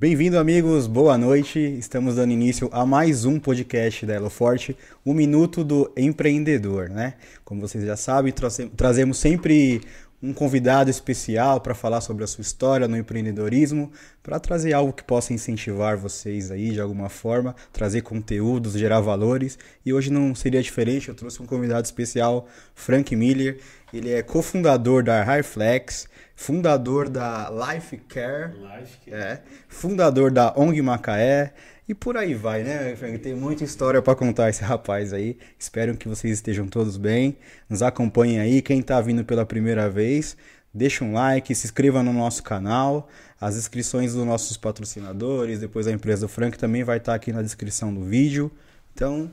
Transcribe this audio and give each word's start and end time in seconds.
Bem-vindo, 0.00 0.38
amigos. 0.38 0.86
Boa 0.86 1.18
noite. 1.18 1.58
Estamos 1.58 2.16
dando 2.16 2.32
início 2.32 2.70
a 2.72 2.86
mais 2.86 3.26
um 3.26 3.38
podcast 3.38 4.06
da 4.06 4.14
Elo 4.14 4.30
Forte, 4.30 4.74
o 5.04 5.12
Minuto 5.12 5.62
do 5.62 5.92
Empreendedor, 5.94 6.88
né? 6.88 7.16
Como 7.44 7.60
vocês 7.60 7.84
já 7.84 7.98
sabem, 7.98 8.32
trazemos 8.74 9.18
sempre 9.18 9.82
um 10.22 10.32
convidado 10.32 10.88
especial 10.88 11.60
para 11.60 11.74
falar 11.74 12.00
sobre 12.00 12.24
a 12.24 12.26
sua 12.26 12.40
história 12.40 12.88
no 12.88 12.96
empreendedorismo, 12.96 13.90
para 14.22 14.40
trazer 14.40 14.72
algo 14.72 14.92
que 14.92 15.04
possa 15.04 15.34
incentivar 15.34 15.98
vocês 15.98 16.50
aí 16.50 16.70
de 16.70 16.80
alguma 16.80 17.10
forma, 17.10 17.54
trazer 17.70 18.00
conteúdos, 18.00 18.72
gerar 18.72 19.00
valores. 19.00 19.58
E 19.84 19.92
hoje 19.92 20.10
não 20.10 20.34
seria 20.34 20.62
diferente, 20.62 21.10
eu 21.10 21.14
trouxe 21.14 21.42
um 21.42 21.46
convidado 21.46 21.84
especial, 21.84 22.46
Frank 22.74 23.14
Miller. 23.14 23.58
Ele 23.92 24.12
é 24.12 24.22
cofundador 24.22 25.02
da 25.02 25.22
Highflex, 25.22 26.08
fundador 26.36 27.08
da 27.08 27.50
Life 27.50 27.96
Care, 28.08 28.52
Life 28.52 28.98
Care. 29.04 29.22
É, 29.22 29.42
fundador 29.68 30.30
da 30.30 30.52
ONG 30.56 30.80
Macaé, 30.80 31.52
e 31.90 31.94
por 31.94 32.16
aí 32.16 32.34
vai, 32.34 32.62
né, 32.62 32.94
Frank? 32.94 33.18
Tem 33.18 33.34
muita 33.34 33.64
história 33.64 34.00
para 34.00 34.14
contar 34.14 34.48
esse 34.48 34.62
rapaz 34.62 35.12
aí. 35.12 35.36
Espero 35.58 35.96
que 35.96 36.06
vocês 36.06 36.34
estejam 36.34 36.68
todos 36.68 36.96
bem. 36.96 37.36
Nos 37.68 37.82
acompanhem 37.82 38.38
aí. 38.38 38.62
Quem 38.62 38.78
está 38.78 39.00
vindo 39.00 39.24
pela 39.24 39.44
primeira 39.44 39.90
vez, 39.90 40.36
deixa 40.72 41.04
um 41.04 41.12
like, 41.12 41.52
se 41.52 41.66
inscreva 41.66 42.00
no 42.00 42.12
nosso 42.12 42.44
canal. 42.44 43.08
As 43.40 43.56
inscrições 43.56 44.14
dos 44.14 44.24
nossos 44.24 44.56
patrocinadores, 44.56 45.58
depois 45.58 45.88
a 45.88 45.90
empresa 45.90 46.20
do 46.20 46.28
Frank 46.28 46.56
também 46.56 46.84
vai 46.84 46.98
estar 46.98 47.10
tá 47.10 47.16
aqui 47.16 47.32
na 47.32 47.42
descrição 47.42 47.92
do 47.92 48.04
vídeo. 48.04 48.52
Então, 48.94 49.28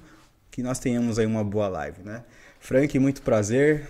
que 0.50 0.64
nós 0.64 0.80
tenhamos 0.80 1.20
aí 1.20 1.28
uma 1.28 1.44
boa 1.44 1.68
live, 1.68 2.02
né? 2.04 2.24
Frank, 2.60 2.98
muito 2.98 3.22
prazer. 3.22 3.88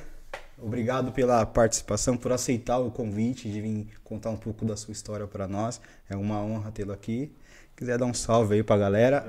Obrigado 0.57 1.11
pela 1.11 1.45
participação, 1.45 2.17
por 2.17 2.31
aceitar 2.31 2.79
o 2.79 2.89
convite 2.89 3.51
de 3.51 3.61
vir 3.61 3.87
contar 4.03 4.31
um 4.31 4.37
pouco 4.37 4.65
da 4.65 4.75
sua 4.75 4.91
história 4.91 5.27
para 5.27 5.47
nós. 5.47 5.79
É 6.09 6.15
uma 6.15 6.41
honra 6.41 6.71
tê-lo 6.71 6.91
aqui 6.91 7.31
quiser 7.77 7.99
dar 7.99 8.07
um 8.07 8.13
salve 8.13 8.55
aí 8.55 8.63
pra 8.63 8.75
galera. 8.75 9.23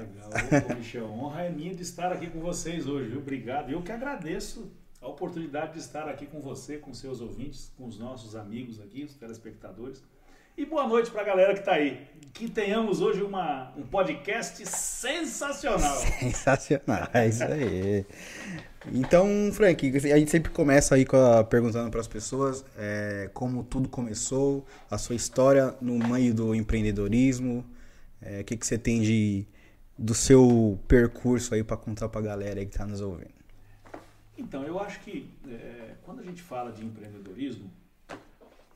Legal, 0.50 0.77
Michel. 0.77 1.05
Honra 1.05 1.42
é 1.42 1.50
minha 1.50 1.75
de 1.75 1.83
estar 1.83 2.11
aqui 2.11 2.28
com 2.28 2.41
vocês 2.41 2.86
hoje, 2.86 3.11
viu? 3.11 3.20
Obrigado. 3.20 3.70
Eu 3.70 3.83
que 3.83 3.92
agradeço 3.92 4.72
a 5.03 5.06
oportunidade 5.06 5.75
de 5.75 5.80
estar 5.80 6.08
aqui 6.08 6.27
com 6.27 6.41
você, 6.41 6.78
com 6.78 6.92
seus 6.94 7.20
ouvintes, 7.20 7.70
com 7.77 7.86
os 7.86 7.98
nossos 7.98 8.34
amigos 8.34 8.81
aqui, 8.81 9.05
os 9.05 9.14
telespectadores. 9.14 10.03
E 10.59 10.67
boa 10.67 10.89
noite 10.89 11.09
para 11.12 11.20
a 11.20 11.25
galera 11.25 11.53
que 11.53 11.61
está 11.61 11.75
aí. 11.75 12.05
Que 12.34 12.51
tenhamos 12.51 13.01
hoje 13.01 13.23
uma, 13.23 13.73
um 13.77 13.87
podcast 13.87 14.67
sensacional. 14.67 15.95
Sensacional, 16.19 17.09
é 17.15 17.28
isso 17.28 17.45
aí. 17.45 18.05
Então, 18.92 19.28
Frank, 19.53 19.87
a 19.97 20.19
gente 20.19 20.33
sempre 20.33 20.50
começa 20.50 20.97
aí 20.97 21.06
a, 21.12 21.45
perguntando 21.45 21.89
para 21.92 22.00
as 22.00 22.09
pessoas 22.09 22.65
é, 22.77 23.31
como 23.33 23.62
tudo 23.62 23.89
começou, 23.89 24.67
a 24.91 24.98
sua 24.98 25.15
história 25.15 25.77
no 25.81 25.97
meio 25.97 26.34
do 26.34 26.53
empreendedorismo, 26.53 27.65
é, 28.20 28.41
o 28.41 28.45
que, 28.45 28.56
que 28.56 28.67
você 28.67 28.77
tem 28.77 29.00
de, 29.00 29.47
do 29.97 30.12
seu 30.12 30.77
percurso 30.89 31.55
aí 31.55 31.62
para 31.62 31.77
contar 31.77 32.09
para 32.09 32.20
a 32.20 32.25
galera 32.25 32.65
que 32.65 32.72
está 32.72 32.84
nos 32.84 33.00
ouvindo? 33.00 33.31
Então, 34.37 34.65
eu 34.65 34.81
acho 34.81 34.98
que 35.03 35.31
é, 35.48 35.95
quando 36.03 36.19
a 36.19 36.25
gente 36.25 36.43
fala 36.43 36.72
de 36.72 36.84
empreendedorismo, 36.84 37.70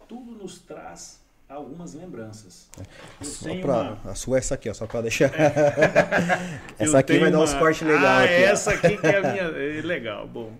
tudo 0.06 0.30
nos 0.30 0.60
traz 0.60 1.21
algumas 1.56 1.94
lembranças. 1.94 2.68
É, 2.78 3.24
só 3.24 3.54
pra, 3.56 3.82
uma... 3.82 4.10
A 4.10 4.14
sua 4.14 4.36
é 4.36 4.38
essa 4.38 4.54
aqui, 4.54 4.68
ó, 4.68 4.74
só 4.74 4.86
para 4.86 5.02
deixar. 5.02 5.30
É. 6.78 6.84
essa 6.84 6.98
aqui 6.98 7.18
vai 7.18 7.28
uma... 7.28 7.38
dar 7.38 7.44
uns 7.44 7.54
cortes 7.54 7.82
legais. 7.82 8.04
Ah, 8.04 8.24
aqui, 8.24 8.34
essa 8.34 8.70
aqui 8.72 8.96
que 8.96 9.06
é 9.06 9.16
a 9.16 9.20
minha. 9.32 9.42
É 9.42 9.82
legal, 9.82 10.26
bom. 10.26 10.52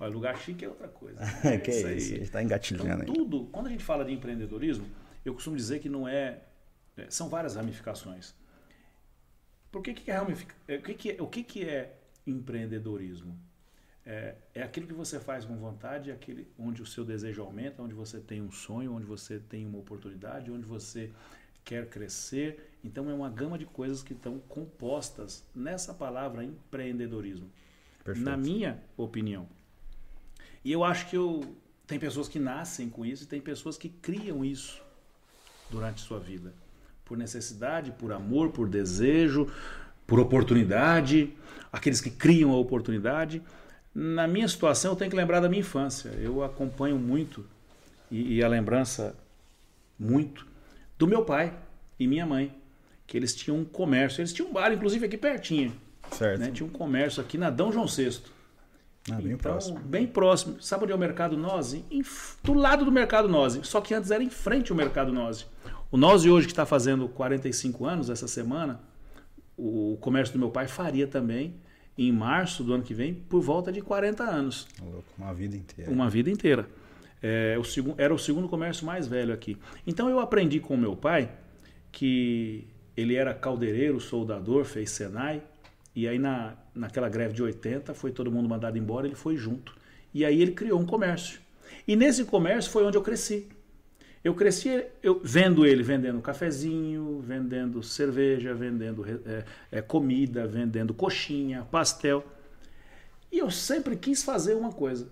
Olha, 0.00 0.12
lugar 0.12 0.36
chique 0.38 0.64
é 0.64 0.68
outra 0.68 0.88
coisa. 0.88 1.20
Né? 1.20 1.58
que 1.64 1.70
é 1.70 1.94
isso, 1.94 2.14
está 2.14 2.42
engatilhando 2.42 3.02
então, 3.02 3.14
Tudo, 3.14 3.44
quando 3.52 3.66
a 3.66 3.70
gente 3.70 3.84
fala 3.84 4.04
de 4.04 4.12
empreendedorismo, 4.12 4.86
eu 5.24 5.34
costumo 5.34 5.56
dizer 5.56 5.78
que 5.78 5.88
não 5.88 6.06
é 6.06 6.40
são 7.08 7.28
várias 7.28 7.56
ramificações. 7.56 8.34
Por 9.70 9.82
que, 9.82 9.92
que 9.92 10.10
é 10.10 10.16
ramific... 10.16 10.52
O, 10.68 10.82
que, 10.82 10.94
que, 10.94 11.10
é, 11.10 11.22
o 11.22 11.26
que, 11.26 11.42
que 11.42 11.68
é 11.68 11.96
empreendedorismo? 12.26 13.36
É, 14.06 14.34
é 14.54 14.62
aquilo 14.62 14.86
que 14.86 14.92
você 14.92 15.18
faz 15.18 15.44
com 15.44 15.56
vontade, 15.56 16.10
é 16.10 16.14
aquele 16.14 16.46
onde 16.58 16.82
o 16.82 16.86
seu 16.86 17.04
desejo 17.04 17.42
aumenta, 17.42 17.82
onde 17.82 17.94
você 17.94 18.20
tem 18.20 18.42
um 18.42 18.52
sonho, 18.52 18.94
onde 18.94 19.06
você 19.06 19.38
tem 19.38 19.66
uma 19.66 19.78
oportunidade, 19.78 20.50
onde 20.50 20.66
você 20.66 21.10
quer 21.64 21.88
crescer. 21.88 22.76
Então 22.84 23.08
é 23.08 23.14
uma 23.14 23.30
gama 23.30 23.58
de 23.58 23.64
coisas 23.64 24.02
que 24.02 24.12
estão 24.12 24.38
compostas 24.40 25.44
nessa 25.54 25.94
palavra 25.94 26.44
empreendedorismo. 26.44 27.50
Perfeito. 28.04 28.28
Na 28.28 28.36
minha 28.36 28.82
opinião. 28.96 29.48
E 30.62 30.70
eu 30.70 30.84
acho 30.84 31.08
que 31.08 31.16
eu, 31.16 31.56
tem 31.86 31.98
pessoas 31.98 32.28
que 32.28 32.38
nascem 32.38 32.90
com 32.90 33.04
isso 33.06 33.24
e 33.24 33.26
tem 33.26 33.40
pessoas 33.40 33.78
que 33.78 33.88
criam 33.88 34.44
isso 34.44 34.82
durante 35.70 36.02
sua 36.02 36.18
vida 36.20 36.52
por 37.04 37.16
necessidade, 37.18 37.92
por 37.92 38.12
amor, 38.12 38.50
por 38.50 38.68
desejo, 38.68 39.50
por 40.06 40.18
oportunidade, 40.18 41.34
aqueles 41.72 42.00
que 42.00 42.10
criam 42.10 42.50
a 42.52 42.56
oportunidade. 42.56 43.42
Na 43.94 44.26
minha 44.26 44.48
situação, 44.48 44.92
eu 44.92 44.96
tenho 44.96 45.10
que 45.10 45.16
lembrar 45.16 45.40
da 45.40 45.48
minha 45.48 45.60
infância. 45.60 46.08
Eu 46.18 46.42
acompanho 46.42 46.98
muito 46.98 47.46
e, 48.10 48.36
e 48.36 48.42
a 48.42 48.48
lembrança 48.48 49.14
muito 49.98 50.46
do 50.98 51.06
meu 51.06 51.24
pai 51.24 51.54
e 51.98 52.06
minha 52.06 52.26
mãe, 52.26 52.52
que 53.06 53.16
eles 53.16 53.34
tinham 53.34 53.58
um 53.58 53.64
comércio. 53.64 54.20
Eles 54.20 54.32
tinham 54.32 54.50
um 54.50 54.52
bar, 54.52 54.72
inclusive 54.72 55.06
aqui 55.06 55.16
pertinho. 55.16 55.72
Certo. 56.10 56.40
Né? 56.40 56.50
Tinha 56.50 56.66
um 56.66 56.70
comércio 56.70 57.22
aqui 57.22 57.38
na 57.38 57.50
Dom 57.50 57.70
João 57.70 57.86
VI. 57.86 58.20
Ah, 59.10 59.16
bem 59.16 59.26
então, 59.26 59.38
próximo. 59.38 59.78
Bem 59.80 60.06
próximo. 60.06 60.60
Sabe 60.60 60.84
onde 60.84 60.92
é 60.92 60.96
o 60.96 60.98
Mercado 60.98 61.36
Nozzi? 61.36 61.84
Do 62.42 62.54
lado 62.54 62.84
do 62.84 62.90
Mercado 62.90 63.28
Nozzi. 63.28 63.60
Só 63.62 63.80
que 63.80 63.94
antes 63.94 64.10
era 64.10 64.22
em 64.22 64.30
frente 64.30 64.72
ao 64.72 64.76
Mercado 64.76 65.12
Nozzi. 65.12 65.46
O 65.90 65.96
Nozzi 65.96 66.30
hoje 66.30 66.46
que 66.46 66.52
está 66.52 66.66
fazendo 66.66 67.08
45 67.08 67.84
anos 67.84 68.10
essa 68.10 68.26
semana, 68.26 68.80
o 69.56 69.96
comércio 70.00 70.32
do 70.32 70.38
meu 70.38 70.50
pai 70.50 70.66
faria 70.66 71.06
também 71.06 71.54
em 71.96 72.12
março 72.12 72.64
do 72.64 72.74
ano 72.74 72.82
que 72.82 72.94
vem 72.94 73.14
por 73.14 73.40
volta 73.40 73.70
de 73.70 73.80
40 73.80 74.22
anos. 74.22 74.66
Uma 75.16 75.32
vida 75.32 75.56
inteira. 75.56 75.90
Uma 75.90 76.10
vida 76.10 76.30
inteira. 76.30 76.68
É, 77.22 77.56
o 77.58 77.64
segundo, 77.64 77.94
era 77.98 78.12
o 78.12 78.18
segundo 78.18 78.48
comércio 78.48 78.84
mais 78.84 79.06
velho 79.06 79.32
aqui. 79.32 79.56
Então 79.86 80.10
eu 80.10 80.20
aprendi 80.20 80.60
com 80.60 80.76
meu 80.76 80.94
pai 80.94 81.30
que 81.90 82.66
ele 82.96 83.14
era 83.14 83.32
caldeireiro, 83.32 84.00
soldador, 84.00 84.64
fez 84.64 84.90
Senai. 84.90 85.42
E 85.94 86.08
aí 86.08 86.18
na, 86.18 86.54
naquela 86.74 87.08
greve 87.08 87.34
de 87.34 87.42
80 87.42 87.94
foi 87.94 88.10
todo 88.10 88.30
mundo 88.30 88.48
mandado 88.48 88.76
embora, 88.76 89.06
ele 89.06 89.14
foi 89.14 89.36
junto. 89.36 89.74
E 90.12 90.24
aí 90.24 90.42
ele 90.42 90.52
criou 90.52 90.80
um 90.80 90.86
comércio. 90.86 91.40
E 91.86 91.96
nesse 91.96 92.24
comércio 92.24 92.70
foi 92.70 92.84
onde 92.84 92.96
eu 92.96 93.02
cresci. 93.02 93.48
Eu 94.24 94.34
cresci 94.34 94.86
eu, 95.02 95.20
vendo 95.22 95.66
ele 95.66 95.82
vendendo 95.82 96.18
cafezinho, 96.22 97.20
vendendo 97.20 97.82
cerveja, 97.82 98.54
vendendo 98.54 99.04
é, 99.06 99.44
é, 99.70 99.82
comida, 99.82 100.46
vendendo 100.46 100.94
coxinha, 100.94 101.68
pastel. 101.70 102.24
E 103.30 103.38
eu 103.38 103.50
sempre 103.50 103.96
quis 103.96 104.24
fazer 104.24 104.54
uma 104.54 104.72
coisa. 104.72 105.08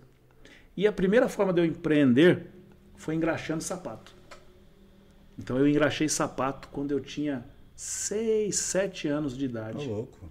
E 0.75 0.87
a 0.87 0.93
primeira 0.93 1.29
forma 1.29 1.53
de 1.53 1.61
eu 1.61 1.67
empreender 1.67 2.47
foi 2.97 3.15
engraxando 3.15 3.63
sapato. 3.63 4.15
Então 5.39 5.59
eu 5.59 5.69
engraxei 5.69 6.09
sapato 6.09 6.69
quando 6.69 6.93
eu 6.93 7.01
tinha 7.01 7.45
6, 7.77 8.57
7 8.57 9.09
anos 9.09 9.37
de 9.37 9.45
idade. 9.45 9.87
Ô, 9.87 9.93
louco. 9.93 10.31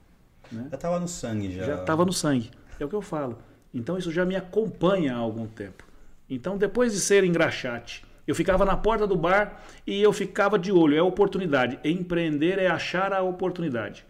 Né? 0.51 0.65
Já 0.71 0.75
estava 0.75 0.99
no 0.99 1.07
sangue 1.07 1.51
já. 1.51 1.65
Já 1.65 1.81
estava 1.81 2.03
no 2.03 2.13
sangue. 2.13 2.49
É 2.79 2.85
o 2.85 2.89
que 2.89 2.95
eu 2.95 3.01
falo. 3.01 3.37
Então 3.71 3.95
isso 3.95 4.11
já 4.11 4.25
me 4.25 4.35
acompanha 4.35 5.13
há 5.13 5.17
algum 5.17 5.45
tempo. 5.45 5.85
Então 6.27 6.57
depois 6.57 6.93
de 6.93 6.99
ser 6.99 7.23
engraxate 7.23 8.09
eu 8.27 8.35
ficava 8.35 8.65
na 8.65 8.77
porta 8.77 9.07
do 9.07 9.15
bar 9.15 9.63
e 9.85 10.01
eu 10.01 10.13
ficava 10.13 10.57
de 10.57 10.71
olho, 10.71 10.97
é 10.97 11.01
oportunidade. 11.01 11.79
Empreender 11.83 12.59
é 12.59 12.67
achar 12.67 13.13
a 13.13 13.21
oportunidade. 13.21 14.05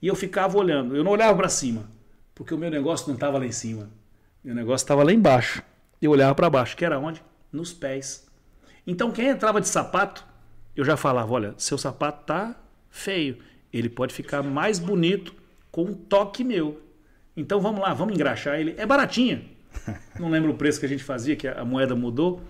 E 0.00 0.06
eu 0.06 0.14
ficava 0.14 0.58
olhando, 0.58 0.96
eu 0.96 1.04
não 1.04 1.12
olhava 1.12 1.36
para 1.36 1.48
cima, 1.48 1.88
porque 2.34 2.52
o 2.52 2.58
meu 2.58 2.70
negócio 2.70 3.06
não 3.08 3.14
estava 3.14 3.38
lá 3.38 3.46
em 3.46 3.52
cima. 3.52 3.88
Meu 4.42 4.54
negócio 4.54 4.84
estava 4.84 5.04
lá 5.04 5.12
embaixo. 5.12 5.62
Eu 6.00 6.10
olhava 6.10 6.34
para 6.34 6.50
baixo, 6.50 6.76
que 6.76 6.84
era 6.84 6.98
onde? 6.98 7.22
Nos 7.52 7.72
pés. 7.72 8.26
Então 8.86 9.12
quem 9.12 9.28
entrava 9.28 9.60
de 9.60 9.68
sapato, 9.68 10.26
eu 10.74 10.84
já 10.84 10.96
falava, 10.96 11.32
olha, 11.32 11.54
seu 11.56 11.78
sapato 11.78 12.24
tá 12.26 12.56
feio. 12.90 13.38
Ele 13.72 13.88
pode 13.88 14.12
ficar 14.12 14.42
mais 14.42 14.78
bonito 14.78 15.34
com 15.70 15.84
um 15.84 15.94
toque 15.94 16.42
meu. 16.42 16.82
Então 17.36 17.60
vamos 17.60 17.80
lá, 17.80 17.94
vamos 17.94 18.14
engraxar 18.14 18.58
ele. 18.58 18.74
É 18.76 18.84
baratinho. 18.84 19.44
Não 20.18 20.28
lembro 20.28 20.50
o 20.50 20.54
preço 20.54 20.78
que 20.78 20.86
a 20.86 20.88
gente 20.88 21.02
fazia, 21.02 21.34
que 21.36 21.48
a 21.48 21.64
moeda 21.64 21.94
mudou. 21.94 22.42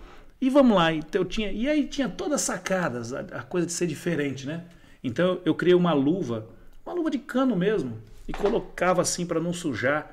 E 0.43 0.51
vamos 0.51 0.77
lá, 0.77 0.93
então 0.93 1.23
eu 1.23 1.25
tinha, 1.25 1.53
e 1.53 1.69
aí 1.69 1.87
tinha 1.87 2.09
todas 2.09 2.41
sacadas, 2.41 3.13
a, 3.13 3.21
a 3.21 3.43
coisa 3.45 3.65
de 3.65 3.73
ser 3.73 3.87
diferente, 3.87 4.45
né? 4.45 4.65
Então 5.01 5.41
eu 5.45 5.55
criei 5.55 5.73
uma 5.73 5.93
luva, 5.93 6.49
uma 6.85 6.93
luva 6.93 7.09
de 7.13 7.19
cano 7.21 7.55
mesmo, 7.55 8.03
e 8.27 8.33
colocava 8.33 9.01
assim 9.01 9.25
para 9.25 9.39
não 9.39 9.53
sujar 9.53 10.11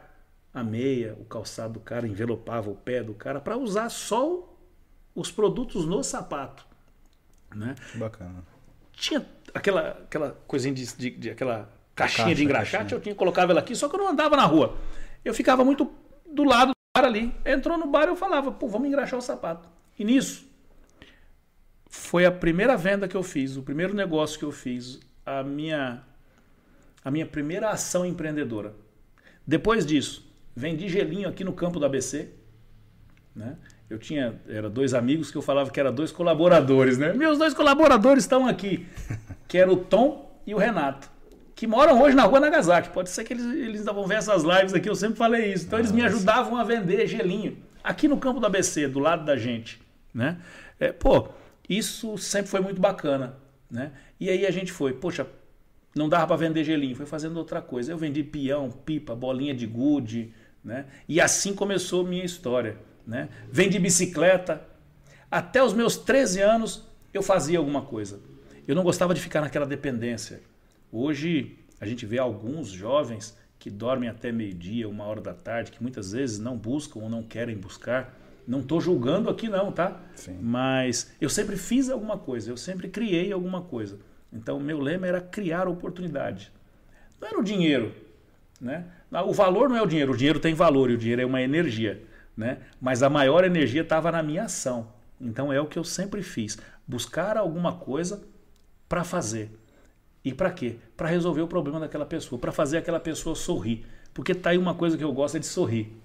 a 0.53 0.63
meia, 0.63 1.17
o 1.19 1.25
calçado 1.25 1.73
do 1.73 1.79
cara, 1.79 2.07
envelopava 2.07 2.69
o 2.69 2.75
pé 2.75 3.01
do 3.01 3.15
cara 3.15 3.41
para 3.41 3.57
usar 3.57 3.89
só 3.89 4.47
os 5.15 5.31
produtos 5.31 5.87
no 5.87 6.03
sapato, 6.03 6.63
né? 7.55 7.73
Bacana. 7.95 8.43
Tinha 8.93 9.25
aquela 9.51 9.97
aquela 10.03 10.37
coisinha 10.45 10.75
de, 10.75 10.95
de, 10.95 11.09
de 11.09 11.29
aquela 11.31 11.67
caixinha 11.95 12.25
Caixa, 12.25 12.35
de 12.35 12.43
engraxate, 12.43 12.71
caixinha. 12.77 12.97
eu 12.97 13.01
tinha 13.01 13.15
colocava 13.15 13.51
ela 13.51 13.61
aqui, 13.61 13.75
só 13.75 13.89
que 13.89 13.95
eu 13.95 13.99
não 13.99 14.09
andava 14.09 14.37
na 14.37 14.45
rua. 14.45 14.77
Eu 15.25 15.33
ficava 15.33 15.65
muito 15.65 15.91
do 16.31 16.43
lado 16.43 16.67
do 16.67 16.75
bar 16.95 17.07
ali. 17.07 17.33
Entrou 17.43 17.79
no 17.79 17.87
bar 17.87 18.07
eu 18.07 18.15
falava, 18.15 18.51
pô, 18.51 18.67
vamos 18.67 18.87
engraxar 18.87 19.17
o 19.17 19.23
sapato. 19.23 19.78
E 19.99 20.05
nisso, 20.05 20.49
foi 21.89 22.25
a 22.25 22.31
primeira 22.31 22.77
venda 22.77 23.05
que 23.05 23.17
eu 23.17 23.21
fiz, 23.21 23.57
o 23.57 23.61
primeiro 23.61 23.93
negócio 23.93 24.39
que 24.39 24.45
eu 24.45 24.51
fiz, 24.51 24.97
a 25.25 25.43
minha, 25.43 26.01
a 27.03 27.11
minha 27.11 27.25
primeira 27.25 27.69
ação 27.69 28.05
empreendedora. 28.05 28.73
Depois 29.45 29.85
disso, 29.85 30.25
vendi 30.55 30.87
gelinho 30.87 31.27
aqui 31.27 31.43
no 31.43 31.51
campo 31.51 31.79
do 31.79 31.85
ABC. 31.85 32.29
Né? 33.35 33.57
Eu 33.89 33.99
tinha, 33.99 34.39
era 34.47 34.69
dois 34.69 34.93
amigos 34.93 35.31
que 35.31 35.37
eu 35.37 35.41
falava 35.41 35.69
que 35.69 35.79
eram 35.79 35.93
dois 35.93 36.11
colaboradores, 36.11 36.97
né? 36.97 37.11
Meus 37.11 37.37
dois 37.37 37.53
colaboradores 37.53 38.23
estão 38.23 38.47
aqui, 38.47 38.87
que 39.49 39.57
era 39.57 39.71
o 39.71 39.75
Tom 39.75 40.39
e 40.47 40.53
o 40.53 40.57
Renato, 40.57 41.09
que 41.55 41.67
moram 41.67 42.01
hoje 42.01 42.15
na 42.15 42.23
rua 42.23 42.39
Nagasaki. 42.39 42.89
Pode 42.89 43.09
ser 43.09 43.25
que 43.25 43.33
eles, 43.33 43.45
eles 43.45 43.79
ainda 43.79 43.91
vão 43.91 44.07
ver 44.07 44.15
essas 44.15 44.43
lives 44.43 44.73
aqui, 44.73 44.87
eu 44.87 44.95
sempre 44.95 45.17
falei 45.17 45.51
isso. 45.51 45.65
Então 45.65 45.77
eles 45.77 45.91
me 45.91 46.03
ajudavam 46.03 46.55
a 46.55 46.63
vender 46.63 47.05
gelinho 47.05 47.57
aqui 47.83 48.07
no 48.07 48.17
campo 48.17 48.39
do 48.39 48.45
ABC, 48.45 48.87
do 48.87 48.99
lado 48.99 49.25
da 49.25 49.35
gente, 49.35 49.81
né? 50.13 50.41
É, 50.79 50.91
pô, 50.91 51.29
isso 51.67 52.17
sempre 52.17 52.49
foi 52.49 52.59
muito 52.59 52.81
bacana, 52.81 53.37
né? 53.69 53.91
E 54.19 54.29
aí 54.29 54.45
a 54.45 54.51
gente 54.51 54.71
foi, 54.71 54.93
poxa, 54.93 55.27
não 55.95 56.07
dava 56.09 56.27
para 56.27 56.35
vender 56.35 56.63
gelinho, 56.63 56.95
foi 56.95 57.05
fazendo 57.05 57.37
outra 57.37 57.61
coisa. 57.61 57.91
Eu 57.91 57.97
vendi 57.97 58.23
peão, 58.23 58.69
pipa, 58.69 59.15
bolinha 59.15 59.53
de 59.53 59.65
gude, 59.65 60.33
né? 60.63 60.85
E 61.07 61.19
assim 61.19 61.53
começou 61.53 62.05
minha 62.05 62.25
história, 62.25 62.77
né? 63.05 63.29
Vendi 63.51 63.79
bicicleta. 63.79 64.61
Até 65.29 65.63
os 65.63 65.73
meus 65.73 65.97
13 65.97 66.41
anos 66.41 66.87
eu 67.13 67.21
fazia 67.21 67.57
alguma 67.57 67.81
coisa. 67.81 68.19
Eu 68.67 68.75
não 68.75 68.83
gostava 68.83 69.13
de 69.13 69.21
ficar 69.21 69.41
naquela 69.41 69.65
dependência. 69.65 70.41
Hoje 70.91 71.57
a 71.79 71.85
gente 71.85 72.05
vê 72.05 72.19
alguns 72.19 72.69
jovens 72.69 73.37
que 73.57 73.69
dormem 73.69 74.09
até 74.09 74.31
meio-dia, 74.31 74.87
uma 74.87 75.05
hora 75.05 75.19
da 75.19 75.33
tarde, 75.33 75.71
que 75.71 75.81
muitas 75.81 76.11
vezes 76.13 76.39
não 76.39 76.57
buscam 76.57 76.99
ou 76.99 77.09
não 77.09 77.23
querem 77.23 77.57
buscar. 77.57 78.17
Não 78.49 78.61
estou 78.61 78.81
julgando 78.81 79.29
aqui 79.29 79.47
não, 79.47 79.71
tá? 79.71 80.01
Sim. 80.15 80.39
Mas 80.41 81.13
eu 81.21 81.29
sempre 81.29 81.55
fiz 81.55 81.87
alguma 81.87 82.17
coisa, 82.17 82.49
eu 82.49 82.57
sempre 82.57 82.89
criei 82.89 83.31
alguma 83.31 83.61
coisa. 83.61 83.99
Então, 84.33 84.57
o 84.57 84.59
meu 84.59 84.79
lema 84.79 85.05
era 85.05 85.21
criar 85.21 85.67
oportunidade. 85.67 86.51
Não 87.21 87.27
era 87.27 87.39
o 87.39 87.43
dinheiro. 87.43 87.93
Né? 88.59 88.85
O 89.23 89.33
valor 89.33 89.69
não 89.69 89.77
é 89.77 89.81
o 89.83 89.85
dinheiro. 89.85 90.13
O 90.13 90.17
dinheiro 90.17 90.39
tem 90.39 90.55
valor 90.55 90.89
e 90.89 90.95
o 90.95 90.97
dinheiro 90.97 91.21
é 91.21 91.25
uma 91.27 91.43
energia. 91.43 92.03
Né? 92.35 92.57
Mas 92.81 93.03
a 93.03 93.09
maior 93.09 93.43
energia 93.43 93.83
estava 93.83 94.11
na 94.11 94.23
minha 94.23 94.45
ação. 94.45 94.87
Então, 95.21 95.53
é 95.53 95.61
o 95.61 95.67
que 95.67 95.77
eu 95.77 95.83
sempre 95.83 96.23
fiz. 96.23 96.57
Buscar 96.87 97.37
alguma 97.37 97.73
coisa 97.73 98.19
para 98.87 99.03
fazer. 99.03 99.51
E 100.25 100.33
para 100.33 100.49
quê? 100.49 100.77
Para 100.97 101.07
resolver 101.07 101.41
o 101.41 101.47
problema 101.47 101.79
daquela 101.79 102.05
pessoa, 102.05 102.41
para 102.41 102.51
fazer 102.51 102.77
aquela 102.77 102.99
pessoa 102.99 103.35
sorrir. 103.35 103.85
Porque 104.11 104.33
tá 104.33 104.49
aí 104.49 104.57
uma 104.57 104.73
coisa 104.73 104.97
que 104.97 105.03
eu 105.03 105.13
gosto 105.13 105.37
é 105.37 105.39
de 105.39 105.45
sorrir. 105.45 105.95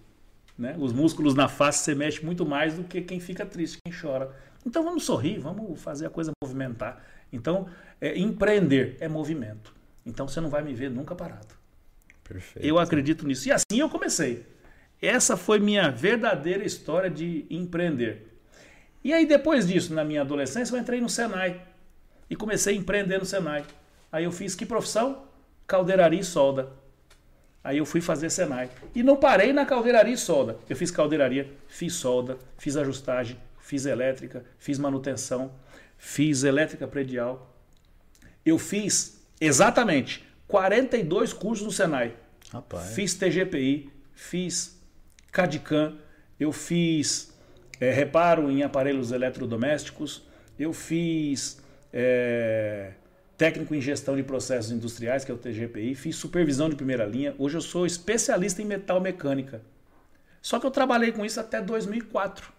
Né? 0.56 0.76
Os 0.78 0.92
músculos 0.92 1.34
na 1.34 1.48
face 1.48 1.84
se 1.84 1.94
mexe 1.94 2.24
muito 2.24 2.46
mais 2.46 2.74
do 2.74 2.84
que 2.84 3.00
quem 3.02 3.18
fica 3.20 3.44
triste, 3.44 3.78
quem 3.84 3.92
chora. 3.92 4.30
Então 4.64 4.82
vamos 4.82 5.04
sorrir, 5.04 5.38
vamos 5.38 5.80
fazer 5.80 6.06
a 6.06 6.10
coisa 6.10 6.32
movimentar. 6.42 7.04
Então, 7.32 7.66
é, 8.00 8.18
empreender 8.18 8.96
é 9.00 9.08
movimento. 9.08 9.74
Então 10.06 10.28
você 10.28 10.40
não 10.40 10.48
vai 10.48 10.62
me 10.62 10.72
ver 10.72 10.90
nunca 10.90 11.14
parado. 11.14 11.54
Perfeito. 12.22 12.66
Eu 12.66 12.78
acredito 12.78 13.26
nisso. 13.26 13.48
E 13.48 13.52
assim 13.52 13.80
eu 13.80 13.88
comecei. 13.88 14.46
Essa 15.00 15.36
foi 15.36 15.58
minha 15.58 15.90
verdadeira 15.90 16.64
história 16.64 17.10
de 17.10 17.44
empreender. 17.50 18.34
E 19.02 19.12
aí, 19.12 19.26
depois 19.26 19.66
disso, 19.66 19.92
na 19.92 20.02
minha 20.02 20.22
adolescência, 20.22 20.74
eu 20.74 20.80
entrei 20.80 20.98
no 21.00 21.10
Senai. 21.10 21.60
E 22.30 22.34
comecei 22.34 22.74
a 22.74 22.78
empreender 22.78 23.18
no 23.18 23.26
Senai. 23.26 23.64
Aí 24.10 24.24
eu 24.24 24.32
fiz 24.32 24.54
que 24.54 24.64
profissão? 24.64 25.24
Caldeiraria 25.66 26.20
e 26.20 26.24
solda. 26.24 26.72
Aí 27.64 27.78
eu 27.78 27.86
fui 27.86 28.02
fazer 28.02 28.28
Senai. 28.28 28.68
E 28.94 29.02
não 29.02 29.16
parei 29.16 29.50
na 29.50 29.64
caldeiraria 29.64 30.12
e 30.12 30.18
solda. 30.18 30.58
Eu 30.68 30.76
fiz 30.76 30.90
caldeiraria, 30.90 31.50
fiz 31.66 31.94
solda, 31.94 32.36
fiz 32.58 32.76
ajustagem, 32.76 33.38
fiz 33.58 33.86
elétrica, 33.86 34.44
fiz 34.58 34.78
manutenção, 34.78 35.50
fiz 35.96 36.44
elétrica 36.44 36.86
predial. 36.86 37.50
Eu 38.44 38.58
fiz 38.58 39.18
exatamente 39.40 40.22
42 40.46 41.32
cursos 41.32 41.64
no 41.64 41.72
Senai. 41.72 42.14
Rapaz. 42.52 42.94
Fiz 42.94 43.14
TGPI, 43.14 43.90
fiz 44.12 44.78
CADICAM, 45.32 45.96
eu 46.38 46.52
fiz 46.52 47.32
é, 47.80 47.90
reparo 47.90 48.50
em 48.50 48.62
aparelhos 48.62 49.10
eletrodomésticos, 49.10 50.22
eu 50.58 50.74
fiz 50.74 51.62
é, 51.90 52.92
técnico 53.36 53.74
em 53.74 53.80
gestão 53.80 54.16
de 54.16 54.22
processos 54.22 54.70
industriais, 54.70 55.24
que 55.24 55.30
é 55.30 55.34
o 55.34 55.38
TGPI, 55.38 55.94
fiz 55.94 56.16
supervisão 56.16 56.68
de 56.68 56.76
primeira 56.76 57.04
linha. 57.04 57.34
Hoje 57.38 57.56
eu 57.56 57.60
sou 57.60 57.86
especialista 57.86 58.62
em 58.62 58.64
metal 58.64 59.00
mecânica. 59.00 59.62
Só 60.40 60.60
que 60.60 60.66
eu 60.66 60.70
trabalhei 60.70 61.12
com 61.12 61.24
isso 61.24 61.40
até 61.40 61.60
2004. 61.60 62.52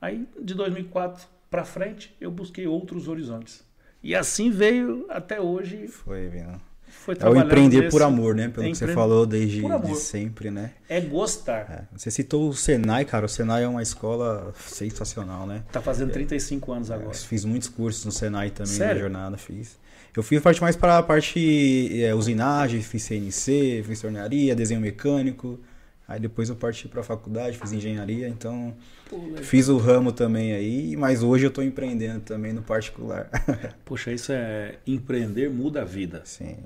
Aí, 0.00 0.26
de 0.40 0.54
2004 0.54 1.26
para 1.50 1.64
frente, 1.64 2.14
eu 2.20 2.30
busquei 2.30 2.66
outros 2.66 3.08
horizontes. 3.08 3.64
E 4.02 4.14
assim 4.14 4.50
veio 4.50 5.06
até 5.08 5.40
hoje. 5.40 5.86
Foi, 5.86 6.28
viu? 6.28 6.60
Foi 6.92 7.16
é 7.18 7.28
o 7.28 7.36
empreender 7.36 7.90
por 7.90 8.02
amor, 8.02 8.34
né? 8.34 8.48
Pelo 8.48 8.66
é 8.66 8.70
que 8.70 8.76
você 8.76 8.92
falou 8.92 9.26
desde 9.26 9.60
de 9.60 9.96
sempre, 9.96 10.50
né? 10.50 10.72
É 10.88 11.00
gostar. 11.00 11.88
É. 11.92 11.98
Você 11.98 12.10
citou 12.10 12.48
o 12.48 12.54
Senai, 12.54 13.04
cara. 13.04 13.26
O 13.26 13.28
Senai 13.28 13.64
é 13.64 13.68
uma 13.68 13.82
escola 13.82 14.52
sensacional, 14.56 15.46
né? 15.46 15.64
Tá 15.72 15.80
fazendo 15.80 16.12
35 16.12 16.72
anos 16.72 16.90
agora. 16.90 17.14
fiz 17.14 17.44
muitos 17.44 17.68
cursos 17.68 18.04
no 18.04 18.12
Senai 18.12 18.50
também 18.50 18.72
Sério? 18.72 18.94
na 18.94 19.00
jornada, 19.00 19.36
fiz. 19.36 19.78
Eu 20.14 20.22
fiz 20.22 20.40
parte 20.40 20.60
mais 20.60 20.76
para 20.76 20.98
a 20.98 21.02
parte 21.02 22.02
é, 22.02 22.14
usinagem, 22.14 22.82
fiz 22.82 23.02
CNC, 23.02 23.82
fiz 23.84 24.00
tornearia, 24.00 24.54
desenho 24.54 24.80
mecânico. 24.80 25.58
Aí 26.06 26.20
depois 26.20 26.50
eu 26.50 26.56
parti 26.56 26.86
para 26.86 27.00
a 27.00 27.04
faculdade, 27.04 27.56
fiz 27.58 27.72
engenharia, 27.72 28.28
então 28.28 28.74
Pô, 29.12 29.42
fiz 29.42 29.68
o 29.68 29.76
ramo 29.76 30.10
também 30.10 30.54
aí, 30.54 30.96
mas 30.96 31.22
hoje 31.22 31.44
eu 31.44 31.50
estou 31.50 31.62
empreendendo 31.62 32.20
também 32.20 32.50
no 32.50 32.62
particular. 32.62 33.28
Poxa, 33.84 34.10
isso 34.10 34.32
é 34.32 34.78
empreender 34.86 35.50
muda 35.50 35.82
a 35.82 35.84
vida. 35.84 36.22
Sim. 36.24 36.56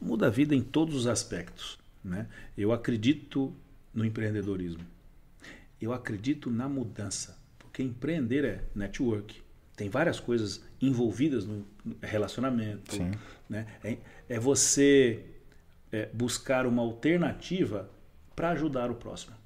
Muda 0.00 0.28
a 0.28 0.30
vida 0.30 0.54
em 0.54 0.62
todos 0.62 0.94
os 0.94 1.06
aspectos, 1.06 1.78
né? 2.02 2.26
Eu 2.56 2.72
acredito 2.72 3.54
no 3.92 4.02
empreendedorismo. 4.02 4.82
Eu 5.78 5.92
acredito 5.92 6.50
na 6.50 6.70
mudança, 6.70 7.36
porque 7.58 7.82
empreender 7.82 8.46
é 8.46 8.64
network. 8.74 9.42
Tem 9.76 9.90
várias 9.90 10.18
coisas 10.18 10.64
envolvidas 10.80 11.44
no 11.44 11.66
relacionamento, 12.00 12.94
Sim. 12.94 13.10
né? 13.46 13.66
É, 13.84 13.98
é 14.26 14.40
você 14.40 15.22
é, 15.92 16.08
buscar 16.14 16.66
uma 16.66 16.80
alternativa 16.80 17.90
para 18.34 18.52
ajudar 18.52 18.90
o 18.90 18.94
próximo. 18.94 19.36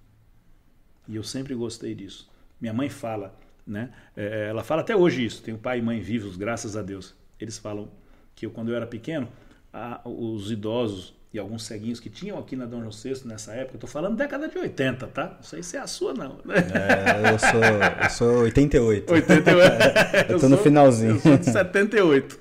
E 1.09 1.17
eu 1.17 1.25
sempre 1.25 1.53
gostei 1.57 1.97
disso. 1.97 2.33
Minha 2.65 2.73
mãe 2.73 2.89
fala, 2.89 3.37
né? 3.67 3.91
É, 4.17 4.47
ela 4.49 4.65
fala 4.65 4.81
até 4.81 4.97
hoje 4.97 5.23
isso. 5.23 5.43
Tenho 5.43 5.59
pai 5.59 5.81
e 5.81 5.83
mãe 5.83 6.01
vivos, 6.01 6.35
graças 6.35 6.79
a 6.79 6.83
Deus. 6.83 7.15
Eles 7.39 7.59
falam 7.59 7.91
que 8.35 8.47
eu, 8.47 8.51
quando 8.51 8.71
eu 8.71 8.75
era 8.75 8.87
pequeno, 8.87 9.29
a, 9.71 10.01
os 10.03 10.51
idosos 10.51 11.15
e 11.31 11.39
alguns 11.39 11.65
ceguinhos 11.65 12.01
que 12.01 12.09
tinham 12.09 12.39
aqui 12.39 12.57
na 12.57 12.65
Dom 12.65 12.81
João 12.81 12.91
VI 12.91 13.29
nessa 13.29 13.53
época, 13.53 13.77
eu 13.77 13.81
tô 13.81 13.87
falando 13.87 14.17
década 14.17 14.49
de 14.49 14.57
80, 14.57 15.07
tá? 15.09 15.35
Não 15.37 15.43
sei 15.43 15.63
se 15.63 15.77
é 15.77 15.81
a 15.81 15.87
sua, 15.87 16.15
não. 16.15 16.39
É, 16.49 17.35
eu 17.35 17.39
sou, 17.39 17.63
eu 18.03 18.11
sou 18.11 18.43
88. 18.45 19.13
88. 19.13 19.71
eu 20.33 20.41
tô 20.41 20.49
no 20.49 20.57
finalzinho. 20.57 21.17
Eu 21.17 21.21
sou 21.21 21.37
de 21.37 21.45
78. 21.45 22.39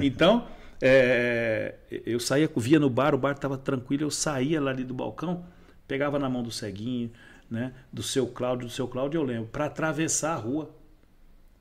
Então, 0.00 0.46
é, 0.80 1.74
eu 1.90 2.18
saía, 2.18 2.48
via 2.56 2.80
no 2.80 2.88
bar, 2.88 3.14
o 3.14 3.18
bar 3.18 3.32
estava 3.32 3.58
tranquilo, 3.58 4.04
eu 4.04 4.10
saía 4.10 4.58
lá 4.58 4.70
ali 4.70 4.84
do 4.84 4.94
balcão, 4.94 5.44
pegava 5.86 6.18
na 6.18 6.30
mão 6.30 6.42
do 6.42 6.50
ceguinho, 6.50 7.10
né, 7.50 7.74
do 7.92 8.02
seu 8.02 8.26
Cláudio, 8.26 8.66
do 8.66 8.72
seu 8.72 8.88
Cláudio, 8.88 9.18
eu 9.18 9.24
lembro, 9.24 9.48
para 9.48 9.66
atravessar 9.66 10.34
a 10.34 10.36
rua. 10.36 10.74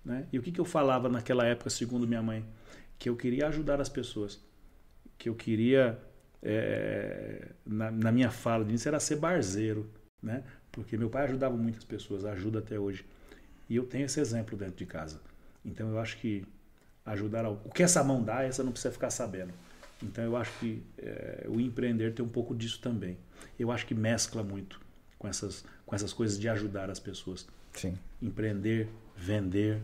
Né? 0.03 0.27
E 0.31 0.39
o 0.39 0.41
que, 0.41 0.51
que 0.51 0.59
eu 0.59 0.65
falava 0.65 1.09
naquela 1.09 1.45
época, 1.45 1.69
segundo 1.69 2.07
minha 2.07 2.21
mãe? 2.21 2.45
Que 2.97 3.09
eu 3.09 3.15
queria 3.15 3.47
ajudar 3.47 3.79
as 3.79 3.89
pessoas. 3.89 4.39
Que 5.17 5.29
eu 5.29 5.35
queria, 5.35 5.99
é, 6.41 7.49
na, 7.65 7.91
na, 7.91 8.11
minha 8.11 8.29
fala 8.29 8.63
disso, 8.63 8.87
era 8.87 8.99
ser 8.99 9.17
barzeiro. 9.17 9.89
Né? 10.21 10.43
Porque 10.71 10.97
meu 10.97 11.09
pai 11.09 11.25
ajudava 11.25 11.55
muitas 11.55 11.83
pessoas, 11.83 12.25
ajuda 12.25 12.59
até 12.59 12.79
hoje. 12.79 13.05
E 13.69 13.75
eu 13.75 13.85
tenho 13.85 14.05
esse 14.05 14.19
exemplo 14.19 14.57
dentro 14.57 14.75
de 14.75 14.85
casa. 14.85 15.21
Então 15.63 15.89
eu 15.89 15.99
acho 15.99 16.17
que 16.17 16.45
ajudar. 17.05 17.49
O 17.49 17.69
que 17.69 17.83
essa 17.83 18.03
mão 18.03 18.23
dá, 18.23 18.43
essa 18.43 18.63
não 18.63 18.71
precisa 18.71 18.91
ficar 18.91 19.09
sabendo. 19.09 19.53
Então 20.03 20.23
eu 20.23 20.35
acho 20.35 20.51
que 20.59 20.83
é, 20.97 21.45
o 21.47 21.59
empreender 21.59 22.13
tem 22.13 22.23
um 22.23 22.29
pouco 22.29 22.53
disso 22.55 22.79
também. 22.79 23.17
Eu 23.57 23.71
acho 23.71 23.85
que 23.85 23.95
mescla 23.95 24.43
muito 24.43 24.84
com 25.17 25.27
essas, 25.27 25.63
com 25.85 25.95
essas 25.95 26.13
coisas 26.13 26.39
de 26.39 26.47
ajudar 26.49 26.89
as 26.89 26.99
pessoas. 26.99 27.47
Sim. 27.73 27.97
Empreender, 28.21 28.89
vender, 29.15 29.81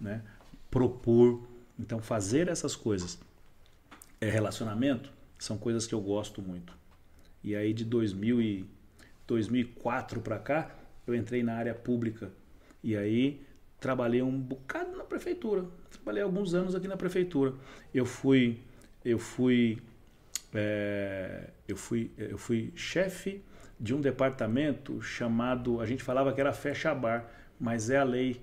né? 0.00 0.22
propor. 0.70 1.42
Então 1.78 2.00
fazer 2.00 2.48
essas 2.48 2.76
coisas. 2.76 3.18
É 4.20 4.28
relacionamento 4.28 5.10
são 5.38 5.56
coisas 5.56 5.86
que 5.86 5.94
eu 5.94 6.00
gosto 6.00 6.42
muito. 6.42 6.74
E 7.42 7.56
aí 7.56 7.72
de 7.72 7.84
2000 7.84 8.42
e 8.42 8.66
2004 9.26 10.20
para 10.20 10.38
cá, 10.38 10.76
eu 11.06 11.14
entrei 11.14 11.42
na 11.42 11.54
área 11.54 11.74
pública. 11.74 12.30
E 12.82 12.96
aí 12.96 13.42
trabalhei 13.78 14.22
um 14.22 14.38
bocado 14.38 14.96
na 14.96 15.04
prefeitura. 15.04 15.64
Trabalhei 15.90 16.22
alguns 16.22 16.52
anos 16.52 16.74
aqui 16.74 16.86
na 16.86 16.96
prefeitura. 16.96 17.54
Eu 17.94 18.04
fui 18.04 18.60
eu 19.02 19.18
fui 19.18 19.78
é, 20.52 21.50
eu 21.66 21.76
fui 21.76 22.12
eu 22.16 22.38
fui 22.38 22.72
chefe 22.74 23.42
de 23.78 23.94
um 23.94 24.00
departamento 24.00 25.00
chamado 25.00 25.80
a 25.80 25.86
gente 25.86 26.02
falava 26.02 26.32
que 26.32 26.40
era 26.40 26.52
fecha 26.52 26.94
bar 26.94 27.28
mas 27.58 27.90
é 27.90 27.98
a 27.98 28.04
lei 28.04 28.40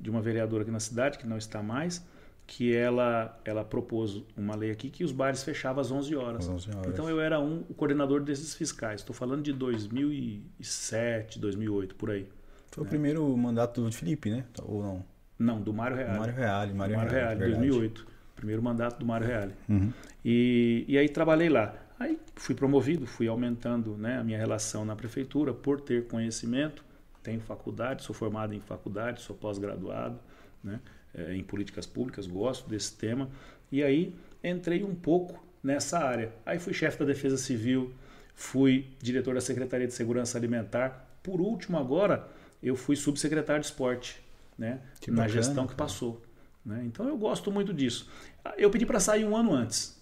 de 0.00 0.10
uma 0.10 0.20
vereadora 0.20 0.62
aqui 0.62 0.70
na 0.70 0.80
cidade, 0.80 1.18
que 1.18 1.26
não 1.26 1.38
está 1.38 1.62
mais, 1.62 2.06
que 2.46 2.74
ela, 2.74 3.38
ela 3.44 3.64
propôs 3.64 4.22
uma 4.36 4.54
lei 4.54 4.70
aqui 4.70 4.88
que 4.90 5.02
os 5.02 5.12
bares 5.12 5.42
fechavam 5.42 5.80
às 5.80 5.90
11 5.90 6.14
horas. 6.14 6.48
Às 6.48 6.54
11 6.66 6.76
horas. 6.76 6.92
Então 6.92 7.08
eu 7.08 7.20
era 7.20 7.40
um, 7.40 7.64
o 7.68 7.74
coordenador 7.74 8.22
desses 8.22 8.54
fiscais. 8.54 9.00
Estou 9.00 9.14
falando 9.14 9.42
de 9.42 9.52
2007, 9.52 11.38
2008, 11.38 11.94
por 11.94 12.10
aí. 12.10 12.28
Foi 12.70 12.84
o 12.84 12.86
primeiro 12.86 13.36
mandato 13.36 13.82
do 13.82 13.90
Felipe, 13.90 14.30
né? 14.30 14.44
Ou 14.62 14.82
não? 14.82 15.04
Não, 15.38 15.60
do 15.60 15.72
Mário 15.72 15.96
Reale. 15.96 16.18
Mário 16.18 16.34
Reale, 16.34 16.74
Mário, 16.74 16.96
Mário 16.96 17.12
Reale, 17.12 17.38
Reale, 17.38 17.52
verdade. 17.52 17.68
2008. 17.68 18.06
Primeiro 18.38 18.62
mandato 18.62 19.00
do 19.00 19.04
Mário 19.04 19.26
Reale. 19.26 19.52
Uhum. 19.68 19.92
E, 20.24 20.84
e 20.86 20.96
aí 20.96 21.08
trabalhei 21.08 21.48
lá. 21.48 21.74
Aí 21.98 22.16
fui 22.36 22.54
promovido, 22.54 23.04
fui 23.04 23.26
aumentando 23.26 23.96
né, 23.96 24.18
a 24.18 24.22
minha 24.22 24.38
relação 24.38 24.84
na 24.84 24.94
prefeitura 24.94 25.52
por 25.52 25.80
ter 25.80 26.06
conhecimento. 26.06 26.84
Tenho 27.20 27.40
faculdade, 27.40 28.04
sou 28.04 28.14
formado 28.14 28.54
em 28.54 28.60
faculdade, 28.60 29.22
sou 29.22 29.34
pós-graduado 29.34 30.20
né, 30.62 30.78
eh, 31.12 31.34
em 31.34 31.42
políticas 31.42 31.84
públicas, 31.84 32.28
gosto 32.28 32.68
desse 32.70 32.96
tema. 32.96 33.28
E 33.72 33.82
aí 33.82 34.14
entrei 34.42 34.84
um 34.84 34.94
pouco 34.94 35.44
nessa 35.60 35.98
área. 35.98 36.32
Aí 36.46 36.60
fui 36.60 36.72
chefe 36.72 36.96
da 36.96 37.04
Defesa 37.04 37.36
Civil, 37.36 37.92
fui 38.36 38.86
diretor 39.02 39.34
da 39.34 39.40
Secretaria 39.40 39.88
de 39.88 39.94
Segurança 39.94 40.38
Alimentar. 40.38 41.18
Por 41.24 41.40
último, 41.40 41.76
agora, 41.76 42.28
eu 42.62 42.76
fui 42.76 42.94
subsecretário 42.94 43.62
de 43.62 43.66
esporte, 43.66 44.22
né, 44.56 44.78
Que 45.00 45.10
na 45.10 45.22
bacana, 45.22 45.34
gestão 45.34 45.64
que 45.66 45.74
cara. 45.74 45.84
passou. 45.84 46.22
Né? 46.64 46.82
Então 46.84 47.08
eu 47.08 47.16
gosto 47.16 47.50
muito 47.50 47.72
disso. 47.72 48.10
Eu 48.56 48.70
pedi 48.70 48.84
para 48.84 49.00
sair 49.00 49.24
um 49.24 49.36
ano 49.36 49.52
antes. 49.52 49.98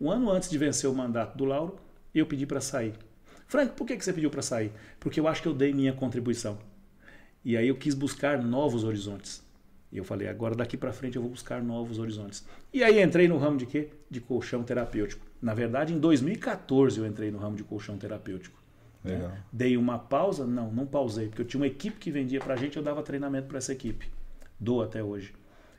Um 0.00 0.10
ano 0.10 0.30
antes 0.30 0.50
de 0.50 0.58
vencer 0.58 0.88
o 0.90 0.94
mandato 0.94 1.36
do 1.36 1.44
Lauro, 1.44 1.76
eu 2.14 2.26
pedi 2.26 2.46
para 2.46 2.60
sair. 2.60 2.94
Frank, 3.46 3.74
por 3.74 3.86
que 3.86 3.96
que 3.96 4.04
você 4.04 4.12
pediu 4.12 4.30
para 4.30 4.42
sair? 4.42 4.72
Porque 4.98 5.20
eu 5.20 5.28
acho 5.28 5.42
que 5.42 5.48
eu 5.48 5.54
dei 5.54 5.72
minha 5.72 5.92
contribuição. 5.92 6.58
E 7.44 7.56
aí 7.56 7.68
eu 7.68 7.76
quis 7.76 7.94
buscar 7.94 8.42
novos 8.42 8.84
horizontes. 8.84 9.42
E 9.92 9.98
eu 9.98 10.04
falei, 10.04 10.26
agora 10.26 10.54
daqui 10.54 10.76
para 10.76 10.92
frente 10.92 11.16
eu 11.16 11.22
vou 11.22 11.30
buscar 11.30 11.62
novos 11.62 11.98
horizontes. 11.98 12.46
E 12.72 12.82
aí 12.82 13.02
entrei 13.02 13.28
no 13.28 13.36
ramo 13.36 13.58
de 13.58 13.66
quê? 13.66 13.90
De 14.10 14.20
colchão 14.20 14.62
terapêutico. 14.62 15.24
Na 15.40 15.52
verdade, 15.52 15.92
em 15.92 15.98
2014 15.98 16.98
eu 16.98 17.06
entrei 17.06 17.30
no 17.30 17.38
ramo 17.38 17.56
de 17.56 17.62
colchão 17.62 17.98
terapêutico. 17.98 18.58
Legal. 19.04 19.32
Dei 19.52 19.76
uma 19.76 19.98
pausa? 19.98 20.46
Não, 20.46 20.72
não 20.72 20.86
pausei, 20.86 21.28
porque 21.28 21.42
eu 21.42 21.46
tinha 21.46 21.60
uma 21.60 21.66
equipe 21.66 21.98
que 21.98 22.10
vendia 22.10 22.40
pra 22.40 22.56
gente, 22.56 22.76
eu 22.76 22.82
dava 22.82 23.02
treinamento 23.02 23.48
para 23.48 23.58
essa 23.58 23.72
equipe. 23.72 24.08
Dou 24.58 24.82
até 24.82 25.02
hoje. 25.02 25.34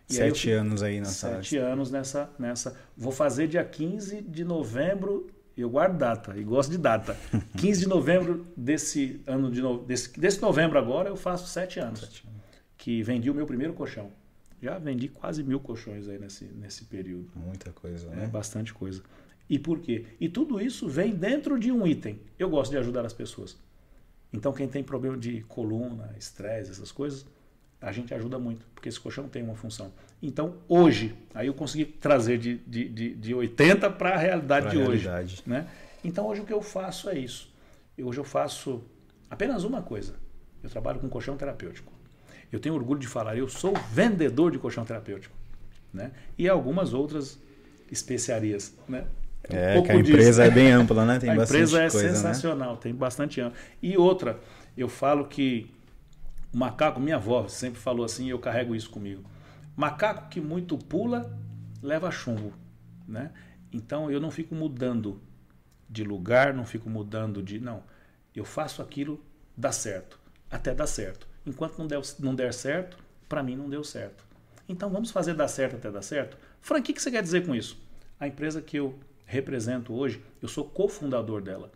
E 0.10 0.22
aí 0.22 0.30
eu 0.30 0.36
Sete 0.36 0.52
anos 0.52 0.84
aí 0.84 1.00
nessa 1.00 1.36
Sete 1.36 1.58
anos 1.58 1.90
nessa, 1.92 2.30
nessa. 2.38 2.76
Vou 2.96 3.12
fazer 3.12 3.48
dia 3.48 3.64
15 3.64 4.22
de 4.22 4.44
novembro. 4.44 5.28
Eu 5.56 5.70
guardo 5.70 5.98
data 5.98 6.36
e 6.38 6.44
gosto 6.44 6.72
de 6.72 6.78
data. 6.78 7.16
15 7.58 7.82
de 7.82 7.88
novembro 7.88 8.48
desse 8.58 9.22
ano 9.28 9.52
de 9.52 9.62
no, 9.62 9.84
desse, 9.84 10.20
desse 10.20 10.42
novembro 10.42 10.78
agora 10.80 11.10
eu 11.10 11.16
faço 11.16 11.48
sete 11.48 11.80
anos. 11.80 12.00
Sete 12.00 12.26
anos. 12.28 12.42
Que 12.78 13.02
vendi 13.04 13.30
o 13.30 13.36
meu 13.36 13.46
primeiro 13.46 13.74
colchão. 13.74 14.12
Já 14.62 14.78
vendi 14.80 15.08
quase 15.08 15.44
mil 15.44 15.60
colchões 15.60 16.08
aí 16.08 16.18
nesse, 16.18 16.46
nesse 16.46 16.86
período. 16.86 17.30
Muita 17.36 17.72
coisa, 17.72 18.08
É 18.12 18.16
né? 18.16 18.28
bastante 18.28 18.74
coisa. 18.74 19.02
E 19.50 19.60
por 19.60 19.80
quê? 19.80 20.06
E 20.20 20.28
tudo 20.30 20.60
isso 20.60 20.88
vem 20.88 21.14
dentro 21.14 21.60
de 21.60 21.72
um 21.72 21.86
item. 21.86 22.20
Eu 22.40 22.50
gosto 22.50 22.72
de 22.72 22.78
ajudar 22.78 23.06
as 23.06 23.14
pessoas. 23.14 23.58
Então, 24.32 24.52
quem 24.54 24.68
tem 24.68 24.84
problema 24.84 25.18
de 25.18 25.42
coluna, 25.44 26.16
estresse, 26.18 26.72
essas 26.72 26.92
coisas, 26.92 27.26
a 27.84 27.92
gente 27.92 28.14
ajuda 28.14 28.40
muito, 28.40 28.66
porque 28.74 28.88
esse 28.90 29.00
colchão 29.00 29.28
tem 29.28 29.44
uma 29.44 29.56
função. 29.56 29.92
Então, 30.22 30.56
hoje, 30.68 31.14
aí 31.36 31.48
eu 31.48 31.54
consegui 31.54 31.86
trazer 31.86 32.38
de, 32.38 32.58
de, 32.66 32.88
de, 32.90 33.16
de 33.16 33.34
80 33.36 33.90
para 33.92 34.16
a 34.16 34.18
realidade 34.18 34.68
Pra 34.68 34.72
de 34.72 34.78
hoje. 34.78 35.04
realidade. 35.04 35.44
Né? 35.46 35.68
Então, 36.04 36.26
hoje 36.28 36.42
o 36.42 36.46
que 36.46 36.54
eu 36.54 36.62
faço 36.62 37.10
é 37.10 37.18
isso. 37.20 37.52
Eu- 37.98 38.08
Hoje 38.08 38.20
eu 38.20 38.24
faço 38.24 38.82
apenas 39.30 39.64
uma 39.66 39.82
coisa. 39.82 40.16
Eu 40.64 40.70
trabalho 40.70 41.00
com 41.00 41.10
colchão 41.10 41.36
terapêutico. 41.36 41.92
Eu 42.52 42.60
tenho 42.60 42.74
orgulho 42.76 43.00
de 43.00 43.08
falar, 43.08 43.36
eu 43.38 43.50
sou 43.50 43.74
vendedor 43.92 44.52
de 44.52 44.58
colchão 44.60 44.86
terapêutico. 44.86 45.36
Né? 45.94 46.12
E 46.38 46.48
algumas 46.48 46.94
outras 46.94 47.38
especiarias. 47.92 48.74
Né? 48.88 49.06
Um 49.52 49.56
É, 49.56 49.74
pouco 49.74 49.88
que 49.90 49.92
a 49.94 49.98
disso. 49.98 50.10
empresa 50.12 50.46
é 50.46 50.50
bem 50.50 50.72
ampla, 50.72 51.06
né? 51.06 51.20
Tem 51.20 51.30
a 51.32 51.36
empresa 51.36 51.82
é 51.84 51.90
coisa, 51.90 52.08
né? 52.08 52.14
sensacional, 52.16 52.78
tem 52.78 52.94
bastante 52.94 53.42
amplo. 53.42 53.58
E 53.82 53.98
outra, 53.98 54.40
eu 54.78 54.88
falo 54.88 55.26
que 55.26 55.70
o 56.54 56.58
macaco, 56.58 57.00
minha 57.00 57.16
avó 57.16 57.48
sempre 57.48 57.80
falou 57.80 58.06
assim, 58.06 58.28
e 58.28 58.30
eu 58.30 58.40
carrego 58.40 58.76
isso 58.76 58.90
comigo. 58.90 59.24
Macaco 59.76 60.30
que 60.30 60.40
muito 60.40 60.78
pula, 60.78 61.36
leva 61.82 62.12
chumbo. 62.12 62.54
Né? 63.08 63.32
Então 63.72 64.12
eu 64.12 64.22
não 64.22 64.30
fico 64.30 64.54
mudando 64.54 65.20
de 65.90 66.04
lugar, 66.04 66.54
não 66.54 66.66
fico 66.66 66.90
mudando 66.90 67.42
de. 67.42 67.60
Não. 67.60 67.84
Eu 68.36 68.46
faço 68.46 68.82
aquilo, 68.82 69.24
dá 69.58 69.72
certo. 69.72 70.20
Até 70.50 70.74
dá 70.74 70.86
certo. 70.86 71.28
Enquanto 71.46 71.78
não 71.78 71.88
der, 71.88 72.02
não 72.20 72.36
der 72.36 72.54
certo, 72.54 72.98
para 73.28 73.44
mim 73.44 73.56
não 73.56 73.70
deu 73.70 73.84
certo. 73.84 74.24
Então 74.70 74.90
vamos 74.90 75.12
fazer 75.12 75.34
dar 75.34 75.48
certo 75.48 75.76
até 75.76 75.92
dar 75.92 76.02
certo? 76.02 76.38
Frank, 76.62 76.90
o 76.90 76.94
que 76.94 77.02
você 77.02 77.12
quer 77.12 77.24
dizer 77.24 77.46
com 77.46 77.54
isso? 77.54 77.78
A 78.20 78.28
empresa 78.28 78.62
que 78.62 78.78
eu 78.78 78.98
represento 79.26 79.94
hoje, 79.94 80.24
eu 80.42 80.48
sou 80.48 80.66
cofundador 80.66 81.42
dela. 81.42 81.72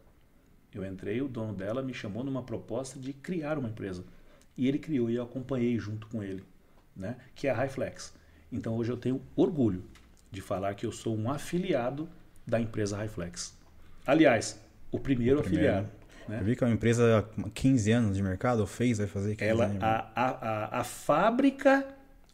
Eu 0.74 0.86
entrei, 0.86 1.22
o 1.22 1.28
dono 1.28 1.54
dela 1.54 1.82
me 1.82 1.94
chamou 1.94 2.24
numa 2.24 2.44
proposta 2.44 3.00
de 3.00 3.12
criar 3.12 3.58
uma 3.58 3.70
empresa. 3.70 4.04
E 4.58 4.68
ele 4.68 4.80
criou 4.80 5.10
e 5.10 5.16
eu 5.16 5.24
acompanhei 5.24 5.78
junto 5.78 6.08
com 6.08 6.24
ele, 6.24 6.44
né? 6.96 7.16
que 7.36 7.48
é 7.48 7.52
a 7.52 7.56
Highflex. 7.56 8.14
Então 8.52 8.76
hoje 8.76 8.92
eu 8.92 8.98
tenho 8.98 9.22
orgulho 9.36 9.84
de 10.32 10.42
falar 10.42 10.74
que 10.76 10.86
eu 10.86 10.92
sou 10.92 11.16
um 11.18 11.30
afiliado 11.32 12.10
da 12.46 12.60
empresa 12.60 12.98
Highflex. 12.98 13.56
Aliás, 14.06 14.60
o 14.92 15.00
primeiro, 15.00 15.40
O 15.40 15.44
primeiro. 15.44 15.68
afiliado. 15.70 15.92
né? 16.28 16.40
Eu 16.40 16.46
vi 16.46 16.56
que 16.56 16.64
é 16.64 16.68
uma 16.68 16.74
empresa 16.74 17.20
há 17.46 17.50
15 17.50 17.92
anos 17.92 18.18
de 18.18 18.24
mercado, 18.24 18.60
ou 18.62 18.68
fez, 18.68 18.98
vai 18.98 19.08
fazer 19.08 19.36
15 19.36 19.50
Ela, 19.50 19.66
anos. 19.66 19.84
a, 19.84 20.12
a, 20.16 20.26
a, 20.78 20.80
a 20.80 20.84
fábrica, 20.84 21.86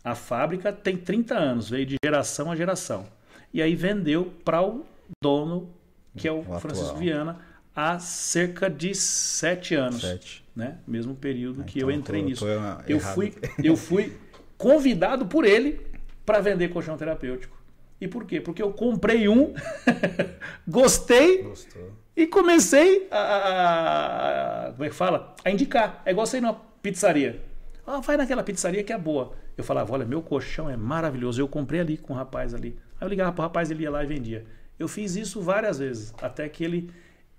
a 0.04 0.16
fábrica 0.16 0.72
tem 0.72 0.96
30 0.98 1.36
anos, 1.36 1.70
veio 1.70 1.86
de 1.86 1.96
geração 2.04 2.52
a 2.52 2.56
geração. 2.56 3.06
E 3.54 3.62
aí 3.62 3.76
vendeu 3.76 4.34
para 4.46 4.62
o 4.64 4.86
dono, 5.22 5.70
que 6.16 6.28
é 6.28 6.32
o 6.32 6.40
O 6.42 6.60
Francisco. 6.60 6.96
Viana, 6.98 7.40
há 7.76 7.98
cerca 8.00 8.70
de 8.70 8.94
7 8.96 9.76
anos. 9.76 10.02
Sete. 10.02 10.43
Né? 10.56 10.78
Mesmo 10.88 11.16
período 11.16 11.62
Ah, 11.62 11.64
que 11.64 11.80
então 11.80 11.90
eu 11.90 11.96
entrei 11.96 12.22
tô- 12.22 12.28
nisso. 12.30 12.46
eu, 12.48 12.98
errado. 12.98 13.14
fui, 13.16 13.34
eu 13.64 13.76
fui 13.76 14.16
convidado 14.58 15.26
por 15.26 15.46
ele 15.46 15.82
para 16.26 16.40
vender 16.40 16.70
colchão 16.70 16.96
terapêutico. 16.96 17.58
E 18.00 18.08
por 18.08 18.26
quê? 18.26 18.40
Porque 18.40 18.62
eu 18.62 18.72
comprei 18.72 19.28
um, 19.28 19.54
gostei 20.68 21.44
Gostou. 21.44 21.92
e 22.16 22.28
comecei 22.28 23.08
a, 23.12 24.68
a- 24.68 24.72
Como 24.74 24.84
é 24.84 24.90
que 24.90 24.96
fala? 24.96 25.36
A 25.44 25.50
indicar. 25.52 26.02
É 26.06 26.12
igual 26.12 26.26
você 26.26 26.38
ir 26.38 26.42
numa 26.42 26.54
pizzaria. 26.82 27.42
Ah, 27.86 28.00
vai 28.00 28.18
naquela 28.18 28.44
pizzaria 28.44 28.84
que 28.84 28.94
é 28.94 28.98
boa. 28.98 29.34
Eu 29.58 29.64
falava, 29.64 29.94
olha, 29.94 30.06
meu 30.06 30.22
colchão 30.22 30.70
é 30.70 30.76
maravilhoso. 30.78 31.42
Eu 31.42 31.48
comprei 31.48 31.80
ali 31.80 31.98
com 31.98 32.14
o 32.14 32.16
rapaz 32.16 32.54
ali. 32.54 32.78
Aí 33.00 33.06
eu 33.06 33.10
ligava 33.10 33.32
pro 33.32 33.42
rapaz, 33.42 33.70
ele 33.72 33.84
ia 33.84 33.92
lá 33.92 34.04
e 34.04 34.08
vendia. 34.08 34.46
Eu 34.80 34.88
fiz 34.88 35.16
isso 35.16 35.42
várias 35.42 35.80
vezes, 35.80 36.14
até 36.22 36.48
que 36.50 36.64
ele 36.64 36.90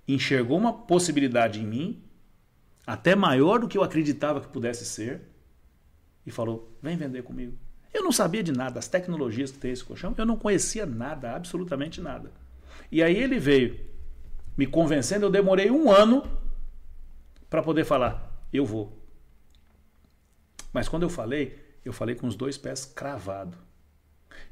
enxergou 0.07 0.57
uma 0.57 0.73
possibilidade 0.73 1.61
em 1.61 1.67
mim, 1.67 2.03
até 2.87 3.15
maior 3.15 3.59
do 3.59 3.69
que 3.69 3.79
eu 3.79 3.83
acreditava 3.83 4.41
que 4.41 4.49
pudesse 4.49 4.85
ser, 4.85 5.23
e 6.27 6.31
falou: 6.31 6.77
vem 6.83 6.97
vender 6.97 7.23
comigo. 7.23 7.57
Eu 7.93 8.03
não 8.03 8.13
sabia 8.13 8.43
de 8.43 8.53
nada, 8.53 8.79
as 8.79 8.89
tecnologias 8.89 9.53
que 9.53 9.59
tem 9.59 9.71
esse 9.71 9.85
colchão, 9.85 10.15
eu 10.17 10.27
não 10.27 10.37
conhecia 10.37 10.85
nada, 10.85 11.35
absolutamente 11.35 12.01
nada. 12.01 12.33
E 12.91 13.03
aí 13.03 13.17
ele 13.17 13.39
veio 13.39 13.79
me 14.57 14.67
convencendo, 14.67 15.27
eu 15.27 15.31
demorei 15.31 15.71
um 15.71 15.91
ano 15.91 16.29
para 17.49 17.63
poder 17.63 17.85
falar: 17.85 18.47
eu 18.53 18.65
vou. 18.65 19.01
Mas 20.73 20.89
quando 20.89 21.05
eu 21.05 21.11
falei, 21.11 21.57
eu 21.85 21.93
falei 21.93 22.17
com 22.17 22.27
os 22.27 22.35
dois 22.35 22.59
pés 22.59 22.85
cravado. 22.85 23.57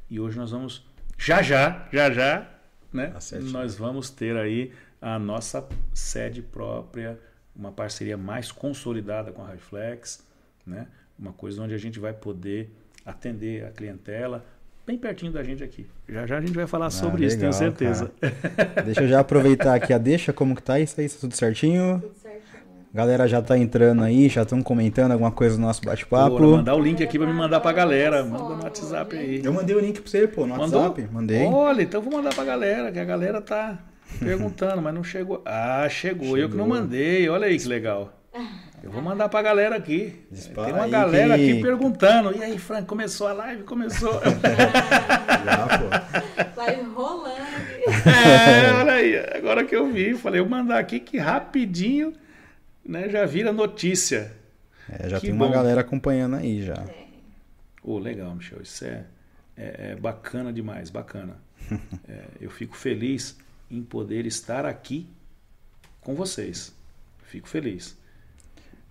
E 0.09 0.21
hoje 0.21 0.39
nós 0.39 0.53
vamos, 0.53 0.87
já 1.19 1.43
já, 1.43 1.89
já 1.93 2.11
já, 2.12 2.49
né? 2.93 3.09
Tá. 3.09 3.19
Nós 3.41 3.77
vamos 3.77 4.11
ter 4.11 4.37
aí 4.37 4.73
a 5.01 5.19
nossa 5.19 5.69
sede 5.93 6.43
própria, 6.43 7.19
uma 7.54 7.73
parceria 7.73 8.16
mais 8.16 8.50
consolidada 8.50 9.30
com 9.32 9.42
a 9.42 9.47
Highflex, 9.49 10.25
né? 10.66 10.87
Uma 11.18 11.32
coisa 11.32 11.62
onde 11.62 11.75
a 11.75 11.78
gente 11.78 11.99
vai 12.00 12.12
poder 12.12 12.71
atender 13.04 13.64
a 13.64 13.71
clientela 13.71 14.44
bem 14.87 14.99
pertinho 14.99 15.30
da 15.30 15.42
gente 15.44 15.62
aqui. 15.62 15.87
Já 16.09 16.26
já 16.26 16.38
a 16.38 16.40
gente 16.40 16.52
vai 16.54 16.66
falar 16.66 16.90
sobre 16.90 17.25
isso, 17.25 17.38
tenho 17.38 17.52
Ah, 17.52 17.54
legal, 17.54 17.71
certeza. 17.76 18.11
Deixa 18.85 19.02
eu 19.02 19.09
já 19.09 19.21
aproveitar 19.21 19.75
aqui 19.75 19.92
a 19.92 19.99
deixa, 19.99 20.32
como 20.32 20.54
que 20.56 20.62
tá 20.62 20.80
isso 20.80 21.00
aí, 21.00 21.09
tá 21.09 21.16
tudo 21.21 21.35
certinho? 21.37 22.00
Tudo 22.00 22.14
certinho. 22.16 22.42
Galera 22.94 23.26
já 23.26 23.40
tá 23.40 23.56
entrando 23.56 24.02
aí, 24.02 24.28
já 24.28 24.42
estão 24.42 24.62
comentando 24.62 25.12
alguma 25.12 25.30
coisa 25.30 25.56
no 25.56 25.66
nosso 25.66 25.80
bate-papo. 25.82 26.38
mandar 26.40 26.75
o 26.75 26.80
link 26.80 27.02
aqui 27.02 27.18
para 27.18 27.26
me 27.26 27.32
mandar 27.32 27.61
pra 27.61 27.73
galera. 27.73 28.23
Manda 28.25 28.54
no 28.56 28.62
WhatsApp 28.64 29.16
aí. 29.16 29.40
Eu 29.42 29.52
mandei 29.52 29.75
o 29.75 29.80
link 29.80 30.00
pra 30.00 30.11
você, 30.11 30.26
pô, 30.28 30.47
no 30.47 30.56
Mandou? 30.56 30.82
WhatsApp. 30.82 31.09
Mandei. 31.11 31.47
Olha, 31.47 31.82
então 31.82 32.02
vou 32.02 32.12
mandar 32.12 32.35
pra 32.35 32.44
galera, 32.44 32.92
que 32.92 32.99
a 32.99 33.04
galera 33.04 33.40
tá 33.40 33.78
perguntando, 34.19 34.81
mas 34.83 34.95
não 34.95 35.04
chegou. 35.04 35.42
Ah, 35.45 35.87
chegou. 35.88 36.37
Eu 36.38 36.49
que 36.49 36.57
não 36.57 36.64
Chegou. 36.64 36.81
mandei. 36.81 37.28
Olha 37.28 37.47
aí 37.47 37.59
que 37.59 37.66
legal. 37.69 38.19
Eu 38.83 38.90
vou 38.90 39.02
mandar 39.02 39.28
pra 39.28 39.42
galera 39.42 39.76
aqui. 39.76 40.25
Dispara 40.31 40.66
Tem 40.69 40.75
uma 40.75 40.85
aí 40.85 40.90
galera 40.90 41.37
que- 41.37 41.50
aqui 41.52 41.62
perguntando. 41.62 42.37
E 42.37 42.42
aí, 42.42 42.59
Frank, 42.59 42.87
começou 42.87 43.28
a 43.28 43.33
live? 43.33 43.62
Começou. 43.64 44.21
Já, 45.45 45.69
pô. 45.78 46.54
Vai 46.57 46.83
rolando. 46.83 47.33
é, 47.37 48.73
olha 48.81 48.92
aí. 48.95 49.16
Agora 49.37 49.64
que 49.64 49.75
eu 49.76 49.90
vi, 49.92 50.14
falei, 50.14 50.40
eu 50.40 50.45
vou 50.49 50.57
mandar 50.59 50.78
aqui 50.78 50.99
que 50.99 51.19
rapidinho 51.19 52.12
né, 52.85 53.09
já 53.09 53.25
vira 53.25 53.52
notícia. 53.52 54.33
É, 54.88 55.09
já 55.09 55.16
Que 55.21 55.26
tem 55.26 55.35
uma 55.35 55.47
bom. 55.47 55.52
galera 55.52 55.81
acompanhando 55.83 56.37
aí 56.37 56.62
já. 56.64 56.85
Ô, 57.85 57.99
legal, 57.99 58.35
Michel, 58.35 58.62
isso 58.62 58.85
é, 58.85 59.04
é, 59.57 59.90
é 59.92 59.97
bacana 59.97 60.52
demais, 60.52 60.90
bacana. 60.90 61.37
É, 62.09 62.23
eu 62.40 62.50
fico 62.50 62.76
feliz 62.76 63.37
em 63.73 63.83
poder 63.83 64.26
estar 64.26 64.67
aqui 64.67 65.09
com 66.02 66.14
vocês. 66.14 66.73
Fico 67.25 67.49
feliz. 67.49 67.97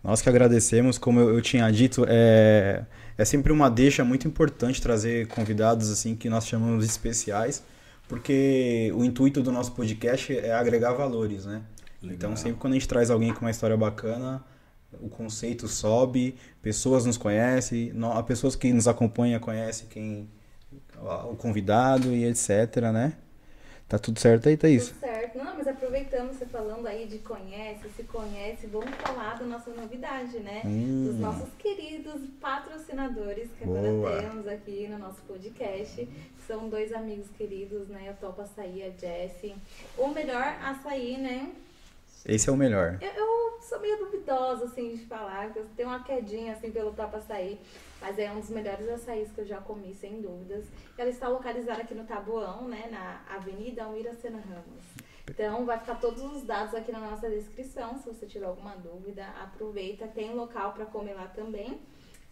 Nós 0.04 0.22
que 0.22 0.28
agradecemos, 0.28 0.98
como 0.98 1.20
eu, 1.20 1.36
eu, 1.36 1.42
tinha 1.42 1.70
dito, 1.70 2.04
é, 2.08 2.84
é 3.16 3.24
sempre 3.24 3.52
uma 3.52 3.70
deixa 3.70 4.04
muito 4.04 4.28
importante 4.28 4.82
trazer 4.82 5.28
convidados 5.28 5.92
assim 5.92 6.16
que 6.16 6.28
nós 6.28 6.48
chamamos 6.48 6.84
especiais, 6.84 7.64
porque 8.08 8.92
o 8.96 9.06
intuito 9.06 9.44
do 9.44 9.52
nosso 9.52 9.74
podcast 9.74 10.36
é 10.36 10.52
agregar 10.54 10.94
valores, 10.94 11.46
né? 11.46 11.62
Legal. 12.02 12.16
Então 12.16 12.36
sempre 12.36 12.60
quando 12.60 12.74
a 12.74 12.76
gente 12.78 12.88
traz 12.88 13.12
alguém 13.12 13.32
com 13.32 13.42
uma 13.42 13.52
história 13.52 13.78
bacana, 13.78 14.44
o 15.00 15.08
conceito 15.08 15.68
sobe, 15.68 16.36
pessoas 16.64 17.06
nos 17.06 17.16
conhecem, 17.16 17.94
as 18.16 18.26
pessoas 18.26 18.56
que 18.56 18.74
nos 18.74 18.88
acompanham 18.88 19.40
conhecem 19.40 19.88
quem 19.88 20.28
o 21.30 21.36
convidado 21.36 22.12
e 22.12 22.26
etc, 22.26 22.92
né? 22.92 23.14
Tá 23.92 24.00
tudo 24.00 24.22
certo 24.22 24.48
aí, 24.48 24.56
Thaís? 24.56 24.88
Tudo 24.88 25.00
certo. 25.02 25.38
Não, 25.38 25.54
mas 25.58 25.68
aproveitando 25.68 26.30
você 26.30 26.46
falando 26.46 26.88
aí 26.88 27.06
de 27.06 27.18
conhece, 27.18 27.90
se 27.90 28.04
conhece, 28.04 28.66
vamos 28.68 28.90
falar 28.96 29.38
da 29.38 29.44
nossa 29.44 29.70
novidade, 29.72 30.40
né? 30.40 30.62
Hum. 30.64 31.08
Dos 31.08 31.20
nossos 31.20 31.50
queridos 31.60 32.22
patrocinadores 32.40 33.50
que 33.60 33.66
Boa. 33.66 33.80
agora 33.80 34.22
temos 34.22 34.48
aqui 34.48 34.88
no 34.88 34.98
nosso 34.98 35.20
podcast. 35.24 36.08
São 36.48 36.70
dois 36.70 36.94
amigos 36.94 37.28
queridos, 37.38 37.90
né? 37.90 38.08
A 38.10 38.14
Topa 38.14 38.44
Açaí 38.44 38.78
e 38.78 38.84
a 38.84 38.90
Jessie. 38.92 39.56
O 39.98 40.08
melhor 40.08 40.56
açaí, 40.64 41.18
né? 41.18 41.52
Esse 42.26 42.48
é 42.48 42.54
o 42.54 42.56
melhor. 42.56 42.98
Eu, 43.02 43.10
eu, 43.10 43.60
sou 43.62 43.82
meio 43.82 43.98
duvidosa, 43.98 44.66
assim, 44.68 44.96
de 44.96 45.06
falar. 45.06 45.52
Eu 45.54 45.66
tenho 45.76 45.90
uma 45.90 46.02
quedinha, 46.02 46.54
assim, 46.54 46.72
pelo 46.72 46.94
Topa 46.94 47.18
Açaí. 47.18 47.60
Mas 48.02 48.18
é 48.18 48.32
um 48.32 48.40
dos 48.40 48.50
melhores 48.50 48.90
açaís 48.90 49.32
que 49.32 49.42
eu 49.42 49.46
já 49.46 49.58
comi, 49.58 49.94
sem 49.94 50.22
dúvidas. 50.22 50.66
Ela 50.98 51.10
está 51.10 51.28
localizada 51.28 51.84
aqui 51.84 51.94
no 51.94 52.04
Tabuão, 52.04 52.68
né? 52.68 52.90
Na 52.90 53.22
Avenida 53.34 53.84
Almiracena 53.84 54.40
Ramos. 54.40 54.84
Então, 55.30 55.66
vai 55.66 55.78
ficar 55.80 55.96
todos 55.96 56.24
os 56.24 56.44
dados 56.44 56.74
aqui 56.74 56.92
na 56.92 57.00
nossa 57.00 57.30
descrição. 57.30 57.98
Se 58.00 58.08
você 58.08 58.26
tiver 58.26 58.48
alguma 58.48 58.76
dúvida, 58.76 59.26
aproveita. 59.42 60.08
Tem 60.08 60.34
local 60.34 60.74
para 60.74 60.86
comer 60.86 61.14
lá 61.14 61.28
também. 61.28 61.80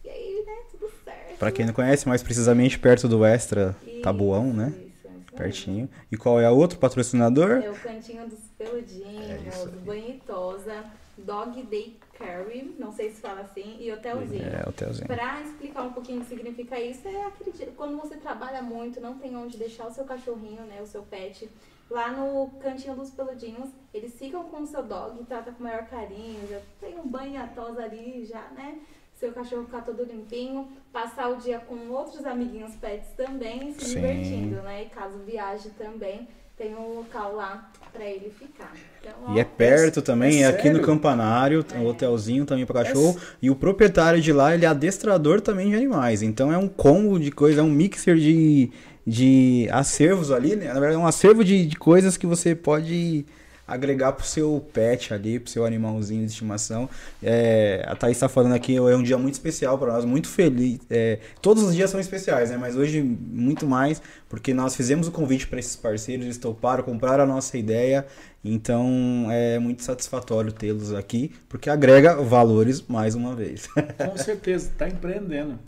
E 0.03 0.09
aí, 0.09 0.43
né, 0.45 0.63
tudo 0.71 0.91
certo. 1.03 1.37
Para 1.37 1.51
quem 1.51 1.65
não 1.65 1.73
conhece, 1.73 2.07
mais 2.07 2.23
precisamente 2.23 2.79
perto 2.79 3.07
do 3.07 3.23
Extra 3.23 3.75
Tabuão, 4.01 4.51
né? 4.51 4.88
Pertinho. 5.35 5.89
E 6.11 6.17
qual 6.17 6.39
é 6.39 6.49
o 6.49 6.55
outro 6.55 6.77
patrocinador? 6.77 7.61
É 7.63 7.69
o 7.69 7.75
Cantinho 7.75 8.27
dos 8.27 8.39
Peludinhos, 8.57 9.55
é 9.55 9.67
Banhitosa, 9.85 10.85
Dog 11.17 11.61
Day 11.63 11.97
Carry, 12.17 12.75
não 12.77 12.91
sei 12.91 13.11
se 13.11 13.21
fala 13.21 13.41
assim, 13.41 13.77
e 13.79 13.91
hotelzinho. 13.91 14.43
É, 14.43 14.67
hotelzinho. 14.67 15.07
Pra 15.07 15.41
explicar 15.41 15.83
um 15.83 15.93
pouquinho 15.93 16.19
o 16.19 16.21
que 16.21 16.29
significa 16.29 16.79
isso, 16.79 17.07
é 17.07 17.25
aquele 17.25 17.71
quando 17.71 17.97
você 17.97 18.17
trabalha 18.17 18.61
muito, 18.61 18.99
não 18.99 19.17
tem 19.17 19.35
onde 19.35 19.57
deixar 19.57 19.87
o 19.87 19.91
seu 19.91 20.03
cachorrinho, 20.03 20.63
né, 20.63 20.81
o 20.81 20.87
seu 20.87 21.01
pet, 21.03 21.49
lá 21.89 22.11
no 22.11 22.49
cantinho 22.59 22.95
dos 22.95 23.09
peludinhos, 23.09 23.69
eles 23.93 24.13
ficam 24.13 24.43
com 24.43 24.61
o 24.61 24.67
seu 24.67 24.83
dog, 24.83 25.23
trata 25.25 25.51
com 25.51 25.59
o 25.59 25.63
maior 25.63 25.85
carinho, 25.85 26.47
já 26.47 26.59
tem 26.79 26.99
um 26.99 27.07
banho 27.07 27.41
a 27.41 27.47
tosa 27.47 27.83
ali, 27.83 28.25
já, 28.25 28.49
né? 28.49 28.79
Seu 29.19 29.33
cachorro 29.33 29.65
ficar 29.65 29.81
todo 29.81 30.01
limpinho, 30.03 30.69
passar 30.93 31.29
o 31.29 31.35
dia 31.35 31.59
com 31.59 31.89
outros 31.89 32.25
amiguinhos 32.25 32.73
pets 32.75 33.09
também, 33.17 33.73
se 33.73 33.83
Sim. 33.83 33.95
divertindo, 33.95 34.61
né? 34.61 34.83
E 34.83 34.85
caso 34.85 35.17
viaje 35.25 35.71
também, 35.77 36.25
tem 36.57 36.73
um 36.73 36.95
local 36.95 37.35
lá 37.35 37.69
para 37.91 38.05
ele 38.05 38.29
ficar. 38.29 38.73
Então, 39.01 39.35
e 39.35 39.39
é 39.41 39.43
perto 39.43 40.01
também, 40.01 40.43
é, 40.43 40.45
é 40.45 40.47
aqui 40.47 40.69
no 40.69 40.81
Campanário, 40.81 41.65
é. 41.73 41.77
um 41.77 41.85
hotelzinho 41.85 42.45
também 42.45 42.65
para 42.65 42.85
cachorro. 42.85 43.19
É. 43.19 43.35
E 43.41 43.49
o 43.49 43.55
proprietário 43.55 44.21
de 44.21 44.31
lá, 44.31 44.55
ele 44.55 44.63
é 44.63 44.69
adestrador 44.69 45.41
também 45.41 45.69
de 45.69 45.75
animais. 45.75 46.21
Então 46.21 46.51
é 46.53 46.57
um 46.57 46.69
combo 46.69 47.19
de 47.19 47.29
coisa, 47.29 47.59
é 47.59 47.63
um 47.63 47.69
mixer 47.69 48.15
de, 48.15 48.71
de 49.05 49.67
acervos 49.69 50.31
ali, 50.31 50.55
né? 50.55 50.67
Na 50.67 50.79
verdade, 50.79 50.95
é 50.95 50.97
um 50.97 51.07
acervo 51.07 51.43
de, 51.43 51.65
de 51.65 51.75
coisas 51.75 52.15
que 52.15 52.25
você 52.25 52.55
pode 52.55 53.25
agregar 53.69 54.13
pro 54.13 54.25
seu 54.25 54.65
pet 54.73 55.13
ali, 55.13 55.39
pro 55.39 55.49
seu 55.49 55.65
animalzinho 55.65 56.25
de 56.25 56.31
estimação. 56.31 56.89
É, 57.21 57.85
a 57.87 57.95
Thaís 57.95 58.17
está 58.17 58.27
falando 58.27 58.53
aqui, 58.53 58.75
é 58.75 58.81
um 58.81 59.03
dia 59.03 59.17
muito 59.17 59.35
especial 59.35 59.77
para 59.77 59.93
nós, 59.93 60.05
muito 60.05 60.27
feliz. 60.27 60.79
É, 60.89 61.19
todos 61.41 61.63
os 61.63 61.75
dias 61.75 61.89
são 61.89 61.99
especiais, 61.99 62.49
né? 62.49 62.57
Mas 62.57 62.75
hoje 62.75 63.01
muito 63.01 63.65
mais, 63.65 64.01
porque 64.27 64.53
nós 64.53 64.75
fizemos 64.75 65.07
o 65.07 65.11
convite 65.11 65.47
para 65.47 65.59
esses 65.59 65.75
parceiros, 65.75 66.25
eles 66.25 66.37
toparam, 66.37 66.83
compraram 66.83 67.23
a 67.23 67.27
nossa 67.27 67.57
ideia. 67.57 68.05
Então 68.43 69.27
é 69.29 69.59
muito 69.59 69.83
satisfatório 69.83 70.51
tê-los 70.51 70.93
aqui, 70.93 71.31
porque 71.49 71.69
agrega 71.69 72.15
valores 72.21 72.81
mais 72.87 73.15
uma 73.15 73.35
vez. 73.35 73.67
Com 73.97 74.17
certeza, 74.17 74.69
está 74.69 74.87
empreendendo. 74.87 75.59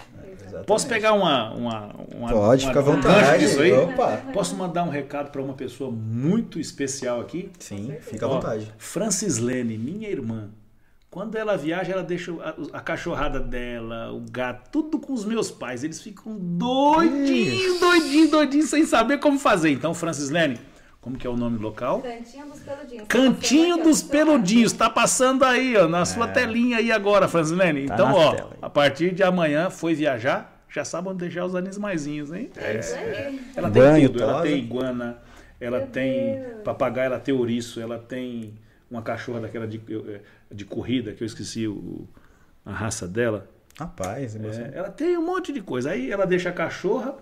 Exatamente. 0.52 0.68
Posso 0.68 0.88
pegar 0.88 1.14
uma, 1.14 1.54
uma, 1.54 1.96
uma 2.14 2.30
Pode, 2.30 2.66
uma, 2.66 2.74
fica 2.74 2.80
à 2.80 2.84
vontade. 2.84 3.40
Disso 3.40 3.62
aí? 3.62 3.72
Opa. 3.72 4.18
Posso 4.34 4.56
mandar 4.56 4.84
um 4.84 4.90
recado 4.90 5.32
para 5.32 5.42
uma 5.42 5.54
pessoa 5.54 5.92
muito 5.92 6.60
especial 6.60 7.22
aqui? 7.22 7.50
Sim, 7.60 7.96
fica 8.02 8.26
à 8.26 8.30
vontade. 8.30 8.72
Francis 8.78 9.38
Lene, 9.38 9.78
minha 9.78 10.10
irmã. 10.10 10.50
Quando 11.10 11.36
ela 11.36 11.58
viaja, 11.58 11.92
ela 11.92 12.04
deixa 12.04 12.32
a, 12.42 12.78
a, 12.78 12.80
cachorrada 12.80 13.38
dela, 13.38 14.14
o 14.14 14.22
gato, 14.32 14.70
tudo 14.72 14.98
com 14.98 15.12
os 15.12 15.26
meus 15.26 15.52
pais. 15.52 15.84
Eles 15.84 16.02
ficam 16.02 16.38
doidinhos, 16.40 17.82
doidinhos, 17.82 18.30
doidinhos, 18.30 18.70
sem 18.70 18.86
saber 18.86 19.20
como 19.20 19.38
fazer. 19.38 19.72
Então, 19.72 19.94
Francis 19.94 20.30
Lene, 20.30 20.58
como 21.02 21.18
que 21.18 21.26
é 21.26 21.30
o 21.30 21.36
nome 21.36 21.58
do 21.58 21.64
local? 21.64 22.00
Cantinho 22.00 22.46
dos 22.46 22.60
Peludinhos. 22.60 23.08
Cantinho 23.08 23.78
dos 23.78 24.04
Peludinhos. 24.04 24.72
Tá 24.72 24.88
passando 24.88 25.44
aí, 25.44 25.76
ó, 25.76 25.88
na 25.88 26.06
sua 26.06 26.30
é. 26.30 26.32
telinha 26.32 26.78
aí 26.78 26.92
agora, 26.92 27.28
Franzilene. 27.28 27.88
Tá 27.88 27.96
então, 27.96 28.14
ó, 28.14 28.52
a 28.62 28.70
partir 28.70 29.12
de 29.12 29.24
amanhã 29.24 29.72
foi 29.72 29.96
viajar, 29.96 30.64
já 30.70 30.86
sabe 30.86 31.10
onde 31.10 31.18
deixar 31.18 31.44
os 31.44 31.56
animaizinhos, 31.56 32.32
hein? 32.32 32.52
É 32.56 32.78
isso 32.78 32.94
aí. 32.94 33.42
Ela 33.56 33.72
tem 33.72 33.82
Banho, 33.82 34.10
tudo. 34.10 34.24
Ela 34.24 34.42
tem 34.44 34.60
iguana, 34.60 35.18
ela 35.60 35.80
Meu 35.80 35.88
tem 35.88 36.40
Deus. 36.40 36.62
papagaio, 36.64 37.08
ela 37.08 37.20
tem 37.20 37.34
ouriço, 37.34 37.82
ela 37.82 37.98
tem 37.98 38.54
uma 38.90 39.02
cachorra 39.02 39.40
daquela 39.40 39.68
de, 39.68 39.82
é, 40.08 40.22
de 40.54 40.66
corrida, 40.66 41.14
que 41.14 41.24
eu 41.24 41.26
esqueci 41.26 41.68
o, 41.68 42.08
a 42.64 42.72
raça 42.72 43.08
dela. 43.08 43.50
Rapaz, 43.80 44.36
é, 44.36 44.72
ela 44.76 44.92
tem 44.92 45.18
um 45.18 45.26
monte 45.26 45.52
de 45.52 45.62
coisa. 45.62 45.90
Aí 45.90 46.12
ela 46.12 46.28
deixa 46.28 46.50
a 46.50 46.54
cachorra 46.54 47.16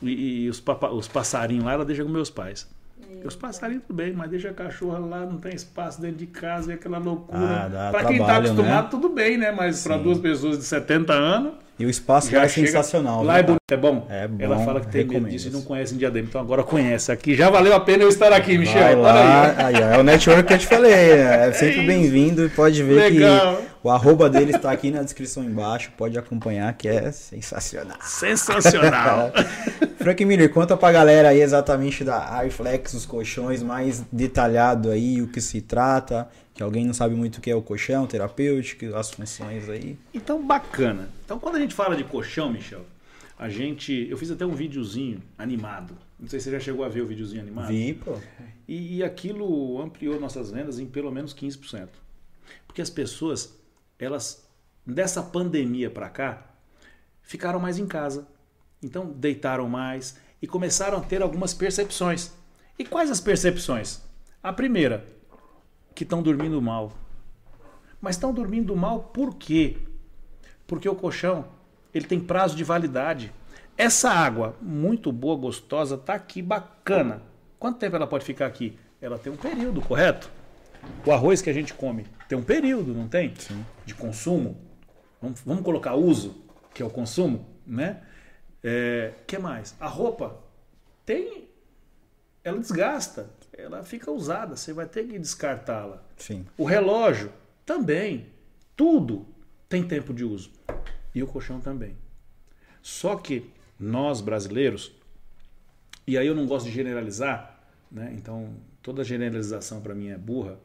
e, 0.00 0.44
e 0.44 0.48
os, 0.48 0.60
papa, 0.60 0.88
os 0.90 1.08
passarinhos 1.08 1.64
lá, 1.64 1.72
ela 1.72 1.84
deixa 1.84 2.04
com 2.04 2.10
meus 2.10 2.30
pais. 2.30 2.77
Os 3.24 3.34
passarinhos 3.34 3.84
tudo 3.86 3.96
bem, 3.96 4.12
mas 4.12 4.30
deixa 4.30 4.50
a 4.50 4.54
cachorra 4.54 4.98
lá, 4.98 5.26
não 5.26 5.38
tem 5.38 5.54
espaço 5.54 6.00
dentro 6.00 6.18
de 6.18 6.26
casa, 6.26 6.72
é 6.72 6.74
aquela 6.74 6.98
loucura. 6.98 7.66
Ah, 7.66 7.90
para 7.90 8.04
quem 8.06 8.18
está 8.18 8.36
acostumado, 8.36 8.84
né? 8.84 8.88
tudo 8.90 9.08
bem, 9.08 9.36
né? 9.36 9.50
Mas 9.50 9.82
para 9.82 9.98
duas 9.98 10.18
pessoas 10.18 10.58
de 10.58 10.64
70 10.64 11.12
anos. 11.12 11.52
E 11.78 11.86
o 11.86 11.90
espaço 11.90 12.30
já 12.30 12.42
é 12.42 12.48
sensacional. 12.48 13.22
Lá 13.22 13.38
é 13.38 13.42
bonito, 13.42 13.60
é 13.70 13.76
bom. 13.76 14.06
É 14.10 14.26
bom. 14.26 14.44
Ela 14.44 14.58
fala 14.64 14.80
que 14.80 14.88
tem 14.88 15.04
medo 15.04 15.28
disso 15.28 15.46
e 15.46 15.50
não 15.50 15.62
conhece 15.62 15.94
em 15.94 15.98
Diadema, 15.98 16.26
então 16.28 16.40
agora 16.40 16.64
conhece 16.64 17.12
aqui. 17.12 17.36
Já 17.36 17.48
valeu 17.50 17.72
a 17.72 17.78
pena 17.78 18.02
eu 18.02 18.08
estar 18.08 18.32
aqui, 18.32 18.58
Michel. 18.58 18.82
Vai 18.82 18.96
lá. 18.96 19.54
Aí. 19.56 19.76
Aí, 19.76 19.82
é 19.94 19.98
o 19.98 20.02
network 20.02 20.42
que 20.42 20.54
eu 20.54 20.58
te 20.58 20.66
falei. 20.66 20.92
É, 20.92 21.46
é 21.48 21.52
sempre 21.52 21.86
bem-vindo 21.86 22.44
e 22.44 22.48
pode 22.48 22.82
ver 22.82 23.12
Legal. 23.12 23.56
que 23.56 23.62
o 23.84 23.90
arroba 23.90 24.28
dele 24.28 24.56
está 24.56 24.72
aqui 24.72 24.90
na 24.90 25.02
descrição 25.02 25.44
embaixo. 25.44 25.92
Pode 25.96 26.18
acompanhar, 26.18 26.72
que 26.72 26.88
é 26.88 27.12
sensacional. 27.12 27.98
Sensacional. 28.00 29.32
Frank 29.98 30.24
Miller, 30.24 30.50
conta 30.50 30.76
pra 30.76 30.90
galera 30.90 31.28
aí 31.28 31.40
exatamente 31.40 32.02
da 32.02 32.34
Airflex, 32.38 32.94
os 32.94 33.06
colchões, 33.06 33.62
mais 33.62 34.04
detalhado 34.10 34.90
aí, 34.90 35.22
o 35.22 35.28
que 35.28 35.40
se 35.40 35.60
trata, 35.60 36.28
que 36.58 36.62
alguém 36.62 36.84
não 36.84 36.92
sabe 36.92 37.14
muito 37.14 37.38
o 37.38 37.40
que 37.40 37.50
é 37.50 37.56
o 37.56 37.62
colchão 37.62 38.06
terapêutico, 38.06 38.94
as 38.94 39.10
funções 39.10 39.66
aí. 39.70 39.98
Então, 40.12 40.46
bacana. 40.46 41.08
Então, 41.24 41.38
quando 41.38 41.56
a 41.56 41.60
gente 41.60 41.74
fala 41.74 41.96
de 41.96 42.04
colchão, 42.04 42.52
Michel, 42.52 42.84
a 43.38 43.48
gente. 43.48 44.06
Eu 44.10 44.18
fiz 44.18 44.30
até 44.30 44.44
um 44.44 44.54
videozinho 44.54 45.22
animado. 45.38 45.96
Não 46.20 46.28
sei 46.28 46.38
se 46.38 46.44
você 46.44 46.50
já 46.50 46.60
chegou 46.60 46.84
a 46.84 46.88
ver 46.88 47.00
o 47.00 47.06
videozinho 47.06 47.40
animado. 47.40 47.68
Vi, 47.68 47.94
pô. 47.94 48.18
E, 48.66 48.96
e 48.96 49.04
aquilo 49.04 49.80
ampliou 49.80 50.20
nossas 50.20 50.50
vendas 50.50 50.78
em 50.78 50.84
pelo 50.84 51.10
menos 51.10 51.34
15%. 51.34 51.88
Porque 52.66 52.82
as 52.82 52.90
pessoas, 52.90 53.56
elas, 53.98 54.46
dessa 54.84 55.22
pandemia 55.22 55.88
para 55.88 56.10
cá, 56.10 56.44
ficaram 57.22 57.58
mais 57.58 57.78
em 57.78 57.86
casa 57.86 58.26
então 58.82 59.06
deitaram 59.06 59.68
mais 59.68 60.16
e 60.40 60.46
começaram 60.46 60.98
a 60.98 61.00
ter 61.00 61.22
algumas 61.22 61.52
percepções. 61.52 62.32
E 62.78 62.84
quais 62.84 63.10
as 63.10 63.20
percepções? 63.20 64.00
A 64.42 64.52
primeira, 64.52 65.04
que 65.98 66.04
estão 66.04 66.22
dormindo 66.22 66.62
mal. 66.62 66.92
Mas 68.00 68.14
estão 68.14 68.32
dormindo 68.32 68.76
mal 68.76 69.00
por 69.12 69.34
quê? 69.34 69.78
Porque 70.64 70.88
o 70.88 70.94
colchão 70.94 71.46
ele 71.92 72.06
tem 72.06 72.20
prazo 72.20 72.54
de 72.54 72.62
validade. 72.62 73.32
Essa 73.76 74.08
água 74.08 74.54
muito 74.62 75.10
boa, 75.10 75.36
gostosa, 75.36 75.96
está 75.96 76.14
aqui 76.14 76.40
bacana. 76.40 77.20
Quanto 77.58 77.80
tempo 77.80 77.96
ela 77.96 78.06
pode 78.06 78.24
ficar 78.24 78.46
aqui? 78.46 78.78
Ela 79.00 79.18
tem 79.18 79.32
um 79.32 79.36
período, 79.36 79.80
correto? 79.80 80.30
O 81.04 81.10
arroz 81.10 81.42
que 81.42 81.50
a 81.50 81.52
gente 81.52 81.74
come 81.74 82.06
tem 82.28 82.38
um 82.38 82.44
período, 82.44 82.94
não 82.94 83.08
tem? 83.08 83.34
Sim. 83.34 83.66
De 83.84 83.92
consumo. 83.92 84.56
Vamos, 85.20 85.40
vamos 85.40 85.64
colocar 85.64 85.96
uso, 85.96 86.44
que 86.72 86.80
é 86.80 86.86
o 86.86 86.90
consumo, 86.90 87.44
né? 87.66 88.02
É, 88.62 89.14
que 89.26 89.36
mais? 89.36 89.74
A 89.80 89.88
roupa 89.88 90.38
tem, 91.04 91.48
ela 92.44 92.60
desgasta, 92.60 93.28
ela 93.58 93.82
fica 93.82 94.10
usada, 94.10 94.56
você 94.56 94.72
vai 94.72 94.86
ter 94.86 95.06
que 95.06 95.18
descartá-la. 95.18 96.02
Sim. 96.16 96.46
O 96.56 96.64
relógio 96.64 97.32
também, 97.66 98.28
tudo 98.76 99.26
tem 99.68 99.82
tempo 99.82 100.14
de 100.14 100.24
uso 100.24 100.52
e 101.12 101.22
o 101.22 101.26
colchão 101.26 101.60
também. 101.60 101.96
Só 102.80 103.16
que 103.16 103.50
nós 103.78 104.20
brasileiros, 104.20 104.92
e 106.06 106.16
aí 106.16 106.26
eu 106.26 106.34
não 106.34 106.46
gosto 106.46 106.66
de 106.66 106.72
generalizar, 106.72 107.60
né? 107.90 108.12
Então 108.14 108.54
toda 108.80 109.02
generalização 109.02 109.80
para 109.80 109.94
mim 109.94 110.08
é 110.08 110.16
burra, 110.16 110.58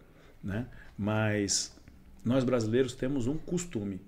né? 0.44 0.68
Mas 0.96 1.76
nós 2.24 2.44
brasileiros 2.44 2.94
temos 2.94 3.26
um 3.26 3.38
costume. 3.38 4.00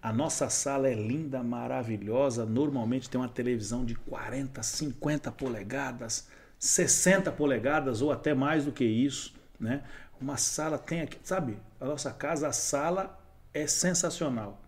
A 0.00 0.12
nossa 0.12 0.48
sala 0.48 0.88
é 0.88 0.94
linda, 0.94 1.42
maravilhosa. 1.42 2.44
Normalmente 2.44 3.08
tem 3.08 3.20
uma 3.20 3.28
televisão 3.28 3.84
de 3.84 3.94
40, 3.94 4.62
50 4.62 5.30
polegadas, 5.32 6.28
60 6.64 7.30
polegadas 7.32 8.00
ou 8.00 8.10
até 8.10 8.32
mais 8.32 8.64
do 8.64 8.72
que 8.72 8.84
isso, 8.84 9.34
né? 9.60 9.84
Uma 10.18 10.38
sala 10.38 10.78
tem 10.78 11.02
aqui, 11.02 11.18
sabe? 11.22 11.58
A 11.78 11.84
nossa 11.84 12.10
casa, 12.10 12.48
a 12.48 12.52
sala 12.52 13.20
é 13.52 13.66
sensacional. 13.66 14.58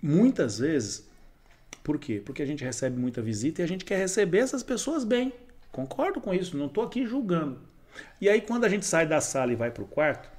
Muitas 0.00 0.58
vezes, 0.60 1.06
por 1.84 1.98
quê? 1.98 2.22
Porque 2.24 2.40
a 2.40 2.46
gente 2.46 2.64
recebe 2.64 2.98
muita 2.98 3.20
visita 3.20 3.60
e 3.60 3.64
a 3.64 3.68
gente 3.68 3.84
quer 3.84 3.98
receber 3.98 4.38
essas 4.38 4.62
pessoas 4.62 5.04
bem. 5.04 5.30
Concordo 5.70 6.22
com 6.22 6.32
isso, 6.32 6.56
não 6.56 6.66
estou 6.66 6.84
aqui 6.84 7.06
julgando. 7.06 7.60
E 8.18 8.26
aí, 8.26 8.40
quando 8.40 8.64
a 8.64 8.68
gente 8.70 8.86
sai 8.86 9.06
da 9.06 9.20
sala 9.20 9.52
e 9.52 9.56
vai 9.56 9.70
para 9.70 9.82
o 9.82 9.86
quarto, 9.86 10.30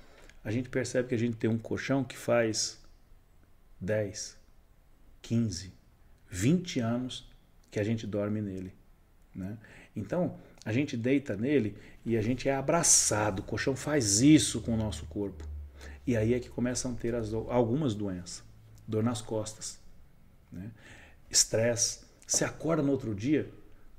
a 0.44 0.50
gente 0.50 0.68
percebe 0.68 1.10
que 1.10 1.14
a 1.14 1.20
gente 1.20 1.38
tem 1.38 1.48
um 1.48 1.60
colchão 1.60 2.04
que 2.04 2.18
faz 2.18 2.80
10, 3.80 4.36
15, 5.22 5.72
20 6.28 6.80
anos 6.80 7.32
que 7.70 7.80
a 7.80 7.84
gente 7.84 8.08
dorme 8.08 8.42
nele. 8.42 8.74
Né? 9.36 9.56
Então, 9.96 10.40
a 10.64 10.72
gente 10.72 10.96
deita 10.96 11.36
nele 11.36 11.76
e 12.06 12.16
a 12.18 12.22
gente 12.22 12.48
é 12.48 12.54
abraçado. 12.54 13.42
O 13.42 13.44
colchão 13.44 13.76
faz 13.76 14.22
isso 14.22 14.62
com 14.62 14.74
o 14.74 14.78
nosso 14.78 15.06
corpo. 15.06 15.44
E 16.06 16.16
aí 16.16 16.34
é 16.34 16.40
que 16.40 16.50
começam 16.50 16.92
a 16.92 16.96
ter 16.96 17.16
as, 17.16 17.34
algumas 17.34 17.94
doenças. 17.94 18.44
Dor 18.88 19.04
nas 19.04 19.22
costas, 19.22 19.80
né? 20.52 20.70
estresse. 21.30 22.00
Você 22.28 22.44
acorda 22.44 22.84
no 22.84 22.92
outro 22.92 23.16
dia 23.16 23.50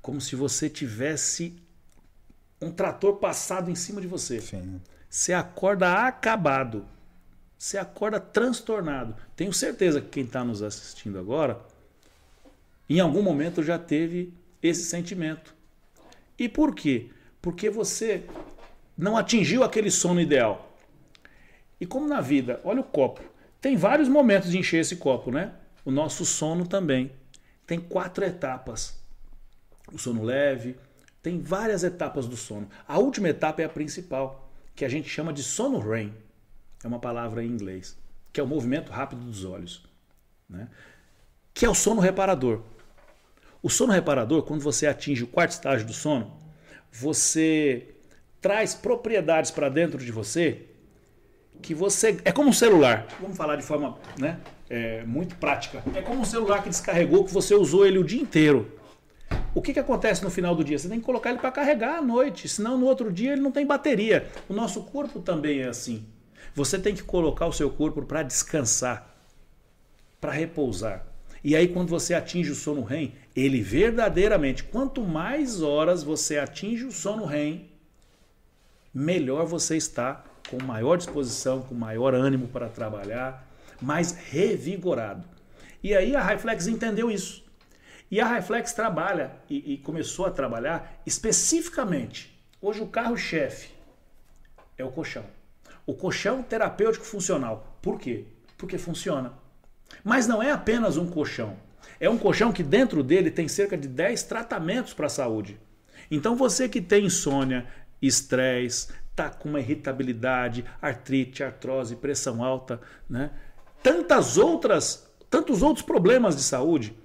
como 0.01 0.19
se 0.19 0.35
você 0.35 0.69
tivesse 0.69 1.55
um 2.61 2.71
trator 2.71 3.17
passado 3.17 3.69
em 3.69 3.75
cima 3.75 3.99
de 3.99 4.07
você. 4.07 4.39
Sim. 4.39 4.81
Você 5.09 5.33
acorda 5.33 6.07
acabado. 6.07 6.85
Você 7.57 7.77
acorda 7.77 8.19
transtornado. 8.19 9.15
Tenho 9.35 9.53
certeza 9.53 10.01
que 10.01 10.09
quem 10.09 10.23
está 10.23 10.43
nos 10.43 10.61
assistindo 10.61 11.17
agora, 11.17 11.61
em 12.89 12.99
algum 12.99 13.21
momento 13.21 13.63
já 13.63 13.79
teve 13.79 14.33
esse 14.61 14.83
sentimento. 14.83 15.52
E 16.37 16.49
por 16.49 16.73
quê? 16.73 17.09
Porque 17.41 17.69
você 17.69 18.25
não 18.97 19.17
atingiu 19.17 19.63
aquele 19.63 19.91
sono 19.91 20.21
ideal. 20.21 20.75
E 21.79 21.85
como 21.85 22.07
na 22.07 22.21
vida, 22.21 22.61
olha 22.63 22.81
o 22.81 22.85
copo. 22.85 23.21
Tem 23.59 23.75
vários 23.75 24.07
momentos 24.07 24.51
de 24.51 24.57
encher 24.57 24.81
esse 24.81 24.95
copo, 24.97 25.31
né? 25.31 25.53
O 25.85 25.91
nosso 25.91 26.25
sono 26.25 26.67
também. 26.67 27.11
Tem 27.65 27.79
quatro 27.79 28.23
etapas. 28.23 29.01
O 29.91 29.97
sono 29.97 30.23
leve, 30.23 30.77
tem 31.21 31.39
várias 31.39 31.83
etapas 31.83 32.27
do 32.27 32.35
sono. 32.35 32.67
A 32.87 32.97
última 32.99 33.29
etapa 33.29 33.61
é 33.61 33.65
a 33.65 33.69
principal, 33.69 34.51
que 34.75 34.83
a 34.83 34.89
gente 34.89 35.07
chama 35.09 35.31
de 35.31 35.43
sono 35.43 35.79
REM. 35.79 36.13
É 36.83 36.87
uma 36.87 36.99
palavra 36.99 37.43
em 37.43 37.47
inglês, 37.47 37.97
que 38.31 38.41
é 38.41 38.43
o 38.43 38.47
movimento 38.47 38.91
rápido 38.91 39.21
dos 39.23 39.45
olhos, 39.45 39.85
né? 40.49 40.67
Que 41.53 41.65
é 41.65 41.69
o 41.69 41.73
sono 41.75 42.01
reparador. 42.01 42.61
O 43.63 43.69
sono 43.69 43.93
reparador, 43.93 44.43
quando 44.43 44.59
você 44.59 44.85
atinge 44.85 45.23
o 45.23 45.27
quarto 45.27 45.51
estágio 45.51 45.87
do 45.87 45.93
sono, 45.93 46.33
você 46.91 47.95
traz 48.41 48.75
propriedades 48.75 49.51
para 49.51 49.69
dentro 49.69 49.97
de 50.03 50.11
você 50.11 50.65
que 51.61 51.73
você. 51.73 52.17
É 52.25 52.31
como 52.33 52.49
um 52.49 52.53
celular. 52.53 53.07
Vamos 53.21 53.37
falar 53.37 53.55
de 53.55 53.63
forma 53.63 53.97
né, 54.19 54.37
é, 54.69 55.05
muito 55.05 55.35
prática. 55.37 55.81
É 55.95 56.01
como 56.01 56.19
um 56.19 56.25
celular 56.25 56.61
que 56.61 56.67
descarregou, 56.67 57.23
que 57.23 57.33
você 57.33 57.55
usou 57.55 57.85
ele 57.85 57.97
o 57.97 58.03
dia 58.03 58.21
inteiro. 58.21 58.69
O 59.55 59.61
que, 59.61 59.71
que 59.71 59.79
acontece 59.79 60.21
no 60.21 60.29
final 60.29 60.53
do 60.53 60.63
dia? 60.63 60.77
Você 60.77 60.89
tem 60.89 60.99
que 60.99 61.05
colocar 61.05 61.29
ele 61.29 61.39
para 61.39 61.51
carregar 61.51 61.99
à 61.99 62.01
noite, 62.01 62.49
senão 62.49 62.77
no 62.77 62.85
outro 62.85 63.09
dia 63.09 63.31
ele 63.31 63.41
não 63.41 63.51
tem 63.51 63.65
bateria. 63.65 64.27
O 64.49 64.53
nosso 64.53 64.83
corpo 64.83 65.21
também 65.21 65.61
é 65.61 65.69
assim. 65.69 66.05
Você 66.53 66.77
tem 66.77 66.93
que 66.93 67.01
colocar 67.01 67.47
o 67.47 67.53
seu 67.53 67.69
corpo 67.69 68.01
para 68.01 68.23
descansar, 68.23 69.15
para 70.19 70.33
repousar. 70.33 71.05
E 71.43 71.55
aí, 71.55 71.67
quando 71.67 71.89
você 71.89 72.13
atinge 72.13 72.51
o 72.51 72.55
sono 72.55 72.83
REM, 72.83 73.13
ele 73.35 73.61
verdadeiramente, 73.61 74.63
quanto 74.63 75.01
mais 75.01 75.61
horas 75.61 76.03
você 76.03 76.37
atinge 76.37 76.85
o 76.85 76.91
sono 76.91 77.25
REM, 77.25 77.69
melhor 78.93 79.45
você 79.45 79.75
está, 79.75 80.23
com 80.49 80.63
maior 80.63 80.97
disposição, 80.97 81.61
com 81.61 81.73
maior 81.73 82.13
ânimo 82.13 82.47
para 82.47 82.69
trabalhar, 82.69 83.47
mais 83.81 84.11
revigorado. 84.11 85.27
E 85.81 85.95
aí 85.95 86.15
a 86.15 86.21
Highflex 86.21 86.67
entendeu 86.67 87.09
isso. 87.09 87.43
E 88.09 88.21
a 88.21 88.27
Highflex 88.27 88.73
trabalha 88.73 89.31
e, 89.49 89.73
e 89.73 89.77
começou 89.79 90.25
a 90.25 90.31
trabalhar 90.31 91.01
especificamente. 91.05 92.31
Hoje 92.61 92.81
o 92.81 92.87
carro-chefe 92.87 93.69
é 94.77 94.85
o 94.85 94.91
colchão. 94.91 95.25
O 95.85 95.93
colchão 95.93 96.43
terapêutico 96.43 97.03
funcional. 97.03 97.77
Por 97.81 97.99
quê? 97.99 98.25
Porque 98.57 98.77
funciona. 98.77 99.33
Mas 100.03 100.27
não 100.27 100.41
é 100.41 100.51
apenas 100.51 100.95
um 100.95 101.07
colchão. 101.07 101.57
É 101.99 102.09
um 102.09 102.17
colchão 102.17 102.51
que 102.51 102.63
dentro 102.63 103.03
dele 103.03 103.31
tem 103.31 103.47
cerca 103.47 103.77
de 103.77 103.87
10 103.87 104.23
tratamentos 104.23 104.93
para 104.93 105.07
a 105.07 105.09
saúde. 105.09 105.59
Então 106.09 106.35
você 106.35 106.67
que 106.67 106.81
tem 106.81 107.05
insônia, 107.05 107.67
estresse, 108.01 108.89
tá 109.15 109.29
com 109.29 109.49
uma 109.49 109.59
irritabilidade, 109.59 110.65
artrite, 110.81 111.43
artrose, 111.43 111.95
pressão 111.95 112.43
alta, 112.43 112.81
né? 113.09 113.31
Tantas 113.81 114.37
outras, 114.37 115.09
tantos 115.29 115.61
outros 115.61 115.85
problemas 115.85 116.35
de 116.35 116.41
saúde 116.41 116.95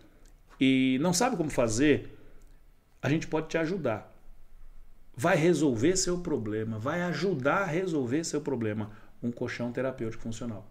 e 0.61 0.99
não 1.01 1.13
sabe 1.13 1.37
como 1.37 1.51
fazer, 1.51 2.17
a 3.03 3.09
gente 3.09 3.27
pode 3.27 3.49
te 3.49 3.59
ajudar. 3.59 4.15
Vai 5.17 5.37
resolver 5.37 5.97
seu 5.97 6.19
problema, 6.19 6.79
vai 6.79 7.03
ajudar 7.03 7.63
a 7.63 7.67
resolver 7.67 8.25
seu 8.25 8.41
problema 8.41 8.91
um 9.23 9.33
colchão 9.33 9.73
terapêutico 9.73 10.23
funcional. 10.23 10.69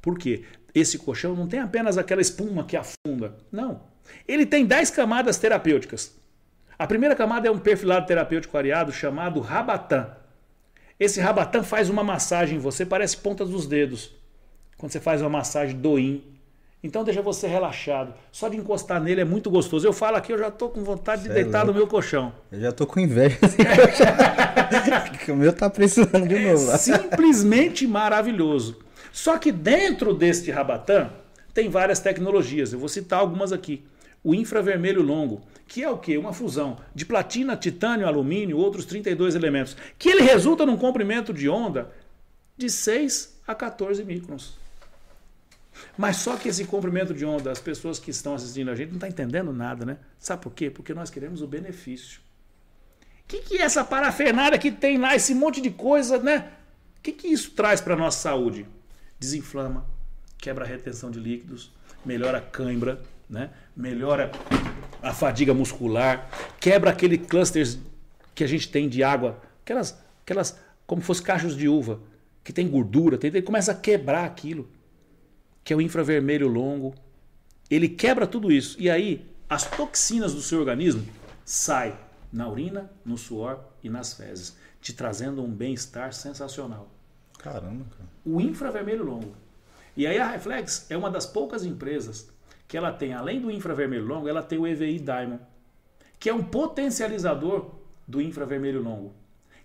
Por 0.00 0.16
quê? 0.18 0.44
Esse 0.78 0.98
colchão 0.98 1.34
não 1.34 1.46
tem 1.46 1.60
apenas 1.60 1.98
aquela 1.98 2.20
espuma 2.20 2.64
que 2.64 2.76
afunda. 2.76 3.36
Não. 3.50 3.82
Ele 4.26 4.46
tem 4.46 4.64
10 4.64 4.90
camadas 4.90 5.38
terapêuticas. 5.38 6.16
A 6.78 6.86
primeira 6.86 7.16
camada 7.16 7.48
é 7.48 7.50
um 7.50 7.58
perfilado 7.58 8.06
terapêutico 8.06 8.52
variado 8.52 8.92
chamado 8.92 9.40
Rabatan. 9.40 10.08
Esse 10.98 11.20
Rabatan 11.20 11.62
faz 11.62 11.90
uma 11.90 12.02
massagem 12.04 12.56
em 12.56 12.60
você, 12.60 12.84
parece 12.86 13.16
pontas 13.16 13.48
dos 13.48 13.66
dedos. 13.66 14.14
Quando 14.76 14.92
você 14.92 15.00
faz 15.00 15.20
uma 15.20 15.30
massagem 15.30 15.76
do 15.76 15.98
in. 15.98 16.22
Então 16.82 17.02
deixa 17.02 17.20
você 17.20 17.48
relaxado. 17.48 18.14
Só 18.30 18.48
de 18.48 18.56
encostar 18.56 19.00
nele 19.02 19.20
é 19.20 19.24
muito 19.24 19.50
gostoso. 19.50 19.84
Eu 19.86 19.92
falo 19.92 20.16
aqui, 20.16 20.32
eu 20.32 20.38
já 20.38 20.50
tô 20.50 20.68
com 20.68 20.84
vontade 20.84 21.24
de 21.24 21.28
deitar 21.28 21.64
é 21.64 21.66
no 21.66 21.74
meu 21.74 21.88
colchão. 21.88 22.32
Eu 22.52 22.60
já 22.60 22.70
tô 22.70 22.86
com 22.86 23.00
inveja 23.00 23.36
o 25.32 25.36
meu 25.36 25.52
tá 25.52 25.68
precisando 25.68 26.28
de 26.28 26.36
é 26.36 26.52
novo. 26.52 26.76
simplesmente 26.78 27.86
maravilhoso. 27.86 28.76
Só 29.12 29.38
que 29.38 29.50
dentro 29.52 30.14
deste 30.14 30.50
Rabatan 30.50 31.10
tem 31.54 31.68
várias 31.68 32.00
tecnologias. 32.00 32.72
Eu 32.72 32.78
vou 32.78 32.88
citar 32.88 33.20
algumas 33.20 33.52
aqui. 33.52 33.84
O 34.22 34.34
infravermelho 34.34 35.02
longo, 35.02 35.42
que 35.66 35.82
é 35.82 35.90
o 35.90 35.98
que? 35.98 36.16
Uma 36.16 36.32
fusão 36.32 36.78
de 36.94 37.06
platina, 37.06 37.56
titânio, 37.56 38.06
alumínio, 38.06 38.58
outros 38.58 38.84
32 38.84 39.34
elementos, 39.34 39.76
que 39.98 40.08
ele 40.08 40.22
resulta 40.22 40.66
num 40.66 40.76
comprimento 40.76 41.32
de 41.32 41.48
onda 41.48 41.90
de 42.56 42.68
6 42.68 43.40
a 43.46 43.54
14 43.54 44.04
microns. 44.04 44.58
Mas 45.96 46.16
só 46.16 46.36
que 46.36 46.48
esse 46.48 46.64
comprimento 46.64 47.14
de 47.14 47.24
onda, 47.24 47.52
as 47.52 47.60
pessoas 47.60 47.98
que 47.98 48.10
estão 48.10 48.34
assistindo 48.34 48.70
a 48.70 48.74
gente 48.74 48.88
não 48.88 48.96
estão 48.96 49.08
tá 49.08 49.12
entendendo 49.12 49.52
nada, 49.52 49.84
né? 49.84 49.98
Sabe 50.18 50.42
por 50.42 50.52
quê? 50.52 50.70
Porque 50.70 50.92
nós 50.92 51.10
queremos 51.10 51.40
o 51.42 51.46
benefício. 51.46 52.20
O 53.24 53.28
que, 53.28 53.40
que 53.40 53.58
é 53.58 53.62
essa 53.62 53.84
parafernália 53.84 54.58
que 54.58 54.72
tem 54.72 54.98
lá, 54.98 55.14
esse 55.14 55.34
monte 55.34 55.60
de 55.60 55.70
coisa, 55.70 56.18
né? 56.18 56.50
O 56.98 57.02
que, 57.02 57.12
que 57.12 57.28
isso 57.28 57.52
traz 57.52 57.80
para 57.80 57.94
a 57.94 57.96
nossa 57.96 58.18
saúde? 58.18 58.66
Desinflama, 59.18 59.86
quebra 60.38 60.64
a 60.64 60.68
retenção 60.68 61.10
de 61.10 61.18
líquidos, 61.18 61.72
melhora 62.04 62.38
a 62.38 62.40
cãibra, 62.40 63.02
né? 63.28 63.50
melhora 63.76 64.30
a 65.02 65.12
fadiga 65.12 65.52
muscular, 65.52 66.28
quebra 66.60 66.90
aquele 66.90 67.18
clusters 67.18 67.78
que 68.34 68.44
a 68.44 68.46
gente 68.46 68.68
tem 68.68 68.88
de 68.88 69.02
água, 69.02 69.40
aquelas, 69.62 69.98
aquelas 70.22 70.58
como 70.86 71.02
fosse 71.02 71.22
cachos 71.22 71.56
de 71.56 71.68
uva, 71.68 72.00
que 72.42 72.52
tem 72.52 72.66
gordura, 72.66 73.18
tem, 73.18 73.28
ele 73.28 73.42
começa 73.42 73.72
a 73.72 73.74
quebrar 73.74 74.24
aquilo, 74.24 74.68
que 75.62 75.72
é 75.72 75.76
o 75.76 75.82
infravermelho 75.82 76.48
longo. 76.48 76.94
Ele 77.70 77.88
quebra 77.90 78.26
tudo 78.26 78.50
isso. 78.50 78.80
E 78.80 78.88
aí, 78.88 79.28
as 79.50 79.68
toxinas 79.68 80.32
do 80.32 80.40
seu 80.40 80.60
organismo 80.60 81.06
saem 81.44 81.94
na 82.32 82.48
urina, 82.48 82.90
no 83.04 83.18
suor 83.18 83.60
e 83.82 83.90
nas 83.90 84.14
fezes, 84.14 84.56
te 84.80 84.94
trazendo 84.94 85.42
um 85.42 85.50
bem-estar 85.50 86.14
sensacional. 86.14 86.88
Caramba, 87.38 87.84
cara. 87.96 88.10
O 88.24 88.40
infravermelho 88.40 89.04
longo. 89.04 89.34
E 89.96 90.06
aí 90.06 90.18
a 90.18 90.28
Reflex 90.28 90.86
é 90.90 90.96
uma 90.96 91.10
das 91.10 91.26
poucas 91.26 91.64
empresas 91.64 92.30
que 92.68 92.76
ela 92.76 92.92
tem, 92.92 93.14
além 93.14 93.40
do 93.40 93.50
infravermelho 93.50 94.04
longo, 94.04 94.28
ela 94.28 94.42
tem 94.42 94.58
o 94.58 94.66
EVI 94.66 94.98
Diamond, 94.98 95.40
que 96.18 96.28
é 96.28 96.34
um 96.34 96.44
potencializador 96.44 97.70
do 98.06 98.20
infravermelho 98.20 98.82
longo. 98.82 99.14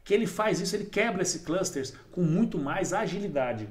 Que 0.03 0.13
ele 0.13 0.25
faz 0.25 0.59
isso, 0.59 0.75
ele 0.75 0.85
quebra 0.85 1.21
esse 1.21 1.39
clusters 1.39 1.93
com 2.11 2.21
muito 2.21 2.57
mais 2.57 2.93
agilidade. 2.93 3.67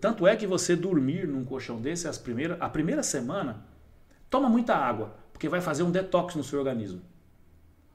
Tanto 0.00 0.26
é 0.26 0.36
que 0.36 0.46
você 0.46 0.76
dormir 0.76 1.26
num 1.26 1.44
colchão 1.44 1.80
desse 1.80 2.06
as 2.08 2.18
primeira, 2.18 2.56
a 2.60 2.68
primeira 2.68 3.02
semana, 3.02 3.64
toma 4.28 4.48
muita 4.48 4.74
água, 4.74 5.16
Porque 5.32 5.48
vai 5.48 5.60
fazer 5.60 5.82
um 5.82 5.90
detox 5.90 6.34
no 6.34 6.42
seu 6.42 6.58
organismo. 6.58 7.02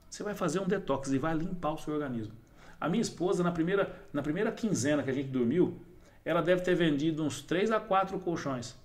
Você 0.10 0.24
vai 0.24 0.36
fazer 0.36 0.60
um 0.60 0.68
detox 0.68 1.12
e 1.12 1.18
vai 1.18 1.34
limpar 1.34 1.74
o 1.74 1.78
seu 1.78 1.94
organismo. 1.94 2.34
A 2.82 2.90
minha 2.90 3.02
esposa, 3.02 3.44
na 3.44 3.52
primeira, 3.52 3.96
na 4.12 4.24
primeira 4.24 4.52
quinzena 4.52 5.04
que 5.04 5.12
a 5.12 5.14
gente 5.14 5.30
dormiu, 5.30 5.80
ela 6.26 6.42
deve 6.42 6.64
ter 6.64 6.74
vendido 6.74 7.24
uns 7.24 7.40
3 7.40 7.70
a 7.70 7.80
4 7.80 8.20
colchões. 8.20 8.76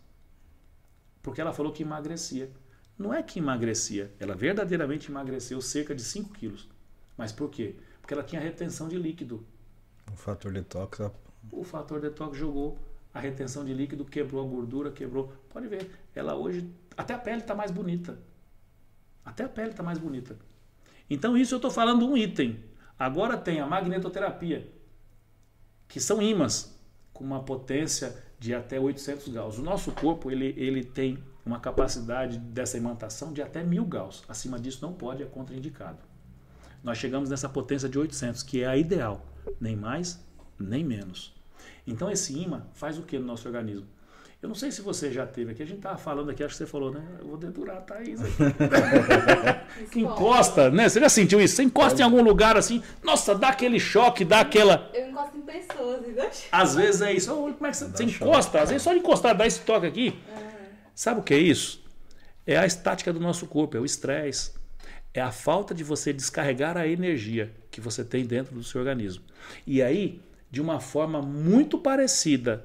Porque 1.23 1.41
ela 1.41 1.55
falou 1.55 1.73
que 1.73 1.83
emagrecia. 1.83 2.51
Não 2.99 3.13
é 3.13 3.23
que 3.23 3.39
emagrecia, 3.39 4.13
ela 4.21 4.35
verdadeiramente 4.35 5.11
emagreceu 5.11 5.61
cerca 5.63 5.95
de 5.95 6.03
5 6.03 6.35
quilos. 6.35 6.69
Mas 7.17 7.33
por 7.33 7.51
quê? 7.51 7.75
Porque 8.03 8.13
ela 8.13 8.23
tinha 8.23 8.41
retenção 8.41 8.87
de 8.87 8.97
líquido. 8.99 9.45
O 10.13 10.17
fator 10.17 10.53
detox. 10.53 11.01
O 11.51 11.65
fator 11.65 11.99
detox 11.99 12.37
jogou 12.37 12.79
a 13.15 13.21
retenção 13.21 13.65
de 13.65 13.73
líquido, 13.73 14.05
quebrou 14.05 14.47
a 14.47 14.49
gordura, 14.49 14.91
quebrou. 14.91 15.33
Pode 15.49 15.69
ver, 15.69 15.91
ela 16.15 16.35
hoje, 16.35 16.71
até 16.95 17.15
a 17.15 17.19
pele 17.19 17.41
está 17.41 17.55
mais 17.55 17.71
bonita. 17.71 18.19
Até 19.25 19.45
a 19.45 19.49
pele 19.49 19.71
está 19.71 19.83
mais 19.83 19.99
bonita. 19.99 20.39
Então, 21.09 21.35
isso 21.35 21.55
eu 21.55 21.57
estou 21.57 21.71
falando 21.71 22.07
um 22.07 22.15
item. 22.15 22.63
Agora 22.99 23.37
tem 23.37 23.61
a 23.61 23.67
magnetoterapia, 23.67 24.73
que 25.87 26.01
são 26.01 26.23
ímãs 26.23 26.75
com 27.13 27.25
uma 27.25 27.43
potência 27.43 28.25
de 28.39 28.55
até 28.55 28.79
800 28.81 29.29
Gauss. 29.29 29.59
O 29.59 29.63
nosso 29.63 29.93
corpo 29.93 30.31
ele, 30.31 30.55
ele 30.57 30.85
tem 30.85 31.19
uma 31.45 31.61
capacidade 31.61 32.39
dessa 32.39 32.77
imantação 32.77 33.33
de 33.33 33.43
até 33.43 33.63
1000 33.63 33.85
Gauss. 33.85 34.25
Acima 34.29 34.59
disso 34.59 34.79
não 34.83 34.93
pode, 34.93 35.23
é 35.23 35.27
contraindicado. 35.27 35.99
Nós 36.83 36.99
chegamos 36.99 37.31
nessa 37.31 37.49
potência 37.49 37.89
de 37.89 37.99
800, 37.99 38.43
que 38.43 38.63
é 38.63 38.67
a 38.67 38.77
ideal, 38.77 39.27
nem 39.61 39.77
mais, 39.77 40.21
nem 40.59 40.85
menos. 40.85 41.35
Então 41.87 42.11
esse 42.11 42.37
imã 42.39 42.67
faz 42.75 42.99
o 42.99 43.03
que 43.03 43.19
no 43.19 43.27
nosso 43.27 43.47
organismo? 43.47 43.87
Eu 44.47 44.49
não 44.49 44.55
sei 44.55 44.71
se 44.71 44.81
você 44.81 45.11
já 45.11 45.27
teve 45.27 45.51
aqui, 45.51 45.65
a 45.65 45.67
gente 45.67 45.79
estava 45.79 45.99
falando 45.99 46.31
aqui, 46.31 46.45
acho 46.45 46.55
que 46.55 46.59
você 46.59 46.67
falou, 46.67 46.93
né? 46.93 47.03
Eu 47.19 47.27
vou 47.27 47.37
dedurar 47.37 47.79
a 47.79 47.81
Thaís 47.81 48.21
aqui. 48.21 49.91
que 49.91 49.99
encosta, 49.99 50.71
né? 50.71 50.89
Você 50.89 51.01
já 51.01 51.09
sentiu 51.09 51.41
isso? 51.41 51.57
Você 51.57 51.65
encosta 51.65 52.01
em 52.01 52.05
algum 52.05 52.23
lugar 52.23 52.57
assim, 52.57 52.81
nossa, 53.03 53.35
dá 53.35 53.49
aquele 53.49 53.81
choque, 53.81 54.25
dá 54.25 54.39
aquela. 54.39 54.89
Eu 54.95 55.09
encosto 55.09 55.37
em 55.37 55.41
pessoas, 55.41 55.99
entendeu? 55.99 56.31
Às 56.53 56.77
vezes 56.77 57.03
é 57.03 57.13
isso. 57.13 57.35
Como 57.35 57.67
é 57.67 57.71
que 57.73 57.77
você, 57.77 57.87
você 57.87 58.05
encosta, 58.05 58.61
às 58.61 58.69
vezes 58.69 58.85
só 58.85 58.93
de 58.93 59.01
encostar, 59.01 59.37
dá 59.37 59.45
esse 59.45 59.63
toque 59.63 59.85
aqui. 59.85 60.17
Sabe 60.95 61.19
o 61.19 61.25
que 61.25 61.35
é 61.35 61.39
isso? 61.39 61.85
É 62.47 62.57
a 62.57 62.65
estática 62.65 63.13
do 63.13 63.19
nosso 63.19 63.49
corpo, 63.49 63.77
é 63.77 63.81
o 63.81 63.85
estresse. 63.85 64.53
É 65.13 65.21
a 65.21 65.33
falta 65.33 65.75
de 65.75 65.83
você 65.83 66.13
descarregar 66.13 66.77
a 66.77 66.87
energia 66.87 67.53
que 67.69 67.81
você 67.81 68.05
tem 68.05 68.25
dentro 68.25 68.55
do 68.55 68.63
seu 68.63 68.81
organismo. 68.81 69.25
E 69.67 69.83
aí, 69.83 70.23
de 70.49 70.61
uma 70.61 70.79
forma 70.79 71.21
muito 71.21 71.77
parecida, 71.79 72.65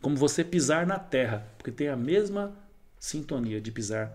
como 0.00 0.16
você 0.16 0.44
pisar 0.44 0.86
na 0.86 0.98
terra, 0.98 1.46
porque 1.56 1.70
tem 1.70 1.88
a 1.88 1.96
mesma 1.96 2.56
sintonia 2.98 3.60
de 3.60 3.70
pisar 3.70 4.12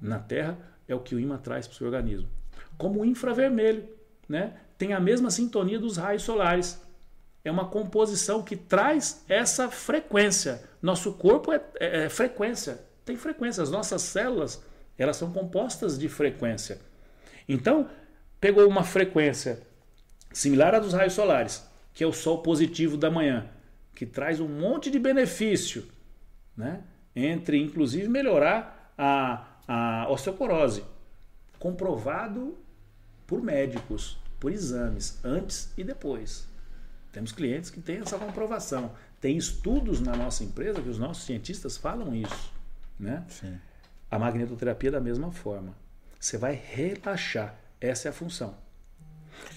na 0.00 0.18
terra, 0.18 0.58
é 0.86 0.94
o 0.94 1.00
que 1.00 1.14
o 1.14 1.20
imã 1.20 1.38
traz 1.38 1.66
para 1.66 1.74
o 1.74 1.76
seu 1.76 1.86
organismo. 1.86 2.28
Como 2.76 3.00
o 3.00 3.04
infravermelho, 3.04 3.88
né? 4.28 4.54
tem 4.76 4.92
a 4.92 5.00
mesma 5.00 5.30
sintonia 5.30 5.78
dos 5.78 5.96
raios 5.96 6.22
solares. 6.22 6.80
É 7.44 7.50
uma 7.50 7.66
composição 7.66 8.42
que 8.42 8.56
traz 8.56 9.24
essa 9.28 9.70
frequência. 9.70 10.62
Nosso 10.80 11.12
corpo 11.12 11.52
é, 11.52 11.60
é, 11.78 12.04
é 12.04 12.08
frequência, 12.08 12.80
tem 13.04 13.16
frequência. 13.16 13.62
As 13.62 13.70
nossas 13.70 14.02
células 14.02 14.62
elas 14.96 15.16
são 15.16 15.30
compostas 15.30 15.98
de 15.98 16.08
frequência. 16.08 16.78
Então, 17.48 17.88
pegou 18.40 18.66
uma 18.68 18.84
frequência 18.84 19.60
similar 20.32 20.74
à 20.74 20.78
dos 20.78 20.92
raios 20.92 21.12
solares, 21.12 21.66
que 21.92 22.04
é 22.04 22.06
o 22.06 22.12
sol 22.12 22.42
positivo 22.42 22.96
da 22.96 23.10
manhã, 23.10 23.48
que 23.94 24.04
traz 24.04 24.40
um 24.40 24.48
monte 24.48 24.90
de 24.90 24.98
benefício, 24.98 25.86
né? 26.56 26.82
entre 27.14 27.60
inclusive 27.62 28.08
melhorar 28.08 28.92
a, 28.98 29.46
a 29.68 30.10
osteoporose, 30.10 30.84
comprovado 31.58 32.56
por 33.26 33.42
médicos, 33.42 34.18
por 34.38 34.52
exames, 34.52 35.18
antes 35.24 35.72
e 35.76 35.84
depois. 35.84 36.46
Temos 37.12 37.32
clientes 37.32 37.70
que 37.70 37.80
têm 37.80 37.98
essa 37.98 38.18
comprovação. 38.18 38.92
Tem 39.20 39.36
estudos 39.36 40.00
na 40.00 40.16
nossa 40.16 40.42
empresa 40.42 40.82
que 40.82 40.88
os 40.88 40.98
nossos 40.98 41.24
cientistas 41.24 41.76
falam 41.76 42.14
isso. 42.14 42.52
Né? 42.98 43.24
Sim. 43.28 43.58
A 44.10 44.18
magnetoterapia 44.18 44.90
da 44.90 45.00
mesma 45.00 45.30
forma. 45.30 45.74
Você 46.18 46.36
vai 46.36 46.54
relaxar. 46.54 47.56
Essa 47.80 48.08
é 48.08 48.10
a 48.10 48.12
função. 48.12 48.56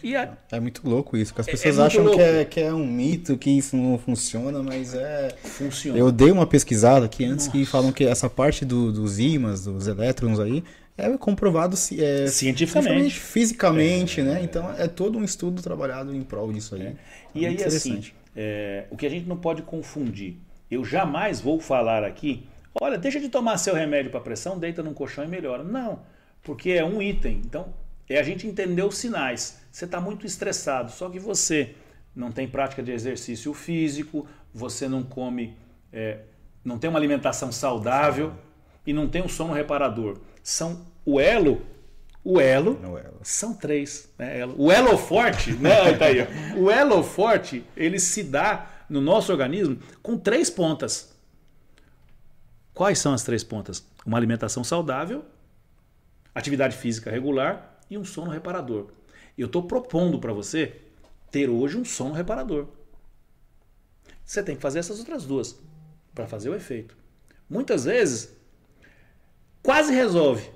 E 0.03 0.15
a, 0.15 0.37
É 0.51 0.59
muito 0.59 0.87
louco 0.87 1.17
isso, 1.17 1.33
que 1.33 1.41
as 1.41 1.47
É- 1.47 1.51
pessoas 1.51 1.75
é 1.77 1.81
muito 1.81 1.87
acham 1.87 2.15
que 2.15 2.21
é, 2.21 2.45
que 2.45 2.59
é 2.59 2.73
um 2.73 2.85
mito, 2.85 3.37
que 3.37 3.49
isso 3.49 3.75
não 3.75 3.97
funciona, 3.97 4.61
mas 4.61 4.93
é. 4.93 5.35
funciona. 5.43 5.97
Eu 5.97 6.11
dei 6.11 6.31
uma 6.31 6.45
pesquisada 6.45 7.05
aqui 7.05 7.25
antes 7.25 7.47
que 7.47 7.59
Nossa. 7.59 7.71
falam 7.71 7.91
que 7.91 8.03
essa 8.05 8.29
parte 8.29 8.63
do- 8.63 8.91
dos 8.91 9.17
ímãs, 9.19 9.63
dos 9.65 9.87
elétrons 9.87 10.39
aí, 10.39 10.63
é 10.97 11.09
comprovado 11.17 11.75
é, 11.97 12.27
Cientificamente. 12.27 13.19
fisicamente, 13.19 14.21
né? 14.21 14.39
Então 14.43 14.71
é 14.77 14.87
todo 14.87 15.17
um 15.17 15.23
estudo 15.23 15.61
trabalhado 15.61 16.13
em 16.15 16.21
prol 16.23 16.51
disso 16.53 16.75
aí. 16.75 16.95
E 17.33 17.45
aí, 17.45 17.63
assim, 17.63 18.03
é, 18.35 18.85
o 18.89 18.95
que 18.97 19.05
a 19.05 19.09
gente 19.09 19.27
não 19.27 19.37
pode 19.37 19.61
confundir. 19.63 20.37
Eu 20.69 20.83
jamais 20.83 21.39
vou 21.39 21.59
falar 21.59 22.03
aqui, 22.03 22.45
olha, 22.79 22.97
deixa 22.97 23.19
de 23.19 23.29
tomar 23.29 23.57
seu 23.57 23.73
remédio 23.73 24.11
para 24.11 24.19
pressão, 24.19 24.57
deita 24.59 24.83
num 24.83 24.93
colchão 24.93 25.23
e 25.23 25.27
melhora. 25.27 25.63
Não, 25.63 25.99
porque 26.43 26.71
é 26.71 26.83
um 26.83 27.01
item. 27.01 27.41
Então, 27.45 27.67
é 28.09 28.19
a 28.19 28.23
gente 28.23 28.45
entender 28.47 28.81
os 28.83 28.97
sinais. 28.97 29.57
Você 29.77 29.85
está 29.85 30.01
muito 30.01 30.25
estressado, 30.25 30.89
só 30.89 31.07
que 31.07 31.19
você 31.19 31.75
não 32.15 32.31
tem 32.31 32.47
prática 32.47 32.81
de 32.81 32.91
exercício 32.91 33.53
físico, 33.53 34.25
você 34.51 34.87
não 34.89 35.03
come, 35.03 35.55
é, 35.93 36.21
não 36.65 36.79
tem 36.79 36.89
uma 36.89 36.97
alimentação 36.97 37.51
saudável 37.51 38.33
e 38.87 38.91
não 38.91 39.07
tem 39.07 39.21
um 39.21 39.29
sono 39.29 39.53
reparador. 39.53 40.17
São 40.41 40.83
o 41.05 41.19
elo, 41.19 41.61
o 42.23 42.41
elo 42.41 42.79
Não, 42.81 42.97
ela- 42.97 43.19
são 43.21 43.53
três. 43.53 44.09
Né? 44.17 44.39
Elo- 44.39 44.55
O 44.57 44.71
elo 44.71 44.97
forte, 44.97 45.51
né? 45.53 45.93
Tá 45.93 46.05
aí, 46.05 46.21
ó. 46.55 46.57
O 46.59 46.71
elo 46.71 47.03
forte, 47.03 47.63
ele 47.75 47.99
se 47.99 48.23
dá 48.23 48.67
no 48.89 48.99
nosso 48.99 49.31
organismo 49.31 49.77
com 50.01 50.17
três 50.17 50.49
pontas. 50.49 51.15
Quais 52.73 52.97
são 52.97 53.13
as 53.13 53.21
três 53.21 53.43
pontas? 53.43 53.85
Uma 54.03 54.17
alimentação 54.17 54.63
saudável, 54.63 55.23
atividade 56.33 56.75
física 56.75 57.11
regular 57.11 57.77
e 57.91 57.95
um 57.95 58.03
sono 58.03 58.31
reparador. 58.31 58.87
Eu 59.37 59.47
estou 59.47 59.63
propondo 59.63 60.19
para 60.19 60.33
você 60.33 60.81
ter 61.29 61.49
hoje 61.49 61.77
um 61.77 61.85
sono 61.85 62.13
reparador. 62.13 62.67
Você 64.25 64.41
tem 64.43 64.55
que 64.55 64.61
fazer 64.61 64.79
essas 64.79 64.99
outras 64.99 65.25
duas 65.25 65.59
para 66.13 66.27
fazer 66.27 66.49
o 66.49 66.55
efeito. 66.55 66.97
Muitas 67.49 67.85
vezes, 67.85 68.35
quase 69.61 69.93
resolve 69.93 70.49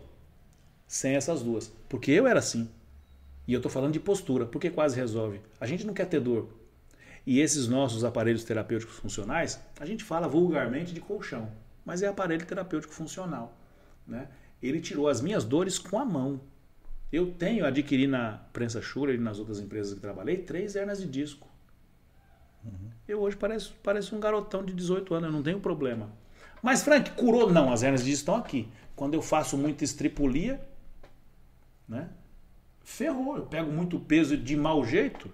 sem 0.87 1.15
essas 1.15 1.41
duas. 1.41 1.71
Porque 1.87 2.11
eu 2.11 2.27
era 2.27 2.39
assim. 2.39 2.69
E 3.47 3.53
eu 3.53 3.59
estou 3.59 3.71
falando 3.71 3.93
de 3.93 3.99
postura. 3.99 4.45
Por 4.45 4.59
que 4.59 4.69
quase 4.69 4.95
resolve? 4.95 5.39
A 5.59 5.65
gente 5.65 5.85
não 5.85 5.93
quer 5.93 6.05
ter 6.05 6.19
dor. 6.19 6.49
E 7.25 7.39
esses 7.39 7.67
nossos 7.67 8.03
aparelhos 8.03 8.43
terapêuticos 8.43 8.97
funcionais, 8.97 9.59
a 9.79 9.85
gente 9.85 10.03
fala 10.03 10.27
vulgarmente 10.27 10.93
de 10.93 10.99
colchão, 10.99 11.51
mas 11.85 12.01
é 12.01 12.07
aparelho 12.07 12.45
terapêutico 12.45 12.93
funcional. 12.93 13.55
Né? 14.07 14.27
Ele 14.61 14.81
tirou 14.81 15.07
as 15.07 15.21
minhas 15.21 15.43
dores 15.43 15.77
com 15.77 15.99
a 15.99 16.05
mão. 16.05 16.41
Eu 17.11 17.31
tenho, 17.31 17.65
adquiri 17.65 18.07
na 18.07 18.39
prensa 18.53 18.81
Schuller 18.81 19.15
e 19.15 19.17
nas 19.17 19.37
outras 19.37 19.59
empresas 19.59 19.93
que 19.93 19.99
trabalhei, 19.99 20.37
três 20.37 20.75
hernias 20.75 21.01
de 21.01 21.07
disco. 21.07 21.47
Eu 23.07 23.19
hoje 23.19 23.35
pareço, 23.35 23.75
pareço 23.83 24.15
um 24.15 24.19
garotão 24.19 24.63
de 24.63 24.73
18 24.73 25.13
anos, 25.13 25.27
eu 25.27 25.33
não 25.33 25.43
tenho 25.43 25.59
problema. 25.59 26.09
Mas, 26.61 26.83
Frank, 26.83 27.11
curou? 27.11 27.51
Não, 27.51 27.73
as 27.73 27.83
hernias 27.83 28.01
de 28.01 28.09
disco 28.11 28.21
estão 28.21 28.35
aqui. 28.35 28.69
Quando 28.95 29.15
eu 29.15 29.21
faço 29.21 29.57
muita 29.57 29.83
estripulia, 29.83 30.61
né? 31.87 32.09
Ferrou, 32.83 33.37
eu 33.37 33.45
pego 33.45 33.71
muito 33.71 33.99
peso 33.99 34.37
de 34.37 34.55
mau 34.55 34.85
jeito. 34.85 35.29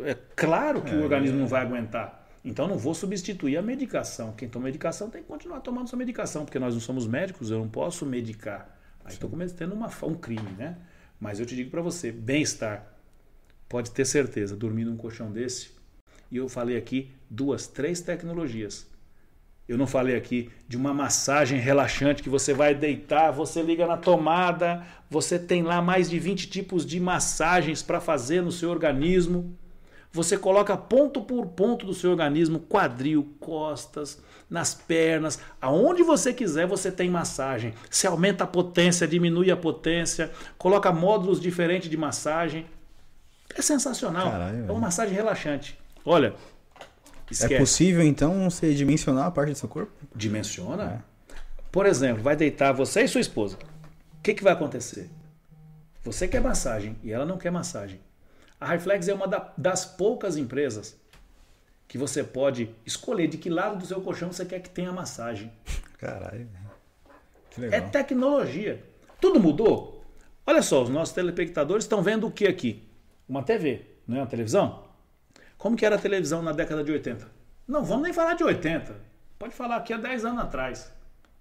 É 0.00 0.14
claro 0.14 0.82
que 0.82 0.94
o 0.94 1.02
organismo 1.02 1.38
não 1.38 1.46
vai 1.46 1.62
aguentar. 1.62 2.26
Então 2.44 2.68
não 2.68 2.78
vou 2.78 2.94
substituir 2.94 3.56
a 3.56 3.62
medicação. 3.62 4.32
Quem 4.32 4.48
toma 4.48 4.66
medicação 4.66 5.10
tem 5.10 5.22
que 5.22 5.28
continuar 5.28 5.60
tomando 5.60 5.88
sua 5.88 5.98
medicação, 5.98 6.44
porque 6.44 6.58
nós 6.58 6.74
não 6.74 6.80
somos 6.80 7.06
médicos, 7.06 7.50
eu 7.50 7.58
não 7.58 7.68
posso 7.68 8.04
medicar. 8.06 8.75
Aí 9.06 9.12
estou 9.12 9.30
cometendo 9.30 9.72
uma, 9.72 9.88
um 10.02 10.14
crime, 10.14 10.50
né? 10.58 10.76
Mas 11.20 11.38
eu 11.38 11.46
te 11.46 11.54
digo 11.54 11.70
para 11.70 11.80
você, 11.80 12.10
bem-estar. 12.10 12.84
Pode 13.68 13.92
ter 13.92 14.04
certeza, 14.04 14.56
dormir 14.56 14.84
num 14.84 14.96
colchão 14.96 15.30
desse. 15.30 15.70
E 16.30 16.36
eu 16.36 16.48
falei 16.48 16.76
aqui 16.76 17.12
duas, 17.30 17.68
três 17.68 18.00
tecnologias. 18.00 18.84
Eu 19.68 19.78
não 19.78 19.86
falei 19.86 20.16
aqui 20.16 20.50
de 20.66 20.76
uma 20.76 20.92
massagem 20.92 21.58
relaxante 21.58 22.22
que 22.22 22.28
você 22.28 22.52
vai 22.52 22.74
deitar, 22.74 23.30
você 23.30 23.62
liga 23.62 23.86
na 23.86 23.96
tomada, 23.96 24.84
você 25.08 25.38
tem 25.38 25.62
lá 25.62 25.80
mais 25.80 26.10
de 26.10 26.18
20 26.18 26.48
tipos 26.48 26.84
de 26.84 26.98
massagens 26.98 27.82
para 27.82 28.00
fazer 28.00 28.42
no 28.42 28.50
seu 28.50 28.70
organismo. 28.70 29.56
Você 30.16 30.38
coloca 30.38 30.74
ponto 30.78 31.20
por 31.20 31.44
ponto 31.48 31.84
do 31.84 31.92
seu 31.92 32.10
organismo, 32.10 32.58
quadril, 32.58 33.36
costas, 33.38 34.18
nas 34.48 34.72
pernas, 34.72 35.38
aonde 35.60 36.02
você 36.02 36.32
quiser 36.32 36.66
você 36.66 36.90
tem 36.90 37.10
massagem. 37.10 37.74
Você 37.90 38.06
aumenta 38.06 38.44
a 38.44 38.46
potência, 38.46 39.06
diminui 39.06 39.50
a 39.50 39.56
potência, 39.58 40.30
coloca 40.56 40.90
módulos 40.90 41.38
diferentes 41.38 41.90
de 41.90 41.98
massagem. 41.98 42.64
É 43.54 43.60
sensacional. 43.60 44.30
Caralho, 44.30 44.56
é 44.56 44.60
velho. 44.62 44.72
uma 44.72 44.80
massagem 44.80 45.14
relaxante. 45.14 45.78
Olha, 46.02 46.34
esquece. 47.30 47.54
É 47.54 47.58
possível 47.58 48.02
então 48.02 48.48
você 48.50 48.72
dimensionar 48.72 49.26
a 49.26 49.30
parte 49.30 49.52
do 49.52 49.58
seu 49.58 49.68
corpo? 49.68 49.92
Dimensiona. 50.14 51.04
Por 51.70 51.84
exemplo, 51.84 52.22
vai 52.22 52.34
deitar 52.34 52.72
você 52.72 53.02
e 53.02 53.08
sua 53.08 53.20
esposa. 53.20 53.58
que, 54.22 54.32
que 54.32 54.42
vai 54.42 54.54
acontecer? 54.54 55.10
Você 56.02 56.26
quer 56.26 56.40
massagem 56.40 56.96
e 57.02 57.12
ela 57.12 57.26
não 57.26 57.36
quer 57.36 57.50
massagem. 57.50 58.00
A 58.60 58.66
Reflex 58.66 59.08
é 59.08 59.14
uma 59.14 59.28
da- 59.28 59.52
das 59.56 59.84
poucas 59.84 60.36
empresas 60.36 60.96
que 61.88 61.98
você 61.98 62.24
pode 62.24 62.70
escolher 62.84 63.28
de 63.28 63.38
que 63.38 63.48
lado 63.50 63.78
do 63.78 63.86
seu 63.86 64.00
colchão 64.00 64.32
você 64.32 64.44
quer 64.44 64.60
que 64.60 64.70
tenha 64.70 64.92
massagem. 64.92 65.52
Caralho. 65.98 66.48
Que 67.50 67.64
É 67.64 67.68
legal. 67.68 67.90
tecnologia. 67.90 68.82
Tudo 69.20 69.38
mudou. 69.40 70.04
Olha 70.46 70.62
só, 70.62 70.82
os 70.82 70.88
nossos 70.88 71.14
telespectadores 71.14 71.84
estão 71.84 72.02
vendo 72.02 72.26
o 72.26 72.30
que 72.30 72.46
aqui? 72.46 72.82
Uma 73.28 73.42
TV, 73.42 73.84
não 74.06 74.18
é 74.18 74.20
uma 74.20 74.26
televisão? 74.26 74.84
Como 75.58 75.76
que 75.76 75.84
era 75.84 75.96
a 75.96 75.98
televisão 75.98 76.42
na 76.42 76.52
década 76.52 76.84
de 76.84 76.92
80? 76.92 77.26
Não, 77.66 77.84
vamos 77.84 78.04
nem 78.04 78.12
falar 78.12 78.34
de 78.34 78.44
80. 78.44 78.94
Pode 79.38 79.54
falar 79.54 79.76
aqui 79.76 79.92
há 79.92 79.96
10 79.96 80.24
anos 80.24 80.40
atrás. 80.42 80.92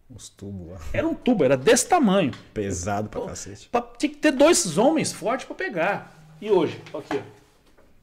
Os 0.10 0.30
tubos 0.30 0.72
lá. 0.72 0.80
Era 0.94 1.08
um 1.08 1.14
tubo, 1.14 1.44
era 1.44 1.58
desse 1.58 1.88
tamanho. 1.88 2.32
Pesado 2.54 3.10
pra 3.10 3.22
cacete. 3.26 3.70
Pra- 3.70 3.82
tinha 3.82 4.10
que 4.12 4.18
ter 4.18 4.32
dois 4.32 4.78
homens 4.78 5.12
fortes 5.12 5.46
para 5.46 5.56
pegar. 5.56 6.15
E 6.42 6.52
hoje, 6.52 6.82
ó 6.94 7.00
aqui, 7.00 7.22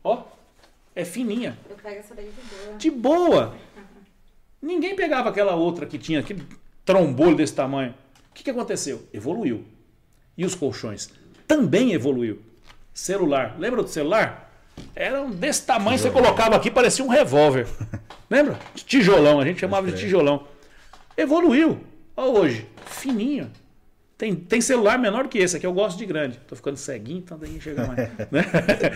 ó. 0.05 0.12
Ó, 0.12 0.23
é 0.95 1.05
fininha. 1.05 1.57
Eu 1.68 1.77
pego 1.77 2.01
essa 2.01 2.14
daí 2.14 2.31
de 2.31 2.57
boa. 2.57 2.77
De 2.79 2.90
boa. 2.90 3.57
Ninguém 4.61 4.95
pegava 4.95 5.29
aquela 5.29 5.55
outra 5.55 5.87
que 5.87 5.99
tinha 5.99 6.21
aquele 6.21 6.47
trombolho 6.85 7.37
desse 7.37 7.55
tamanho. 7.55 7.95
O 8.31 8.35
que, 8.35 8.45
que 8.45 8.51
aconteceu? 8.51 9.07
Evoluiu. 9.12 9.64
E 10.37 10.45
os 10.45 10.55
colchões? 10.55 11.11
Também 11.47 11.92
evoluiu. 11.92 12.40
Celular. 12.95 13.57
Lembra 13.59 13.83
do 13.83 13.88
celular? 13.88 14.51
Era 14.95 15.21
um 15.23 15.31
desse 15.31 15.66
tamanho, 15.66 15.99
você 15.99 16.11
colocava 16.11 16.57
aqui, 16.57 16.71
parecia 16.71 17.05
um 17.05 17.09
revólver. 17.09 17.66
Lembra? 18.31 18.59
Tijolão, 18.75 19.40
a 19.40 19.45
gente 19.45 19.61
chamava 19.61 19.90
de 19.90 19.99
tijolão. 19.99 20.47
Evoluiu. 21.16 21.81
Olha 22.16 22.40
hoje, 22.40 22.66
fininho. 22.87 23.51
Tem, 24.22 24.37
tem 24.37 24.61
celular 24.61 25.00
menor 25.00 25.26
que 25.26 25.37
esse 25.37 25.56
aqui, 25.56 25.66
eu 25.66 25.72
gosto 25.72 25.98
de 25.98 26.06
grande. 26.06 26.38
Tô 26.46 26.54
ficando 26.54 26.76
ceguinho, 26.76 27.18
então 27.18 27.37
daí 27.37 27.61
chega 27.61 27.88
mais. 27.88 27.98
né? 28.30 28.44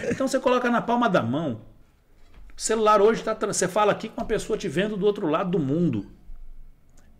Então 0.09 0.29
você 0.29 0.39
coloca 0.39 0.71
na 0.71 0.81
palma 0.81 1.09
da 1.09 1.21
mão. 1.21 1.63
O 2.57 2.61
celular 2.61 3.03
hoje 3.03 3.25
tá. 3.25 3.35
tra- 3.35 3.53
Você 3.53 3.67
fala 3.67 3.91
aqui 3.91 4.09
com 4.09 4.21
uma 4.21 4.27
pessoa 4.29 4.57
te 4.57 4.69
vendo 4.69 4.97
do 4.97 5.05
outro 5.05 5.27
lado 5.27 5.51
do 5.51 5.59
mundo. 5.59 6.07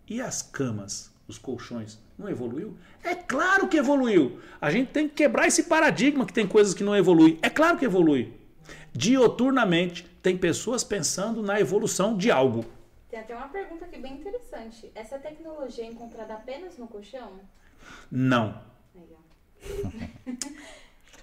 E 0.07 0.21
as 0.21 0.41
camas, 0.41 1.13
os 1.27 1.37
colchões, 1.37 1.99
não 2.17 2.29
evoluiu? 2.29 2.77
É 3.03 3.13
claro 3.13 3.67
que 3.67 3.75
evoluiu. 3.75 4.39
A 4.61 4.71
gente 4.71 4.89
tem 4.93 5.09
que 5.09 5.15
quebrar 5.15 5.45
esse 5.45 5.63
paradigma 5.63 6.25
que 6.25 6.31
tem 6.31 6.47
coisas 6.47 6.73
que 6.73 6.85
não 6.85 6.95
evoluem. 6.95 7.37
É 7.41 7.49
claro 7.49 7.77
que 7.77 7.83
evolui. 7.83 8.33
Dioturnamente, 8.93 10.05
tem 10.23 10.37
pessoas 10.37 10.81
pensando 10.81 11.43
na 11.43 11.59
evolução 11.59 12.15
de 12.15 12.31
algo. 12.31 12.63
Tem 13.09 13.19
até 13.19 13.35
uma 13.35 13.49
pergunta 13.49 13.83
aqui 13.83 13.99
bem 13.99 14.13
interessante. 14.13 14.89
Essa 14.95 15.19
tecnologia 15.19 15.83
é 15.83 15.87
encontrada 15.87 16.35
apenas 16.35 16.77
no 16.77 16.87
colchão? 16.87 17.41
Não. 18.11 18.59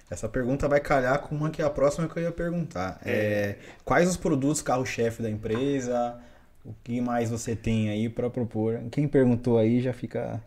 Essa 0.09 0.29
pergunta 0.29 0.67
vai 0.67 0.79
calhar 0.79 1.19
com 1.19 1.35
uma 1.35 1.49
que 1.49 1.61
é 1.61 1.65
a 1.65 1.69
próxima 1.69 2.07
que 2.07 2.17
eu 2.19 2.23
ia 2.23 2.31
perguntar. 2.31 2.99
É, 3.03 3.55
quais 3.83 4.07
os 4.07 4.15
produtos 4.17 4.61
carro-chefe 4.61 5.21
da 5.23 5.29
empresa? 5.29 6.19
O 6.63 6.73
que 6.83 7.01
mais 7.01 7.29
você 7.29 7.55
tem 7.55 7.89
aí 7.89 8.07
pra 8.07 8.29
propor? 8.29 8.79
Quem 8.91 9.07
perguntou 9.07 9.57
aí 9.57 9.81
já 9.81 9.93
fica 9.93 10.41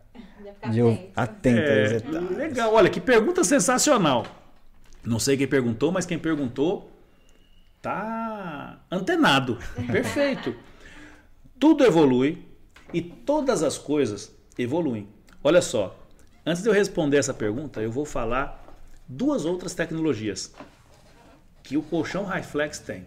de- 0.71 1.09
atento. 1.15 1.59
É, 1.59 2.35
legal, 2.35 2.73
olha 2.73 2.89
que 2.89 3.01
pergunta 3.01 3.43
sensacional. 3.43 4.25
Não 5.03 5.19
sei 5.19 5.35
quem 5.37 5.47
perguntou, 5.47 5.91
mas 5.91 6.05
quem 6.05 6.17
perguntou 6.17 6.89
tá 7.81 8.81
antenado. 8.91 9.57
Perfeito. 9.91 10.55
Tudo 11.59 11.83
evolui 11.85 12.45
e 12.93 13.01
todas 13.01 13.61
as 13.61 13.77
coisas 13.77 14.33
evoluem. 14.57 15.07
Olha 15.43 15.61
só, 15.61 15.97
antes 16.49 16.63
de 16.63 16.69
eu 16.69 16.73
responder 16.73 17.17
essa 17.17 17.33
pergunta, 17.33 17.79
eu 17.79 17.91
vou 17.91 18.05
falar 18.05 18.65
duas 19.07 19.45
outras 19.45 19.75
tecnologias 19.75 20.51
que 21.61 21.77
o 21.77 21.83
colchão 21.83 22.23
Highflex 22.23 22.79
tem. 22.79 23.05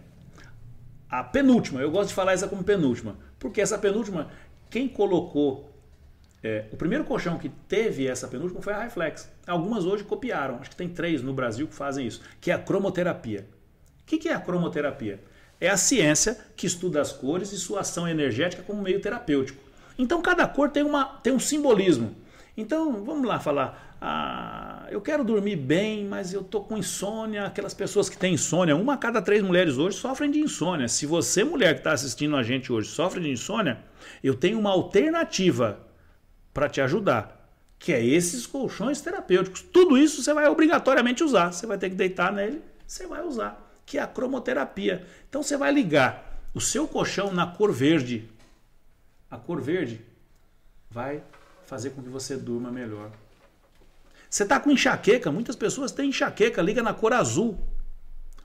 A 1.09 1.23
penúltima, 1.23 1.81
eu 1.81 1.91
gosto 1.91 2.09
de 2.09 2.15
falar 2.15 2.31
essa 2.31 2.47
como 2.47 2.63
penúltima, 2.63 3.17
porque 3.37 3.59
essa 3.59 3.77
penúltima, 3.77 4.29
quem 4.69 4.87
colocou 4.87 5.69
é, 6.41 6.65
o 6.71 6.77
primeiro 6.77 7.03
colchão 7.03 7.37
que 7.37 7.49
teve 7.49 8.07
essa 8.07 8.27
penúltima 8.27 8.61
foi 8.61 8.73
a 8.73 8.79
Highflex. 8.79 9.29
Algumas 9.45 9.85
hoje 9.85 10.05
copiaram, 10.05 10.59
acho 10.59 10.69
que 10.69 10.75
tem 10.75 10.87
três 10.87 11.21
no 11.21 11.33
Brasil 11.33 11.67
que 11.67 11.75
fazem 11.75 12.07
isso, 12.07 12.21
que 12.39 12.49
é 12.49 12.53
a 12.53 12.59
cromoterapia. 12.59 13.45
O 14.01 14.05
que 14.05 14.17
que 14.17 14.29
é 14.29 14.33
a 14.33 14.39
cromoterapia? 14.39 15.21
É 15.59 15.69
a 15.69 15.77
ciência 15.77 16.37
que 16.55 16.65
estuda 16.65 17.01
as 17.01 17.11
cores 17.11 17.51
e 17.51 17.57
sua 17.57 17.81
ação 17.81 18.07
energética 18.07 18.63
como 18.63 18.81
meio 18.81 19.01
terapêutico. 19.01 19.61
Então 19.97 20.21
cada 20.21 20.47
cor 20.47 20.69
tem, 20.69 20.83
uma, 20.83 21.05
tem 21.05 21.33
um 21.33 21.39
simbolismo. 21.39 22.15
Então 22.55 23.03
vamos 23.03 23.27
lá 23.27 23.39
falar. 23.39 23.97
Ah, 23.99 24.85
eu 24.91 25.01
quero 25.01 25.23
dormir 25.23 25.55
bem, 25.55 26.05
mas 26.05 26.33
eu 26.33 26.43
tô 26.43 26.61
com 26.61 26.77
insônia. 26.77 27.45
Aquelas 27.45 27.73
pessoas 27.73 28.09
que 28.09 28.17
têm 28.17 28.33
insônia, 28.33 28.75
uma 28.75 28.93
a 28.93 28.97
cada 28.97 29.21
três 29.21 29.41
mulheres 29.41 29.77
hoje 29.77 29.97
sofrem 29.97 30.29
de 30.29 30.39
insônia. 30.39 30.87
Se 30.87 31.05
você, 31.05 31.43
mulher 31.43 31.73
que 31.73 31.79
está 31.79 31.93
assistindo 31.93 32.35
a 32.35 32.43
gente 32.43 32.71
hoje, 32.71 32.89
sofre 32.89 33.21
de 33.21 33.29
insônia, 33.29 33.79
eu 34.23 34.35
tenho 34.35 34.59
uma 34.59 34.69
alternativa 34.69 35.79
para 36.53 36.69
te 36.69 36.79
ajudar, 36.81 37.49
que 37.79 37.91
é 37.91 38.05
esses 38.05 38.45
colchões 38.45 39.01
terapêuticos. 39.01 39.61
Tudo 39.61 39.97
isso 39.97 40.21
você 40.21 40.33
vai 40.33 40.47
obrigatoriamente 40.47 41.23
usar. 41.23 41.51
Você 41.51 41.65
vai 41.65 41.77
ter 41.77 41.89
que 41.89 41.95
deitar 41.95 42.31
nele, 42.31 42.61
você 42.85 43.07
vai 43.07 43.23
usar, 43.23 43.79
que 43.85 43.97
é 43.97 44.01
a 44.01 44.07
cromoterapia. 44.07 45.05
Então 45.27 45.41
você 45.41 45.57
vai 45.57 45.71
ligar 45.71 46.41
o 46.53 46.61
seu 46.61 46.87
colchão 46.87 47.33
na 47.33 47.47
cor 47.47 47.71
verde. 47.71 48.29
A 49.31 49.37
cor 49.37 49.59
verde 49.59 50.01
vai 50.91 51.23
fazer 51.65 51.91
com 51.91 52.01
que 52.01 52.09
você 52.09 52.35
durma 52.35 52.71
melhor. 52.71 53.09
Você 54.29 54.43
está 54.43 54.59
com 54.59 54.71
enxaqueca, 54.71 55.31
muitas 55.31 55.55
pessoas 55.55 55.91
têm 55.91 56.09
enxaqueca, 56.09 56.61
liga 56.61 56.81
na 56.81 56.93
cor 56.93 57.13
azul. 57.13 57.57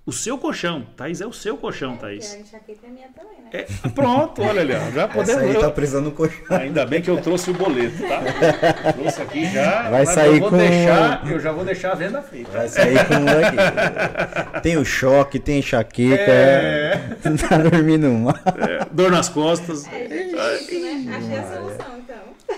O 0.05 0.13
seu 0.13 0.39
colchão, 0.39 0.87
Thaís, 0.97 1.21
é 1.21 1.27
o 1.27 1.33
seu 1.35 1.59
colchão, 1.59 1.91
Porque 1.91 2.07
Thaís. 2.07 2.33
a 2.33 2.39
enxaqueca 2.39 2.87
é 2.87 2.91
minha 2.91 3.09
também, 3.09 3.43
né? 3.43 3.51
É, 3.53 3.89
pronto, 3.91 4.41
olha 4.43 4.63
ali, 4.63 4.73
ó, 4.73 4.91
já 4.91 5.03
Essa 5.05 5.09
podemos. 5.09 5.43
aí 5.43 5.61
tá 5.61 5.71
precisando 5.71 6.05
no 6.07 6.13
colchão. 6.13 6.57
Ainda 6.57 6.87
bem 6.87 7.03
que 7.03 7.11
eu 7.11 7.21
trouxe 7.21 7.51
o 7.51 7.55
boleto, 7.55 7.99
tá? 8.09 8.93
trouxe 8.95 9.21
aqui 9.21 9.53
já. 9.53 9.91
Vai 9.91 10.07
sair 10.07 10.35
eu 10.37 10.41
vou 10.41 10.49
com- 10.51 10.57
deixar, 10.57 11.31
Eu 11.31 11.39
já 11.39 11.53
vou 11.53 11.63
deixar 11.63 11.93
a 11.93 11.95
venda 11.95 12.23
feita. 12.23 12.51
Vai 12.51 12.69
sair 12.69 13.07
com 13.07 13.15
um 13.17 13.29
aqui. 13.29 14.61
Tem 14.63 14.79
o 14.79 14.85
choque, 14.85 15.39
tem 15.39 15.59
enxaqueca. 15.59 16.23
É. 16.23 17.17
Não 17.29 17.37
tá 17.37 17.59
dormindo 17.59 18.11
mal. 18.11 18.35
É, 18.67 18.87
dor 18.91 19.11
nas 19.11 19.29
costas. 19.29 19.87
É, 19.89 20.09
gente, 20.09 20.75
é 20.75 20.79
né? 21.05 21.17
Achei 21.17 21.37
a 21.39 21.55
solução. 21.55 21.78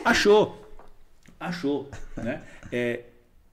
Achou. 0.04 0.60
Achou. 1.38 1.90
Né? 2.16 2.42
É, 2.70 3.04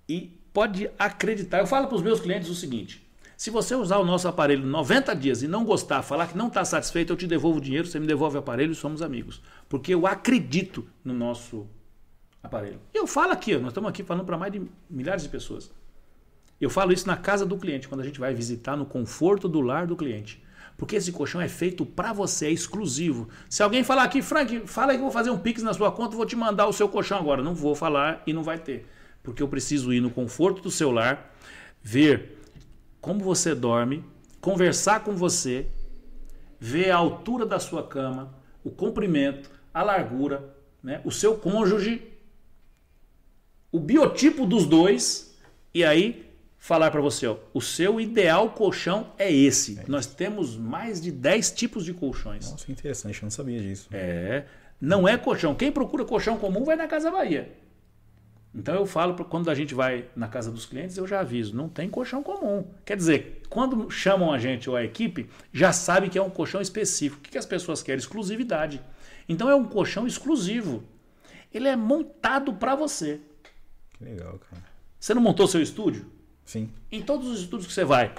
e 0.07 0.39
pode 0.53 0.89
acreditar. 0.97 1.59
Eu 1.59 1.67
falo 1.67 1.87
para 1.87 1.95
os 1.95 2.01
meus 2.01 2.19
clientes 2.19 2.49
o 2.49 2.55
seguinte: 2.55 3.07
se 3.37 3.49
você 3.49 3.75
usar 3.75 3.97
o 3.97 4.05
nosso 4.05 4.27
aparelho 4.27 4.65
90 4.65 5.15
dias 5.15 5.43
e 5.43 5.47
não 5.47 5.63
gostar, 5.63 6.01
falar 6.01 6.27
que 6.27 6.37
não 6.37 6.47
está 6.47 6.65
satisfeito, 6.65 7.13
eu 7.13 7.17
te 7.17 7.27
devolvo 7.27 7.59
o 7.59 7.61
dinheiro, 7.61 7.87
você 7.87 7.99
me 7.99 8.07
devolve 8.07 8.35
o 8.35 8.39
aparelho 8.39 8.71
e 8.71 8.75
somos 8.75 9.01
amigos. 9.01 9.41
Porque 9.69 9.93
eu 9.93 10.07
acredito 10.07 10.87
no 11.03 11.13
nosso 11.13 11.67
aparelho. 12.41 12.79
Eu 12.93 13.05
falo 13.05 13.31
aqui, 13.31 13.55
nós 13.57 13.67
estamos 13.67 13.89
aqui 13.89 14.03
falando 14.03 14.25
para 14.25 14.37
mais 14.37 14.51
de 14.51 14.61
milhares 14.89 15.23
de 15.23 15.29
pessoas. 15.29 15.71
Eu 16.59 16.69
falo 16.69 16.91
isso 16.91 17.05
na 17.05 17.15
casa 17.15 17.45
do 17.45 17.57
cliente, 17.57 17.87
quando 17.87 18.01
a 18.01 18.03
gente 18.03 18.19
vai 18.19 18.33
visitar 18.33 18.75
no 18.75 18.85
conforto 18.85 19.47
do 19.47 19.61
lar 19.61 19.85
do 19.85 19.95
cliente. 19.95 20.43
Porque 20.77 20.95
esse 20.95 21.11
colchão 21.11 21.41
é 21.41 21.47
feito 21.47 21.83
para 21.83 22.13
você, 22.13 22.45
é 22.45 22.51
exclusivo. 22.51 23.27
Se 23.49 23.63
alguém 23.63 23.83
falar 23.83 24.03
aqui, 24.03 24.21
Frank, 24.21 24.67
fala 24.67 24.91
que 24.93 24.99
eu 24.99 25.03
vou 25.03 25.11
fazer 25.11 25.31
um 25.31 25.37
Pix 25.37 25.63
na 25.63 25.73
sua 25.73 25.91
conta, 25.91 26.15
vou 26.15 26.25
te 26.25 26.35
mandar 26.35 26.67
o 26.67 26.73
seu 26.73 26.87
colchão 26.87 27.17
agora. 27.17 27.41
Não 27.41 27.55
vou 27.55 27.73
falar 27.73 28.21
e 28.27 28.31
não 28.31 28.43
vai 28.43 28.59
ter. 28.59 28.87
Porque 29.23 29.41
eu 29.41 29.47
preciso 29.47 29.91
ir 29.91 29.99
no 29.99 30.11
conforto 30.11 30.61
do 30.61 30.69
seu 30.69 30.91
lar, 30.91 31.35
ver 31.81 32.37
como 33.01 33.23
você 33.23 33.55
dorme, 33.55 34.05
conversar 34.39 35.03
com 35.03 35.15
você, 35.15 35.67
ver 36.59 36.91
a 36.91 36.97
altura 36.97 37.45
da 37.45 37.59
sua 37.59 37.81
cama, 37.81 38.33
o 38.63 38.69
comprimento, 38.69 39.49
a 39.73 39.81
largura, 39.81 40.55
né? 40.83 41.01
o 41.03 41.11
seu 41.11 41.35
cônjuge, 41.37 42.01
o 43.71 43.79
biotipo 43.79 44.45
dos 44.45 44.65
dois 44.65 45.35
e 45.73 45.83
aí 45.83 46.26
falar 46.67 46.91
para 46.91 46.99
você, 46.99 47.25
ó, 47.25 47.37
o 47.53 47.61
seu 47.61 47.97
ideal 47.97 48.49
colchão 48.49 49.13
é 49.17 49.31
esse. 49.31 49.79
Nós 49.87 50.05
temos 50.05 50.57
mais 50.57 51.01
de 51.01 51.13
10 51.13 51.51
tipos 51.51 51.85
de 51.85 51.93
colchões. 51.93 52.51
Nossa, 52.51 52.65
que 52.65 52.73
interessante, 52.73 53.21
eu 53.21 53.23
não 53.23 53.31
sabia 53.31 53.61
disso. 53.61 53.87
É, 53.89 54.43
não 54.79 55.07
é 55.07 55.17
colchão. 55.17 55.55
Quem 55.55 55.71
procura 55.71 56.03
colchão 56.03 56.37
comum 56.37 56.65
vai 56.65 56.75
na 56.75 56.85
Casa 56.85 57.09
Bahia. 57.09 57.49
Então 58.53 58.75
eu 58.75 58.85
falo 58.85 59.15
quando 59.23 59.49
a 59.49 59.55
gente 59.55 59.73
vai 59.73 60.09
na 60.13 60.27
casa 60.27 60.51
dos 60.51 60.65
clientes, 60.65 60.97
eu 60.97 61.07
já 61.07 61.21
aviso, 61.21 61.55
não 61.55 61.69
tem 61.69 61.89
colchão 61.89 62.21
comum. 62.21 62.65
Quer 62.83 62.97
dizer, 62.97 63.43
quando 63.49 63.89
chamam 63.89 64.33
a 64.33 64.37
gente 64.37 64.69
ou 64.69 64.75
a 64.75 64.83
equipe, 64.83 65.29
já 65.53 65.71
sabe 65.71 66.09
que 66.09 66.17
é 66.17 66.21
um 66.21 66.29
colchão 66.29 66.59
específico. 66.59 67.21
O 67.21 67.23
que 67.23 67.31
que 67.31 67.37
as 67.37 67.45
pessoas 67.45 67.81
querem? 67.81 67.99
Exclusividade. 67.99 68.81
Então 69.29 69.49
é 69.49 69.55
um 69.55 69.63
colchão 69.63 70.05
exclusivo. 70.05 70.83
Ele 71.53 71.69
é 71.69 71.77
montado 71.77 72.55
para 72.55 72.75
você. 72.75 73.21
Que 73.93 74.03
legal, 74.03 74.37
cara. 74.49 74.63
Você 74.99 75.13
não 75.13 75.21
montou 75.21 75.47
seu 75.47 75.61
estúdio? 75.61 76.16
Sim. 76.47 76.69
Em 76.89 77.01
todos 77.01 77.27
os 77.27 77.41
estúdios 77.41 77.67
que 77.67 77.73
você 77.73 77.83
vai, 77.83 78.09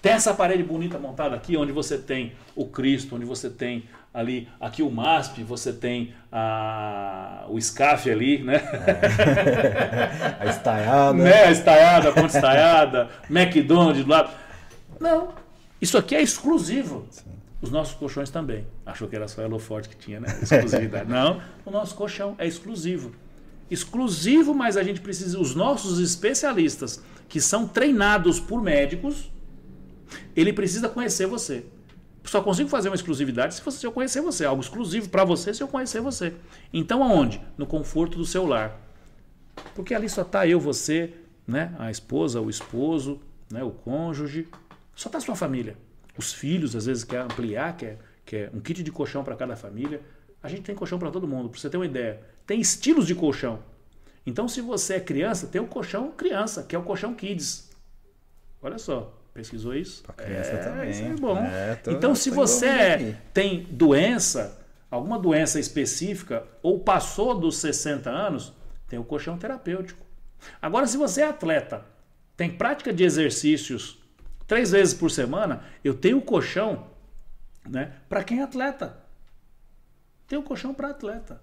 tem 0.00 0.12
essa 0.12 0.32
parede 0.32 0.62
bonita 0.62 0.96
montada 0.96 1.34
aqui, 1.34 1.56
onde 1.56 1.72
você 1.72 1.98
tem 1.98 2.32
o 2.54 2.64
Cristo, 2.64 3.16
onde 3.16 3.24
você 3.24 3.50
tem 3.50 3.84
ali, 4.14 4.48
aqui 4.60 4.80
o 4.80 4.88
MASP, 4.88 5.42
você 5.42 5.72
tem 5.72 6.14
a, 6.30 7.44
o 7.48 7.60
SCAF 7.60 8.08
ali, 8.08 8.38
né? 8.44 8.62
É. 8.86 10.36
a 10.46 10.46
estaiada. 10.46 11.12
né? 11.18 11.44
A 11.44 11.50
estaiada, 11.50 12.08
a 12.10 12.12
ponte 12.12 12.36
estaiada, 12.36 13.08
McDonald's 13.28 14.04
do 14.04 14.10
lado. 14.10 14.30
Não, 15.00 15.34
isso 15.82 15.98
aqui 15.98 16.14
é 16.14 16.22
exclusivo. 16.22 17.06
Sim. 17.10 17.24
Os 17.60 17.72
nossos 17.72 17.94
colchões 17.94 18.30
também. 18.30 18.64
Achou 18.86 19.08
que 19.08 19.16
era 19.16 19.26
só 19.26 19.42
Elo 19.42 19.58
Forte 19.58 19.88
que 19.88 19.96
tinha, 19.96 20.20
né? 20.20 20.28
Exclusividade. 20.40 21.10
Não, 21.10 21.42
o 21.66 21.72
nosso 21.72 21.96
colchão 21.96 22.36
é 22.38 22.46
exclusivo. 22.46 23.12
Exclusivo, 23.70 24.54
mas 24.54 24.76
a 24.76 24.82
gente 24.82 25.00
precisa. 25.00 25.38
Os 25.38 25.54
nossos 25.54 25.98
especialistas, 25.98 27.02
que 27.28 27.40
são 27.40 27.66
treinados 27.66 28.40
por 28.40 28.62
médicos, 28.62 29.30
ele 30.34 30.52
precisa 30.52 30.88
conhecer 30.88 31.26
você. 31.26 31.64
Só 32.24 32.42
consigo 32.42 32.68
fazer 32.68 32.88
uma 32.90 32.94
exclusividade 32.94 33.54
se, 33.54 33.62
você, 33.62 33.78
se 33.78 33.86
eu 33.86 33.92
conhecer 33.92 34.20
você. 34.20 34.44
Algo 34.44 34.62
exclusivo 34.62 35.08
para 35.08 35.24
você 35.24 35.54
se 35.54 35.62
eu 35.62 35.68
conhecer 35.68 36.00
você. 36.00 36.34
Então 36.72 37.02
aonde? 37.02 37.40
No 37.56 37.66
conforto 37.66 38.18
do 38.18 38.24
seu 38.24 38.46
lar. 38.46 38.78
Porque 39.74 39.94
ali 39.94 40.08
só 40.08 40.22
está 40.22 40.46
eu, 40.46 40.60
você, 40.60 41.14
né? 41.46 41.74
a 41.78 41.90
esposa, 41.90 42.40
o 42.40 42.50
esposo, 42.50 43.20
né? 43.50 43.62
o 43.62 43.70
cônjuge. 43.70 44.46
Só 44.94 45.08
está 45.08 45.20
sua 45.20 45.34
família. 45.34 45.76
Os 46.16 46.32
filhos, 46.32 46.74
às 46.76 46.86
vezes, 46.86 47.04
quer 47.04 47.20
ampliar, 47.20 47.76
quer, 47.76 47.98
quer 48.26 48.50
um 48.52 48.60
kit 48.60 48.82
de 48.82 48.90
colchão 48.90 49.24
para 49.24 49.36
cada 49.36 49.56
família. 49.56 50.02
A 50.48 50.50
gente 50.50 50.62
tem 50.62 50.74
colchão 50.74 50.98
para 50.98 51.10
todo 51.10 51.28
mundo, 51.28 51.50
para 51.50 51.60
você 51.60 51.68
ter 51.68 51.76
uma 51.76 51.84
ideia. 51.84 52.22
Tem 52.46 52.58
estilos 52.58 53.06
de 53.06 53.14
colchão. 53.14 53.58
Então, 54.24 54.48
se 54.48 54.62
você 54.62 54.94
é 54.94 55.00
criança, 55.00 55.46
tem 55.46 55.60
o 55.60 55.66
colchão 55.66 56.10
criança, 56.10 56.62
que 56.62 56.74
é 56.74 56.78
o 56.78 56.82
colchão 56.82 57.14
kids. 57.14 57.70
Olha 58.62 58.78
só. 58.78 59.14
Pesquisou 59.34 59.74
isso? 59.74 60.02
Pra 60.02 60.14
criança 60.14 60.50
é, 60.50 60.56
também. 60.56 60.90
Isso 60.90 61.02
é 61.02 61.14
bom. 61.16 61.36
É, 61.36 61.74
tô, 61.74 61.90
então, 61.90 62.14
se 62.14 62.30
você 62.30 63.14
tem 63.34 63.64
doença, 63.70 64.58
alguma 64.90 65.18
doença 65.18 65.60
específica, 65.60 66.44
ou 66.62 66.80
passou 66.80 67.38
dos 67.38 67.58
60 67.58 68.08
anos, 68.08 68.54
tem 68.88 68.98
o 68.98 69.04
colchão 69.04 69.36
terapêutico. 69.36 70.04
Agora, 70.62 70.86
se 70.86 70.96
você 70.96 71.20
é 71.20 71.28
atleta, 71.28 71.84
tem 72.38 72.50
prática 72.50 72.90
de 72.90 73.04
exercícios 73.04 73.98
três 74.46 74.70
vezes 74.70 74.94
por 74.94 75.10
semana, 75.10 75.62
eu 75.84 75.92
tenho 75.92 76.16
o 76.16 76.22
colchão 76.22 76.86
né, 77.68 77.92
para 78.08 78.24
quem 78.24 78.40
é 78.40 78.42
atleta. 78.42 79.07
Tem 80.28 80.38
o 80.38 80.42
colchão 80.42 80.74
para 80.74 80.90
atleta. 80.90 81.40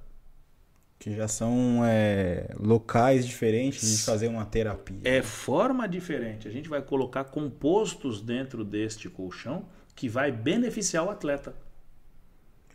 Que 0.98 1.14
já 1.14 1.28
são 1.28 1.82
é, 1.84 2.48
locais 2.58 3.28
diferentes 3.28 3.98
de 3.98 4.04
fazer 4.04 4.28
uma 4.28 4.46
terapia. 4.46 5.02
É 5.04 5.22
forma 5.22 5.88
diferente. 5.88 6.48
A 6.48 6.52
gente 6.52 6.70
vai 6.70 6.82
colocar 6.82 7.26
compostos 7.26 8.22
dentro 8.22 8.64
deste 8.64 9.10
colchão 9.10 9.66
que 9.96 10.08
vai 10.08 10.32
beneficiar 10.32 11.04
o 11.04 11.10
atleta. 11.10 11.54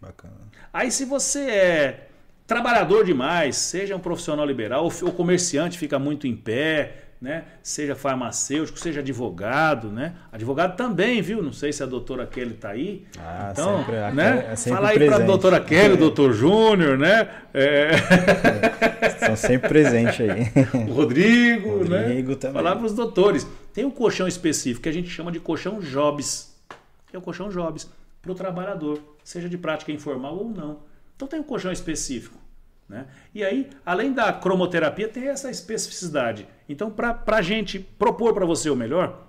Bacana. 0.01 0.35
Aí 0.73 0.91
se 0.91 1.05
você 1.05 1.41
é 1.51 2.09
trabalhador 2.47 3.05
demais, 3.05 3.57
seja 3.57 3.95
um 3.95 4.01
profissional 4.01 4.45
liberal 4.45 4.91
ou 5.03 5.13
comerciante, 5.13 5.79
fica 5.79 5.99
muito 5.99 6.27
em 6.27 6.35
pé, 6.35 7.10
né? 7.21 7.45
Seja 7.63 7.95
farmacêutico, 7.95 8.79
seja 8.79 9.01
advogado, 9.01 9.89
né? 9.89 10.15
Advogado 10.33 10.75
também, 10.75 11.21
viu? 11.21 11.43
Não 11.43 11.53
sei 11.53 11.71
se 11.71 11.83
a 11.83 11.87
doutora 11.87 12.27
Kelly 12.27 12.55
está 12.55 12.71
aí. 12.71 13.05
Ah, 13.19 13.51
então, 13.53 13.79
sempre, 13.79 14.11
né? 14.13 14.49
É 14.53 14.57
Fala 14.57 14.89
aí 14.89 14.99
para 14.99 15.17
a 15.17 15.19
doutora 15.19 15.61
Kelly, 15.61 15.95
o 15.95 15.99
doutor 15.99 16.33
Júnior, 16.33 16.97
né? 16.97 17.29
É... 17.53 17.91
São 19.27 19.37
sempre 19.37 19.69
presentes 19.69 20.19
aí. 20.21 20.51
O 20.89 20.93
Rodrigo, 20.93 21.79
Rodrigo 21.79 22.31
né? 22.31 22.37
também. 22.37 22.63
Falar 22.63 22.77
para 22.77 22.87
os 22.87 22.95
doutores. 22.95 23.47
Tem 23.75 23.85
um 23.85 23.91
colchão 23.91 24.27
específico 24.27 24.83
que 24.83 24.89
a 24.89 24.93
gente 24.93 25.11
chama 25.11 25.31
de 25.31 25.39
colchão 25.39 25.79
Jobs. 25.79 26.57
Que 27.07 27.17
é 27.17 27.19
o 27.19 27.23
colchão 27.23 27.51
Jobs 27.51 27.87
para 28.23 28.33
o 28.33 28.35
trabalhador, 28.35 28.99
seja 29.23 29.49
de 29.49 29.59
prática 29.59 29.93
informal 29.93 30.37
ou 30.37 30.49
não. 30.49 30.79
Então 31.17 31.29
tem 31.29 31.39
um 31.39 31.45
colchão 31.45 31.71
específico. 31.71 32.40
Né? 32.91 33.07
E 33.33 33.45
aí, 33.45 33.71
além 33.87 34.13
da 34.13 34.33
cromoterapia, 34.33 35.07
tem 35.07 35.29
essa 35.29 35.49
especificidade. 35.49 36.49
Então, 36.69 36.91
para 36.91 37.23
a 37.29 37.41
gente 37.41 37.79
propor 37.79 38.35
para 38.35 38.45
você 38.45 38.69
o 38.69 38.75
melhor, 38.75 39.29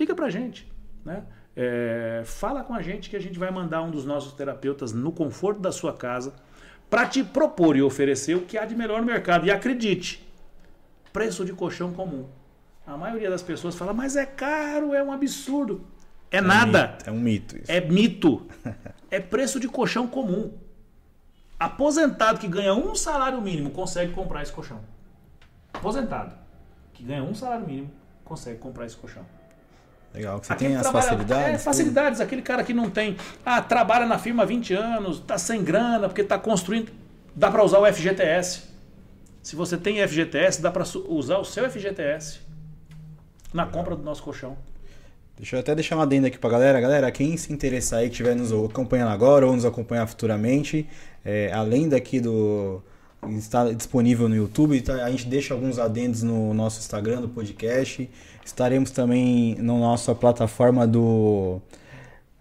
liga 0.00 0.14
para 0.14 0.26
a 0.26 0.30
gente. 0.30 0.66
Né? 1.04 1.22
É, 1.54 2.22
fala 2.24 2.64
com 2.64 2.72
a 2.72 2.80
gente 2.80 3.10
que 3.10 3.16
a 3.16 3.20
gente 3.20 3.38
vai 3.38 3.50
mandar 3.50 3.82
um 3.82 3.90
dos 3.90 4.06
nossos 4.06 4.32
terapeutas 4.32 4.94
no 4.94 5.12
conforto 5.12 5.60
da 5.60 5.70
sua 5.70 5.92
casa 5.92 6.32
para 6.88 7.06
te 7.06 7.22
propor 7.22 7.76
e 7.76 7.82
oferecer 7.82 8.34
o 8.34 8.46
que 8.46 8.56
há 8.56 8.64
de 8.64 8.74
melhor 8.74 9.00
no 9.00 9.06
mercado. 9.06 9.44
E 9.44 9.50
acredite, 9.50 10.26
preço 11.12 11.44
de 11.44 11.52
colchão 11.52 11.92
comum. 11.92 12.26
A 12.86 12.96
maioria 12.96 13.28
das 13.28 13.42
pessoas 13.42 13.76
fala, 13.76 13.92
mas 13.92 14.16
é 14.16 14.24
caro, 14.24 14.94
é 14.94 15.04
um 15.04 15.12
absurdo. 15.12 15.86
É, 16.30 16.38
é 16.38 16.40
nada. 16.40 16.96
Um 17.04 17.10
é 17.10 17.12
um 17.12 17.20
mito. 17.20 17.58
Isso. 17.58 17.70
É 17.70 17.78
mito. 17.78 18.46
é 19.10 19.20
preço 19.20 19.60
de 19.60 19.68
colchão 19.68 20.06
comum. 20.06 20.61
Aposentado 21.62 22.40
que 22.40 22.48
ganha 22.48 22.74
um 22.74 22.92
salário 22.92 23.40
mínimo 23.40 23.70
consegue 23.70 24.12
comprar 24.12 24.42
esse 24.42 24.50
colchão. 24.50 24.80
Aposentado 25.72 26.34
que 26.92 27.04
ganha 27.04 27.22
um 27.22 27.36
salário 27.36 27.64
mínimo 27.64 27.88
consegue 28.24 28.58
comprar 28.58 28.84
esse 28.84 28.96
colchão. 28.96 29.24
Legal, 30.12 30.40
que 30.40 30.46
você 30.48 30.52
aquele 30.54 30.70
tem 30.70 30.76
as 30.76 30.90
facilidades. 30.90 31.54
É, 31.54 31.58
facilidades. 31.58 32.20
Aquele 32.20 32.42
cara 32.42 32.64
que 32.64 32.74
não 32.74 32.90
tem. 32.90 33.16
Ah, 33.46 33.62
trabalha 33.62 34.06
na 34.06 34.18
firma 34.18 34.42
há 34.42 34.46
20 34.46 34.74
anos, 34.74 35.20
tá 35.20 35.38
sem 35.38 35.62
grana, 35.62 36.08
porque 36.08 36.24
tá 36.24 36.36
construindo. 36.36 36.90
Dá 37.32 37.48
para 37.48 37.62
usar 37.62 37.78
o 37.78 37.86
FGTS. 37.86 38.64
Se 39.40 39.54
você 39.54 39.78
tem 39.78 40.04
FGTS, 40.04 40.60
dá 40.60 40.70
para 40.72 40.82
usar 41.08 41.38
o 41.38 41.44
seu 41.44 41.70
FGTS 41.70 42.40
na 43.54 43.66
compra 43.66 43.94
do 43.94 44.02
nosso 44.02 44.20
colchão. 44.24 44.58
Deixa 45.36 45.56
eu 45.56 45.60
até 45.60 45.74
deixar 45.74 45.96
uma 45.96 46.04
adenda 46.04 46.28
aqui 46.28 46.38
pra 46.38 46.50
galera. 46.50 46.80
Galera, 46.80 47.10
quem 47.10 47.36
se 47.36 47.52
interessar 47.52 48.00
aí, 48.00 48.06
que 48.06 48.12
estiver 48.12 48.36
nos 48.36 48.52
acompanhando 48.52 49.08
agora 49.08 49.46
ou 49.46 49.54
nos 49.54 49.64
acompanhar 49.64 50.06
futuramente, 50.06 50.86
é, 51.24 51.50
além 51.52 51.88
daqui 51.88 52.20
do. 52.20 52.82
Está 53.30 53.72
disponível 53.72 54.28
no 54.28 54.34
YouTube, 54.34 54.80
tá, 54.82 55.04
a 55.04 55.10
gente 55.10 55.28
deixa 55.28 55.54
alguns 55.54 55.78
adendos 55.78 56.24
no 56.24 56.52
nosso 56.52 56.80
Instagram 56.80 57.20
do 57.20 57.28
podcast. 57.28 58.10
Estaremos 58.44 58.90
também 58.90 59.54
na 59.56 59.74
nossa 59.74 60.12
plataforma 60.12 60.86
do 60.86 61.60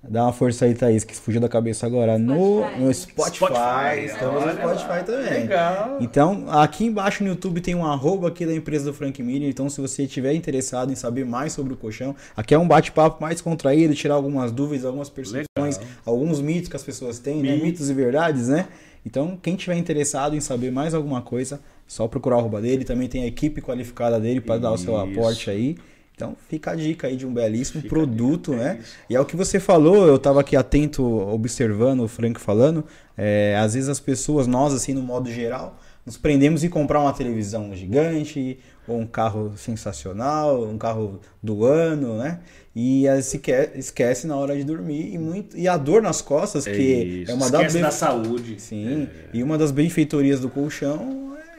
Dá 0.04 0.24
uma 0.24 0.34
força 0.34 0.66
aí, 0.66 0.74
Thaís, 0.74 1.04
que 1.04 1.16
fugiu 1.16 1.39
da 1.39 1.47
cabeça 1.47 1.86
agora. 1.86 2.18
No, 2.18 2.68
no 2.78 2.91
Spotify. 2.91 3.36
Spotify. 3.36 4.06
Estamos 4.06 4.45
no 4.45 4.52
Spotify 4.52 4.88
lá. 4.88 5.04
também. 5.04 5.34
Legal. 5.41 5.97
Então, 6.02 6.45
aqui 6.49 6.86
embaixo 6.86 7.24
no 7.24 7.30
YouTube 7.30 7.62
tem 7.62 7.76
um 7.76 7.86
arroba 7.86 8.28
aqui 8.28 8.43
da 8.43 8.54
empresa 8.54 8.86
do 8.86 8.93
Frank 8.93 9.22
Miller. 9.22 9.47
Então, 9.47 9.70
se 9.70 9.80
você 9.80 10.04
estiver 10.04 10.34
interessado 10.34 10.91
em 10.91 10.95
saber 10.95 11.24
mais 11.24 11.54
sobre 11.54 11.74
o 11.74 11.78
colchão, 11.78 12.16
aqui 12.36 12.54
é 12.54 12.58
um 12.58 12.68
bate-papo 12.68 13.22
mais 13.22 13.41
contraído, 13.41 13.93
tirar 13.93 14.16
algumas 14.16 14.52
dúvidas, 14.52 14.86
algumas 14.86 15.08
percepções, 15.08 15.78
Legal. 15.78 15.88
alguns 16.04 16.41
mitos 16.41 16.68
que 16.68 16.76
as 16.76 16.84
pessoas 16.84 17.20
têm, 17.20 17.43
né? 17.43 17.56
mitos 17.58 17.88
e 17.88 17.93
verdades, 17.93 18.47
né? 18.47 18.68
Então, 19.06 19.38
quem 19.41 19.56
tiver 19.56 19.76
interessado 19.76 20.36
em 20.36 20.39
saber 20.39 20.72
mais 20.72 20.95
alguma 20.95 21.22
coisa, 21.22 21.60
só 21.88 22.08
procurar 22.08 22.38
o 22.38 22.39
arroba 22.39 22.60
dele. 22.60 22.84
Também 22.84 23.08
tem 23.08 23.24
a 23.24 23.28
equipe 23.28 23.62
qualificada 23.62 24.20
dele 24.20 24.41
para 24.41 24.58
dar 24.58 24.72
o 24.72 24.78
seu 24.78 24.97
aporte 24.97 25.49
aí. 25.49 25.78
Então 26.16 26.36
fica 26.49 26.72
a 26.72 26.76
dica 26.76 27.07
aí 27.07 27.16
de 27.16 27.26
um 27.26 27.34
belíssimo 27.34 27.82
fica 27.82 27.93
produto, 27.93 28.51
dica, 28.51 28.64
né? 28.64 28.80
É 28.80 29.14
e 29.14 29.16
é 29.16 29.20
o 29.20 29.26
que 29.26 29.36
você 29.36 29.59
falou, 29.59 30.07
eu 30.07 30.18
estava 30.18 30.41
aqui 30.41 30.55
atento, 30.55 31.03
observando 31.03 32.01
o 32.01 32.07
Frank 32.07 32.39
falando. 32.39 32.86
É, 33.18 33.57
às 33.59 33.74
vezes 33.74 33.89
as 33.89 33.99
pessoas, 33.99 34.47
nós 34.47 34.74
assim 34.74 34.93
no 34.93 35.01
modo 35.01 35.32
geral, 35.32 35.80
nos 36.05 36.18
prendemos 36.18 36.64
em 36.64 36.70
comprar 36.70 36.99
uma 36.99 37.14
televisão 37.14 37.76
gigante, 37.76 38.59
ou 38.88 38.99
um 38.99 39.05
carro 39.05 39.53
sensacional, 39.55 40.64
um 40.64 40.78
carro 40.78 41.20
do 41.41 41.66
ano, 41.66 42.18
né? 42.18 42.39
E 42.76 43.05
se 43.22 43.38
quer, 43.38 43.74
esquece 43.76 44.26
na 44.26 44.36
hora 44.36 44.55
de 44.55 44.64
dormir 44.64 45.14
e 45.14 45.18
muito 45.18 45.57
e 45.57 45.68
a 45.68 45.76
dor 45.78 46.01
nas 46.01 46.22
costas 46.22 46.66
é 46.66 46.72
que 46.72 46.82
isso. 46.82 47.32
é 47.32 47.34
uma 47.34 47.45
esquece 47.45 47.78
da, 47.80 47.88
da 47.88 47.91
saúde. 47.91 48.59
Sim. 48.59 49.03
É. 49.03 49.30
E 49.34 49.43
uma 49.43 49.57
das 49.57 49.72
benfeitorias 49.72 50.39
do 50.39 50.49
colchão 50.49 51.36
é 51.38 51.51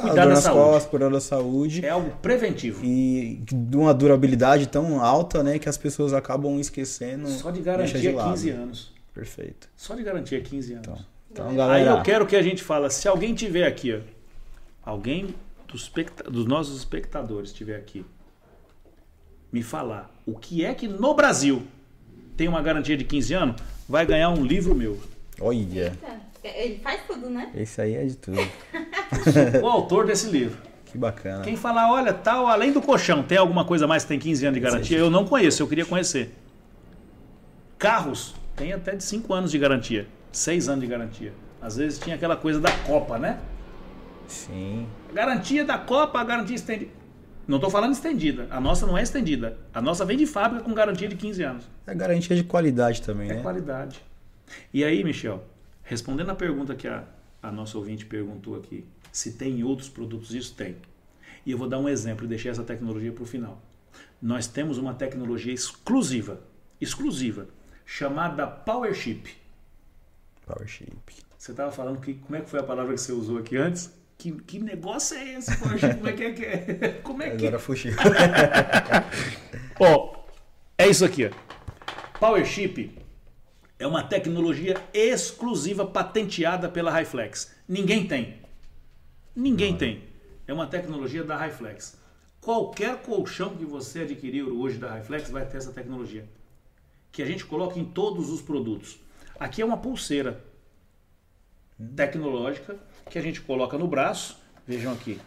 cuidar 0.00 0.26
da 0.26 0.36
saúde. 0.36 0.60
Costas, 0.60 0.90
cuidar 0.90 1.08
da 1.10 1.20
saúde. 1.20 1.84
É 1.84 1.90
algo 1.90 2.10
preventivo. 2.22 2.84
E 2.84 3.42
de 3.46 3.76
uma 3.76 3.92
durabilidade 3.92 4.66
tão 4.66 5.02
alta, 5.02 5.42
né, 5.42 5.58
que 5.58 5.68
as 5.68 5.76
pessoas 5.76 6.12
acabam 6.12 6.58
esquecendo. 6.58 7.28
Só 7.28 7.50
de 7.50 7.60
garantia 7.60 8.00
de 8.00 8.12
15 8.12 8.50
anos. 8.50 8.92
Perfeito. 9.12 9.68
Só 9.76 9.94
de 9.94 10.02
garantia 10.02 10.40
15 10.40 10.72
anos. 10.74 10.86
Então, 10.86 11.04
então 11.30 11.54
galera... 11.54 11.92
Aí 11.92 11.98
eu 11.98 12.02
quero 12.02 12.26
que 12.26 12.36
a 12.36 12.42
gente 12.42 12.62
fala, 12.62 12.90
se 12.90 13.06
alguém 13.06 13.34
tiver 13.34 13.66
aqui, 13.66 13.94
ó, 13.94 14.00
alguém 14.82 15.34
dos, 15.68 15.90
dos 16.28 16.46
nossos 16.46 16.76
espectadores 16.78 17.52
tiver 17.52 17.76
aqui, 17.76 18.04
me 19.52 19.62
falar 19.62 20.10
o 20.24 20.38
que 20.38 20.64
é 20.64 20.72
que 20.74 20.86
no 20.86 21.14
Brasil 21.14 21.62
tem 22.36 22.48
uma 22.48 22.62
garantia 22.62 22.96
de 22.96 23.04
15 23.04 23.34
anos, 23.34 23.62
vai 23.88 24.06
ganhar 24.06 24.30
um 24.30 24.44
livro 24.44 24.74
meu. 24.74 24.98
Olha. 25.40 25.88
Eita. 25.88 26.30
Ele 26.42 26.78
faz 26.78 27.02
tudo, 27.06 27.28
né? 27.28 27.50
Esse 27.54 27.82
aí 27.82 27.94
é 27.94 28.04
de 28.04 28.16
tudo. 28.16 28.38
o 29.62 29.66
autor 29.66 30.06
desse 30.06 30.28
livro. 30.28 30.58
Que 30.84 30.98
bacana. 30.98 31.44
Quem 31.44 31.56
falar, 31.56 31.90
olha, 31.92 32.12
tal, 32.12 32.46
além 32.46 32.72
do 32.72 32.82
colchão, 32.82 33.22
tem 33.22 33.38
alguma 33.38 33.64
coisa 33.64 33.86
mais 33.86 34.02
que 34.02 34.08
tem 34.08 34.18
15 34.18 34.46
anos 34.46 34.54
de 34.54 34.60
garantia? 34.60 34.98
Eu 34.98 35.10
não 35.10 35.24
conheço, 35.24 35.62
eu 35.62 35.68
queria 35.68 35.86
conhecer. 35.86 36.34
Carros 37.78 38.34
tem 38.56 38.72
até 38.72 38.94
de 38.94 39.04
5 39.04 39.32
anos 39.32 39.50
de 39.50 39.58
garantia, 39.58 40.06
6 40.32 40.68
anos 40.68 40.80
de 40.80 40.86
garantia. 40.86 41.32
Às 41.62 41.76
vezes 41.76 41.98
tinha 41.98 42.16
aquela 42.16 42.36
coisa 42.36 42.60
da 42.60 42.72
Copa, 42.86 43.18
né? 43.18 43.38
Sim. 44.26 44.86
Garantia 45.12 45.64
da 45.64 45.78
Copa, 45.78 46.20
a 46.20 46.24
garantia 46.24 46.56
estendida. 46.56 46.90
Não 47.46 47.56
estou 47.56 47.70
falando 47.70 47.92
estendida. 47.92 48.46
A 48.50 48.60
nossa 48.60 48.86
não 48.86 48.96
é 48.96 49.02
estendida. 49.02 49.56
A 49.72 49.80
nossa 49.80 50.04
vem 50.04 50.16
de 50.16 50.26
fábrica 50.26 50.64
com 50.64 50.74
garantia 50.74 51.08
de 51.08 51.16
15 51.16 51.42
anos. 51.42 51.68
É 51.86 51.94
garantia 51.94 52.36
de 52.36 52.44
qualidade 52.44 53.02
também, 53.02 53.28
é 53.28 53.34
né? 53.34 53.40
É 53.40 53.42
qualidade. 53.42 54.00
E 54.72 54.84
aí, 54.84 55.02
Michel, 55.02 55.44
Respondendo 55.90 56.30
a 56.30 56.36
pergunta 56.36 56.72
que 56.76 56.86
a, 56.86 57.02
a 57.42 57.50
nossa 57.50 57.76
ouvinte 57.76 58.06
perguntou 58.06 58.54
aqui, 58.54 58.84
se 59.12 59.32
tem 59.32 59.62
outros 59.64 59.88
produtos, 59.88 60.34
isso 60.34 60.54
tem. 60.54 60.76
E 61.44 61.50
eu 61.50 61.58
vou 61.58 61.68
dar 61.68 61.78
um 61.78 61.88
exemplo 61.88 62.24
e 62.24 62.28
deixei 62.28 62.50
essa 62.50 62.62
tecnologia 62.62 63.12
para 63.12 63.22
o 63.22 63.26
final. 63.26 63.60
Nós 64.20 64.46
temos 64.46 64.78
uma 64.78 64.94
tecnologia 64.94 65.52
exclusiva, 65.52 66.40
exclusiva, 66.80 67.48
chamada 67.86 68.46
PowerShip. 68.46 69.34
PowerShip. 70.46 70.90
Você 71.36 71.52
estava 71.52 71.72
falando 71.72 72.00
que 72.00 72.14
como 72.14 72.36
é 72.36 72.40
que 72.40 72.50
foi 72.50 72.60
a 72.60 72.62
palavra 72.62 72.94
que 72.94 73.00
você 73.00 73.12
usou 73.12 73.38
aqui 73.38 73.56
antes? 73.56 73.90
Que, 74.18 74.32
que 74.32 74.58
negócio 74.58 75.16
é 75.16 75.38
esse, 75.38 75.56
PowerShip? 75.56 75.94
Como 75.94 76.08
é 76.08 76.12
que 76.12 76.44
é? 76.44 76.88
Como 77.02 77.22
é 77.22 77.30
que... 77.30 77.46
Agora 77.46 77.58
fugiu. 77.58 77.92
Ó, 79.80 80.24
é 80.76 80.88
isso 80.88 81.04
aqui. 81.04 81.26
Ó. 81.26 82.18
PowerShip 82.18 82.98
é 83.78 83.86
uma 83.86 84.02
tecnologia 84.02 84.76
exclusiva 84.92 85.86
patenteada 85.86 86.68
pela 86.68 86.90
Highflex. 86.90 87.54
Ninguém 87.66 88.06
tem. 88.06 88.39
Ninguém 89.34 89.76
tem. 89.76 90.04
É 90.46 90.52
uma 90.52 90.66
tecnologia 90.66 91.22
da 91.22 91.36
Highflex. 91.36 91.98
Qualquer 92.40 93.02
colchão 93.02 93.56
que 93.56 93.64
você 93.64 94.00
adquirir 94.00 94.42
hoje 94.44 94.78
da 94.78 94.90
Highflex 94.92 95.30
vai 95.30 95.46
ter 95.46 95.58
essa 95.58 95.72
tecnologia. 95.72 96.28
Que 97.12 97.22
a 97.22 97.26
gente 97.26 97.44
coloca 97.44 97.78
em 97.78 97.84
todos 97.84 98.30
os 98.30 98.40
produtos. 98.40 98.98
Aqui 99.38 99.62
é 99.62 99.64
uma 99.64 99.76
pulseira 99.76 100.42
tecnológica 101.96 102.76
que 103.08 103.18
a 103.18 103.22
gente 103.22 103.40
coloca 103.40 103.76
no 103.78 103.86
braço. 103.86 104.38
Vejam 104.66 104.92
aqui. 104.92 105.20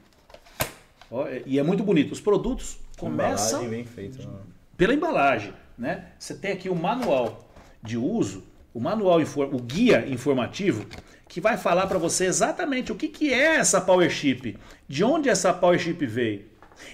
Ó, 1.11 1.27
e 1.45 1.59
é 1.59 1.63
muito 1.63 1.83
bonito. 1.83 2.11
Os 2.11 2.21
produtos 2.21 2.77
começam 2.97 3.63
Embalagem 3.63 3.69
bem 3.69 3.85
feita. 3.85 4.25
né? 4.25 4.39
pela 4.77 4.93
embalagem, 4.93 5.53
né? 5.77 6.11
Você 6.17 6.35
tem 6.35 6.51
aqui 6.51 6.69
o 6.69 6.75
manual 6.75 7.47
de 7.81 7.97
uso, 7.97 8.43
o 8.73 8.79
manual, 8.79 9.19
o 9.19 9.61
guia 9.61 10.07
informativo, 10.07 10.85
que 11.33 11.41
vai 11.41 11.57
falar 11.57 11.87
para 11.87 11.97
você 11.97 12.25
exatamente 12.25 12.91
o 12.91 12.95
que, 12.95 13.07
que 13.07 13.33
é 13.33 13.55
essa 13.55 13.81
PowerShip, 13.81 14.55
de 14.87 15.03
onde 15.03 15.29
essa 15.29 15.51
PowerShip 15.51 16.05
veio. 16.05 16.45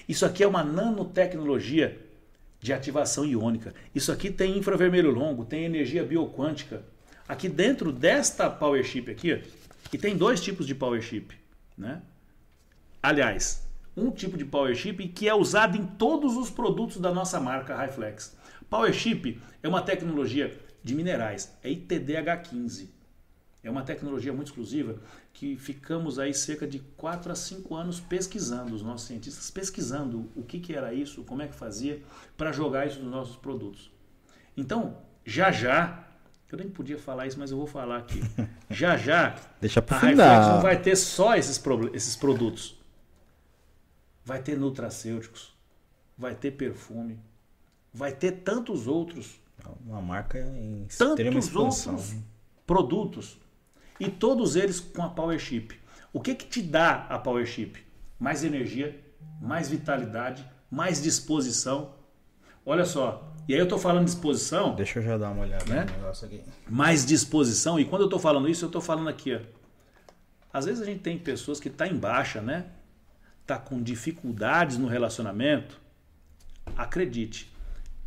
Isso 0.08 0.24
aqui 0.24 0.42
é 0.42 0.48
uma 0.48 0.64
nanotecnologia 0.64 2.00
de 2.58 2.72
ativação 2.72 3.26
iônica. 3.26 3.74
Isso 3.94 4.10
aqui 4.10 4.30
tem 4.30 4.56
infravermelho 4.56 5.10
longo, 5.10 5.44
tem 5.44 5.64
energia 5.64 6.02
bioquântica. 6.02 6.82
Aqui 7.28 7.50
dentro 7.50 7.92
desta 7.92 8.48
PowerShip 8.48 9.10
aqui, 9.10 9.34
ó, 9.34 9.38
e 9.92 9.98
tem 9.98 10.16
dois 10.16 10.40
tipos 10.40 10.66
de 10.66 10.74
PowerShip, 10.74 11.34
né? 11.76 12.00
Aliás, 13.02 13.68
um 13.94 14.10
tipo 14.10 14.38
de 14.38 14.46
Power 14.46 14.74
Chip 14.74 15.06
que 15.08 15.28
é 15.28 15.34
usado 15.34 15.76
em 15.76 15.84
todos 15.84 16.38
os 16.38 16.48
produtos 16.48 16.96
da 16.96 17.12
nossa 17.12 17.38
marca 17.38 17.76
Highflex. 17.76 18.34
Power 18.70 18.92
Chip 18.94 19.38
é 19.62 19.68
uma 19.68 19.82
tecnologia 19.82 20.58
de 20.82 20.94
minerais, 20.94 21.54
é 21.62 21.68
ITDH15. 21.68 22.99
É 23.62 23.70
uma 23.70 23.82
tecnologia 23.82 24.32
muito 24.32 24.48
exclusiva 24.48 24.98
que 25.32 25.56
ficamos 25.56 26.18
aí 26.18 26.32
cerca 26.32 26.66
de 26.66 26.78
4 26.96 27.30
a 27.30 27.34
5 27.34 27.74
anos 27.74 28.00
pesquisando, 28.00 28.74
os 28.74 28.82
nossos 28.82 29.06
cientistas 29.06 29.50
pesquisando 29.50 30.30
o 30.34 30.42
que, 30.42 30.58
que 30.60 30.74
era 30.74 30.94
isso, 30.94 31.22
como 31.24 31.42
é 31.42 31.48
que 31.48 31.54
fazia, 31.54 32.02
para 32.38 32.52
jogar 32.52 32.86
isso 32.86 33.00
nos 33.00 33.10
nossos 33.10 33.36
produtos. 33.36 33.92
Então, 34.56 34.96
já 35.26 35.52
já, 35.52 36.08
eu 36.50 36.58
nem 36.58 36.70
podia 36.70 36.98
falar 36.98 37.26
isso, 37.26 37.38
mas 37.38 37.50
eu 37.50 37.58
vou 37.58 37.66
falar 37.66 37.98
aqui. 37.98 38.20
Já 38.70 38.96
já, 38.96 39.36
Deixa 39.60 39.80
a. 39.80 39.94
Highflex 39.98 40.46
não 40.46 40.60
vai 40.60 40.80
ter 40.80 40.94
só 40.94 41.34
esses, 41.34 41.60
esses 41.92 42.14
produtos. 42.14 42.80
Vai 44.24 44.40
ter 44.40 44.56
nutracêuticos, 44.56 45.52
vai 46.16 46.36
ter 46.36 46.52
perfume, 46.52 47.18
vai 47.92 48.12
ter 48.12 48.30
tantos 48.30 48.86
outros, 48.86 49.40
Uma 49.84 50.00
marca 50.00 50.38
em 50.38 50.84
extrema 50.84 51.16
tantos 51.16 51.46
expansão. 51.46 51.94
outros 51.94 52.14
produtos. 52.64 53.39
E 54.00 54.08
todos 54.10 54.56
eles 54.56 54.80
com 54.80 55.02
a 55.02 55.08
PowerShip. 55.10 55.78
O 56.12 56.20
que 56.20 56.34
que 56.34 56.46
te 56.46 56.62
dá 56.62 57.06
a 57.08 57.18
PowerShip? 57.18 57.84
Mais 58.18 58.42
energia, 58.42 58.98
mais 59.40 59.68
vitalidade, 59.68 60.44
mais 60.70 61.00
disposição. 61.02 61.94
Olha 62.66 62.84
só, 62.84 63.32
e 63.48 63.52
aí 63.54 63.60
eu 63.60 63.64
estou 63.64 63.78
falando 63.78 64.04
disposição, 64.06 64.74
Deixa 64.74 64.98
eu 64.98 65.02
já 65.02 65.16
dar 65.18 65.30
uma 65.30 65.42
olhada 65.42 65.64
Né? 65.66 65.84
no 65.84 65.92
negócio 65.98 66.26
aqui. 66.26 66.42
mais 66.68 67.04
disposição. 67.06 67.78
E 67.78 67.84
quando 67.84 68.02
eu 68.02 68.06
estou 68.06 68.18
falando 68.18 68.48
isso, 68.48 68.64
eu 68.64 68.68
estou 68.68 68.80
falando 68.82 69.08
aqui, 69.08 69.34
ó. 69.34 69.40
Às 70.52 70.64
vezes 70.64 70.82
a 70.82 70.84
gente 70.84 71.00
tem 71.00 71.16
pessoas 71.18 71.60
que 71.60 71.70
tá 71.70 71.86
em 71.86 71.96
baixa, 71.96 72.40
né? 72.40 72.66
Tá 73.46 73.56
com 73.58 73.80
dificuldades 73.82 74.78
no 74.78 74.88
relacionamento. 74.88 75.80
Acredite, 76.76 77.52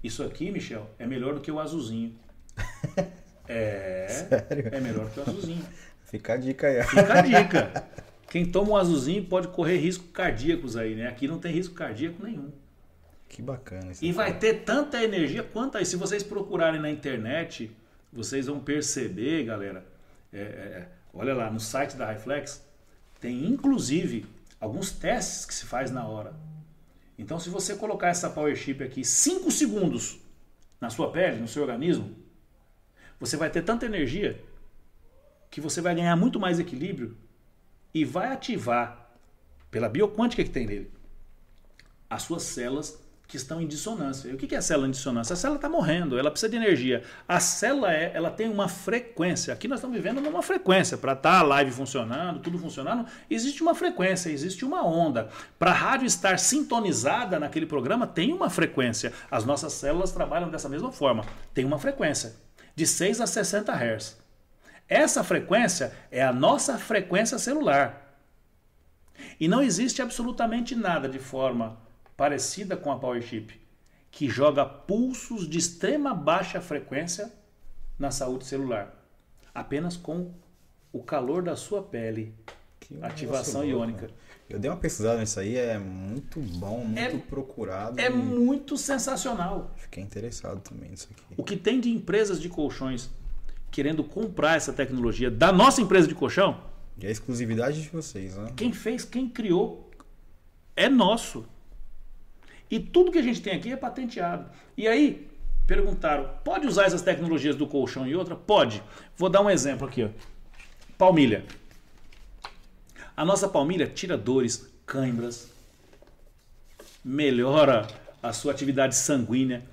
isso 0.03 0.23
aqui, 0.23 0.51
Michel, 0.51 0.89
é 0.99 1.05
melhor 1.05 1.35
do 1.35 1.41
que 1.41 1.51
o 1.51 1.59
azulzinho. 1.59 2.17
É, 3.47 4.07
Sério? 4.09 4.69
é 4.71 4.79
melhor 4.79 5.09
que 5.09 5.19
o 5.19 5.23
azulzinho. 5.23 5.65
Fica 6.05 6.33
a 6.33 6.37
dica 6.37 6.67
aí. 6.67 6.83
Fica 6.83 7.13
a 7.13 7.21
dica. 7.21 7.87
Quem 8.29 8.45
toma 8.45 8.71
um 8.71 8.77
azulzinho 8.77 9.25
pode 9.25 9.47
correr 9.49 9.77
riscos 9.77 10.09
cardíacos 10.11 10.75
aí, 10.77 10.95
né? 10.95 11.07
Aqui 11.07 11.27
não 11.27 11.39
tem 11.39 11.51
risco 11.51 11.75
cardíaco 11.75 12.23
nenhum. 12.23 12.51
Que 13.29 13.41
bacana 13.41 13.91
isso. 13.91 14.03
E 14.03 14.11
vai 14.11 14.37
ter 14.37 14.63
tanta 14.63 15.03
energia 15.03 15.43
quanto 15.43 15.77
aí. 15.77 15.85
Se 15.85 15.95
vocês 15.95 16.23
procurarem 16.23 16.79
na 16.79 16.89
internet, 16.89 17.71
vocês 18.11 18.45
vão 18.47 18.59
perceber, 18.59 19.43
galera. 19.43 19.85
é, 20.31 20.39
é, 20.39 20.87
olha 21.13 21.33
lá, 21.33 21.49
no 21.49 21.59
site 21.59 21.95
da 21.95 22.11
Reflex, 22.11 22.63
tem 23.19 23.45
inclusive 23.45 24.25
alguns 24.59 24.91
testes 24.91 25.45
que 25.45 25.53
se 25.53 25.65
faz 25.65 25.91
na 25.91 26.05
hora. 26.07 26.33
Então, 27.17 27.39
se 27.39 27.49
você 27.49 27.75
colocar 27.75 28.07
essa 28.07 28.29
Power 28.29 28.55
Chip 28.55 28.83
aqui 28.83 29.03
5 29.05 29.51
segundos 29.51 30.19
na 30.81 30.89
sua 30.89 31.11
pele, 31.11 31.39
no 31.39 31.47
seu 31.47 31.61
organismo, 31.61 32.15
você 33.23 33.37
vai 33.37 33.49
ter 33.49 33.61
tanta 33.61 33.85
energia 33.85 34.43
que 35.49 35.61
você 35.61 35.79
vai 35.79 35.95
ganhar 35.95 36.13
muito 36.17 36.37
mais 36.37 36.59
equilíbrio 36.59 37.15
e 37.93 38.03
vai 38.03 38.33
ativar, 38.33 39.11
pela 39.71 39.87
bioquântica 39.87 40.43
que 40.43 40.49
tem 40.49 40.67
nele, 40.67 40.91
as 42.09 42.23
suas 42.23 42.43
células 42.43 43.01
que 43.25 43.37
estão 43.37 43.61
em 43.61 43.65
dissonância. 43.65 44.27
E 44.27 44.33
o 44.33 44.37
que 44.37 44.53
é 44.53 44.59
célula 44.59 44.89
em 44.89 44.91
dissonância? 44.91 45.35
A 45.35 45.37
célula 45.37 45.57
está 45.57 45.69
morrendo, 45.69 46.19
ela 46.19 46.29
precisa 46.29 46.49
de 46.49 46.57
energia. 46.57 47.01
A 47.25 47.39
célula 47.39 47.93
é, 47.93 48.11
ela 48.13 48.29
tem 48.29 48.49
uma 48.49 48.67
frequência. 48.67 49.53
Aqui 49.53 49.69
nós 49.69 49.79
estamos 49.79 49.95
vivendo 49.95 50.19
numa 50.19 50.41
frequência. 50.41 50.97
Para 50.97 51.13
estar 51.13 51.39
a 51.39 51.43
live 51.43 51.71
funcionando, 51.71 52.41
tudo 52.41 52.59
funcionando, 52.59 53.07
existe 53.29 53.63
uma 53.63 53.73
frequência, 53.73 54.29
existe 54.29 54.65
uma 54.65 54.85
onda. 54.85 55.29
Para 55.57 55.71
a 55.71 55.73
rádio 55.73 56.07
estar 56.07 56.37
sintonizada 56.37 57.39
naquele 57.39 57.65
programa, 57.65 58.05
tem 58.05 58.33
uma 58.33 58.49
frequência. 58.49 59.13
As 59.31 59.45
nossas 59.45 59.71
células 59.71 60.11
trabalham 60.11 60.49
dessa 60.49 60.67
mesma 60.67 60.91
forma. 60.91 61.23
Tem 61.53 61.63
uma 61.63 61.79
frequência 61.79 62.42
de 62.75 62.85
6 62.87 63.21
a 63.21 63.27
60 63.27 63.73
Hz. 63.73 64.17
Essa 64.87 65.23
frequência 65.23 65.93
é 66.11 66.21
a 66.23 66.33
nossa 66.33 66.77
frequência 66.77 67.37
celular. 67.37 68.17
E 69.39 69.47
não 69.47 69.61
existe 69.61 70.01
absolutamente 70.01 70.75
nada 70.75 71.07
de 71.07 71.19
forma 71.19 71.77
parecida 72.17 72.75
com 72.75 72.91
a 72.91 72.99
PowerChip 72.99 73.61
que 74.11 74.29
joga 74.29 74.63
pulsos 74.63 75.49
de 75.49 75.57
extrema 75.57 76.13
baixa 76.13 76.61
frequência 76.61 77.33
na 77.97 78.11
saúde 78.11 78.45
celular, 78.45 78.93
apenas 79.53 79.97
com 79.97 80.31
o 80.91 81.01
calor 81.01 81.41
da 81.41 81.55
sua 81.55 81.81
pele, 81.81 82.33
Que 82.79 82.99
ativação 83.01 83.63
negócio 83.63 83.87
louco. 84.01 84.13
Eu 84.49 84.59
dei 84.59 84.69
uma 84.69 84.77
pesquisada 84.77 85.19
nisso 85.19 85.39
aí, 85.39 85.55
é 85.55 85.79
muito 85.79 86.39
bom, 86.39 86.83
muito 86.85 86.99
É- 86.99 87.17
procurado. 87.17 87.99
É 87.99 88.09
muito 88.09 88.77
sensacional. 88.77 89.71
Fiquei 89.77 90.03
interessado 90.03 90.59
também 90.61 90.89
nisso 90.91 91.07
aqui. 91.11 91.23
O 91.37 91.43
que 91.43 91.55
tem 91.57 91.79
de 91.79 91.89
empresas 91.89 92.39
de 92.39 92.49
colchões 92.49 93.09
querendo 93.71 94.03
comprar 94.03 94.55
essa 94.55 94.71
tecnologia 94.71 95.31
da 95.31 95.51
nossa 95.51 95.81
empresa 95.81 96.07
de 96.07 96.13
colchão, 96.13 96.59
E 96.99 97.07
a 97.07 97.09
exclusividade 97.09 97.81
de 97.81 97.89
vocês, 97.89 98.35
né? 98.37 98.51
quem 98.55 98.71
fez, 98.71 99.03
quem 99.03 99.27
criou, 99.27 99.89
é 100.75 100.87
nosso. 100.87 101.43
E 102.69 102.79
tudo 102.79 103.11
que 103.11 103.17
a 103.17 103.21
gente 103.23 103.41
tem 103.41 103.53
aqui 103.55 103.71
é 103.71 103.75
patenteado. 103.75 104.47
E 104.77 104.87
aí, 104.87 105.27
perguntaram, 105.65 106.29
pode 106.43 106.67
usar 106.67 106.83
essas 106.85 107.01
tecnologias 107.01 107.55
do 107.55 107.65
colchão 107.65 108.05
e 108.05 108.15
outra? 108.15 108.35
Pode. 108.35 108.83
Vou 109.17 109.29
dar 109.29 109.41
um 109.41 109.49
exemplo 109.49 109.87
aqui. 109.87 110.03
Ó. 110.03 110.09
Palmilha. 110.97 111.43
A 113.15 113.23
nossa 113.23 113.47
palmilha 113.47 113.87
tira 113.87 114.17
dores, 114.17 114.67
cãibras, 114.85 115.49
melhora 117.03 117.87
a 118.21 118.33
sua 118.33 118.51
atividade 118.51 118.95
sanguínea, 118.95 119.63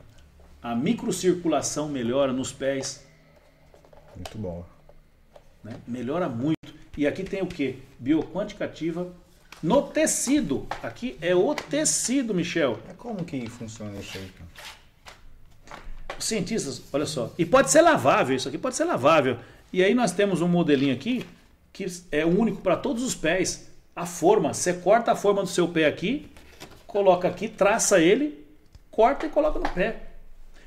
a 0.63 0.75
microcirculação 0.75 1.89
melhora 1.89 2.33
nos 2.33 2.53
pés, 2.53 3.05
Muito 4.15 4.37
bom. 4.37 4.65
né? 5.65 5.77
melhora 5.87 6.29
muito. 6.29 6.59
E 6.99 7.07
aqui 7.07 7.25
tem 7.25 7.41
o 7.43 7.47
que? 7.47 7.79
Bioquântica 7.99 8.65
ativa 8.67 9.11
no 9.63 9.83
tecido. 9.83 10.67
Aqui 10.83 11.17
é 11.21 11.35
o 11.35 11.55
tecido, 11.55 12.35
Michel. 12.35 12.79
Mas 12.87 12.97
como 12.97 13.25
que 13.25 13.49
funciona 13.49 13.99
isso 13.99 14.19
aí? 14.19 14.29
cara? 14.37 14.51
Os 16.19 16.25
cientistas, 16.27 16.83
olha 16.93 17.07
só, 17.07 17.33
e 17.39 17.47
pode 17.47 17.71
ser 17.71 17.81
lavável, 17.81 18.37
isso 18.37 18.49
aqui 18.49 18.59
pode 18.59 18.77
ser 18.77 18.85
lavável. 18.85 19.39
E 19.73 19.83
aí 19.83 19.95
nós 19.95 20.13
temos 20.13 20.43
um 20.43 20.49
modelinho 20.49 20.95
aqui 20.95 21.25
que 21.73 21.87
é 22.11 22.25
único 22.25 22.61
para 22.61 22.77
todos 22.77 23.03
os 23.03 23.15
pés. 23.15 23.71
A 23.95 24.07
forma, 24.07 24.55
você 24.55 24.75
corta 24.75 25.13
a 25.13 25.17
forma 25.17 25.43
do 25.43 25.49
seu 25.49 25.69
pé 25.69 25.87
aqui, 25.87 26.31
coloca 26.87 27.29
aqui, 27.29 27.49
traça 27.49 28.01
ele, 28.01 28.47
corta 28.91 29.27
e 29.27 29.31
coloca 29.31 29.59
no 29.59 29.69
pé. 29.69 30.03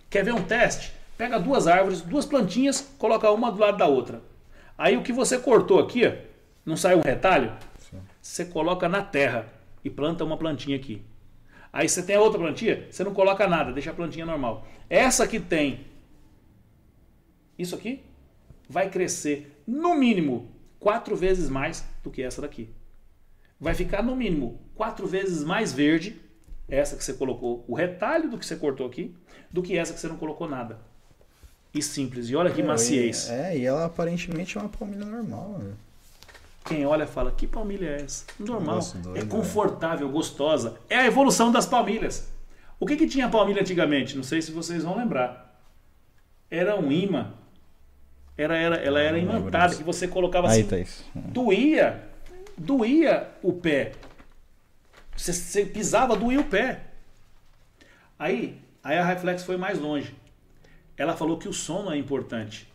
Quer 0.10 0.24
ver 0.24 0.34
um 0.34 0.43
teste? 0.43 0.93
Pega 1.18 1.39
duas 1.39 1.68
árvores, 1.68 2.01
duas 2.01 2.26
plantinhas, 2.26 2.82
coloca 2.97 3.30
uma 3.32 3.51
do 3.51 3.60
lado 3.60 3.78
da 3.78 3.88
outra. 3.88 4.22
Aí 4.78 4.97
o 4.97 5.04
que 5.04 5.14
você 5.14 5.38
cortou 5.38 5.80
aqui, 5.80 6.06
ó, 6.06 6.14
não 6.66 6.76
sai 6.76 6.95
um 6.95 7.01
retalho? 7.01 7.54
Você 8.22 8.45
coloca 8.45 8.88
na 8.88 9.04
terra 9.04 9.47
e 9.84 9.89
planta 9.89 10.24
uma 10.24 10.38
plantinha 10.38 10.78
aqui. 10.78 11.04
Aí 11.72 11.89
você 11.89 12.04
tem 12.04 12.16
a 12.16 12.22
outra 12.22 12.39
plantinha, 12.39 12.88
você 12.89 13.04
não 13.04 13.14
coloca 13.14 13.47
nada, 13.47 13.72
deixa 13.72 13.91
a 13.91 13.93
plantinha 13.93 14.26
normal. 14.26 14.68
Essa 14.89 15.28
que 15.28 15.39
tem 15.39 15.88
isso 17.58 17.76
aqui 17.76 18.04
vai 18.70 18.89
crescer 18.89 19.62
no 19.68 19.95
mínimo 19.95 20.53
quatro 20.84 21.15
vezes 21.15 21.49
mais 21.49 21.84
do 22.03 22.11
que 22.11 22.21
essa 22.21 22.41
daqui. 22.41 22.69
Vai 23.59 23.73
ficar 23.73 24.03
no 24.03 24.15
mínimo 24.15 24.59
quatro 24.75 25.07
vezes 25.07 25.43
mais 25.43 25.73
verde 25.73 26.21
essa 26.67 26.95
que 26.95 27.03
você 27.03 27.13
colocou 27.13 27.63
o 27.67 27.73
retalho 27.73 28.29
do 28.29 28.38
que 28.38 28.45
você 28.45 28.55
cortou 28.55 28.86
aqui 28.86 29.15
do 29.51 29.61
que 29.61 29.77
essa 29.77 29.93
que 29.93 29.99
você 29.99 30.07
não 30.07 30.17
colocou 30.17 30.49
nada. 30.49 30.79
E 31.73 31.81
simples. 31.81 32.29
E 32.29 32.36
olha 32.36 32.51
que 32.51 32.61
maciez. 32.61 33.29
É, 33.29 33.57
e 33.57 33.65
ela 33.65 33.86
aparentemente 33.86 34.57
é 34.57 34.61
uma 34.61 34.69
palmilha 34.69 35.05
normal. 35.05 35.59
Né? 35.59 35.73
Quem 36.65 36.86
olha 36.86 37.05
fala, 37.05 37.31
que 37.31 37.45
palmilha 37.45 37.88
é 37.88 38.01
essa? 38.01 38.25
Normal. 38.39 38.79
doido, 38.79 39.17
é 39.17 39.21
né? 39.21 39.29
confortável, 39.29 40.09
gostosa. 40.09 40.77
É 40.89 40.97
a 40.97 41.05
evolução 41.05 41.51
das 41.51 41.65
palmilhas. 41.65 42.27
O 42.79 42.86
que, 42.86 42.95
que 42.95 43.07
tinha 43.07 43.29
palmilha 43.29 43.61
antigamente? 43.61 44.15
Não 44.15 44.23
sei 44.23 44.41
se 44.41 44.51
vocês 44.51 44.84
vão 44.84 44.97
lembrar. 44.97 45.61
Era 46.49 46.79
um 46.79 46.91
imã. 46.91 47.34
Era, 48.38 48.57
era, 48.57 48.75
ela 48.77 48.99
era 48.99 49.17
imantada, 49.17 49.75
que 49.75 49.84
você 49.84 50.07
colocava 50.07 50.49
Aí, 50.49 50.61
assim. 50.61 50.69
Thaís. 50.69 51.03
Doía. 51.13 52.03
Doía 52.57 53.29
o 53.41 53.53
pé. 53.53 53.93
Você, 55.15 55.31
você 55.31 55.65
pisava, 55.65 56.15
doía 56.15 56.39
o 56.39 56.45
pé. 56.45 56.81
Aí, 58.17 58.57
aí 58.84 58.97
a 58.97 59.05
Reflex 59.05 59.43
foi 59.43 59.57
mais 59.57 59.79
longe. 59.79 60.15
Ela 60.97 61.15
falou 61.15 61.38
que 61.38 61.47
o 61.47 61.53
sono 61.53 61.91
é 61.91 61.97
importante. 61.97 62.67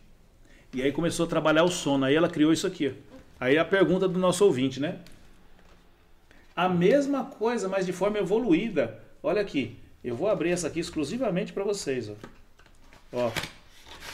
E 0.73 0.81
aí 0.81 0.91
começou 0.91 1.25
a 1.25 1.29
trabalhar 1.29 1.63
o 1.63 1.69
sono. 1.69 2.05
Aí 2.05 2.15
ela 2.15 2.29
criou 2.29 2.53
isso 2.53 2.67
aqui. 2.67 2.93
Aí 3.39 3.57
a 3.57 3.65
pergunta 3.65 4.07
do 4.07 4.19
nosso 4.19 4.45
ouvinte, 4.45 4.79
né? 4.79 4.99
A 6.55 6.67
mesma 6.69 7.25
coisa, 7.25 7.67
mas 7.67 7.85
de 7.85 7.93
forma 7.93 8.17
evoluída. 8.17 8.99
Olha 9.23 9.41
aqui. 9.41 9.77
Eu 10.03 10.15
vou 10.15 10.29
abrir 10.29 10.51
essa 10.51 10.67
aqui 10.67 10.79
exclusivamente 10.79 11.51
para 11.51 11.63
vocês. 11.63 12.09
Ó. 12.09 12.15
ó. 13.13 13.31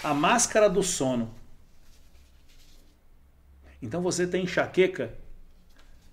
A 0.05 0.13
máscara 0.13 0.69
do 0.69 0.83
sono. 0.83 1.33
Então 3.81 4.03
você 4.03 4.27
tem 4.27 4.43
enxaqueca. 4.43 5.11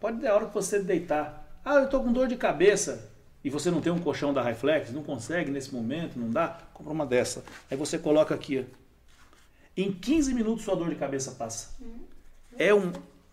Pode 0.00 0.18
ter 0.18 0.28
a 0.28 0.34
hora 0.34 0.46
que 0.46 0.54
você 0.54 0.80
deitar. 0.80 1.46
Ah, 1.62 1.74
eu 1.74 1.84
estou 1.84 2.02
com 2.02 2.10
dor 2.10 2.26
de 2.26 2.36
cabeça. 2.36 3.10
E 3.44 3.50
você 3.50 3.70
não 3.70 3.82
tem 3.82 3.92
um 3.92 3.98
colchão 3.98 4.32
da 4.32 4.42
Reflex, 4.42 4.90
não 4.92 5.02
consegue 5.02 5.50
nesse 5.50 5.74
momento, 5.74 6.18
não 6.18 6.30
dá? 6.30 6.58
Compra 6.72 6.90
uma 6.90 7.04
dessa. 7.04 7.44
Aí 7.70 7.76
você 7.76 7.98
coloca 7.98 8.34
aqui. 8.34 8.64
ó. 8.66 8.76
Em 9.76 9.92
15 9.92 10.32
minutos 10.32 10.64
sua 10.64 10.74
dor 10.74 10.88
de 10.88 10.96
cabeça 10.96 11.32
passa. 11.32 11.68
É 12.56 12.72
um, 12.72 12.92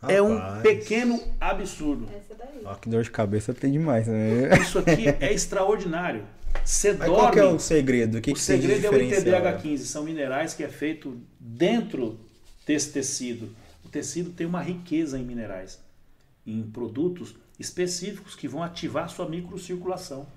é 0.09 0.21
um 0.21 0.61
pequeno 0.61 1.23
absurdo. 1.39 2.05
Essa 2.13 2.35
daí. 2.35 2.63
Ó, 2.65 2.75
que 2.75 2.89
dor 2.89 3.03
de 3.03 3.11
cabeça 3.11 3.53
tem 3.53 3.71
demais, 3.71 4.07
né? 4.07 4.57
Isso 4.59 4.77
aqui 4.77 5.07
é 5.07 5.31
extraordinário. 5.31 6.25
Você 6.63 6.93
Mas 6.93 7.07
dorme. 7.07 7.15
qual 7.15 7.31
que 7.31 7.39
é 7.39 7.45
o 7.45 7.59
segredo? 7.59 8.17
O 8.17 8.21
que 8.21 8.31
o 8.31 8.33
que 8.33 8.39
segredo 8.39 8.85
é 8.85 8.89
o 8.89 8.91
diferencial? 8.91 9.41
ITDH15, 9.41 9.77
são 9.79 10.03
minerais 10.03 10.53
que 10.53 10.63
é 10.63 10.69
feito 10.69 11.19
dentro 11.39 12.19
desse 12.65 12.91
tecido. 12.91 13.55
O 13.83 13.89
tecido 13.89 14.31
tem 14.31 14.45
uma 14.45 14.61
riqueza 14.61 15.17
em 15.17 15.23
minerais, 15.23 15.79
em 16.45 16.61
produtos 16.63 17.35
específicos 17.59 18.35
que 18.35 18.47
vão 18.47 18.61
ativar 18.61 19.05
a 19.05 19.07
sua 19.07 19.27
microcirculação. 19.27 20.27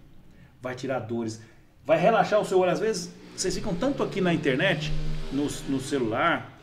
Vai 0.61 0.75
tirar 0.75 1.01
dores, 1.01 1.41
vai 1.85 1.99
relaxar 1.99 2.41
o 2.41 2.45
seu 2.45 2.59
olho. 2.59 2.71
Às 2.71 2.81
vezes 2.81 3.11
vocês 3.37 3.55
ficam 3.55 3.75
tanto 3.75 4.03
aqui 4.03 4.21
na 4.21 4.33
internet, 4.33 4.93
no, 5.33 5.45
no 5.69 5.81
celular, 5.81 6.59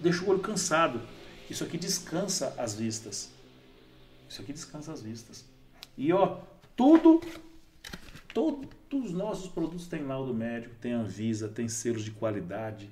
deixa 0.00 0.24
o 0.24 0.28
olho 0.28 0.38
cansado. 0.40 1.00
Isso 1.50 1.64
aqui 1.64 1.78
descansa 1.78 2.54
as 2.58 2.74
vistas. 2.74 3.30
Isso 4.28 4.42
aqui 4.42 4.52
descansa 4.52 4.92
as 4.92 5.02
vistas. 5.02 5.44
E 5.96 6.12
ó, 6.12 6.38
tudo 6.76 7.20
Todos 8.88 9.10
os 9.10 9.12
nossos 9.12 9.50
produtos 9.50 9.86
têm 9.86 10.04
laudo 10.04 10.32
médico, 10.32 10.74
tem 10.80 10.92
Anvisa, 10.92 11.48
tem 11.48 11.68
selos 11.68 12.04
de 12.04 12.10
qualidade. 12.10 12.90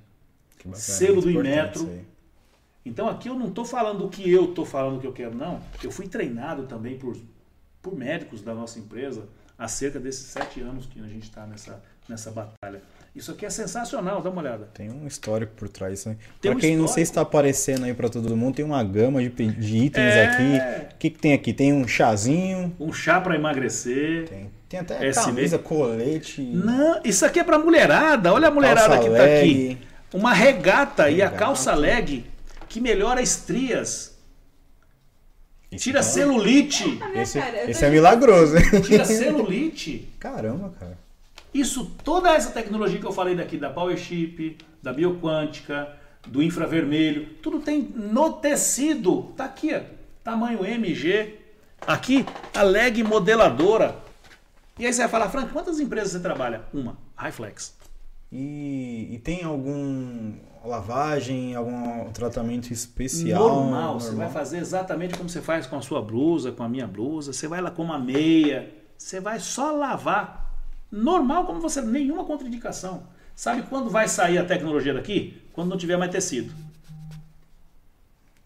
Bacana, 0.57 0.75
Selo 0.75 1.21
do 1.21 1.31
Inmetro. 1.31 2.05
Então 2.85 3.07
aqui 3.07 3.29
eu 3.29 3.35
não 3.35 3.47
estou 3.47 3.65
falando 3.65 4.05
o 4.05 4.09
que 4.09 4.29
eu 4.29 4.45
estou 4.49 4.65
falando 4.65 4.99
que 4.99 5.07
eu 5.07 5.13
quero, 5.13 5.35
não. 5.35 5.61
Eu 5.83 5.91
fui 5.91 6.07
treinado 6.07 6.65
também 6.67 6.97
por, 6.97 7.17
por 7.81 7.95
médicos 7.95 8.41
da 8.41 8.53
nossa 8.53 8.79
empresa 8.79 9.27
há 9.57 9.67
cerca 9.67 9.99
desses 9.99 10.27
sete 10.27 10.61
anos 10.61 10.85
que 10.85 10.99
a 10.99 11.07
gente 11.07 11.23
está 11.23 11.45
nessa, 11.45 11.83
nessa 12.07 12.31
batalha. 12.31 12.81
Isso 13.17 13.31
aqui 13.31 13.45
é 13.45 13.49
sensacional, 13.49 14.21
dá 14.21 14.29
uma 14.29 14.41
olhada. 14.41 14.69
Tem 14.73 14.91
um 14.91 15.07
histórico 15.07 15.53
por 15.55 15.67
trás 15.67 15.93
disso 15.93 16.09
aí. 16.09 16.15
Tem 16.39 16.51
pra 16.51 16.57
um 16.57 16.61
quem 16.61 16.77
não 16.77 16.87
sei 16.87 17.01
histórico. 17.01 17.07
se 17.07 17.13
tá 17.13 17.21
aparecendo 17.21 17.85
aí 17.85 17.93
pra 17.93 18.09
todo 18.09 18.37
mundo, 18.37 18.55
tem 18.55 18.63
uma 18.63 18.83
gama 18.83 19.21
de, 19.21 19.29
de 19.29 19.77
itens 19.77 20.13
É. 20.13 20.25
aqui. 20.25 20.93
O 20.93 20.97
que, 20.99 21.09
que 21.09 21.19
tem 21.19 21.33
aqui? 21.33 21.51
Tem 21.51 21.73
um 21.73 21.87
chazinho, 21.87 22.75
Um 22.79 22.93
chá 22.93 23.19
para 23.19 23.35
emagrecer. 23.35 24.27
tem, 24.29 24.51
tem 24.69 24.79
até 24.79 25.07
SB. 25.07 25.25
camisa, 25.25 25.57
colete, 25.57 26.41
Não, 26.41 27.01
isso 27.03 27.25
aqui 27.25 27.39
é 27.39 27.43
para 27.43 27.57
mulherada. 27.57 28.31
Olha 28.31 28.49
a 28.49 28.51
mulherada 28.51 28.87
calça 28.95 29.03
que 29.03 29.09
está 29.09 29.23
aqui. 29.25 29.77
Uma 30.13 30.33
regata, 30.33 31.09
e 31.09 31.21
a 31.21 31.25
Regata. 31.25 31.37
calça 31.37 31.73
leg 31.73 32.23
que 32.69 32.79
melhora 32.79 33.21
estrias, 33.21 34.15
Esse 35.71 35.83
tira 35.85 35.99
cara- 36.01 36.11
celulite. 36.13 36.97
A 37.01 37.09
minha 37.09 37.23
Esse, 37.23 37.39
esse 37.67 37.83
é 37.83 37.89
milagroso, 37.89 38.57
hein? 38.57 38.81
Tira 38.81 39.03
celulite. 39.05 40.07
Caramba, 40.19 40.71
cara. 40.79 40.97
Isso, 41.53 41.91
toda 42.03 42.33
essa 42.33 42.51
tecnologia 42.51 42.99
que 42.99 43.05
eu 43.05 43.11
falei 43.11 43.35
daqui, 43.35 43.57
da 43.57 43.69
Power 43.69 43.97
Chip, 43.97 44.57
da 44.81 44.93
bioquântica, 44.93 45.97
do 46.27 46.43
infravermelho, 46.43 47.35
tudo 47.41 47.59
tem 47.59 47.81
no 47.95 48.33
tecido. 48.33 49.33
Tá 49.35 49.45
aqui, 49.45 49.73
ó, 49.73 49.81
tamanho 50.23 50.65
MG. 50.65 51.39
Aqui, 51.85 52.25
a 52.53 52.63
leg 52.63 53.03
modeladora. 53.03 53.95
E 54.77 54.85
aí 54.85 54.93
você 54.93 55.01
vai 55.01 55.09
falar, 55.09 55.29
Frank, 55.29 55.51
quantas 55.51 55.79
empresas 55.79 56.11
você 56.11 56.19
trabalha? 56.19 56.63
Uma, 56.73 56.97
Highflex. 57.15 57.75
E, 58.31 59.07
e 59.11 59.19
tem 59.19 59.43
algum 59.43 60.33
lavagem, 60.65 61.55
algum 61.55 62.11
tratamento 62.11 62.71
especial? 62.71 63.47
normal, 63.47 63.99
você 63.99 64.13
vai 64.13 64.29
fazer 64.29 64.57
exatamente 64.57 65.17
como 65.17 65.29
você 65.29 65.41
faz 65.41 65.65
com 65.65 65.77
a 65.77 65.81
sua 65.81 66.01
blusa, 66.01 66.51
com 66.51 66.61
a 66.61 66.69
minha 66.69 66.85
blusa. 66.85 67.31
Você 67.31 67.47
vai 67.47 67.61
lá 67.61 67.71
com 67.71 67.83
uma 67.83 67.97
meia, 67.97 68.69
você 68.97 69.19
vai 69.19 69.39
só 69.39 69.71
lavar. 69.71 70.46
Normal, 70.91 71.45
como 71.45 71.59
você, 71.59 71.81
nenhuma 71.81 72.25
contraindicação. 72.25 73.07
Sabe 73.35 73.63
quando 73.63 73.89
vai 73.89 74.07
sair 74.07 74.37
a 74.37 74.45
tecnologia 74.45 74.93
daqui? 74.93 75.41
Quando 75.53 75.69
não 75.69 75.77
tiver 75.77 75.97
mais 75.97 76.11
tecido. 76.11 76.53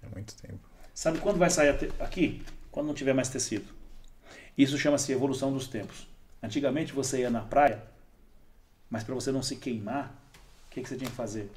É 0.03 0.07
muito 0.13 0.35
tempo. 0.35 0.59
Sabe 0.93 1.19
quando 1.19 1.37
vai 1.37 1.49
sair 1.49 1.91
aqui? 1.99 2.43
Quando 2.71 2.87
não 2.87 2.93
tiver 2.93 3.13
mais 3.13 3.29
tecido. 3.29 3.65
Isso 4.57 4.77
chama-se 4.77 5.11
evolução 5.11 5.53
dos 5.53 5.67
tempos. 5.67 6.07
Antigamente 6.43 6.93
você 6.93 7.21
ia 7.21 7.29
na 7.29 7.41
praia, 7.41 7.83
mas 8.89 9.03
para 9.03 9.15
você 9.15 9.31
não 9.31 9.41
se 9.41 9.55
queimar, 9.55 10.13
o 10.67 10.71
que, 10.71 10.81
que 10.81 10.89
você 10.89 10.97
tinha 10.97 11.09
que 11.09 11.15
fazer? 11.15 11.49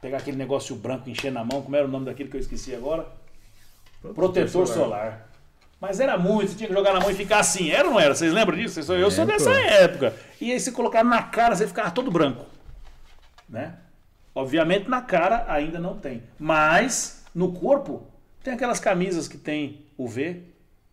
Pegar 0.00 0.18
aquele 0.18 0.36
negócio 0.36 0.74
branco, 0.74 1.08
encher 1.08 1.30
na 1.30 1.44
mão, 1.44 1.62
como 1.62 1.76
era 1.76 1.86
o 1.86 1.90
nome 1.90 2.06
daquele 2.06 2.28
que 2.28 2.36
eu 2.36 2.40
esqueci 2.40 2.74
agora? 2.74 3.06
Protetor 4.14 4.66
solar. 4.66 5.28
Mas 5.80 6.00
era 6.00 6.16
muito, 6.16 6.50
você 6.52 6.56
tinha 6.56 6.68
que 6.68 6.74
jogar 6.74 6.92
na 6.94 7.00
mão 7.00 7.10
e 7.10 7.14
ficar 7.14 7.38
assim. 7.40 7.70
Era 7.70 7.86
ou 7.86 7.94
não 7.94 8.00
era? 8.00 8.14
Vocês 8.14 8.32
lembram 8.32 8.56
disso? 8.56 8.82
Vocês- 8.82 8.88
Eu 9.00 9.10
sou 9.10 9.26
dessa 9.26 9.52
época. 9.52 10.14
E 10.40 10.50
aí 10.52 10.58
você 10.58 10.72
colocava 10.72 11.08
na 11.08 11.22
cara, 11.22 11.54
você 11.54 11.66
ficava 11.66 11.90
todo 11.90 12.10
branco. 12.10 12.46
Né? 13.48 13.74
Obviamente 14.34 14.88
na 14.88 15.00
cara 15.02 15.44
ainda 15.48 15.78
não 15.78 15.96
tem. 15.96 16.22
Mas 16.38 17.24
no 17.34 17.52
corpo 17.52 18.06
tem 18.42 18.54
aquelas 18.54 18.80
camisas 18.80 19.28
que 19.28 19.36
tem 19.38 19.84
UV. 19.98 20.42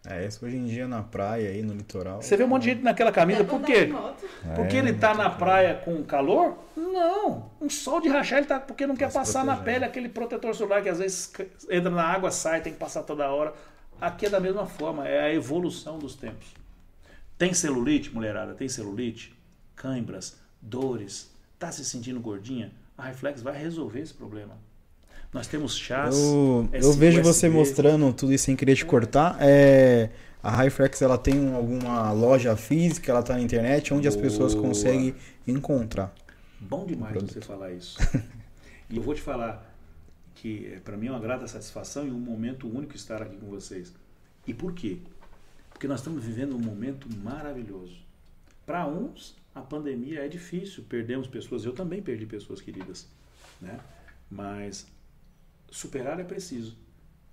É, 0.05 0.25
isso 0.25 0.45
hoje 0.45 0.57
em 0.57 0.65
dia 0.65 0.85
na 0.85 1.01
praia 1.01 1.49
aí, 1.49 1.61
no 1.63 1.73
litoral. 1.73 2.21
Você 2.21 2.35
vê 2.35 2.43
um 2.43 2.47
monte 2.47 2.63
de 2.63 2.69
gente 2.71 2.83
naquela 2.83 3.11
camisa. 3.11 3.41
Até 3.41 3.49
Por 3.49 3.61
quê? 3.61 3.89
Porque 4.53 4.75
É, 4.75 4.79
ele 4.79 4.93
tá 4.93 5.13
na 5.13 5.29
praia 5.29 5.75
com 5.75 6.03
calor? 6.03 6.57
Não. 6.75 7.49
Um 7.61 7.69
sol 7.69 8.01
de 8.01 8.09
rachar, 8.09 8.39
ele 8.39 8.47
tá 8.47 8.59
porque 8.59 8.85
não 8.85 8.97
quer 8.97 9.07
se 9.09 9.13
passar 9.13 9.45
na 9.45 9.53
protegendo. 9.55 9.63
pele 9.79 9.85
aquele 9.85 10.09
protetor 10.09 10.53
solar 10.53 10.81
que 10.83 10.89
às 10.89 10.99
vezes 10.99 11.31
entra 11.69 11.89
na 11.89 12.03
água, 12.03 12.31
sai, 12.31 12.59
tem 12.59 12.73
que 12.73 12.79
passar 12.79 13.03
toda 13.03 13.29
hora. 13.31 13.53
Aqui 13.99 14.25
é 14.25 14.29
da 14.29 14.39
mesma 14.39 14.65
forma, 14.65 15.07
é 15.07 15.21
a 15.21 15.33
evolução 15.33 15.97
dos 15.97 16.15
tempos. 16.15 16.47
Tem 17.37 17.53
celulite, 17.53 18.13
mulherada? 18.13 18.53
Tem 18.53 18.67
celulite? 18.67 19.33
Cãibras, 19.75 20.37
dores, 20.61 21.31
tá 21.57 21.71
se 21.71 21.83
sentindo 21.85 22.19
gordinha? 22.19 22.71
A 22.97 23.05
Reflex 23.07 23.41
vai 23.41 23.57
resolver 23.57 23.99
esse 24.01 24.13
problema. 24.13 24.55
Nós 25.33 25.47
temos 25.47 25.75
chás. 25.75 26.15
Eu, 26.15 26.69
eu 26.71 26.93
vejo 26.93 27.23
você 27.23 27.49
mostrando 27.49 28.13
tudo 28.13 28.31
isso 28.33 28.45
sem 28.45 28.55
querer 28.55 28.75
te 28.75 28.85
cortar. 28.85 29.35
É, 29.39 30.11
a 30.43 30.51
Hyflex 30.51 31.01
ela 31.01 31.17
tem 31.17 31.39
um- 31.39 31.55
alguma 31.55 32.11
loja 32.11 32.55
física, 32.55 33.11
ela 33.11 33.23
tá 33.23 33.33
na 33.33 33.41
internet, 33.41 33.93
onde 33.93 34.07
as 34.07 34.15
pessoas 34.15 34.53
Boa. 34.53 34.67
conseguem 34.67 35.15
encontrar. 35.47 36.13
Bom 36.59 36.85
demais 36.85 37.15
você 37.19 37.41
falar 37.41 37.71
isso. 37.71 37.97
e 38.89 38.97
eu 38.97 39.01
vou 39.01 39.15
te 39.15 39.21
falar 39.21 39.72
que 40.35 40.79
para 40.83 40.97
mim 40.97 41.07
é 41.07 41.11
uma 41.11 41.19
grata 41.19 41.47
satisfação 41.47 42.07
e 42.07 42.11
um 42.11 42.19
momento 42.19 42.67
único 42.67 42.95
estar 42.95 43.21
aqui 43.21 43.37
com 43.37 43.47
vocês. 43.47 43.93
E 44.45 44.53
por 44.53 44.73
quê? 44.73 44.99
Porque 45.69 45.87
nós 45.87 45.99
estamos 45.99 46.23
vivendo 46.23 46.55
um 46.55 46.59
momento 46.59 47.07
maravilhoso. 47.17 47.97
Para 48.65 48.87
uns, 48.87 49.35
a 49.53 49.61
pandemia 49.61 50.25
é 50.25 50.27
difícil, 50.27 50.83
perdemos 50.87 51.27
pessoas, 51.27 51.65
eu 51.65 51.73
também 51.73 52.01
perdi 52.01 52.25
pessoas 52.25 52.61
queridas, 52.61 53.07
né? 53.59 53.79
Mas 54.29 54.87
superar 55.69 56.19
é 56.19 56.23
preciso. 56.23 56.77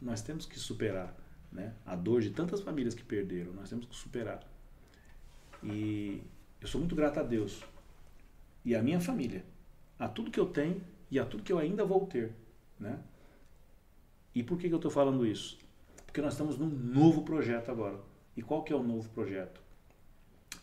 Nós 0.00 0.22
temos 0.22 0.46
que 0.46 0.58
superar. 0.58 1.14
Né? 1.52 1.74
A 1.84 1.96
dor 1.96 2.20
de 2.20 2.30
tantas 2.30 2.60
famílias 2.60 2.94
que 2.94 3.02
perderam, 3.02 3.52
nós 3.52 3.68
temos 3.68 3.86
que 3.86 3.94
superar. 3.94 4.40
E 5.62 6.22
eu 6.60 6.68
sou 6.68 6.80
muito 6.80 6.94
grato 6.94 7.20
a 7.20 7.22
Deus 7.22 7.62
e 8.64 8.74
a 8.74 8.82
minha 8.82 9.00
família, 9.00 9.44
a 9.98 10.08
tudo 10.08 10.30
que 10.30 10.38
eu 10.38 10.46
tenho 10.46 10.80
e 11.10 11.18
a 11.18 11.24
tudo 11.24 11.42
que 11.42 11.52
eu 11.52 11.58
ainda 11.58 11.84
vou 11.84 12.06
ter. 12.06 12.32
Né? 12.80 12.98
E 14.34 14.42
por 14.42 14.58
que, 14.58 14.68
que 14.68 14.74
eu 14.74 14.78
estou 14.78 14.90
falando 14.90 15.26
isso? 15.26 15.58
Porque 16.06 16.22
nós 16.22 16.32
estamos 16.32 16.56
num 16.56 16.68
novo 16.68 17.22
projeto 17.22 17.70
agora. 17.70 18.00
E 18.36 18.42
qual 18.42 18.64
que 18.64 18.72
é 18.72 18.76
o 18.76 18.82
novo 18.82 19.08
projeto? 19.10 19.60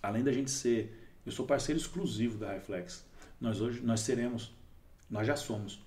Além 0.01 0.23
da 0.23 0.31
gente 0.31 0.49
ser, 0.49 1.11
eu 1.25 1.31
sou 1.31 1.45
parceiro 1.45 1.79
exclusivo 1.79 2.37
da 2.37 2.51
Reflex. 2.51 3.05
Nós 3.39 3.61
hoje 3.61 3.81
nós 3.81 3.99
seremos, 3.99 4.53
nós 5.09 5.27
já 5.27 5.35
somos 5.35 5.85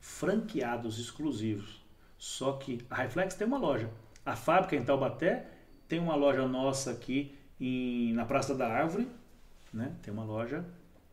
franqueados 0.00 0.98
exclusivos. 0.98 1.80
Só 2.18 2.54
que 2.54 2.84
a 2.90 2.96
Reflex 2.96 3.34
tem 3.34 3.46
uma 3.46 3.58
loja. 3.58 3.90
A 4.26 4.34
fábrica 4.34 4.74
em 4.74 4.84
Taubaté 4.84 5.46
tem 5.86 5.98
uma 5.98 6.16
loja 6.16 6.46
nossa 6.48 6.90
aqui 6.90 7.36
em, 7.60 8.12
na 8.12 8.24
Praça 8.24 8.54
da 8.54 8.66
Árvore, 8.66 9.08
né? 9.72 9.94
Tem 10.02 10.12
uma 10.12 10.24
loja 10.24 10.64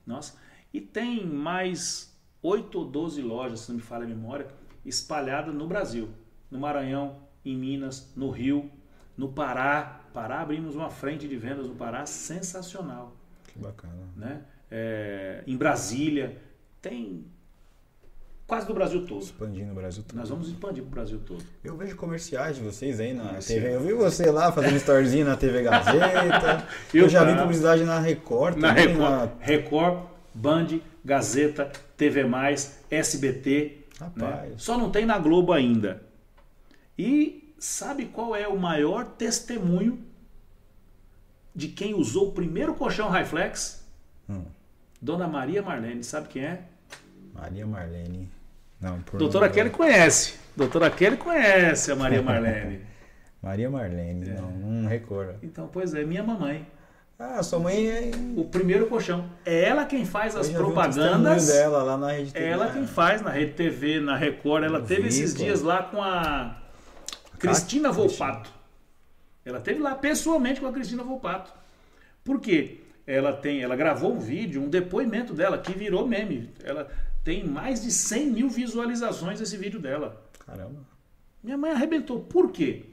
nossa. 0.05 0.37
E 0.73 0.81
tem 0.81 1.25
mais 1.25 2.14
8 2.45 2.77
ou 2.77 2.85
12 2.85 3.21
lojas, 3.21 3.61
se 3.61 3.69
não 3.69 3.77
me 3.77 3.81
falha 3.81 4.03
a 4.05 4.07
memória, 4.07 4.47
espalhadas 4.85 5.53
no 5.53 5.67
Brasil. 5.67 6.09
No 6.51 6.59
Maranhão, 6.59 7.17
em 7.43 7.55
Minas, 7.57 8.11
no 8.15 8.29
Rio, 8.29 8.69
no 9.17 9.29
Pará. 9.29 10.01
Pará 10.13 10.41
abrimos 10.41 10.75
uma 10.75 10.89
frente 10.89 11.27
de 11.27 11.35
vendas 11.37 11.67
no 11.67 11.75
Pará 11.75 12.05
sensacional. 12.05 13.15
Que 13.47 13.57
bacana. 13.59 13.93
Né? 14.15 14.41
É, 14.69 15.43
em 15.47 15.57
Brasília. 15.57 16.37
Tem 16.81 17.25
quase 18.45 18.67
do 18.67 18.75
Brasil 18.75 19.07
todo. 19.07 19.23
Expandindo 19.23 19.71
o 19.71 19.75
Brasil 19.75 20.03
todo. 20.07 20.15
Nós 20.17 20.29
vamos 20.29 20.47
expandir 20.47 20.83
para 20.83 20.87
o 20.87 20.91
Brasil 20.91 21.19
todo. 21.25 21.43
Eu 21.63 21.75
vejo 21.75 21.95
comerciais 21.95 22.57
de 22.57 22.61
vocês 22.61 22.99
aí 22.99 23.11
na 23.11 23.41
Sim. 23.41 23.55
TV. 23.55 23.73
Eu 23.75 23.81
vi 23.81 23.93
você 23.93 24.29
lá 24.29 24.51
fazendo 24.51 24.75
storyzinho 24.77 25.25
na 25.25 25.35
TV 25.35 25.63
Gazeta. 25.63 26.67
eu, 26.93 27.03
Eu 27.03 27.09
já 27.09 27.23
vi 27.23 27.35
publicidade 27.35 27.83
na 27.83 27.99
Record 27.99 28.57
Na 28.57 28.67
também. 28.69 28.87
Record, 28.89 29.09
na- 29.09 29.29
Record, 29.39 29.99
Band, 30.33 30.67
Gazeta, 31.05 31.71
TV+, 31.95 32.25
SBT. 32.89 33.77
né? 34.15 34.51
Só 34.57 34.77
não 34.77 34.89
tem 34.89 35.05
na 35.05 35.17
Globo 35.19 35.53
ainda. 35.53 36.01
E 36.97 37.53
sabe 37.59 38.05
qual 38.05 38.35
é 38.35 38.47
o 38.47 38.57
maior 38.57 39.05
testemunho 39.05 39.99
de 41.53 41.67
quem 41.67 41.93
usou 41.93 42.29
o 42.29 42.31
primeiro 42.31 42.73
colchão 42.73 43.07
Highflex? 43.09 43.85
Hum. 44.27 44.43
Dona 45.01 45.27
Maria 45.27 45.61
Marlene, 45.61 46.03
sabe 46.03 46.27
quem 46.29 46.43
é? 46.43 46.61
Maria 47.33 47.67
Marlene. 47.67 48.29
Não, 48.81 48.99
por 49.01 49.19
Doutora 49.19 49.49
Kelly 49.49 49.69
conhece. 49.69 50.35
Doutora 50.55 50.89
Kelly 50.89 51.17
conhece 51.17 51.91
a 51.91 51.95
Maria 51.95 52.21
Marlene. 52.23 52.81
Maria 53.41 53.69
Marlene, 53.69 54.29
É. 54.29 54.33
não, 54.33 54.51
não 54.51 54.89
recordo. 54.89 55.35
Então, 55.43 55.67
pois 55.71 55.93
é, 55.93 56.03
minha 56.03 56.23
mamãe. 56.23 56.65
Ah, 57.17 57.41
sua 57.41 57.59
mãe 57.59 57.87
é. 57.87 58.11
O 58.35 58.43
primeiro 58.45 58.87
colchão. 58.87 59.29
É 59.45 59.63
ela 59.63 59.85
quem 59.85 60.05
faz 60.05 60.35
as 60.35 60.49
propagandas. 60.49 61.47
dela 61.47 61.81
lá 61.81 61.97
na 61.97 62.11
rede 62.11 62.31
É 62.35 62.49
ela 62.49 62.71
quem 62.71 62.85
faz 62.85 63.21
na 63.21 63.29
Rede 63.29 63.53
TV, 63.53 64.01
na 64.01 64.17
Record. 64.17 64.65
Ela 64.65 64.79
Eu 64.79 64.85
teve 64.85 65.03
vi, 65.03 65.07
esses 65.07 65.33
pô. 65.33 65.39
dias 65.43 65.61
lá 65.61 65.83
com 65.83 66.01
a 66.03 66.61
Cristina 67.39 67.91
Volpato. 67.91 68.49
Ela 69.45 69.61
teve 69.61 69.79
lá 69.79 69.95
pessoalmente 69.95 70.59
com 70.59 70.67
a 70.67 70.73
Cristina 70.73 71.03
Volpato. 71.03 71.53
Por 72.23 72.41
quê? 72.41 72.81
Ela 73.07 73.31
tem, 73.31 73.61
ela 73.61 73.75
gravou 73.75 74.13
um 74.13 74.19
vídeo, 74.19 74.61
um 74.61 74.67
depoimento 74.67 75.33
dela 75.33 75.57
que 75.57 75.71
virou 75.71 76.07
meme. 76.07 76.49
Ela 76.63 76.89
tem 77.23 77.45
mais 77.45 77.81
de 77.81 77.91
100 77.91 78.27
mil 78.31 78.49
visualizações 78.49 79.39
esse 79.39 79.55
vídeo 79.55 79.79
dela. 79.79 80.21
Caramba. 80.45 80.81
Minha 81.43 81.57
mãe 81.57 81.71
arrebentou. 81.71 82.19
Por 82.21 82.51
quê? 82.51 82.85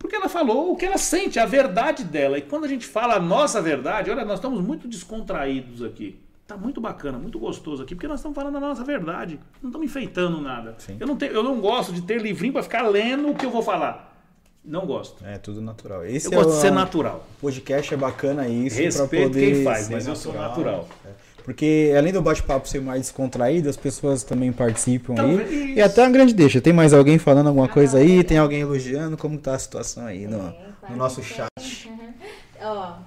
Porque 0.00 0.16
ela 0.16 0.28
falou 0.30 0.72
o 0.72 0.76
que 0.76 0.86
ela 0.86 0.96
sente, 0.96 1.38
a 1.38 1.44
verdade 1.44 2.02
dela. 2.02 2.38
E 2.38 2.42
quando 2.42 2.64
a 2.64 2.68
gente 2.68 2.86
fala 2.86 3.14
a 3.16 3.20
nossa 3.20 3.60
verdade, 3.60 4.10
olha, 4.10 4.24
nós 4.24 4.38
estamos 4.38 4.60
muito 4.60 4.88
descontraídos 4.88 5.82
aqui. 5.84 6.18
Tá 6.46 6.56
muito 6.56 6.80
bacana, 6.80 7.18
muito 7.18 7.38
gostoso 7.38 7.82
aqui, 7.82 7.94
porque 7.94 8.08
nós 8.08 8.18
estamos 8.18 8.34
falando 8.34 8.56
a 8.56 8.60
nossa 8.60 8.82
verdade. 8.82 9.38
Não 9.62 9.68
estamos 9.68 9.86
enfeitando 9.86 10.40
nada. 10.40 10.74
Sim. 10.78 10.96
Eu 10.98 11.06
não, 11.06 11.16
tenho, 11.16 11.32
eu 11.32 11.42
não 11.44 11.60
gosto 11.60 11.92
de 11.92 12.00
ter 12.02 12.20
livrinho 12.20 12.52
para 12.54 12.62
ficar 12.62 12.82
lendo 12.88 13.28
o 13.30 13.34
que 13.34 13.44
eu 13.46 13.50
vou 13.50 13.62
falar. 13.62 14.08
Não 14.64 14.84
gosto. 14.86 15.24
É 15.24 15.38
tudo 15.38 15.60
natural. 15.60 16.04
Esse 16.04 16.26
Eu 16.28 16.32
é 16.32 16.36
gosto 16.36 16.50
o- 16.50 16.54
de 16.56 16.60
ser 16.60 16.72
natural. 16.72 17.26
podcast 17.40 17.94
é 17.94 17.96
bacana 17.96 18.48
isso 18.48 18.78
Respeito 18.80 19.28
poder 19.28 19.54
quem 19.54 19.64
faz, 19.64 19.88
mas 19.88 20.06
eu 20.06 20.16
sou 20.16 20.32
natural. 20.32 20.88
É. 21.04 21.08
Porque 21.40 21.92
além 21.96 22.12
do 22.12 22.22
bate-papo 22.22 22.68
ser 22.68 22.80
mais 22.80 23.02
descontraído, 23.02 23.68
as 23.68 23.76
pessoas 23.76 24.22
também 24.22 24.52
participam 24.52 25.14
aí. 25.18 25.74
E 25.74 25.82
até 25.82 26.02
uma 26.02 26.10
grande 26.10 26.34
deixa. 26.34 26.60
Tem 26.60 26.72
mais 26.72 26.92
alguém 26.92 27.18
falando 27.18 27.48
alguma 27.48 27.68
coisa 27.68 27.98
aí? 27.98 28.08
legal. 28.08 28.24
Tem 28.24 28.38
alguém 28.38 28.60
elogiando? 28.60 29.16
Como 29.16 29.38
tá 29.38 29.54
a 29.54 29.58
situação 29.58 30.06
aí 30.06 30.26
no, 30.26 30.38
É, 30.38 30.90
no 30.90 30.96
nosso 30.96 31.22
chat? 31.22 31.48
Ó, 32.62 32.98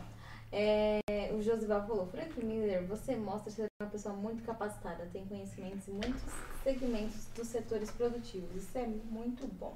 é, 0.52 1.00
o 1.34 1.42
Josival 1.42 1.86
falou, 1.88 2.08
Frank 2.08 2.44
Miller, 2.44 2.86
você 2.88 3.16
mostra 3.16 3.52
ser 3.52 3.66
uma 3.82 3.90
pessoa 3.90 4.16
muito 4.16 4.44
capacitada, 4.44 5.08
tem 5.12 5.26
conhecimentos 5.26 5.88
em 5.88 5.92
muitos 5.94 6.22
segmentos 6.64 7.28
dos 7.36 7.48
setores 7.48 7.90
produtivos. 7.92 8.50
Isso 8.56 8.78
é 8.78 8.88
muito 9.10 9.48
bom. 9.48 9.76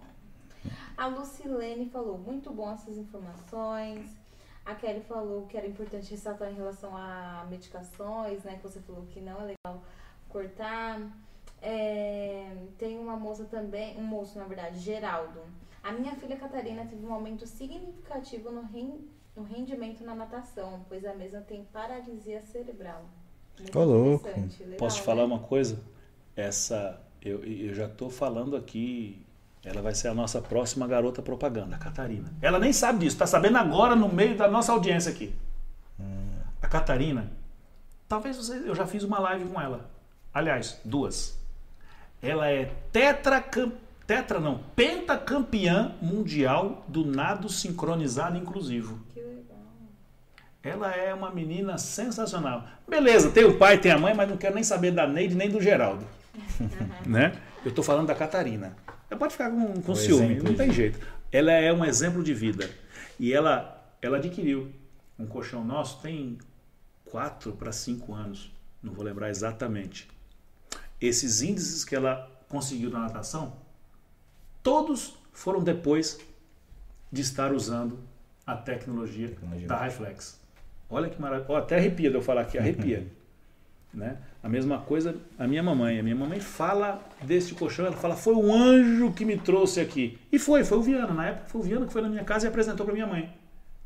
A 0.96 1.08
Lucilene 1.08 1.90
falou, 1.90 2.18
muito 2.18 2.52
bom 2.52 2.72
essas 2.72 2.98
informações. 2.98 4.10
A 4.68 4.76
Kelly 4.76 5.02
falou 5.02 5.46
que 5.48 5.58
era 5.58 5.66
importante 5.66 6.12
ressaltar 6.12 6.52
em 6.52 6.56
relação 6.56 6.92
a 6.96 7.46
medicações, 7.50 8.44
né? 8.44 8.58
Que 8.58 8.64
você 8.64 8.80
falou 8.82 9.06
que 9.12 9.20
não 9.22 9.40
é 9.42 9.56
legal 9.56 9.82
cortar. 10.30 11.02
É, 11.62 12.56
tem 12.78 13.00
uma 13.00 13.16
moça 13.16 13.46
também, 13.46 13.98
um 13.98 14.04
moço 14.04 14.38
na 14.38 14.46
verdade, 14.46 14.80
Geraldo. 14.80 15.42
A 15.84 15.92
minha 15.92 16.14
filha 16.16 16.36
Catarina 16.36 16.86
teve 16.86 17.06
um 17.06 17.14
aumento 17.14 17.48
significativo 17.48 18.52
no, 18.52 18.62
ren- 18.62 19.00
no 19.36 19.44
rendimento 19.44 20.04
na 20.04 20.14
natação, 20.14 20.86
pois 20.90 21.06
a 21.06 21.14
mesma 21.14 21.42
tem 21.42 21.64
paralisia 21.72 22.42
cerebral. 22.42 23.06
Muito 23.60 23.80
Ô, 23.80 23.84
louco. 23.86 24.28
legal, 24.28 24.78
Posso 24.78 24.98
te 24.98 25.00
né? 25.00 25.06
falar 25.06 25.26
uma 25.26 25.40
coisa? 25.40 25.82
Essa, 26.36 27.02
eu, 27.22 27.44
eu 27.44 27.74
já 27.74 27.86
estou 27.88 28.10
falando 28.10 28.56
aqui, 28.56 29.26
ela 29.64 29.82
vai 29.82 29.94
ser 29.94 30.08
a 30.08 30.14
nossa 30.14 30.42
próxima 30.42 30.88
garota 30.88 31.22
propaganda, 31.22 31.76
a 31.76 31.80
Catarina. 31.80 32.32
Ela 32.42 32.60
nem 32.60 32.72
sabe 32.72 33.00
disso, 33.00 33.16
está 33.16 33.28
sabendo 33.28 33.58
agora 33.58 33.96
no 33.96 34.08
meio 34.08 34.38
da 34.38 34.48
nossa 34.48 34.72
audiência 34.72 35.12
aqui. 35.12 35.34
A 36.62 36.68
Catarina, 36.68 37.32
talvez 38.08 38.36
você, 38.36 38.58
eu 38.66 38.76
já 38.76 38.86
fiz 38.86 39.04
uma 39.04 39.20
live 39.20 39.46
com 39.46 39.60
ela. 39.60 39.90
Aliás, 40.34 40.80
duas. 40.84 41.38
Ela 42.22 42.50
é 42.50 42.72
tetra, 42.92 43.44
tetra 44.06 44.40
não, 44.40 44.60
pentacampeã 44.76 45.96
mundial 46.02 46.84
do 46.88 47.06
nado 47.06 47.48
sincronizado 47.48 48.38
inclusivo. 48.38 49.00
Que 49.14 49.20
legal. 49.20 49.58
Ela 50.64 50.92
é 50.96 51.14
uma 51.14 51.30
menina 51.30 51.78
sensacional. 51.78 52.66
Beleza, 52.88 53.32
tem 53.32 53.46
o 53.46 53.58
pai, 53.58 53.78
tem 53.78 53.92
a 53.92 54.00
mãe, 54.00 54.14
mas 54.14 54.30
não 54.30 54.38
quero 54.38 54.56
nem 54.56 54.64
saber 54.64 54.92
da 54.92 55.08
Neide 55.08 55.36
nem 55.36 55.50
do 55.50 55.62
Geraldo. 55.62 56.06
né? 57.06 57.34
Eu 57.64 57.70
estou 57.70 57.84
falando 57.84 58.08
da 58.08 58.16
Catarina. 58.16 58.76
Ela 59.10 59.20
pode 59.20 59.34
ficar 59.34 59.50
com, 59.50 59.82
com 59.82 59.92
Um 59.92 59.96
ciúme, 59.96 60.36
não 60.36 60.54
tem 60.54 60.72
jeito. 60.72 61.00
Ela 61.32 61.52
é 61.52 61.72
um 61.72 61.84
exemplo 61.84 62.24
de 62.24 62.34
vida. 62.34 62.70
E 63.20 63.34
ela, 63.34 63.96
ela 64.02 64.18
adquiriu 64.18 64.72
um 65.18 65.26
colchão 65.26 65.64
nosso 65.64 66.02
tem 66.02 66.38
quatro 67.06 67.54
para 67.54 67.72
cinco 67.72 68.14
anos. 68.14 68.52
Não 68.82 68.94
vou 68.94 69.04
lembrar 69.04 69.30
exatamente. 69.30 70.08
Esses 71.00 71.42
índices 71.42 71.84
que 71.84 71.96
ela 71.96 72.30
conseguiu 72.48 72.90
na 72.90 73.00
natação, 73.00 73.58
todos 74.62 75.18
foram 75.32 75.64
depois 75.64 76.20
de 77.12 77.22
estar 77.22 77.54
usando 77.54 78.00
a 78.46 78.56
tecnologia, 78.56 79.36
da 79.66 79.84
Reflex. 79.84 80.40
Olha 80.90 81.10
que 81.10 81.22
maravilha. 81.22 81.46
Ó, 81.50 81.58
até 81.58 81.76
arrepia 81.76 82.10
de 82.10 82.16
eu 82.16 82.22
falar 82.22 82.42
aqui, 82.42 82.58
arrepia. 82.58 83.08
né? 83.98 84.18
A 84.44 84.48
mesma 84.48 84.78
coisa 84.80 85.16
a 85.38 85.48
minha 85.48 85.64
mamãe. 85.64 86.00
A 86.00 86.04
minha 86.04 86.16
mamãe 86.16 86.40
fala 86.40 87.02
desse 87.24 87.56
colchão, 87.56 87.86
ela 87.86 87.98
fala, 87.98 88.16
foi 88.16 88.36
um 88.36 88.54
anjo 88.54 89.12
que 89.12 89.26
me 89.26 89.38
trouxe 89.38 89.82
aqui. 89.82 90.20
E 90.32 90.38
foi, 90.38 90.64
foi 90.64 90.78
o 90.78 90.82
Viana. 90.82 91.14
Na 91.14 91.26
época 91.26 91.48
foi 91.48 91.62
o 91.62 91.64
Viana 91.64 91.88
que 91.88 91.92
foi 91.92 92.02
na 92.04 92.10
minha 92.10 92.24
casa 92.24 92.46
e 92.46 92.50
apresentou 92.50 92.86
para 92.86 92.94
minha 92.94 93.08
mãe. 93.08 93.34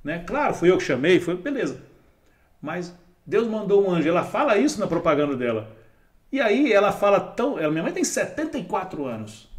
Né? 0.04 0.20
Claro, 0.20 0.54
fui 0.54 0.70
eu 0.70 0.78
que 0.78 0.84
chamei, 0.84 1.20
foi 1.20 1.38
beleza. 1.38 1.82
Mas 2.62 2.94
Deus 3.26 3.48
mandou 3.48 3.88
um 3.88 3.92
anjo. 3.92 4.10
Ela 4.10 4.24
fala 4.24 4.58
isso 4.58 4.80
na 4.80 4.86
propaganda 4.86 5.36
dela. 5.36 5.76
E 6.30 6.42
aí 6.42 6.72
ela 6.72 6.92
fala 6.92 7.20
tão. 7.20 7.58
Ela, 7.58 7.72
minha 7.72 7.84
mãe 7.84 7.94
tem 7.94 8.04
74 8.04 9.06
anos. 9.06 9.50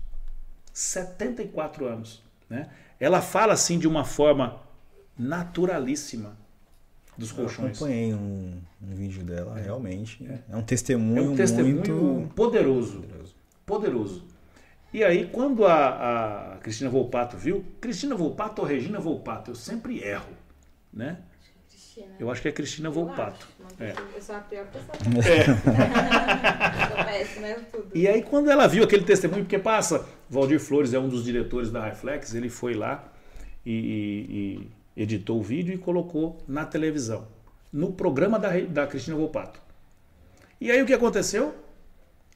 74 0.72 1.86
anos. 1.86 2.22
Né? 2.48 2.68
Ela 3.00 3.22
fala 3.22 3.54
assim 3.54 3.78
de 3.78 3.88
uma 3.88 4.04
forma 4.04 4.60
naturalíssima 5.18 6.36
dos 7.16 7.30
Eu 7.30 7.36
colchões. 7.36 7.76
acompanhei 7.76 8.14
um, 8.14 8.52
um 8.82 8.94
vídeo 8.94 9.22
dela, 9.22 9.56
realmente. 9.58 10.24
É, 10.50 10.56
um 10.56 10.62
testemunho, 10.62 11.18
É 11.18 11.28
um 11.30 11.36
testemunho 11.36 11.74
muito 11.76 12.32
poderoso. 12.34 13.00
poderoso. 13.02 13.34
Poderoso. 13.66 14.24
E 14.92 15.02
aí, 15.02 15.26
quando 15.32 15.64
a, 15.66 16.54
a 16.54 16.56
Cristina 16.58 16.90
Volpato 16.90 17.36
viu, 17.36 17.64
Cristina 17.80 18.14
Volpato 18.14 18.60
ou 18.60 18.68
Regina 18.68 19.00
Volpato, 19.00 19.50
eu 19.50 19.54
sempre 19.54 20.02
erro. 20.02 20.28
Né? 20.92 21.18
Cristina. 21.70 22.14
Eu 22.18 22.30
acho 22.30 22.42
que 22.42 22.48
é 22.48 22.52
Cristina 22.52 22.88
Eu 22.88 22.92
Volpato. 22.92 23.48
acho, 23.64 23.82
É. 23.82 23.94
Eu 24.14 24.20
sou 24.20 24.34
a 24.34 24.40
pior 24.40 24.66
pessoa. 24.66 24.92
É. 25.26 26.86
Sou 26.96 27.04
péssima, 27.04 27.46
eu 27.48 27.62
tudo. 27.72 27.88
E 27.94 28.06
aí, 28.06 28.22
quando 28.22 28.50
ela 28.50 28.66
viu 28.66 28.84
aquele 28.84 29.04
testemunho, 29.04 29.42
porque 29.44 29.58
passa, 29.58 30.06
Valdir 30.28 30.60
Flores 30.60 30.92
é 30.92 30.98
um 30.98 31.08
dos 31.08 31.24
diretores 31.24 31.70
da 31.70 31.84
Reflex, 31.86 32.34
ele 32.34 32.48
foi 32.50 32.74
lá 32.74 33.10
e, 33.64 33.72
e- 33.72 34.36
e 34.36 34.70
editou 34.96 35.38
o 35.38 35.42
vídeo 35.42 35.74
e 35.74 35.78
colocou 35.78 36.38
na 36.46 36.64
televisão, 36.64 37.26
no 37.72 37.92
programa 37.92 38.38
da, 38.38 38.50
da 38.60 38.86
Cristina 38.86 39.16
Volpato. 39.16 39.60
E 40.60 40.70
aí 40.70 40.82
o 40.82 40.86
que 40.86 40.92
aconteceu? 40.94 41.54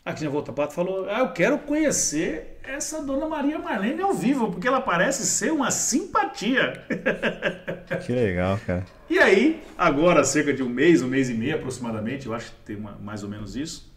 A 0.05 0.11
Cristina 0.11 0.31
Volpato 0.31 0.73
falou: 0.73 1.09
Ah, 1.11 1.19
eu 1.21 1.33
quero 1.33 1.59
conhecer 1.59 2.59
essa 2.63 3.03
dona 3.03 3.27
Maria 3.29 3.59
Marlene 3.59 4.01
ao 4.03 4.13
vivo, 4.15 4.51
porque 4.51 4.67
ela 4.69 4.81
parece 4.81 5.27
ser 5.27 5.53
uma 5.53 5.71
simpatia. 5.71 6.85
Que 8.05 8.13
legal, 8.13 8.59
cara. 8.67 8.85
E 9.09 9.17
aí, 9.19 9.63
agora, 9.79 10.25
cerca 10.25 10.53
de 10.53 10.61
um 10.63 10.69
mês, 10.69 11.03
um 11.03 11.07
mês 11.07 11.31
e 11.31 11.35
meio 11.35 11.55
aproximadamente, 11.57 12.27
eu 12.27 12.35
acho 12.35 12.51
que 12.51 12.57
tem 12.65 12.77
uma- 12.77 12.97
mais 12.99 13.23
ou 13.23 13.29
menos 13.29 13.55
isso, 13.55 13.93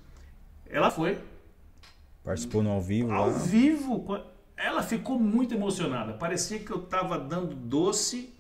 ela 0.69 0.91
foi 0.91 1.17
Participou 2.23 2.61
no 2.61 2.69
ao 2.69 2.79
vivo 2.81 3.11
ao 3.11 3.27
lá. 3.29 3.33
vivo. 3.37 4.05
Ela 4.55 4.83
ficou 4.83 5.19
muito 5.19 5.55
emocionada. 5.55 6.13
Parecia 6.13 6.59
que 6.59 6.69
eu 6.71 6.77
estava 6.83 7.17
dando 7.17 7.55
doce 7.55 8.31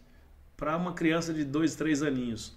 para 0.59 0.75
uma 0.75 0.93
criança 0.93 1.33
de 1.33 1.45
dois, 1.45 1.73
três 1.75 2.03
aninhos. 2.03 2.53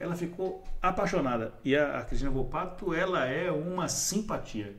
Ela 0.00 0.16
ficou 0.16 0.64
apaixonada. 0.80 1.52
E 1.62 1.76
a, 1.76 1.98
a 1.98 2.04
Cristina 2.04 2.30
Volpato, 2.30 2.94
ela 2.94 3.26
é 3.26 3.52
uma 3.52 3.86
simpatia. 3.86 4.74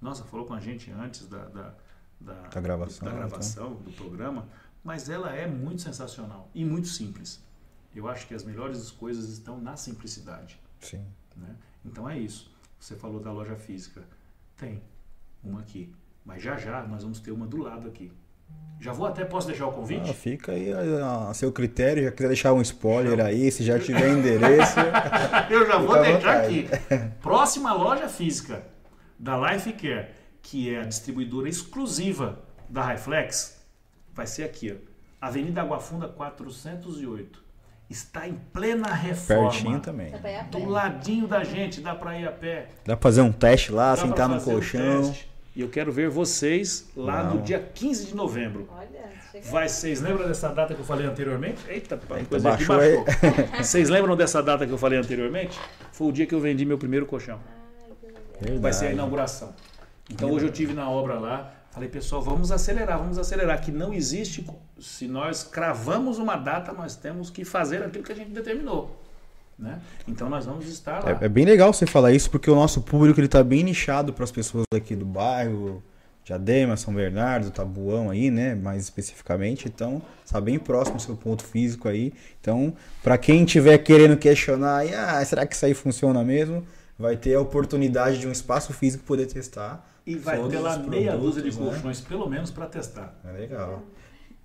Nossa, 0.00 0.24
falou 0.24 0.44
com 0.44 0.54
a 0.54 0.60
gente 0.60 0.90
antes 0.90 1.28
da, 1.28 1.44
da, 1.44 1.74
da, 2.20 2.34
Da 2.48 2.60
gravação, 2.60 3.04
da 3.06 3.14
então. 3.14 3.28
gravação, 3.28 3.74
do 3.74 3.92
programa, 3.92 4.48
mas 4.82 5.08
ela 5.08 5.32
é 5.32 5.46
muito 5.46 5.80
sensacional 5.80 6.50
e 6.52 6.64
muito 6.64 6.88
simples. 6.88 7.40
Eu 7.94 8.08
acho 8.08 8.26
que 8.26 8.34
as 8.34 8.42
melhores 8.42 8.90
coisas 8.90 9.28
estão 9.28 9.60
na 9.60 9.76
simplicidade. 9.76 10.58
Sim. 10.80 11.06
né? 11.36 11.54
Então 11.84 12.10
é 12.10 12.18
isso. 12.18 12.50
Você 12.80 12.96
falou 12.96 13.20
da 13.20 13.30
loja 13.30 13.54
física. 13.54 14.02
Tem 14.56 14.82
uma 15.44 15.60
aqui. 15.60 15.94
Mas 16.24 16.42
já 16.42 16.56
já 16.56 16.82
nós 16.84 17.04
vamos 17.04 17.20
ter 17.20 17.30
uma 17.30 17.46
do 17.46 17.58
lado 17.58 17.86
aqui. 17.86 18.12
Já 18.80 18.92
vou 18.92 19.06
até, 19.06 19.24
posso 19.24 19.46
deixar 19.46 19.66
o 19.68 19.72
convite? 19.72 20.10
Ah, 20.10 20.14
fica 20.14 20.50
aí 20.52 20.72
a, 20.72 21.28
a 21.28 21.34
seu 21.34 21.52
critério. 21.52 22.02
Já 22.02 22.10
quiser 22.10 22.26
deixar 22.28 22.52
um 22.52 22.60
spoiler 22.62 23.20
aí, 23.24 23.48
se 23.50 23.62
já 23.62 23.78
tiver 23.78 24.08
endereço. 24.08 24.74
Eu 25.48 25.66
já 25.66 25.78
vou 25.78 26.02
deixar 26.02 26.40
aqui. 26.42 26.68
Próxima 27.22 27.72
loja 27.72 28.08
física 28.08 28.64
da 29.16 29.36
Life 29.38 29.72
Care, 29.74 30.08
que 30.42 30.74
é 30.74 30.80
a 30.80 30.84
distribuidora 30.84 31.48
exclusiva 31.48 32.40
da 32.68 32.84
Reflex, 32.84 33.62
vai 34.12 34.26
ser 34.26 34.42
aqui, 34.42 34.76
ó. 34.76 34.92
Avenida 35.24 35.60
Água 35.60 35.78
Funda 35.78 36.08
408. 36.08 37.40
Está 37.88 38.26
em 38.26 38.34
plena 38.52 38.92
reforma. 38.92 39.50
Pertinho 39.50 39.78
também. 39.78 40.10
Pé. 40.10 40.42
Do 40.50 40.64
ladinho 40.64 41.28
da 41.28 41.44
gente, 41.44 41.80
dá 41.80 41.94
para 41.94 42.18
ir 42.18 42.26
a 42.26 42.32
pé. 42.32 42.68
Dá 42.84 42.96
pra 42.96 43.02
fazer 43.02 43.20
um 43.20 43.30
teste 43.30 43.70
lá, 43.70 43.94
Dá 43.94 44.02
sentar 44.02 44.28
no 44.28 44.40
colchão. 44.40 45.02
teste. 45.02 45.31
E 45.54 45.60
eu 45.60 45.68
quero 45.68 45.92
ver 45.92 46.08
vocês 46.08 46.88
lá 46.96 47.24
Não. 47.24 47.36
no 47.36 47.42
dia 47.42 47.58
15 47.74 48.06
de 48.06 48.14
novembro. 48.14 48.66
Olha, 48.70 48.88
chega. 49.30 49.50
Vai, 49.50 49.68
vocês 49.68 50.00
lembram 50.00 50.26
dessa 50.26 50.48
data 50.48 50.74
que 50.74 50.80
eu 50.80 50.84
falei 50.84 51.06
anteriormente? 51.06 51.58
Eita, 51.68 51.94
Eita, 51.94 52.24
coisa 52.24 52.52
aqui 52.52 52.64
baixou 52.64 53.04
baixou. 53.04 53.52
Vocês 53.62 53.88
lembram 53.90 54.16
dessa 54.16 54.42
data 54.42 54.66
que 54.66 54.72
eu 54.72 54.78
falei 54.78 54.98
anteriormente? 54.98 55.58
Foi 55.92 56.08
o 56.08 56.12
dia 56.12 56.26
que 56.26 56.34
eu 56.34 56.40
vendi 56.40 56.64
meu 56.64 56.78
primeiro 56.78 57.04
colchão. 57.04 57.38
Ai. 58.48 58.58
Vai 58.58 58.72
ser 58.72 58.86
a 58.86 58.92
inauguração. 58.92 59.54
Então 60.10 60.30
hoje 60.30 60.46
eu 60.46 60.52
tive 60.52 60.72
na 60.72 60.88
obra 60.88 61.18
lá, 61.18 61.52
falei, 61.70 61.88
pessoal, 61.88 62.22
vamos 62.22 62.50
acelerar, 62.50 62.98
vamos 62.98 63.18
acelerar, 63.18 63.60
que 63.60 63.70
não 63.70 63.92
existe, 63.92 64.44
se 64.80 65.06
nós 65.06 65.44
cravamos 65.44 66.18
uma 66.18 66.36
data, 66.36 66.72
nós 66.72 66.96
temos 66.96 67.30
que 67.30 67.44
fazer 67.44 67.82
aquilo 67.82 68.04
que 68.04 68.12
a 68.12 68.16
gente 68.16 68.30
determinou. 68.30 69.01
Né? 69.58 69.80
Então 70.08 70.28
nós 70.28 70.46
vamos 70.46 70.68
estar 70.68 71.04
lá. 71.04 71.18
É, 71.20 71.26
é 71.26 71.28
bem 71.28 71.44
legal 71.44 71.72
você 71.72 71.86
falar 71.86 72.12
isso, 72.12 72.30
porque 72.30 72.50
o 72.50 72.54
nosso 72.54 72.82
público 72.82 73.20
ele 73.20 73.28
tá 73.28 73.42
bem 73.44 73.62
nichado 73.62 74.12
para 74.12 74.24
as 74.24 74.30
pessoas 74.32 74.64
aqui 74.74 74.96
do 74.96 75.04
bairro, 75.04 75.82
Diadema, 76.24 76.76
São 76.76 76.94
Bernardo, 76.94 77.50
Tabuão 77.50 78.10
aí, 78.10 78.30
né, 78.30 78.54
mais 78.54 78.82
especificamente. 78.82 79.66
Então, 79.66 80.00
está 80.24 80.40
bem 80.40 80.58
próximo 80.58 80.96
do 80.96 81.02
seu 81.02 81.16
ponto 81.16 81.42
físico 81.42 81.88
aí. 81.88 82.12
Então, 82.40 82.74
para 83.02 83.18
quem 83.18 83.44
tiver 83.44 83.78
querendo 83.78 84.16
questionar, 84.16 84.78
aí, 84.78 84.94
ah, 84.94 85.24
será 85.24 85.44
que 85.46 85.54
isso 85.54 85.66
aí 85.66 85.74
funciona 85.74 86.22
mesmo? 86.22 86.64
Vai 86.98 87.16
ter 87.16 87.34
a 87.34 87.40
oportunidade 87.40 88.18
de 88.18 88.28
um 88.28 88.32
espaço 88.32 88.72
físico 88.72 89.04
poder 89.04 89.26
testar. 89.26 89.88
E 90.06 90.14
vai 90.14 90.40
ter 90.48 90.58
lá 90.58 90.76
meia 90.78 91.16
dúzia 91.16 91.42
de 91.42 91.50
né? 91.50 91.56
colchões, 91.56 92.00
pelo 92.00 92.28
menos, 92.28 92.50
para 92.50 92.66
testar. 92.66 93.14
É 93.24 93.32
legal. 93.32 93.82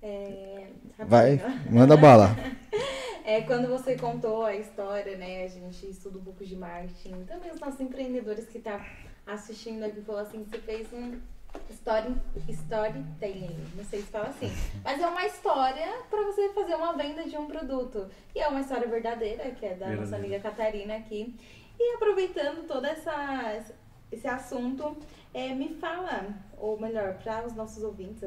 É, 0.02 0.66
Vai, 1.06 1.40
manda 1.70 1.96
bala. 1.96 2.36
É, 3.28 3.42
quando 3.42 3.68
você 3.68 3.94
contou 3.94 4.42
a 4.42 4.56
história, 4.56 5.14
né? 5.18 5.44
A 5.44 5.48
gente 5.48 5.86
estuda 5.86 6.18
um 6.18 6.24
pouco 6.24 6.46
de 6.46 6.56
marketing. 6.56 7.26
Também 7.26 7.50
os 7.50 7.60
nossos 7.60 7.78
empreendedores 7.78 8.46
que 8.48 8.56
estão 8.56 8.80
assistindo 9.26 9.84
aqui 9.84 10.00
falou 10.00 10.22
assim, 10.22 10.42
você 10.44 10.56
fez 10.56 10.90
um 10.94 11.20
story, 11.68 12.16
storytelling, 12.48 13.54
não 13.76 13.84
sei 13.84 14.00
se 14.00 14.06
fala 14.06 14.28
assim. 14.28 14.50
Mas 14.82 14.98
é 14.98 15.06
uma 15.06 15.26
história 15.26 15.86
para 16.08 16.22
você 16.22 16.48
fazer 16.54 16.74
uma 16.74 16.94
venda 16.94 17.24
de 17.24 17.36
um 17.36 17.46
produto. 17.46 18.08
E 18.34 18.40
é 18.40 18.48
uma 18.48 18.62
história 18.62 18.88
verdadeira, 18.88 19.50
que 19.50 19.66
é 19.66 19.74
da 19.74 19.90
nossa 19.90 20.16
amiga 20.16 20.40
Catarina 20.40 20.96
aqui. 20.96 21.36
E 21.78 21.96
aproveitando 21.96 22.66
todo 22.66 22.86
essa, 22.86 23.62
esse 24.10 24.26
assunto, 24.26 24.96
é, 25.34 25.52
me 25.52 25.74
fala, 25.74 26.34
ou 26.56 26.80
melhor, 26.80 27.18
para 27.18 27.46
os 27.46 27.52
nossos 27.54 27.82
ouvintes 27.82 28.22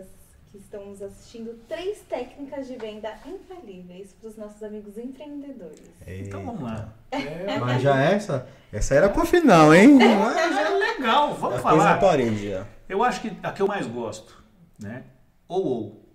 que 0.52 0.58
estão 0.58 0.86
nos 0.88 1.02
assistindo, 1.02 1.58
três 1.68 2.02
técnicas 2.02 2.68
de 2.68 2.76
venda 2.76 3.18
infalíveis 3.26 4.14
para 4.20 4.30
os 4.30 4.36
nossos 4.36 4.62
amigos 4.62 4.98
empreendedores. 4.98 5.82
Então 6.06 6.46
vamos 6.46 6.62
lá. 6.62 6.94
É, 7.10 7.58
Mas 7.58 7.82
já 7.82 8.02
essa, 8.02 8.48
essa 8.72 8.94
era 8.94 9.10
pro 9.10 9.26
final, 9.26 9.74
hein? 9.74 9.96
mas 9.98 10.58
é 10.58 10.70
legal, 10.70 11.34
vamos 11.36 11.62
Já 11.62 11.64
na 11.64 11.78
falar. 11.78 12.00
parede 12.00 12.50
já. 12.50 12.68
Eu 12.90 13.02
acho 13.02 13.22
que 13.22 13.32
a 13.42 13.52
que 13.54 13.62
eu 13.62 13.68
mais 13.68 13.88
gosto, 13.88 14.44
né? 14.78 15.06
Ou 15.48 15.66
ou. 15.66 16.06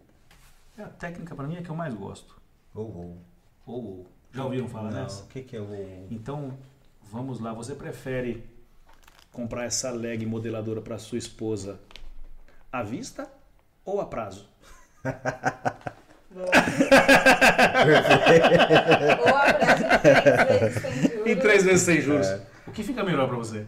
É 0.77 0.83
a 0.83 0.89
técnica 0.89 1.35
para 1.35 1.47
mim 1.47 1.57
é 1.57 1.61
a 1.61 1.63
que 1.63 1.71
eu 1.71 1.75
mais 1.75 1.95
gosto. 1.95 2.39
Ou, 2.75 2.85
ou. 2.85 3.19
Ou 3.67 3.85
ou. 3.85 4.07
Já 4.33 4.45
ouviram 4.45 4.69
falar 4.69 4.91
Não, 4.91 5.03
nessa? 5.03 5.25
O 5.25 5.29
que, 5.29 5.43
que 5.43 5.57
é 5.57 5.61
o 5.61 5.71
ou? 5.71 6.07
Então, 6.11 6.59
vamos 7.03 7.41
lá. 7.41 7.55
Você 7.55 7.75
prefere 7.75 8.45
comprar 9.33 9.65
essa 9.65 9.91
leg 9.91 10.27
modeladora 10.27 10.83
para 10.83 10.99
sua 10.99 11.17
esposa 11.17 11.81
à 12.71 12.83
vista 12.83 13.27
ou 13.87 14.01
a 14.01 14.07
prazo? 14.07 14.49
Ou 16.35 16.45
a 19.37 19.55
prazo 19.55 19.81
três 19.85 20.85
vezes 20.85 20.87
sem 20.93 21.01
juros. 21.01 21.27
Em 21.27 21.37
três 21.37 21.65
vezes 21.65 21.83
sem 21.83 22.01
juros. 22.01 22.27
O 22.67 22.73
que 22.73 22.83
fica 22.83 23.05
melhor 23.05 23.29
para 23.29 23.37
você? 23.37 23.65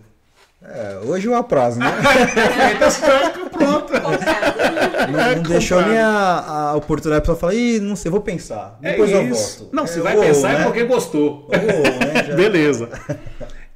É, 0.60 0.98
hoje 1.04 1.28
o 1.28 1.36
aprazo, 1.36 1.78
né? 1.78 1.86
Então, 2.74 2.90
fica 2.90 3.30
pronto. 3.50 3.92
Não, 3.92 5.36
não 5.36 5.42
deixou 5.44 5.78
comprado. 5.78 5.94
nem 5.94 6.02
a, 6.02 6.38
a 6.70 6.74
oportunidade 6.74 7.24
pra 7.24 7.36
falar, 7.36 7.54
ih, 7.54 7.78
não 7.78 7.94
sei, 7.94 8.10
vou 8.10 8.20
pensar. 8.20 8.76
Depois 8.80 9.08
eu 9.10 9.28
volto. 9.28 9.68
Não, 9.72 9.84
É, 9.84 9.86
se 9.86 10.00
vai 10.00 10.16
ou, 10.16 10.22
pensar 10.24 10.54
é 10.54 10.58
né? 10.58 10.64
porque 10.64 10.82
gostou. 10.84 11.48
Ou, 11.48 11.52
né? 11.52 12.24
Já- 12.26 12.34
Beleza. 12.34 12.90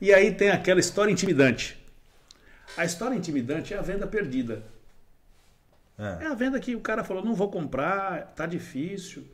E 0.00 0.12
aí 0.12 0.32
tem 0.32 0.50
aquela 0.50 0.80
história 0.80 1.12
intimidante. 1.12 1.80
A 2.76 2.84
história 2.84 3.14
intimidante 3.14 3.72
é 3.72 3.78
a 3.78 3.82
venda 3.82 4.04
perdida. 4.06 4.64
É. 5.98 6.24
É 6.24 6.26
a 6.26 6.34
venda 6.34 6.58
que 6.58 6.74
o 6.74 6.80
cara 6.80 7.04
falou, 7.04 7.24
não 7.24 7.34
vou 7.34 7.50
comprar, 7.50 8.32
tá 8.34 8.46
difícil. 8.46 9.24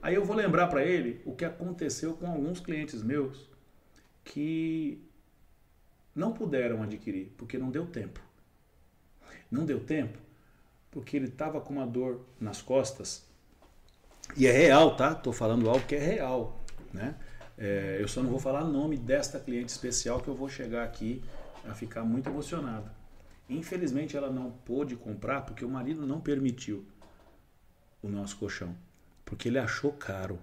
Aí 0.00 0.14
eu 0.14 0.24
vou 0.24 0.36
lembrar 0.36 0.68
para 0.68 0.84
ele 0.84 1.20
o 1.24 1.34
que 1.34 1.44
aconteceu 1.44 2.14
com 2.14 2.26
alguns 2.26 2.60
clientes 2.60 3.02
meus 3.02 3.48
que 4.24 5.02
não 6.14 6.32
puderam 6.32 6.82
adquirir 6.82 7.32
porque 7.36 7.58
não 7.58 7.70
deu 7.70 7.86
tempo. 7.86 8.20
Não 9.50 9.64
deu 9.64 9.80
tempo 9.80 10.18
porque 10.90 11.16
ele 11.16 11.26
estava 11.26 11.60
com 11.60 11.74
uma 11.74 11.86
dor 11.86 12.24
nas 12.40 12.62
costas 12.62 13.28
e 14.36 14.46
é 14.46 14.52
real, 14.52 14.96
tá? 14.96 15.14
Tô 15.14 15.32
falando 15.32 15.68
algo 15.68 15.84
que 15.86 15.94
é 15.94 15.98
real, 15.98 16.60
né? 16.92 17.14
É, 17.56 17.98
eu 18.00 18.06
só 18.06 18.22
não 18.22 18.30
vou 18.30 18.38
falar 18.38 18.62
o 18.62 18.70
nome 18.70 18.96
desta 18.96 19.40
cliente 19.40 19.70
especial 19.70 20.20
que 20.20 20.28
eu 20.28 20.34
vou 20.34 20.48
chegar 20.48 20.84
aqui 20.84 21.22
a 21.68 21.74
ficar 21.74 22.04
muito 22.04 22.28
emocionado. 22.28 22.88
Infelizmente 23.48 24.16
ela 24.16 24.30
não 24.30 24.50
pôde 24.50 24.94
comprar 24.96 25.42
porque 25.42 25.64
o 25.64 25.68
marido 25.68 26.06
não 26.06 26.20
permitiu 26.20 26.84
o 28.02 28.08
nosso 28.08 28.36
colchão, 28.36 28.76
porque 29.24 29.48
ele 29.48 29.58
achou 29.58 29.92
caro. 29.92 30.38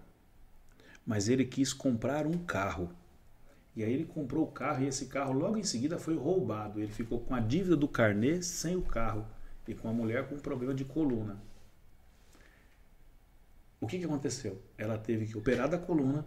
Mas 1.06 1.30
ele 1.30 1.46
quis 1.46 1.72
comprar 1.72 2.26
um 2.26 2.38
carro. 2.38 2.90
E 3.76 3.84
aí 3.84 3.94
ele 3.94 4.06
comprou 4.06 4.44
o 4.44 4.52
carro 4.52 4.84
e 4.84 4.88
esse 4.88 5.06
carro 5.06 5.34
logo 5.34 5.58
em 5.58 5.64
seguida 5.64 6.00
foi 6.00 6.16
roubado. 6.16 6.80
Ele 6.80 6.92
ficou 6.92 7.20
com 7.20 7.36
a 7.36 7.40
dívida 7.40 7.76
do 7.76 7.88
carnê 7.88 8.42
sem 8.42 8.76
o 8.76 8.82
carro 8.82 9.28
e 9.68 9.76
com 9.76 9.88
a 9.88 9.94
mulher 9.94 10.28
com 10.28 10.36
um 10.36 10.40
problema 10.40 10.74
de 10.74 10.86
coluna. 10.86 11.40
O 13.80 13.88
que, 13.88 14.00
que 14.00 14.06
aconteceu? 14.06 14.60
Ela 14.78 14.98
teve 14.98 15.28
que 15.28 15.38
operar 15.38 15.70
da 15.70 15.78
coluna. 15.78 16.26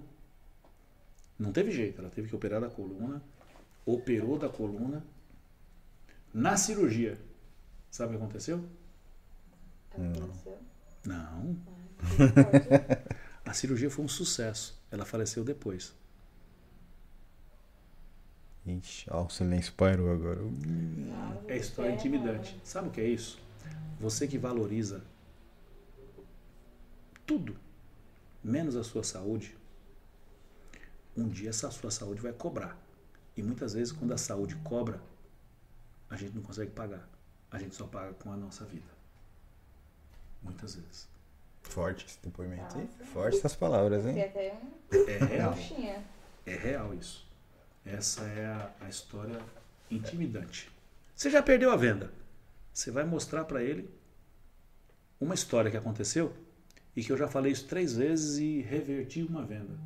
Não 1.37 1.53
teve 1.53 1.73
jeito, 1.73 2.01
ela 2.01 2.11
teve 2.11 2.29
que 2.29 2.37
operar 2.37 2.61
da 2.61 2.69
coluna. 2.69 3.21
Operou 3.85 4.39
da 4.39 4.49
coluna. 4.49 5.03
Na 6.33 6.57
cirurgia, 6.57 7.19
sabe 7.91 8.15
o 8.15 8.19
que 8.19 8.23
aconteceu? 8.23 8.65
Aconteceu. 9.91 10.59
Não. 11.05 11.57
Pode. 11.99 13.09
A 13.45 13.53
cirurgia 13.55 13.91
foi 13.91 14.05
um 14.05 14.09
sucesso. 14.09 14.79
Ela 14.91 15.05
faleceu 15.05 15.43
depois. 15.43 15.95
Ixi, 18.67 19.07
ó, 19.11 19.25
o 19.25 19.31
silêncio 19.31 19.73
parou 19.73 20.13
agora. 20.13 20.41
É 21.47 21.57
história 21.57 21.93
intimidante. 21.93 22.61
Sabe 22.63 22.89
o 22.89 22.91
que 22.91 23.01
é 23.01 23.09
isso? 23.09 23.41
Você 23.99 24.29
que 24.29 24.37
valoriza 24.37 25.03
tudo, 27.27 27.57
menos 28.45 28.77
a 28.77 28.85
sua 28.85 29.03
saúde, 29.03 29.57
um 31.17 31.27
dia 31.29 31.51
essa 31.51 31.71
sua 31.71 31.91
saúde 31.91 32.21
vai 32.21 32.33
cobrar. 32.33 32.79
E 33.37 33.43
muitas 33.43 33.73
vezes, 33.73 33.93
quando 33.93 34.13
a 34.13 34.19
saúde 34.19 34.57
cobra, 34.57 35.01
a 36.11 36.17
gente 36.17 36.35
não 36.35 36.43
consegue 36.43 36.71
pagar. 36.71 37.09
A 37.51 37.59
gente 37.59 37.75
só 37.75 37.87
paga 37.87 38.13
com 38.15 38.33
a 38.33 38.37
nossa 38.37 38.65
vida. 38.65 38.87
Muitas 40.43 40.75
vezes. 40.77 41.09
Forte 41.63 42.07
esse 42.07 42.19
depoimento. 42.23 42.79
hein? 42.79 42.89
Forte 43.13 43.39
essas 43.39 43.55
palavras, 43.55 44.07
hein? 44.07 44.15
até 44.23 44.55
um 44.55 45.09
É 45.09 45.25
real. 45.25 45.55
É 46.47 46.55
real 46.57 46.95
isso. 46.95 47.27
Essa 47.85 48.23
é 48.25 48.47
a, 48.47 48.71
a 48.81 48.89
história 48.89 49.41
intimidante. 49.91 50.71
Você 51.15 51.31
já 51.31 51.43
perdeu 51.43 51.71
a 51.71 51.77
venda. 51.77 52.13
Você 52.73 52.91
vai 52.91 53.05
mostrar 53.05 53.45
para 53.45 53.63
ele 53.63 53.91
uma 55.21 55.35
história 55.35 55.71
que 55.71 55.77
aconteceu 55.77 56.33
e 56.95 57.03
que 57.03 57.11
eu 57.11 57.17
já 57.17 57.27
falei 57.29 57.53
isso 57.53 57.67
três 57.67 57.97
vezes 57.97 58.39
e 58.39 58.61
reverti 58.63 59.23
uma 59.23 59.45
venda. 59.45 59.79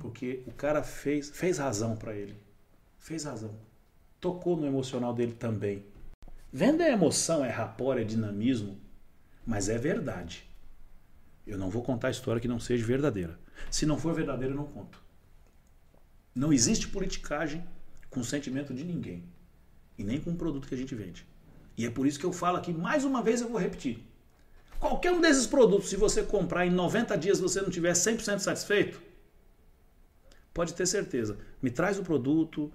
Porque 0.00 0.42
o 0.46 0.52
cara 0.52 0.82
fez, 0.82 1.30
fez 1.30 1.58
razão 1.58 1.96
para 1.96 2.14
ele. 2.14 2.36
Fez 2.98 3.24
razão. 3.24 3.54
Tocou 4.22 4.56
no 4.56 4.64
emocional 4.64 5.12
dele 5.12 5.32
também. 5.32 5.84
Venda 6.52 6.84
é 6.84 6.92
emoção, 6.92 7.44
é 7.44 7.50
rapor, 7.50 7.98
é 7.98 8.04
dinamismo, 8.04 8.80
mas 9.44 9.68
é 9.68 9.76
verdade. 9.76 10.48
Eu 11.44 11.58
não 11.58 11.68
vou 11.68 11.82
contar 11.82 12.06
a 12.06 12.12
história 12.12 12.40
que 12.40 12.46
não 12.46 12.60
seja 12.60 12.86
verdadeira. 12.86 13.36
Se 13.68 13.84
não 13.84 13.98
for 13.98 14.14
verdadeira, 14.14 14.54
eu 14.54 14.56
não 14.56 14.64
conto. 14.64 15.02
Não 16.32 16.52
existe 16.52 16.86
politicagem 16.86 17.64
com 18.10 18.22
sentimento 18.22 18.72
de 18.72 18.84
ninguém. 18.84 19.24
E 19.98 20.04
nem 20.04 20.20
com 20.20 20.30
o 20.30 20.36
produto 20.36 20.68
que 20.68 20.74
a 20.76 20.78
gente 20.78 20.94
vende. 20.94 21.26
E 21.76 21.84
é 21.84 21.90
por 21.90 22.06
isso 22.06 22.20
que 22.20 22.24
eu 22.24 22.32
falo 22.32 22.58
aqui, 22.58 22.72
mais 22.72 23.04
uma 23.04 23.24
vez 23.24 23.40
eu 23.40 23.48
vou 23.48 23.58
repetir. 23.58 24.06
Qualquer 24.78 25.10
um 25.10 25.20
desses 25.20 25.48
produtos, 25.48 25.90
se 25.90 25.96
você 25.96 26.22
comprar 26.22 26.64
em 26.64 26.70
90 26.70 27.18
dias 27.18 27.40
você 27.40 27.60
não 27.60 27.70
tiver 27.70 27.92
100% 27.92 28.38
satisfeito, 28.38 29.02
pode 30.54 30.74
ter 30.74 30.86
certeza. 30.86 31.36
Me 31.60 31.72
traz 31.72 31.98
o 31.98 32.04
produto 32.04 32.72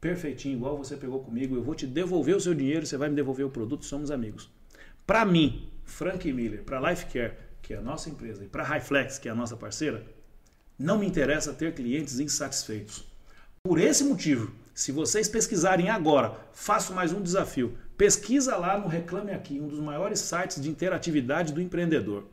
perfeitinho, 0.00 0.56
igual 0.56 0.76
você 0.76 0.96
pegou 0.96 1.20
comigo, 1.20 1.56
eu 1.56 1.62
vou 1.62 1.74
te 1.74 1.86
devolver 1.86 2.36
o 2.36 2.40
seu 2.40 2.54
dinheiro, 2.54 2.86
você 2.86 2.96
vai 2.96 3.08
me 3.08 3.16
devolver 3.16 3.46
o 3.46 3.50
produto, 3.50 3.84
somos 3.84 4.10
amigos. 4.10 4.50
Para 5.06 5.24
mim, 5.24 5.70
Frank 5.84 6.30
Miller, 6.32 6.62
para 6.64 6.90
Life 6.90 7.06
Care, 7.06 7.34
que 7.62 7.74
é 7.74 7.76
a 7.76 7.82
nossa 7.82 8.10
empresa, 8.10 8.44
e 8.44 8.48
para 8.48 8.64
Highflex, 8.64 9.18
que 9.18 9.28
é 9.28 9.32
a 9.32 9.34
nossa 9.34 9.56
parceira, 9.56 10.04
não 10.78 10.98
me 10.98 11.06
interessa 11.06 11.52
ter 11.52 11.74
clientes 11.74 12.20
insatisfeitos. 12.20 13.04
Por 13.64 13.80
esse 13.80 14.04
motivo, 14.04 14.52
se 14.74 14.92
vocês 14.92 15.26
pesquisarem 15.26 15.88
agora, 15.88 16.36
faço 16.52 16.92
mais 16.92 17.12
um 17.12 17.22
desafio. 17.22 17.76
Pesquisa 17.96 18.56
lá 18.56 18.78
no 18.78 18.88
Reclame 18.88 19.32
Aqui, 19.32 19.58
um 19.58 19.68
dos 19.68 19.80
maiores 19.80 20.20
sites 20.20 20.60
de 20.60 20.68
interatividade 20.68 21.52
do 21.52 21.62
empreendedor, 21.62 22.24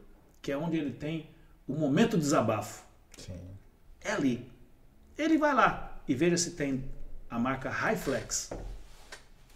que 0.41 0.51
é 0.51 0.57
onde 0.57 0.77
ele 0.77 0.91
tem 0.91 1.29
o 1.67 1.73
momento 1.73 2.17
desabafo. 2.17 2.83
Sim. 3.17 3.39
É 4.01 4.11
ali. 4.11 4.51
Ele 5.17 5.37
vai 5.37 5.53
lá 5.53 6.01
e 6.07 6.13
veja 6.13 6.37
se 6.37 6.51
tem 6.51 6.83
a 7.33 7.39
marca 7.39 7.69
Highflex. 7.69 8.51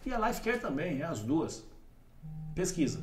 E 0.05 0.13
a 0.13 0.28
Lifecare 0.28 0.59
também, 0.59 1.01
é 1.01 1.05
as 1.05 1.19
duas. 1.19 1.63
Pesquisa 2.55 2.99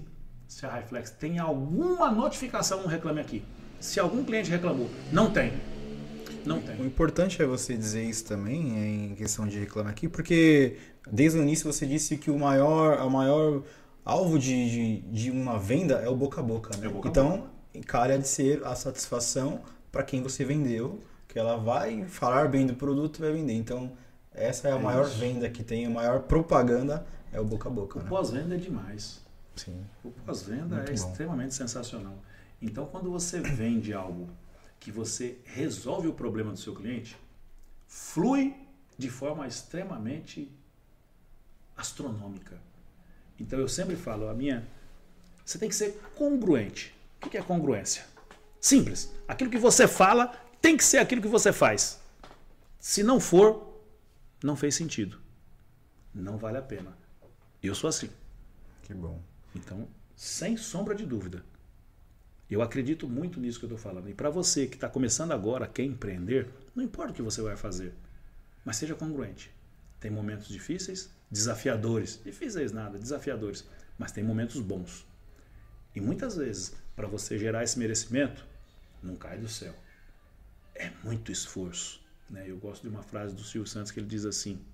se 0.49 0.67
a 0.67 0.69
Highflex 0.69 1.11
tem 1.11 1.39
alguma 1.39 2.11
notificação 2.11 2.83
no 2.83 2.89
Reclame 2.89 3.21
Aqui. 3.21 3.43
Se 3.81 3.99
algum 3.99 4.25
cliente 4.25 4.51
reclamou, 4.51 4.89
não 5.13 5.31
tem. 5.31 5.53
Não 6.45 6.59
O 6.59 6.63
tem. 6.63 6.87
importante 6.87 7.43
é 7.43 7.47
você 7.47 7.77
dizer 7.77 8.05
isso 8.05 8.25
também 8.25 9.11
em 9.11 9.15
questão 9.15 9.47
de 9.47 9.59
reclame 9.59 9.91
aqui, 9.91 10.09
porque 10.09 10.77
desde 11.11 11.39
o 11.39 11.43
início 11.43 11.71
você 11.71 11.87
disse 11.87 12.17
que 12.19 12.31
o 12.31 12.39
maior, 12.39 12.99
o 13.01 13.11
maior 13.11 13.63
alvo 14.05 14.39
de, 14.39 14.71
de, 14.71 15.01
de 15.01 15.31
uma 15.31 15.59
venda 15.59 15.95
é 15.97 16.09
o 16.09 16.15
boca 16.15 16.41
a 16.41 16.45
boca, 16.45 16.77
né? 16.77 16.87
É 16.87 16.89
o 16.89 16.93
boca 16.93 17.09
então, 17.09 17.47
cara 17.87 18.19
de 18.19 18.29
ser 18.29 18.63
a 18.65 18.75
satisfação 18.75 19.63
para 19.91 20.03
quem 20.03 20.23
você 20.23 20.45
vendeu, 20.45 21.01
que 21.27 21.39
ela 21.39 21.57
vai 21.57 22.05
falar 22.05 22.49
bem 22.49 22.67
do 22.67 22.75
produto 22.75 23.19
e 23.19 23.23
vai 23.23 23.33
vender. 23.33 23.55
Então, 23.55 23.93
essa 24.35 24.69
é 24.69 24.73
a 24.73 24.77
É 24.77 24.79
maior 24.79 25.07
isso. 25.07 25.17
venda 25.19 25.49
que 25.49 25.63
tem, 25.63 25.87
a 25.87 25.91
maior 25.91 26.21
propaganda 26.23 27.07
é 27.33 27.41
o 27.41 27.45
boca 27.45 27.69
a 27.69 27.73
boca, 27.73 27.99
O 27.99 28.03
né? 28.03 28.09
pós-venda 28.09 28.55
é 28.55 28.59
demais. 28.59 29.21
Sim. 29.57 29.85
O 30.05 30.11
pós-venda 30.11 30.77
é 30.81 30.87
bom. 30.87 30.93
extremamente 30.93 31.55
sensacional. 31.55 32.17
Então, 32.61 32.87
quando 32.87 33.11
você 33.11 33.41
vende 33.41 33.93
algo 33.93 34.29
que 34.81 34.91
você 34.91 35.39
resolve 35.45 36.09
o 36.09 36.13
problema 36.13 36.51
do 36.53 36.59
seu 36.59 36.75
cliente, 36.75 37.17
flui 37.87 38.55
de 38.99 39.09
forma 39.11 39.47
extremamente 39.47 40.51
astronômica. 41.77 42.57
Então, 43.39 43.59
eu 43.59 43.69
sempre 43.69 43.97
falo, 43.97 44.29
a 44.29 44.35
minha, 44.35 44.67
você 45.45 45.59
tem 45.59 45.69
que 45.69 45.75
ser 45.75 46.01
congruente. 46.15 46.95
O 47.25 47.29
que 47.29 47.37
é 47.37 47.43
congruência? 47.43 48.05
Simples. 48.61 49.11
Aquilo 49.27 49.51
que 49.51 49.59
você 49.59 49.87
fala 49.89 50.33
tem 50.61 50.77
que 50.77 50.85
ser 50.85 50.99
aquilo 50.99 51.21
que 51.21 51.29
você 51.29 51.53
faz. 51.53 52.01
Se 52.79 53.03
não 53.03 53.19
for, 53.19 53.74
não 54.45 54.55
fez 54.55 54.75
sentido. 54.75 55.19
Não 56.15 56.37
vale 56.37 56.59
a 56.59 56.63
pena. 56.63 56.95
Eu 57.63 57.75
sou 57.75 57.89
assim. 57.89 58.11
Que 58.83 58.93
bom. 58.93 59.23
Então, 59.55 59.89
sem 60.15 60.55
sombra 60.55 60.95
de 60.95 61.07
dúvida, 61.07 61.43
eu 62.51 62.61
acredito 62.61 63.09
muito 63.09 63.41
nisso 63.41 63.59
que 63.59 63.65
eu 63.65 63.75
estou 63.75 63.79
falando. 63.79 64.11
E 64.11 64.13
para 64.13 64.29
você 64.29 64.67
que 64.67 64.75
está 64.75 64.87
começando 64.87 65.33
agora, 65.33 65.67
quer 65.67 65.85
empreender, 65.85 66.51
não 66.75 66.85
importa 66.85 67.13
o 67.13 67.15
que 67.15 67.23
você 67.23 67.41
vai 67.41 67.57
fazer, 67.57 67.95
mas 68.67 68.77
seja 68.77 68.95
congruente. 68.95 69.51
Tem 69.99 70.11
momentos 70.11 70.49
difíceis, 70.49 71.09
desafiadores. 71.31 72.21
Difíceis 72.23 72.71
nada, 72.71 72.99
desafiadores. 72.99 73.67
Mas 73.99 74.13
tem 74.13 74.23
momentos 74.23 74.61
bons. 74.61 75.07
E 75.97 76.03
muitas 76.03 76.37
vezes, 76.37 76.75
para 76.95 77.09
você 77.09 77.39
gerar 77.39 77.65
esse 77.65 77.79
merecimento, 77.79 78.45
não 79.03 79.17
cai 79.17 79.39
do 79.39 79.49
céu. 79.49 79.75
É 80.75 80.91
muito 81.03 81.33
esforço. 81.33 82.04
Né? 82.29 82.45
Eu 82.49 82.59
gosto 82.59 82.83
de 82.83 82.89
uma 82.89 83.03
frase 83.03 83.35
do 83.35 83.43
Silvio 83.43 83.69
Santos 83.69 83.91
que 83.91 84.01
ele 84.01 84.07
diz 84.07 84.25
assim: 84.25 84.65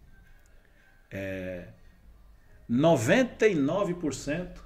é, 1.10 1.72
99% 2.68 4.60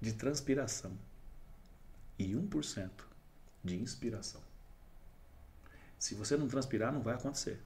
de 0.00 0.12
transpiração 0.14 0.98
e 2.18 2.34
1% 2.34 2.90
de 3.62 3.80
inspiração. 3.80 4.40
Se 5.98 6.14
você 6.14 6.36
não 6.36 6.48
transpirar, 6.48 6.92
não 6.92 7.00
vai 7.00 7.14
acontecer. 7.14 7.60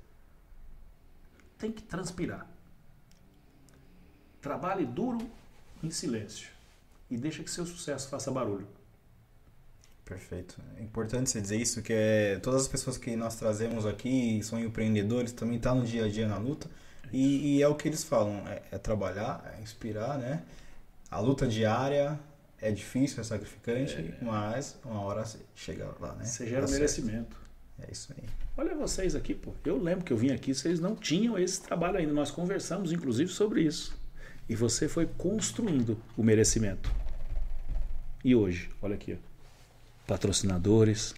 Tem 1.57 1.73
que 1.73 1.83
transpirar. 1.83 2.47
Trabalhe 4.43 4.85
duro 4.85 5.19
em 5.83 5.91
silêncio 5.91 6.51
e 7.11 7.17
deixa 7.17 7.43
que 7.43 7.51
seu 7.51 7.65
sucesso 7.65 8.09
faça 8.09 8.31
barulho. 8.31 8.69
Perfeito. 10.07 10.57
É 10.79 10.83
importante 10.85 11.29
você 11.29 11.41
dizer 11.41 11.57
isso, 11.57 11.83
que 11.83 11.93
é, 11.93 12.39
todas 12.39 12.63
as 12.63 12.69
pessoas 12.69 12.97
que 12.97 13.17
nós 13.17 13.35
trazemos 13.35 13.85
aqui 13.85 14.41
são 14.45 14.59
empreendedores, 14.59 15.33
também 15.33 15.57
estão 15.57 15.75
no 15.75 15.85
dia 15.85 16.05
a 16.05 16.09
dia 16.09 16.29
na 16.29 16.39
luta. 16.39 16.71
E, 17.13 17.57
e 17.57 17.63
é 17.63 17.67
o 17.67 17.75
que 17.75 17.89
eles 17.89 18.05
falam, 18.05 18.47
é, 18.47 18.63
é 18.71 18.79
trabalhar, 18.79 19.53
é 19.59 19.61
inspirar, 19.61 20.17
né? 20.17 20.43
A 21.11 21.19
luta 21.19 21.45
diária 21.47 22.19
é 22.61 22.71
difícil, 22.71 23.21
é 23.21 23.25
sacrificante, 23.25 24.15
mas 24.23 24.79
uma 24.85 25.01
hora 25.01 25.25
chega 25.57 25.93
lá, 25.99 26.15
né? 26.15 26.25
Você 26.25 26.47
gera 26.47 26.69
certo. 26.69 26.73
merecimento. 26.79 27.37
É 27.81 27.91
isso 27.91 28.15
aí. 28.17 28.25
Olha 28.57 28.77
vocês 28.77 29.17
aqui, 29.17 29.35
pô. 29.35 29.53
Eu 29.65 29.77
lembro 29.77 30.05
que 30.05 30.13
eu 30.13 30.17
vim 30.17 30.31
aqui, 30.31 30.55
vocês 30.55 30.79
não 30.79 30.95
tinham 30.95 31.37
esse 31.37 31.61
trabalho 31.61 31.99
ainda. 31.99 32.13
Nós 32.13 32.31
conversamos, 32.31 32.93
inclusive, 32.93 33.31
sobre 33.31 33.63
isso. 33.63 33.99
E 34.49 34.55
você 34.55 34.89
foi 34.89 35.07
construindo 35.19 36.01
o 36.17 36.23
merecimento. 36.23 36.95
E 38.25 38.37
hoje, 38.37 38.71
olha 38.81 38.95
aqui, 38.95 39.19
ó. 39.21 39.36
Patrocinadores. 40.07 41.15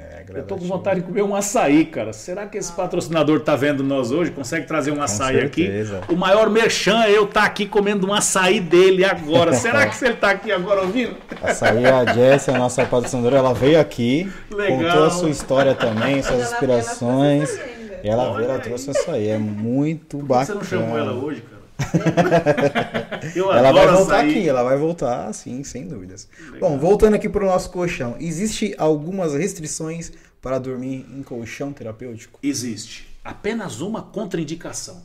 É 0.00 0.24
Eu 0.34 0.44
tô 0.44 0.56
com 0.56 0.64
vontade 0.64 1.00
de 1.00 1.06
comer 1.06 1.22
um 1.22 1.34
açaí, 1.34 1.84
cara. 1.84 2.12
Será 2.12 2.46
que 2.46 2.56
esse 2.56 2.72
patrocinador 2.72 3.40
tá 3.40 3.54
vendo 3.54 3.84
nós 3.84 4.10
hoje? 4.10 4.30
Consegue 4.30 4.66
trazer 4.66 4.90
um 4.90 5.02
açaí 5.02 5.40
aqui? 5.40 5.68
O 6.08 6.16
maior 6.16 6.48
merchan 6.48 7.02
é 7.02 7.10
eu 7.10 7.24
estar 7.24 7.44
aqui 7.44 7.66
comendo 7.66 8.06
um 8.06 8.14
açaí 8.14 8.58
dele 8.58 9.04
agora. 9.04 9.52
Será 9.52 9.86
que 9.88 9.94
você 9.94 10.14
tá 10.14 10.30
aqui 10.30 10.50
agora 10.50 10.80
ouvindo? 10.80 11.16
Açaí, 11.42 11.84
a 11.84 12.10
Jess, 12.12 12.48
a 12.48 12.56
nossa 12.56 12.86
patrocinadora, 12.86 13.36
ela 13.36 13.52
veio 13.52 13.78
aqui, 13.78 14.32
Legal. 14.50 14.78
contou 14.78 15.04
a 15.04 15.10
sua 15.10 15.30
história 15.30 15.74
também, 15.74 16.22
suas 16.22 16.38
Mas 16.40 16.52
ela 16.52 16.60
veio, 16.60 16.72
ela 16.72 16.80
inspirações. 16.80 17.60
E 18.02 18.08
ela 18.08 18.32
veio, 18.34 18.48
ela 18.48 18.58
trouxe 18.58 18.90
açaí. 18.90 19.28
É 19.28 19.38
muito 19.38 20.18
Por 20.18 20.22
que 20.22 20.28
bacana. 20.28 20.46
você 20.46 20.74
não 20.74 20.80
chamou 20.80 20.98
ela 20.98 21.12
hoje, 21.12 21.42
cara? 21.42 21.51
Ela 23.36 23.72
vai 23.72 23.86
voltar 23.86 24.16
açaí. 24.16 24.30
aqui, 24.30 24.48
ela 24.48 24.62
vai 24.62 24.76
voltar, 24.76 25.32
sim, 25.32 25.62
sem 25.62 25.86
dúvidas. 25.86 26.28
Bom, 26.58 26.78
voltando 26.78 27.14
aqui 27.14 27.28
para 27.28 27.44
o 27.44 27.46
nosso 27.46 27.70
colchão. 27.70 28.16
Existe 28.18 28.74
algumas 28.76 29.34
restrições 29.34 30.12
para 30.40 30.58
dormir 30.58 31.06
em 31.10 31.22
colchão 31.22 31.72
terapêutico? 31.72 32.40
Existe 32.42 33.08
apenas 33.24 33.80
uma 33.80 34.02
contraindicação. 34.02 35.02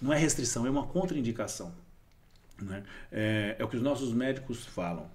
Não 0.00 0.12
é 0.12 0.18
restrição, 0.18 0.66
é 0.66 0.70
uma 0.70 0.86
contraindicação. 0.86 1.72
né? 2.60 2.84
É, 3.10 3.56
é 3.58 3.64
o 3.64 3.68
que 3.68 3.76
os 3.76 3.82
nossos 3.82 4.12
médicos 4.12 4.64
falam. 4.66 5.06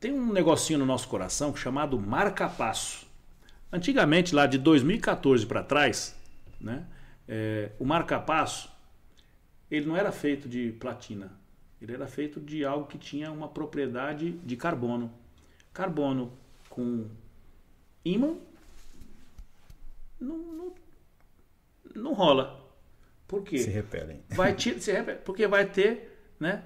Tem 0.00 0.12
um 0.12 0.32
negocinho 0.32 0.80
no 0.80 0.86
nosso 0.86 1.06
coração 1.06 1.54
chamado 1.54 1.98
marca-passo. 1.98 3.06
Antigamente, 3.72 4.34
lá 4.34 4.46
de 4.46 4.58
2014 4.58 5.46
para 5.46 5.62
trás, 5.62 6.14
né, 6.60 6.82
é, 7.28 7.70
o 7.78 7.84
marca-passo 7.84 8.71
ele 9.72 9.86
não 9.86 9.96
era 9.96 10.12
feito 10.12 10.46
de 10.46 10.70
platina. 10.72 11.32
Ele 11.80 11.94
era 11.94 12.06
feito 12.06 12.38
de 12.38 12.62
algo 12.62 12.86
que 12.86 12.98
tinha 12.98 13.32
uma 13.32 13.48
propriedade 13.48 14.32
de 14.32 14.54
carbono. 14.54 15.10
Carbono 15.72 16.30
com 16.68 17.06
ímã 18.04 18.36
não, 20.20 20.36
não, 20.36 20.74
não 21.94 22.12
rola. 22.12 22.60
Por 23.26 23.42
quê? 23.42 23.56
Se 23.56 23.70
repelem. 23.70 24.22
Vai 24.28 24.54
te, 24.54 24.78
se 24.78 24.92
repele, 24.92 25.20
porque 25.24 25.46
vai 25.46 25.64
ter, 25.64 26.18
né? 26.38 26.62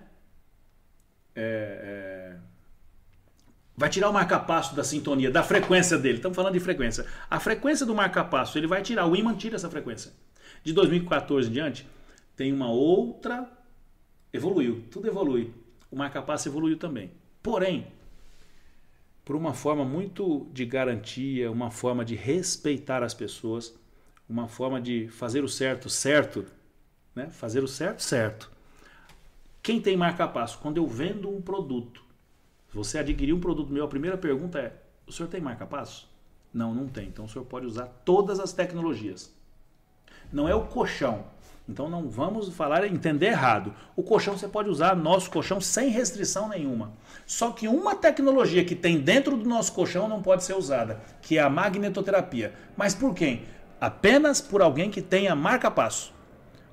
É, 1.33 2.35
é, 2.35 2.37
vai 3.77 3.89
tirar 3.89 4.11
o 4.11 4.13
marca-passo 4.13 4.75
da 4.75 4.83
sintonia, 4.83 5.31
da 5.31 5.45
frequência 5.45 5.97
dele. 5.97 6.17
Estamos 6.17 6.35
falando 6.35 6.55
de 6.55 6.61
frequência. 6.61 7.07
A 7.31 7.39
frequência 7.39 7.87
do 7.87 7.95
marca-passo, 7.95 8.59
ele 8.59 8.67
vai 8.67 8.83
tirar. 8.83 9.07
O 9.07 9.15
ímã 9.15 9.33
tira 9.37 9.55
essa 9.55 9.71
frequência. 9.71 10.13
De 10.65 10.73
2014 10.73 11.49
em 11.49 11.53
diante, 11.53 11.87
tem 12.37 12.53
uma 12.53 12.70
outra. 12.70 13.51
Evoluiu, 14.32 14.84
tudo 14.91 15.09
evolui. 15.09 15.53
O 15.91 15.97
marca-passo 15.97 16.49
evoluiu 16.49 16.78
também. 16.78 17.11
Porém, 17.43 17.87
por 19.24 19.34
uma 19.34 19.55
forma 19.55 19.84
muito 19.84 20.47
de 20.53 20.64
garantia, 20.66 21.51
uma 21.51 21.70
forma 21.70 22.05
de 22.05 22.14
respeitar 22.14 23.03
as 23.03 23.14
pessoas, 23.14 23.74
uma 24.28 24.47
forma 24.47 24.80
de 24.80 25.09
fazer 25.09 25.43
o 25.43 25.49
certo 25.49 25.89
certo, 25.89 26.45
né? 27.14 27.30
fazer 27.30 27.64
o 27.64 27.68
certo 27.68 28.03
certo. 28.03 28.51
Quem 29.62 29.80
tem 29.80 29.97
marca-passo? 29.97 30.59
Quando 30.59 30.76
eu 30.76 30.87
vendo 30.87 31.28
um 31.28 31.41
produto, 31.41 32.05
você 32.72 32.99
adquiriu 32.99 33.37
um 33.37 33.41
produto 33.41 33.72
meu, 33.72 33.84
a 33.84 33.89
primeira 33.89 34.18
pergunta 34.18 34.59
é: 34.59 34.72
o 35.07 35.12
senhor 35.12 35.28
tem 35.28 35.41
marca-passo? 35.41 36.09
Não, 36.53 36.74
não 36.74 36.87
tem. 36.87 37.09
Então 37.09 37.24
o 37.24 37.28
senhor 37.28 37.45
pode 37.47 37.66
usar 37.66 37.87
todas 38.05 38.39
as 38.39 38.53
tecnologias. 38.53 39.34
Não 40.32 40.49
é 40.49 40.55
o 40.55 40.66
colchão. 40.66 41.24
Então 41.69 41.91
não 41.91 42.09
vamos 42.09 42.49
falar 42.55 42.87
entender 42.87 43.27
errado. 43.27 43.75
O 43.97 44.03
colchão 44.03 44.37
você 44.37 44.47
pode 44.47 44.69
usar 44.69 44.95
nosso 44.95 45.31
colchão 45.31 45.61
sem 45.61 45.89
restrição 45.89 46.49
nenhuma. 46.49 46.93
Só 47.27 47.51
que 47.51 47.67
uma 47.67 47.95
tecnologia 47.95 48.64
que 48.64 48.77
tem 48.77 49.01
dentro 49.01 49.37
do 49.37 49.49
nosso 49.49 49.73
colchão 49.73 50.09
não 50.09 50.23
pode 50.23 50.45
ser 50.45 50.55
usada, 50.55 51.01
que 51.21 51.39
é 51.39 51.43
a 51.43 51.51
magnetoterapia. 51.51 52.55
Mas 52.77 52.95
por 52.95 53.14
quem? 53.14 53.43
Apenas 53.81 54.41
por 54.41 54.62
alguém 54.62 54.91
que 54.91 55.03
tenha 55.03 55.35
marca-passo. 55.35 56.14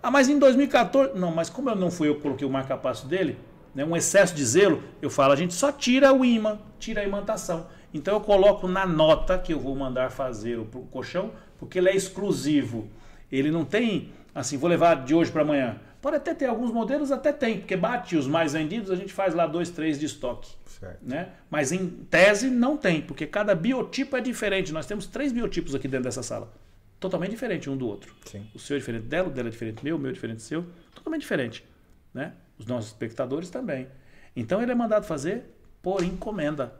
Ah, 0.02 0.12
mas 0.12 0.30
em 0.30 0.38
2014. 0.38 1.18
Não, 1.18 1.32
mas 1.32 1.50
como 1.50 1.70
eu 1.70 1.76
não 1.76 1.90
fui 1.90 2.08
eu 2.08 2.16
que 2.16 2.22
coloquei 2.22 2.46
o 2.46 2.52
marca-passo 2.52 3.08
dele, 3.08 3.40
né, 3.74 3.84
um 3.84 3.96
excesso 3.96 4.36
de 4.36 4.46
zelo, 4.46 4.84
eu 5.02 5.10
falo, 5.10 5.34
a 5.34 5.36
gente 5.36 5.54
só 5.54 5.72
tira 5.72 6.14
o 6.14 6.24
imã, 6.24 6.60
tira 6.78 7.02
a 7.02 7.04
imantação. 7.04 7.66
Então 7.94 8.14
eu 8.14 8.22
coloco 8.22 8.68
na 8.68 8.86
nota 8.86 9.40
que 9.40 9.54
eu 9.54 9.60
vou 9.60 9.76
mandar 9.76 10.12
fazer 10.12 10.60
o 10.60 10.66
colchão, 10.66 11.32
porque 11.58 11.80
ele 11.80 11.90
é 11.90 11.96
exclusivo. 11.96 12.88
Ele 13.32 13.50
não 13.50 13.66
tem 13.66 14.12
assim, 14.34 14.58
vou 14.58 14.70
levar 14.70 15.04
de 15.04 15.14
hoje 15.14 15.32
para 15.32 15.42
amanhã. 15.42 15.80
Pode 16.02 16.18
até 16.18 16.34
ter 16.34 16.48
alguns 16.48 16.72
modelos, 16.72 17.12
até 17.12 17.32
tem, 17.32 17.60
porque 17.60 17.78
bate 17.78 18.18
os 18.18 18.28
mais 18.28 18.54
vendidos, 18.54 18.92
a 18.92 18.96
gente 18.96 19.14
faz 19.14 19.34
lá 19.34 19.48
dois, 19.48 19.70
três 19.70 20.00
de 20.00 20.06
estoque. 20.06 20.52
Certo. 20.66 21.00
Né? 21.02 21.30
Mas 21.50 21.72
em 21.72 21.88
tese 21.88 22.50
não 22.50 22.76
tem, 22.76 23.02
porque 23.02 23.26
cada 23.26 23.56
biotipo 23.56 24.18
é 24.18 24.22
diferente. 24.22 24.74
Nós 24.74 24.86
temos 24.86 25.06
três 25.06 25.32
biotipos 25.32 25.74
aqui 25.74 25.88
dentro 25.88 26.04
dessa 26.04 26.22
sala. 26.22 26.52
Totalmente 27.00 27.32
diferente 27.32 27.70
um 27.70 27.78
do 27.78 27.88
outro. 27.88 28.14
Sim. 28.26 28.46
O 28.54 28.60
seu 28.60 28.76
é 28.76 28.80
diferente 28.80 29.06
dela, 29.06 29.30
o 29.30 29.32
dela 29.32 29.48
é 29.48 29.52
diferente 29.52 29.76
do 29.76 29.84
meu, 29.84 29.96
o 29.96 30.00
meu 30.00 30.12
é 30.12 30.14
diferente 30.14 30.38
do 30.38 30.44
seu. 30.44 30.66
Totalmente 30.94 31.22
diferente. 31.22 31.66
Né? 32.14 32.34
Os 32.58 32.66
nossos 32.66 32.92
espectadores 32.92 33.50
também. 33.50 33.88
Então 34.36 34.62
ele 34.62 34.72
é 34.72 34.76
mandado 34.76 35.06
fazer 35.06 35.44
por 35.82 36.04
encomenda. 36.04 36.74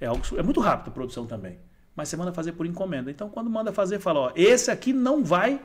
É, 0.00 0.06
algo, 0.06 0.22
é 0.36 0.42
muito 0.42 0.60
rápido 0.60 0.88
a 0.88 0.90
produção 0.92 1.26
também. 1.26 1.58
Mas 1.94 2.08
você 2.08 2.16
manda 2.16 2.32
fazer 2.32 2.52
por 2.52 2.66
encomenda. 2.66 3.10
Então 3.10 3.28
quando 3.28 3.50
manda 3.50 3.72
fazer, 3.72 3.98
fala: 3.98 4.20
ó, 4.20 4.32
esse 4.34 4.70
aqui 4.70 4.92
não 4.92 5.22
vai 5.24 5.60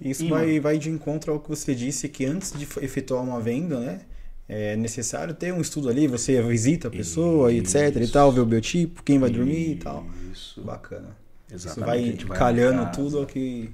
isso 0.00 0.28
vai, 0.28 0.60
vai 0.60 0.78
de 0.78 0.90
encontro 0.90 1.32
ao 1.32 1.40
que 1.40 1.48
você 1.48 1.74
disse, 1.74 2.08
que 2.08 2.24
antes 2.24 2.52
de 2.52 2.68
efetuar 2.80 3.22
uma 3.22 3.40
venda, 3.40 3.80
né? 3.80 4.00
É 4.48 4.76
necessário 4.76 5.34
ter 5.34 5.52
um 5.52 5.60
estudo 5.60 5.90
ali, 5.90 6.06
você 6.06 6.40
visita 6.40 6.88
a 6.88 6.90
pessoa, 6.90 7.52
isso. 7.52 7.76
etc 7.76 8.02
e 8.02 8.08
tal, 8.08 8.32
ver 8.32 8.40
o 8.40 8.46
biotipo, 8.46 9.02
quem 9.02 9.18
vai 9.18 9.28
dormir 9.28 9.72
e 9.72 9.76
tal. 9.76 10.06
Isso. 10.32 10.62
Bacana. 10.62 11.14
Exatamente. 11.52 12.18
Isso 12.18 12.26
vai 12.28 12.38
calhando 12.38 12.90
tudo 12.92 13.22
o 13.22 13.26
que 13.26 13.70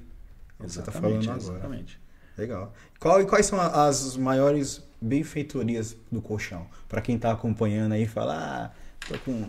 você 0.58 0.80
está 0.80 0.90
falando 0.90 1.22
agora. 1.22 1.38
Exatamente. 1.38 2.00
Legal. 2.36 2.72
Qual, 2.98 3.20
e 3.20 3.24
quais 3.24 3.46
são 3.46 3.60
as 3.60 4.16
maiores 4.16 4.82
benfeitorias 5.00 5.96
do 6.10 6.20
colchão? 6.20 6.66
Para 6.88 7.00
quem 7.00 7.14
está 7.16 7.30
acompanhando 7.30 7.92
aí, 7.92 8.06
fala, 8.06 8.34
ah, 8.34 8.70
tô 9.06 9.16
com 9.20 9.46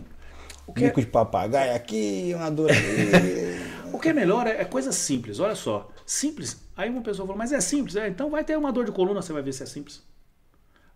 o 0.66 0.72
que 0.72 0.84
bico 0.84 1.00
é... 1.00 1.04
de 1.04 1.10
papagaio 1.10 1.74
aqui, 1.74 2.32
uma 2.34 2.50
dor 2.50 2.70
ali. 2.70 3.90
o 3.92 3.98
que 3.98 4.10
é 4.10 4.12
melhor 4.12 4.46
é, 4.46 4.60
é 4.60 4.64
coisa 4.64 4.92
simples, 4.92 5.40
olha 5.40 5.54
só. 5.54 5.90
Simples. 6.04 6.65
Aí 6.76 6.90
uma 6.90 7.00
pessoa 7.00 7.26
falou, 7.26 7.38
mas 7.38 7.52
é 7.52 7.60
simples. 7.60 7.96
É, 7.96 8.06
então 8.06 8.28
vai 8.28 8.44
ter 8.44 8.56
uma 8.56 8.70
dor 8.70 8.84
de 8.84 8.92
coluna, 8.92 9.22
você 9.22 9.32
vai 9.32 9.42
ver 9.42 9.52
se 9.52 9.62
é 9.62 9.66
simples. 9.66 10.02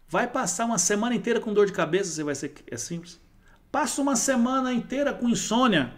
Vai 0.07 0.31
passar 0.31 0.67
uma 0.67 0.79
semana 0.79 1.15
inteira 1.15 1.41
com 1.41 1.55
dor 1.55 1.67
de 1.67 1.73
cabeça, 1.73 2.11
você 2.11 2.23
vai 2.23 2.35
ser 2.35 2.53
é 2.67 2.77
simples. 2.77 3.19
Passa 3.73 4.03
uma 4.03 4.15
semana 4.15 4.73
inteira 4.73 5.15
com 5.15 5.29
insônia 5.29 5.95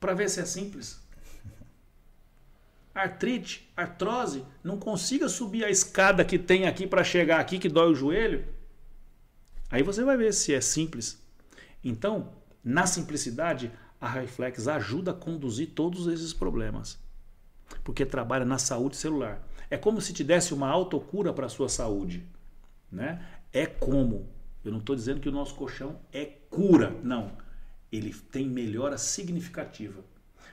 para 0.00 0.14
ver 0.14 0.30
se 0.30 0.40
é 0.40 0.46
simples. 0.46 0.98
Artrite, 2.94 3.70
artrose, 3.76 4.44
não 4.64 4.78
consiga 4.78 5.28
subir 5.28 5.64
a 5.64 5.70
escada 5.70 6.24
que 6.24 6.38
tem 6.38 6.66
aqui 6.66 6.86
para 6.86 7.04
chegar 7.04 7.38
aqui 7.38 7.58
que 7.58 7.68
dói 7.68 7.90
o 7.90 7.94
joelho. 7.94 8.46
Aí 9.68 9.82
você 9.82 10.04
vai 10.04 10.16
ver 10.16 10.32
se 10.32 10.54
é 10.54 10.60
simples. 10.60 11.20
Então, 11.84 12.32
na 12.64 12.86
simplicidade, 12.86 13.70
a 14.00 14.08
Reflex 14.08 14.68
ajuda 14.68 15.10
a 15.10 15.14
conduzir 15.14 15.72
todos 15.74 16.06
esses 16.06 16.32
problemas 16.32 17.04
porque 17.82 18.04
trabalha 18.04 18.44
na 18.44 18.58
saúde 18.58 18.96
celular. 18.96 19.40
É 19.70 19.76
como 19.76 20.00
se 20.00 20.12
te 20.12 20.22
desse 20.22 20.54
uma 20.54 20.68
autocura 20.68 21.32
para 21.32 21.46
a 21.46 21.48
sua 21.48 21.68
saúde. 21.68 22.24
Né? 22.90 23.24
É 23.52 23.66
como. 23.66 24.28
Eu 24.64 24.72
não 24.72 24.78
estou 24.78 24.94
dizendo 24.94 25.20
que 25.20 25.28
o 25.28 25.32
nosso 25.32 25.54
colchão 25.54 25.98
é 26.12 26.24
cura. 26.24 26.94
Não. 27.02 27.32
Ele 27.90 28.12
tem 28.12 28.48
melhora 28.48 28.98
significativa. 28.98 30.02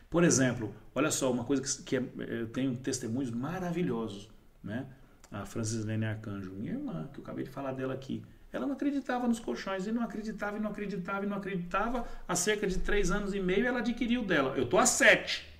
Por 0.09 0.24
exemplo, 0.24 0.74
olha 0.93 1.09
só, 1.09 1.32
uma 1.32 1.43
coisa 1.43 1.61
que, 1.61 1.84
que 1.84 1.97
é, 1.97 2.03
eu 2.41 2.47
tenho 2.49 2.76
testemunhos 2.76 3.32
maravilhosos. 3.32 4.30
Né? 4.64 4.86
A 5.32 5.45
Francis 5.45 5.84
Lene 5.84 6.05
Arcanjo, 6.05 6.51
minha 6.51 6.74
irmã, 6.74 7.09
que 7.11 7.20
eu 7.20 7.24
acabei 7.24 7.43
de 7.43 7.49
falar 7.49 7.74
dela 7.74 7.93
aqui. 7.93 8.24
Ela 8.51 8.68
não 8.68 8.74
acreditava 8.74 9.28
nos 9.28 9.39
colchões, 9.39 9.88
e 9.88 9.91
não 9.91 10.03
acreditava, 10.03 10.57
e 10.57 10.59
não 10.59 10.70
acreditava, 10.70 11.26
e 11.26 11.28
não 11.28 11.38
acreditava. 11.38 12.05
Há 12.28 12.36
cerca 12.36 12.68
de 12.68 12.78
três 12.78 13.09
anos 13.09 13.34
e 13.34 13.39
meio 13.39 13.66
ela 13.66 13.80
adquiriu 13.80 14.24
dela. 14.24 14.55
Eu 14.55 14.66
estou 14.66 14.80
há 14.80 14.86
sete 14.86 15.53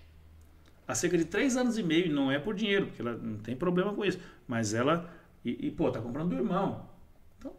há 0.88 0.96
cerca 0.96 1.18
de 1.18 1.26
três 1.26 1.56
anos 1.58 1.78
e 1.78 1.84
meio, 1.84 2.14
não 2.14 2.32
é 2.32 2.40
por 2.40 2.54
dinheiro, 2.54 2.88
porque 2.88 3.02
ela 3.02 3.16
não 3.16 3.38
tem 3.38 3.56
problema 3.56 3.94
com 3.94 4.04
isso, 4.04 4.20
mas 4.48 4.74
ela, 4.74 5.10
e, 5.44 5.68
e 5.68 5.72
pô, 5.72 5.92
tá 5.92 6.00
comprando 6.02 6.30
do 6.30 6.36
irmão. 6.36 6.88
Então, 7.38 7.54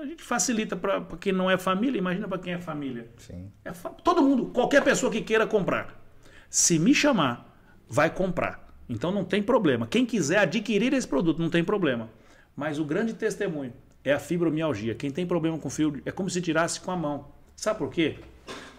a 0.00 0.06
gente 0.06 0.22
facilita 0.22 0.76
para 0.76 1.04
quem 1.20 1.32
não 1.32 1.50
é 1.50 1.56
família, 1.58 1.98
imagina 1.98 2.28
para 2.28 2.38
quem 2.38 2.52
é 2.52 2.58
família. 2.58 3.08
Sim. 3.16 3.50
É 3.64 3.72
fa 3.72 3.90
todo 3.90 4.22
mundo, 4.22 4.46
qualquer 4.46 4.82
pessoa 4.82 5.10
que 5.10 5.20
queira 5.20 5.46
comprar, 5.46 6.02
se 6.48 6.78
me 6.78 6.94
chamar, 6.94 7.56
vai 7.88 8.10
comprar. 8.10 8.66
Então 8.88 9.10
não 9.10 9.24
tem 9.24 9.42
problema. 9.42 9.86
Quem 9.86 10.06
quiser 10.06 10.38
adquirir 10.38 10.92
esse 10.92 11.06
produto, 11.06 11.40
não 11.40 11.50
tem 11.50 11.64
problema. 11.64 12.08
Mas 12.54 12.78
o 12.78 12.84
grande 12.84 13.14
testemunho 13.14 13.72
é 14.04 14.12
a 14.12 14.18
fibromialgia. 14.18 14.94
Quem 14.94 15.10
tem 15.10 15.26
problema 15.26 15.58
com 15.58 15.68
fibro 15.68 16.00
é 16.04 16.12
como 16.12 16.30
se 16.30 16.40
tirasse 16.40 16.80
com 16.80 16.90
a 16.90 16.96
mão. 16.96 17.32
Sabe 17.56 17.78
por 17.78 17.90
quê? 17.90 18.18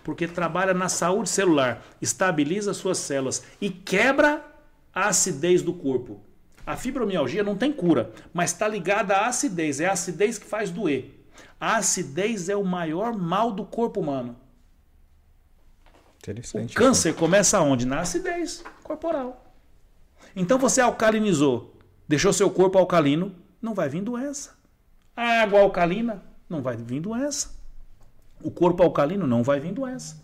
Porque 0.07 0.25
trabalha 0.25 0.73
na 0.73 0.87
saúde 0.87 1.27
celular, 1.27 1.85
estabiliza 2.01 2.73
suas 2.73 2.97
células 2.97 3.43
e 3.59 3.69
quebra 3.69 4.41
a 4.95 5.09
acidez 5.09 5.61
do 5.61 5.73
corpo. 5.73 6.21
A 6.65 6.77
fibromialgia 6.77 7.43
não 7.43 7.57
tem 7.57 7.73
cura, 7.73 8.13
mas 8.33 8.53
está 8.53 8.69
ligada 8.69 9.17
à 9.17 9.27
acidez. 9.27 9.81
É 9.81 9.87
a 9.87 9.91
acidez 9.91 10.37
que 10.37 10.45
faz 10.45 10.71
doer. 10.71 11.27
A 11.59 11.75
acidez 11.75 12.47
é 12.47 12.55
o 12.55 12.63
maior 12.63 13.17
mal 13.17 13.51
do 13.51 13.65
corpo 13.65 13.99
humano. 13.99 14.37
Interessante. 16.19 16.71
O 16.71 16.77
câncer 16.77 17.13
começa 17.13 17.59
onde? 17.59 17.85
Na 17.85 17.99
acidez 17.99 18.63
corporal. 18.85 19.53
Então 20.33 20.57
você 20.57 20.79
alcalinizou, 20.79 21.75
deixou 22.07 22.31
seu 22.31 22.49
corpo 22.49 22.77
alcalino, 22.77 23.35
não 23.61 23.73
vai 23.73 23.89
vir 23.89 24.03
doença. 24.03 24.57
A 25.13 25.41
água 25.41 25.59
alcalina, 25.59 26.23
não 26.49 26.61
vai 26.61 26.77
vir 26.77 27.01
doença 27.01 27.56
o 28.41 28.51
corpo 28.51 28.83
alcalino 28.83 29.25
não 29.25 29.43
vai 29.43 29.59
vir 29.59 29.73
doença. 29.73 30.21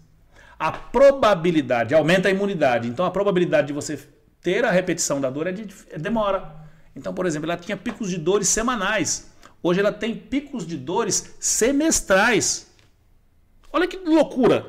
A 0.58 0.72
probabilidade 0.72 1.94
aumenta 1.94 2.28
a 2.28 2.32
imunidade. 2.32 2.88
Então 2.88 3.06
a 3.06 3.12
probabilidade 3.12 3.68
de 3.68 3.74
você 3.74 4.00
ter 4.42 4.64
a 4.66 4.72
repetição 4.72 5.20
da 5.20 5.30
dor 5.30 5.48
é 5.48 5.52
de 5.52 5.68
é 5.90 5.98
demora. 5.98 6.64
Então, 6.96 7.14
por 7.14 7.26
exemplo, 7.26 7.50
ela 7.50 7.60
tinha 7.60 7.76
picos 7.76 8.10
de 8.10 8.18
dores 8.18 8.48
semanais. 8.48 9.32
Hoje 9.62 9.80
ela 9.80 9.92
tem 9.92 10.16
picos 10.16 10.68
de 10.68 10.78
dores 10.78 11.36
semestrais. 11.40 12.72
Olha 13.72 13.88
que 13.88 13.98
loucura. 13.98 14.68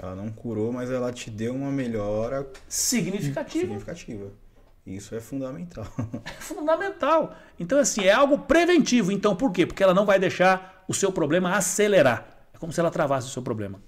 Ela 0.00 0.14
não 0.14 0.30
curou, 0.30 0.72
mas 0.72 0.90
ela 0.90 1.10
te 1.10 1.30
deu 1.30 1.54
uma 1.54 1.70
melhora 1.70 2.46
significativa. 2.68 3.64
significativa. 3.64 4.30
Isso 4.86 5.14
é 5.14 5.20
fundamental. 5.20 5.86
É 6.24 6.40
fundamental. 6.40 7.34
Então, 7.58 7.78
assim, 7.78 8.04
é 8.04 8.12
algo 8.12 8.38
preventivo. 8.40 9.10
Então, 9.10 9.34
por 9.34 9.50
quê? 9.50 9.64
Porque 9.64 9.82
ela 9.82 9.94
não 9.94 10.04
vai 10.04 10.18
deixar 10.18 10.75
o 10.88 10.94
seu 10.94 11.10
problema 11.12 11.56
acelerar. 11.56 12.26
É 12.54 12.58
como 12.58 12.72
se 12.72 12.80
ela 12.80 12.90
travasse 12.90 13.28
o 13.28 13.30
seu 13.30 13.42
problema. 13.42 13.80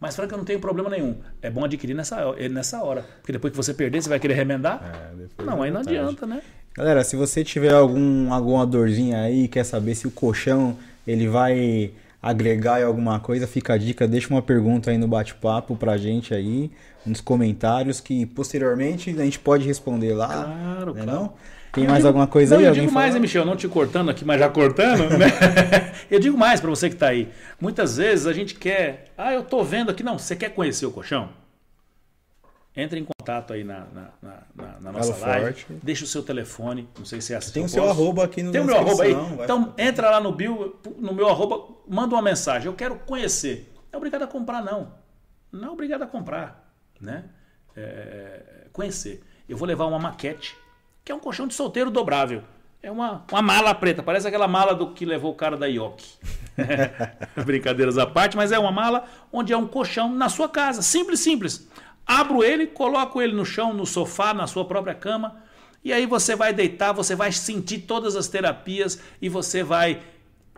Mas, 0.00 0.14
Franca, 0.14 0.34
eu 0.34 0.38
não 0.38 0.44
tenho 0.44 0.60
problema 0.60 0.88
nenhum. 0.88 1.16
É 1.42 1.50
bom 1.50 1.64
adquirir 1.64 1.94
nessa, 1.94 2.32
nessa 2.48 2.82
hora. 2.82 3.04
Porque 3.20 3.32
depois 3.32 3.50
que 3.50 3.56
você 3.56 3.74
perder, 3.74 4.00
você 4.00 4.08
vai 4.08 4.20
querer 4.20 4.34
remendar? 4.34 4.80
É, 4.82 5.16
depois 5.16 5.48
não, 5.48 5.62
é 5.62 5.66
aí 5.66 5.72
não 5.72 5.82
tarde. 5.82 5.98
adianta, 5.98 6.26
né? 6.26 6.40
Galera, 6.74 7.02
se 7.02 7.16
você 7.16 7.42
tiver 7.42 7.74
algum, 7.74 8.32
alguma 8.32 8.64
dorzinha 8.64 9.22
aí, 9.22 9.48
quer 9.48 9.64
saber 9.64 9.96
se 9.96 10.06
o 10.06 10.10
colchão 10.10 10.76
ele 11.04 11.26
vai 11.26 11.90
agregar 12.22 12.80
em 12.80 12.84
alguma 12.84 13.18
coisa, 13.18 13.46
fica 13.46 13.74
a 13.74 13.78
dica, 13.78 14.06
deixa 14.06 14.28
uma 14.28 14.42
pergunta 14.42 14.90
aí 14.90 14.98
no 14.98 15.08
bate-papo 15.08 15.76
pra 15.76 15.96
gente 15.96 16.34
aí, 16.34 16.70
nos 17.04 17.20
comentários, 17.20 18.00
que 18.00 18.26
posteriormente 18.26 19.10
a 19.10 19.24
gente 19.24 19.38
pode 19.38 19.66
responder 19.66 20.14
lá. 20.14 20.28
Claro, 20.28 20.94
né 20.94 21.02
claro. 21.04 21.20
não? 21.20 21.32
Tem 21.80 21.86
mais 21.88 21.98
digo- 21.98 22.08
alguma 22.08 22.26
coisa 22.26 22.54
não, 22.54 22.60
aí? 22.62 22.68
Eu 22.68 22.72
digo 22.74 22.92
mais, 22.92 23.14
hein, 23.14 23.20
Michel, 23.20 23.44
não 23.44 23.56
te 23.56 23.68
cortando 23.68 24.10
aqui, 24.10 24.24
mas 24.24 24.38
já 24.40 24.48
cortando, 24.48 25.16
né? 25.18 25.26
eu 26.10 26.18
digo 26.20 26.36
mais 26.36 26.60
para 26.60 26.70
você 26.70 26.88
que 26.88 26.94
está 26.96 27.08
aí. 27.08 27.28
Muitas 27.60 27.96
vezes 27.96 28.26
a 28.26 28.32
gente 28.32 28.54
quer. 28.54 29.06
Ah, 29.16 29.32
eu 29.32 29.42
tô 29.42 29.62
vendo 29.64 29.90
aqui. 29.90 30.02
Não, 30.02 30.18
você 30.18 30.34
quer 30.36 30.50
conhecer 30.50 30.86
o 30.86 30.90
colchão? 30.90 31.30
Entre 32.76 33.00
em 33.00 33.04
contato 33.04 33.52
aí 33.52 33.64
na, 33.64 33.80
na, 33.92 34.08
na- 34.22 34.42
na- 34.54 34.80
na 34.80 34.92
nossa 34.92 35.10
Galo 35.12 35.22
live. 35.22 35.44
Forte. 35.46 35.66
Deixa 35.82 36.04
o 36.04 36.06
seu 36.06 36.22
telefone. 36.22 36.88
Não 36.96 37.04
sei 37.04 37.20
se 37.20 37.34
é 37.34 37.36
assim. 37.36 37.52
Tem 37.52 37.64
o 37.64 37.68
seu 37.68 37.88
arroba 37.88 38.24
aqui 38.24 38.40
no 38.42 38.52
Tem 38.52 38.60
o 38.60 38.64
meu 38.64 38.76
arroba 38.76 39.02
aí? 39.02 39.16
Então 39.42 39.74
entra 39.76 40.10
lá 40.10 40.20
no 40.20 40.30
bio, 40.30 40.76
no 40.96 41.12
meu 41.12 41.28
arroba, 41.28 41.74
manda 41.88 42.14
uma 42.14 42.22
mensagem. 42.22 42.66
Eu 42.68 42.74
quero 42.74 42.94
conhecer. 43.00 43.72
Não 43.90 43.94
é 43.94 43.96
obrigado 43.96 44.22
a 44.22 44.26
comprar, 44.28 44.62
não. 44.62 44.92
Não 45.50 45.68
é 45.68 45.70
obrigado 45.72 46.02
a 46.02 46.06
comprar. 46.06 46.72
Né? 47.00 47.24
É, 47.76 48.66
conhecer. 48.72 49.22
Eu 49.48 49.56
vou 49.56 49.66
levar 49.66 49.86
uma 49.86 49.98
maquete, 49.98 50.56
que 51.08 51.12
é 51.12 51.14
um 51.14 51.18
colchão 51.18 51.46
de 51.46 51.54
solteiro 51.54 51.90
dobrável. 51.90 52.42
É 52.82 52.90
uma, 52.90 53.24
uma 53.32 53.40
mala 53.40 53.74
preta, 53.74 54.02
parece 54.02 54.28
aquela 54.28 54.46
mala 54.46 54.74
do 54.74 54.90
que 54.90 55.06
levou 55.06 55.32
o 55.32 55.34
cara 55.34 55.56
da 55.56 55.64
Ioki. 55.64 56.04
Brincadeiras 57.46 57.96
à 57.96 58.06
parte, 58.06 58.36
mas 58.36 58.52
é 58.52 58.58
uma 58.58 58.70
mala 58.70 59.06
onde 59.32 59.50
é 59.50 59.56
um 59.56 59.66
colchão 59.66 60.12
na 60.12 60.28
sua 60.28 60.50
casa. 60.50 60.82
Simples, 60.82 61.20
simples. 61.20 61.66
Abro 62.06 62.44
ele, 62.44 62.66
coloco 62.66 63.22
ele 63.22 63.32
no 63.32 63.46
chão, 63.46 63.72
no 63.72 63.86
sofá, 63.86 64.34
na 64.34 64.46
sua 64.46 64.66
própria 64.66 64.94
cama. 64.94 65.42
E 65.82 65.94
aí 65.94 66.04
você 66.04 66.36
vai 66.36 66.52
deitar, 66.52 66.92
você 66.92 67.14
vai 67.14 67.32
sentir 67.32 67.78
todas 67.78 68.14
as 68.14 68.28
terapias 68.28 69.00
e 69.18 69.30
você 69.30 69.62
vai, 69.62 70.02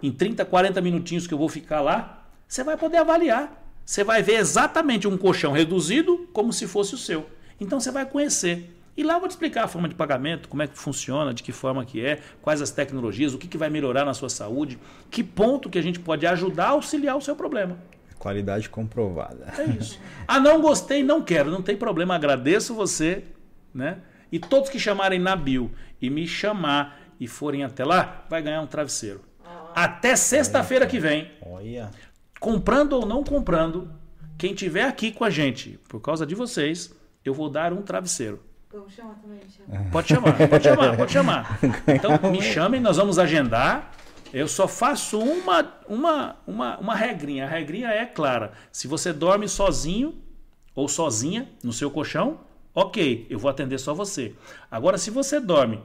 em 0.03 0.11
30, 0.11 0.45
40 0.45 0.81
minutinhos 0.81 1.29
que 1.29 1.35
eu 1.35 1.39
vou 1.39 1.49
ficar 1.49 1.81
lá, 1.81 2.25
você 2.49 2.65
vai 2.65 2.77
poder 2.77 2.97
avaliar. 2.97 3.53
Você 3.87 4.03
vai 4.03 4.21
ver 4.21 4.41
exatamente 4.41 5.07
um 5.07 5.17
colchão 5.17 5.53
reduzido 5.53 6.29
como 6.33 6.53
se 6.53 6.67
fosse 6.67 6.97
o 6.97 6.99
seu. 6.99 7.31
Então 7.61 7.79
você 7.79 7.93
vai 7.93 8.05
conhecer. 8.05 8.80
E 8.97 9.03
lá 9.03 9.15
eu 9.15 9.21
vou 9.21 9.29
te 9.29 9.33
explicar 9.33 9.65
a 9.65 9.69
forma 9.69 9.89
de 9.89 9.95
pagamento, 9.95 10.49
como 10.49 10.63
é 10.63 10.67
que 10.67 10.77
funciona, 10.77 11.33
de 11.33 11.43
que 11.43 11.53
forma 11.53 11.85
que 11.85 12.05
é, 12.05 12.21
quais 12.43 12.61
as 12.61 12.71
tecnologias, 12.71 13.33
o 13.33 13.39
que, 13.39 13.49
que 13.49 13.57
vai 13.57 13.71
melhorar 13.71 14.05
na 14.05 14.13
sua 14.15 14.29
saúde, 14.29 14.79
que 15.11 15.23
ponto 15.23 15.71
que 15.71 15.79
a 15.79 15.83
gente 15.83 15.99
pode 16.01 16.27
ajudar 16.27 16.67
a 16.67 16.71
auxiliar 16.71 17.17
o 17.17 17.21
seu 17.21 17.35
problema. 17.37 17.79
Qualidade 18.19 18.69
comprovada. 18.69 19.55
É 19.57 19.65
isso. 19.65 19.99
Ah, 20.29 20.39
não 20.39 20.61
gostei, 20.61 21.03
não 21.03 21.23
quero, 21.23 21.51
não 21.51 21.63
tem 21.63 21.77
problema, 21.77 22.15
agradeço 22.15 22.75
você, 22.75 23.25
né? 23.73 23.99
E 24.31 24.39
todos 24.39 24.69
que 24.69 24.79
chamarem 24.79 25.19
na 25.19 25.35
bio 25.35 25.71
e 26.01 26.11
me 26.11 26.27
chamar 26.27 27.01
e 27.19 27.27
forem 27.27 27.65
até 27.65 27.85
lá, 27.85 28.25
vai 28.29 28.43
ganhar 28.43 28.61
um 28.61 28.67
travesseiro. 28.67 29.23
Até 29.75 30.17
sexta-feira 30.17 30.87
que 30.87 30.99
vem, 30.99 31.31
Olha. 31.41 31.91
comprando 32.39 32.93
ou 32.95 33.07
não 33.07 33.23
comprando, 33.23 33.91
quem 34.37 34.55
tiver 34.55 34.85
aqui 34.85 35.13
com 35.13 35.25
a 35.25 35.31
gente, 35.31 35.79
por 35.89 36.01
causa 36.01 36.27
de 36.27 36.35
vocês, 36.35 36.95
eu 37.25 37.33
vou 37.33 37.49
dar 37.49 37.73
um 37.73 37.83
travesseiro. 37.83 38.41
Vamos 38.73 38.93
chamar 38.93 39.15
também, 39.17 39.41
Michel. 39.45 39.67
Pode 39.91 40.09
chamar, 40.09 40.49
pode 40.49 40.63
chamar, 40.63 40.97
pode 40.97 41.13
chamar. 41.13 41.59
Então 41.89 42.31
me 42.31 42.41
chamem, 42.41 42.81
nós 42.81 42.97
vamos 42.97 43.19
agendar. 43.19 43.91
Eu 44.33 44.47
só 44.47 44.69
faço 44.69 45.19
uma, 45.19 45.75
uma, 45.89 46.37
uma, 46.47 46.79
uma 46.79 46.95
regrinha. 46.95 47.47
A 47.47 47.49
regrinha 47.49 47.89
é 47.89 48.07
clara. 48.07 48.53
Se 48.71 48.87
você 48.87 49.13
dorme 49.13 49.49
sozinho 49.49 50.15
ou 50.73 50.89
sozinha 50.89 51.49
no 51.65 51.73
seu 51.73 51.91
colchão, 51.91 52.39
ok, 52.73 53.27
eu 53.29 53.41
vou 53.41 53.51
atender 53.51 53.79
só 53.79 53.93
você. 53.93 54.37
Agora, 54.71 54.99
se 54.99 55.11
você 55.11 55.41
dorme 55.41 55.83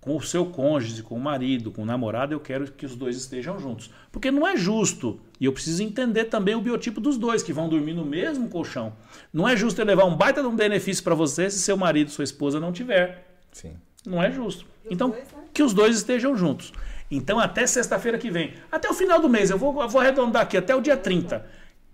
com 0.00 0.16
o 0.16 0.22
seu 0.22 0.46
cônjuge, 0.46 1.02
com 1.02 1.16
o 1.16 1.20
marido, 1.20 1.70
com 1.70 1.82
o 1.82 1.86
namorado, 1.86 2.32
eu 2.32 2.40
quero 2.40 2.70
que 2.70 2.86
os 2.86 2.94
dois 2.94 3.16
estejam 3.16 3.58
juntos. 3.58 3.90
Porque 4.12 4.30
não 4.30 4.46
é 4.46 4.56
justo, 4.56 5.20
e 5.40 5.44
eu 5.44 5.52
preciso 5.52 5.82
entender 5.82 6.26
também 6.26 6.54
o 6.54 6.60
biotipo 6.60 7.00
dos 7.00 7.18
dois, 7.18 7.42
que 7.42 7.52
vão 7.52 7.68
dormir 7.68 7.94
no 7.94 8.04
mesmo 8.04 8.48
colchão. 8.48 8.92
Não 9.32 9.48
é 9.48 9.56
justo 9.56 9.80
eu 9.80 9.84
levar 9.84 10.04
um 10.04 10.16
baita 10.16 10.40
de 10.40 10.48
um 10.48 10.54
benefício 10.56 11.02
para 11.02 11.14
você 11.14 11.50
se 11.50 11.58
seu 11.58 11.76
marido, 11.76 12.10
sua 12.10 12.24
esposa 12.24 12.60
não 12.60 12.72
tiver. 12.72 13.26
Sim. 13.52 13.76
Não 14.06 14.22
é 14.22 14.30
justo. 14.30 14.64
Então, 14.88 15.10
dois, 15.10 15.22
né? 15.24 15.42
que 15.52 15.62
os 15.62 15.74
dois 15.74 15.96
estejam 15.96 16.36
juntos. 16.36 16.72
Então, 17.10 17.40
até 17.40 17.66
sexta-feira 17.66 18.18
que 18.18 18.30
vem. 18.30 18.54
Até 18.70 18.88
o 18.88 18.94
final 18.94 19.20
do 19.20 19.28
mês, 19.28 19.50
eu 19.50 19.58
vou, 19.58 19.82
eu 19.82 19.88
vou 19.88 20.00
arredondar 20.00 20.42
aqui, 20.42 20.56
até 20.56 20.74
o 20.74 20.80
dia 20.80 20.96
30. 20.96 21.44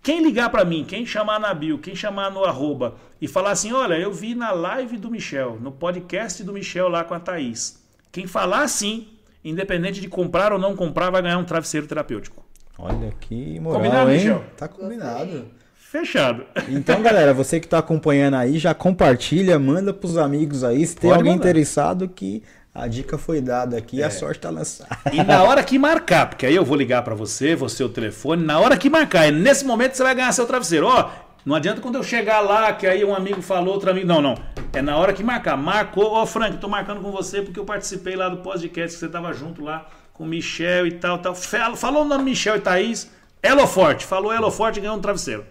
Quem 0.02 0.22
ligar 0.22 0.50
para 0.50 0.66
mim, 0.66 0.84
quem 0.84 1.06
chamar 1.06 1.40
na 1.40 1.54
bio, 1.54 1.78
quem 1.78 1.96
chamar 1.96 2.30
no 2.30 2.44
arroba 2.44 2.96
e 3.18 3.26
falar 3.26 3.52
assim: 3.52 3.72
olha, 3.72 3.94
eu 3.94 4.12
vi 4.12 4.34
na 4.34 4.52
live 4.52 4.98
do 4.98 5.10
Michel, 5.10 5.58
no 5.58 5.72
podcast 5.72 6.44
do 6.44 6.52
Michel 6.52 6.90
lá 6.90 7.02
com 7.02 7.14
a 7.14 7.20
Thaís. 7.20 7.82
Quem 8.14 8.28
falar 8.28 8.62
assim, 8.62 9.08
independente 9.44 10.00
de 10.00 10.06
comprar 10.06 10.52
ou 10.52 10.58
não 10.58 10.76
comprar, 10.76 11.10
vai 11.10 11.20
ganhar 11.20 11.36
um 11.36 11.42
travesseiro 11.44 11.84
terapêutico. 11.84 12.44
Olha 12.78 13.12
que 13.18 13.58
moral, 13.58 13.80
Combinado, 13.80 14.10
hein? 14.12 14.16
Michel? 14.18 14.44
Tá 14.56 14.68
combinado. 14.68 15.46
Fechado. 15.74 16.44
Então, 16.68 17.02
galera, 17.02 17.34
você 17.34 17.58
que 17.58 17.66
tá 17.66 17.78
acompanhando 17.78 18.34
aí, 18.34 18.56
já 18.56 18.72
compartilha, 18.72 19.58
manda 19.58 19.92
pros 19.92 20.16
amigos 20.16 20.62
aí, 20.62 20.86
se 20.86 20.94
tem 20.94 21.10
Pode 21.10 21.18
alguém 21.22 21.32
mandar. 21.32 21.44
interessado 21.48 22.08
que 22.08 22.40
a 22.72 22.86
dica 22.86 23.18
foi 23.18 23.40
dada 23.40 23.76
aqui, 23.76 24.00
É. 24.00 24.04
a 24.06 24.10
sorte 24.10 24.40
tá 24.40 24.50
lançada. 24.50 24.96
E 25.12 25.20
na 25.24 25.42
hora 25.42 25.64
que 25.64 25.76
marcar, 25.76 26.28
porque 26.30 26.46
aí 26.46 26.54
eu 26.54 26.64
vou 26.64 26.76
ligar 26.76 27.02
para 27.02 27.16
você, 27.16 27.56
você 27.56 27.82
o 27.82 27.88
telefone, 27.88 28.44
na 28.44 28.60
hora 28.60 28.76
que 28.76 28.88
marcar, 28.88 29.26
é 29.26 29.32
nesse 29.32 29.64
momento 29.64 29.94
você 29.96 30.04
vai 30.04 30.14
ganhar 30.14 30.30
seu 30.30 30.46
travesseiro. 30.46 30.86
Ó, 30.86 31.10
não 31.44 31.54
adianta 31.54 31.80
quando 31.80 31.96
eu 31.96 32.02
chegar 32.02 32.40
lá, 32.40 32.72
que 32.72 32.86
aí 32.86 33.04
um 33.04 33.14
amigo 33.14 33.42
falou, 33.42 33.74
outro 33.74 33.90
amigo. 33.90 34.06
Não, 34.06 34.20
não. 34.22 34.34
É 34.72 34.80
na 34.80 34.96
hora 34.96 35.12
que 35.12 35.22
marcar. 35.22 35.56
Marcou, 35.56 36.12
ó, 36.12 36.24
Frank, 36.26 36.56
tô 36.58 36.68
marcando 36.68 37.00
com 37.00 37.10
você 37.10 37.42
porque 37.42 37.60
eu 37.60 37.64
participei 37.64 38.16
lá 38.16 38.28
do 38.28 38.38
podcast 38.38 38.94
que 38.96 39.00
você 39.00 39.08
tava 39.08 39.32
junto 39.32 39.62
lá 39.62 39.86
com 40.12 40.24
o 40.24 40.26
Michel 40.26 40.86
e 40.86 40.92
tal, 40.92 41.18
tal. 41.18 41.34
Falou 41.34 42.02
o 42.02 42.04
nome 42.04 42.24
Michel 42.24 42.56
e 42.56 42.60
Thaís. 42.60 43.10
Eloforte. 43.42 44.06
Falou 44.06 44.32
Eloforte 44.32 44.78
e 44.78 44.82
ganhou 44.82 44.96
um 44.96 45.00
travesseiro. 45.00 45.44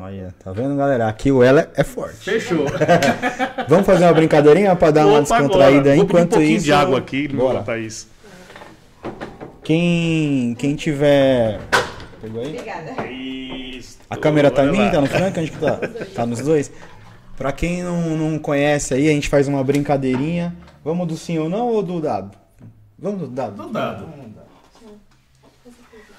Olha, 0.00 0.34
tá 0.44 0.52
vendo, 0.52 0.76
galera? 0.76 1.08
Aqui 1.08 1.32
o 1.32 1.42
ela 1.42 1.70
é 1.74 1.82
forte. 1.82 2.18
Fechou. 2.18 2.66
Vamos 3.66 3.86
fazer 3.86 4.04
uma 4.04 4.12
brincadeirinha 4.12 4.76
pra 4.76 4.90
dar 4.90 5.06
uma 5.06 5.20
Opa, 5.20 5.22
descontraída 5.38 5.78
agora. 5.78 5.90
aí 5.92 5.96
Vou 5.96 6.06
pedir 6.06 6.18
um 6.18 6.20
enquanto 6.20 6.30
pouquinho 6.30 6.56
isso. 6.56 6.64
de 6.66 6.72
água 6.72 6.98
aqui, 6.98 7.26
Bora. 7.28 7.62
Thaís. 7.62 8.06
Quem, 9.64 10.54
quem 10.58 10.76
tiver. 10.76 11.58
Pegou 12.20 12.42
aí? 12.42 12.48
Obrigada. 12.48 13.06
Isso. 13.06 13.47
A 14.10 14.16
câmera 14.16 14.50
tá 14.50 14.64
em 14.64 14.72
mim, 14.72 14.78
lá. 14.78 14.90
tá 14.90 15.00
no 15.00 15.06
Frank? 15.06 15.38
Onde 15.40 15.50
que 15.50 15.58
tá? 15.58 15.78
Tá 16.14 16.26
nos 16.26 16.40
dois? 16.40 16.70
Pra 17.36 17.52
quem 17.52 17.82
não, 17.82 18.16
não 18.16 18.38
conhece 18.38 18.94
aí, 18.94 19.08
a 19.08 19.12
gente 19.12 19.28
faz 19.28 19.46
uma 19.48 19.62
brincadeirinha. 19.62 20.56
Vamos 20.84 21.06
do 21.06 21.16
sim 21.16 21.38
ou 21.38 21.48
não 21.48 21.68
ou 21.68 21.82
do 21.82 22.00
dado? 22.00 22.36
Vamos 22.98 23.20
do 23.20 23.26
dado. 23.28 23.54
Do 23.62 23.68
dado. 23.70 24.06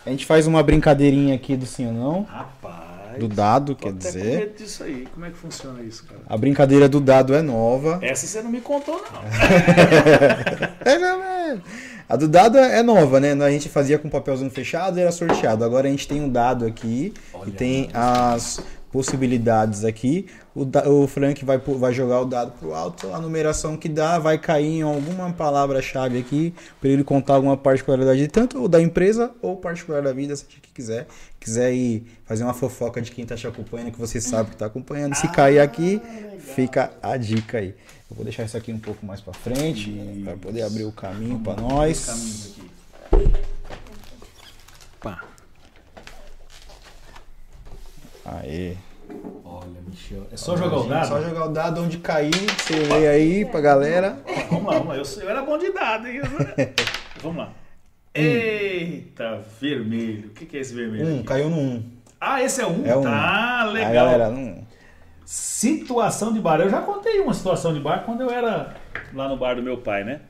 A 0.05 0.09
gente 0.09 0.25
faz 0.25 0.47
uma 0.47 0.63
brincadeirinha 0.63 1.35
aqui 1.35 1.55
do 1.57 1.65
sim 1.65 1.87
ou 1.87 1.93
não. 1.93 2.23
Rapaz. 2.23 3.19
Do 3.19 3.27
dado, 3.27 3.75
Tô 3.75 3.83
quer 3.83 3.89
até 3.89 3.97
com 4.11 4.17
dizer. 4.17 4.39
medo 4.39 4.57
disso 4.57 4.83
aí. 4.83 5.07
Como 5.13 5.25
é 5.25 5.29
que 5.29 5.37
funciona 5.37 5.81
isso, 5.81 6.05
cara? 6.05 6.21
A 6.27 6.37
brincadeira 6.37 6.87
do 6.87 7.01
dado 7.01 7.33
é 7.35 7.41
nova. 7.41 7.99
Essa 8.01 8.25
você 8.25 8.41
não 8.41 8.49
me 8.49 8.61
contou, 8.61 8.95
não. 9.11 9.21
É, 10.85 10.97
meu 10.97 11.19
velho. 11.19 11.61
A 12.09 12.15
do 12.15 12.27
dado 12.27 12.57
é 12.57 12.81
nova, 12.81 13.19
né? 13.19 13.33
A 13.33 13.51
gente 13.51 13.69
fazia 13.69 13.99
com 13.99 14.09
papelzinho 14.09 14.49
fechado 14.49 14.97
e 14.97 15.01
era 15.01 15.11
sorteado. 15.11 15.63
Agora 15.63 15.87
a 15.87 15.91
gente 15.91 16.07
tem 16.07 16.19
um 16.19 16.27
dado 16.27 16.65
aqui 16.65 17.13
Olha 17.31 17.47
e 17.47 17.51
tem 17.51 17.89
as 17.93 18.59
possibilidades 18.91 19.83
aqui. 19.85 20.25
O, 20.55 20.65
o 21.03 21.07
Frank 21.07 21.43
vai, 21.45 21.57
vai 21.57 21.93
jogar 21.93 22.21
o 22.21 22.25
dado 22.25 22.51
pro 22.59 22.73
alto, 22.73 23.13
a 23.13 23.19
numeração 23.19 23.77
que 23.77 23.87
dá 23.87 24.19
vai 24.19 24.37
cair 24.37 24.79
em 24.79 24.81
alguma 24.81 25.31
palavra-chave 25.31 26.19
aqui 26.19 26.53
para 26.81 26.89
ele 26.89 27.03
contar 27.03 27.35
alguma 27.35 27.55
particularidade, 27.55 28.27
tanto 28.27 28.67
da 28.67 28.81
empresa 28.81 29.31
ou 29.41 29.55
particular 29.57 30.01
da 30.01 30.11
vida, 30.11 30.35
se 30.35 30.45
a 30.49 30.51
gente 30.53 30.69
quiser. 30.73 31.07
Quiser 31.39 31.73
ir 31.73 32.03
fazer 32.25 32.43
uma 32.43 32.53
fofoca 32.53 33.01
de 33.01 33.11
quem 33.11 33.25
tá 33.25 33.35
te 33.35 33.47
acompanhando, 33.47 33.91
que 33.91 33.99
você 33.99 34.19
sabe 34.19 34.51
que 34.51 34.57
tá 34.57 34.65
acompanhando. 34.65 35.15
Se 35.15 35.27
cair 35.29 35.59
aqui, 35.59 36.01
fica 36.39 36.91
a 37.01 37.15
dica 37.15 37.59
aí. 37.59 37.75
Eu 38.09 38.15
vou 38.15 38.23
deixar 38.23 38.43
isso 38.43 38.57
aqui 38.57 38.73
um 38.73 38.79
pouco 38.79 39.05
mais 39.05 39.21
para 39.21 39.33
frente, 39.33 40.21
para 40.23 40.35
poder 40.35 40.63
abrir 40.63 40.83
o 40.83 40.91
caminho 40.91 41.39
para 41.39 41.61
nós. 41.61 42.55
Pá. 44.99 45.23
Aê. 48.31 48.75
Olha, 49.43 49.81
Michel. 49.87 50.27
É 50.31 50.37
só 50.37 50.55
jogar 50.55 50.77
o 50.77 50.87
dado? 50.87 51.07
Só 51.07 51.21
jogar 51.21 51.45
o 51.45 51.49
dado 51.49 51.81
onde 51.81 51.97
cair, 51.97 52.31
você 52.57 52.75
lê 52.75 53.07
aí 53.07 53.45
pra 53.45 53.59
galera. 53.59 54.19
Vamos 54.49 54.65
lá, 54.65 54.73
vamos 54.73 54.87
lá. 54.89 54.97
Eu, 54.97 55.05
sou- 55.05 55.23
eu 55.23 55.29
era 55.29 55.41
bom 55.41 55.57
de 55.57 55.71
dado, 55.71 56.07
hein? 56.07 56.21
vamos 57.21 57.37
lá. 57.37 57.51
Eita, 58.13 59.41
vermelho. 59.59 60.27
O 60.29 60.33
que, 60.33 60.45
que 60.45 60.57
é 60.57 60.59
esse 60.59 60.73
vermelho? 60.73 61.07
Um, 61.07 61.15
aqui? 61.15 61.23
caiu 61.23 61.49
no 61.49 61.57
um. 61.57 61.83
Ah, 62.21 62.43
esse 62.43 62.61
é 62.61 62.67
um? 62.67 62.85
É 62.85 62.95
um. 62.95 63.01
Tá, 63.01 63.63
legal. 63.71 63.87
Aí, 63.89 63.93
galera, 63.95 64.29
um. 64.29 64.63
Situação 65.25 66.33
de 66.33 66.39
bar. 66.39 66.59
Eu 66.59 66.69
já 66.69 66.81
contei 66.81 67.19
uma 67.19 67.33
situação 67.33 67.73
de 67.73 67.79
bar 67.79 68.03
quando 68.05 68.21
eu 68.21 68.29
era 68.29 68.75
lá 69.13 69.27
no 69.27 69.37
bar 69.37 69.55
do 69.55 69.63
meu 69.63 69.77
pai, 69.77 70.03
né? 70.03 70.21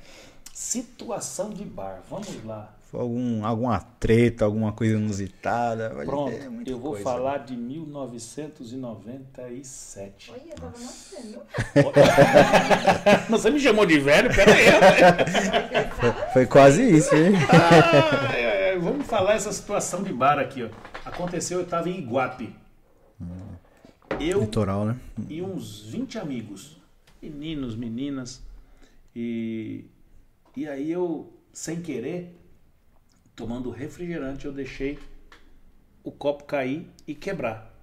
Situação 0.54 1.50
de 1.50 1.64
bar. 1.64 2.02
Vamos 2.10 2.44
lá. 2.46 2.74
Algum, 2.92 3.46
alguma 3.46 3.80
treta, 3.80 4.46
alguma 4.46 4.72
coisa 4.72 4.96
inusitada. 4.96 5.92
Pronto, 6.06 6.32
ter 6.36 6.50
muita 6.50 6.72
eu 6.72 6.80
vou 6.80 6.94
coisa. 6.94 7.04
falar 7.04 7.38
de 7.40 7.56
1997. 7.56 10.32
Olha, 10.32 10.42
eu 10.50 10.56
tava 10.56 10.80
nascendo. 10.80 11.40
Você 13.30 13.52
me 13.52 13.60
chamou 13.60 13.86
de 13.86 14.00
velho? 14.00 14.34
Pera 14.34 14.52
aí. 14.54 14.66
rapaz. 14.66 16.32
Foi 16.34 16.48
quase 16.48 16.82
isso, 16.84 17.14
hein? 17.16 17.34
Ai, 18.32 18.46
ai, 18.46 18.70
ai, 18.72 18.80
Vamos 18.80 19.06
falar 19.06 19.36
essa 19.36 19.54
situação 19.54 20.02
de 20.02 20.12
bar 20.12 20.40
aqui. 20.40 20.64
Ó. 20.64 20.70
Aconteceu, 21.06 21.60
eu 21.60 21.66
estava 21.66 21.88
em 21.90 22.00
Iguape. 22.00 22.56
Eu 24.20 24.42
Litoral, 24.42 24.86
né? 24.86 24.98
e 25.30 25.40
uns 25.42 25.82
20 25.82 26.18
amigos. 26.18 26.78
Meninos, 27.22 27.76
meninas. 27.76 28.42
E, 29.16 29.86
e 30.56 30.68
aí 30.68 30.92
eu, 30.92 31.32
sem 31.54 31.80
querer, 31.82 32.36
tomando 33.40 33.70
refrigerante, 33.70 34.46
eu 34.46 34.52
deixei 34.52 35.00
o 36.04 36.12
copo 36.12 36.44
cair 36.44 36.86
e 37.08 37.16
quebrar. 37.16 37.74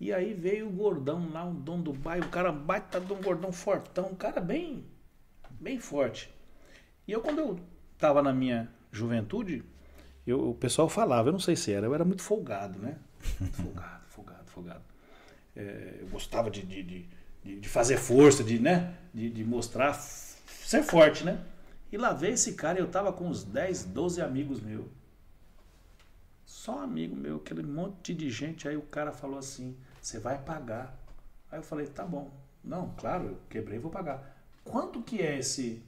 E 0.00 0.14
aí 0.14 0.32
veio 0.32 0.66
o 0.66 0.72
gordão 0.72 1.28
lá, 1.30 1.44
um 1.44 1.54
dono 1.54 1.82
do 1.82 1.92
bairro, 1.92 2.24
um 2.24 2.30
cara 2.30 2.50
baita 2.50 2.98
de 2.98 3.12
um 3.12 3.20
gordão 3.20 3.52
fortão, 3.52 4.06
um 4.06 4.14
cara 4.14 4.40
bem, 4.40 4.82
bem 5.50 5.78
forte. 5.78 6.30
E 7.06 7.12
eu, 7.12 7.20
quando 7.20 7.38
eu 7.38 7.60
tava 7.98 8.22
na 8.22 8.32
minha 8.32 8.66
juventude, 8.90 9.62
eu, 10.26 10.48
o 10.48 10.54
pessoal 10.54 10.88
falava, 10.88 11.28
eu 11.28 11.32
não 11.32 11.38
sei 11.38 11.54
se 11.54 11.70
era, 11.70 11.86
eu 11.86 11.94
era 11.94 12.04
muito 12.04 12.22
folgado, 12.22 12.78
né? 12.78 12.96
folgado, 13.52 14.06
folgado, 14.08 14.50
folgado. 14.50 14.84
É, 15.54 15.98
eu 16.00 16.08
gostava 16.08 16.50
de, 16.50 16.62
de, 16.62 16.82
de, 16.82 17.60
de- 17.60 17.68
fazer 17.68 17.98
força, 17.98 18.42
de, 18.42 18.58
né? 18.58 18.94
de, 19.12 19.28
de 19.28 19.44
mostrar, 19.44 19.92
ser 19.92 20.82
forte, 20.82 21.24
né? 21.24 21.44
E 21.94 21.96
lá 21.96 22.12
veio 22.12 22.34
esse 22.34 22.54
cara, 22.54 22.76
eu 22.76 22.88
tava 22.88 23.12
com 23.12 23.28
uns 23.28 23.44
10, 23.44 23.84
12 23.84 24.20
amigos 24.20 24.60
meus. 24.60 24.84
Só 26.44 26.80
amigo 26.80 27.14
meu, 27.14 27.36
aquele 27.36 27.62
monte 27.62 28.12
de 28.12 28.28
gente. 28.30 28.66
Aí 28.66 28.76
o 28.76 28.82
cara 28.82 29.12
falou 29.12 29.38
assim: 29.38 29.76
você 30.02 30.18
vai 30.18 30.36
pagar. 30.36 30.98
Aí 31.52 31.60
eu 31.60 31.62
falei: 31.62 31.86
tá 31.86 32.04
bom. 32.04 32.32
Não, 32.64 32.92
claro, 32.96 33.26
eu 33.26 33.38
quebrei, 33.48 33.78
vou 33.78 33.92
pagar. 33.92 34.36
Quanto 34.64 35.02
que 35.02 35.22
é 35.22 35.38
esse. 35.38 35.84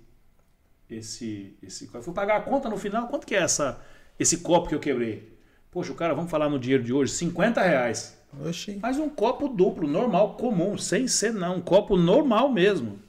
Esse. 0.89 1.59
esse 1.61 1.91
eu 1.93 2.01
fui 2.01 2.15
pagar 2.15 2.37
a 2.37 2.43
conta 2.43 2.69
no 2.69 2.77
final, 2.77 3.09
quanto 3.09 3.27
que 3.27 3.35
é 3.35 3.43
essa, 3.43 3.83
esse 4.17 4.39
copo 4.39 4.69
que 4.69 4.77
eu 4.77 4.81
quebrei? 4.81 5.37
Poxa, 5.73 5.91
o 5.91 5.97
cara, 5.97 6.15
vamos 6.15 6.31
falar 6.31 6.49
no 6.49 6.61
dinheiro 6.61 6.85
de 6.85 6.93
hoje: 6.93 7.15
50 7.15 7.61
reais. 7.61 8.17
Oxi. 8.47 8.79
Mas 8.81 8.97
um 8.97 9.11
copo 9.11 9.49
duplo, 9.49 9.89
normal, 9.89 10.37
comum, 10.37 10.79
sem 10.79 11.09
ser 11.09 11.33
não. 11.33 11.57
Um 11.57 11.61
copo 11.61 11.97
normal 11.97 12.49
mesmo. 12.49 13.05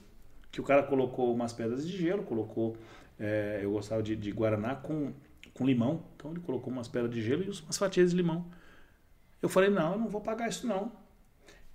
Que 0.58 0.62
o 0.62 0.64
cara 0.64 0.82
colocou 0.82 1.32
umas 1.32 1.54
pedras 1.54 1.88
de 1.88 1.96
gelo, 1.96 2.24
colocou. 2.24 2.76
é, 3.20 3.60
eu 3.62 3.74
gostava 3.74 4.02
de, 4.02 4.16
de 4.16 4.32
Guaraná 4.32 4.74
com, 4.74 5.14
com 5.54 5.64
limão. 5.64 6.02
Então 6.16 6.32
ele 6.32 6.40
colocou 6.40 6.74
umas 6.74 6.88
pedras 6.88 7.14
de 7.14 7.22
gelo 7.22 7.44
e 7.44 7.50
umas 7.62 7.78
fatias 7.78 8.10
de 8.10 8.18
limão. 8.18 8.44
Eu 9.40 9.50
falei, 9.50 9.70
não, 9.70 9.92
eu 9.92 10.00
não 10.00 10.08
vou 10.08 10.20
pagar 10.20 10.50
isso 10.50 10.66
não. 10.66 10.92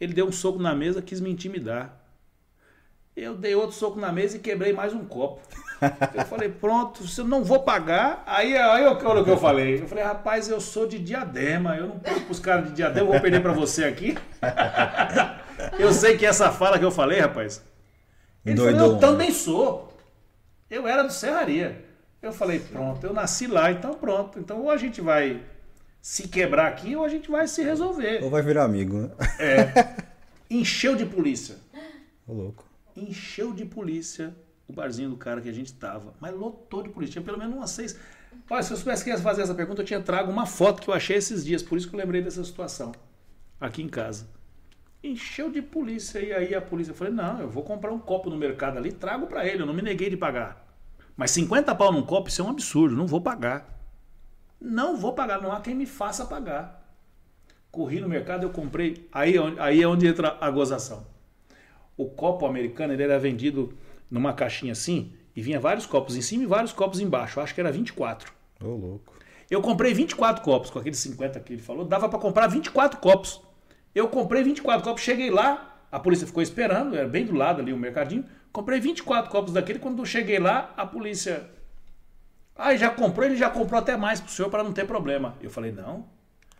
Ele 0.00 0.12
deu 0.12 0.26
um 0.26 0.32
soco 0.32 0.58
na 0.58 0.74
mesa, 0.74 1.00
quis 1.00 1.20
me 1.20 1.30
intimidar. 1.30 1.96
Eu 3.14 3.36
dei 3.36 3.54
outro 3.54 3.76
soco 3.76 4.00
na 4.00 4.10
mesa 4.10 4.36
e 4.38 4.40
quebrei 4.40 4.72
mais 4.72 4.92
um 4.92 5.04
copo. 5.04 5.40
Eu 6.12 6.24
falei, 6.24 6.48
pronto, 6.48 7.06
se 7.06 7.20
eu 7.20 7.24
não 7.24 7.44
vou 7.44 7.60
pagar, 7.60 8.22
aí, 8.26 8.56
aí 8.56 8.84
eu, 8.84 8.90
olha 9.04 9.20
o 9.20 9.24
que 9.24 9.30
eu 9.30 9.36
falei. 9.36 9.80
Eu 9.82 9.88
falei, 9.88 10.04
rapaz, 10.04 10.48
eu 10.48 10.60
sou 10.60 10.86
de 10.86 10.96
diadema, 10.96 11.76
eu 11.76 11.88
não 11.88 11.98
perco 11.98 12.20
pros 12.22 12.38
caras 12.38 12.68
de 12.68 12.74
diadema, 12.74 13.06
eu 13.06 13.10
vou 13.12 13.20
perder 13.20 13.42
pra 13.42 13.52
você 13.52 13.84
aqui. 13.84 14.16
Eu 15.78 15.92
sei 15.92 16.16
que 16.16 16.24
essa 16.26 16.50
fala 16.50 16.78
que 16.78 16.84
eu 16.84 16.90
falei, 16.90 17.20
rapaz. 17.20 17.64
Ele 18.44 18.56
falou, 18.56 18.94
eu 18.94 18.98
também 18.98 19.30
sou. 19.30 19.92
Eu 20.68 20.86
era 20.86 21.02
do 21.02 21.12
Serraria. 21.12 21.84
Eu 22.20 22.32
falei, 22.32 22.60
pronto, 22.60 23.04
eu 23.04 23.12
nasci 23.12 23.46
lá, 23.46 23.70
então 23.70 23.94
pronto. 23.94 24.38
Então 24.38 24.62
ou 24.62 24.70
a 24.70 24.76
gente 24.76 25.00
vai 25.00 25.42
se 26.00 26.28
quebrar 26.28 26.66
aqui 26.66 26.96
ou 26.96 27.04
a 27.04 27.08
gente 27.08 27.30
vai 27.30 27.46
se 27.46 27.62
resolver. 27.62 28.22
Ou 28.22 28.30
vai 28.30 28.42
virar 28.42 28.64
amigo, 28.64 28.98
né? 28.98 29.10
Encheu 30.50 30.94
de 30.96 31.06
polícia. 31.06 31.56
Ô, 32.26 32.32
louco. 32.32 32.64
encheu 32.96 33.52
de 33.52 33.64
polícia 33.64 34.34
o 34.68 34.72
barzinho 34.72 35.10
do 35.10 35.16
cara 35.16 35.40
que 35.40 35.48
a 35.48 35.52
gente 35.52 35.72
tava. 35.72 36.14
Mas 36.20 36.34
lotou 36.34 36.82
de 36.82 36.90
polícia. 36.90 37.12
Tinha 37.14 37.24
pelo 37.24 37.38
menos 37.38 37.56
umas 37.56 37.70
seis. 37.70 37.98
Olha, 38.50 38.62
se 38.62 38.72
eu 38.72 38.76
soubesse 38.76 39.02
que 39.04 39.10
ia 39.10 39.18
fazer 39.18 39.42
essa 39.42 39.54
pergunta, 39.54 39.82
eu 39.82 39.86
tinha 39.86 40.00
trago 40.00 40.30
uma 40.30 40.46
foto 40.46 40.82
que 40.82 40.88
eu 40.88 40.94
achei 40.94 41.16
esses 41.16 41.44
dias. 41.44 41.62
Por 41.62 41.78
isso 41.78 41.88
que 41.88 41.94
eu 41.94 41.98
lembrei 41.98 42.20
dessa 42.22 42.44
situação. 42.44 42.92
Aqui 43.60 43.82
em 43.82 43.88
casa. 43.88 44.26
Encheu 45.02 45.50
de 45.50 45.60
polícia. 45.60 46.18
E 46.20 46.32
aí 46.32 46.54
a 46.54 46.60
polícia, 46.60 46.94
falei, 46.94 47.12
não, 47.12 47.40
eu 47.40 47.48
vou 47.48 47.62
comprar 47.62 47.92
um 47.92 47.98
copo 47.98 48.30
no 48.30 48.36
mercado 48.36 48.78
ali, 48.78 48.92
trago 48.92 49.26
pra 49.26 49.46
ele. 49.46 49.62
Eu 49.62 49.66
não 49.66 49.74
me 49.74 49.82
neguei 49.82 50.08
de 50.10 50.16
pagar. 50.16 50.64
Mas 51.16 51.30
50 51.32 51.74
pau 51.74 51.92
num 51.92 52.02
copo, 52.02 52.28
isso 52.28 52.40
é 52.40 52.44
um 52.44 52.50
absurdo. 52.50 52.96
Não 52.96 53.06
vou 53.06 53.20
pagar. 53.20 53.78
Não 54.60 54.96
vou 54.96 55.12
pagar. 55.12 55.40
Não 55.42 55.52
há 55.52 55.60
quem 55.60 55.74
me 55.74 55.86
faça 55.86 56.24
pagar. 56.24 56.80
Corri 57.70 58.00
no 58.00 58.08
mercado, 58.08 58.44
eu 58.44 58.50
comprei. 58.50 59.08
Aí, 59.12 59.36
é 59.36 59.40
onde- 59.40 59.60
aí 59.60 59.82
é 59.82 59.88
onde 59.88 60.06
entra 60.06 60.36
a 60.40 60.50
gozação. 60.50 61.06
O 61.96 62.06
copo 62.06 62.46
americano 62.46 62.92
ele 62.92 63.02
era 63.02 63.18
vendido 63.18 63.74
numa 64.10 64.32
caixinha 64.32 64.72
assim 64.72 65.12
e 65.34 65.40
vinha 65.42 65.58
vários 65.58 65.86
copos 65.86 66.16
em 66.16 66.20
cima 66.22 66.44
e 66.44 66.46
vários 66.46 66.72
copos 66.72 67.00
embaixo. 67.00 67.38
Eu 67.38 67.42
acho 67.44 67.54
que 67.54 67.60
era 67.60 67.72
24. 67.72 68.32
Ô, 68.62 68.68
louco. 68.68 69.14
Eu 69.50 69.60
comprei 69.60 69.92
24 69.92 70.42
copos, 70.42 70.70
com 70.70 70.78
aqueles 70.78 70.98
50 70.98 71.38
que 71.40 71.52
ele 71.54 71.62
falou, 71.62 71.84
dava 71.84 72.08
para 72.08 72.18
comprar 72.18 72.46
24 72.46 72.98
copos. 73.00 73.42
Eu 73.94 74.08
comprei 74.08 74.42
24 74.42 74.82
copos, 74.82 75.02
cheguei 75.02 75.30
lá, 75.30 75.76
a 75.90 75.98
polícia 75.98 76.26
ficou 76.26 76.42
esperando, 76.42 76.96
era 76.96 77.06
bem 77.06 77.26
do 77.26 77.34
lado 77.34 77.60
ali 77.60 77.72
o 77.72 77.76
mercadinho. 77.76 78.24
Comprei 78.50 78.80
24 78.80 79.30
copos 79.30 79.52
daquele, 79.52 79.78
quando 79.78 79.98
eu 80.00 80.06
cheguei 80.06 80.38
lá, 80.38 80.72
a 80.76 80.86
polícia. 80.86 81.48
Ah, 82.56 82.74
já 82.76 82.90
comprou, 82.90 83.26
ele 83.26 83.36
já 83.36 83.48
comprou 83.50 83.78
até 83.78 83.96
mais 83.96 84.20
pro 84.20 84.30
senhor 84.30 84.48
para 84.50 84.62
não 84.62 84.72
ter 84.72 84.86
problema. 84.86 85.36
Eu 85.42 85.50
falei, 85.50 85.72
não, 85.72 86.04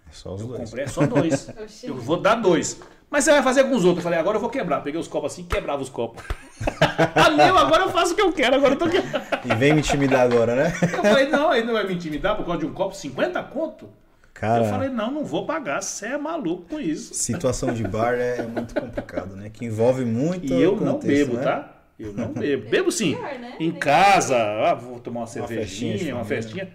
É 0.09 0.12
só 0.12 0.34
os 0.34 0.40
eu 0.40 0.48
dois. 0.48 0.60
comprei 0.60 0.84
é 0.84 0.88
só 0.88 1.06
dois. 1.06 1.50
Eu 1.84 1.96
vou 1.96 2.18
dar 2.18 2.34
dois. 2.36 2.80
Mas 3.10 3.24
você 3.24 3.30
vai 3.32 3.42
fazer 3.42 3.64
com 3.64 3.76
os 3.76 3.84
outros. 3.84 3.98
Eu 3.98 4.02
falei, 4.04 4.18
agora 4.18 4.38
eu 4.38 4.40
vou 4.40 4.48
quebrar. 4.48 4.80
Peguei 4.80 4.98
os 4.98 5.06
copos 5.06 5.32
assim 5.32 5.42
e 5.42 5.44
quebrava 5.44 5.82
os 5.82 5.90
copos. 5.90 6.24
ah, 7.14 7.28
meu, 7.28 7.59
agora 7.59 7.82
eu 7.82 7.90
faço 7.90 8.14
o 8.14 8.16
que 8.16 8.22
eu 8.22 8.32
quero, 8.32 8.56
agora 8.56 8.72
eu 8.72 8.78
tô 8.78 8.88
quebrando. 8.88 9.22
E 9.44 9.54
vem 9.54 9.74
me 9.74 9.80
intimidar 9.80 10.22
agora, 10.22 10.54
né? 10.56 10.72
Eu 10.80 11.02
falei, 11.02 11.28
não, 11.28 11.54
ele 11.54 11.66
não 11.66 11.74
vai 11.74 11.86
me 11.86 11.92
intimidar 11.92 12.36
por 12.36 12.46
causa 12.46 12.60
de 12.60 12.66
um 12.66 12.72
copo 12.72 12.96
50 12.96 13.42
conto? 13.44 13.90
Cara, 14.34 14.64
Eu 14.64 14.70
falei, 14.70 14.88
não, 14.88 15.10
não 15.12 15.24
vou 15.24 15.46
pagar, 15.46 15.82
você 15.82 16.06
é 16.06 16.18
maluco 16.18 16.62
com 16.68 16.80
isso. 16.80 17.14
situação 17.14 17.72
de 17.72 17.82
bar 17.84 18.14
é, 18.14 18.38
é 18.38 18.46
muito 18.46 18.74
complicado, 18.74 19.36
né? 19.36 19.50
Que 19.50 19.64
envolve 19.66 20.04
muito 20.04 20.52
E 20.52 20.60
eu 20.62 20.74
não 20.76 20.94
contexto, 20.94 21.26
bebo, 21.30 21.36
né? 21.36 21.42
tá? 21.42 21.82
Eu 21.98 22.12
não 22.12 22.32
bebo. 22.34 22.68
Bebo 22.70 22.90
sim. 22.90 23.14
pior, 23.14 23.38
né? 23.38 23.56
Em 23.60 23.70
casa, 23.72 24.36
ah, 24.36 24.74
vou 24.74 24.98
tomar 24.98 25.20
uma 25.20 25.26
festinha 25.26 25.46
de 25.46 25.68
cervejinha, 25.68 26.14
uma 26.16 26.24
família. 26.24 26.42
festinha. 26.42 26.72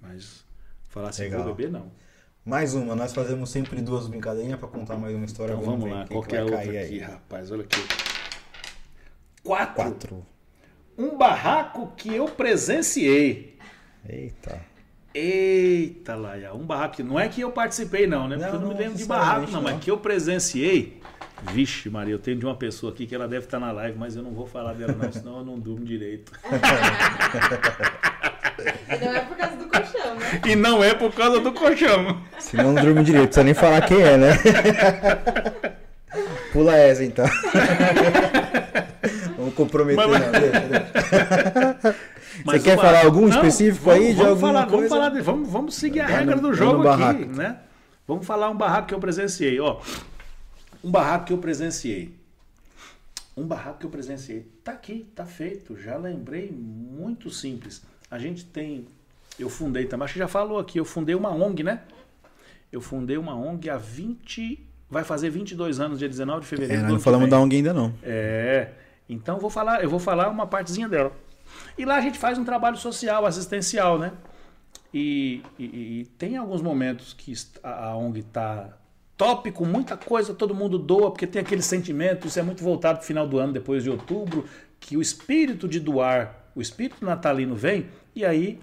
Mas 0.00 0.44
falar 0.88 1.08
assim, 1.08 1.22
Legal. 1.22 1.42
vou 1.44 1.54
beber, 1.54 1.70
não. 1.72 1.90
Mais 2.44 2.74
uma, 2.74 2.94
nós 2.94 3.12
fazemos 3.12 3.50
sempre 3.50 3.80
duas 3.80 4.06
brincadeirinhas 4.08 4.58
pra 4.58 4.68
contar 4.68 4.96
mais 4.96 5.14
uma 5.14 5.24
história. 5.24 5.52
Então 5.54 5.64
vamos 5.64 5.84
ver 5.84 5.94
lá, 5.94 6.06
qual 6.06 6.22
que 6.22 6.36
é 6.36 6.40
a 6.40 6.42
outra 6.42 6.58
cair 6.58 6.76
aqui, 6.78 6.94
aí. 6.94 6.98
rapaz? 6.98 7.50
Olha 7.50 7.62
aqui. 7.62 7.80
Quatro. 9.42 9.74
Quatro. 9.74 10.26
Um 10.98 11.16
barraco 11.16 11.92
que 11.96 12.14
eu 12.14 12.26
presenciei. 12.26 13.58
Eita. 14.08 14.60
Eita, 15.14 16.14
Laia, 16.14 16.54
um 16.54 16.64
barraco. 16.64 16.96
que- 16.96 17.02
Não 17.02 17.18
é 17.20 17.28
que 17.28 17.40
eu 17.40 17.50
participei, 17.50 18.06
não, 18.06 18.28
né? 18.28 18.36
Porque 18.36 18.50
Não, 18.50 18.54
eu 18.56 18.60
não 18.60 18.68
me 18.68 18.74
não 18.74 18.80
lembro 18.80 18.96
de 18.98 19.04
barraco, 19.04 19.26
não, 19.32 19.40
necessariamente, 19.40 19.64
mas 19.64 19.72
não. 19.74 19.80
que 19.80 19.90
eu 19.90 19.98
presenciei. 19.98 21.02
Vixe, 21.52 21.90
Maria, 21.90 22.14
eu 22.14 22.18
tenho 22.20 22.38
de 22.38 22.46
uma 22.46 22.54
pessoa 22.54 22.92
aqui 22.92 23.04
que 23.06 23.14
ela 23.14 23.26
deve 23.26 23.46
estar 23.46 23.58
na 23.58 23.72
live, 23.72 23.98
mas 23.98 24.14
eu 24.16 24.22
não 24.22 24.30
vou 24.32 24.46
falar 24.46 24.74
dela, 24.74 24.92
não, 24.92 25.12
senão 25.12 25.38
eu 25.38 25.44
não 25.44 25.58
durmo 25.58 25.84
direito. 25.84 26.30
E 28.88 28.96
não 29.04 29.14
é 29.14 29.20
por 29.24 29.36
causa 29.36 29.56
do 29.56 29.66
colchão, 29.66 30.14
né? 30.14 30.40
E 30.46 30.56
não 30.56 30.84
é 30.84 30.94
por 30.94 31.12
causa 31.12 31.40
do 31.40 31.52
colchão. 31.52 32.22
Se 32.38 32.56
não, 32.56 32.72
não 32.72 32.82
durmo 32.82 33.02
direito, 33.02 33.26
precisa 33.28 33.44
nem 33.44 33.54
falar 33.54 33.80
quem 33.82 34.00
é, 34.02 34.16
né? 34.16 34.38
Pula 36.52 36.76
essa 36.76 37.04
então. 37.04 37.24
Vamos 39.36 39.54
comprometer, 39.54 40.06
Mas- 40.06 40.20
não. 40.20 40.30
Deixa, 40.32 40.60
deixa. 40.60 41.96
Mas 42.44 42.62
Você 42.62 42.70
quer 42.70 42.76
bar- 42.76 42.82
falar 42.86 43.04
algum 43.04 43.22
Não, 43.22 43.28
específico 43.28 43.84
vamos- 43.84 44.00
aí 44.06 44.12
vamos 44.14 44.40
falar, 44.40 44.66
Vamos, 44.66 44.88
falar 44.88 45.08
de- 45.10 45.20
vamos, 45.20 45.48
vamos 45.50 45.74
seguir 45.74 46.00
a 46.00 46.06
regra 46.06 46.36
no- 46.36 46.42
do 46.42 46.54
jogo 46.54 46.86
aqui, 46.88 47.24
né? 47.26 47.58
Vamos 48.06 48.26
falar 48.26 48.50
um 48.50 48.56
barraco 48.56 48.88
que 48.88 48.94
eu 48.94 48.98
presenciei, 48.98 49.60
ó. 49.60 49.80
Um 50.82 50.90
barraco 50.90 51.26
que 51.26 51.32
eu 51.32 51.38
presenciei. 51.38 52.14
Um 53.36 53.46
barraco 53.46 53.78
que 53.78 53.86
eu 53.86 53.90
presenciei. 53.90 54.46
Tá 54.62 54.72
aqui, 54.72 55.06
tá 55.14 55.24
feito. 55.24 55.76
Já 55.76 55.96
lembrei, 55.96 56.50
muito 56.50 57.30
simples. 57.30 57.82
A 58.10 58.18
gente 58.18 58.44
tem. 58.44 58.86
Eu 59.38 59.48
fundei 59.48 59.86
também, 59.86 60.04
acho 60.04 60.12
que 60.14 60.18
já 60.18 60.28
falou 60.28 60.58
aqui, 60.58 60.78
eu 60.78 60.84
fundei 60.84 61.14
uma 61.14 61.30
ONG, 61.30 61.62
né? 61.62 61.80
Eu 62.70 62.80
fundei 62.80 63.16
uma 63.16 63.34
ONG 63.34 63.70
há 63.70 63.76
20. 63.78 64.66
Vai 64.90 65.04
fazer 65.04 65.30
22 65.30 65.80
anos, 65.80 65.98
dia 65.98 66.08
19 66.08 66.40
de 66.40 66.46
É, 66.46 66.48
fevereiro. 66.50 66.86
do 66.86 66.92
não 66.92 67.00
falamos 67.00 67.30
da 67.30 67.40
ONG 67.40 67.56
ainda 67.56 67.72
não. 67.72 67.94
É. 68.02 68.68
Então 69.08 69.38
vou 69.38 69.48
falar, 69.48 69.82
eu 69.82 69.88
vou 69.88 69.98
falar 69.98 70.28
uma 70.28 70.46
partezinha 70.46 70.86
dela. 70.88 71.12
E 71.76 71.84
lá 71.84 71.96
a 71.96 72.00
gente 72.00 72.18
faz 72.18 72.38
um 72.38 72.44
trabalho 72.44 72.76
social, 72.76 73.24
assistencial, 73.26 73.98
né? 73.98 74.12
E, 74.92 75.42
e- 75.58 76.00
e 76.00 76.06
tem 76.18 76.36
alguns 76.36 76.60
momentos 76.60 77.14
que 77.14 77.32
a 77.62 77.96
ONG 77.96 78.20
está 78.20 78.76
top 79.16 79.50
com 79.52 79.64
muita 79.64 79.96
coisa, 79.96 80.34
todo 80.34 80.54
mundo 80.54 80.78
doa, 80.78 81.10
porque 81.10 81.26
tem 81.26 81.40
aquele 81.40 81.62
sentimento, 81.62 82.26
isso 82.26 82.38
é 82.38 82.42
muito 82.42 82.62
voltado 82.62 82.98
para 82.98 83.04
o 83.04 83.06
final 83.06 83.26
do 83.26 83.38
ano, 83.38 83.52
depois 83.52 83.82
de 83.82 83.90
outubro, 83.90 84.44
que 84.80 84.96
o 84.96 85.00
espírito 85.02 85.68
de 85.68 85.78
doar, 85.80 86.50
o 86.54 86.60
espírito 86.60 87.04
natalino 87.04 87.54
vem, 87.54 87.86
e 88.14 88.24
aí 88.24 88.58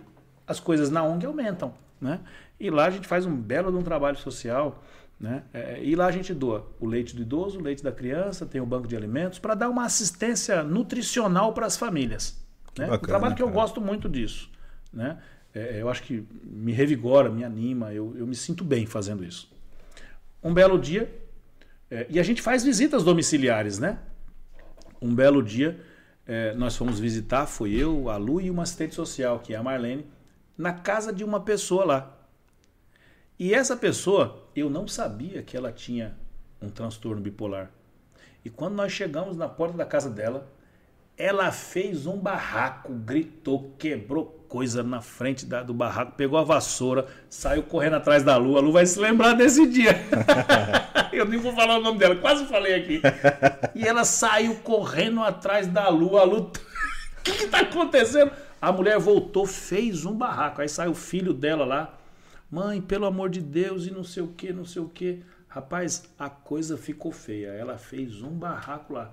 as 0.45 0.59
coisas 0.59 0.89
na 0.91 1.03
ONG 1.03 1.25
aumentam. 1.25 1.73
Né? 1.99 2.19
E 2.59 2.69
lá 2.69 2.85
a 2.85 2.89
gente 2.89 3.07
faz 3.07 3.25
um 3.25 3.35
belo 3.35 3.71
de 3.71 3.77
um 3.77 3.81
trabalho 3.83 4.17
social. 4.17 4.83
Né? 5.19 5.43
É, 5.53 5.83
e 5.83 5.95
lá 5.95 6.05
a 6.07 6.11
gente 6.11 6.33
doa 6.33 6.65
o 6.79 6.85
leite 6.85 7.13
do 7.15 7.21
idoso, 7.21 7.59
o 7.59 7.61
leite 7.61 7.83
da 7.83 7.91
criança, 7.91 8.45
tem 8.45 8.61
o 8.61 8.65
banco 8.65 8.87
de 8.87 8.95
alimentos, 8.95 9.37
para 9.37 9.53
dar 9.53 9.69
uma 9.69 9.83
assistência 9.83 10.63
nutricional 10.63 11.53
para 11.53 11.65
as 11.65 11.75
famílias. 11.75 12.37
Né? 12.79 12.87
Bacana, 12.87 13.03
um 13.03 13.07
trabalho 13.07 13.35
que 13.35 13.41
eu 13.41 13.47
cara. 13.47 13.59
gosto 13.59 13.81
muito 13.81 14.07
disso. 14.07 14.49
Né? 14.91 15.17
É, 15.53 15.81
eu 15.81 15.89
acho 15.89 16.03
que 16.03 16.25
me 16.43 16.71
revigora, 16.71 17.29
me 17.29 17.43
anima, 17.43 17.93
eu, 17.93 18.15
eu 18.17 18.25
me 18.25 18.35
sinto 18.35 18.63
bem 18.63 18.85
fazendo 18.85 19.23
isso. 19.23 19.51
Um 20.41 20.53
belo 20.53 20.79
dia, 20.79 21.13
é, 21.91 22.07
e 22.09 22.19
a 22.19 22.23
gente 22.23 22.41
faz 22.41 22.63
visitas 22.63 23.03
domiciliares, 23.03 23.79
né? 23.79 23.99
Um 25.01 25.13
belo 25.13 25.43
dia, 25.43 25.79
é, 26.25 26.53
nós 26.53 26.77
fomos 26.77 26.99
visitar, 26.99 27.45
foi 27.45 27.73
eu, 27.73 28.09
a 28.09 28.15
Lu 28.15 28.39
e 28.39 28.49
uma 28.49 28.63
assistente 28.63 28.95
social, 28.95 29.39
que 29.39 29.53
é 29.53 29.57
a 29.57 29.63
Marlene, 29.63 30.05
na 30.57 30.71
casa 30.71 31.11
de 31.11 31.23
uma 31.23 31.41
pessoa 31.41 31.83
lá. 31.83 32.17
E 33.37 33.53
essa 33.53 33.75
pessoa, 33.75 34.47
eu 34.55 34.69
não 34.69 34.87
sabia 34.87 35.41
que 35.43 35.57
ela 35.57 35.71
tinha 35.71 36.15
um 36.61 36.69
transtorno 36.69 37.21
bipolar. 37.21 37.71
E 38.45 38.49
quando 38.49 38.75
nós 38.75 38.91
chegamos 38.91 39.35
na 39.35 39.49
porta 39.49 39.77
da 39.77 39.85
casa 39.85 40.09
dela, 40.09 40.47
ela 41.19 41.51
fez 41.51 42.05
um 42.07 42.17
barraco, 42.17 42.93
gritou, 42.93 43.75
quebrou 43.77 44.25
coisa 44.47 44.81
na 44.81 45.01
frente 45.01 45.45
da- 45.45 45.61
do 45.61 45.73
barraco, 45.73 46.13
pegou 46.13 46.39
a 46.39 46.43
vassoura, 46.45 47.07
saiu 47.29 47.61
correndo 47.61 47.97
atrás 47.97 48.23
da 48.23 48.37
Lu. 48.37 48.57
A 48.57 48.61
Lu 48.61 48.71
vai 48.71 48.85
se 48.85 48.97
lembrar 48.97 49.33
desse 49.33 49.67
dia. 49.67 49.91
eu 51.11 51.25
nem 51.25 51.37
vou 51.37 51.53
falar 51.53 51.77
o 51.77 51.81
nome 51.81 51.99
dela, 51.99 52.15
quase 52.15 52.45
falei 52.45 52.73
aqui. 52.73 53.01
E 53.75 53.85
ela 53.85 54.05
saiu 54.05 54.55
correndo 54.61 55.21
atrás 55.21 55.67
da 55.67 55.89
Lu. 55.89 56.17
A 56.17 56.23
Lu, 56.23 56.43
o 56.43 57.21
que 57.21 57.31
está 57.31 57.59
acontecendo? 57.59 58.31
A 58.61 58.71
mulher 58.71 58.97
voltou, 58.97 59.45
fez 59.45 60.05
um 60.05 60.15
barraco. 60.15 60.61
Aí 60.61 60.69
saiu 60.69 60.91
o 60.91 60.95
filho 60.95 61.33
dela 61.33 61.65
lá. 61.65 61.97
Mãe, 62.49 62.81
pelo 62.81 63.05
amor 63.05 63.29
de 63.29 63.41
Deus, 63.41 63.85
e 63.85 63.91
não 63.91 64.05
sei 64.05 64.23
o 64.23 64.29
que, 64.29 64.53
não 64.53 64.65
sei 64.65 64.81
o 64.81 64.87
que. 64.87 65.21
Rapaz, 65.49 66.03
a 66.17 66.29
coisa 66.29 66.77
ficou 66.77 67.11
feia. 67.11 67.49
Ela 67.49 67.77
fez 67.77 68.23
um 68.23 68.31
barraco 68.31 68.93
lá. 68.93 69.11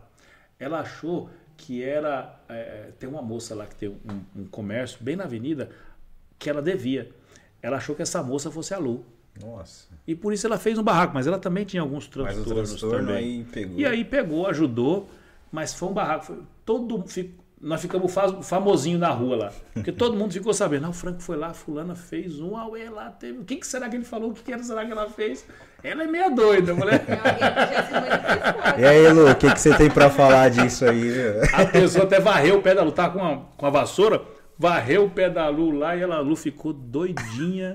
Ela 0.59 0.81
achou 0.81 1.29
que 1.57 1.83
era. 1.83 2.39
é, 2.49 2.91
tem 2.99 3.09
uma 3.09 3.23
moça 3.23 3.55
lá 3.55 3.67
que 3.67 3.75
tem 3.75 3.89
um, 3.89 4.41
um 4.43 4.45
comércio 4.47 4.99
bem 5.03 5.17
na 5.17 5.25
avenida 5.25 5.71
que 6.39 6.49
ela 6.51 6.61
devia. 6.63 7.11
Ela 7.63 7.79
achou 7.79 7.95
que 7.97 8.03
essa 8.03 8.23
moça 8.23 8.51
fosse 8.51 8.75
a 8.75 8.79
Lu. 8.79 9.05
Nossa. 9.41 9.89
E 10.07 10.15
por 10.15 10.33
isso 10.33 10.47
ela 10.47 10.59
fez 10.59 10.79
um 10.79 10.83
barraco, 10.83 11.13
mas 11.15 11.27
ela 11.27 11.39
também 11.39 11.65
tinha 11.65 11.83
alguns 11.83 12.05
Mas 12.07 12.17
o 12.17 12.23
transtornos 12.43 12.69
transtorno 12.71 13.07
também. 13.09 13.17
aí 13.17 13.45
pegou. 13.45 13.79
E 13.79 13.85
aí 13.87 14.05
pegou, 14.05 14.47
ajudou, 14.47 15.09
mas 15.53 15.75
foi 15.75 15.89
um 15.89 15.93
barraco. 15.93 16.25
Foi 16.27 16.39
todo 16.65 17.05
nós 17.61 17.81
ficamos 17.81 18.13
fa- 18.13 18.43
famosinho 18.43 18.99
na 18.99 19.09
rua 19.11 19.37
lá. 19.37 19.53
Porque 19.73 19.91
todo 19.93 20.17
mundo 20.17 20.33
ficou 20.33 20.53
sabendo. 20.55 20.87
Ah, 20.87 20.91
o 20.91 20.93
Franco 20.93 21.21
foi 21.23 21.37
lá, 21.37 21.53
fulana 21.55 21.95
fez 21.95 22.39
um, 22.41 22.57
auê 22.57 22.89
lá, 22.89 23.11
teve. 23.11 23.39
O 23.39 23.45
que, 23.45 23.57
que 23.57 23.67
será 23.67 23.89
que 23.89 23.97
ele 23.97 24.05
falou? 24.05 24.31
O 24.31 24.35
que, 24.35 24.43
que 24.43 24.53
era, 24.53 24.63
será 24.63 24.85
que 24.85 24.93
ela 24.93 25.09
fez? 25.11 25.45
Ela 25.89 26.03
é 26.03 26.07
meia 26.07 26.29
doida, 26.31 26.75
mulher. 26.75 27.03
Manifestou. 27.09 28.79
E 28.79 28.85
aí, 28.85 29.09
Lu, 29.13 29.31
o 29.31 29.35
que, 29.35 29.51
que 29.53 29.61
você 29.61 29.75
tem 29.77 29.89
pra 29.89 30.11
falar 30.11 30.51
disso 30.51 30.85
aí? 30.85 31.01
viu? 31.11 31.33
A 31.53 31.65
pessoa 31.67 32.05
até 32.05 32.19
varreu 32.21 32.59
o 32.59 32.63
pé 32.63 32.75
da 32.75 32.83
Lu, 32.83 32.93
tava 32.93 33.19
com 33.19 33.25
a, 33.25 33.39
com 33.57 33.67
a 33.67 33.71
vassoura, 33.71 34.21
varreu 34.59 35.05
o 35.05 35.11
pé 35.11 35.31
da 35.31 35.49
Lu 35.49 35.71
lá 35.71 35.95
e 35.97 36.03
ela, 36.03 36.17
a 36.17 36.21
Lu 36.21 36.35
ficou 36.35 36.73
doidinha, 36.73 37.75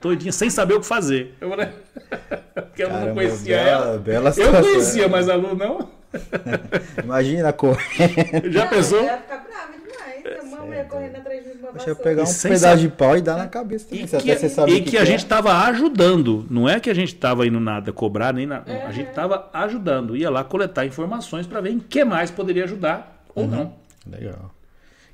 doidinha, 0.00 0.32
sem 0.32 0.50
saber 0.50 0.74
o 0.74 0.80
que 0.80 0.86
fazer. 0.86 1.34
Eu 1.40 1.48
falei, 1.48 1.68
porque 2.54 2.82
eu 2.82 2.90
não 2.90 3.14
conhecia 3.14 3.56
bela- 3.56 3.86
ela. 3.86 3.98
bela 3.98 4.28
eu 4.28 4.32
situação. 4.34 4.62
conhecia, 4.62 5.08
mas 5.08 5.28
a 5.28 5.34
Lu 5.34 5.54
não. 5.56 5.88
Imagina 7.02 7.52
correndo. 7.54 8.50
Já 8.52 8.64
Não, 8.64 8.68
pensou? 8.70 8.98
Eu 8.98 9.04
ia 9.04 9.16
ficar 9.16 9.38
brava 9.38 9.72
uma 10.40 10.60
mulher 10.60 10.88
correndo 10.88 11.16
atrás 11.16 11.44
de 11.44 11.50
uma 11.58 11.72
Deixa 11.72 11.90
eu 11.90 11.96
pegar 11.96 12.22
um 12.22 12.26
pedaço 12.26 12.58
saber- 12.58 12.76
de 12.80 12.88
pau 12.88 13.16
e 13.16 13.20
dar 13.20 13.36
na 13.36 13.48
cabeça 13.48 13.86
também. 13.88 14.04
E 14.04 14.08
que, 14.08 14.16
até 14.16 14.36
você 14.36 14.48
sabe 14.48 14.72
e 14.72 14.80
o 14.80 14.84
que 14.84 14.90
que 14.90 14.98
a 14.98 15.02
é. 15.02 15.06
gente 15.06 15.20
estava 15.24 15.52
ajudando. 15.64 16.46
Não 16.50 16.68
é 16.68 16.78
que 16.80 16.88
a 16.90 16.94
gente 16.94 17.14
estava 17.14 17.46
indo 17.46 17.60
nada 17.60 17.92
cobrar, 17.92 18.32
nem 18.32 18.46
nada. 18.46 18.70
É. 18.70 18.86
A 18.86 18.92
gente 18.92 19.08
estava 19.10 19.48
ajudando. 19.52 20.16
Ia 20.16 20.30
lá 20.30 20.42
coletar 20.44 20.86
informações 20.86 21.46
para 21.46 21.60
ver 21.60 21.70
em 21.70 21.78
que 21.80 22.04
mais 22.04 22.30
poderia 22.30 22.64
ajudar 22.64 23.24
ou 23.34 23.46
não. 23.46 23.74
Legal. 24.10 24.50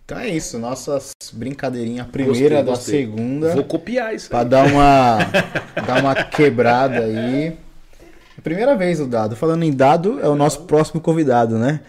Então 0.04 0.18
é 0.18 0.28
isso, 0.28 0.58
nossas 0.58 1.10
brincadeirinha 1.34 2.02
primeira 2.10 2.32
Gostei, 2.32 2.56
da 2.56 2.62
gostei. 2.62 3.00
segunda. 3.04 3.54
Vou 3.54 3.64
copiar 3.64 4.14
isso. 4.14 4.30
Pra 4.30 4.38
aí. 4.40 4.44
dar 4.46 4.66
uma, 4.66 5.18
dar 5.86 6.00
uma 6.00 6.14
quebrada 6.14 7.00
aí. 7.00 7.48
É 8.38 8.40
Primeira 8.42 8.74
vez 8.74 9.00
o 9.00 9.06
Dado. 9.06 9.36
Falando 9.36 9.64
em 9.64 9.72
Dado, 9.72 10.18
é 10.20 10.28
o 10.28 10.34
nosso 10.34 10.62
próximo 10.62 11.00
convidado, 11.00 11.58
né? 11.58 11.80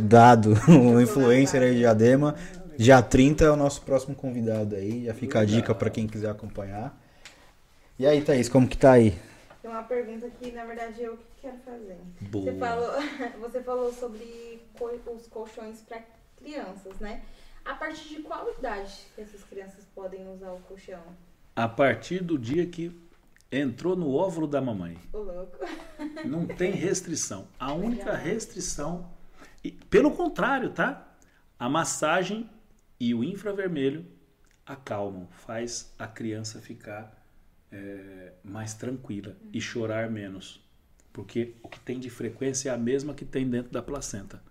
Dado, 0.00 0.52
o 0.68 1.00
influencer 1.00 1.62
aí 1.62 1.70
de 1.72 1.78
Diadema. 1.78 2.34
Dia 2.78 3.00
30 3.00 3.44
é 3.44 3.50
o 3.50 3.56
nosso 3.56 3.80
próximo 3.82 4.14
convidado 4.14 4.76
aí. 4.76 5.06
Já 5.06 5.14
fica 5.14 5.40
a 5.40 5.44
dica 5.44 5.74
pra 5.74 5.88
quem 5.88 6.06
quiser 6.06 6.30
acompanhar. 6.30 6.98
E 7.98 8.06
aí, 8.06 8.22
Thaís, 8.22 8.48
como 8.48 8.68
que 8.68 8.76
tá 8.76 8.92
aí? 8.92 9.18
Tem 9.62 9.70
uma 9.70 9.82
pergunta 9.82 10.28
que, 10.28 10.52
na 10.52 10.64
verdade, 10.66 11.02
eu 11.02 11.16
que 11.16 11.40
quero 11.40 11.56
fazer. 11.64 11.96
Boa. 12.20 12.44
Você 12.44 12.58
falou, 12.58 12.92
você 13.40 13.62
falou 13.62 13.92
sobre 13.92 14.60
os 15.06 15.26
colchões 15.26 15.80
para 15.80 16.02
crianças, 16.36 16.98
né? 17.00 17.22
A 17.64 17.74
partir 17.74 18.08
de 18.08 18.22
qual 18.22 18.46
idade 18.58 18.92
que 19.14 19.22
essas 19.22 19.42
crianças 19.42 19.84
podem 19.94 20.28
usar 20.28 20.52
o 20.52 20.60
colchão? 20.60 21.02
A 21.56 21.66
partir 21.66 22.22
do 22.22 22.38
dia 22.38 22.66
que 22.66 22.94
entrou 23.50 23.96
no 23.96 24.14
óvulo 24.14 24.46
da 24.46 24.60
mamãe. 24.60 24.98
Ô, 25.12 25.18
louco. 25.18 25.58
Não 26.26 26.46
tem 26.46 26.72
restrição. 26.72 27.48
A 27.58 27.72
única 27.72 28.14
restrição. 28.14 29.10
e, 29.64 29.72
pelo 29.72 30.10
contrário, 30.10 30.70
tá? 30.70 31.08
A 31.58 31.68
massagem 31.70 32.48
e 32.98 33.14
o 33.14 33.22
infravermelho 33.22 34.04
acalmam, 34.64 35.28
faz 35.30 35.94
a 35.98 36.06
criança 36.06 36.60
ficar 36.60 37.24
é, 37.70 38.32
mais 38.42 38.74
tranquila 38.74 39.36
e 39.52 39.60
chorar 39.60 40.10
menos. 40.10 40.64
Porque 41.12 41.54
o 41.62 41.68
que 41.68 41.80
tem 41.80 41.98
de 41.98 42.10
frequência 42.10 42.70
é 42.70 42.72
a 42.72 42.78
mesma 42.78 43.14
que 43.14 43.24
tem 43.24 43.48
dentro 43.48 43.72
da 43.72 43.82
placenta. 43.82 44.42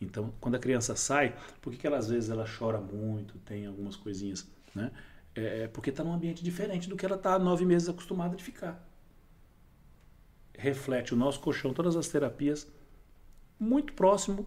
Então, 0.00 0.32
quando 0.40 0.54
a 0.54 0.58
criança 0.58 0.96
sai, 0.96 1.36
por 1.60 1.72
que, 1.72 1.78
que 1.78 1.86
ela, 1.86 1.98
às 1.98 2.08
vezes 2.08 2.30
ela 2.30 2.46
chora 2.46 2.80
muito, 2.80 3.38
tem 3.40 3.66
algumas 3.66 3.96
coisinhas, 3.96 4.46
né? 4.74 4.90
É 5.34 5.68
porque 5.68 5.90
está 5.90 6.02
num 6.02 6.12
ambiente 6.12 6.42
diferente 6.42 6.88
do 6.88 6.96
que 6.96 7.06
ela 7.06 7.16
está 7.16 7.34
há 7.34 7.38
nove 7.38 7.64
meses 7.64 7.88
acostumada 7.88 8.34
de 8.34 8.42
ficar 8.42 8.90
reflete 10.60 11.14
o 11.14 11.16
nosso 11.16 11.40
colchão, 11.40 11.72
todas 11.72 11.96
as 11.96 12.06
terapias, 12.08 12.70
muito 13.58 13.94
próximo 13.94 14.46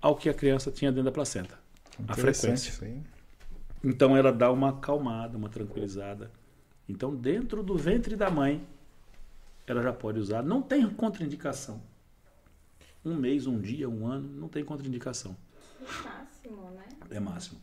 ao 0.00 0.16
que 0.16 0.28
a 0.28 0.34
criança 0.34 0.70
tinha 0.70 0.90
dentro 0.90 1.04
da 1.04 1.12
placenta. 1.12 1.58
A 2.08 2.14
frequência. 2.14 2.86
aí. 2.86 3.00
Então 3.82 4.16
ela 4.16 4.32
dá 4.32 4.50
uma 4.50 4.70
acalmada, 4.70 5.36
uma 5.36 5.48
tranquilizada. 5.48 6.30
Então 6.88 7.14
dentro 7.14 7.62
do 7.62 7.76
ventre 7.76 8.16
da 8.16 8.30
mãe, 8.30 8.66
ela 9.66 9.82
já 9.82 9.92
pode 9.92 10.18
usar. 10.18 10.42
Não 10.42 10.62
tem 10.62 10.88
contraindicação. 10.90 11.82
Um 13.04 13.14
mês, 13.14 13.46
um 13.46 13.60
dia, 13.60 13.88
um 13.88 14.06
ano, 14.06 14.28
não 14.28 14.48
tem 14.48 14.64
contraindicação. 14.64 15.36
Máximo, 15.80 16.70
né? 16.70 16.88
É 17.10 17.20
máximo. 17.20 17.60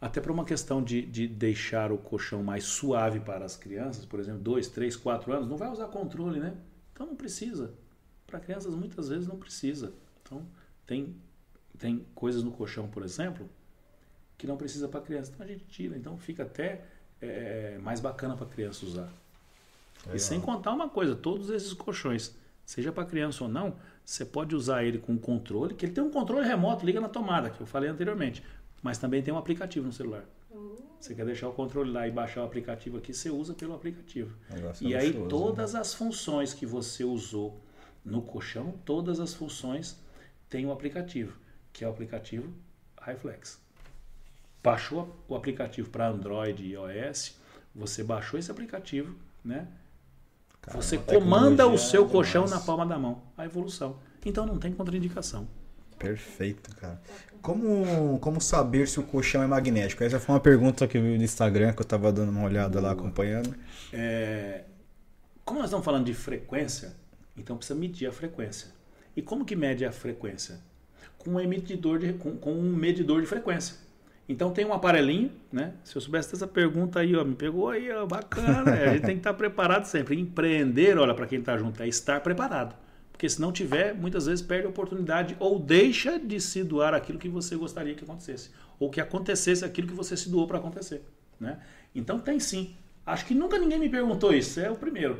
Até 0.00 0.20
para 0.20 0.32
uma 0.32 0.44
questão 0.44 0.82
de, 0.82 1.02
de 1.02 1.26
deixar 1.26 1.90
o 1.90 1.98
colchão 1.98 2.42
mais 2.42 2.64
suave 2.64 3.20
para 3.20 3.44
as 3.44 3.56
crianças, 3.56 4.06
por 4.06 4.20
exemplo, 4.20 4.40
dois, 4.40 4.68
três, 4.68 4.96
quatro 4.96 5.32
anos, 5.32 5.48
não 5.48 5.56
vai 5.56 5.68
usar 5.70 5.88
controle, 5.88 6.38
né? 6.38 6.56
Então 6.92 7.06
não 7.06 7.16
precisa. 7.16 7.74
Para 8.26 8.38
crianças 8.38 8.74
muitas 8.74 9.08
vezes 9.08 9.26
não 9.26 9.36
precisa. 9.36 9.92
Então 10.22 10.46
tem, 10.86 11.16
tem 11.78 12.06
coisas 12.14 12.44
no 12.44 12.52
colchão, 12.52 12.88
por 12.88 13.02
exemplo, 13.02 13.48
que 14.38 14.46
não 14.46 14.56
precisa 14.56 14.88
para 14.88 15.00
criança. 15.00 15.32
Então 15.34 15.44
a 15.44 15.48
gente 15.48 15.64
tira. 15.64 15.96
Então 15.96 16.16
fica 16.16 16.44
até 16.44 16.84
é, 17.20 17.76
mais 17.82 18.00
bacana 18.00 18.36
para 18.36 18.46
a 18.46 18.48
criança 18.48 18.86
usar. 18.86 19.12
E 20.14 20.18
sem 20.18 20.40
contar 20.40 20.72
uma 20.72 20.88
coisa, 20.88 21.14
todos 21.14 21.50
esses 21.50 21.72
colchões, 21.72 22.34
seja 22.64 22.92
para 22.92 23.04
criança 23.04 23.44
ou 23.44 23.50
não, 23.50 23.74
você 24.04 24.24
pode 24.24 24.54
usar 24.54 24.84
ele 24.84 24.98
com 24.98 25.18
controle, 25.18 25.74
que 25.74 25.84
ele 25.84 25.92
tem 25.92 26.02
um 26.02 26.10
controle 26.10 26.46
remoto, 26.46 26.86
liga 26.86 27.00
na 27.00 27.08
tomada, 27.08 27.50
que 27.50 27.60
eu 27.60 27.66
falei 27.66 27.90
anteriormente. 27.90 28.42
Mas 28.80 28.96
também 28.96 29.22
tem 29.22 29.34
um 29.34 29.36
aplicativo 29.36 29.84
no 29.84 29.92
celular. 29.92 30.24
Você 31.00 31.14
quer 31.14 31.24
deixar 31.24 31.48
o 31.48 31.52
controle 31.52 31.90
lá 31.90 32.08
e 32.08 32.10
baixar 32.10 32.42
o 32.42 32.44
aplicativo 32.44 32.96
aqui, 32.96 33.14
você 33.14 33.30
usa 33.30 33.54
pelo 33.54 33.74
aplicativo. 33.74 34.34
Negócio 34.50 34.86
E 34.86 34.94
aí 34.94 35.08
luxuoso, 35.08 35.24
né? 35.24 35.28
todas 35.28 35.74
as 35.74 35.94
funções 35.94 36.52
que 36.52 36.66
você 36.66 37.04
usou 37.04 37.60
no 38.04 38.22
colchão, 38.22 38.74
todas 38.84 39.20
as 39.20 39.32
funções 39.34 39.96
tem 40.48 40.66
um 40.66 40.72
aplicativo, 40.72 41.36
que 41.72 41.84
é 41.84 41.88
o 41.88 41.90
aplicativo 41.90 42.52
Highflex. 43.00 43.60
Baixou 44.68 45.24
o 45.26 45.34
aplicativo 45.34 45.88
para 45.88 46.08
Android 46.08 46.62
e 46.62 46.72
iOS, 46.72 47.38
você 47.74 48.04
baixou 48.04 48.38
esse 48.38 48.50
aplicativo, 48.50 49.16
né? 49.42 49.66
Cara, 50.60 50.76
você 50.76 50.98
comanda 50.98 51.66
o 51.66 51.78
seu 51.78 52.06
colchão 52.06 52.44
demais. 52.44 52.60
na 52.60 52.66
palma 52.66 52.84
da 52.84 52.98
mão. 52.98 53.22
A 53.34 53.46
evolução. 53.46 53.98
Então 54.26 54.44
não 54.44 54.58
tem 54.58 54.70
contraindicação. 54.70 55.48
Perfeito, 55.98 56.76
cara. 56.76 57.00
Como, 57.40 58.18
como 58.18 58.42
saber 58.42 58.86
se 58.88 59.00
o 59.00 59.04
colchão 59.04 59.42
é 59.42 59.46
magnético? 59.46 60.04
Essa 60.04 60.20
foi 60.20 60.34
uma 60.34 60.40
pergunta 60.40 60.86
que 60.86 60.98
eu 60.98 61.02
vi 61.02 61.16
no 61.16 61.24
Instagram, 61.24 61.72
que 61.72 61.80
eu 61.80 61.86
tava 61.86 62.12
dando 62.12 62.28
uma 62.28 62.44
olhada 62.44 62.78
lá, 62.78 62.90
acompanhando. 62.90 63.54
É, 63.90 64.64
como 65.46 65.60
nós 65.60 65.70
estamos 65.70 65.82
falando 65.82 66.04
de 66.04 66.12
frequência, 66.12 66.94
então 67.38 67.56
precisa 67.56 67.78
medir 67.78 68.06
a 68.06 68.12
frequência. 68.12 68.68
E 69.16 69.22
como 69.22 69.46
que 69.46 69.56
mede 69.56 69.86
a 69.86 69.92
frequência? 69.92 70.60
Com 71.16 71.30
um 71.30 71.40
emitidor 71.40 71.98
de, 71.98 72.12
com, 72.12 72.36
com 72.36 72.52
um 72.52 72.76
medidor 72.76 73.22
de 73.22 73.26
frequência. 73.26 73.87
Então 74.28 74.50
tem 74.50 74.64
um 74.64 74.74
aparelhinho, 74.74 75.32
né? 75.50 75.72
Se 75.82 75.96
eu 75.96 76.02
soubesse 76.02 76.32
dessa 76.32 76.46
pergunta 76.46 77.00
aí, 77.00 77.16
ó, 77.16 77.24
me 77.24 77.34
pegou 77.34 77.70
aí, 77.70 77.90
ó, 77.90 78.04
bacana. 78.04 78.76
É, 78.76 78.90
a 78.90 78.92
gente 78.92 79.06
tem 79.06 79.14
que 79.14 79.20
estar 79.20 79.32
preparado 79.32 79.86
sempre. 79.86 80.20
Empreender, 80.20 80.98
olha, 80.98 81.14
para 81.14 81.26
quem 81.26 81.38
está 81.38 81.56
junto, 81.56 81.82
é 81.82 81.88
estar 81.88 82.20
preparado. 82.20 82.76
Porque 83.10 83.28
se 83.28 83.40
não 83.40 83.50
tiver, 83.50 83.94
muitas 83.94 84.26
vezes 84.26 84.44
perde 84.44 84.66
a 84.66 84.70
oportunidade 84.70 85.34
ou 85.40 85.58
deixa 85.58 86.18
de 86.18 86.38
se 86.40 86.62
doar 86.62 86.92
aquilo 86.92 87.18
que 87.18 87.28
você 87.28 87.56
gostaria 87.56 87.94
que 87.94 88.04
acontecesse. 88.04 88.50
Ou 88.78 88.90
que 88.90 89.00
acontecesse 89.00 89.64
aquilo 89.64 89.88
que 89.88 89.94
você 89.94 90.16
se 90.16 90.28
doou 90.28 90.46
para 90.46 90.58
acontecer. 90.58 91.02
Né? 91.40 91.58
Então 91.94 92.20
tem 92.20 92.38
sim. 92.38 92.76
Acho 93.06 93.24
que 93.24 93.34
nunca 93.34 93.58
ninguém 93.58 93.78
me 93.78 93.88
perguntou 93.88 94.32
isso. 94.34 94.60
É 94.60 94.70
o 94.70 94.76
primeiro. 94.76 95.18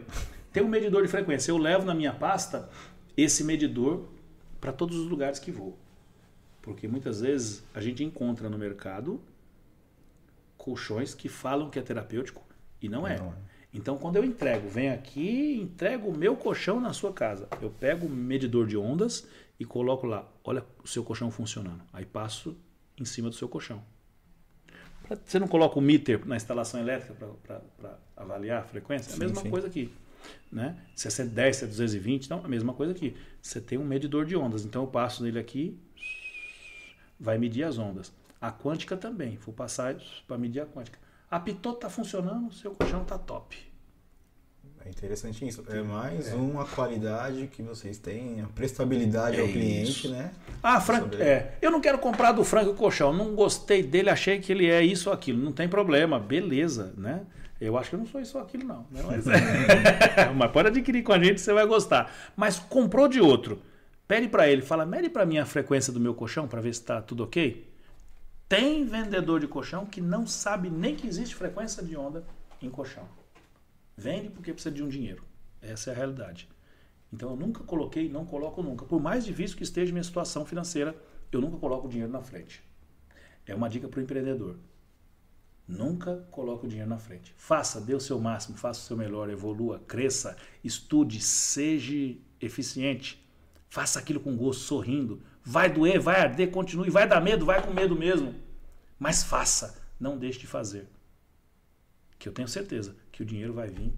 Tem 0.53 0.63
um 0.63 0.69
medidor 0.69 1.03
de 1.03 1.09
frequência. 1.09 1.51
Eu 1.51 1.57
levo 1.57 1.87
na 1.87 1.95
minha 1.95 2.13
pasta 2.13 2.69
esse 3.17 3.43
medidor 3.43 4.07
para 4.61 4.71
todos 4.71 4.97
os 4.97 5.09
lugares 5.09 5.39
que 5.39 5.51
vou. 5.51 5.77
Porque 6.69 6.87
muitas 6.87 7.23
vezes 7.23 7.65
a 7.73 7.81
gente 7.81 8.05
encontra 8.05 8.51
no 8.51 8.59
mercado 8.59 9.19
colchões 10.59 11.15
que 11.15 11.27
falam 11.27 11.71
que 11.71 11.79
é 11.79 11.83
terapêutico 11.83 12.47
e 12.79 12.91
não 12.91 13.09
é. 13.09 13.19
Não 13.19 13.29
é. 13.29 13.37
Então, 13.73 13.97
quando 13.97 14.17
eu 14.17 14.25
entrego, 14.25 14.69
venho 14.69 14.93
aqui, 14.93 15.59
entrego 15.63 16.11
o 16.11 16.15
meu 16.17 16.37
colchão 16.37 16.79
na 16.79 16.93
sua 16.93 17.11
casa. 17.11 17.49
Eu 17.63 17.71
pego 17.71 18.05
o 18.05 18.11
medidor 18.11 18.67
de 18.67 18.77
ondas 18.77 19.27
e 19.59 19.65
coloco 19.65 20.07
lá, 20.07 20.31
olha 20.45 20.63
o 20.85 20.87
seu 20.87 21.03
colchão 21.03 21.31
funcionando. 21.31 21.83
Aí 21.91 22.05
passo 22.05 22.55
em 23.01 23.05
cima 23.07 23.31
do 23.31 23.35
seu 23.35 23.49
colchão. 23.49 23.83
Você 25.25 25.39
não 25.39 25.49
coloca 25.49 25.79
o 25.79 25.81
meter 25.81 26.27
na 26.27 26.37
instalação 26.37 26.79
elétrica 26.79 27.15
para 27.47 27.99
avaliar 28.15 28.61
a 28.61 28.65
frequência? 28.65 29.09
É 29.09 29.13
a 29.13 29.15
sim, 29.15 29.21
mesma 29.21 29.41
sim. 29.41 29.49
coisa 29.49 29.67
aqui. 29.67 29.91
Né? 30.53 30.77
Se 30.95 31.09
é 31.09 31.11
110, 31.11 31.57
se 31.57 31.65
é 31.65 31.67
220, 31.67 32.27
então 32.27 32.45
a 32.45 32.49
mesma 32.49 32.75
coisa 32.75 32.93
aqui. 32.93 33.17
Você 33.41 33.59
tem 33.59 33.79
um 33.79 33.87
medidor 33.87 34.27
de 34.27 34.37
ondas. 34.37 34.67
Então 34.67 34.83
eu 34.83 34.89
passo 34.89 35.23
nele 35.23 35.39
aqui, 35.39 35.81
vai 37.19 37.39
medir 37.39 37.65
as 37.65 37.79
ondas. 37.79 38.13
A 38.41 38.53
quântica 38.53 38.97
também, 38.97 39.37
vou 39.45 39.53
passar 39.53 39.97
para 40.27 40.39
medir 40.39 40.61
a 40.61 40.67
quântica. 40.67 40.99
Apitou, 41.31 41.75
está 41.75 41.91
funcionando, 41.91 42.53
seu 42.53 42.71
colchão 42.71 43.03
está 43.03 43.19
top. 43.19 43.69
É 44.85 44.91
interessante 44.91 45.47
isso. 45.47 45.63
É 45.69 45.83
mais 45.83 46.29
é. 46.29 46.35
uma 46.35 46.65
qualidade 46.65 47.47
que 47.49 47.63
vocês 47.63 47.99
têm, 47.99 48.41
a 48.41 48.47
prestabilidade 48.47 49.37
é 49.37 49.41
ao 49.41 49.49
cliente, 49.49 49.91
isso. 49.91 50.11
né? 50.11 50.31
Ah, 50.63 50.81
Frank, 50.81 51.15
é. 51.21 51.57
Eu 51.61 51.71
não 51.71 51.81
quero 51.81 51.99
comprar 51.99 52.33
do 52.33 52.43
Frank 52.43 52.71
o 52.71 52.75
colchão. 52.75 53.13
Não 53.13 53.35
gostei 53.35 53.83
dele, 53.83 54.09
achei 54.09 54.39
que 54.39 54.51
ele 54.51 54.67
é 54.67 54.83
isso 54.83 55.11
ou 55.11 55.15
aquilo. 55.15 55.43
Não 55.43 55.53
tem 55.53 55.69
problema, 55.69 56.19
beleza, 56.19 56.95
né? 56.97 57.23
Eu 57.61 57.77
acho 57.77 57.91
que 57.91 57.97
eu 57.97 57.99
não 57.99 58.07
sou 58.07 58.21
isso 58.21 58.39
ou 58.39 58.45
aquilo, 58.45 58.65
não. 58.65 58.87
Né? 58.91 59.03
Mas, 59.05 59.25
mas 60.35 60.51
pode 60.53 60.69
adquirir 60.69 61.03
com 61.03 61.13
a 61.13 61.23
gente, 61.23 61.41
você 61.41 61.53
vai 61.53 61.67
gostar. 61.67 62.11
Mas 62.37 62.59
comprou 62.59 63.09
de 63.09 63.21
outro. 63.21 63.61
Pede 64.09 64.27
para 64.27 64.49
ele, 64.49 64.63
fala, 64.63 64.87
mede 64.87 65.11
para 65.11 65.27
mim 65.27 65.37
a 65.37 65.45
frequência 65.45 65.93
do 65.93 66.01
meu 66.01 66.15
colchão 66.15 66.49
para 66.49 66.63
ver 66.63 66.73
se 66.73 66.81
está 66.81 67.03
tudo 67.03 67.25
ok. 67.25 67.71
Tem 68.49 68.87
vendedor 68.87 69.39
de 69.39 69.47
colchão 69.47 69.85
que 69.85 70.01
não 70.01 70.27
sabe 70.27 70.71
nem 70.71 70.97
que 70.97 71.07
existe 71.07 71.35
frequência 71.35 71.83
de 71.83 71.95
onda 71.95 72.25
em 72.63 72.71
colchão. 72.71 73.07
Vende 73.95 74.31
porque 74.31 74.55
precisa 74.55 74.75
de 74.75 74.83
um 74.83 74.89
dinheiro. 74.89 75.23
Essa 75.61 75.91
é 75.91 75.93
a 75.93 75.97
realidade. 75.97 76.49
Então 77.13 77.31
eu 77.31 77.37
nunca 77.37 77.63
coloquei, 77.65 78.09
não 78.09 78.25
coloco 78.25 78.63
nunca. 78.63 78.87
Por 78.87 78.99
mais 78.99 79.27
difícil 79.27 79.59
que 79.59 79.63
esteja 79.63 79.93
minha 79.93 80.03
situação 80.03 80.47
financeira, 80.47 80.97
eu 81.31 81.43
nunca 81.43 81.59
coloco 81.59 81.87
o 81.87 81.91
dinheiro 81.91 82.11
na 82.11 82.23
frente. 82.23 82.63
É 83.47 83.55
uma 83.55 83.69
dica 83.69 83.89
para 83.89 84.01
o 84.01 84.03
empreendedor. 84.03 84.57
Nunca 85.67 86.27
coloque 86.31 86.65
o 86.65 86.69
dinheiro 86.69 86.89
na 86.89 86.99
frente. 86.99 87.35
Faça, 87.37 87.79
dê 87.79 87.95
o 87.95 88.01
seu 88.01 88.19
máximo, 88.19 88.57
faça 88.57 88.81
o 88.81 88.85
seu 88.85 88.97
melhor, 88.97 89.29
evolua, 89.29 89.81
cresça, 89.81 90.35
estude, 90.65 91.21
seja 91.21 92.17
eficiente. 92.41 93.28
Faça 93.69 93.99
aquilo 93.99 94.21
com 94.21 94.37
gosto, 94.37 94.63
sorrindo. 94.63 95.23
Vai 95.45 95.71
doer, 95.71 96.01
vai 96.01 96.21
arder, 96.21 96.51
continue. 96.51 96.91
Vai 96.91 97.07
dar 97.07 97.21
medo, 97.21 97.45
vai 97.45 97.65
com 97.65 97.73
medo 97.73 97.95
mesmo. 97.95 98.35
Mas 98.99 99.23
faça, 99.23 99.81
não 99.99 100.19
deixe 100.19 100.39
de 100.39 100.47
fazer. 100.47 100.89
Que 102.19 102.29
eu 102.29 102.33
tenho 102.33 102.49
certeza 102.49 102.97
que 103.13 103.23
o 103.23 103.27
dinheiro 103.27 103.53
vai 103.53 103.69
vir 103.69 103.93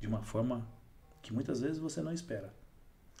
de 0.00 0.06
uma 0.06 0.22
forma 0.22 0.66
que 1.22 1.32
muitas 1.32 1.60
vezes 1.60 1.78
você 1.78 2.00
não 2.00 2.12
espera. 2.12 2.54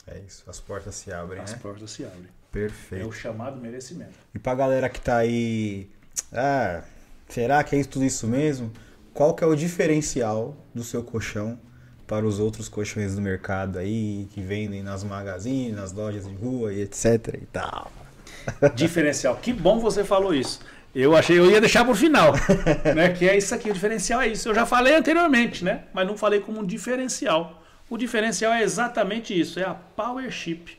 É 0.06 0.18
isso, 0.20 0.48
as 0.48 0.60
portas 0.60 0.94
se 0.94 1.12
abrem. 1.12 1.42
As 1.42 1.52
né? 1.52 1.58
portas 1.58 1.90
se 1.90 2.04
abrem. 2.04 2.28
Perfeito. 2.52 3.04
É 3.04 3.06
o 3.06 3.12
chamado 3.12 3.60
merecimento. 3.60 4.16
E 4.34 4.38
pra 4.38 4.54
galera 4.54 4.88
que 4.88 5.00
tá 5.00 5.18
aí. 5.18 5.90
Ah, 6.32 6.84
será 7.28 7.62
que 7.64 7.74
é 7.74 7.84
tudo 7.84 8.04
isso 8.04 8.26
mesmo? 8.26 8.72
Qual 9.12 9.34
que 9.34 9.42
é 9.42 9.46
o 9.46 9.56
diferencial 9.56 10.56
do 10.74 10.84
seu 10.84 11.02
colchão 11.02 11.58
para 12.06 12.26
os 12.26 12.38
outros 12.38 12.68
colchões 12.68 13.14
do 13.14 13.20
mercado 13.20 13.78
aí, 13.78 14.28
que 14.32 14.40
vendem 14.40 14.82
nas 14.82 15.02
magazines, 15.02 15.74
nas 15.74 15.92
lojas 15.92 16.26
de 16.26 16.34
rua 16.34 16.72
e 16.72 16.82
etc 16.82 17.34
e 17.34 17.46
tal. 17.46 17.90
Diferencial. 18.74 19.36
Que 19.36 19.52
bom 19.52 19.78
você 19.78 20.04
falou 20.04 20.34
isso. 20.34 20.60
Eu 20.94 21.14
achei, 21.14 21.38
eu 21.38 21.50
ia 21.50 21.60
deixar 21.60 21.84
por 21.84 21.96
final, 21.96 22.32
né? 22.94 23.10
Que 23.10 23.28
é 23.28 23.36
isso 23.36 23.54
aqui, 23.54 23.70
o 23.70 23.74
diferencial 23.74 24.20
é 24.22 24.28
isso. 24.28 24.48
Eu 24.48 24.54
já 24.54 24.64
falei 24.64 24.94
anteriormente, 24.94 25.64
né? 25.64 25.82
Mas 25.92 26.06
não 26.06 26.16
falei 26.16 26.40
como 26.40 26.60
um 26.60 26.64
diferencial. 26.64 27.62
O 27.90 27.98
diferencial 27.98 28.52
é 28.52 28.62
exatamente 28.62 29.38
isso, 29.38 29.60
é 29.60 29.64
a 29.64 29.74
Power 29.74 30.30
Chip 30.30 30.76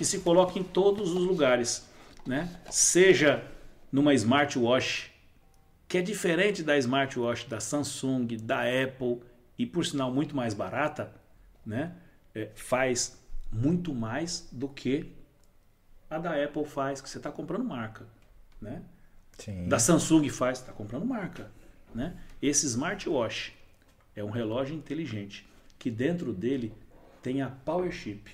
que 0.00 0.04
se 0.06 0.20
coloca 0.20 0.58
em 0.58 0.62
todos 0.62 1.10
os 1.10 1.22
lugares, 1.22 1.86
né? 2.26 2.48
Seja 2.70 3.44
numa 3.92 4.14
smartwatch, 4.14 5.12
que 5.86 5.98
é 5.98 6.00
diferente 6.00 6.62
da 6.62 6.78
smartwatch 6.78 7.46
da 7.46 7.60
Samsung, 7.60 8.26
da 8.40 8.62
Apple, 8.62 9.20
e 9.60 9.66
por 9.66 9.84
sinal 9.84 10.10
muito 10.10 10.34
mais 10.34 10.54
barata, 10.54 11.12
né? 11.66 11.94
É, 12.34 12.48
faz 12.54 13.22
muito 13.52 13.94
mais 13.94 14.48
do 14.50 14.66
que 14.66 15.12
a 16.08 16.16
da 16.16 16.42
Apple 16.42 16.64
faz, 16.64 17.02
que 17.02 17.10
você 17.10 17.18
está 17.18 17.30
comprando 17.30 17.62
marca, 17.62 18.06
né? 18.58 18.82
Sim. 19.36 19.68
Da 19.68 19.78
Samsung 19.78 20.30
faz, 20.30 20.60
está 20.60 20.72
comprando 20.72 21.04
marca, 21.04 21.50
né? 21.94 22.18
Esse 22.40 22.64
smartwatch 22.64 23.54
é 24.16 24.24
um 24.24 24.30
relógio 24.30 24.74
inteligente 24.74 25.46
que 25.78 25.90
dentro 25.90 26.32
dele 26.32 26.72
tem 27.20 27.42
a 27.42 27.50
Power 27.50 27.92
Chip. 27.92 28.30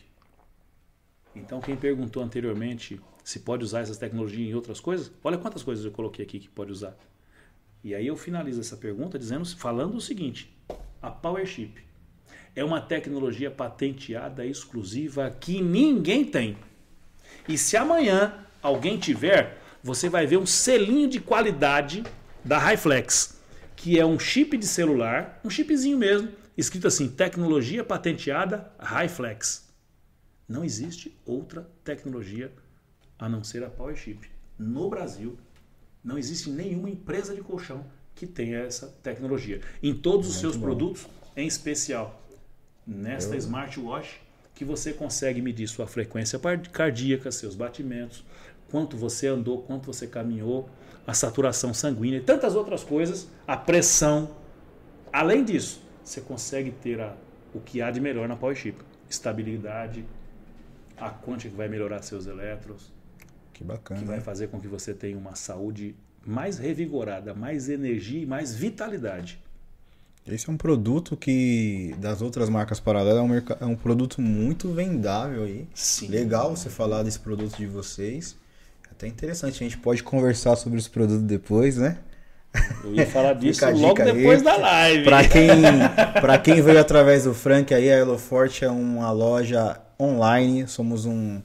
Então 1.35 1.61
quem 1.61 1.75
perguntou 1.77 2.23
anteriormente 2.23 3.01
se 3.25 3.41
pode 3.41 3.65
usar 3.65 3.81
essa 3.81 3.99
tecnologia 3.99 4.49
em 4.49 4.55
outras 4.55 4.79
coisas, 4.79 5.11
olha 5.25 5.37
quantas 5.37 5.65
coisas 5.65 5.85
eu 5.85 5.91
coloquei 5.91 6.25
aqui 6.25 6.39
que 6.39 6.49
pode 6.49 6.71
usar. 6.71 6.97
E 7.83 7.97
aí 7.97 8.07
eu 8.07 8.17
finalizo 8.17 8.61
essa 8.61 8.77
pergunta 8.77 9.19
dizendo, 9.19 9.45
falando 9.57 9.97
o 9.97 10.01
seguinte: 10.01 10.56
a 11.01 11.11
PowerShip. 11.11 11.85
É 12.55 12.65
uma 12.65 12.81
tecnologia 12.81 13.51
patenteada 13.51 14.45
exclusiva 14.45 15.31
que 15.31 15.61
ninguém 15.61 16.25
tem. 16.25 16.57
E 17.49 17.59
se 17.59 17.77
amanhã 17.77 18.47
alguém 18.63 18.99
tiver, 18.99 19.59
você 19.83 20.09
vai 20.09 20.27
ver 20.27 20.39
um 20.39 20.47
selinho 20.47 21.09
de 21.09 21.21
qualidade 21.21 22.03
da 22.45 22.59
Highflex, 22.59 23.41
que 23.77 23.99
é 24.01 24.07
um 24.07 24.19
chip 24.19 24.57
de 24.57 24.67
celular, 24.67 25.41
um 25.45 25.51
chipzinho 25.51 25.99
mesmo, 25.99 26.31
escrito 26.57 26.87
assim: 26.87 27.09
tecnologia 27.09 27.85
patenteada 27.85 28.73
Highflex. 28.79 29.69
Não 30.49 30.65
existe 30.65 31.17
outra 31.25 31.69
tecnologia 31.85 32.53
a 33.19 33.29
não 33.29 33.45
ser 33.45 33.65
a 33.65 33.71
PowerShip. 33.71 34.31
No 34.59 34.89
Brasil, 34.89 35.39
não 36.03 36.17
existe 36.17 36.49
nenhuma 36.51 36.89
empresa 36.89 37.35
de 37.35 37.43
colchão 37.43 37.85
que 38.17 38.27
tenha 38.27 38.61
essa 38.61 38.89
tecnologia. 39.03 39.61
Em 39.83 39.95
todos 39.95 40.29
os 40.29 40.37
seus 40.37 40.57
bom. 40.57 40.63
produtos, 40.63 41.07
em 41.37 41.47
especial 41.47 42.21
nesta 42.85 43.35
Eu... 43.35 43.39
smartwatch, 43.39 44.21
que 44.55 44.65
você 44.65 44.93
consegue 44.93 45.43
medir 45.43 45.69
sua 45.69 45.87
frequência 45.87 46.41
cardíaca, 46.73 47.31
seus 47.31 47.55
batimentos, 47.55 48.25
quanto 48.71 48.97
você 48.97 49.27
andou, 49.27 49.63
quanto 49.63 49.87
você 49.87 50.07
caminhou, 50.07 50.69
a 51.07 51.13
saturação 51.13 51.75
sanguínea 51.75 52.19
e 52.19 52.23
tantas 52.23 52.57
outras 52.57 52.83
coisas, 52.83 53.29
a 53.47 53.57
pressão. 53.57 54.35
Além 55.13 55.45
disso, 55.45 55.83
você 56.03 56.21
consegue 56.21 56.71
ter 56.71 57.01
a, 57.01 57.15
o 57.55 57.61
que 57.61 57.83
há 57.83 57.91
de 57.91 58.01
melhor 58.01 58.27
na 58.27 58.35
Power 58.35 58.57
Chip. 58.57 58.83
Estabilidade, 59.11 60.05
a 60.97 61.11
quântica 61.11 61.51
que 61.51 61.57
vai 61.57 61.69
melhorar 61.69 62.03
seus 62.03 62.27
elétrons. 62.27 62.91
Que 63.53 63.63
bacana. 63.63 64.01
Que 64.01 64.07
vai 64.07 64.21
fazer 64.21 64.49
com 64.49 64.59
que 64.59 64.67
você 64.67 64.95
tenha 64.95 65.17
uma 65.17 65.35
saúde 65.35 65.95
mais 66.27 66.59
revigorada, 66.59 67.33
mais 67.33 67.69
energia 67.69 68.23
e 68.23 68.27
mais 68.27 68.55
vitalidade. 68.55 69.39
Esse 70.27 70.51
é 70.51 70.53
um 70.53 70.57
produto 70.57 71.17
que, 71.17 71.95
das 71.99 72.21
outras 72.21 72.49
marcas 72.49 72.81
paralelas, 72.81 73.19
é 73.19 73.23
um, 73.23 73.37
é 73.61 73.67
um 73.67 73.77
produto 73.77 74.21
muito 74.21 74.73
vendável 74.73 75.45
aí. 75.45 75.69
Sim. 75.73 76.09
Legal 76.09 76.57
você 76.57 76.69
falar 76.69 77.05
desse 77.05 77.21
produto 77.21 77.57
de 77.57 77.67
vocês. 77.67 78.37
É 78.89 78.91
até 78.91 79.07
interessante, 79.07 79.55
a 79.63 79.69
gente 79.69 79.79
pode 79.79 80.03
conversar 80.03 80.57
sobre 80.57 80.81
os 80.81 80.89
produtos 80.89 81.23
depois, 81.23 81.77
né? 81.77 81.99
Eu 82.83 82.93
ia 82.93 83.07
falar 83.07 83.35
disso 83.39 83.65
logo 83.71 84.03
depois 84.03 84.39
aí. 84.39 84.45
da 84.45 84.57
live. 84.57 85.05
Para 85.05 85.29
quem, 85.29 85.49
pra 86.21 86.39
quem 86.39 86.61
veio 86.61 86.81
através 86.81 87.23
do 87.23 87.33
Frank 87.33 87.73
aí, 87.73 87.89
a 87.89 87.99
Eloforte 87.99 88.65
é 88.65 88.71
uma 88.71 89.13
loja 89.13 89.81
online, 90.01 90.67
somos 90.67 91.07
um 91.07 91.41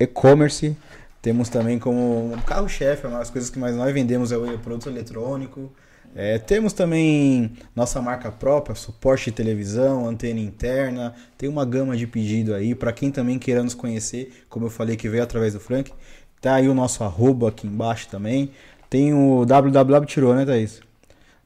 e-commerce 0.00 0.76
temos 1.22 1.48
também 1.48 1.78
como 1.78 2.36
carro-chefe, 2.46 3.06
uma 3.06 3.18
das 3.18 3.30
coisas 3.30 3.50
que 3.50 3.58
mais 3.58 3.74
nós 3.74 3.92
vendemos 3.92 4.32
é 4.32 4.36
o 4.36 4.58
produto 4.58 4.88
eletrônico. 4.88 5.72
É, 6.14 6.38
temos 6.38 6.72
também 6.72 7.52
nossa 7.74 8.00
marca 8.00 8.32
própria, 8.32 8.74
suporte 8.74 9.26
de 9.26 9.32
televisão, 9.32 10.08
antena 10.08 10.40
interna. 10.40 11.14
Tem 11.36 11.48
uma 11.48 11.64
gama 11.64 11.96
de 11.96 12.06
pedido 12.06 12.54
aí 12.54 12.74
para 12.74 12.92
quem 12.92 13.10
também 13.10 13.38
queira 13.38 13.62
nos 13.62 13.74
conhecer, 13.74 14.44
como 14.48 14.66
eu 14.66 14.70
falei 14.70 14.96
que 14.96 15.08
veio 15.08 15.22
através 15.22 15.52
do 15.52 15.60
Frank. 15.60 15.92
Tá 16.40 16.54
aí 16.54 16.68
o 16.68 16.74
nosso 16.74 17.04
arroba 17.04 17.48
aqui 17.48 17.66
embaixo 17.66 18.08
também. 18.08 18.50
Tem 18.88 19.12
o 19.12 19.44
www 19.44 20.06
tirou, 20.06 20.34
né, 20.34 20.46
Thaís? 20.46 20.80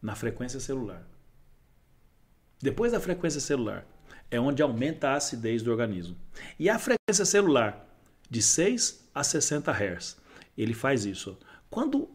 Na 0.02 0.16
frequência 0.16 0.58
celular. 0.58 1.06
Depois 2.60 2.92
da 2.92 3.00
frequência 3.00 3.40
celular 3.40 3.86
é 4.30 4.40
onde 4.40 4.62
aumenta 4.62 5.10
a 5.10 5.14
acidez 5.14 5.62
do 5.62 5.70
organismo. 5.70 6.16
E 6.58 6.68
a 6.68 6.78
frequência 6.78 7.24
celular 7.24 7.86
de 8.28 8.42
6 8.42 9.08
a 9.14 9.22
60 9.22 9.70
Hz. 9.70 10.16
Ele 10.58 10.74
faz 10.74 11.04
isso. 11.04 11.38
Quando 11.70 12.08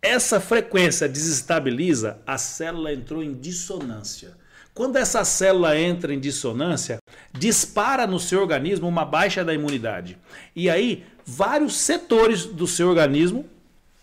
essa 0.00 0.40
frequência 0.40 1.08
desestabiliza, 1.08 2.22
a 2.24 2.38
célula 2.38 2.92
entrou 2.92 3.20
em 3.22 3.34
dissonância. 3.34 4.36
Quando 4.78 4.94
essa 4.94 5.24
célula 5.24 5.76
entra 5.76 6.14
em 6.14 6.20
dissonância, 6.20 6.98
dispara 7.32 8.06
no 8.06 8.20
seu 8.20 8.40
organismo 8.40 8.86
uma 8.86 9.04
baixa 9.04 9.44
da 9.44 9.52
imunidade. 9.52 10.16
E 10.54 10.70
aí, 10.70 11.04
vários 11.26 11.74
setores 11.74 12.44
do 12.44 12.64
seu 12.64 12.88
organismo 12.88 13.44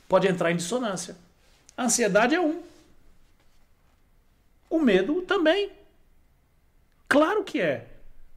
podem 0.05 0.31
entrar 0.31 0.51
em 0.51 0.57
dissonância. 0.57 1.15
A 1.77 1.85
ansiedade 1.85 2.35
é 2.35 2.41
um. 2.41 2.61
O 4.69 4.77
medo 4.77 5.21
também. 5.21 5.71
Claro 7.07 7.45
que 7.45 7.61
é. 7.61 7.87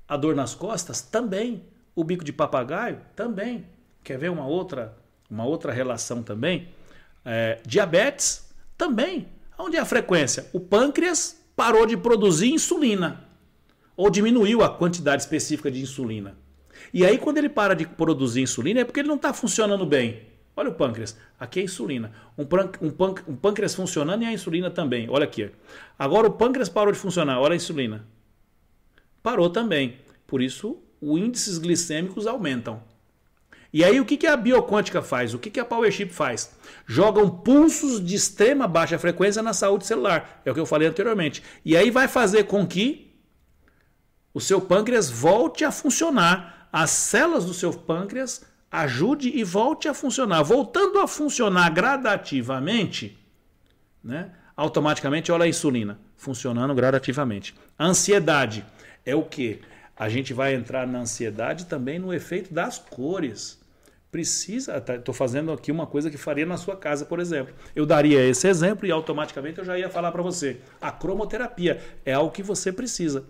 A 0.06 0.16
dor 0.16 0.36
nas 0.36 0.54
costas 0.54 1.00
também. 1.00 1.64
O 1.92 2.04
bico 2.04 2.22
de 2.22 2.32
papagaio 2.32 3.00
também. 3.16 3.66
Quer 4.04 4.16
ver 4.16 4.30
uma 4.30 4.46
outra, 4.46 4.96
uma 5.28 5.44
outra 5.44 5.72
relação 5.72 6.22
também? 6.22 6.68
É, 7.24 7.58
diabetes 7.66 8.48
também. 8.76 9.26
Onde 9.58 9.76
é 9.76 9.80
a 9.80 9.84
frequência? 9.84 10.48
O 10.52 10.60
pâncreas 10.60 11.37
parou 11.58 11.84
de 11.84 11.96
produzir 11.96 12.52
insulina 12.52 13.24
ou 13.96 14.08
diminuiu 14.08 14.62
a 14.62 14.68
quantidade 14.68 15.22
específica 15.22 15.68
de 15.68 15.80
insulina. 15.80 16.38
E 16.94 17.04
aí, 17.04 17.18
quando 17.18 17.38
ele 17.38 17.48
para 17.48 17.74
de 17.74 17.84
produzir 17.84 18.42
insulina, 18.42 18.78
é 18.78 18.84
porque 18.84 19.00
ele 19.00 19.08
não 19.08 19.16
está 19.16 19.32
funcionando 19.32 19.84
bem. 19.84 20.22
Olha 20.54 20.68
o 20.70 20.74
pâncreas. 20.74 21.18
Aqui 21.38 21.58
é 21.58 21.62
a 21.62 21.64
insulina. 21.64 22.12
Um, 22.38 22.44
um 22.80 23.32
um 23.32 23.36
pâncreas 23.36 23.74
funcionando 23.74 24.22
e 24.22 24.26
a 24.26 24.32
insulina 24.32 24.70
também. 24.70 25.10
Olha 25.10 25.24
aqui. 25.24 25.50
Agora 25.98 26.28
o 26.28 26.30
pâncreas 26.30 26.68
parou 26.68 26.92
de 26.92 26.98
funcionar. 26.98 27.40
Olha 27.40 27.54
a 27.54 27.56
insulina. 27.56 28.06
Parou 29.20 29.50
também. 29.50 29.96
Por 30.28 30.40
isso, 30.40 30.80
os 31.00 31.18
índices 31.20 31.58
glicêmicos 31.58 32.28
aumentam. 32.28 32.80
E 33.72 33.84
aí, 33.84 34.00
o 34.00 34.04
que, 34.04 34.16
que 34.16 34.26
a 34.26 34.36
bioquântica 34.36 35.02
faz? 35.02 35.34
O 35.34 35.38
que, 35.38 35.50
que 35.50 35.60
a 35.60 35.64
PowerChip 35.64 36.12
faz? 36.12 36.56
Jogam 36.86 37.28
pulsos 37.28 38.04
de 38.04 38.14
extrema 38.14 38.66
baixa 38.66 38.98
frequência 38.98 39.42
na 39.42 39.52
saúde 39.52 39.86
celular. 39.86 40.40
É 40.44 40.50
o 40.50 40.54
que 40.54 40.60
eu 40.60 40.66
falei 40.66 40.88
anteriormente. 40.88 41.42
E 41.64 41.76
aí 41.76 41.90
vai 41.90 42.08
fazer 42.08 42.44
com 42.44 42.66
que 42.66 43.14
o 44.32 44.40
seu 44.40 44.60
pâncreas 44.60 45.10
volte 45.10 45.64
a 45.64 45.70
funcionar. 45.70 46.68
As 46.72 46.90
células 46.90 47.44
do 47.44 47.52
seu 47.52 47.72
pâncreas 47.72 48.44
ajude 48.70 49.30
e 49.34 49.44
volte 49.44 49.86
a 49.86 49.94
funcionar. 49.94 50.42
Voltando 50.42 50.98
a 50.98 51.06
funcionar 51.06 51.68
gradativamente, 51.70 53.18
né? 54.02 54.32
automaticamente 54.56 55.30
olha 55.30 55.44
a 55.44 55.48
insulina 55.48 55.98
funcionando 56.16 56.74
gradativamente. 56.74 57.54
Ansiedade 57.78 58.66
é 59.06 59.14
o 59.14 59.22
que? 59.22 59.60
A 59.96 60.08
gente 60.08 60.34
vai 60.34 60.54
entrar 60.54 60.86
na 60.86 60.98
ansiedade 60.98 61.66
também 61.66 61.98
no 61.98 62.12
efeito 62.12 62.52
das 62.52 62.78
cores. 62.78 63.57
Precisa, 64.10 64.78
estou 64.78 65.14
fazendo 65.14 65.52
aqui 65.52 65.70
uma 65.70 65.86
coisa 65.86 66.10
que 66.10 66.16
faria 66.16 66.46
na 66.46 66.56
sua 66.56 66.74
casa, 66.76 67.04
por 67.04 67.20
exemplo. 67.20 67.54
Eu 67.76 67.84
daria 67.84 68.24
esse 68.24 68.48
exemplo 68.48 68.86
e 68.86 68.90
automaticamente 68.90 69.58
eu 69.58 69.64
já 69.64 69.78
ia 69.78 69.90
falar 69.90 70.10
para 70.12 70.22
você. 70.22 70.60
A 70.80 70.90
cromoterapia 70.90 71.82
é 72.06 72.14
algo 72.14 72.32
que 72.32 72.42
você 72.42 72.72
precisa. 72.72 73.20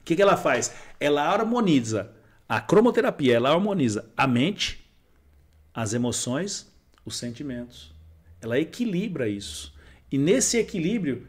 O 0.00 0.04
que, 0.04 0.16
que 0.16 0.22
ela 0.22 0.36
faz? 0.36 0.74
Ela 0.98 1.22
harmoniza. 1.22 2.10
A 2.48 2.60
cromoterapia, 2.60 3.36
ela 3.36 3.50
harmoniza 3.50 4.10
a 4.16 4.26
mente, 4.26 4.84
as 5.72 5.94
emoções, 5.94 6.68
os 7.04 7.16
sentimentos. 7.16 7.94
Ela 8.40 8.58
equilibra 8.58 9.28
isso. 9.28 9.72
E 10.10 10.18
nesse 10.18 10.58
equilíbrio 10.58 11.28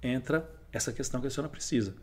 entra 0.00 0.48
essa 0.72 0.92
questão 0.92 1.20
que 1.20 1.26
a 1.26 1.30
senhora 1.30 1.50
precisa. 1.50 1.94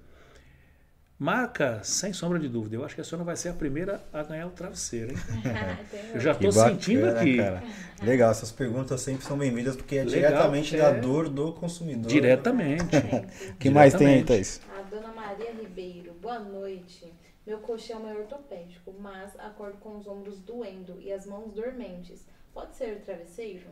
Marca, 1.18 1.80
sem 1.84 2.12
sombra 2.12 2.40
de 2.40 2.50
dúvida, 2.50 2.76
eu 2.76 2.84
acho 2.84 2.96
que 2.96 3.02
a 3.02 3.04
senhora 3.04 3.24
vai 3.24 3.36
ser 3.36 3.50
a 3.50 3.54
primeira 3.54 4.04
a 4.12 4.24
ganhar 4.24 4.48
o 4.48 4.50
travesseiro, 4.50 5.12
hein? 5.12 5.18
Eu 6.14 6.20
já 6.20 6.32
estou 6.32 6.52
sentindo 6.52 7.06
aqui. 7.08 7.38
cara. 7.38 7.64
Legal, 8.02 8.32
essas 8.32 8.52
perguntas 8.52 9.00
sempre 9.00 9.24
são 9.24 9.38
bem-vindas 9.38 9.76
porque 9.76 9.96
é 9.98 10.04
Legal, 10.04 10.32
diretamente 10.32 10.76
é. 10.76 10.80
da 10.80 10.92
dor 10.92 11.30
do 11.30 11.54
consumidor. 11.54 12.12
Diretamente. 12.12 12.84
O 13.54 13.56
que 13.58 13.70
mais 13.70 13.94
tem 13.94 14.08
aí. 14.08 14.24
Thaís? 14.24 14.60
A 14.78 14.82
dona 14.82 15.14
Maria 15.14 15.52
Ribeiro, 15.52 16.14
boa 16.22 16.40
noite. 16.40 17.14
Meu 17.46 17.60
colchão 17.60 18.08
é 18.10 18.14
ortopédico, 18.14 18.94
mas 19.00 19.32
acordo 19.40 19.78
com 19.78 19.98
os 19.98 20.08
ombros 20.08 20.40
doendo 20.40 21.00
e 21.00 21.12
as 21.14 21.26
mãos 21.26 21.54
dormentes. 21.54 22.26
Pode 22.54 22.76
ser 22.76 22.98
o 22.98 23.06
travesseiro? 23.06 23.66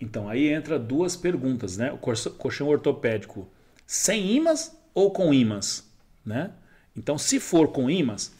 Então, 0.00 0.28
aí 0.28 0.48
entra 0.48 0.78
duas 0.78 1.16
perguntas, 1.16 1.76
né? 1.76 1.92
O 1.92 1.98
colchão- 1.98 2.32
colchão 2.32 2.68
ortopédico 2.68 3.48
sem 3.86 4.32
ímãs 4.32 4.76
ou 4.92 5.10
com 5.12 5.32
ímãs, 5.32 5.88
né? 6.24 6.50
Então, 6.96 7.18
se 7.18 7.40
for 7.40 7.68
com 7.68 7.90
ímãs, 7.90 8.32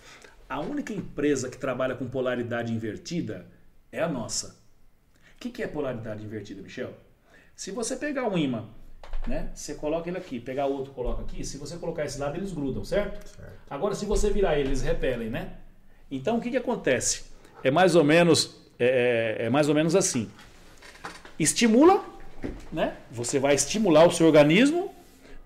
a 0.49 0.61
única 0.61 0.93
empresa 0.93 1.49
que 1.49 1.57
trabalha 1.57 1.95
com 1.95 2.07
polaridade 2.09 2.73
invertida 2.73 3.47
é 3.91 4.01
a 4.03 4.09
nossa. 4.09 4.57
O 5.37 5.41
que 5.41 5.51
que 5.51 5.63
é 5.63 5.67
polaridade 5.67 6.25
invertida, 6.25 6.63
Michel? 6.63 6.95
Se 7.57 7.71
você 7.71 7.97
pegar 7.97 8.29
um 8.29 8.37
ímã, 8.39 8.67
né? 9.27 9.51
Você 9.55 9.75
coloca 9.75 10.09
ele 10.09 10.19
aqui, 10.19 10.39
pegar 10.41 10.67
outro, 10.67 10.93
coloca 10.93 11.23
aqui. 11.23 11.45
Se 11.45 11.57
você 11.59 11.77
colocar 11.77 12.05
esse 12.05 12.19
lado, 12.19 12.37
eles 12.37 12.53
grudam, 12.53 12.85
certo? 12.85 13.25
Agora, 13.69 13.95
se 13.95 14.05
você 14.07 14.31
virar 14.31 14.59
ele, 14.59 14.69
eles 14.69 14.83
repelem, 14.83 15.29
né? 15.31 15.55
Então, 16.11 16.39
o 16.39 16.41
que 16.41 16.51
que 16.51 16.57
acontece? 16.57 17.25
É 17.63 17.71
mais 17.71 17.95
ou 17.95 18.05
menos, 18.05 18.57
é, 18.79 19.37
é- 19.41 19.47
é 19.47 19.51
mais 19.51 19.69
ou 19.69 19.75
menos 19.75 19.95
assim 19.97 20.31
estimula, 21.39 22.05
né? 22.73 22.97
Você 23.11 23.39
vai 23.39 23.55
estimular 23.55 24.07
o 24.07 24.11
seu 24.13 24.27
organismo, 24.27 24.95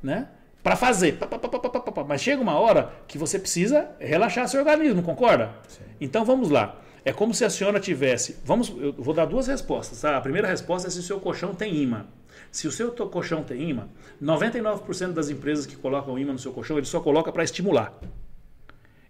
né? 0.03 0.29
Para 0.63 0.77
fazer. 0.77 1.13
Pá, 1.19 1.27
pá, 1.27 1.39
pá. 1.39 2.05
Mas 2.05 2.21
chega 2.21 2.43
uma 2.43 2.59
hora 2.59 2.93
que 3.07 3.17
você 3.17 3.39
precisa 3.39 3.91
relaxar 3.99 4.49
seu 4.49 4.61
organismo, 4.61 5.03
concorda? 5.03 5.55
Então 6.01 6.25
vamos 6.25 6.51
lá. 6.51 6.81
É 7.05 7.13
como 7.13 7.33
se 7.33 7.45
a 7.45 7.51
senhora 7.51 7.81
tivesse. 7.81 8.37
Vamos, 8.45 8.69
eu 8.69 8.93
vou 8.93 9.15
dar 9.15 9.25
duas 9.25 9.47
respostas. 9.47 10.01
Tá? 10.01 10.17
A 10.17 10.21
primeira 10.21 10.49
resposta 10.49 10.89
é 10.89 10.91
se 10.91 10.99
o 10.99 11.03
seu 11.03 11.21
colchão 11.21 11.55
tem 11.55 11.75
imã. 11.77 12.07
Se 12.51 12.67
o 12.67 12.73
seu 12.73 12.91
colchão 12.93 13.43
tem 13.43 13.71
imã, 13.71 13.89
99% 14.23 15.13
das 15.13 15.29
empresas 15.31 15.67
que 15.67 15.77
colocam 15.77 16.19
imã 16.19 16.33
no 16.33 16.39
seu 16.39 16.53
colchão, 16.53 16.77
ele 16.77 16.87
só 16.87 17.01
coloca 17.01 17.33
para 17.33 17.45
estimular. 17.45 17.99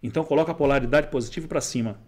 Então 0.02 0.24
coloca 0.24 0.52
a 0.52 0.54
polaridade 0.54 1.08
positiva 1.08 1.48
para 1.48 1.60
cima. 1.60 1.98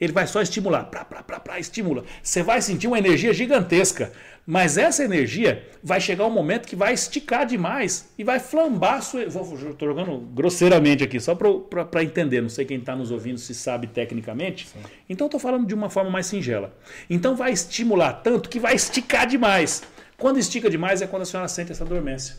Ele 0.00 0.12
vai 0.12 0.26
só 0.26 0.42
estimular, 0.42 0.84
pra, 0.84 1.04
pra, 1.04 1.22
pra, 1.22 1.40
pra, 1.40 1.58
estimula. 1.58 2.04
Você 2.22 2.42
vai 2.42 2.60
sentir 2.60 2.86
uma 2.86 2.98
energia 2.98 3.32
gigantesca, 3.32 4.12
mas 4.46 4.76
essa 4.76 5.02
energia 5.02 5.66
vai 5.82 6.00
chegar 6.00 6.26
um 6.26 6.30
momento 6.30 6.68
que 6.68 6.76
vai 6.76 6.92
esticar 6.92 7.46
demais 7.46 8.08
e 8.18 8.22
vai 8.22 8.38
flambar. 8.38 9.02
Sua... 9.02 9.24
Estou 9.24 9.88
jogando 9.88 10.18
grosseiramente 10.18 11.02
aqui, 11.02 11.18
só 11.18 11.34
para 11.34 12.04
entender. 12.04 12.42
Não 12.42 12.48
sei 12.48 12.64
quem 12.64 12.78
está 12.78 12.94
nos 12.94 13.10
ouvindo 13.10 13.38
se 13.38 13.54
sabe 13.54 13.86
tecnicamente. 13.86 14.68
Então 15.08 15.26
estou 15.26 15.40
falando 15.40 15.66
de 15.66 15.74
uma 15.74 15.88
forma 15.88 16.10
mais 16.10 16.26
singela. 16.26 16.76
Então 17.08 17.34
vai 17.34 17.52
estimular 17.52 18.12
tanto 18.12 18.50
que 18.50 18.60
vai 18.60 18.74
esticar 18.74 19.26
demais. 19.26 19.82
Quando 20.18 20.38
estica 20.38 20.68
demais 20.68 21.02
é 21.02 21.06
quando 21.06 21.22
a 21.22 21.26
senhora 21.26 21.48
sente 21.48 21.72
essa 21.72 21.84
dormência. 21.84 22.36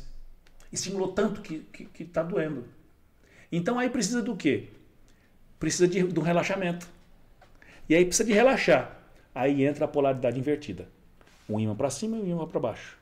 Estimulou 0.72 1.10
tanto 1.10 1.42
que 1.42 1.66
está 2.00 2.22
tá 2.22 2.24
doendo. 2.24 2.66
Então 3.52 3.80
aí 3.80 3.90
precisa 3.90 4.22
do 4.22 4.36
quê? 4.36 4.70
Precisa 5.60 5.88
de, 5.88 6.04
de 6.04 6.20
um 6.20 6.24
relaxamento. 6.24 6.88
E 7.90 7.96
aí 7.96 8.06
precisa 8.06 8.28
de 8.28 8.34
relaxar. 8.34 8.98
Aí 9.34 9.64
entra 9.64 9.86
a 9.86 9.88
polaridade 9.88 10.40
invertida. 10.40 10.88
Um 11.50 11.60
ímã 11.60 11.76
para 11.76 11.90
cima 11.90 12.18
e 12.18 12.22
um 12.22 12.28
ímã 12.28 12.48
para 12.48 12.60
baixo. 12.60 12.98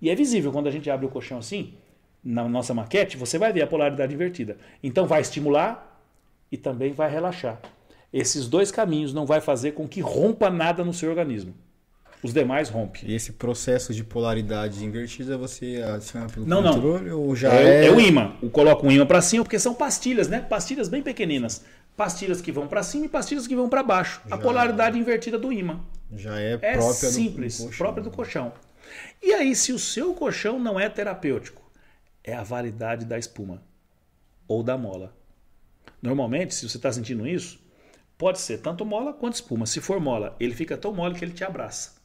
E 0.00 0.10
é 0.10 0.14
visível 0.14 0.52
quando 0.52 0.68
a 0.68 0.70
gente 0.70 0.88
abre 0.90 1.06
o 1.06 1.08
colchão 1.08 1.38
assim, 1.38 1.74
na 2.22 2.48
nossa 2.48 2.72
maquete, 2.74 3.16
você 3.16 3.38
vai 3.38 3.52
ver 3.52 3.62
a 3.62 3.66
polaridade 3.66 4.14
invertida. 4.14 4.56
Então 4.82 5.06
vai 5.06 5.20
estimular 5.20 6.00
e 6.52 6.56
também 6.56 6.92
vai 6.92 7.10
relaxar. 7.10 7.60
Esses 8.12 8.48
dois 8.48 8.70
caminhos 8.70 9.12
não 9.12 9.26
vai 9.26 9.40
fazer 9.40 9.72
com 9.72 9.86
que 9.86 10.00
rompa 10.00 10.48
nada 10.48 10.84
no 10.84 10.94
seu 10.94 11.10
organismo. 11.10 11.54
Os 12.22 12.32
demais 12.32 12.68
rompe. 12.68 13.06
E 13.06 13.14
esse 13.14 13.32
processo 13.32 13.94
de 13.94 14.02
polaridade 14.02 14.84
invertida 14.84 15.38
você 15.38 15.82
adiciona 15.82 16.26
pelo 16.26 16.46
Não, 16.46 16.60
não. 16.60 16.74
controle 16.74 17.10
ou 17.10 17.36
já 17.36 17.52
é, 17.52 17.84
é... 17.84 17.86
é 17.86 17.92
o 17.92 18.00
imã. 18.00 18.32
Eu 18.42 18.50
coloco 18.50 18.86
um 18.86 18.90
imã 18.90 19.06
para 19.06 19.22
cima 19.22 19.44
porque 19.44 19.58
são 19.58 19.72
pastilhas, 19.72 20.26
né? 20.26 20.40
Pastilhas 20.40 20.88
bem 20.88 21.00
pequeninas. 21.00 21.64
Pastilhas 21.98 22.40
que 22.40 22.52
vão 22.52 22.68
para 22.68 22.82
cima 22.84 23.06
e 23.06 23.08
pastilhas 23.08 23.46
que 23.48 23.56
vão 23.56 23.68
para 23.68 23.82
baixo. 23.82 24.20
A 24.26 24.28
Já. 24.30 24.38
polaridade 24.38 24.96
invertida 24.96 25.36
do 25.36 25.52
imã. 25.52 25.80
Já 26.14 26.40
é, 26.40 26.52
É 26.52 26.72
própria 26.74 27.08
do- 27.10 27.14
simples, 27.14 27.58
do, 27.58 27.64
colchão. 27.64 27.78
própria 27.78 28.04
do 28.04 28.10
colchão. 28.12 28.52
E 29.20 29.34
aí, 29.34 29.54
se 29.56 29.72
o 29.72 29.78
seu 29.80 30.14
colchão 30.14 30.60
não 30.60 30.78
é 30.78 30.88
terapêutico, 30.88 31.60
é 32.22 32.32
a 32.34 32.44
validade 32.44 33.04
da 33.04 33.18
espuma 33.18 33.62
ou 34.46 34.62
da 34.62 34.78
mola. 34.78 35.12
Normalmente, 36.00 36.54
se 36.54 36.68
você 36.68 36.76
está 36.76 36.92
sentindo 36.92 37.26
isso, 37.26 37.58
pode 38.16 38.38
ser 38.38 38.58
tanto 38.58 38.84
mola 38.86 39.12
quanto 39.12 39.34
espuma. 39.34 39.66
Se 39.66 39.80
for 39.80 39.98
mola, 40.00 40.36
ele 40.38 40.54
fica 40.54 40.76
tão 40.76 40.94
mole 40.94 41.16
que 41.16 41.24
ele 41.24 41.32
te 41.34 41.42
abraça. 41.42 41.96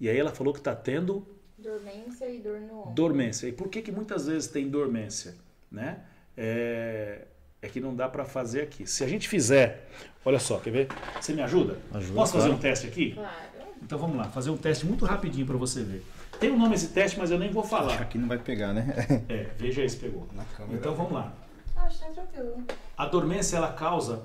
E 0.00 0.08
aí 0.08 0.16
ela 0.18 0.30
falou 0.32 0.54
que 0.54 0.58
está 0.60 0.74
tendo 0.74 1.28
Dormência 1.58 2.28
e 2.30 2.40
dor 2.40 2.60
no 2.60 2.80
ombro. 2.80 2.94
dormência. 2.94 3.46
E 3.46 3.52
por 3.52 3.68
que, 3.68 3.82
que 3.82 3.92
muitas 3.92 4.26
vezes 4.26 4.48
tem 4.48 4.68
dormência? 4.70 5.34
Né? 5.70 6.00
É, 6.36 7.26
é 7.64 7.68
que 7.68 7.80
não 7.80 7.94
dá 7.94 8.08
para 8.08 8.24
fazer 8.24 8.62
aqui. 8.62 8.86
Se 8.86 9.02
a 9.02 9.08
gente 9.08 9.26
fizer, 9.28 9.88
olha 10.24 10.38
só, 10.38 10.58
quer 10.58 10.70
ver? 10.70 10.88
Você 11.20 11.32
me 11.32 11.40
ajuda? 11.42 11.78
Ajuda, 11.92 12.14
Posso 12.14 12.32
fazer 12.34 12.44
claro. 12.46 12.58
um 12.58 12.62
teste 12.62 12.86
aqui? 12.86 13.12
Claro. 13.12 13.34
Então 13.82 13.98
vamos 13.98 14.16
lá, 14.16 14.24
fazer 14.24 14.50
um 14.50 14.56
teste 14.56 14.86
muito 14.86 15.04
rapidinho 15.04 15.46
para 15.46 15.56
você 15.56 15.82
ver. 15.82 16.04
Tem 16.38 16.50
um 16.50 16.58
nome 16.58 16.74
esse 16.74 16.88
teste, 16.88 17.18
mas 17.18 17.30
eu 17.30 17.38
nem 17.38 17.50
vou 17.50 17.62
falar. 17.62 17.96
que 17.96 18.02
aqui 18.02 18.18
não 18.18 18.28
vai 18.28 18.38
pegar, 18.38 18.72
né? 18.72 18.86
É, 19.28 19.46
veja 19.56 19.82
aí 19.82 19.88
se 19.88 19.96
pegou. 19.96 20.28
Então 20.70 20.94
vamos 20.94 21.12
lá. 21.12 21.32
Acho 21.76 21.98
que 21.98 22.04
tá 22.04 22.10
tranquilo. 22.10 22.64
A 22.96 23.06
dormência 23.06 23.56
ela 23.56 23.72
causa 23.72 24.22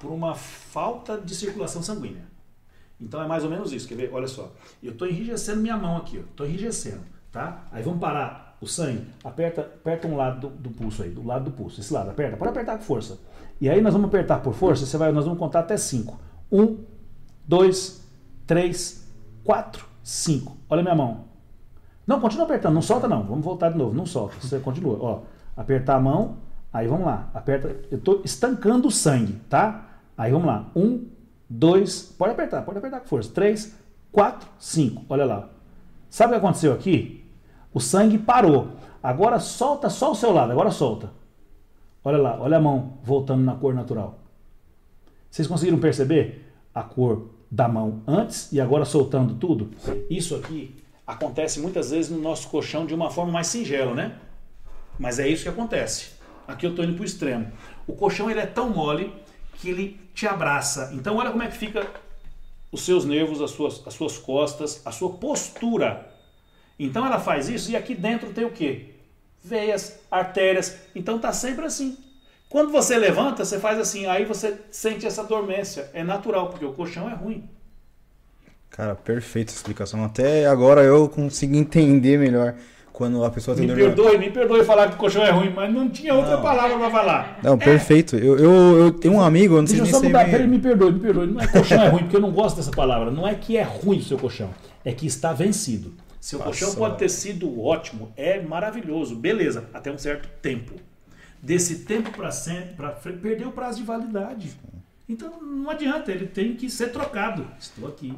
por 0.00 0.10
uma 0.10 0.34
falta 0.34 1.18
de 1.20 1.34
circulação 1.34 1.82
sanguínea. 1.82 2.22
Então 3.00 3.22
é 3.22 3.26
mais 3.26 3.44
ou 3.44 3.50
menos 3.50 3.72
isso, 3.72 3.86
quer 3.86 3.94
ver? 3.96 4.10
Olha 4.12 4.26
só. 4.26 4.52
Eu 4.82 4.92
estou 4.92 5.06
enrijecendo 5.06 5.60
minha 5.60 5.76
mão 5.76 5.96
aqui, 5.98 6.16
estou 6.18 6.46
enrijecendo, 6.46 7.02
tá? 7.30 7.66
Aí 7.70 7.82
vamos 7.82 8.00
parar 8.00 8.45
o 8.60 8.66
sangue, 8.66 9.06
aperta, 9.22 9.60
aperta 9.60 10.08
um 10.08 10.16
lado 10.16 10.48
do, 10.48 10.56
do 10.56 10.70
pulso 10.70 11.02
aí, 11.02 11.10
do 11.10 11.24
lado 11.24 11.44
do 11.44 11.50
pulso, 11.50 11.80
esse 11.80 11.92
lado, 11.92 12.10
aperta, 12.10 12.36
pode 12.36 12.50
apertar 12.50 12.78
com 12.78 12.84
força. 12.84 13.18
E 13.60 13.68
aí 13.68 13.80
nós 13.80 13.92
vamos 13.92 14.08
apertar 14.08 14.40
por 14.40 14.54
força, 14.54 14.86
você 14.86 14.96
vai, 14.96 15.12
nós 15.12 15.24
vamos 15.24 15.38
contar 15.38 15.60
até 15.60 15.76
5. 15.76 16.18
1, 16.50 16.78
2, 17.46 18.06
3, 18.46 19.08
4, 19.44 19.86
5. 20.02 20.56
Olha 20.68 20.82
minha 20.82 20.94
mão. 20.94 21.24
Não, 22.06 22.20
continua 22.20 22.44
apertando, 22.44 22.74
não 22.74 22.82
solta 22.82 23.08
não. 23.08 23.24
Vamos 23.24 23.44
voltar 23.44 23.70
de 23.70 23.78
novo, 23.78 23.94
não 23.94 24.06
solta. 24.06 24.36
Você 24.40 24.60
continua, 24.60 24.98
ó. 25.00 25.22
Apertar 25.56 25.96
a 25.96 26.00
mão, 26.00 26.36
aí 26.72 26.86
vamos 26.86 27.06
lá. 27.06 27.30
Aperta, 27.34 27.76
eu 27.90 27.98
tô 27.98 28.20
estancando 28.24 28.88
o 28.88 28.90
sangue, 28.90 29.34
tá? 29.48 30.00
Aí 30.16 30.30
vamos 30.30 30.46
lá. 30.46 30.70
Um, 30.74 31.08
dois, 31.48 32.02
pode 32.02 32.32
apertar, 32.32 32.62
pode 32.62 32.78
apertar 32.78 33.00
com 33.00 33.08
força. 33.08 33.32
Três, 33.32 33.74
quatro, 34.12 34.48
cinco. 34.58 35.04
Olha 35.08 35.24
lá. 35.24 35.48
Sabe 36.08 36.32
o 36.32 36.34
que 36.34 36.44
aconteceu 36.44 36.72
aqui? 36.72 37.15
O 37.76 37.80
sangue 37.80 38.16
parou. 38.16 38.68
Agora 39.02 39.38
solta 39.38 39.90
só 39.90 40.12
o 40.12 40.14
seu 40.14 40.32
lado, 40.32 40.50
agora 40.50 40.70
solta. 40.70 41.12
Olha 42.02 42.16
lá, 42.16 42.40
olha 42.40 42.56
a 42.56 42.60
mão 42.60 42.96
voltando 43.02 43.44
na 43.44 43.54
cor 43.54 43.74
natural. 43.74 44.18
Vocês 45.30 45.46
conseguiram 45.46 45.78
perceber 45.78 46.50
a 46.74 46.82
cor 46.82 47.28
da 47.50 47.68
mão 47.68 48.00
antes 48.06 48.50
e 48.50 48.62
agora 48.62 48.86
soltando 48.86 49.34
tudo? 49.34 49.72
Isso 50.08 50.34
aqui 50.36 50.74
acontece 51.06 51.60
muitas 51.60 51.90
vezes 51.90 52.10
no 52.10 52.18
nosso 52.18 52.48
colchão 52.48 52.86
de 52.86 52.94
uma 52.94 53.10
forma 53.10 53.30
mais 53.30 53.48
singela, 53.48 53.94
né? 53.94 54.20
Mas 54.98 55.18
é 55.18 55.28
isso 55.28 55.42
que 55.42 55.50
acontece. 55.50 56.12
Aqui 56.48 56.64
eu 56.64 56.70
estou 56.70 56.82
indo 56.82 56.94
para 56.94 57.02
o 57.02 57.04
extremo. 57.04 57.52
O 57.86 57.92
colchão 57.92 58.30
ele 58.30 58.40
é 58.40 58.46
tão 58.46 58.70
mole 58.70 59.12
que 59.52 59.68
ele 59.68 60.00
te 60.14 60.26
abraça. 60.26 60.92
Então 60.94 61.18
olha 61.18 61.30
como 61.30 61.42
é 61.42 61.48
que 61.48 61.58
fica 61.58 61.86
os 62.72 62.86
seus 62.86 63.04
nervos, 63.04 63.42
as 63.42 63.50
suas, 63.50 63.86
as 63.86 63.92
suas 63.92 64.16
costas, 64.16 64.80
a 64.82 64.90
sua 64.90 65.10
postura. 65.10 66.15
Então 66.78 67.06
ela 67.06 67.18
faz 67.18 67.48
isso 67.48 67.70
e 67.70 67.76
aqui 67.76 67.94
dentro 67.94 68.30
tem 68.30 68.44
o 68.44 68.50
quê? 68.50 68.86
Veias, 69.42 69.98
artérias. 70.10 70.76
Então 70.94 71.18
tá 71.18 71.32
sempre 71.32 71.64
assim. 71.64 71.96
Quando 72.48 72.70
você 72.70 72.96
levanta, 72.96 73.44
você 73.44 73.58
faz 73.58 73.78
assim, 73.78 74.06
aí 74.06 74.24
você 74.24 74.56
sente 74.70 75.06
essa 75.06 75.24
dormência. 75.24 75.90
É 75.92 76.04
natural, 76.04 76.48
porque 76.48 76.64
o 76.64 76.72
colchão 76.72 77.10
é 77.10 77.14
ruim. 77.14 77.44
Cara, 78.70 78.94
perfeita 78.94 79.52
explicação. 79.52 80.04
Até 80.04 80.46
agora 80.46 80.82
eu 80.82 81.08
consigo 81.08 81.56
entender 81.56 82.18
melhor 82.18 82.54
quando 82.92 83.22
a 83.24 83.30
pessoa 83.30 83.56
tem 83.56 83.66
Me 83.66 83.74
dor 83.74 83.76
perdoe, 83.94 84.18
me 84.18 84.30
perdoe 84.30 84.64
falar 84.64 84.88
que 84.88 84.94
o 84.94 84.98
colchão 84.98 85.22
é 85.22 85.30
ruim, 85.30 85.50
mas 85.54 85.72
não 85.72 85.88
tinha 85.88 86.14
outra 86.14 86.36
Não. 86.36 86.42
palavra 86.42 86.78
para 86.78 86.90
falar. 86.90 87.38
Não, 87.42 87.58
perfeito. 87.58 88.16
Eu, 88.16 88.38
eu, 88.38 88.78
eu 88.78 88.90
tenho 88.92 89.14
um 89.14 89.20
amigo, 89.20 89.56
eu 89.56 89.60
não 89.60 89.66
sei 89.66 89.78
Deixa 89.78 89.90
eu 89.90 89.94
só 89.94 90.00
se 90.00 90.06
mudar, 90.06 90.22
ele- 90.22 90.30
peraí, 90.30 90.46
me 90.46 90.58
perdoe, 90.58 90.92
me 90.92 91.00
perdoe. 91.00 91.26
Não 91.26 91.40
é 91.40 91.46
colchão 91.46 91.82
é 91.82 91.88
ruim, 91.88 92.02
porque 92.04 92.16
eu 92.16 92.20
não 92.20 92.30
gosto 92.32 92.56
dessa 92.56 92.70
palavra. 92.70 93.10
Não 93.10 93.26
é 93.26 93.34
que 93.34 93.56
é 93.56 93.62
ruim 93.62 93.98
o 93.98 94.02
seu 94.02 94.18
colchão, 94.18 94.50
é 94.84 94.92
que 94.92 95.06
está 95.06 95.32
vencido. 95.32 95.92
Seu 96.26 96.40
Passa. 96.40 96.50
colchão 96.50 96.74
pode 96.74 96.98
ter 96.98 97.08
sido 97.08 97.62
ótimo, 97.62 98.12
é 98.16 98.40
maravilhoso, 98.40 99.14
beleza, 99.14 99.70
até 99.72 99.92
um 99.92 99.96
certo 99.96 100.28
tempo. 100.42 100.74
Desse 101.40 101.84
tempo 101.84 102.10
para 102.10 102.32
sempre, 102.32 102.74
para 102.74 102.90
perdeu 102.90 103.50
o 103.50 103.52
prazo 103.52 103.78
de 103.78 103.84
validade. 103.84 104.50
Então 105.08 105.40
não 105.40 105.70
adianta, 105.70 106.10
ele 106.10 106.26
tem 106.26 106.56
que 106.56 106.68
ser 106.68 106.88
trocado. 106.88 107.46
Estou 107.60 107.86
aqui. 107.86 108.12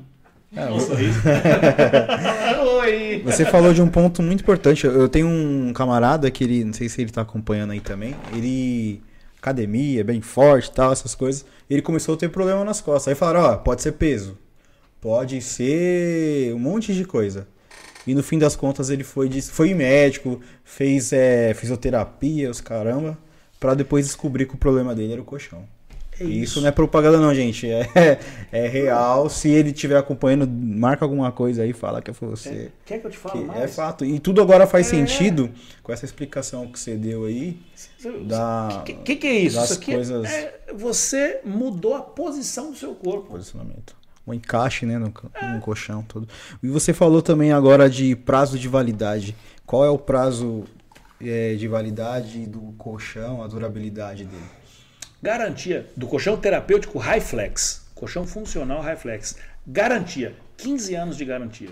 É. 0.57 0.71
Oi. 2.81 3.23
Você 3.27 3.45
falou 3.45 3.75
de 3.75 3.83
um 3.83 3.91
ponto 3.91 4.23
muito 4.23 4.41
importante. 4.41 4.87
Eu 4.87 5.11
tenho 5.11 5.29
um 5.29 5.71
camarada 5.75 6.31
que 6.31 6.45
ele, 6.45 6.65
não 6.65 6.73
sei 6.73 6.89
se 6.89 7.03
ele 7.03 7.11
tá 7.11 7.21
acompanhando 7.21 7.73
aí 7.73 7.81
também. 7.81 8.17
Ele 8.33 9.03
academia, 9.37 10.03
bem 10.03 10.23
forte, 10.23 10.71
e 10.71 10.73
tal, 10.73 10.93
essas 10.93 11.15
coisas. 11.15 11.45
Ele 11.69 11.83
começou 11.83 12.15
a 12.15 12.17
ter 12.19 12.31
problema 12.31 12.65
nas 12.65 12.81
costas. 12.81 13.09
Aí 13.09 13.15
falaram, 13.15 13.41
ó, 13.51 13.57
pode 13.59 13.83
ser 13.83 13.93
peso. 13.93 14.39
Pode 14.99 15.43
ser 15.43 16.55
um 16.55 16.59
monte 16.59 16.95
de 16.95 17.05
coisa. 17.05 17.47
E 18.11 18.15
no 18.15 18.23
fim 18.23 18.39
das 18.39 18.57
contas 18.57 18.91
ele 18.91 19.05
foi 19.05 19.29
foi 19.43 19.75
médico, 19.75 20.41
fez 20.65 21.13
é, 21.13 21.53
fisioterapia, 21.55 22.51
os 22.51 22.61
caramba, 22.61 23.17
pra 23.61 23.75
depois 23.75 24.07
descobrir 24.07 24.47
que 24.47 24.55
o 24.55 24.59
problema 24.59 24.95
dele 24.95 25.13
era 25.13 25.21
o 25.21 25.25
colchão. 25.25 25.63
É 26.21 26.25
E 26.25 26.43
isso 26.43 26.61
não 26.61 26.67
é 26.67 26.73
propaganda 26.73 27.19
não, 27.19 27.33
gente. 27.33 27.71
É, 27.71 28.19
é 28.51 28.67
real. 28.67 29.29
Se 29.29 29.49
ele 29.51 29.71
estiver 29.71 29.97
acompanhando, 29.97 30.49
marca 30.49 31.05
alguma 31.05 31.31
coisa 31.31 31.63
aí, 31.63 31.73
fala 31.73 32.03
que 32.03 32.13
foi 32.13 32.29
você. 32.29 32.49
É, 32.49 32.69
quer 32.85 32.99
que 32.99 33.07
eu 33.07 33.11
te 33.13 33.17
fale 33.17 33.39
Que 33.41 33.45
mais? 33.45 33.61
é 33.63 33.69
fato. 33.69 34.05
E 34.05 34.19
tudo 34.19 34.41
agora 34.43 34.67
faz 34.67 34.87
É. 34.89 34.91
sentido 34.91 35.49
com 35.81 35.93
essa 35.93 36.05
explicação 36.05 36.67
que 36.67 36.81
você 36.81 36.97
deu 36.97 37.25
aí. 37.27 37.57
Da 38.27 38.81
O 38.81 38.85
que, 38.85 38.95
que, 38.95 39.17
que 39.17 39.27
é 39.29 39.39
isso? 39.39 39.57
das 39.57 39.71
Isso 39.71 39.79
aqui 39.81 39.93
coisas- 39.93 40.25
é, 40.29 40.61
você 40.75 41.41
mudou 41.45 41.95
a 41.95 42.01
posição 42.03 42.73
do 42.73 42.77
seu 42.77 42.95
corpo. 42.97 43.31
posicionamento. 43.31 43.95
O 44.29 44.35
encaixe, 44.35 44.85
né, 44.85 44.99
no, 44.99 45.07
no 45.07 45.61
colchão 45.63 46.03
todo. 46.03 46.29
E 46.63 46.69
você 46.69 46.93
falou 46.93 47.23
também 47.23 47.51
agora 47.51 47.89
de 47.89 48.15
prazo 48.15 48.59
de 48.59 48.69
validade. 48.69 49.35
Qual 49.65 49.83
é 49.87 49.89
o 49.89 49.97
prazo 49.97 50.65
é, 51.19 51.55
de 51.55 51.67
validade 51.67 52.45
do 52.45 52.75
colchão, 52.77 53.43
a 53.43 53.47
durabilidade 53.47 54.27
dele? 54.27 54.45
Garantia 55.23 55.91
do 55.97 56.07
colchão 56.07 56.37
terapêutico 56.37 56.99
High 56.99 57.23
Flex. 57.23 57.89
Colchão 57.95 58.27
funcional 58.27 58.83
High 58.83 58.97
Flex. 58.97 59.39
Garantia. 59.67 60.37
15 60.59 60.95
anos 60.95 61.17
de 61.17 61.25
garantia. 61.25 61.71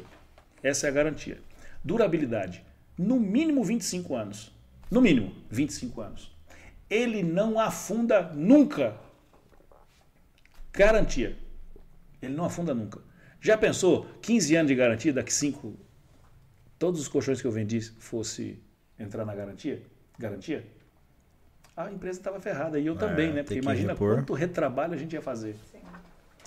Essa 0.63 0.87
é 0.87 0.89
a 0.89 0.93
garantia. 0.93 1.39
Durabilidade. 1.85 2.65
No 2.97 3.21
mínimo 3.21 3.63
25 3.63 4.17
anos. 4.17 4.51
No 4.91 5.03
mínimo 5.03 5.31
25 5.51 6.01
anos. 6.01 6.35
Ele 6.89 7.23
não 7.23 7.61
afunda 7.61 8.23
nunca. 8.35 8.95
Garantia. 10.73 11.37
Ele 12.21 12.35
não 12.35 12.45
afunda 12.45 12.75
nunca. 12.75 13.01
Já 13.41 13.57
pensou 13.57 14.07
15 14.23 14.57
anos 14.57 14.69
de 14.69 14.75
garantia, 14.75 15.13
daqui 15.13 15.33
5 15.33 15.87
todos 16.79 17.01
os 17.01 17.09
colchões 17.09 17.41
que 17.41 17.47
eu 17.47 17.53
vendi 17.53 17.81
fosse 17.81 18.59
entrar 18.99 19.25
na 19.25 19.35
garantia? 19.35 19.83
Garantia? 20.19 20.65
A 21.77 21.91
empresa 21.91 22.19
estava 22.19 22.41
ferrada 22.41 22.79
e 22.79 22.87
eu 22.87 22.97
também, 22.97 23.33
né? 23.33 23.43
Porque 23.43 23.55
que 23.55 23.61
imagina 23.61 23.93
repor. 23.93 24.15
quanto 24.15 24.33
retrabalho 24.33 24.95
a 24.95 24.97
gente 24.97 25.13
ia 25.13 25.21
fazer. 25.21 25.57
Sim. 25.71 25.79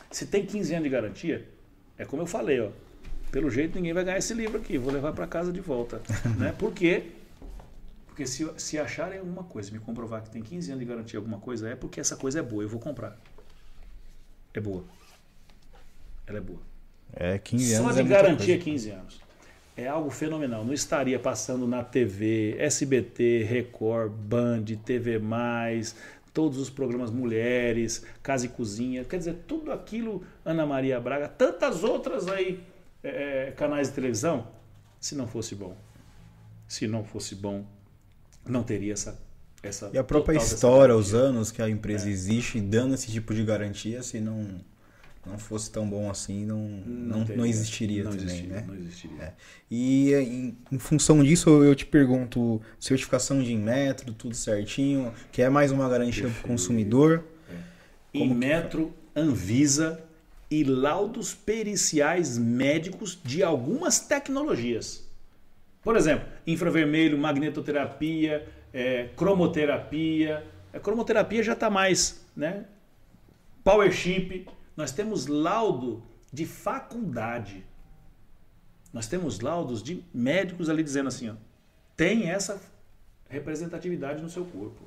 Se 0.09 0.25
tem 0.25 0.45
15 0.45 0.73
anos 0.73 0.83
de 0.85 0.89
garantia, 0.89 1.47
é 1.97 2.05
como 2.05 2.23
eu 2.23 2.25
falei, 2.25 2.59
ó. 2.59 2.71
Pelo 3.31 3.49
jeito 3.51 3.75
ninguém 3.75 3.93
vai 3.93 4.03
ganhar 4.03 4.17
esse 4.17 4.33
livro 4.33 4.57
aqui, 4.57 4.77
vou 4.79 4.91
levar 4.91 5.13
para 5.13 5.27
casa 5.27 5.53
de 5.53 5.61
volta, 5.61 6.01
né? 6.39 6.51
Por 6.57 6.73
quê? 6.73 7.11
Porque 8.07 8.25
se, 8.25 8.49
se 8.57 8.79
acharem 8.79 9.19
alguma 9.19 9.43
coisa, 9.43 9.71
me 9.71 9.79
comprovar 9.79 10.23
que 10.23 10.31
tem 10.31 10.41
15 10.41 10.71
anos 10.71 10.79
de 10.83 10.89
garantia 10.89 11.19
alguma 11.19 11.39
coisa, 11.39 11.69
é 11.69 11.75
porque 11.75 11.99
essa 11.99 12.15
coisa 12.15 12.39
é 12.39 12.41
boa, 12.41 12.63
eu 12.63 12.69
vou 12.69 12.79
comprar. 12.79 13.15
É 14.51 14.59
boa. 14.59 14.83
Ela 16.29 16.37
é 16.37 16.41
boa. 16.41 16.61
É 17.11 17.37
15 17.39 17.75
Só 17.75 17.81
anos. 17.83 17.95
de 17.95 18.01
é 18.01 18.03
garantia 18.03 18.55
coisa. 18.55 18.63
15 18.63 18.89
anos. 18.91 19.21
É 19.75 19.87
algo 19.87 20.09
fenomenal. 20.09 20.63
Não 20.63 20.73
estaria 20.73 21.17
passando 21.17 21.65
na 21.67 21.83
TV, 21.83 22.55
SBT, 22.59 23.43
Record, 23.43 24.11
Band, 24.11 24.65
TV, 24.85 25.19
todos 26.33 26.59
os 26.59 26.69
programas 26.69 27.09
Mulheres, 27.11 28.05
Casa 28.21 28.45
e 28.45 28.49
Cozinha. 28.49 29.03
Quer 29.03 29.17
dizer, 29.17 29.35
tudo 29.47 29.71
aquilo, 29.71 30.23
Ana 30.45 30.65
Maria 30.65 30.99
Braga, 30.99 31.27
tantas 31.27 31.83
outras 31.83 32.27
aí, 32.27 32.61
é, 33.03 33.51
canais 33.55 33.87
de 33.87 33.95
televisão, 33.95 34.47
se 34.99 35.15
não 35.15 35.27
fosse 35.27 35.55
bom. 35.55 35.75
Se 36.67 36.85
não 36.87 37.03
fosse 37.03 37.33
bom, 37.33 37.65
não 38.45 38.63
teria 38.63 38.93
essa. 38.93 39.19
essa 39.63 39.89
E 39.93 39.97
a 39.97 40.03
própria 40.03 40.37
história, 40.37 40.95
os 40.95 41.13
anos 41.13 41.51
que 41.51 41.61
a 41.61 41.69
empresa 41.69 42.07
É. 42.07 42.11
existe 42.11 42.59
dando 42.61 42.93
esse 42.93 43.11
tipo 43.11 43.33
de 43.33 43.43
garantia, 43.43 44.03
se 44.03 44.19
não, 44.19 44.61
não 45.25 45.37
fosse 45.37 45.69
tão 45.71 45.87
bom 45.87 46.09
assim, 46.09 46.45
não, 46.45 46.57
não, 46.85 47.19
não, 47.19 47.25
teria. 47.25 47.47
existiria 47.47 48.03
não 48.03 48.11
também, 48.11 48.25
existiria, 48.25 48.55
né? 48.55 48.63
Não 48.67 48.75
existiria. 48.75 49.21
É. 49.21 49.33
E 49.69 50.13
em, 50.13 50.57
em 50.71 50.79
função 50.79 51.23
disso, 51.23 51.49
eu 51.63 51.75
te 51.75 51.85
pergunto, 51.85 52.61
certificação 52.79 53.41
de 53.41 53.53
Inmetro, 53.53 54.13
tudo 54.13 54.35
certinho, 54.35 55.13
que 55.31 55.41
é 55.41 55.49
mais 55.49 55.71
uma 55.71 55.87
garantia 55.89 56.29
para 56.29 56.39
o 56.39 56.47
consumidor. 56.47 57.23
Que 58.11 58.19
Inmetro, 58.19 58.93
Anvisa 59.15 60.03
e 60.49 60.63
laudos 60.63 61.33
periciais 61.33 62.37
médicos 62.37 63.19
de 63.23 63.43
algumas 63.43 63.99
tecnologias. 63.99 65.07
Por 65.83 65.95
exemplo, 65.95 66.27
infravermelho, 66.45 67.17
magnetoterapia, 67.17 68.47
é, 68.73 69.09
cromoterapia. 69.15 70.43
A 70.73 70.79
cromoterapia 70.79 71.43
já 71.43 71.53
está 71.53 71.69
mais, 71.69 72.25
né? 72.35 72.65
Power 73.63 73.91
chip. 73.91 74.47
Nós 74.79 74.93
temos 74.93 75.27
laudo 75.27 76.01
de 76.31 76.45
faculdade. 76.45 77.65
Nós 78.93 79.07
temos 79.07 79.41
laudos 79.41 79.83
de 79.83 80.05
médicos 80.13 80.69
ali 80.69 80.81
dizendo 80.81 81.09
assim, 81.09 81.29
ó, 81.29 81.33
tem 81.97 82.29
essa 82.29 82.61
representatividade 83.27 84.21
no 84.23 84.29
seu 84.29 84.45
corpo. 84.45 84.81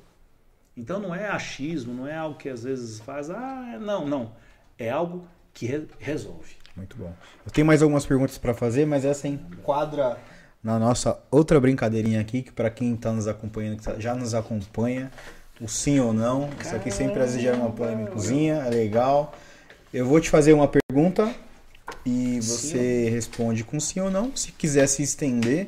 Então 0.75 0.99
não 0.99 1.13
é 1.13 1.27
achismo, 1.27 1.93
não 1.93 2.07
é 2.07 2.17
algo 2.17 2.39
que 2.39 2.49
às 2.49 2.63
vezes 2.63 3.01
faz, 3.01 3.29
ah, 3.29 3.77
não, 3.79 4.07
não. 4.07 4.31
É 4.79 4.89
algo 4.89 5.27
que 5.53 5.67
re- 5.67 5.87
resolve. 5.99 6.55
Muito 6.75 6.97
bom. 6.97 7.13
Eu 7.45 7.51
tenho 7.51 7.67
mais 7.67 7.83
algumas 7.83 8.03
perguntas 8.03 8.39
para 8.39 8.55
fazer, 8.55 8.87
mas 8.87 9.05
essa 9.05 9.27
enquadra 9.27 10.17
na 10.63 10.79
nossa 10.79 11.21
outra 11.29 11.59
brincadeirinha 11.61 12.19
aqui, 12.19 12.41
que 12.41 12.51
para 12.51 12.71
quem 12.71 12.95
está 12.95 13.11
nos 13.11 13.27
acompanhando, 13.27 13.77
que 13.77 13.83
tá- 13.83 13.99
já 13.99 14.15
nos 14.15 14.33
acompanha, 14.33 15.11
o 15.61 15.67
sim 15.67 15.99
ou 15.99 16.11
não. 16.11 16.49
Isso 16.59 16.75
aqui 16.75 16.89
sempre 16.89 17.21
às 17.21 17.35
uma 17.35 17.69
polêmicazinha, 17.71 18.55
é 18.55 18.69
legal. 18.71 19.35
Eu 19.93 20.07
vou 20.07 20.19
te 20.19 20.27
fazer 20.27 20.53
uma 20.53 20.67
pergunta 20.67 21.31
e 22.03 22.39
você 22.41 23.09
responde 23.09 23.63
com 23.63 23.79
sim 23.79 23.99
ou 23.99 24.09
não. 24.09 24.35
Se 24.35 24.51
quiser 24.51 24.87
se 24.87 25.03
estender 25.03 25.67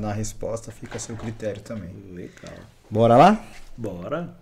na 0.00 0.12
resposta, 0.12 0.70
fica 0.70 0.98
a 0.98 1.00
seu 1.00 1.16
critério 1.16 1.60
também. 1.60 1.90
Legal. 2.12 2.54
Bora 2.88 3.16
lá? 3.16 3.44
Bora. 3.76 4.36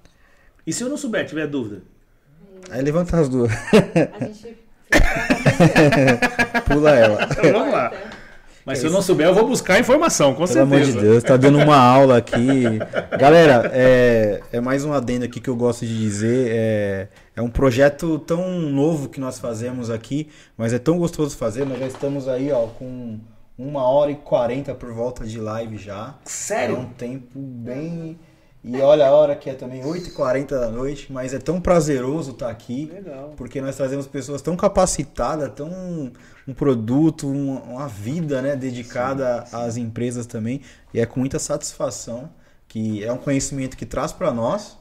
E 0.67 0.75
se 0.75 0.85
eu 0.85 0.91
não 0.91 0.99
souber, 0.99 1.27
tiver 1.27 1.47
dúvida? 1.47 1.81
Aí 2.71 2.83
levanta 2.83 3.19
as 3.19 3.31
duas, 3.31 3.51
A 3.51 4.25
gente 4.27 4.39
fica 4.41 4.69
pula 6.69 6.91
ela. 6.91 7.29
Então, 7.31 7.53
vamos 7.53 7.73
lá. 7.73 7.93
Mas 8.69 8.81
se 8.81 8.87
eu 8.87 8.91
não 8.91 9.01
souber, 9.01 9.27
eu 9.27 9.35
vou 9.35 9.49
buscar 9.49 9.77
a 9.77 9.79
informação, 9.81 10.33
com 10.35 10.45
Pelo 10.45 10.49
certeza. 10.49 10.63
amor 10.77 10.81
de 10.87 10.93
Deus, 10.93 11.25
tá 11.25 11.39
dando 11.39 11.57
uma 11.57 11.77
aula 11.81 12.19
aqui. 12.19 12.79
Galera, 13.19 13.71
é, 13.73 14.43
é 14.53 14.61
mais 14.61 14.85
um 14.85 14.93
adendo 14.93 15.25
aqui 15.25 15.41
que 15.41 15.49
eu 15.49 15.57
gosto 15.57 15.87
de 15.87 15.99
dizer. 15.99 16.49
É, 16.51 17.09
é 17.35 17.41
um 17.41 17.49
projeto 17.49 18.19
tão 18.19 18.61
novo 18.61 19.09
que 19.09 19.19
nós 19.19 19.39
fazemos 19.39 19.89
aqui, 19.89 20.29
mas 20.55 20.75
é 20.75 20.79
tão 20.79 20.99
gostoso 20.99 21.35
fazer. 21.35 21.65
Nós 21.65 21.79
já 21.79 21.87
estamos 21.87 22.29
aí, 22.29 22.53
ó, 22.53 22.67
com 22.67 23.19
uma 23.57 23.85
hora 23.85 24.11
e 24.11 24.17
quarenta 24.17 24.75
por 24.75 24.93
volta 24.93 25.25
de 25.25 25.41
live 25.41 25.79
já. 25.79 26.17
Sério? 26.25 26.77
É 26.77 26.79
um 26.79 26.85
tempo 26.85 27.39
bem. 27.39 28.19
E 28.63 28.77
olha 28.83 29.07
a 29.07 29.13
hora 29.13 29.35
que 29.35 29.49
é 29.49 29.55
também 29.55 29.83
8h40 29.83 30.49
da 30.49 30.69
noite, 30.69 31.11
mas 31.11 31.33
é 31.33 31.39
tão 31.39 31.59
prazeroso 31.59 32.33
estar 32.33 32.51
aqui. 32.51 32.91
Legal. 32.93 33.33
Porque 33.35 33.63
nós 33.63 33.77
trazemos 33.77 34.07
pessoas 34.07 34.43
tão 34.43 34.57
capacitadas, 34.57 35.51
tão 35.55 36.13
um 36.49 36.55
produto, 36.55 37.31
uma, 37.31 37.61
uma 37.61 37.89
vida 37.89 38.41
né, 38.41 38.57
dedicada 38.57 39.45
às 39.53 39.77
empresas 39.77 40.27
também. 40.27 40.63
E 40.95 40.99
é 40.99 41.05
com 41.05 41.21
muita 41.21 41.39
satisfação 41.39 42.31
que 42.67 43.05
é 43.05 43.13
um 43.13 43.19
conhecimento 43.19 43.77
que 43.77 43.87
traz 43.87 44.13
para 44.13 44.33
nós, 44.33 44.77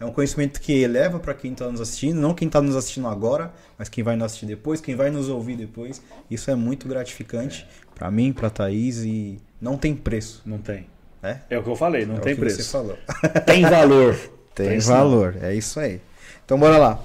é. 0.00 0.04
um 0.04 0.12
conhecimento 0.12 0.60
que 0.60 0.72
eleva 0.72 1.18
para 1.18 1.34
quem 1.34 1.52
está 1.52 1.70
nos 1.70 1.80
assistindo, 1.80 2.20
não 2.20 2.34
quem 2.34 2.46
está 2.46 2.60
nos 2.60 2.74
assistindo 2.74 3.06
agora, 3.06 3.52
mas 3.78 3.88
quem 3.88 4.02
vai 4.02 4.16
nos 4.16 4.26
assistir 4.26 4.46
depois, 4.46 4.80
quem 4.80 4.94
vai 4.94 5.10
nos 5.10 5.28
ouvir 5.28 5.56
depois. 5.56 6.02
Isso 6.30 6.50
é 6.50 6.54
muito 6.54 6.88
gratificante 6.88 7.66
para 7.94 8.10
mim, 8.10 8.32
para 8.32 8.48
Thaís 8.48 8.98
e 8.98 9.38
não 9.60 9.76
tem 9.76 9.94
preço. 9.94 10.42
Não 10.46 10.58
tem. 10.58 10.86
Né? 11.22 11.42
É 11.50 11.58
o 11.58 11.62
que 11.62 11.68
eu 11.68 11.76
falei, 11.76 12.06
não 12.06 12.16
É 12.16 12.18
o 12.18 12.20
tem 12.22 12.34
que 12.34 12.40
preço. 12.40 12.62
Você 12.62 12.70
falou. 12.70 12.98
Tem 13.44 13.62
valor. 13.62 14.18
Tem 14.54 14.80
sim. 14.80 14.88
valor, 14.88 15.36
é 15.42 15.54
isso 15.54 15.78
aí. 15.78 16.00
Então 16.44 16.58
bora 16.58 16.78
lá. 16.78 17.02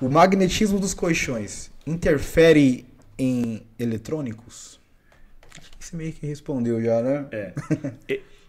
O 0.00 0.08
magnetismo 0.08 0.80
dos 0.80 0.94
colchões 0.94 1.70
interfere 1.86 2.86
em 3.18 3.66
eletrônicos? 3.78 4.80
Acho 5.58 5.70
que 5.72 5.84
você 5.84 5.96
meio 5.96 6.12
que 6.12 6.26
respondeu 6.26 6.82
já, 6.82 7.02
né? 7.02 7.26
É. 7.30 7.52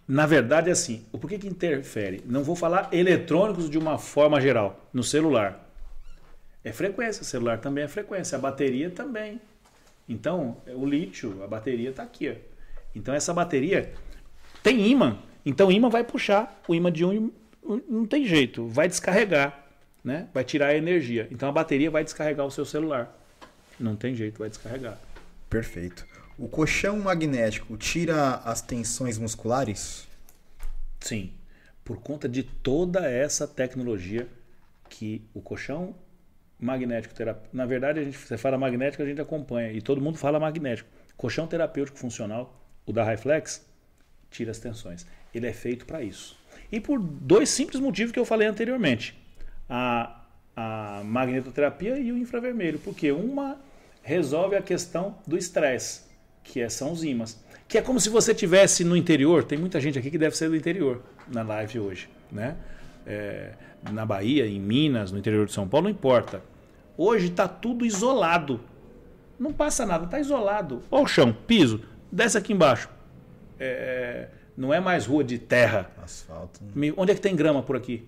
Na 0.08 0.26
verdade, 0.26 0.70
é 0.70 0.74
assim. 0.74 1.06
O 1.12 1.18
porquê 1.18 1.38
que 1.38 1.48
interfere? 1.48 2.22
Não 2.26 2.44
vou 2.44 2.56
falar 2.56 2.90
eletrônicos 2.92 3.70
de 3.70 3.78
uma 3.78 3.98
forma 3.98 4.40
geral. 4.42 4.90
No 4.94 5.04
celular. 5.04 5.70
É 6.64 6.72
frequência. 6.72 7.24
Celular 7.24 7.60
também 7.60 7.84
é 7.84 7.88
frequência. 7.88 8.38
A 8.38 8.42
bateria 8.42 8.90
também. 8.90 9.40
Então, 10.08 10.58
o 10.68 10.86
lítio, 10.86 11.42
a 11.44 11.48
bateria 11.48 11.90
está 11.90 12.04
aqui. 12.04 12.36
Então, 12.94 13.14
essa 13.14 13.34
bateria 13.34 13.94
tem 14.62 14.90
ímã. 14.90 15.20
Então, 15.46 15.70
o 15.70 15.72
ímã 15.72 15.90
vai 15.90 16.04
puxar. 16.04 16.62
O 16.68 16.76
ímã 16.76 16.92
de 16.92 17.06
um 17.06 17.32
não 17.90 18.06
tem 18.06 18.26
jeito. 18.26 18.68
Vai 18.68 18.88
descarregar. 18.88 19.68
Né? 20.04 20.28
Vai 20.34 20.44
tirar 20.44 20.68
a 20.68 20.76
energia. 20.76 21.30
Então, 21.32 21.48
a 21.48 21.52
bateria 21.52 21.90
vai 21.90 22.04
descarregar 22.04 22.46
o 22.46 22.52
seu 22.52 22.66
celular. 22.66 23.18
Não 23.80 23.96
tem 23.96 24.16
jeito, 24.16 24.40
vai 24.40 24.50
descarregar. 24.50 25.00
Perfeito. 25.50 26.06
O 26.38 26.48
colchão 26.48 27.00
magnético 27.00 27.78
tira 27.78 28.36
as 28.38 28.62
tensões 28.62 29.18
musculares? 29.18 30.08
Sim, 31.00 31.32
por 31.84 31.98
conta 31.98 32.28
de 32.28 32.44
toda 32.44 33.08
essa 33.08 33.48
tecnologia 33.48 34.28
que 34.90 35.22
o 35.34 35.42
colchão 35.42 35.96
magnético 36.60 37.14
terapêutico. 37.14 37.56
Na 37.56 37.66
verdade, 37.66 38.00
a 38.00 38.04
gente, 38.04 38.18
você 38.18 38.38
fala 38.38 38.58
magnético, 38.58 39.04
a 39.04 39.06
gente 39.06 39.22
acompanha. 39.22 39.72
E 39.72 39.82
todo 39.82 40.02
mundo 40.02 40.18
fala 40.18 40.40
magnético. 40.40 40.90
Colchão 41.18 41.46
terapêutico 41.46 41.98
funcional, 41.98 42.60
o 42.86 42.94
da 42.94 43.04
Reflex, 43.04 43.66
tira 44.32 44.52
as 44.52 44.60
tensões. 44.60 45.06
Ele 45.34 45.48
é 45.48 45.54
feito 45.54 45.86
para 45.86 46.02
isso. 46.02 46.40
E 46.72 46.80
por 46.80 47.00
dois 47.00 47.50
simples 47.50 47.80
motivos 47.80 48.12
que 48.12 48.20
eu 48.20 48.26
falei 48.26 48.48
anteriormente. 48.48 49.16
A, 49.70 50.23
a 50.56 51.02
magnetoterapia 51.06 51.98
e 51.98 52.12
o 52.12 52.18
infravermelho. 52.18 52.80
Porque 52.80 53.12
uma 53.12 53.58
resolve 54.02 54.56
a 54.56 54.62
questão 54.62 55.16
do 55.26 55.38
estresse, 55.38 56.02
que 56.44 56.62
é, 56.62 56.70
são 56.70 56.92
os 56.92 57.04
ímãs. 57.04 57.42
Que 57.68 57.78
é 57.78 57.82
como 57.82 58.00
se 58.00 58.10
você 58.10 58.34
tivesse 58.36 58.84
no 58.84 58.96
interior. 58.98 59.44
Tem 59.44 59.58
muita 59.58 59.80
gente 59.82 59.98
aqui 59.98 60.12
que 60.12 60.18
deve 60.18 60.36
ser 60.38 60.50
do 60.50 60.56
interior 60.56 61.02
na 61.28 61.42
live 61.42 61.80
hoje, 61.80 62.10
né? 62.32 62.56
É, 63.06 63.54
na 63.92 64.06
Bahia, 64.06 64.46
em 64.46 64.60
Minas, 64.60 65.12
no 65.12 65.18
interior 65.18 65.46
de 65.46 65.52
São 65.54 65.68
Paulo, 65.68 65.86
não 65.86 65.92
importa. 65.92 66.42
Hoje 66.98 67.28
está 67.28 67.48
tudo 67.48 67.86
isolado. 67.86 68.60
Não 69.40 69.52
passa 69.52 69.86
nada, 69.86 70.06
está 70.06 70.20
isolado. 70.20 70.84
Olha 70.92 71.04
o 71.04 71.08
chão, 71.08 71.36
piso, 71.48 71.82
desce 72.12 72.38
aqui 72.38 72.54
embaixo. 72.54 72.88
É, 73.60 74.28
não 74.56 74.74
é 74.74 74.80
mais 74.80 75.06
rua 75.06 75.24
de 75.24 75.38
terra. 75.40 75.90
Asfalto. 76.02 76.60
Me- 76.76 76.94
Onde 76.96 77.12
é 77.12 77.16
que 77.16 77.22
tem 77.22 77.36
grama 77.36 77.64
por 77.64 77.76
aqui? 77.76 78.08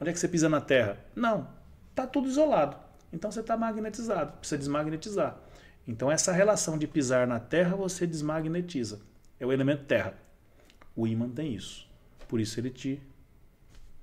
Onde 0.00 0.10
é 0.10 0.12
que 0.12 0.18
você 0.18 0.26
pisa 0.28 0.48
na 0.48 0.60
terra? 0.60 0.98
Não, 1.14 1.46
está 1.94 2.06
tudo 2.06 2.28
isolado. 2.28 2.76
Então 3.12 3.30
você 3.30 3.40
está 3.40 3.56
magnetizado, 3.56 4.32
precisa 4.38 4.58
desmagnetizar. 4.58 5.38
Então 5.86 6.10
essa 6.10 6.32
relação 6.32 6.76
de 6.76 6.86
pisar 6.86 7.26
na 7.26 7.38
terra 7.38 7.76
você 7.76 8.06
desmagnetiza. 8.06 9.00
É 9.38 9.46
o 9.46 9.52
elemento 9.52 9.84
terra. 9.84 10.14
O 10.96 11.06
ímã 11.06 11.28
tem 11.28 11.54
isso. 11.54 11.88
Por 12.28 12.40
isso 12.40 12.58
ele 12.58 12.70
te 12.70 13.00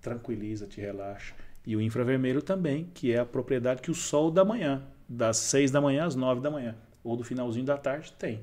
tranquiliza, 0.01 0.65
te 0.65 0.79
relaxa. 0.79 1.35
E 1.65 1.75
o 1.75 1.81
infravermelho 1.81 2.41
também, 2.41 2.89
que 2.93 3.13
é 3.13 3.19
a 3.19 3.25
propriedade 3.25 3.81
que 3.81 3.91
o 3.91 3.95
sol 3.95 4.31
da 4.31 4.43
manhã, 4.43 4.83
das 5.07 5.37
6 5.37 5.69
da 5.69 5.81
manhã 5.81 6.05
às 6.05 6.15
9 6.15 6.41
da 6.41 6.49
manhã, 6.49 6.75
ou 7.03 7.15
do 7.15 7.23
finalzinho 7.23 7.65
da 7.65 7.77
tarde, 7.77 8.13
tem. 8.13 8.41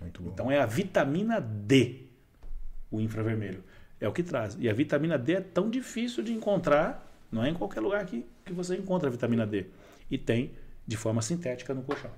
Muito 0.00 0.22
bom. 0.22 0.30
Então 0.30 0.50
é 0.50 0.58
a 0.60 0.66
vitamina 0.66 1.40
D, 1.40 2.06
o 2.90 3.00
infravermelho. 3.00 3.62
É 4.00 4.08
o 4.08 4.12
que 4.12 4.22
traz. 4.22 4.56
E 4.58 4.68
a 4.68 4.72
vitamina 4.72 5.18
D 5.18 5.34
é 5.34 5.40
tão 5.40 5.68
difícil 5.68 6.24
de 6.24 6.32
encontrar, 6.32 7.06
não 7.30 7.44
é 7.44 7.50
em 7.50 7.54
qualquer 7.54 7.80
lugar 7.80 8.04
que, 8.06 8.24
que 8.50 8.56
você 8.56 8.76
encontra 8.76 9.08
a 9.08 9.12
vitamina 9.12 9.46
D. 9.46 9.66
E 10.10 10.18
tem 10.18 10.52
de 10.86 10.96
forma 10.96 11.22
sintética 11.22 11.72
no 11.72 11.82
colchão. 11.82 12.10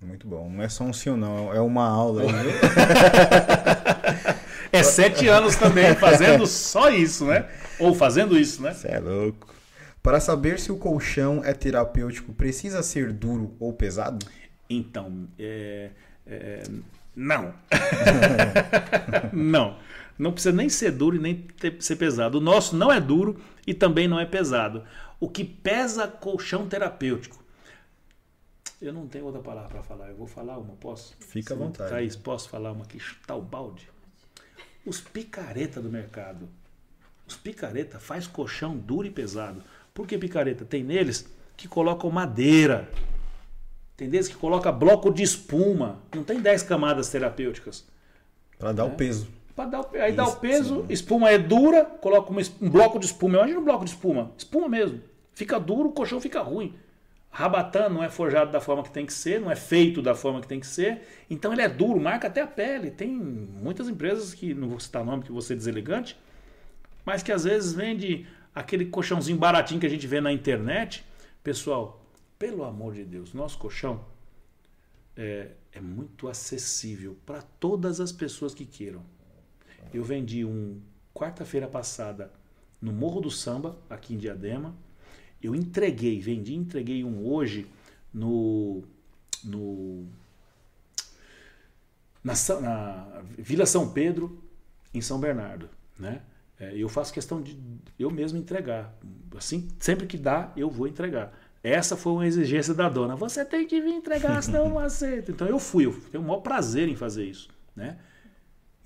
Muito 0.00 0.26
bom. 0.26 0.50
Não 0.50 0.62
é 0.62 0.68
só 0.68 0.84
um 0.84 0.92
sim 0.92 1.10
não, 1.10 1.52
é 1.52 1.60
uma 1.60 1.86
aula 1.88 2.22
viu? 2.22 2.32
É 4.72 4.82
sete 4.82 5.28
anos 5.28 5.54
também 5.54 5.94
fazendo 5.94 6.46
só 6.46 6.88
isso, 6.88 7.26
né? 7.26 7.46
Ou 7.78 7.94
fazendo 7.94 8.38
isso, 8.38 8.62
né? 8.62 8.72
Você 8.72 8.88
é 8.88 8.98
louco. 8.98 9.54
Para 10.02 10.18
saber 10.18 10.58
se 10.58 10.72
o 10.72 10.78
colchão 10.78 11.42
é 11.44 11.52
terapêutico, 11.52 12.32
precisa 12.32 12.82
ser 12.82 13.12
duro 13.12 13.54
ou 13.60 13.74
pesado? 13.74 14.24
Então, 14.70 15.28
é, 15.38 15.90
é, 16.26 16.62
não. 17.14 17.52
não. 19.30 19.76
Não 20.18 20.32
precisa 20.32 20.54
nem 20.54 20.70
ser 20.70 20.90
duro 20.92 21.16
e 21.16 21.18
nem 21.18 21.34
ter- 21.36 21.76
ser 21.80 21.96
pesado. 21.96 22.38
O 22.38 22.40
nosso 22.40 22.74
não 22.74 22.90
é 22.90 22.98
duro 22.98 23.38
e 23.66 23.74
também 23.74 24.08
não 24.08 24.18
é 24.18 24.24
pesado. 24.24 24.82
O 25.22 25.28
que 25.28 25.44
pesa 25.44 26.08
colchão 26.08 26.68
terapêutico? 26.68 27.40
Eu 28.80 28.92
não 28.92 29.06
tenho 29.06 29.24
outra 29.24 29.40
palavra 29.40 29.68
para 29.68 29.82
falar. 29.84 30.08
Eu 30.08 30.16
vou 30.16 30.26
falar 30.26 30.58
uma, 30.58 30.74
posso? 30.74 31.14
Fica 31.20 31.54
à 31.54 31.56
vontade. 31.56 31.90
Thaís, 31.90 32.16
posso 32.16 32.48
falar 32.48 32.72
uma 32.72 32.82
aqui? 32.82 32.98
Chutar 32.98 33.36
o 33.36 33.40
balde? 33.40 33.88
Os 34.84 35.00
picareta 35.00 35.80
do 35.80 35.88
mercado. 35.88 36.48
Os 37.24 37.36
picareta 37.36 38.00
faz 38.00 38.26
colchão 38.26 38.76
duro 38.76 39.06
e 39.06 39.12
pesado. 39.12 39.62
Por 39.94 40.08
que 40.08 40.18
picareta? 40.18 40.64
Tem 40.64 40.82
neles 40.82 41.24
que 41.56 41.68
colocam 41.68 42.10
madeira. 42.10 42.90
Tem 43.96 44.10
deles 44.10 44.26
que 44.26 44.34
coloca 44.34 44.72
bloco 44.72 45.08
de 45.08 45.22
espuma. 45.22 46.00
Não 46.12 46.24
tem 46.24 46.40
10 46.40 46.64
camadas 46.64 47.08
terapêuticas. 47.10 47.86
Para 48.58 48.72
dar 48.72 48.86
o 48.86 48.96
peso. 48.96 49.28
Pra 49.54 49.66
dar 49.66 49.82
o, 49.82 49.88
aí 49.94 50.14
dá 50.14 50.26
o 50.26 50.34
peso, 50.34 50.80
sim. 50.80 50.92
espuma 50.92 51.30
é 51.30 51.38
dura, 51.38 51.84
coloca 51.84 52.32
um 52.32 52.68
bloco 52.68 52.98
de 52.98 53.06
espuma. 53.06 53.38
Imagina 53.38 53.60
um 53.60 53.64
bloco 53.64 53.84
de 53.84 53.92
espuma. 53.92 54.32
Espuma 54.36 54.68
mesmo. 54.68 55.11
Fica 55.34 55.58
duro, 55.58 55.88
o 55.88 55.92
colchão 55.92 56.20
fica 56.20 56.40
ruim. 56.40 56.74
Rabatã 57.30 57.88
não 57.88 58.04
é 58.04 58.10
forjado 58.10 58.52
da 58.52 58.60
forma 58.60 58.82
que 58.82 58.90
tem 58.90 59.06
que 59.06 59.12
ser, 59.12 59.40
não 59.40 59.50
é 59.50 59.56
feito 59.56 60.02
da 60.02 60.14
forma 60.14 60.40
que 60.40 60.46
tem 60.46 60.60
que 60.60 60.66
ser. 60.66 61.02
Então 61.30 61.52
ele 61.52 61.62
é 61.62 61.68
duro, 61.68 61.98
marca 61.98 62.28
até 62.28 62.42
a 62.42 62.46
pele. 62.46 62.90
Tem 62.90 63.08
muitas 63.08 63.88
empresas 63.88 64.34
que, 64.34 64.52
não 64.52 64.68
vou 64.68 64.78
citar 64.78 65.02
nome 65.02 65.22
que 65.22 65.32
vou 65.32 65.40
ser 65.40 65.56
deselegante, 65.56 66.18
mas 67.06 67.22
que 67.22 67.32
às 67.32 67.44
vezes 67.44 67.72
vende 67.72 68.26
aquele 68.54 68.84
colchãozinho 68.86 69.38
baratinho 69.38 69.80
que 69.80 69.86
a 69.86 69.90
gente 69.90 70.06
vê 70.06 70.20
na 70.20 70.30
internet. 70.30 71.04
Pessoal, 71.42 72.04
pelo 72.38 72.64
amor 72.64 72.92
de 72.92 73.04
Deus, 73.04 73.32
nosso 73.32 73.56
colchão 73.56 74.04
é, 75.16 75.52
é 75.72 75.80
muito 75.80 76.28
acessível 76.28 77.16
para 77.24 77.40
todas 77.40 77.98
as 77.98 78.12
pessoas 78.12 78.54
que 78.54 78.66
queiram. 78.66 79.02
Eu 79.92 80.04
vendi 80.04 80.44
um 80.44 80.80
quarta-feira 81.14 81.66
passada 81.66 82.30
no 82.80 82.92
Morro 82.92 83.20
do 83.20 83.30
Samba, 83.30 83.76
aqui 83.88 84.14
em 84.14 84.18
Diadema. 84.18 84.74
Eu 85.42 85.54
entreguei, 85.54 86.20
vendi 86.20 86.52
e 86.52 86.56
entreguei 86.56 87.04
um 87.04 87.26
hoje 87.26 87.66
no, 88.12 88.82
no 89.42 90.06
na, 92.22 92.34
na 92.60 93.22
Vila 93.36 93.66
São 93.66 93.90
Pedro, 93.90 94.40
em 94.94 95.00
São 95.00 95.18
Bernardo, 95.18 95.68
né? 95.98 96.22
É, 96.60 96.76
eu 96.76 96.88
faço 96.88 97.12
questão 97.12 97.42
de 97.42 97.58
eu 97.98 98.10
mesmo 98.10 98.38
entregar. 98.38 98.94
Assim, 99.36 99.68
sempre 99.80 100.06
que 100.06 100.16
dá, 100.16 100.52
eu 100.56 100.70
vou 100.70 100.86
entregar. 100.86 101.36
Essa 101.62 101.96
foi 101.96 102.12
uma 102.12 102.26
exigência 102.26 102.72
da 102.72 102.88
dona. 102.88 103.16
Você 103.16 103.44
tem 103.44 103.66
que 103.66 103.80
vir 103.80 103.94
entregar, 103.94 104.40
senão 104.44 104.66
eu 104.66 104.68
não 104.68 104.78
aceito. 104.78 105.32
Então 105.32 105.48
eu 105.48 105.58
fui, 105.58 105.86
eu 105.86 106.00
tenho 106.10 106.22
o 106.22 106.26
maior 106.26 106.40
prazer 106.40 106.88
em 106.88 106.94
fazer 106.94 107.24
isso, 107.24 107.48
né? 107.74 107.98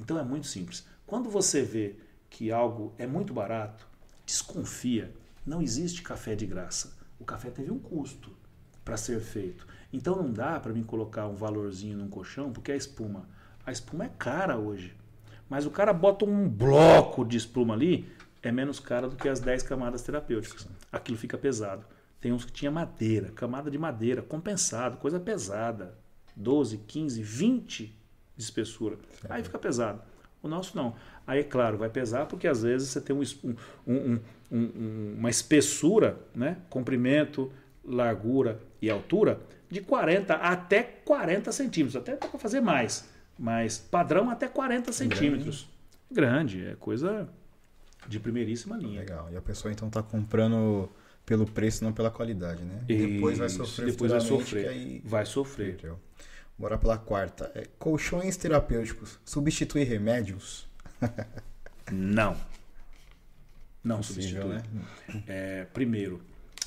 Então 0.01 0.19
é 0.19 0.24
muito 0.24 0.47
simples. 0.47 0.87
Quando 1.07 1.28
você 1.28 1.62
vê 1.62 1.97
que 2.31 2.51
algo 2.51 2.95
é 2.99 3.07
muito 3.07 3.35
barato, 3.35 3.87
desconfia. 4.24 5.12
Não 5.47 5.62
existe 5.62 6.02
café 6.02 6.35
de 6.35 6.44
graça. 6.47 6.97
O 7.18 7.24
café 7.24 7.51
teve 7.51 7.70
um 7.70 7.78
custo 7.78 8.31
para 8.85 8.97
ser 8.97 9.20
feito. 9.20 9.66
Então 9.93 10.16
não 10.16 10.32
dá 10.32 10.59
para 10.60 10.73
mim 10.73 10.82
colocar 10.82 11.27
um 11.28 11.36
valorzinho 11.36 11.97
num 11.97 12.09
colchão, 12.09 12.52
porque 12.52 12.73
a 12.73 12.77
espuma, 12.77 13.28
a 13.64 13.70
espuma 13.73 14.05
é 14.05 14.10
cara 14.18 14.59
hoje. 14.59 14.94
Mas 15.48 15.64
o 15.64 15.70
cara 15.70 15.93
bota 15.93 16.24
um 16.24 16.48
bloco 16.48 17.24
de 17.24 17.36
espuma 17.36 17.74
ali, 17.74 18.09
é 18.43 18.51
menos 18.51 18.81
cara 18.81 19.09
do 19.09 19.16
que 19.16 19.28
as 19.28 19.40
10 19.40 19.62
camadas 19.62 20.02
terapêuticas. 20.02 20.66
Aquilo 20.90 21.16
fica 21.16 21.39
pesado. 21.39 21.85
Tem 22.20 22.32
uns 22.32 22.44
que 22.44 22.52
tinha 22.52 22.70
madeira, 22.70 23.31
camada 23.31 23.70
de 23.70 23.78
madeira, 23.78 24.23
compensado, 24.23 24.97
coisa 24.97 25.20
pesada. 25.20 25.97
12, 26.35 26.78
15, 26.78 27.23
20 27.23 27.97
de 28.36 28.43
espessura. 28.43 28.98
Aí 29.28 29.43
fica 29.43 29.59
pesado. 29.59 30.02
O 30.43 30.48
nosso 30.48 30.77
não. 30.77 30.94
Aí, 31.27 31.40
é 31.40 31.44
claro, 31.44 31.78
vai 31.78 31.89
pesar 31.89 32.27
porque 32.27 32.47
às 32.47 32.62
vezes 32.62 32.89
você 32.90 33.01
tem 33.01 33.14
um 33.16 33.23
um- 33.86 34.12
um- 34.14 34.20
um- 34.51 34.59
um- 34.59 35.14
uma 35.18 35.31
espessura, 35.31 36.18
né? 36.35 36.56
comprimento, 36.70 37.52
largura 37.85 38.60
e 38.81 38.90
altura, 38.90 39.40
de 39.70 39.81
40 39.81 40.35
até 40.35 40.82
40 40.82 41.51
centímetros. 41.52 41.97
Até 41.97 42.16
dá 42.16 42.28
para 42.28 42.39
fazer 42.39 42.60
mais, 42.60 43.09
mas 43.39 43.78
padrão 43.78 44.31
até 44.31 44.48
40 44.48 44.93
centímetros. 44.93 45.68
Grande, 46.10 46.64
é 46.66 46.74
coisa 46.77 47.28
de 48.06 48.20
primeiríssima 48.20 48.77
linha. 48.77 49.01
Legal. 49.01 49.28
E 49.32 49.36
a 49.36 49.43
pessoa 49.43 49.73
então 49.73 49.90
tá 49.90 50.02
comprando 50.02 50.89
pelo 51.24 51.44
preço, 51.44 51.82
não 51.82 51.93
pela 51.93 52.10
qualidade, 52.10 52.62
né? 52.62 52.82
depois 52.86 53.39
vai 53.39 53.48
sofrer 53.48 53.86
depois 53.90 54.12
vai 54.12 54.20
sofrer. 54.20 54.68
aí 54.68 55.02
Vai 55.05 55.27
sofrer. 55.27 55.74
perdeu. 55.74 55.98
Bora 56.56 56.78
pela 56.78 56.97
quarta. 56.97 57.51
É, 57.55 57.64
colchões 57.78 58.36
terapêuticos 58.36 59.18
substitui 59.24 59.82
remédios? 59.82 60.66
Não. 61.93 62.36
Não 63.86 64.02
substitui. 64.02 64.44
né? 64.44 64.62
É, 65.26 65.64
primeiro, 65.72 66.20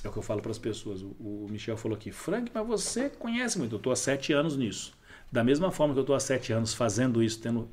é 0.04 0.08
o 0.08 0.12
que 0.12 0.18
eu 0.18 0.24
falo 0.24 0.42
para 0.42 0.52
as 0.52 0.58
pessoas. 0.58 1.02
O, 1.02 1.08
o 1.20 1.48
Michel 1.50 1.76
falou 1.76 1.98
aqui, 1.98 2.12
Frank, 2.12 2.50
mas 2.54 2.66
você 2.66 3.10
conhece 3.10 3.58
muito. 3.60 3.76
Eu 3.76 3.78
estou 3.78 3.92
há 3.92 3.96
sete 3.96 4.32
anos 4.32 4.56
nisso. 4.56 4.98
Da 5.32 5.44
mesma 5.44 5.70
forma 5.70 5.94
que 5.94 6.00
eu 6.00 6.04
estou 6.04 6.16
há 6.16 6.20
sete 6.20 6.54
anos 6.54 6.74
fazendo 6.74 7.22
isso, 7.22 7.42
tendo 7.42 7.70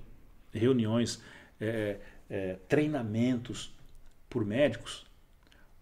reuniões, 0.53 1.23
é, 1.61 1.99
é, 2.29 2.55
treinamentos 2.69 3.73
por 4.29 4.45
médicos, 4.45 5.07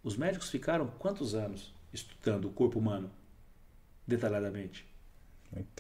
os 0.03 0.17
médicos 0.17 0.51
ficaram 0.51 0.87
quantos 0.99 1.35
anos 1.35 1.73
estudando 1.93 2.45
o 2.47 2.51
corpo 2.51 2.79
humano 2.79 3.11
detalhadamente? 4.07 4.87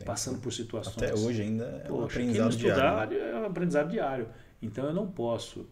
Passando 0.05 0.41
por 0.41 0.53
situações. 0.53 0.97
Até 0.97 1.15
hoje 1.15 1.43
ainda 1.43 1.65
é 1.65 1.93
um 1.93 1.97
Poxa, 1.97 1.99
não 1.99 2.05
aprendizado 2.05 2.51
estudar 2.51 3.07
diário. 3.09 3.19
é 3.19 3.41
um 3.41 3.45
aprendizado 3.45 3.91
diário. 3.91 4.29
Então 4.63 4.85
eu 4.87 4.95
não 4.95 5.07
posso 5.07 5.69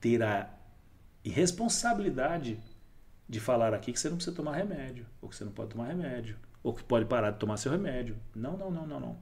ter 0.00 0.22
a 0.22 0.50
irresponsabilidade 1.24 2.58
de 3.28 3.40
falar 3.40 3.72
aqui 3.72 3.92
que 3.92 3.98
você 3.98 4.08
não 4.08 4.16
precisa 4.16 4.36
tomar 4.36 4.56
remédio, 4.56 5.06
ou 5.20 5.28
que 5.28 5.36
você 5.36 5.44
não 5.44 5.52
pode 5.52 5.70
tomar 5.70 5.86
remédio, 5.86 6.36
ou 6.62 6.74
que 6.74 6.82
pode 6.82 7.06
parar 7.06 7.30
de 7.30 7.38
tomar 7.38 7.56
seu 7.56 7.72
remédio. 7.72 8.16
Não, 8.34 8.56
não, 8.56 8.70
não, 8.70 8.86
não, 8.86 9.00
não. 9.00 9.18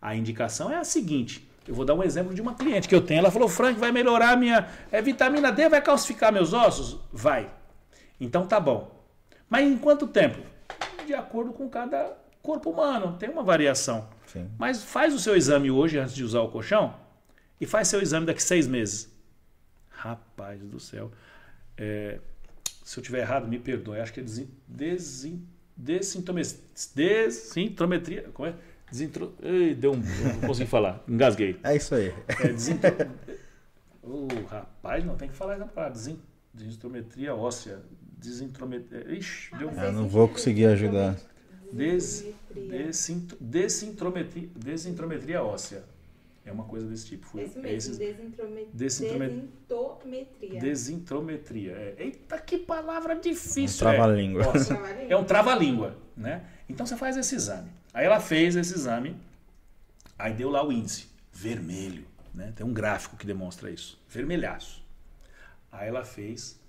A 0.00 0.14
indicação 0.14 0.70
é 0.70 0.76
a 0.76 0.84
seguinte. 0.84 1.48
Eu 1.66 1.74
vou 1.74 1.84
dar 1.84 1.94
um 1.94 2.02
exemplo 2.02 2.34
de 2.34 2.42
uma 2.42 2.54
cliente 2.54 2.88
que 2.88 2.94
eu 2.94 3.00
tenho. 3.00 3.20
Ela 3.20 3.30
falou, 3.30 3.48
Frank, 3.48 3.78
vai 3.78 3.90
melhorar 3.90 4.32
a 4.32 4.36
minha 4.36 4.68
é, 4.92 5.00
vitamina 5.00 5.50
D, 5.50 5.68
vai 5.68 5.80
calcificar 5.80 6.32
meus 6.32 6.52
ossos? 6.52 7.00
Vai. 7.10 7.50
Então 8.20 8.46
tá 8.46 8.60
bom. 8.60 9.02
Mas 9.48 9.66
em 9.66 9.78
quanto 9.78 10.06
tempo? 10.06 10.38
De 11.06 11.14
acordo 11.14 11.52
com 11.52 11.68
cada 11.68 12.16
corpo 12.42 12.70
humano. 12.70 13.16
Tem 13.18 13.30
uma 13.30 13.42
variação. 13.42 14.08
Sim. 14.26 14.50
Mas 14.58 14.84
faz 14.84 15.14
o 15.14 15.18
seu 15.18 15.34
exame 15.34 15.70
hoje 15.70 15.98
antes 15.98 16.14
de 16.14 16.22
usar 16.22 16.40
o 16.40 16.50
colchão 16.50 16.94
e 17.58 17.66
faz 17.66 17.88
seu 17.88 18.02
exame 18.02 18.26
daqui 18.26 18.42
seis 18.42 18.66
meses. 18.66 19.10
Rapaz 19.88 20.60
do 20.60 20.78
céu. 20.78 21.10
É, 21.76 22.18
se 22.84 22.98
eu 22.98 23.02
tiver 23.02 23.20
errado, 23.20 23.48
me 23.48 23.58
perdoe. 23.58 24.00
Acho 24.00 24.12
que 24.12 24.20
é 24.20 24.22
desin, 24.22 24.48
desin, 24.66 25.46
desintrometria. 26.94 28.30
Como 28.32 28.48
é? 28.48 28.54
Desintro, 28.90 29.34
Ei, 29.42 29.74
deu 29.74 29.92
um. 29.92 29.96
Não 29.96 30.40
consegui 30.46 30.70
falar. 30.70 31.02
Engasguei. 31.08 31.58
É 31.64 31.74
isso 31.74 31.94
aí. 31.94 32.14
É 32.28 32.48
desintro... 32.48 32.90
Ô, 34.02 34.28
rapaz, 34.46 35.04
não 35.04 35.16
tem 35.16 35.28
que 35.28 35.34
falar 35.34 35.54
essa 35.54 35.66
palavra. 35.66 35.94
Desin... 35.94 36.18
Desintrometria 36.52 37.34
óssea. 37.34 37.80
Desintrometria. 38.16 39.12
Ixi, 39.12 39.50
deu 39.56 39.68
um. 39.68 39.82
Eu 39.82 39.92
não 39.92 40.08
vou 40.08 40.28
conseguir 40.28 40.66
ajudar. 40.66 41.16
Des, 41.72 42.24
desint, 42.54 43.32
desintrometria, 43.40 44.48
desintrometria 44.54 45.42
óssea. 45.42 45.82
É 46.46 46.52
uma 46.52 46.64
coisa 46.64 46.86
desse 46.86 47.06
tipo. 47.06 47.26
Foi, 47.26 47.42
Esse 47.42 47.58
é 47.58 47.62
mesmo, 47.62 47.76
esses- 47.78 47.98
desintrome... 47.98 48.68
desintrome- 48.74 49.28
desintometria. 49.66 50.60
desintrometria. 50.60 51.72
É, 51.72 51.94
eita, 51.98 52.38
que 52.38 52.58
palavra 52.58 53.14
difícil. 53.16 53.86
Um 53.86 53.90
trava-língua. 53.90 54.42
É, 54.42 54.46
Nossa, 54.46 54.74
Trava-língua. 54.74 55.06
é 55.12 55.16
um 55.16 55.24
trava-língua. 55.24 55.98
Né? 56.16 56.46
Então 56.68 56.84
você 56.86 56.96
faz 56.96 57.16
esse 57.16 57.34
exame. 57.34 57.70
Aí 57.94 58.04
ela 58.04 58.20
fez 58.20 58.56
esse 58.56 58.74
exame, 58.74 59.16
aí 60.18 60.34
deu 60.34 60.50
lá 60.50 60.64
o 60.66 60.70
índice. 60.70 61.08
Vermelho. 61.32 62.04
Né? 62.34 62.52
Tem 62.54 62.64
um 62.66 62.72
gráfico 62.74 63.16
que 63.16 63.26
demonstra 63.26 63.70
isso. 63.70 63.98
Vermelhaço. 64.08 64.84
Aí 65.72 65.88
ela 65.88 66.04
fez 66.04 66.60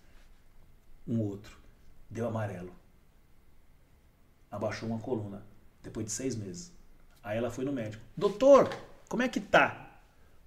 um 1.07 1.19
outro. 1.19 1.57
Deu 2.09 2.27
amarelo. 2.27 2.71
Abaixou 4.49 4.87
uma 4.87 4.99
coluna. 4.99 5.43
Depois 5.83 6.05
de 6.05 6.11
seis 6.11 6.35
meses. 6.35 6.71
Aí 7.21 7.37
ela 7.37 7.49
foi 7.51 7.65
no 7.65 7.71
médico. 7.73 8.01
Doutor, 8.15 8.69
como 9.07 9.23
é 9.23 9.27
que 9.27 9.39
tá? 9.39 9.99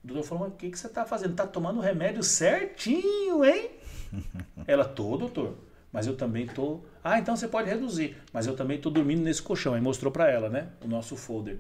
O 0.03 0.07
doutor 0.09 0.23
falou, 0.25 0.45
mas 0.45 0.55
o 0.55 0.57
que, 0.57 0.71
que 0.71 0.79
você 0.79 0.89
tá 0.89 1.05
fazendo? 1.05 1.35
Tá 1.35 1.47
tomando 1.47 1.79
o 1.79 1.83
remédio 1.83 2.23
certinho, 2.23 3.45
hein? 3.45 3.71
Ela, 4.67 4.85
tô, 4.85 5.17
doutor. 5.17 5.57
Mas 5.93 6.07
eu 6.07 6.17
também 6.17 6.47
tô. 6.47 6.81
Ah, 7.03 7.19
então 7.19 7.35
você 7.35 7.49
pode 7.49 7.69
reduzir. 7.69 8.17
Mas 8.33 8.47
eu 8.47 8.55
também 8.55 8.79
tô 8.79 8.91
dormindo 8.91 9.23
nesse 9.23 9.43
colchão. 9.43 9.75
Aí 9.75 9.81
mostrou 9.81 10.13
para 10.13 10.31
ela, 10.31 10.49
né? 10.49 10.69
O 10.85 10.89
nosso 10.89 11.17
folder. 11.17 11.59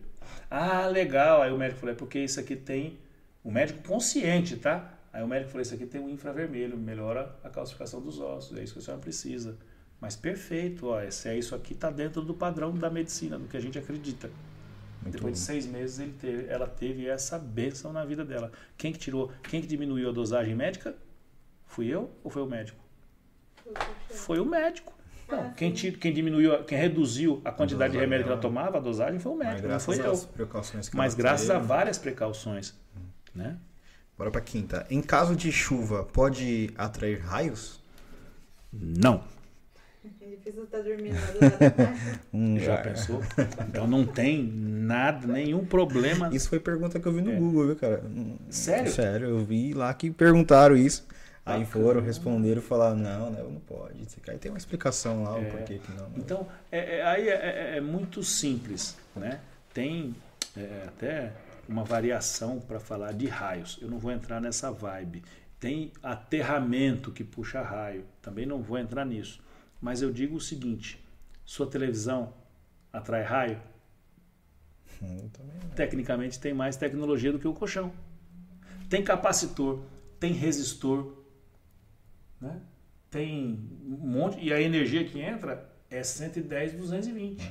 Ah, 0.51 0.87
legal. 0.87 1.43
Aí 1.43 1.51
o 1.51 1.57
médico 1.57 1.81
falou, 1.81 1.95
é 1.95 1.97
porque 1.97 2.19
isso 2.19 2.39
aqui 2.39 2.55
tem. 2.55 2.99
O 3.43 3.51
médico 3.51 3.83
consciente, 3.89 4.57
tá? 4.57 4.99
Aí 5.13 5.23
o 5.23 5.27
médico 5.27 5.51
falou, 5.51 5.63
isso 5.63 5.75
aqui 5.75 5.87
tem 5.87 6.01
um 6.01 6.11
infravermelho, 6.11 6.77
melhora 6.77 7.35
a 7.43 7.49
calcificação 7.49 8.01
dos 8.01 8.21
ossos. 8.21 8.57
É 8.59 8.63
isso 8.63 8.75
que 8.75 8.81
a 8.81 8.83
senhora 8.83 9.01
precisa. 9.01 9.57
Mas 10.01 10.15
perfeito, 10.15 10.89
ó. 10.89 11.11
Se 11.11 11.29
é 11.29 11.39
isso 11.39 11.55
aqui, 11.55 11.75
tá 11.75 11.91
dentro 11.91 12.21
do 12.23 12.35
padrão 12.35 12.75
da 12.75 12.91
medicina, 12.91 13.39
do 13.39 13.49
que 13.49 13.57
a 13.57 13.61
gente 13.61 13.79
acredita. 13.79 14.31
Muito 15.03 15.15
Depois 15.15 15.35
de 15.35 15.41
bom. 15.41 15.47
seis 15.47 15.67
meses 15.67 15.99
ele 16.01 16.13
teve- 16.21 16.47
ela 16.49 16.67
teve 16.67 17.07
essa 17.07 17.39
bênção 17.39 17.93
na 17.93 18.05
vida 18.05 18.25
dela. 18.25 18.51
Quem 18.77 18.93
que 18.93 18.99
tirou, 18.99 19.31
quem 19.45 19.61
que 19.61 19.67
diminuiu 19.67 20.09
a 20.09 20.13
dosagem 20.13 20.55
médica? 20.55 20.95
Fui 21.67 21.87
eu 21.87 22.11
ou 22.25 22.31
foi 22.31 22.43
o 22.43 22.47
médico? 22.47 22.79
Foi 24.11 24.39
o 24.41 24.45
médico. 24.47 24.93
Não, 25.29 25.41
Ah, 25.41 25.51
quem, 25.51 25.77
sim. 25.77 25.91
ti- 25.91 25.99
quem 25.99 26.13
diminuiu, 26.13 26.65
quem 26.65 26.79
reduziu 26.79 27.41
a 27.45 27.53
quantidade 27.53 27.93
de 27.93 27.99
remédio 27.99 28.25
que 28.27 28.33
ela 28.33 28.41
tomava, 28.41 28.79
a 28.79 28.81
dosagem 28.81 29.21
foi 29.21 29.33
o 29.33 29.37
Mas 29.37 29.47
médico, 29.47 29.63
não 29.63 29.69
graças 29.69 29.97
foi 29.97 30.07
eu. 30.07 30.11
às 30.11 30.25
precauções 30.25 30.89
que 30.89 30.97
Mas 30.97 31.15
graças 31.15 31.51
a 31.51 31.59
várias 31.59 31.99
precauções. 31.99 32.75
Né? 33.35 33.57
Bora 34.17 34.31
pra 34.31 34.41
quinta. 34.41 34.87
Em 34.91 35.03
caso 35.03 35.37
de 35.37 35.53
chuva, 35.53 36.03
pode 36.05 36.71
atrair 36.77 37.21
raios? 37.21 37.79
Não. 38.73 39.23
É 40.21 40.27
difícil 40.27 40.65
estar 40.65 40.81
dormindo 40.83 41.15
lá 41.15 41.27
do 41.31 41.41
lado 41.65 41.75
do 41.77 41.83
mar. 41.83 42.21
Um 42.33 42.59
Já 42.59 42.77
pensou? 42.79 43.23
Então 43.69 43.87
não 43.87 44.05
tem 44.07 44.43
nada, 44.45 45.27
nenhum 45.27 45.65
problema. 45.65 46.31
Isso 46.33 46.49
foi 46.49 46.59
pergunta 46.61 46.99
que 47.01 47.07
eu 47.07 47.13
vi 47.13 47.21
no 47.23 47.33
É. 47.33 47.37
Google, 47.37 47.67
viu, 47.67 47.77
cara? 47.77 48.03
Hum, 48.05 48.37
Sério? 48.51 48.91
Sério, 48.93 49.29
eu 49.29 49.45
vi 49.45 49.73
lá 49.75 49.93
que 49.95 50.11
perguntaram 50.11 50.77
isso. 50.77 51.07
Aí 51.47 51.65
foram, 51.65 52.03
responderam 52.03 52.61
e 52.61 52.65
falaram, 52.65 52.97
não, 52.97 53.31
né, 53.31 53.43
não 53.43 53.59
pode. 53.61 54.07
Aí 54.29 54.37
tem 54.37 54.51
uma 54.53 54.59
explicação 54.59 55.23
lá, 55.23 55.39
É. 55.39 55.43
o 55.43 55.51
porquê 55.51 55.79
que 55.79 55.93
não. 55.93 56.05
né? 56.05 56.15
Então, 56.19 56.47
é- 56.71 56.99
é- 56.99 57.03
aí 57.07 57.27
é, 57.29 57.33
é- 57.33 57.77
é 57.79 57.81
muito 57.81 58.23
simples, 58.23 58.97
né? 59.17 59.41
Tem 59.73 60.15
é, 60.57 60.85
até 60.89 61.33
uma 61.69 61.85
variação 61.85 62.59
para 62.61 62.79
falar 62.81 63.13
de 63.13 63.27
raios. 63.27 63.79
Eu 63.81 63.89
não 63.89 63.99
vou 63.99 64.11
entrar 64.13 64.41
nessa 64.41 64.71
vibe. 64.71 65.23
Tem 65.61 65.91
aterramento 66.03 67.11
que 67.13 67.25
puxa 67.25 67.63
raio. 67.63 68.05
Também 68.21 68.45
não 68.45 68.61
vou 68.61 68.77
entrar 68.79 69.05
nisso. 69.05 69.41
Mas 69.81 70.03
eu 70.03 70.13
digo 70.13 70.37
o 70.37 70.41
seguinte: 70.41 71.03
sua 71.45 71.67
televisão 71.67 72.33
atrai 72.93 73.23
raio? 73.23 73.61
Hum. 75.03 75.29
Tecnicamente 75.77 76.39
tem 76.41 76.53
mais 76.53 76.77
tecnologia 76.77 77.31
do 77.33 77.39
que 77.39 77.47
o 77.47 77.55
colchão. 77.55 77.93
Tem 78.89 79.05
capacitor, 79.05 79.81
tem 80.19 80.33
resistor, 80.33 81.13
né? 82.41 82.61
tem 83.11 83.69
um 83.87 83.97
monte. 84.07 84.41
E 84.43 84.53
a 84.53 84.61
energia 84.61 85.05
que 85.05 85.21
entra 85.21 85.71
é 85.91 86.03
110, 86.03 86.73
220. 86.73 87.49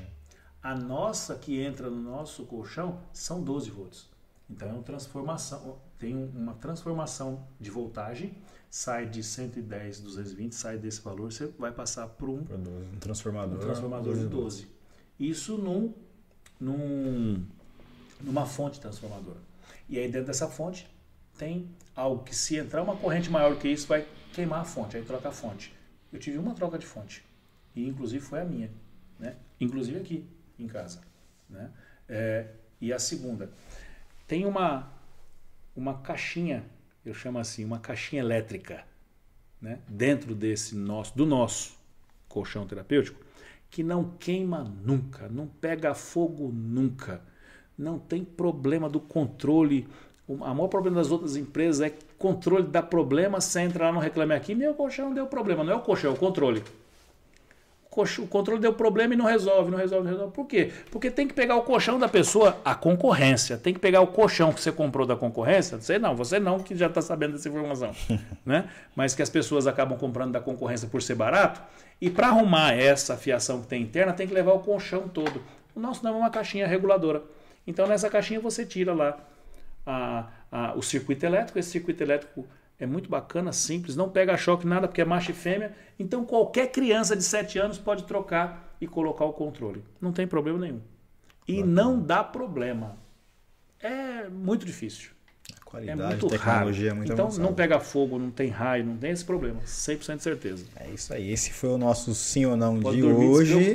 A 0.62 0.76
nossa 0.76 1.36
que 1.36 1.62
entra 1.62 1.90
no 1.90 2.02
nosso 2.02 2.46
colchão 2.46 3.00
são 3.14 3.42
12 3.42 3.70
volts. 3.70 4.10
Então 4.50 4.68
é 4.70 4.74
uma 4.74 4.84
transformação, 4.84 5.78
tem 5.98 6.16
um- 6.16 6.30
uma 6.30 6.54
transformação 6.56 7.48
de 7.60 7.70
voltagem, 7.70 8.34
sai 8.78 9.08
de 9.08 9.24
110, 9.24 10.02
220, 10.02 10.54
sai 10.54 10.78
desse 10.78 11.02
valor, 11.02 11.32
você 11.32 11.48
vai 11.58 11.72
passar 11.72 12.08
para 12.08 12.28
um 12.28 12.46
um 12.94 13.00
transformador. 13.00 13.58
um 13.58 13.60
transformador 13.60 14.16
de 14.16 14.28
12. 14.28 14.68
Isso 15.20 15.58
num, 15.58 15.92
num, 16.60 17.44
numa 18.22 18.46
fonte 18.46 18.80
transformadora. 18.80 19.40
E 19.90 19.98
aí 19.98 20.08
dentro 20.12 20.28
dessa 20.28 20.48
fonte 20.48 20.88
tem 21.40 21.68
algo 21.96 22.24
que 22.24 22.36
se 22.36 22.56
entrar 22.56 22.84
uma 22.84 22.96
corrente 22.96 23.32
maior 23.32 23.58
que 23.58 23.68
isso 23.68 23.88
vai 23.88 24.08
queimar 24.32 24.62
a 24.62 24.66
fonte, 24.66 24.96
aí 24.96 25.04
troca 25.04 25.30
a 25.30 25.32
fonte. 25.32 25.74
Eu 26.14 26.20
tive 26.20 26.38
uma 26.38 26.54
troca 26.54 26.78
de 26.78 26.86
fonte 26.86 27.26
e 27.76 27.88
inclusive 27.88 28.24
foi 28.24 28.42
a 28.42 28.46
minha, 28.46 28.70
né? 29.18 29.38
Inclusive 29.60 29.98
aqui 29.98 30.24
em 30.60 30.68
casa, 30.68 31.02
né? 31.50 31.72
É, 32.08 32.46
e 32.80 32.94
a 32.94 33.00
segunda 33.00 33.50
tem 34.28 34.46
uma 34.46 34.96
uma 35.76 36.00
caixinha, 36.00 36.64
eu 37.08 37.14
chamo 37.14 37.40
assim, 37.40 37.64
uma 37.64 37.80
caixinha 37.80 38.22
elétrica, 38.22 38.84
né? 39.62 39.80
Dentro 39.88 40.36
desse 40.36 40.76
nosso, 40.76 41.16
do 41.16 41.26
nosso 41.26 41.78
colchão 42.28 42.68
terapêutico, 42.68 43.20
que 43.70 43.82
não 43.84 44.12
queima 44.20 44.64
nunca, 44.64 45.28
não 45.30 45.48
pega 45.48 45.94
fogo 45.94 46.52
nunca, 46.54 47.22
não 47.78 47.98
tem 47.98 48.24
problema 48.24 48.90
do 48.90 49.00
controle. 49.00 49.88
O 50.28 50.36
maior 50.36 50.68
problema 50.68 50.98
das 50.98 51.12
outras 51.12 51.36
empresas 51.36 51.82
é 51.82 51.94
controle 52.18 52.68
dá 52.68 52.82
problema, 52.82 53.40
você 53.40 53.62
entra 53.62 53.86
lá 53.86 53.92
no 53.94 54.00
Reclame 54.00 54.34
Aqui, 54.34 54.54
meu 54.54 54.74
colchão 54.74 55.14
deu 55.14 55.28
problema, 55.28 55.64
não 55.64 55.74
é 55.74 55.76
o 55.76 55.82
colchão, 55.82 56.12
é 56.12 56.14
o 56.14 56.18
controle. 56.18 56.64
O 58.02 58.28
controle 58.28 58.60
deu 58.62 58.74
problema 58.74 59.14
e 59.14 59.18
não 59.18 59.26
resolve, 59.26 59.72
não 59.72 59.78
resolve, 59.78 60.04
não 60.06 60.12
resolve. 60.12 60.34
Por 60.34 60.46
quê? 60.46 60.72
Porque 60.92 61.10
tem 61.10 61.28
que 61.28 61.34
pegar 61.34 61.56
o 61.56 61.62
colchão 61.64 61.98
da 61.98 62.08
pessoa, 62.08 62.58
a 62.64 62.76
concorrência. 62.76 63.58
Tem 63.58 63.74
que 63.74 63.80
pegar 63.80 64.02
o 64.02 64.08
colchão 64.08 64.52
que 64.54 64.62
você 64.62 64.72
comprou 64.72 65.06
da 65.06 65.16
concorrência. 65.16 65.80
Você 65.80 65.98
não, 65.98 66.16
você 66.16 66.40
não, 66.40 66.60
que 66.60 66.76
já 66.76 66.88
está 66.88 67.02
sabendo 67.02 67.34
dessa 67.34 67.50
informação. 67.50 67.92
né? 68.46 68.70
Mas 68.96 69.16
que 69.16 69.22
as 69.22 69.30
pessoas 69.30 69.68
acabam 69.68 69.98
comprando 69.98 70.32
da 70.34 70.40
concorrência 70.40 70.88
por 70.88 71.02
ser 71.02 71.16
barato. 71.16 71.62
E 72.00 72.10
para 72.10 72.28
arrumar 72.28 72.74
essa 72.74 73.18
fiação 73.18 73.62
que 73.62 73.68
tem 73.68 73.82
interna, 73.82 74.14
tem 74.14 74.28
que 74.28 74.34
levar 74.34 74.54
o 74.54 74.60
colchão 74.60 75.08
todo. 75.08 75.42
O 75.76 75.80
nosso 75.80 76.04
não 76.04 76.14
é 76.14 76.18
uma 76.18 76.30
caixinha 76.30 76.68
reguladora. 76.68 77.22
Então 77.66 77.88
nessa 77.88 78.10
caixinha 78.10 78.40
você 78.40 78.66
tira 78.66 78.94
lá 78.94 79.18
a- 79.86 80.28
a- 80.52 80.74
o 80.76 80.82
circuito 80.82 81.26
elétrico. 81.26 81.58
Esse 81.60 81.72
circuito 81.72 82.04
elétrico 82.04 82.46
é 82.80 82.86
muito 82.86 83.10
bacana, 83.10 83.52
simples, 83.52 83.96
não 83.96 84.10
pega 84.10 84.38
choque 84.38 84.68
nada 84.68 84.88
porque 84.88 85.02
é 85.02 85.06
macho 85.06 85.32
e 85.32 85.34
fêmea. 85.34 85.76
Então 86.00 86.24
qualquer 86.26 86.72
criança 86.72 87.16
de 87.16 87.24
7 87.24 87.58
anos 87.60 87.78
pode 87.78 88.04
trocar 88.04 88.76
e 88.80 88.88
colocar 88.88 89.26
o 89.26 89.34
controle. 89.34 89.84
Não 90.00 90.12
tem 90.12 90.28
problema 90.28 90.60
nenhum. 90.60 90.82
E 91.48 91.64
não 91.64 92.00
dá 92.00 92.24
problema. 92.24 92.98
É 93.80 94.28
muito 94.30 94.66
difícil. 94.66 95.12
A 95.50 95.56
É 95.56 95.66
qualidade, 95.66 96.02
muito 96.22 96.28
raro. 96.28 96.68
tecnologia 96.70 96.90
é 96.92 96.94
muito 96.94 97.12
então 97.14 97.26
avançada. 97.26 97.48
não 97.48 97.54
pega 97.54 97.80
fogo, 97.80 98.20
não 98.20 98.32
tem 98.32 98.50
raio, 98.50 98.86
não 98.86 98.98
tem 98.98 99.12
esse 99.12 99.24
problema. 99.26 99.60
100% 99.66 100.18
de 100.18 100.24
certeza. 100.24 100.66
É 100.76 100.90
isso 100.90 101.14
aí. 101.14 101.32
Esse 101.32 101.52
foi 101.54 101.70
o 101.70 101.78
nosso 101.78 102.14
sim 102.16 102.46
ou 102.46 102.56
não 102.58 102.80
Pode 102.80 102.98
de 102.98 103.04
hoje. 103.04 103.74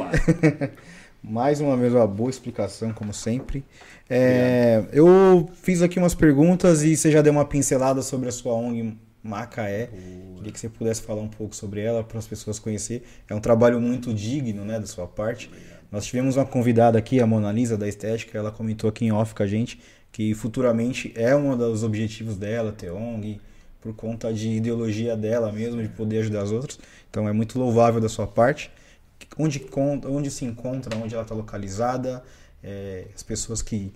Mais 1.23 1.61
uma 1.61 1.77
vez, 1.77 1.95
uma 1.95 2.07
boa 2.07 2.31
explicação, 2.31 2.93
como 2.93 3.13
sempre. 3.15 3.65
É, 4.15 4.85
eu 4.93 5.49
fiz 5.55 5.81
aqui 5.81 5.99
umas 5.99 6.15
perguntas 6.15 6.83
e 6.83 6.95
você 6.95 7.11
já 7.11 7.23
deu 7.23 7.33
uma 7.33 7.47
pincelada 7.47 8.03
sobre 8.03 8.29
a 8.29 8.33
sua 8.33 8.53
ONG 8.53 8.95
Macaé. 9.23 9.89
Queria 10.37 10.53
que 10.53 10.61
você 10.61 10.69
pudesse 10.69 11.01
falar 11.01 11.23
um 11.23 11.29
pouco 11.29 11.57
sobre 11.57 11.81
ela 11.81 12.05
para 12.05 12.19
as 12.19 12.27
pessoas 12.27 12.59
conhecer. 12.59 13.05
É 13.27 13.35
um 13.35 13.41
trabalho 13.41 13.81
muito 13.81 14.13
digno, 14.13 14.67
né, 14.67 14.79
da 14.79 14.87
sua 14.87 15.07
parte. 15.07 15.51
Nós 15.91 16.05
tivemos 16.05 16.37
uma 16.37 16.45
convidada 16.45 16.99
aqui, 16.99 17.23
a 17.23 17.27
Mona 17.27 17.51
Lisa 17.51 17.79
da 17.79 17.89
Estética. 17.89 18.37
Ela 18.37 18.51
comentou 18.51 18.91
aqui 18.91 19.07
em 19.07 19.13
off 19.13 19.35
com 19.35 19.43
a 19.43 19.47
gente 19.47 19.81
que 20.13 20.35
futuramente 20.35 21.11
é 21.17 21.35
um 21.35 21.57
dos 21.57 21.83
objetivos 21.83 22.37
dela 22.37 22.71
ter 22.71 22.91
ONG 22.91 23.41
por 23.81 23.95
conta 23.95 24.31
de 24.31 24.51
ideologia 24.51 25.17
dela 25.17 25.51
mesmo, 25.51 25.83
de 25.83 25.89
poder 25.89 26.19
ajudar 26.19 26.45
os 26.45 26.53
outros. 26.53 26.79
Então 27.09 27.27
é 27.27 27.33
muito 27.33 27.59
louvável 27.59 27.99
da 27.99 28.11
sua 28.11 28.27
parte 28.27 28.71
onde, 29.39 29.65
onde 30.07 30.31
se 30.31 30.45
encontra, 30.45 30.97
onde 30.99 31.15
ela 31.15 31.23
está 31.23 31.35
localizada, 31.35 32.23
é, 32.63 33.07
as 33.15 33.23
pessoas 33.23 33.61
que 33.63 33.93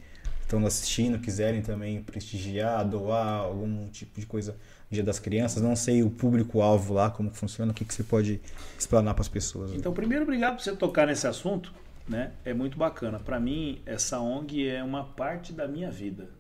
estão 0.47 0.65
assistindo 0.65 1.19
quiserem 1.19 1.61
também 1.61 2.03
prestigiar, 2.03 2.89
doar 2.89 3.41
algum 3.41 3.89
tipo 3.89 4.19
de 4.19 4.27
coisa 4.27 4.57
Dia 4.89 5.03
das 5.03 5.19
Crianças, 5.19 5.61
não 5.61 5.75
sei 5.75 6.05
o 6.05 6.11
público-alvo 6.11 6.95
lá, 6.95 7.11
como 7.11 7.33
funciona, 7.33 7.73
o 7.73 7.75
que, 7.75 7.85
que 7.85 7.93
você 7.93 8.05
pode 8.05 8.41
explanar 8.79 9.15
para 9.15 9.23
as 9.23 9.29
pessoas. 9.29 9.73
Então, 9.73 9.93
primeiro, 9.93 10.23
obrigado 10.23 10.57
por 10.57 10.63
você 10.63 10.77
tocar 10.77 11.09
nesse 11.09 11.27
assunto. 11.27 11.75
Né? 12.09 12.31
É 12.45 12.55
muito 12.55 12.79
bacana. 12.79 13.19
Para 13.19 13.41
mim, 13.41 13.83
essa 13.85 14.21
ONG 14.21 14.69
é 14.69 14.85
uma 14.85 15.03
parte 15.03 15.53
da 15.53 15.67
minha 15.67 15.91
vida. 15.91 16.31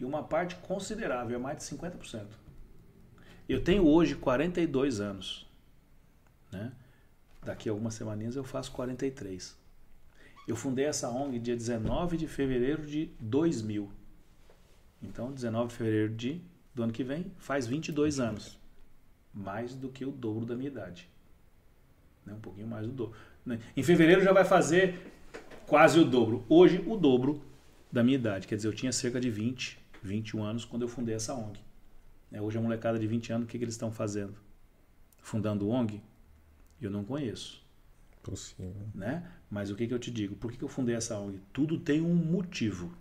E 0.00 0.04
uma 0.04 0.20
parte 0.20 0.56
considerável, 0.56 1.36
é 1.36 1.40
mais 1.40 1.58
de 1.58 1.64
50%. 1.64 2.24
Eu 3.48 3.62
tenho 3.62 3.86
hoje 3.86 4.16
42 4.16 5.00
anos. 5.00 5.48
Né? 6.50 6.72
Daqui 7.44 7.68
a 7.68 7.72
algumas 7.72 7.94
semaninhas 7.94 8.34
eu 8.34 8.42
faço 8.42 8.72
43. 8.72 9.56
Eu 10.46 10.54
fundei 10.54 10.84
essa 10.84 11.08
ONG 11.08 11.38
dia 11.40 11.56
19 11.56 12.16
de 12.16 12.28
fevereiro 12.28 12.86
de 12.86 13.10
2000. 13.18 13.90
Então, 15.02 15.32
19 15.32 15.68
de 15.68 15.74
fevereiro 15.74 16.14
de, 16.14 16.40
do 16.74 16.82
ano 16.84 16.92
que 16.92 17.02
vem, 17.02 17.32
faz 17.38 17.66
22 17.66 18.20
anos. 18.20 18.58
Mais 19.34 19.74
do 19.74 19.88
que 19.88 20.04
o 20.04 20.10
dobro 20.10 20.46
da 20.46 20.54
minha 20.54 20.68
idade. 20.68 21.08
Né? 22.24 22.32
Um 22.32 22.40
pouquinho 22.40 22.68
mais 22.68 22.86
do 22.86 22.92
dobro. 22.92 23.18
né? 23.44 23.60
Em 23.76 23.82
fevereiro 23.82 24.22
já 24.22 24.32
vai 24.32 24.44
fazer 24.44 25.12
quase 25.66 25.98
o 25.98 26.04
dobro. 26.04 26.44
Hoje, 26.48 26.82
o 26.86 26.96
dobro 26.96 27.42
da 27.90 28.02
minha 28.02 28.16
idade. 28.16 28.46
Quer 28.46 28.56
dizer, 28.56 28.68
eu 28.68 28.72
tinha 28.72 28.92
cerca 28.92 29.20
de 29.20 29.30
20, 29.30 29.78
21 30.02 30.42
anos 30.42 30.64
quando 30.64 30.82
eu 30.82 30.88
fundei 30.88 31.14
essa 31.14 31.34
ONG. 31.34 31.58
Né? 32.30 32.40
Hoje 32.40 32.56
a 32.56 32.60
molecada 32.60 32.98
de 32.98 33.06
20 33.06 33.32
anos, 33.32 33.44
o 33.46 33.48
que, 33.48 33.58
que 33.58 33.64
eles 33.64 33.74
estão 33.74 33.90
fazendo? 33.90 34.36
Fundando 35.20 35.68
ONG? 35.68 36.00
Eu 36.80 36.90
não 36.90 37.04
conheço. 37.04 37.65
Possível. 38.30 38.74
Né? 38.94 39.26
Mas 39.50 39.70
o 39.70 39.76
que, 39.76 39.86
que 39.86 39.94
eu 39.94 39.98
te 39.98 40.10
digo? 40.10 40.34
Por 40.36 40.50
que, 40.50 40.58
que 40.58 40.64
eu 40.64 40.68
fundei 40.68 40.94
essa 40.96 41.18
ONG? 41.18 41.40
Tudo 41.52 41.78
tem 41.78 42.00
um 42.00 42.14
motivo. 42.14 42.92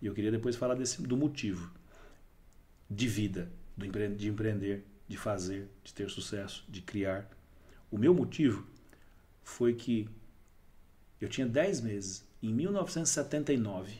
E 0.00 0.06
eu 0.06 0.14
queria 0.14 0.30
depois 0.30 0.56
falar 0.56 0.74
desse, 0.74 1.02
do 1.02 1.16
motivo 1.16 1.70
de 2.88 3.06
vida, 3.08 3.50
do 3.76 3.84
empre- 3.84 4.08
de 4.14 4.28
empreender, 4.28 4.84
de 5.08 5.16
fazer, 5.16 5.68
de 5.84 5.92
ter 5.92 6.08
sucesso, 6.10 6.64
de 6.68 6.80
criar. 6.80 7.28
O 7.90 7.98
meu 7.98 8.14
motivo 8.14 8.66
foi 9.42 9.74
que 9.74 10.08
eu 11.20 11.28
tinha 11.28 11.46
10 11.46 11.80
meses. 11.80 12.24
Em 12.42 12.52
1979, 12.52 13.98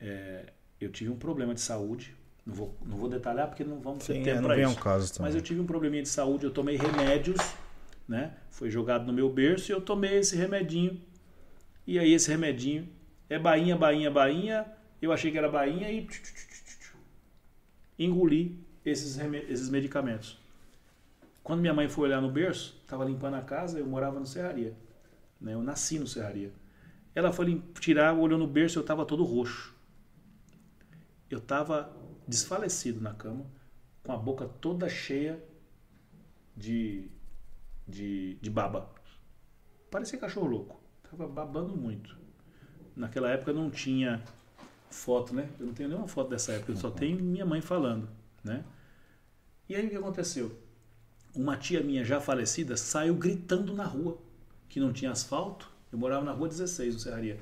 é, 0.00 0.52
eu 0.80 0.90
tive 0.90 1.10
um 1.10 1.16
problema 1.16 1.54
de 1.54 1.60
saúde. 1.60 2.14
Não 2.44 2.54
vou, 2.54 2.76
não 2.84 2.96
vou 2.96 3.08
detalhar 3.08 3.46
porque 3.48 3.62
não 3.62 3.78
vamos 3.80 4.04
ter 4.04 4.14
Sim, 4.14 4.20
é, 4.20 4.24
tempo 4.24 4.36
não 4.42 4.48
para 4.48 4.60
isso. 4.60 4.76
ao 4.76 4.82
caso 4.82 5.12
também. 5.12 5.28
Mas 5.28 5.34
eu 5.36 5.42
tive 5.42 5.60
um 5.60 5.66
probleminha 5.66 6.02
de 6.02 6.08
saúde, 6.08 6.44
eu 6.44 6.50
tomei 6.50 6.76
remédios, 6.76 7.38
né? 8.12 8.36
Foi 8.50 8.70
jogado 8.70 9.06
no 9.06 9.12
meu 9.12 9.32
berço 9.32 9.72
e 9.72 9.74
eu 9.74 9.80
tomei 9.80 10.18
esse 10.18 10.36
remedinho. 10.36 11.00
E 11.86 11.98
aí 11.98 12.12
esse 12.12 12.30
remedinho 12.30 12.86
é 13.28 13.38
bainha, 13.38 13.74
bainha, 13.74 14.10
bainha. 14.10 14.66
Eu 15.00 15.10
achei 15.10 15.32
que 15.32 15.38
era 15.38 15.48
bainha 15.48 15.90
e 15.90 16.06
engoli 17.98 18.62
esses, 18.84 19.18
esses 19.48 19.70
medicamentos. 19.70 20.38
Quando 21.42 21.60
minha 21.60 21.72
mãe 21.72 21.88
foi 21.88 22.08
olhar 22.08 22.20
no 22.20 22.30
berço, 22.30 22.78
estava 22.82 23.04
limpando 23.04 23.34
a 23.34 23.42
casa, 23.42 23.78
eu 23.78 23.86
morava 23.86 24.20
no 24.20 24.26
Serraria. 24.26 24.76
Né? 25.40 25.54
Eu 25.54 25.62
nasci 25.62 25.98
no 25.98 26.06
Serraria. 26.06 26.52
Ela 27.14 27.32
foi 27.32 27.62
tirar, 27.80 28.12
olhou 28.12 28.38
no 28.38 28.46
berço, 28.46 28.78
eu 28.78 28.82
estava 28.82 29.06
todo 29.06 29.24
roxo. 29.24 29.74
Eu 31.30 31.38
estava 31.38 31.96
desfalecido 32.28 33.00
na 33.00 33.14
cama, 33.14 33.46
com 34.04 34.12
a 34.12 34.16
boca 34.16 34.46
toda 34.46 34.88
cheia 34.88 35.42
de 36.54 37.10
de, 37.86 38.36
de 38.40 38.50
baba. 38.50 38.90
Parecia 39.90 40.18
cachorro 40.18 40.46
louco. 40.46 40.80
Tava 41.10 41.26
babando 41.28 41.76
muito. 41.76 42.16
Naquela 42.96 43.30
época 43.30 43.52
não 43.52 43.70
tinha 43.70 44.22
foto, 44.90 45.34
né? 45.34 45.48
Eu 45.58 45.66
não 45.66 45.74
tenho 45.74 45.88
nenhuma 45.88 46.08
foto 46.08 46.30
dessa 46.30 46.52
época, 46.52 46.72
eu 46.72 46.76
só 46.76 46.90
tenho 46.90 47.18
minha 47.22 47.44
mãe 47.44 47.60
falando, 47.60 48.08
né? 48.44 48.64
E 49.68 49.74
aí 49.74 49.86
o 49.86 49.90
que 49.90 49.96
aconteceu? 49.96 50.52
Uma 51.34 51.56
tia 51.56 51.82
minha 51.82 52.04
já 52.04 52.20
falecida 52.20 52.76
saiu 52.76 53.14
gritando 53.14 53.72
na 53.74 53.84
rua 53.84 54.18
que 54.68 54.78
não 54.78 54.92
tinha 54.92 55.10
asfalto. 55.10 55.70
Eu 55.90 55.98
morava 55.98 56.24
na 56.24 56.32
rua 56.32 56.48
16, 56.48 56.94
no 56.94 57.00
Serraria, 57.00 57.38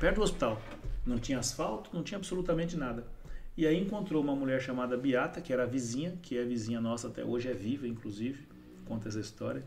perto 0.00 0.16
do 0.16 0.22
hospital. 0.22 0.60
Não 1.04 1.18
tinha 1.18 1.38
asfalto, 1.38 1.90
não 1.92 2.02
tinha 2.02 2.18
absolutamente 2.18 2.76
nada. 2.76 3.06
E 3.56 3.66
aí 3.66 3.80
encontrou 3.80 4.22
uma 4.22 4.36
mulher 4.36 4.60
chamada 4.60 4.96
Beata, 4.98 5.40
que 5.40 5.52
era 5.52 5.62
a 5.62 5.66
vizinha, 5.66 6.18
que 6.20 6.36
é 6.36 6.44
vizinha 6.44 6.80
nossa 6.80 7.08
até 7.08 7.24
hoje, 7.24 7.48
é 7.48 7.54
viva, 7.54 7.88
inclusive, 7.88 8.46
conta 8.84 9.08
essa 9.08 9.20
história. 9.20 9.64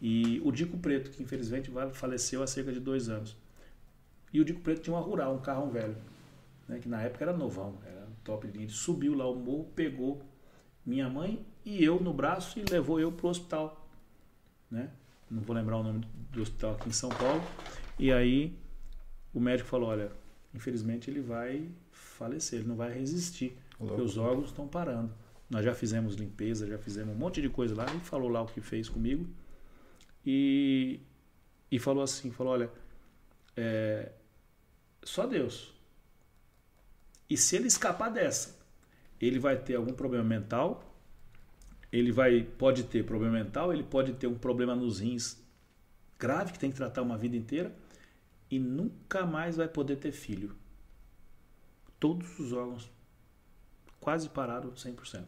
E 0.00 0.40
o 0.44 0.52
Dico 0.52 0.78
Preto, 0.78 1.10
que 1.10 1.22
infelizmente 1.22 1.70
faleceu 1.92 2.42
há 2.42 2.46
cerca 2.46 2.72
de 2.72 2.80
dois 2.80 3.08
anos. 3.08 3.36
E 4.32 4.40
o 4.40 4.44
Dico 4.44 4.60
Preto 4.60 4.82
tinha 4.82 4.94
uma 4.94 5.02
rural, 5.02 5.34
um 5.34 5.40
carro 5.40 5.68
velho, 5.70 5.96
né, 6.68 6.78
que 6.78 6.88
na 6.88 7.02
época 7.02 7.24
era 7.24 7.36
novão, 7.36 7.74
era 7.84 8.06
top 8.22 8.46
linha. 8.46 8.64
Ele 8.64 8.72
subiu 8.72 9.14
lá 9.14 9.28
o 9.28 9.34
morro, 9.34 9.64
pegou 9.74 10.22
minha 10.84 11.08
mãe 11.08 11.44
e 11.64 11.82
eu 11.82 12.00
no 12.00 12.12
braço 12.12 12.58
e 12.58 12.64
levou 12.70 13.00
eu 13.00 13.10
para 13.10 13.26
o 13.26 13.30
hospital. 13.30 13.88
Né? 14.70 14.90
Não 15.30 15.42
vou 15.42 15.54
lembrar 15.54 15.78
o 15.78 15.82
nome 15.82 16.06
do 16.30 16.42
hospital 16.42 16.74
aqui 16.74 16.88
em 16.88 16.92
São 16.92 17.10
Paulo. 17.10 17.42
E 17.98 18.12
aí 18.12 18.56
o 19.34 19.40
médico 19.40 19.68
falou: 19.68 19.88
olha, 19.88 20.10
infelizmente 20.54 21.10
ele 21.10 21.20
vai 21.20 21.68
falecer, 21.90 22.60
ele 22.60 22.68
não 22.68 22.76
vai 22.76 22.92
resistir, 22.92 23.56
porque 23.78 24.00
os 24.00 24.16
órgãos 24.16 24.48
estão 24.48 24.66
parando. 24.66 25.12
Nós 25.50 25.64
já 25.64 25.74
fizemos 25.74 26.14
limpeza, 26.14 26.66
já 26.66 26.78
fizemos 26.78 27.14
um 27.14 27.18
monte 27.18 27.40
de 27.40 27.48
coisa 27.48 27.74
lá. 27.74 27.86
Ele 27.88 28.00
falou 28.00 28.28
lá 28.28 28.42
o 28.42 28.46
que 28.46 28.60
fez 28.60 28.88
comigo. 28.88 29.26
E, 30.30 31.00
e 31.70 31.78
falou 31.78 32.02
assim: 32.02 32.30
falou, 32.30 32.52
olha, 32.52 32.70
é, 33.56 34.12
só 35.02 35.26
Deus. 35.26 35.72
E 37.30 37.34
se 37.34 37.56
ele 37.56 37.66
escapar 37.66 38.10
dessa, 38.10 38.58
ele 39.18 39.38
vai 39.38 39.56
ter 39.56 39.76
algum 39.76 39.94
problema 39.94 40.24
mental, 40.24 40.84
ele 41.90 42.12
vai 42.12 42.42
pode 42.42 42.82
ter 42.84 43.06
problema 43.06 43.42
mental, 43.42 43.72
ele 43.72 43.82
pode 43.82 44.12
ter 44.12 44.26
um 44.26 44.36
problema 44.36 44.76
nos 44.76 45.00
rins 45.00 45.42
grave 46.18 46.52
que 46.52 46.58
tem 46.58 46.70
que 46.70 46.76
tratar 46.76 47.00
uma 47.00 47.16
vida 47.16 47.34
inteira 47.34 47.74
e 48.50 48.58
nunca 48.58 49.24
mais 49.24 49.56
vai 49.56 49.66
poder 49.66 49.96
ter 49.96 50.12
filho. 50.12 50.54
Todos 51.98 52.38
os 52.38 52.52
órgãos 52.52 52.90
quase 53.98 54.28
pararam 54.28 54.72
100%. 54.72 55.24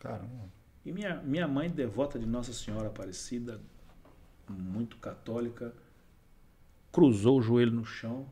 Caramba. 0.00 0.50
E 0.84 0.90
minha, 0.90 1.22
minha 1.22 1.46
mãe, 1.46 1.70
devota 1.70 2.18
de 2.18 2.26
Nossa 2.26 2.52
Senhora 2.52 2.88
Aparecida, 2.88 3.60
muito 4.52 4.96
católica, 4.96 5.72
cruzou 6.92 7.38
o 7.38 7.42
joelho 7.42 7.72
no 7.72 7.84
chão 7.84 8.26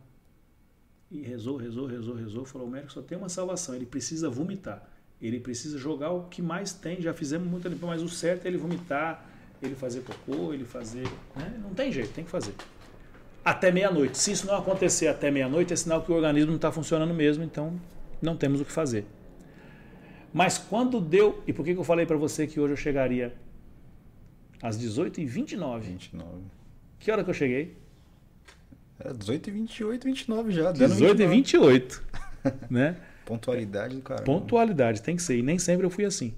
e 1.11 1.21
rezou, 1.21 1.57
rezou, 1.57 1.87
rezou, 1.87 2.15
rezou. 2.15 2.45
Falou: 2.45 2.69
o 2.69 2.71
médico 2.71 2.93
só 2.93 3.03
tem 3.03 3.17
uma 3.17 3.29
salvação, 3.29 3.75
ele 3.75 3.87
precisa 3.87 4.29
vomitar. 4.29 4.89
Ele 5.21 5.41
precisa 5.41 5.77
jogar 5.79 6.11
o 6.11 6.25
que 6.29 6.41
mais 6.41 6.73
tem. 6.73 7.01
Já 7.01 7.13
fizemos 7.13 7.49
muita 7.49 7.69
limpeza, 7.69 7.87
mas 7.87 8.03
o 8.03 8.09
certo 8.09 8.45
é 8.45 8.49
ele 8.49 8.57
vomitar, 8.57 9.27
ele 9.61 9.75
fazer 9.75 10.03
cocô, 10.03 10.53
ele 10.55 10.65
fazer. 10.65 11.05
Né? 11.35 11.61
Não 11.61 11.75
tem 11.75 11.91
jeito, 11.91 12.13
tem 12.13 12.25
que 12.25 12.31
fazer. 12.31 12.55
Até 13.45 13.73
meia-noite. 13.73 14.17
Se 14.17 14.31
isso 14.31 14.47
não 14.47 14.55
acontecer 14.55 15.09
até 15.09 15.31
meia-noite, 15.31 15.73
é 15.73 15.77
sinal 15.77 16.03
que 16.03 16.13
o 16.13 16.15
organismo 16.15 16.51
não 16.51 16.57
está 16.57 16.71
funcionando 16.71 17.13
mesmo, 17.13 17.43
então 17.43 17.81
não 18.23 18.37
temos 18.37 18.61
o 18.61 18.65
que 18.65 18.71
fazer. 18.71 19.07
Mas 20.33 20.59
quando 20.59 21.01
deu. 21.01 21.43
E 21.47 21.53
por 21.53 21.65
que, 21.65 21.75
que 21.75 21.81
eu 21.81 21.85
falei 21.85 22.07
para 22.07 22.17
você 22.17 22.47
que 22.47 22.61
hoje 22.61 22.75
eu 22.75 22.77
chegaria 22.77 23.35
às 24.63 24.79
18h29? 24.79 25.81
29. 25.81 26.43
Que 26.99 27.11
hora 27.11 27.23
que 27.23 27.31
eu 27.31 27.35
cheguei? 27.35 27.77
Era 28.99 29.15
18 29.15 29.49
e 29.49 29.53
28, 29.53 30.05
29 30.05 30.53
já. 30.53 30.73
18 30.73 31.23
e 31.23 31.27
28. 31.27 32.05
né? 32.69 32.97
Pontualidade 33.25 33.95
do 33.95 34.03
cara. 34.03 34.23
Pontualidade, 34.23 35.03
tem 35.03 35.15
que 35.15 35.23
ser. 35.23 35.39
E 35.39 35.43
nem 35.43 35.59
sempre 35.59 35.87
eu 35.87 35.91
fui 35.91 36.05
assim. 36.05 36.35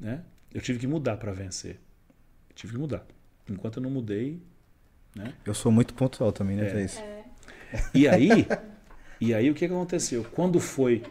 Né? 0.00 0.22
Eu 0.54 0.60
tive 0.60 0.78
que 0.78 0.86
mudar 0.86 1.16
para 1.16 1.32
vencer. 1.32 1.78
Eu 2.48 2.54
tive 2.54 2.72
que 2.74 2.78
mudar. 2.78 3.04
Enquanto 3.50 3.78
eu 3.78 3.82
não 3.82 3.90
mudei. 3.90 4.40
Né? 5.14 5.34
Eu 5.44 5.52
sou 5.52 5.72
muito 5.72 5.92
pontual 5.94 6.30
também, 6.32 6.56
né, 6.56 6.66
Thaís? 6.66 6.98
É. 6.98 7.24
E 7.92 8.08
aí, 8.08 8.46
e 9.20 9.34
aí 9.34 9.50
o 9.50 9.54
que 9.54 9.64
aconteceu? 9.64 10.24
Quando 10.32 10.60
foi 10.60 11.02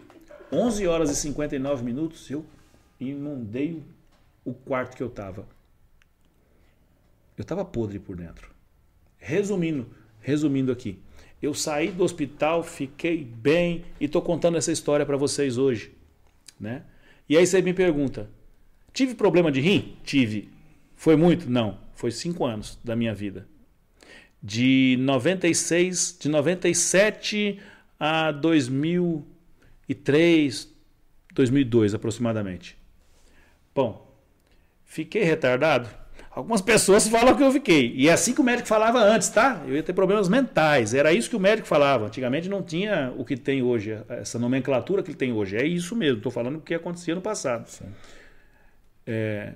11 0.51 0.87
horas 0.87 1.11
e 1.11 1.15
59 1.15 1.83
minutos, 1.83 2.29
eu 2.31 2.45
inundei 2.99 3.83
o 4.45 4.53
quarto 4.53 4.95
que 4.95 5.03
eu 5.03 5.07
estava. 5.07 5.45
Eu 7.37 7.43
estava 7.43 7.63
podre 7.63 7.99
por 7.99 8.15
dentro. 8.15 8.49
Resumindo, 9.17 9.87
resumindo 10.19 10.71
aqui, 10.71 10.99
eu 11.41 11.53
saí 11.53 11.91
do 11.91 12.03
hospital, 12.03 12.63
fiquei 12.63 13.23
bem 13.23 13.85
e 13.99 14.05
estou 14.05 14.21
contando 14.21 14.57
essa 14.57 14.71
história 14.71 15.05
para 15.05 15.17
vocês 15.17 15.57
hoje, 15.57 15.91
né? 16.59 16.83
E 17.29 17.37
aí 17.37 17.45
você 17.45 17.61
me 17.61 17.73
pergunta, 17.73 18.29
tive 18.91 19.13
problema 19.13 19.51
de 19.51 19.61
rim? 19.61 19.97
Tive. 20.03 20.49
Foi 20.95 21.15
muito? 21.15 21.47
Não. 21.49 21.77
Foi 21.93 22.11
cinco 22.11 22.45
anos 22.45 22.79
da 22.83 22.95
minha 22.95 23.13
vida. 23.13 23.47
De 24.41 24.97
96, 24.99 26.17
de 26.19 26.29
97 26.29 27.59
a 27.99 28.31
2003, 28.31 30.73
2002 31.33 31.93
aproximadamente. 31.93 32.77
Bom, 33.73 34.15
fiquei 34.85 35.23
retardado? 35.23 35.89
Algumas 36.37 36.61
pessoas 36.61 37.07
falam 37.07 37.35
que 37.35 37.41
eu 37.41 37.51
fiquei. 37.51 37.91
E 37.95 38.07
é 38.07 38.13
assim 38.13 38.31
que 38.31 38.39
o 38.39 38.43
médico 38.43 38.67
falava 38.67 38.99
antes, 38.99 39.27
tá? 39.27 39.63
Eu 39.65 39.73
ia 39.73 39.81
ter 39.81 39.91
problemas 39.91 40.29
mentais. 40.29 40.93
Era 40.93 41.11
isso 41.11 41.31
que 41.31 41.35
o 41.35 41.39
médico 41.39 41.67
falava. 41.67 42.05
Antigamente 42.05 42.47
não 42.47 42.61
tinha 42.61 43.11
o 43.17 43.25
que 43.25 43.35
tem 43.35 43.63
hoje, 43.63 43.97
essa 44.07 44.37
nomenclatura 44.37 45.01
que 45.01 45.09
ele 45.09 45.17
tem 45.17 45.33
hoje. 45.33 45.57
É 45.57 45.65
isso 45.65 45.95
mesmo. 45.95 46.17
Estou 46.17 46.31
falando 46.31 46.57
o 46.57 46.61
que 46.61 46.75
acontecia 46.75 47.15
no 47.15 47.21
passado. 47.21 47.67
É, 49.07 49.53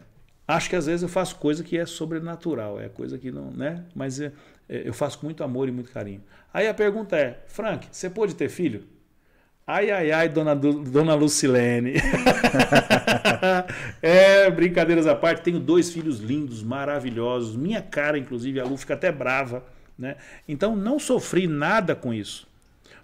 acho 0.48 0.72
que 0.72 0.76
às 0.76 0.88
vezes 0.88 1.04
eu 1.04 1.10
faço 1.10 1.36
coisa 1.36 1.64
que 1.64 1.78
é 1.78 1.86
sobrenatural, 1.86 2.82
é 2.82 2.90
coisa 2.90 3.16
que 3.16 3.32
não, 3.32 3.52
né? 3.52 3.84
Mas 3.94 4.20
é, 4.20 4.32
é, 4.68 4.88
eu 4.88 4.94
faço 4.94 5.20
com 5.20 5.28
muito 5.28 5.44
amor 5.44 5.70
e 5.70 5.72
muito 5.72 5.92
carinho. 5.92 6.24
Aí 6.52 6.68
a 6.68 6.74
pergunta 6.74 7.16
é, 7.16 7.44
Frank, 7.46 7.90
você 7.92 8.10
pode 8.10 8.34
ter 8.34 8.50
filho? 8.50 8.88
Ai, 9.68 9.92
ai, 9.92 10.12
ai, 10.12 10.28
dona, 10.28 10.56
dona 10.56 11.14
Lucilene. 11.14 11.94
é, 14.02 14.41
brincadeiras 14.52 15.08
à 15.08 15.16
parte, 15.16 15.44
tenho 15.44 15.60
dois 15.60 15.92
filhos 15.92 16.20
lindos, 16.20 16.62
maravilhosos. 16.62 17.56
Minha 17.56 17.82
cara, 17.82 18.18
inclusive, 18.18 18.60
a 18.60 18.64
Lu 18.64 18.78
fica 18.78 18.94
até 18.94 19.12
brava. 19.12 19.64
Né? 19.98 20.16
Então, 20.48 20.76
não 20.76 21.00
sofri 21.00 21.48
nada 21.48 21.96
com 21.96 22.14
isso. 22.14 22.48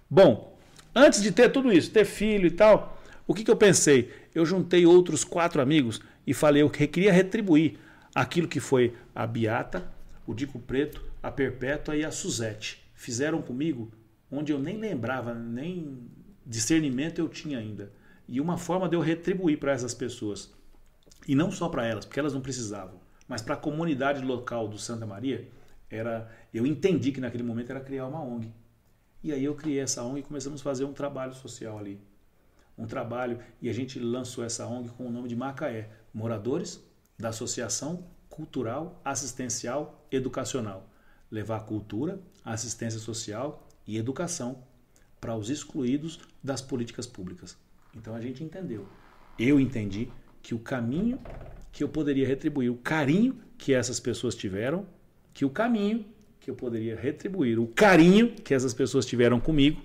Bom, 0.08 0.56
antes 0.94 1.22
de 1.22 1.32
ter 1.32 1.50
tudo 1.50 1.72
isso, 1.72 1.90
ter 1.90 2.04
filho 2.04 2.46
e 2.46 2.50
tal, 2.50 3.00
o 3.26 3.34
que, 3.34 3.44
que 3.44 3.50
eu 3.50 3.56
pensei? 3.56 4.12
Eu 4.34 4.46
juntei 4.46 4.86
outros 4.86 5.24
quatro 5.24 5.60
amigos 5.60 6.00
e 6.26 6.32
falei, 6.32 6.62
eu 6.62 6.70
queria 6.70 7.12
retribuir 7.12 7.78
aquilo 8.14 8.48
que 8.48 8.60
foi 8.60 8.94
a 9.14 9.26
Beata, 9.26 9.88
o 10.26 10.34
Dico 10.34 10.58
Preto, 10.58 11.04
a 11.22 11.30
Perpétua 11.30 11.96
e 11.96 12.04
a 12.04 12.10
Suzete. 12.10 12.82
Fizeram 12.94 13.40
comigo 13.40 13.90
onde 14.30 14.52
eu 14.52 14.58
nem 14.58 14.76
lembrava, 14.76 15.34
nem 15.34 16.08
discernimento 16.44 17.18
eu 17.18 17.28
tinha 17.28 17.58
ainda. 17.58 17.92
E 18.26 18.40
uma 18.40 18.58
forma 18.58 18.88
de 18.88 18.96
eu 18.96 19.00
retribuir 19.00 19.58
para 19.58 19.72
essas 19.72 19.94
pessoas, 19.94 20.52
e 21.28 21.34
não 21.34 21.52
só 21.52 21.68
para 21.68 21.86
elas, 21.86 22.06
porque 22.06 22.18
elas 22.18 22.32
não 22.32 22.40
precisavam, 22.40 22.98
mas 23.28 23.42
para 23.42 23.52
a 23.52 23.58
comunidade 23.58 24.24
local 24.24 24.66
do 24.66 24.78
Santa 24.78 25.04
Maria, 25.04 25.46
era 25.90 26.30
eu 26.52 26.66
entendi 26.66 27.12
que 27.12 27.20
naquele 27.20 27.42
momento 27.42 27.68
era 27.68 27.80
criar 27.80 28.06
uma 28.06 28.22
ONG. 28.22 28.50
E 29.22 29.30
aí 29.30 29.44
eu 29.44 29.54
criei 29.54 29.80
essa 29.80 30.02
ONG 30.02 30.20
e 30.20 30.22
começamos 30.22 30.62
a 30.62 30.64
fazer 30.64 30.84
um 30.84 30.94
trabalho 30.94 31.34
social 31.34 31.78
ali. 31.78 32.00
Um 32.78 32.86
trabalho, 32.86 33.40
e 33.60 33.68
a 33.68 33.72
gente 33.74 33.98
lançou 33.98 34.42
essa 34.42 34.66
ONG 34.66 34.88
com 34.90 35.06
o 35.06 35.10
nome 35.10 35.28
de 35.28 35.36
Macaé, 35.36 35.90
Moradores 36.14 36.82
da 37.18 37.28
Associação 37.28 38.06
Cultural, 38.30 38.98
Assistencial, 39.04 40.06
Educacional. 40.10 40.88
Levar 41.30 41.60
cultura, 41.66 42.20
assistência 42.42 43.00
social 43.00 43.66
e 43.86 43.98
educação 43.98 44.62
para 45.20 45.36
os 45.36 45.50
excluídos 45.50 46.20
das 46.42 46.62
políticas 46.62 47.06
públicas. 47.06 47.58
Então 47.94 48.14
a 48.14 48.20
gente 48.20 48.42
entendeu. 48.42 48.86
Eu 49.38 49.60
entendi 49.60 50.08
que 50.48 50.54
o 50.54 50.58
caminho 50.58 51.20
que 51.70 51.84
eu 51.84 51.90
poderia 51.90 52.26
retribuir, 52.26 52.70
o 52.70 52.76
carinho 52.78 53.38
que 53.58 53.74
essas 53.74 54.00
pessoas 54.00 54.34
tiveram, 54.34 54.86
que 55.34 55.44
o 55.44 55.50
caminho 55.50 56.06
que 56.40 56.50
eu 56.50 56.54
poderia 56.54 56.98
retribuir, 56.98 57.58
o 57.58 57.66
carinho 57.66 58.34
que 58.34 58.54
essas 58.54 58.72
pessoas 58.72 59.04
tiveram 59.04 59.38
comigo, 59.38 59.78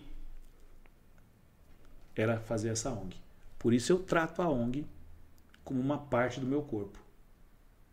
era 2.16 2.40
fazer 2.40 2.70
essa 2.70 2.90
ONG. 2.90 3.18
Por 3.60 3.74
isso 3.74 3.92
eu 3.92 4.00
trato 4.00 4.42
a 4.42 4.50
ONG 4.50 4.86
como 5.66 5.82
uma 5.82 5.98
parte 5.98 6.40
do 6.40 6.48
meu 6.48 6.62
corpo. 6.62 6.98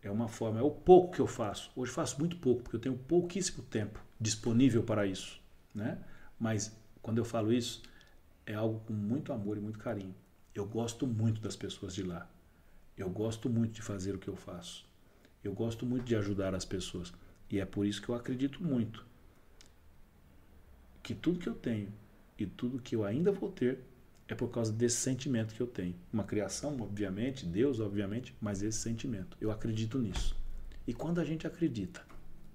É 0.01 0.09
uma 0.09 0.29
forma, 0.29 0.61
é 0.61 0.63
o 0.63 0.71
pouco 0.71 1.13
que 1.13 1.19
eu 1.19 1.27
faço. 1.27 1.69
Hoje 1.75 1.91
faço 1.91 2.17
muito 2.19 2.37
pouco, 2.37 2.61
porque 2.61 2.77
eu 2.77 2.79
tenho 2.79 2.95
pouquíssimo 2.95 3.63
tempo 3.63 3.99
disponível 4.17 4.81
para 4.81 5.05
isso. 5.05 5.41
Né? 5.75 5.97
Mas 6.39 6.73
quando 7.01 7.17
eu 7.17 7.25
falo 7.25 7.51
isso, 7.51 7.81
é 8.45 8.53
algo 8.53 8.79
com 8.87 8.93
muito 8.93 9.33
amor 9.33 9.57
e 9.57 9.59
muito 9.59 9.77
carinho. 9.77 10.15
Eu 10.55 10.65
gosto 10.65 11.05
muito 11.05 11.41
das 11.41 11.57
pessoas 11.57 11.93
de 11.93 12.03
lá. 12.03 12.29
Eu 13.01 13.09
gosto 13.09 13.49
muito 13.49 13.73
de 13.73 13.81
fazer 13.81 14.13
o 14.13 14.19
que 14.19 14.27
eu 14.27 14.35
faço. 14.35 14.85
Eu 15.43 15.53
gosto 15.53 15.87
muito 15.87 16.05
de 16.05 16.15
ajudar 16.15 16.53
as 16.53 16.63
pessoas. 16.63 17.11
E 17.49 17.59
é 17.59 17.65
por 17.65 17.83
isso 17.83 17.99
que 17.99 18.09
eu 18.09 18.13
acredito 18.13 18.63
muito 18.63 19.03
que 21.01 21.15
tudo 21.15 21.39
que 21.39 21.49
eu 21.49 21.55
tenho 21.55 21.91
e 22.37 22.45
tudo 22.45 22.79
que 22.79 22.95
eu 22.95 23.03
ainda 23.03 23.31
vou 23.31 23.51
ter 23.51 23.79
é 24.27 24.35
por 24.35 24.49
causa 24.49 24.71
desse 24.71 24.97
sentimento 24.97 25.55
que 25.55 25.61
eu 25.61 25.65
tenho. 25.65 25.95
Uma 26.13 26.23
criação, 26.23 26.79
obviamente, 26.79 27.43
Deus, 27.43 27.79
obviamente, 27.79 28.35
mas 28.39 28.61
esse 28.61 28.77
sentimento. 28.77 29.35
Eu 29.41 29.49
acredito 29.49 29.97
nisso. 29.97 30.39
E 30.85 30.93
quando 30.93 31.19
a 31.19 31.25
gente 31.25 31.47
acredita, 31.47 32.05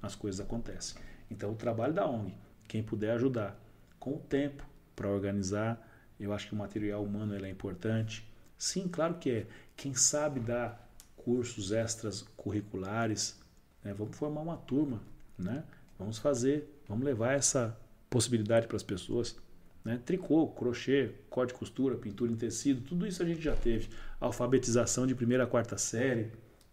as 0.00 0.14
coisas 0.14 0.40
acontecem. 0.40 1.02
Então, 1.28 1.50
o 1.50 1.56
trabalho 1.56 1.92
da 1.92 2.08
ONG, 2.08 2.32
quem 2.68 2.84
puder 2.84 3.10
ajudar 3.16 3.60
com 3.98 4.14
o 4.14 4.20
tempo 4.20 4.64
para 4.94 5.08
organizar, 5.08 5.84
eu 6.20 6.32
acho 6.32 6.46
que 6.46 6.54
o 6.54 6.56
material 6.56 7.02
humano 7.02 7.34
é 7.34 7.50
importante. 7.50 8.24
Sim, 8.56 8.86
claro 8.86 9.18
que 9.18 9.30
é. 9.30 9.46
Quem 9.76 9.94
sabe 9.94 10.40
dar 10.40 10.90
cursos 11.16 11.72
extras 11.72 12.22
curriculares, 12.36 13.38
né? 13.82 13.92
vamos 13.92 14.16
formar 14.16 14.40
uma 14.40 14.56
turma, 14.56 15.02
né? 15.38 15.64
vamos 15.98 16.18
fazer, 16.18 16.68
vamos 16.88 17.04
levar 17.04 17.32
essa 17.32 17.76
possibilidade 18.08 18.66
para 18.66 18.76
as 18.76 18.82
pessoas. 18.82 19.36
Né? 19.84 20.00
Tricô, 20.04 20.48
crochê, 20.48 21.12
corte 21.28 21.52
de 21.52 21.58
costura, 21.58 21.96
pintura 21.96 22.30
em 22.30 22.36
tecido, 22.36 22.80
tudo 22.80 23.06
isso 23.06 23.22
a 23.22 23.26
gente 23.26 23.40
já 23.40 23.54
teve. 23.54 23.88
Alfabetização 24.20 25.06
de 25.06 25.14
primeira 25.14 25.44
a 25.44 25.46
quarta 25.46 25.76
série, 25.76 26.32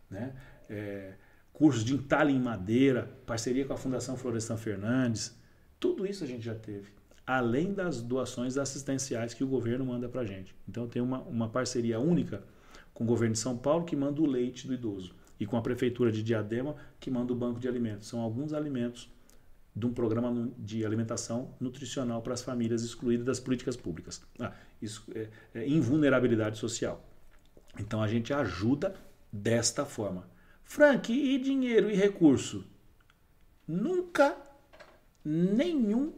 né? 0.10 0.34
É, 0.70 1.14
cursos 1.52 1.84
de 1.84 1.94
entalhe 1.94 2.34
em 2.34 2.40
madeira, 2.40 3.10
parceria 3.26 3.66
com 3.66 3.74
a 3.74 3.78
Fundação 3.78 4.18
Florestan 4.18 4.58
Fernandes, 4.58 5.36
tudo 5.80 6.06
isso 6.06 6.24
a 6.24 6.28
gente 6.28 6.44
já 6.44 6.56
teve. 6.56 6.92
Além 7.26 7.74
das 7.74 8.02
doações 8.02 8.58
assistenciais 8.58 9.34
que 9.34 9.44
o 9.44 9.48
governo 9.48 9.86
manda 9.86 10.10
para 10.10 10.22
a 10.22 10.26
gente. 10.26 10.56
Então 10.68 10.88
tem 10.88 11.02
uma, 11.02 11.20
uma 11.22 11.50
parceria 11.50 12.00
única 12.00 12.44
com 12.94 13.04
o 13.04 13.08
governo 13.08 13.34
de 13.34 13.40
São 13.40 13.58
Paulo 13.58 13.86
que 13.86 13.96
manda 13.96 14.22
o 14.22 14.26
leite 14.26 14.68
do 14.68 14.74
idoso 14.74 15.16
e 15.40 15.46
com 15.46 15.58
a 15.58 15.62
prefeitura 15.62 16.12
de 16.12 16.24
Diadema 16.24 16.76
que 17.00 17.10
manda 17.10 17.34
o 17.34 17.36
banco 17.36 17.60
de 17.60 17.68
alimentos. 17.68 18.08
São 18.08 18.22
alguns 18.22 18.54
alimentos 18.54 19.12
de 19.76 19.86
um 19.86 19.94
programa 19.94 20.52
de 20.58 20.86
alimentação 20.86 21.56
nutricional 21.60 22.22
para 22.22 22.34
as 22.34 22.44
famílias 22.44 22.84
excluídas 22.84 23.26
das 23.26 23.40
políticas 23.40 23.76
públicas. 23.76 24.22
Ah, 24.40 24.54
isso 24.82 25.04
é, 25.16 25.30
é 25.56 25.68
invulnerabilidade 25.68 26.58
social. 26.58 27.04
Então 27.80 28.02
a 28.02 28.08
gente 28.08 28.34
ajuda 28.34 28.96
desta 29.32 29.86
forma. 29.86 30.30
Frank, 30.64 31.12
e 31.12 31.38
dinheiro 31.40 31.90
e 31.90 31.96
recurso? 31.96 32.64
Nunca 33.68 34.38
nenhum 35.26 36.14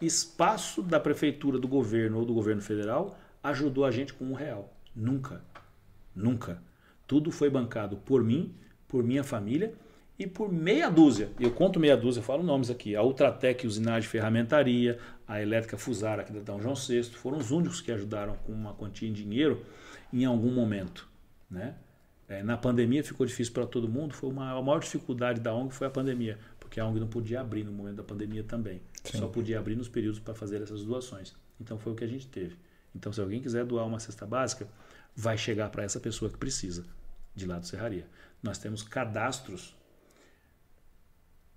espaço 0.00 0.82
da 0.82 0.98
prefeitura, 0.98 1.58
do 1.58 1.68
governo 1.68 2.18
ou 2.18 2.24
do 2.24 2.34
governo 2.34 2.62
federal 2.62 3.18
ajudou 3.42 3.84
a 3.84 3.90
gente 3.90 4.12
com 4.12 4.24
um 4.26 4.34
real. 4.34 4.74
Nunca. 4.94 5.42
Nunca. 6.22 6.62
Tudo 7.06 7.30
foi 7.30 7.50
bancado 7.50 7.96
por 7.96 8.22
mim, 8.22 8.54
por 8.86 9.02
minha 9.02 9.24
família 9.24 9.74
e 10.20 10.26
por 10.26 10.52
meia 10.52 10.90
dúzia, 10.90 11.30
eu 11.40 11.50
conto 11.50 11.80
meia 11.80 11.96
dúzia, 11.96 12.22
falo 12.22 12.42
nomes 12.42 12.68
aqui, 12.68 12.94
a 12.94 13.02
Ultratec 13.02 13.66
Usinagem 13.66 14.06
Ferramentaria, 14.06 14.98
a 15.26 15.40
Elétrica 15.40 15.78
Fusara 15.78 16.20
aqui 16.20 16.30
da 16.30 16.40
Dom 16.40 16.60
João 16.60 16.74
VI, 16.74 17.04
foram 17.04 17.38
os 17.38 17.50
únicos 17.50 17.80
que 17.80 17.90
ajudaram 17.90 18.36
com 18.44 18.52
uma 18.52 18.74
quantia 18.74 19.08
em 19.08 19.14
dinheiro 19.14 19.64
em 20.12 20.26
algum 20.26 20.52
momento. 20.52 21.08
Né? 21.50 21.74
É, 22.28 22.42
na 22.42 22.58
pandemia 22.58 23.02
ficou 23.02 23.24
difícil 23.24 23.54
para 23.54 23.64
todo 23.64 23.88
mundo, 23.88 24.12
foi 24.12 24.28
uma, 24.28 24.52
a 24.52 24.60
maior 24.60 24.80
dificuldade 24.80 25.40
da 25.40 25.54
ONG 25.54 25.72
foi 25.72 25.86
a 25.86 25.90
pandemia, 25.90 26.38
porque 26.60 26.78
a 26.78 26.86
ONG 26.86 27.00
não 27.00 27.08
podia 27.08 27.40
abrir 27.40 27.64
no 27.64 27.72
momento 27.72 27.96
da 27.96 28.04
pandemia 28.04 28.44
também, 28.44 28.82
Sim. 29.02 29.16
só 29.16 29.26
podia 29.26 29.58
abrir 29.58 29.74
nos 29.74 29.88
períodos 29.88 30.20
para 30.20 30.34
fazer 30.34 30.60
essas 30.60 30.84
doações. 30.84 31.34
Então 31.58 31.78
foi 31.78 31.94
o 31.94 31.96
que 31.96 32.04
a 32.04 32.06
gente 32.06 32.26
teve. 32.26 32.56
Então 32.94 33.10
se 33.10 33.22
alguém 33.22 33.40
quiser 33.40 33.64
doar 33.64 33.86
uma 33.86 33.98
cesta 33.98 34.26
básica, 34.26 34.68
vai 35.14 35.36
chegar 35.36 35.70
para 35.70 35.82
essa 35.82 36.00
pessoa 36.00 36.30
que 36.30 36.38
precisa, 36.38 36.84
de 37.34 37.46
lá 37.46 37.58
do 37.58 37.66
Serraria. 37.66 38.06
Nós 38.42 38.58
temos 38.58 38.82
cadastros 38.82 39.76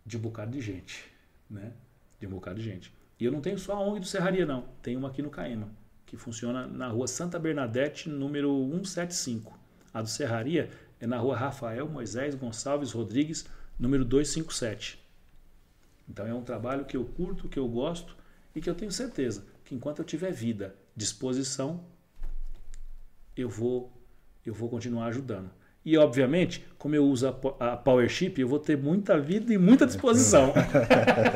de 0.06 0.18
um 0.18 0.20
bocado 0.20 0.52
de 0.52 0.62
gente, 0.62 1.06
né? 1.50 1.72
De 2.20 2.28
um 2.28 2.30
bocado 2.30 2.60
de 2.60 2.66
gente. 2.66 2.94
E 3.20 3.26
eu 3.26 3.32
não 3.32 3.42
tenho 3.42 3.58
só 3.58 3.74
a 3.74 3.80
ONG 3.80 4.02
do 4.02 4.06
Serraria, 4.06 4.46
não. 4.46 4.68
Tem 4.82 4.98
uma 4.98 5.10
aqui 5.10 5.22
no 5.22 5.30
Caema, 5.30 5.70
que 6.06 6.18
funciona 6.18 6.68
na 6.68 6.88
rua 6.88 7.08
Santa 7.08 7.40
Bernadette, 7.40 8.10
número 8.10 8.50
175. 8.72 9.58
A 9.94 10.02
do 10.02 10.10
Serraria 10.10 10.70
é 11.00 11.08
na 11.08 11.18
rua 11.18 11.38
Rafael 11.38 11.88
Moisés 11.88 12.36
Gonçalves 12.36 12.92
Rodrigues, 12.92 13.46
número 13.80 14.04
257. 14.04 15.02
Então 16.10 16.26
é 16.26 16.34
um 16.34 16.44
trabalho 16.44 16.86
que 16.86 16.98
eu 16.98 17.06
curto, 17.06 17.48
que 17.48 17.58
eu 17.58 17.68
gosto 17.68 18.16
e 18.54 18.60
que 18.60 18.70
eu 18.70 18.76
tenho 18.76 18.92
certeza 18.92 19.46
que 19.64 19.74
enquanto 19.74 20.00
eu 20.00 20.06
tiver 20.06 20.32
vida, 20.32 20.76
disposição, 20.96 21.84
eu 23.36 23.50
vou 23.50 23.92
eu 24.46 24.54
vou 24.54 24.70
continuar 24.70 25.08
ajudando. 25.08 25.50
E, 25.86 25.98
obviamente, 25.98 26.66
como 26.78 26.96
eu 26.96 27.04
uso 27.06 27.28
a, 27.60 27.76
PowerShip, 27.76 28.40
eu 28.40 28.48
vou 28.48 28.60
ter 28.60 28.78
muita 28.78 29.20
vida 29.20 29.54
e 29.54 29.58
muita 29.58 29.86
disposição. 29.86 30.54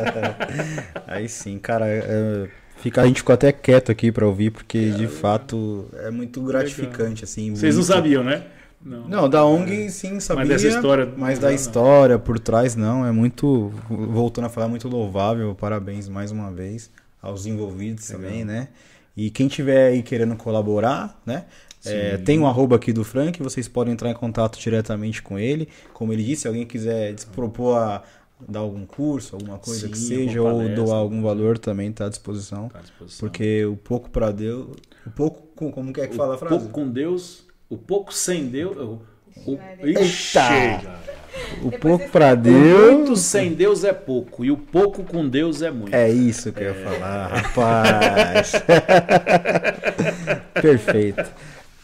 Aí 1.06 1.28
sim, 1.28 1.60
cara. 1.60 1.86
É, 1.88 2.48
fica, 2.78 3.02
a 3.02 3.06
gente 3.06 3.18
ficou 3.18 3.34
até 3.34 3.52
quieto 3.52 3.92
aqui 3.92 4.10
para 4.10 4.26
ouvir, 4.26 4.52
porque 4.52 4.92
de 4.92 5.08
fato 5.08 5.90
é 5.96 6.10
muito 6.10 6.42
gratificante. 6.42 7.26
assim. 7.26 7.54
Vocês 7.54 7.76
muito... 7.76 7.88
não 7.90 7.96
sabiam, 7.96 8.24
né? 8.24 8.44
Não, 8.82 9.08
não 9.08 9.30
da 9.30 9.44
ONG 9.44 9.90
sim 9.90 10.20
sabia, 10.20 10.46
mas 10.46 10.50
dessa 10.50 10.68
história, 10.68 11.12
mas 11.18 11.40
da 11.40 11.52
história 11.52 12.20
por 12.20 12.38
trás 12.38 12.76
não, 12.76 13.04
é 13.04 13.12
muito, 13.12 13.74
voltando 13.90 14.46
a 14.46 14.50
falar, 14.50 14.68
muito 14.68 14.88
louvável, 14.88 15.54
parabéns 15.56 16.08
mais 16.08 16.32
uma 16.32 16.52
vez 16.52 16.92
aos 17.20 17.48
envolvidos 17.48 18.08
Legal. 18.08 18.22
também, 18.22 18.46
né? 18.46 18.68
E 19.18 19.32
quem 19.32 19.48
tiver 19.48 19.88
aí 19.88 20.04
querendo 20.04 20.36
colaborar, 20.36 21.20
né? 21.26 21.46
É, 21.94 22.18
tem 22.18 22.40
um 22.40 22.48
arroba 22.48 22.76
aqui 22.76 22.92
do 22.92 23.04
Frank, 23.04 23.42
vocês 23.42 23.68
podem 23.68 23.94
entrar 23.94 24.10
em 24.10 24.14
contato 24.14 24.60
diretamente 24.60 25.22
com 25.22 25.38
ele. 25.38 25.68
Como 25.94 26.12
ele 26.14 26.24
disse, 26.24 26.44
se 26.44 26.48
alguém 26.48 26.66
quiser 26.66 27.16
propor 27.34 27.78
a 27.78 28.04
dar 28.48 28.60
algum 28.60 28.86
curso, 28.86 29.36
alguma 29.36 29.58
coisa 29.58 29.88
Sim, 29.88 29.92
que 29.92 29.98
seja, 29.98 30.42
ou 30.42 30.52
palestra, 30.52 30.76
doar 30.76 30.98
algum 30.98 31.22
valor 31.22 31.58
também 31.58 31.90
está 31.90 32.06
à 32.06 32.10
disposição. 32.10 32.70
Tá 32.70 32.80
à 32.80 32.82
disposição. 32.82 33.20
Porque 33.20 33.66
o 33.66 33.76
pouco 33.76 34.10
para 34.10 34.32
Deus. 34.32 34.76
O 35.06 35.12
pouco. 35.12 35.72
Como 35.72 35.92
que 35.92 36.02
é 36.02 36.08
que 36.08 36.14
o 36.14 36.18
fala 36.18 36.36
a 36.36 36.38
frase? 36.38 36.56
O 36.56 36.60
pouco 36.60 36.74
com 36.74 36.90
Deus, 36.90 37.44
o 37.70 37.78
pouco 37.78 38.14
sem 38.14 38.48
Deus. 38.48 38.78
O, 38.78 39.02
o, 39.52 39.60
Eita! 39.82 41.08
O 41.64 41.72
pouco 41.72 42.10
para 42.10 42.36
Deus. 42.36 42.56
O 42.56 42.92
muito 42.94 43.16
sem 43.16 43.54
Deus 43.54 43.84
é 43.84 43.94
pouco. 43.94 44.44
E 44.44 44.52
o 44.52 44.58
pouco 44.58 45.04
com 45.04 45.28
Deus 45.28 45.62
é 45.62 45.72
muito. 45.72 45.94
É 45.94 46.10
isso 46.10 46.52
que 46.52 46.60
é. 46.60 46.70
eu 46.70 46.74
ia 46.74 46.80
é. 46.80 46.84
falar, 46.84 47.28
rapaz. 47.28 48.52
Perfeito. 50.62 51.26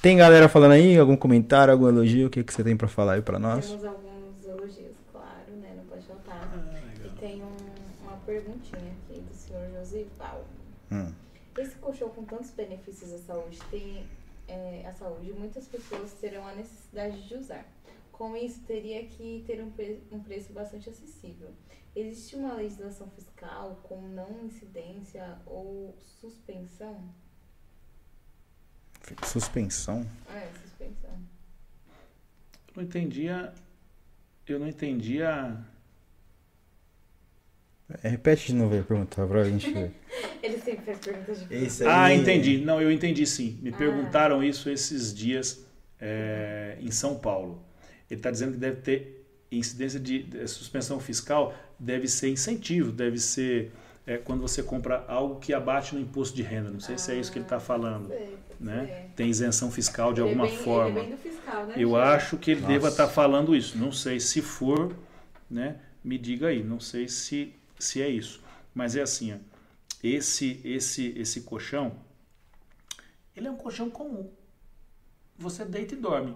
Tem 0.03 0.17
galera 0.17 0.49
falando 0.49 0.73
aí, 0.73 0.97
algum 0.97 1.15
comentário, 1.15 1.71
algum 1.71 1.87
elogio? 1.87 2.27
O 2.27 2.29
que, 2.29 2.43
que 2.43 2.53
você 2.53 2.61
tem 2.61 2.75
para 2.75 2.89
falar 2.89 3.13
aí 3.13 3.21
para 3.21 3.39
nós? 3.39 3.69
Temos 3.69 3.85
alguns 3.85 4.45
elogios, 4.45 4.97
claro, 5.09 5.51
né? 5.61 5.75
Não 5.77 5.85
pode 5.85 6.05
faltar. 6.05 6.41
Ah, 6.53 7.05
e 7.05 7.09
tem 7.17 7.41
um, 7.41 7.55
uma 8.03 8.17
perguntinha 8.25 8.91
aqui 8.91 9.21
do 9.21 9.33
senhor 9.33 9.65
Josival. 9.71 10.43
Hum. 10.91 11.09
Esse 11.57 11.75
colchão 11.75 12.09
com 12.09 12.25
tantos 12.25 12.51
benefícios 12.51 13.13
à 13.13 13.17
saúde 13.19 13.57
tem 13.71 14.05
é, 14.49 14.85
a 14.85 14.91
saúde, 14.91 15.31
muitas 15.31 15.69
pessoas 15.69 16.11
terão 16.19 16.45
a 16.45 16.53
necessidade 16.53 17.25
de 17.25 17.35
usar. 17.35 17.65
Com 18.11 18.35
isso, 18.35 18.59
teria 18.67 19.05
que 19.05 19.45
ter 19.47 19.63
um, 19.63 19.71
pre 19.71 20.03
um 20.11 20.19
preço 20.19 20.51
bastante 20.51 20.89
acessível. 20.89 21.47
Existe 21.95 22.35
uma 22.35 22.55
legislação 22.55 23.07
fiscal 23.07 23.79
com 23.83 24.01
não 24.01 24.43
incidência 24.43 25.37
ou 25.45 25.95
suspensão? 26.19 27.22
Suspensão? 29.25 30.05
É, 30.33 30.47
suspensão. 30.61 31.11
Eu 32.67 32.73
não 32.75 32.83
entendia. 32.83 33.53
Eu 34.47 34.59
não 34.59 34.67
entendia. 34.67 35.57
É, 38.01 38.07
repete 38.07 38.47
de 38.47 38.53
novo 38.55 38.77
a 38.79 38.83
pergunta 38.83 39.25
pra 39.27 39.43
gente 39.43 39.71
ver. 39.71 39.91
Ele 40.41 40.57
sempre 40.59 40.85
faz 40.85 40.99
perguntas 40.99 41.39
difíceis. 41.39 41.81
Ah, 41.81 42.13
entendi. 42.13 42.57
Não, 42.59 42.81
eu 42.81 42.91
entendi 42.91 43.25
sim. 43.25 43.59
Me 43.61 43.69
ah. 43.69 43.77
perguntaram 43.77 44.43
isso 44.43 44.69
esses 44.69 45.13
dias 45.13 45.65
é, 45.99 46.77
em 46.79 46.91
São 46.91 47.15
Paulo. 47.15 47.63
Ele 48.09 48.19
está 48.19 48.31
dizendo 48.31 48.53
que 48.53 48.57
deve 48.57 48.81
ter 48.81 49.25
incidência 49.51 49.99
de, 49.99 50.23
de, 50.23 50.47
suspensão 50.47 50.99
fiscal, 50.99 51.53
deve 51.77 52.07
ser 52.07 52.29
incentivo, 52.29 52.91
deve 52.91 53.19
ser 53.19 53.71
é, 54.05 54.17
quando 54.17 54.41
você 54.41 54.63
compra 54.63 55.05
algo 55.07 55.39
que 55.39 55.53
abate 55.53 55.93
no 55.93 56.01
imposto 56.01 56.35
de 56.35 56.41
renda. 56.41 56.71
Não 56.71 56.79
sei 56.79 56.95
ah, 56.95 56.97
se 56.97 57.11
é 57.11 57.15
isso 57.15 57.31
que 57.31 57.37
ele 57.37 57.45
está 57.45 57.59
falando. 57.59 58.07
Sei 58.07 58.37
né? 58.63 58.85
É. 58.89 59.09
Tem 59.15 59.29
isenção 59.29 59.69
fiscal 59.69 60.13
de 60.13 60.21
ele 60.21 60.29
é 60.29 60.31
alguma 60.31 60.47
é 60.47 60.49
bem, 60.49 60.57
forma. 60.59 60.99
É 61.01 61.17
fiscal, 61.17 61.65
né, 61.67 61.73
Eu 61.77 61.89
gente? 61.89 61.99
acho 61.99 62.37
que 62.37 62.51
ele 62.51 62.61
Nossa. 62.61 62.73
deva 62.73 62.87
estar 62.87 63.07
tá 63.07 63.11
falando 63.11 63.55
isso. 63.55 63.77
Não 63.77 63.91
sei 63.91 64.19
se 64.19 64.41
for, 64.41 64.95
né? 65.49 65.75
Me 66.03 66.17
diga 66.17 66.47
aí. 66.47 66.63
Não 66.63 66.79
sei 66.79 67.07
se 67.07 67.53
se 67.77 68.01
é 68.01 68.07
isso. 68.07 68.41
Mas 68.73 68.95
é 68.95 69.01
assim, 69.01 69.33
ó, 69.33 69.37
esse 70.01 70.61
esse 70.63 71.13
esse 71.17 71.41
colchão, 71.41 71.93
ele 73.35 73.47
é 73.47 73.51
um 73.51 73.57
colchão 73.57 73.89
comum. 73.89 74.31
Você 75.37 75.65
deita 75.65 75.93
e 75.93 75.97
dorme. 75.97 76.35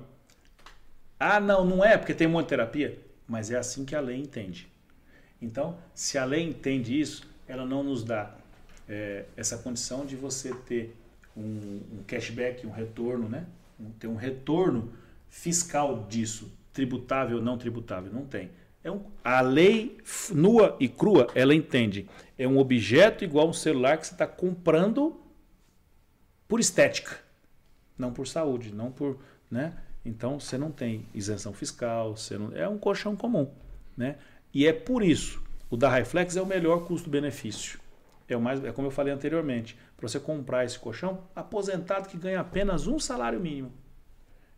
Ah, 1.19 1.39
não, 1.39 1.65
não 1.65 1.83
é 1.83 1.97
porque 1.97 2.13
tem 2.13 2.27
terapia, 2.43 2.99
mas 3.27 3.49
é 3.49 3.57
assim 3.57 3.85
que 3.85 3.95
a 3.95 3.99
lei 3.99 4.17
entende. 4.17 4.67
Então, 5.41 5.77
se 5.93 6.17
a 6.17 6.25
lei 6.25 6.43
entende 6.43 6.99
isso, 6.99 7.23
ela 7.47 7.65
não 7.65 7.83
nos 7.83 8.03
dá 8.03 8.35
é, 8.87 9.25
essa 9.35 9.57
condição 9.57 10.05
de 10.05 10.15
você 10.15 10.53
ter 10.53 10.95
um, 11.37 11.99
um 11.99 12.03
cashback, 12.07 12.65
um 12.65 12.71
retorno, 12.71 13.29
né? 13.29 13.45
ter 13.99 14.07
um 14.07 14.15
retorno 14.15 14.91
fiscal 15.29 16.05
disso, 16.09 16.51
tributável, 16.73 17.41
não 17.41 17.57
tributável. 17.57 18.11
Não 18.11 18.25
tem. 18.25 18.49
É 18.83 18.91
um, 18.91 19.01
a 19.23 19.41
lei 19.41 19.97
nua 20.31 20.75
e 20.79 20.87
crua, 20.87 21.27
ela 21.35 21.53
entende. 21.53 22.07
É 22.37 22.47
um 22.47 22.57
objeto 22.57 23.23
igual 23.23 23.49
um 23.49 23.53
celular 23.53 23.97
que 23.97 24.07
você 24.07 24.13
está 24.13 24.25
comprando 24.25 25.19
por 26.47 26.59
estética, 26.59 27.17
não 27.97 28.13
por 28.13 28.27
saúde, 28.27 28.73
não 28.73 28.91
por. 28.91 29.17
Né? 29.51 29.73
Então 30.05 30.39
você 30.39 30.57
não 30.57 30.71
tem 30.71 31.05
isenção 31.13 31.53
fiscal, 31.53 32.15
você 32.15 32.37
não, 32.37 32.55
é 32.55 32.67
um 32.67 32.77
colchão 32.77 33.15
comum. 33.15 33.49
Né? 33.95 34.15
E 34.53 34.65
é 34.65 34.73
por 34.73 35.03
isso, 35.03 35.43
o 35.69 35.75
da 35.75 35.89
Reflex 35.89 36.35
é 36.37 36.41
o 36.41 36.45
melhor 36.45 36.85
custo-benefício. 36.85 37.79
É, 38.29 38.35
o 38.35 38.41
mais, 38.41 38.63
é 38.63 38.71
como 38.71 38.87
eu 38.87 38.91
falei 38.91 39.13
anteriormente, 39.13 39.77
para 39.97 40.07
você 40.07 40.19
comprar 40.19 40.63
esse 40.63 40.77
colchão, 40.77 41.23
aposentado 41.35 42.07
que 42.07 42.17
ganha 42.17 42.39
apenas 42.39 42.85
um 42.85 42.99
salário 42.99 43.39
mínimo. 43.39 43.73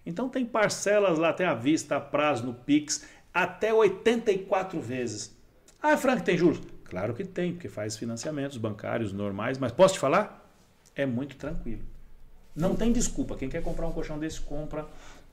Então 0.06 0.28
tem 0.28 0.46
parcelas 0.46 1.18
lá, 1.18 1.32
tem 1.32 1.46
a 1.46 1.54
vista, 1.54 1.96
a 1.96 2.02
prazo 2.02 2.46
no 2.46 2.54
Pix, 2.54 3.06
até 3.34 3.74
84 3.74 4.80
vezes. 4.82 5.36
Ah, 5.82 5.96
Frank, 5.96 6.24
tem 6.24 6.38
juros? 6.38 6.60
Claro 6.84 7.14
que 7.14 7.24
tem, 7.24 7.54
porque 7.54 7.70
faz 7.70 7.96
financiamentos 7.96 8.58
bancários 8.58 9.14
normais, 9.14 9.58
mas 9.58 9.72
posso 9.72 9.94
te 9.94 10.00
falar? 10.00 10.52
É 10.96 11.06
muito 11.06 11.38
tranquilo. 11.38 11.84
Não 12.56 12.76
tem 12.76 12.92
desculpa. 12.92 13.38
Quem 13.38 13.48
quer 13.48 13.62
comprar 13.62 13.88
um 13.88 13.92
colchão 13.92 14.20
desse, 14.20 14.42
compra. 14.42 14.86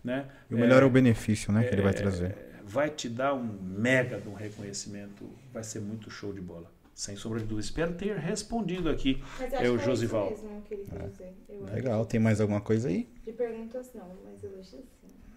Né? 0.05 0.27
E 0.49 0.55
o 0.55 0.59
melhor 0.59 0.83
é, 0.83 0.85
é 0.85 0.87
o 0.87 0.91
benefício 0.91 1.51
né, 1.53 1.65
é, 1.65 1.69
que 1.69 1.75
ele 1.75 1.83
vai 1.83 1.91
é, 1.91 1.95
trazer. 1.95 2.37
Vai 2.65 2.91
te 2.91 3.09
dar 3.09 3.35
um 3.35 3.43
mega 3.43 4.21
de 4.21 4.29
um 4.29 4.35
reconhecimento, 4.35 5.29
vai 5.53 5.65
ser 5.65 5.81
muito 5.81 6.11
show 6.11 6.33
de 6.33 6.41
bola. 6.41 6.71
Sem 6.97 7.15
sombra 7.15 7.39
de 7.41 7.45
dúvida. 7.45 7.61
Espero 7.67 7.93
ter 7.93 8.17
respondido 8.17 8.89
aqui. 8.89 9.23
é 9.53 9.69
o 9.69 9.79
Josival. 9.79 10.33
É. 10.33 11.75
Legal. 11.75 12.07
Tem 12.07 12.19
mais 12.19 12.41
alguma 12.41 12.63
coisa 12.63 12.89
aí? 12.89 13.07
De 13.23 13.33
perguntas 13.33 13.93
não, 13.93 14.17
mas 14.25 14.43
elogios 14.43 14.67
sim. 14.69 14.83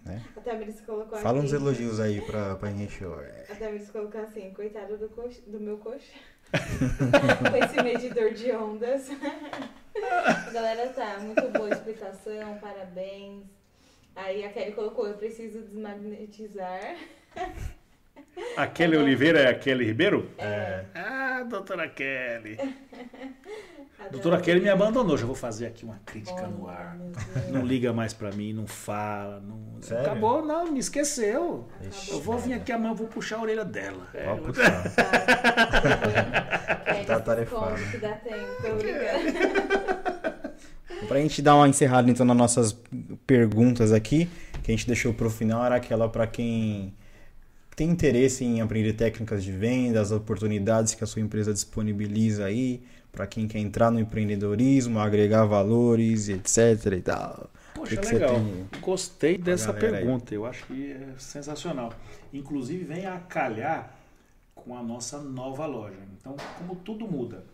Né? 0.02 0.24
A 0.34 0.40
Tamiris 0.40 0.80
colocou 0.80 1.18
Fala 1.18 1.36
aqui, 1.36 1.46
uns 1.46 1.52
elogios 1.52 2.00
aí 2.00 2.22
pra, 2.22 2.56
pra 2.56 2.70
encher. 2.70 3.06
A 3.50 3.54
Tamiris 3.54 3.90
colocou 3.90 4.22
assim, 4.22 4.54
coitado 4.54 4.96
do, 4.96 5.08
do 5.08 5.60
meu 5.60 5.76
coxo. 5.76 6.10
Com 6.50 7.56
esse 7.62 7.82
medidor 7.82 8.32
de 8.32 8.52
ondas. 8.52 9.10
a 9.10 10.48
galera 10.50 10.88
tá, 10.94 11.18
muito 11.18 11.46
boa 11.50 11.66
a 11.66 11.72
explicação, 11.72 12.56
parabéns. 12.58 13.44
Aí 14.16 14.42
a 14.46 14.50
Kelly 14.50 14.72
colocou, 14.72 15.06
eu 15.06 15.18
preciso 15.18 15.60
desmagnetizar. 15.60 16.96
A 18.56 18.66
Kelly 18.66 18.96
Oliveira 18.96 19.40
é 19.40 19.48
a 19.48 19.54
Kelly 19.54 19.84
Ribeiro? 19.86 20.30
É. 20.38 20.84
Ah, 20.94 21.44
doutora 21.48 21.88
Kelly. 21.88 22.58
doutora 24.10 24.40
Kelly 24.40 24.60
me 24.60 24.68
abandonou. 24.68 25.16
Já 25.16 25.24
vou 25.24 25.34
fazer 25.34 25.66
aqui 25.66 25.84
uma 25.84 26.00
crítica 26.04 26.42
oh, 26.44 26.50
no 26.50 26.68
ar. 26.68 26.98
Não 27.50 27.64
liga 27.64 27.92
mais 27.92 28.12
pra 28.12 28.30
mim, 28.32 28.52
não 28.52 28.66
fala. 28.66 29.40
Não... 29.40 29.80
Sério? 29.80 30.04
Acabou, 30.04 30.44
não, 30.44 30.70
me 30.70 30.78
esqueceu. 30.78 31.68
Ixi, 31.88 32.10
eu 32.10 32.20
vou 32.20 32.38
vir 32.38 32.54
aqui 32.54 32.72
amanhã, 32.72 32.92
vou 32.92 33.06
puxar 33.06 33.36
a 33.36 33.42
orelha 33.42 33.64
dela. 33.64 34.08
É, 34.12 34.24
Pode 34.24 34.40
puxar. 34.42 34.82
tá 37.06 37.20
tarefado. 37.24 37.80
Que 37.90 37.98
dá 37.98 38.12
tempo, 38.16 38.40
Pra 41.08 41.18
gente 41.18 41.40
dar 41.40 41.54
uma 41.56 41.66
encerrada 41.68 42.10
então 42.10 42.26
nas 42.26 42.36
nossas 42.36 42.78
perguntas 43.26 43.90
aqui, 43.90 44.28
que 44.62 44.70
a 44.70 44.76
gente 44.76 44.86
deixou 44.86 45.14
pro 45.14 45.30
final, 45.30 45.64
era 45.64 45.76
aquela 45.76 46.08
para 46.08 46.26
quem 46.26 46.94
tem 47.80 47.88
interesse 47.88 48.44
em 48.44 48.60
aprender 48.60 48.92
técnicas 48.92 49.42
de 49.42 49.50
venda, 49.50 50.02
as 50.02 50.10
oportunidades 50.10 50.94
que 50.94 51.02
a 51.02 51.06
sua 51.06 51.22
empresa 51.22 51.50
disponibiliza 51.50 52.44
aí, 52.44 52.82
para 53.10 53.26
quem 53.26 53.48
quer 53.48 53.58
entrar 53.58 53.90
no 53.90 53.98
empreendedorismo, 53.98 54.98
agregar 54.98 55.46
valores, 55.46 56.28
etc 56.28 56.92
e 56.92 57.00
tal. 57.00 57.50
Poxa, 57.74 57.96
que 57.96 58.12
legal. 58.12 58.34
Que 58.70 58.80
Gostei 58.80 59.38
dessa 59.38 59.72
pergunta. 59.72 60.26
Aí? 60.30 60.36
Eu 60.36 60.44
acho 60.44 60.66
que 60.66 60.92
é 60.92 61.14
sensacional. 61.16 61.90
Inclusive 62.34 62.84
vem 62.84 63.06
a 63.06 63.18
calhar 63.18 63.96
com 64.54 64.76
a 64.76 64.82
nossa 64.82 65.18
nova 65.18 65.64
loja. 65.64 65.96
Então, 66.18 66.36
como 66.58 66.76
tudo 66.76 67.08
muda, 67.08 67.46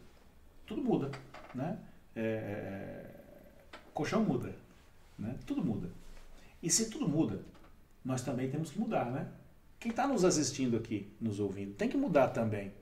tudo 0.67 0.83
muda, 0.83 1.13
né? 1.55 1.79
É, 2.17 2.21
é, 2.21 2.25
é 2.25 3.79
colchão 3.95 4.25
muda, 4.25 4.53
né? 5.17 5.37
Tudo 5.47 5.65
muda. 5.65 5.89
E 6.61 6.69
se 6.69 6.91
tudo 6.91 7.09
muda, 7.09 7.39
nós 8.05 8.23
também 8.23 8.51
temos 8.51 8.73
que 8.73 8.81
mudar, 8.81 9.05
né? 9.13 9.29
Quem 9.87 9.93
está 9.93 10.09
nos 10.09 10.25
assistindo 10.25 10.77
aqui, 10.77 11.15
nos 11.21 11.39
ouvindo, 11.39 11.73
tem 11.75 11.89
que 11.89 11.97
mudar 11.97 12.31
também. 12.31 12.73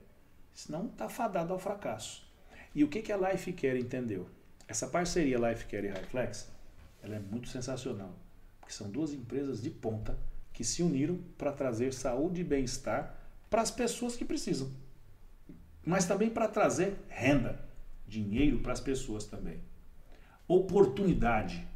Senão 0.51 0.87
está 0.87 1.07
fadado 1.07 1.53
ao 1.53 1.59
fracasso. 1.59 2.27
E 2.73 2.83
o 2.83 2.87
que, 2.87 3.03
que 3.03 3.11
a 3.11 3.17
Lifecare 3.17 3.79
entendeu? 3.79 4.27
Essa 4.67 4.87
parceria 4.87 5.37
Lifecare 5.37 5.85
e 5.85 5.89
Highflex, 5.91 6.51
ela 7.03 7.17
é 7.17 7.19
muito 7.19 7.47
sensacional. 7.47 8.11
Porque 8.59 8.73
são 8.73 8.89
duas 8.89 9.13
empresas 9.13 9.61
de 9.61 9.69
ponta 9.69 10.17
que 10.51 10.63
se 10.63 10.81
uniram 10.81 11.19
para 11.37 11.51
trazer 11.51 11.93
saúde 11.93 12.41
e 12.41 12.43
bem-estar 12.43 13.15
para 13.51 13.61
as 13.61 13.69
pessoas 13.69 14.15
que 14.15 14.25
precisam. 14.25 14.71
Mas 15.85 16.07
também 16.07 16.31
para 16.31 16.47
trazer 16.47 16.97
renda, 17.07 17.63
dinheiro 18.07 18.61
para 18.61 18.73
as 18.73 18.79
pessoas 18.79 19.25
também. 19.25 19.61
Oportunidade. 20.47 21.67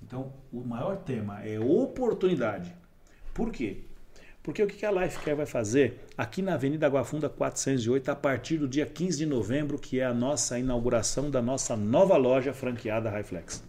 Então, 0.00 0.32
o 0.52 0.60
maior 0.60 0.98
tema 0.98 1.42
é 1.42 1.58
oportunidade. 1.58 2.72
Por 3.34 3.50
quê? 3.50 3.86
Porque 4.42 4.62
o 4.62 4.66
que 4.66 4.84
a 4.84 4.90
Lifecare 4.90 5.36
vai 5.36 5.46
fazer 5.46 6.00
aqui 6.18 6.42
na 6.42 6.54
Avenida 6.54 6.86
Água 6.86 7.04
Funda 7.04 7.28
408 7.28 8.10
a 8.10 8.16
partir 8.16 8.58
do 8.58 8.66
dia 8.66 8.84
15 8.84 9.18
de 9.18 9.26
novembro, 9.26 9.78
que 9.78 10.00
é 10.00 10.04
a 10.04 10.12
nossa 10.12 10.58
inauguração 10.58 11.30
da 11.30 11.40
nossa 11.40 11.76
nova 11.76 12.16
loja 12.16 12.52
franqueada 12.52 13.08
Highflex. 13.08 13.62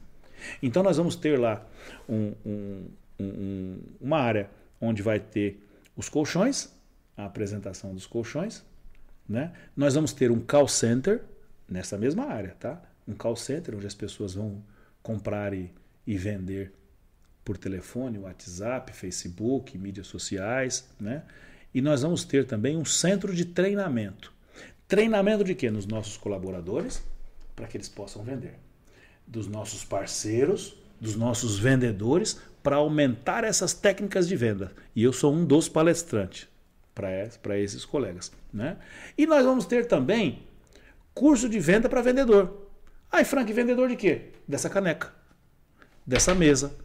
Então 0.62 0.82
nós 0.82 0.98
vamos 0.98 1.16
ter 1.16 1.40
lá 1.40 1.64
um, 2.10 2.34
um, 2.44 2.88
um, 3.20 3.80
uma 4.02 4.18
área 4.18 4.50
onde 4.82 5.04
vai 5.04 5.20
ter 5.20 5.60
os 5.95 6.10
colchões, 6.10 6.74
a 7.16 7.26
apresentação 7.26 7.94
dos 7.94 8.08
colchões, 8.08 8.66
né? 9.30 9.54
Nós 9.78 9.94
vamos 9.94 10.12
ter 10.12 10.32
um 10.32 10.40
call 10.40 10.68
center 10.68 11.22
nessa 11.70 11.98
mesma 11.98 12.26
área, 12.26 12.56
tá? 12.60 12.82
Um 13.08 13.14
call 13.14 13.36
center 13.36 13.76
onde 13.76 13.86
as 13.86 13.95
pessoas 13.95 14.34
vão 14.34 14.64
comprar 15.04 15.54
e, 15.54 15.72
e 16.06 16.18
vender 16.18 16.74
por 17.44 17.57
telefone, 17.57 18.18
WhatsApp, 18.20 18.94
Facebook, 18.94 19.78
mídias 19.78 20.07
sociais, 20.07 20.88
né? 20.99 21.24
E 21.74 21.82
nós 21.82 22.03
vamos 22.03 22.24
ter 22.24 22.45
também 22.45 22.78
um 22.78 22.86
centro 22.86 23.34
de 23.34 23.45
treinamento. 23.45 24.32
Treinamento 24.88 25.44
de 25.44 25.56
quê? 25.56 25.72
Nos 25.72 25.88
nossos 25.88 26.18
colaboradores, 26.18 27.03
para 27.56 27.68
que 27.68 27.78
eles 27.78 27.90
possam 27.90 28.24
vender. 28.24 28.53
Dos 29.26 29.48
nossos 29.48 29.84
parceiros, 29.84 30.78
dos 31.02 31.15
nossos 31.15 31.57
vendedores, 31.57 32.40
para 32.61 32.76
aumentar 32.76 33.44
essas 33.44 33.74
técnicas 33.74 34.28
de 34.28 34.36
venda. 34.36 34.72
E 34.95 35.03
eu 35.03 35.11
sou 35.11 35.34
um 35.34 35.44
dos 35.44 35.68
palestrantes 35.68 36.48
para 36.94 37.57
esses 37.60 37.84
colegas. 37.86 38.32
Né? 38.53 38.78
E 39.18 39.26
nós 39.26 39.44
vamos 39.44 39.65
ter 39.65 39.88
também 39.88 40.44
curso 41.14 41.49
de 41.49 41.60
venda 41.60 41.90
para 41.90 42.02
vendedor. 42.02 42.70
Ai, 43.11 43.26
Frank, 43.26 43.52
vendedor 43.52 43.90
de 43.90 43.95
quê? 43.95 44.32
Dessa 44.48 44.70
caneca, 44.70 45.14
dessa 46.06 46.34
mesa, 46.34 46.76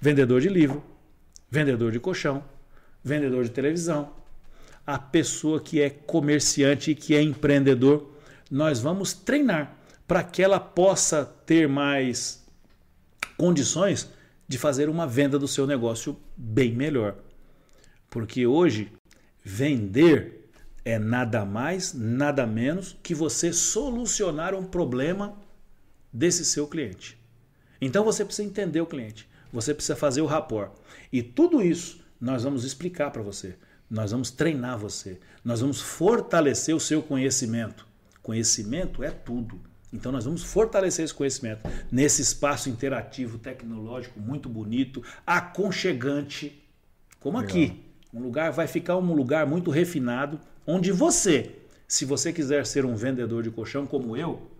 vendedor 0.00 0.40
de 0.40 0.48
livro, 0.48 0.82
vendedor 1.50 1.92
de 1.92 2.00
colchão, 2.00 2.44
vendedor 3.02 3.44
de 3.44 3.50
televisão, 3.50 4.12
a 4.86 4.98
pessoa 4.98 5.60
que 5.60 5.80
é 5.80 5.90
comerciante 5.90 6.92
e 6.92 6.94
que 6.94 7.14
é 7.14 7.22
empreendedor, 7.22 8.10
nós 8.50 8.80
vamos 8.80 9.12
treinar 9.12 9.76
para 10.06 10.22
que 10.22 10.42
ela 10.42 10.58
possa 10.58 11.24
ter 11.24 11.68
mais 11.68 12.46
condições 13.36 14.10
de 14.48 14.56
fazer 14.56 14.88
uma 14.88 15.06
venda 15.06 15.38
do 15.38 15.46
seu 15.46 15.66
negócio 15.66 16.18
bem 16.34 16.72
melhor. 16.72 17.16
Porque 18.08 18.46
hoje 18.46 18.90
vender 19.44 20.48
é 20.84 20.98
nada 20.98 21.44
mais, 21.44 21.92
nada 21.92 22.46
menos 22.46 22.98
que 23.02 23.14
você 23.14 23.52
solucionar 23.52 24.54
um 24.54 24.64
problema 24.64 25.38
desse 26.10 26.46
seu 26.46 26.66
cliente. 26.66 27.18
Então 27.78 28.02
você 28.02 28.24
precisa 28.24 28.48
entender 28.48 28.80
o 28.80 28.86
cliente. 28.86 29.27
Você 29.52 29.74
precisa 29.74 29.96
fazer 29.96 30.20
o 30.20 30.26
rapport. 30.26 30.72
E 31.12 31.22
tudo 31.22 31.62
isso 31.62 32.00
nós 32.20 32.44
vamos 32.44 32.64
explicar 32.64 33.10
para 33.10 33.22
você. 33.22 33.56
Nós 33.90 34.10
vamos 34.10 34.30
treinar 34.30 34.78
você. 34.78 35.18
Nós 35.44 35.60
vamos 35.60 35.80
fortalecer 35.80 36.74
o 36.74 36.80
seu 36.80 37.02
conhecimento. 37.02 37.86
Conhecimento 38.22 39.02
é 39.02 39.10
tudo. 39.10 39.60
Então 39.92 40.12
nós 40.12 40.24
vamos 40.24 40.42
fortalecer 40.42 41.04
esse 41.04 41.14
conhecimento 41.14 41.62
nesse 41.90 42.20
espaço 42.20 42.68
interativo, 42.68 43.38
tecnológico, 43.38 44.20
muito 44.20 44.48
bonito, 44.48 45.02
aconchegante, 45.26 46.62
como 47.20 47.38
Legal. 47.38 47.50
aqui. 47.50 47.84
Um 48.12 48.20
lugar 48.20 48.52
vai 48.52 48.66
ficar 48.66 48.96
um 48.96 49.14
lugar 49.14 49.46
muito 49.46 49.70
refinado, 49.70 50.38
onde 50.66 50.92
você, 50.92 51.56
se 51.86 52.04
você 52.04 52.32
quiser 52.32 52.66
ser 52.66 52.84
um 52.84 52.94
vendedor 52.94 53.42
de 53.42 53.50
colchão 53.50 53.86
como 53.86 54.16
eu, 54.16 54.50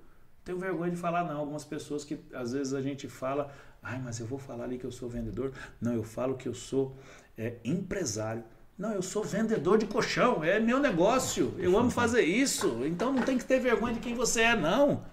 tenho 0.44 0.58
vergonha 0.58 0.90
de 0.90 0.96
falar 0.96 1.24
não. 1.24 1.38
Algumas 1.38 1.64
pessoas 1.64 2.04
que 2.04 2.18
às 2.32 2.52
vezes 2.52 2.72
a 2.72 2.80
gente 2.80 3.06
fala, 3.06 3.52
Ai, 3.82 3.98
mas 3.98 4.20
eu 4.20 4.26
vou 4.26 4.38
falar 4.38 4.64
ali 4.64 4.78
que 4.78 4.84
eu 4.84 4.92
sou 4.92 5.08
vendedor. 5.08 5.52
Não, 5.80 5.94
eu 5.94 6.02
falo 6.02 6.36
que 6.36 6.48
eu 6.48 6.54
sou 6.54 6.96
é, 7.36 7.56
empresário. 7.64 8.44
Não, 8.76 8.92
eu 8.92 9.02
sou 9.02 9.24
vendedor 9.24 9.78
de 9.78 9.86
colchão. 9.86 10.44
É 10.44 10.60
meu 10.60 10.78
negócio. 10.78 11.54
Eu 11.58 11.76
amo 11.78 11.90
fazer 11.90 12.22
isso. 12.22 12.84
Então 12.84 13.12
não 13.12 13.22
tem 13.22 13.38
que 13.38 13.44
ter 13.44 13.60
vergonha 13.60 13.94
de 13.94 14.00
quem 14.00 14.14
você 14.14 14.42
é, 14.42 14.56
não. 14.56 15.04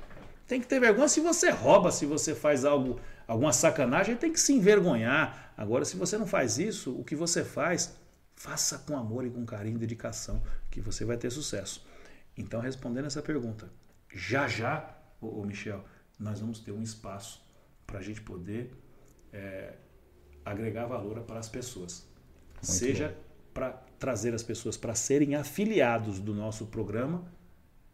Tem 0.48 0.62
que 0.62 0.68
ter 0.68 0.80
vergonha 0.80 1.08
se 1.08 1.20
você 1.22 1.50
rouba, 1.50 1.92
se 1.92 2.06
você 2.06 2.36
faz 2.36 2.66
algo, 2.66 3.00
alguma 3.28 3.52
sacanagem, 3.52 4.16
tem 4.16 4.32
que 4.32 4.40
se 4.40 4.54
envergonhar. 4.54 5.54
Agora, 5.58 5.86
se 5.86 5.96
você 5.98 6.18
não 6.18 6.28
faz 6.28 6.60
isso, 6.60 6.92
o 7.00 7.04
que 7.04 7.16
você 7.16 7.44
faz, 7.44 7.96
faça 8.36 8.78
com 8.80 8.98
amor 8.98 9.26
e 9.26 9.30
com 9.30 9.46
carinho 9.46 9.78
e 9.78 9.80
dedicação, 9.80 10.44
que 10.70 10.80
você 10.82 11.04
vai 11.04 11.18
ter 11.18 11.32
sucesso. 11.32 11.86
Então, 12.38 12.60
respondendo 12.60 13.06
essa 13.06 13.22
pergunta, 13.22 13.72
já 14.14 14.48
já, 14.48 14.96
ô, 15.20 15.42
ô 15.42 15.46
Michel, 15.46 15.84
nós 16.20 16.40
vamos 16.40 16.60
ter 16.60 16.72
um 16.72 16.82
espaço 16.82 17.45
para 17.86 17.99
a 17.99 18.02
gente 18.02 18.22
poder 18.22 18.72
é, 19.32 19.74
agregar 20.44 20.86
valor 20.86 21.20
para 21.22 21.40
as 21.40 21.49
pessoas. 21.49 22.06
Muito 22.56 22.66
Seja 22.72 23.16
para 23.53 23.72
trazer 23.99 24.34
as 24.34 24.44
pessoas 24.44 24.76
para 24.78 24.94
serem 24.95 25.36
afiliados 25.36 26.20
do 26.20 26.34
nosso 26.34 26.66
programa, 26.66 27.24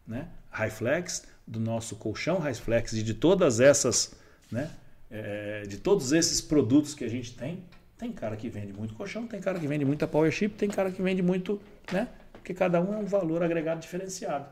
né? 0.06 0.28
Highflex, 0.50 1.24
do 1.46 1.60
nosso 1.60 1.96
colchão 1.96 2.38
Highflex 2.38 2.92
e 2.94 3.02
de 3.02 3.14
todas 3.14 3.60
essas, 3.60 4.14
né? 4.50 4.70
É, 5.10 5.62
de 5.62 5.78
todos 5.78 6.12
esses 6.12 6.40
produtos 6.40 6.94
que 6.94 7.04
a 7.04 7.08
gente 7.08 7.36
tem. 7.36 7.64
Tem 7.98 8.10
cara 8.12 8.36
que 8.36 8.48
vende 8.48 8.72
muito 8.72 8.94
colchão, 8.94 9.26
tem 9.28 9.40
cara 9.40 9.60
que 9.60 9.66
vende 9.66 9.84
muita 9.84 10.08
power 10.08 10.30
chip, 10.32 10.56
tem 10.56 10.68
cara 10.68 10.90
que 10.90 11.00
vende 11.00 11.22
muito, 11.22 11.60
né? 11.92 12.08
Porque 12.32 12.52
cada 12.52 12.80
um 12.80 12.92
é 12.92 12.96
um 12.96 13.04
valor 13.04 13.42
agregado 13.42 13.80
diferenciado. 13.80 14.46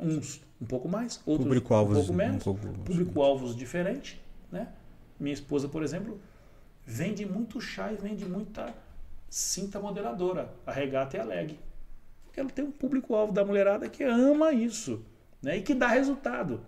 Uns 0.00 0.40
um 0.60 0.64
pouco 0.64 0.88
mais, 0.88 1.20
outros 1.26 1.46
Público-alvos 1.46 1.96
um 1.98 2.00
pouco 2.00 2.12
um 2.12 2.16
menos, 2.16 2.42
pouco- 2.42 2.66
público-alvos 2.84 3.54
diferente, 3.54 4.18
né? 4.50 4.68
Minha 5.24 5.32
esposa, 5.32 5.66
por 5.66 5.82
exemplo, 5.82 6.20
vende 6.84 7.24
muito 7.24 7.58
chá 7.58 7.90
e 7.90 7.96
vende 7.96 8.26
muita 8.26 8.74
cinta 9.30 9.80
modeladora, 9.80 10.54
a 10.66 10.70
regata 10.70 11.16
e 11.16 11.20
a 11.20 11.24
leg. 11.24 11.58
Ela 12.36 12.50
tem 12.50 12.62
um 12.62 12.70
público-alvo 12.70 13.32
da 13.32 13.42
mulherada 13.42 13.88
que 13.88 14.04
ama 14.04 14.52
isso, 14.52 15.02
né? 15.42 15.56
E 15.56 15.62
que 15.62 15.74
dá 15.74 15.88
resultado. 15.88 16.60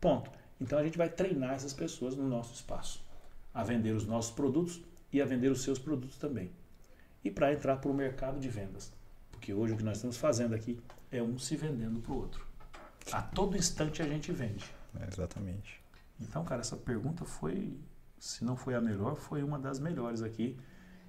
Ponto. 0.00 0.30
Então 0.60 0.78
a 0.78 0.84
gente 0.84 0.96
vai 0.96 1.08
treinar 1.08 1.54
essas 1.54 1.72
pessoas 1.72 2.14
no 2.14 2.28
nosso 2.28 2.54
espaço 2.54 3.04
a 3.52 3.64
vender 3.64 3.90
os 3.90 4.06
nossos 4.06 4.30
produtos 4.30 4.80
e 5.12 5.20
a 5.20 5.24
vender 5.24 5.50
os 5.50 5.62
seus 5.62 5.78
produtos 5.78 6.16
também. 6.16 6.52
E 7.24 7.32
para 7.32 7.52
entrar 7.52 7.78
para 7.78 7.90
o 7.90 7.94
mercado 7.94 8.38
de 8.38 8.48
vendas. 8.48 8.92
Porque 9.32 9.52
hoje 9.52 9.74
o 9.74 9.76
que 9.76 9.82
nós 9.82 9.96
estamos 9.96 10.16
fazendo 10.16 10.54
aqui 10.54 10.78
é 11.10 11.20
um 11.20 11.36
se 11.36 11.56
vendendo 11.56 12.00
para 12.00 12.12
o 12.12 12.16
outro. 12.16 12.46
A 13.10 13.22
todo 13.22 13.56
instante 13.56 14.02
a 14.02 14.06
gente 14.06 14.30
vende. 14.30 14.64
É, 15.00 15.08
exatamente. 15.08 15.82
Então, 16.20 16.44
cara, 16.44 16.60
essa 16.60 16.76
pergunta 16.76 17.24
foi, 17.24 17.76
se 18.24 18.42
não 18.42 18.56
foi 18.56 18.74
a 18.74 18.80
melhor, 18.80 19.16
foi 19.16 19.42
uma 19.42 19.58
das 19.58 19.78
melhores 19.78 20.22
aqui 20.22 20.56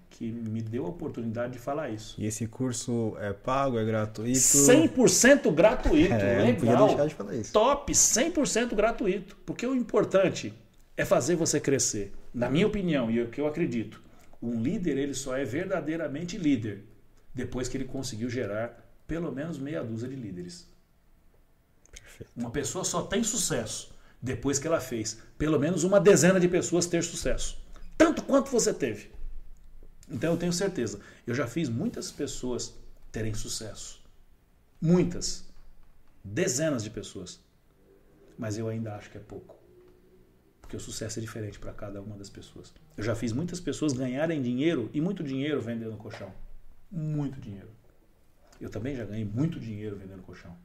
que 0.10 0.30
me 0.30 0.62
deu 0.62 0.86
a 0.86 0.90
oportunidade 0.90 1.54
de 1.54 1.60
falar 1.60 1.90
isso. 1.90 2.14
E 2.20 2.26
esse 2.26 2.46
curso 2.46 3.16
é 3.20 3.32
pago, 3.32 3.80
é 3.80 3.86
gratuito? 3.86 4.38
100% 4.38 5.50
gratuito, 5.54 6.14
É, 6.14 6.46
não 6.46 6.56
podia 6.56 6.72
legal. 6.72 6.88
deixar 6.88 7.08
de 7.08 7.16
falar 7.16 7.36
isso. 7.36 7.54
Top, 7.54 7.94
100% 7.94 8.76
gratuito. 8.76 9.38
Porque 9.46 9.66
o 9.66 9.74
importante 9.74 10.54
é 10.98 11.06
fazer 11.06 11.36
você 11.38 11.58
crescer. 11.58 12.14
Na 12.34 12.50
minha 12.50 12.68
opinião, 12.68 13.10
e 13.10 13.20
é 13.20 13.24
o 13.24 13.30
que 13.30 13.40
eu 13.40 13.48
acredito, 13.48 14.02
um 14.42 14.62
líder 14.62 14.98
ele 14.98 15.14
só 15.14 15.38
é 15.38 15.46
verdadeiramente 15.46 16.38
líder 16.38 16.84
depois 17.34 17.70
que 17.70 17.78
ele 17.78 17.86
conseguiu 17.86 18.30
gerar 18.30 18.86
pelo 19.08 19.32
menos 19.32 19.58
meia 19.58 19.82
dúzia 19.82 20.10
de 20.10 20.16
líderes. 20.16 20.68
Perfeito. 21.92 22.32
Uma 22.36 22.50
pessoa 22.52 22.84
só 22.84 23.04
tem 23.04 23.24
sucesso 23.24 23.95
depois 24.26 24.58
que 24.58 24.66
ela 24.68 24.82
fez 24.82 25.20
pelo 25.38 25.60
menos 25.60 25.84
uma 25.84 26.00
dezena 26.00 26.40
de 26.40 26.48
pessoas 26.48 26.88
ter 26.88 27.04
sucesso. 27.04 27.58
Tanto 27.96 28.24
quanto 28.24 28.50
você 28.50 28.74
teve. 28.74 29.12
Então 30.10 30.34
eu 30.34 30.38
tenho 30.38 30.52
certeza. 30.52 31.00
Eu 31.26 31.36
já 31.36 31.48
fiz 31.48 31.70
muitas 31.70 32.12
pessoas 32.12 32.74
terem 33.12 33.34
sucesso. 33.34 34.04
Muitas. 34.82 35.46
Dezenas 36.24 36.84
de 36.84 36.90
pessoas. 36.90 37.40
Mas 38.38 38.58
eu 38.58 38.68
ainda 38.68 38.96
acho 38.96 39.12
que 39.12 39.18
é 39.18 39.22
pouco. 39.22 39.56
Porque 40.60 40.76
o 40.76 40.80
sucesso 40.80 41.20
é 41.20 41.22
diferente 41.22 41.60
para 41.60 41.72
cada 41.72 42.02
uma 42.02 42.18
das 42.18 42.30
pessoas. 42.30 42.74
Eu 42.98 43.04
já 43.04 43.16
fiz 43.16 43.32
muitas 43.32 43.60
pessoas 43.60 43.94
ganharem 43.94 44.42
dinheiro 44.42 44.90
e 44.92 45.00
muito 45.00 45.24
dinheiro 45.24 45.62
vendendo 45.62 45.96
colchão. 45.98 46.34
Muito 46.92 47.40
dinheiro. 47.40 47.70
Eu 48.60 48.70
também 48.72 48.96
já 48.96 49.06
ganhei 49.06 49.26
muito 49.26 49.60
dinheiro 49.60 49.96
vendendo 49.96 50.24
colchão 50.24 50.56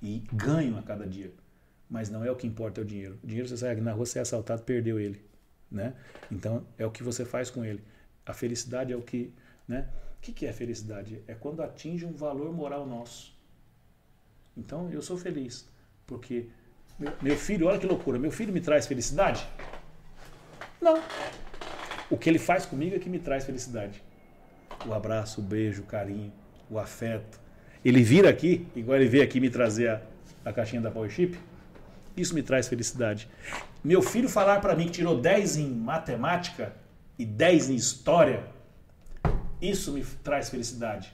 e 0.00 0.20
ganho 0.32 0.78
a 0.78 0.82
cada 0.82 1.06
dia. 1.06 1.32
Mas 1.88 2.10
não 2.10 2.24
é 2.24 2.30
o 2.30 2.36
que 2.36 2.46
importa 2.46 2.80
é 2.80 2.84
o 2.84 2.86
dinheiro. 2.86 3.18
O 3.22 3.26
dinheiro 3.26 3.48
você 3.48 3.56
sai 3.56 3.74
na 3.76 3.92
rua, 3.92 4.04
você 4.04 4.18
é 4.18 4.22
assaltado, 4.22 4.62
perdeu 4.62 5.00
ele, 5.00 5.24
né? 5.70 5.94
Então 6.30 6.66
é 6.76 6.84
o 6.84 6.90
que 6.90 7.02
você 7.02 7.24
faz 7.24 7.50
com 7.50 7.64
ele. 7.64 7.82
A 8.26 8.34
felicidade 8.34 8.92
é 8.92 8.96
o 8.96 9.02
que, 9.02 9.32
né? 9.66 9.88
O 10.18 10.20
que 10.20 10.32
que 10.32 10.46
é 10.46 10.52
felicidade? 10.52 11.22
É 11.26 11.34
quando 11.34 11.62
atinge 11.62 12.04
um 12.04 12.12
valor 12.12 12.52
moral 12.52 12.86
nosso. 12.86 13.36
Então 14.56 14.90
eu 14.90 15.00
sou 15.00 15.16
feliz 15.16 15.66
porque 16.06 16.48
meu, 16.98 17.12
meu 17.22 17.36
filho, 17.36 17.68
olha 17.68 17.78
que 17.78 17.86
loucura, 17.86 18.18
meu 18.18 18.32
filho 18.32 18.52
me 18.52 18.60
traz 18.60 18.86
felicidade? 18.86 19.46
Não. 20.80 21.00
O 22.10 22.16
que 22.16 22.28
ele 22.28 22.38
faz 22.38 22.66
comigo 22.66 22.96
é 22.96 22.98
que 22.98 23.08
me 23.08 23.20
traz 23.20 23.44
felicidade. 23.44 24.02
O 24.84 24.92
abraço, 24.92 25.40
o 25.40 25.44
beijo, 25.44 25.82
o 25.82 25.86
carinho, 25.86 26.32
o 26.68 26.78
afeto. 26.78 27.40
Ele 27.84 28.02
vir 28.02 28.26
aqui, 28.26 28.66
igual 28.74 28.96
ele 28.96 29.08
veio 29.08 29.22
aqui 29.22 29.38
me 29.38 29.48
trazer 29.48 29.90
a, 29.90 30.02
a 30.44 30.52
caixinha 30.52 30.82
da 30.82 30.90
Power 30.90 31.08
Chip, 31.08 31.38
isso 32.20 32.34
me 32.34 32.42
traz 32.42 32.68
felicidade. 32.68 33.28
Meu 33.82 34.02
filho 34.02 34.28
falar 34.28 34.60
para 34.60 34.74
mim 34.74 34.86
que 34.86 34.92
tirou 34.92 35.20
10 35.20 35.56
em 35.58 35.68
matemática 35.70 36.72
e 37.18 37.24
10 37.24 37.70
em 37.70 37.74
história, 37.74 38.44
isso 39.60 39.92
me 39.92 40.04
traz 40.22 40.48
felicidade. 40.50 41.12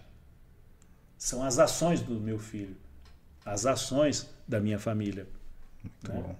São 1.17 1.43
as 1.43 1.59
ações 1.59 2.01
do 2.01 2.15
meu 2.21 2.39
filho, 2.39 2.77
as 3.45 3.65
ações 3.67 4.29
da 4.47 4.61
minha 4.61 4.79
família. 4.79 5.27
Muito 5.83 6.13
né? 6.13 6.23
bom. 6.27 6.35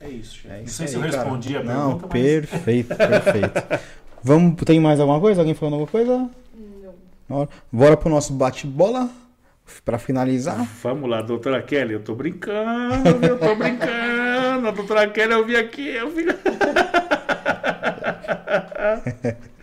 É 0.00 0.08
isso, 0.08 0.34
chefe. 0.36 0.48
É 0.48 0.56
Não 0.58 0.64
isso 0.64 0.74
sei 0.76 0.88
se 0.88 0.94
eu 0.96 1.02
aí, 1.02 1.10
cara. 1.10 1.22
respondi 1.22 1.56
a 1.56 1.62
Não, 1.62 1.98
pergunta, 1.98 2.06
mas... 2.06 2.10
perfeito, 2.22 2.88
perfeito. 2.96 3.80
Vamos, 4.22 4.62
tem 4.64 4.80
mais 4.80 4.98
alguma 5.00 5.20
coisa? 5.20 5.40
Alguém 5.40 5.54
falando 5.54 5.74
alguma 5.74 5.90
coisa? 5.90 6.30
Não. 6.54 6.94
Bora- 7.28 7.48
Bora 7.72 7.96
pro 7.96 8.10
nosso 8.10 8.32
bate-bola 8.32 9.08
pra 9.84 9.98
finalizar. 9.98 10.64
Vamos 10.82 11.08
lá, 11.08 11.22
doutora 11.22 11.62
Kelly, 11.62 11.94
eu 11.94 12.00
tô 12.00 12.14
brincando, 12.14 13.26
eu 13.26 13.38
tô 13.38 13.54
brincando. 13.54 14.68
A 14.68 14.70
doutora 14.70 15.08
Kelly, 15.08 15.32
eu 15.32 15.44
vi 15.44 15.56
aqui, 15.56 15.88
eu 15.88 16.10
vi. 16.10 16.26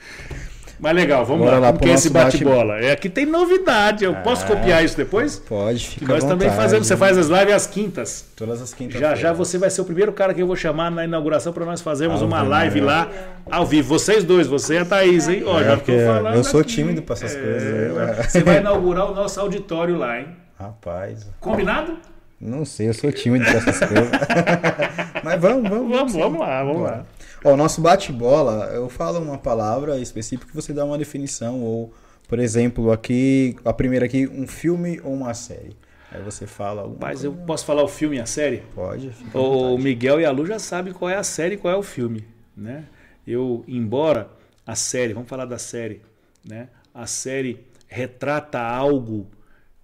Mas 0.83 0.95
legal, 0.97 1.23
vamos 1.25 1.45
Bora 1.45 1.59
lá. 1.59 1.67
lá 1.67 1.67
Como 1.67 1.79
que 1.79 1.89
é 1.89 1.93
esse 1.93 2.09
nosso 2.11 2.25
bate- 2.25 2.43
bate-bola? 2.43 2.77
É, 2.81 2.91
aqui 2.91 3.07
tem 3.07 3.25
novidade. 3.25 4.03
Eu 4.03 4.15
posso 4.17 4.43
Ah. 4.43 4.47
copiar 4.47 4.83
isso 4.83 4.97
depois? 4.97 5.39
Pode, 5.39 5.79
Que 5.79 5.99
fica 6.01 6.11
nós 6.13 6.25
também 6.25 6.49
fazemos. 6.49 6.85
Você 6.87 6.97
faz 6.97 7.17
as 7.17 7.27
lives 7.27 7.53
às 7.53 7.65
quintas. 7.65 8.25
Todas 8.35 8.61
as 8.61 8.73
quintas 8.73 8.99
Já 8.99 9.15
já 9.15 9.31
você 9.31 9.57
vai 9.57 9.69
ser 9.69 9.79
o 9.79 9.85
primeiro 9.85 10.11
cara 10.11 10.33
que 10.33 10.41
eu 10.41 10.45
vou 10.47 10.57
chamar 10.57 10.91
na 10.91 11.05
inauguração 11.05 11.53
para 11.53 11.63
nós 11.65 11.79
fazermos 11.79 12.17
Ave 12.21 12.25
uma 12.25 12.41
live 12.43 12.81
lá 12.81 13.09
ao 13.49 13.65
vivo. 13.65 13.97
Vocês 13.97 14.25
dois, 14.25 14.45
você 14.45 14.73
e 14.73 14.77
a 14.79 14.83
Thaís, 14.85 15.29
hein? 15.29 15.43
Ó, 15.45 15.57
É, 15.57 15.63
já 15.63 15.77
tô 15.77 15.93
falando 15.93 16.35
eu 16.35 16.43
sou 16.43 16.59
aqui. 16.59 16.73
tímido 16.75 17.01
pra 17.01 17.13
essas 17.13 17.33
É, 17.33 17.39
coisas. 17.39 18.25
Você 18.31 18.41
vai 18.43 18.57
inaugurar 18.57 19.09
o 19.09 19.15
nosso 19.15 19.39
auditório 19.39 19.97
lá, 19.97 20.19
hein? 20.19 20.27
Rapaz, 20.59 21.25
Combinado? 21.39 21.93
não 22.41 22.65
sei, 22.65 22.89
eu 22.89 22.93
sou 22.93 23.09
tímido 23.09 23.45
pra 23.45 23.53
essas 23.55 23.79
coisas. 23.79 24.09
Mas 25.23 25.39
vamos, 25.41 25.69
vamos. 25.69 25.91
Vamos, 25.95 26.13
vamos 26.13 26.39
lá, 26.41 26.63
vamos 26.63 26.81
lá. 26.83 27.05
Ó, 27.43 27.53
o 27.53 27.57
nosso 27.57 27.81
bate-bola, 27.81 28.67
eu 28.73 28.87
falo 28.89 29.19
uma 29.19 29.37
palavra 29.37 29.99
específica 29.99 30.49
que 30.49 30.55
você 30.55 30.71
dá 30.73 30.85
uma 30.85 30.97
definição, 30.97 31.61
ou, 31.61 31.93
por 32.27 32.39
exemplo, 32.39 32.91
aqui, 32.91 33.55
a 33.65 33.73
primeira 33.73 34.05
aqui, 34.05 34.27
um 34.27 34.47
filme 34.47 35.01
ou 35.03 35.13
uma 35.13 35.33
série. 35.33 35.75
Aí 36.11 36.21
você 36.21 36.45
fala 36.45 36.83
alguma 36.83 36.99
Mas 37.07 37.21
coisa. 37.21 37.27
eu 37.27 37.45
posso 37.45 37.65
falar 37.65 37.83
o 37.83 37.87
filme 37.87 38.17
e 38.17 38.19
a 38.19 38.25
série? 38.25 38.63
Pode, 38.73 39.11
O. 39.33 39.77
Miguel 39.77 40.21
e 40.21 40.25
a 40.25 40.31
Lu 40.31 40.45
já 40.45 40.59
sabem 40.59 40.93
qual 40.93 41.09
é 41.09 41.15
a 41.15 41.23
série 41.23 41.55
e 41.55 41.57
qual 41.57 41.73
é 41.73 41.77
o 41.77 41.83
filme, 41.83 42.23
né? 42.55 42.85
Eu, 43.25 43.63
embora 43.67 44.29
a 44.65 44.75
série, 44.75 45.13
vamos 45.13 45.27
falar 45.27 45.45
da 45.45 45.57
série, 45.57 46.01
né? 46.45 46.69
A 46.93 47.07
série 47.07 47.65
retrata 47.87 48.59
algo 48.59 49.27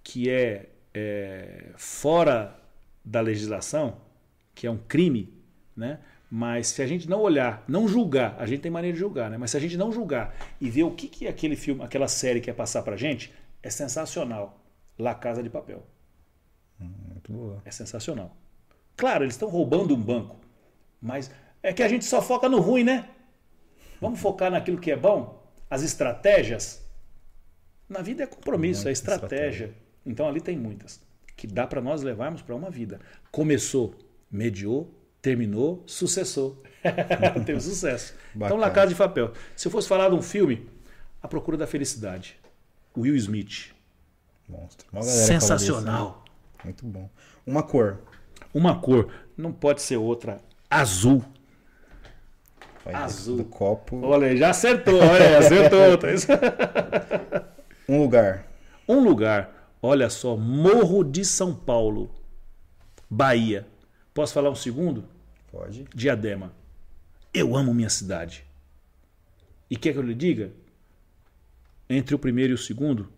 que 0.04 0.30
é, 0.30 0.66
é, 0.94 1.64
fora 1.76 2.56
da 3.04 3.20
legislação, 3.20 3.96
que 4.54 4.66
é 4.66 4.70
um 4.70 4.78
crime, 4.78 5.32
né? 5.76 5.98
Mas 6.30 6.68
se 6.68 6.80
a 6.80 6.86
gente 6.86 7.08
não 7.08 7.20
olhar, 7.20 7.64
não 7.66 7.88
julgar, 7.88 8.36
a 8.38 8.46
gente 8.46 8.60
tem 8.60 8.70
maneira 8.70 8.94
de 8.94 9.00
julgar, 9.00 9.28
né? 9.28 9.36
Mas 9.36 9.50
se 9.50 9.56
a 9.56 9.60
gente 9.60 9.76
não 9.76 9.90
julgar 9.90 10.34
e 10.60 10.70
ver 10.70 10.84
o 10.84 10.92
que, 10.92 11.08
que 11.08 11.26
aquele 11.26 11.56
filme, 11.56 11.82
aquela 11.82 12.06
série 12.06 12.40
quer 12.40 12.54
passar 12.54 12.82
pra 12.82 12.96
gente, 12.96 13.32
é 13.62 13.68
sensacional. 13.68 14.64
La 14.96 15.14
Casa 15.14 15.42
de 15.42 15.50
Papel. 15.50 15.84
Muito 16.78 17.32
boa. 17.32 17.60
É 17.64 17.70
sensacional. 17.70 18.36
Claro, 18.96 19.24
eles 19.24 19.34
estão 19.34 19.48
roubando 19.48 19.94
um 19.94 20.00
banco, 20.00 20.36
mas 21.00 21.30
é 21.62 21.72
que 21.72 21.82
a 21.82 21.88
gente 21.88 22.04
só 22.04 22.22
foca 22.22 22.48
no 22.48 22.60
ruim, 22.60 22.84
né? 22.84 23.08
Vamos 24.00 24.20
focar 24.20 24.50
naquilo 24.50 24.78
que 24.78 24.90
é 24.90 24.96
bom? 24.96 25.42
As 25.68 25.82
estratégias? 25.82 26.86
Na 27.88 28.02
vida 28.02 28.22
é 28.22 28.26
compromisso, 28.26 28.88
é 28.88 28.92
estratégia. 28.92 29.66
estratégia. 29.66 29.74
Então 30.06 30.28
ali 30.28 30.40
tem 30.40 30.56
muitas 30.56 31.00
que 31.36 31.46
dá 31.46 31.66
para 31.66 31.80
nós 31.80 32.02
levarmos 32.02 32.42
para 32.42 32.54
uma 32.54 32.70
vida. 32.70 33.00
Começou, 33.32 33.94
mediou, 34.30 34.94
terminou, 35.22 35.82
sucessou. 35.86 36.62
Teve 37.44 37.60
sucesso. 37.60 38.14
Então. 38.34 38.56
La 38.56 38.70
Casa 38.70 38.88
de 38.88 38.94
Papel. 38.94 39.32
Se 39.56 39.68
eu 39.68 39.72
fosse 39.72 39.88
falar 39.88 40.08
de 40.08 40.14
um 40.14 40.22
filme, 40.22 40.68
A 41.22 41.28
Procura 41.28 41.56
da 41.56 41.66
Felicidade. 41.66 42.38
Will 42.96 43.16
Smith. 43.16 43.72
Monstro. 44.48 44.86
Sensacional. 45.02 46.06
disso, 46.06 46.24
né? 46.24 46.64
Muito 46.64 46.86
bom. 46.86 47.08
Uma 47.46 47.62
cor. 47.62 48.00
Uma 48.52 48.80
cor 48.80 49.12
não 49.36 49.52
pode 49.52 49.82
ser 49.82 49.96
outra 49.96 50.38
azul. 50.68 51.24
Olha, 52.84 52.98
Azul. 52.98 53.36
Do 53.36 53.44
copo. 53.44 54.00
Olha, 54.04 54.34
já 54.36 54.50
acertou, 54.50 54.98
olha, 54.98 55.38
acertou. 55.38 55.80
Tá? 57.30 57.44
Um 57.88 58.00
lugar. 58.00 58.46
Um 58.88 59.04
lugar, 59.04 59.70
olha 59.82 60.08
só, 60.08 60.36
Morro 60.36 61.04
de 61.04 61.24
São 61.24 61.54
Paulo, 61.54 62.10
Bahia. 63.08 63.66
Posso 64.12 64.34
falar 64.34 64.50
um 64.50 64.54
segundo? 64.54 65.04
Pode. 65.50 65.84
Diadema. 65.94 66.52
Eu 67.32 67.56
amo 67.56 67.72
minha 67.72 67.90
cidade. 67.90 68.44
E 69.70 69.76
quer 69.76 69.92
que 69.92 69.98
eu 69.98 70.02
lhe 70.02 70.14
diga? 70.14 70.52
Entre 71.88 72.14
o 72.14 72.18
primeiro 72.18 72.52
e 72.52 72.54
o 72.54 72.58
segundo, 72.58 73.08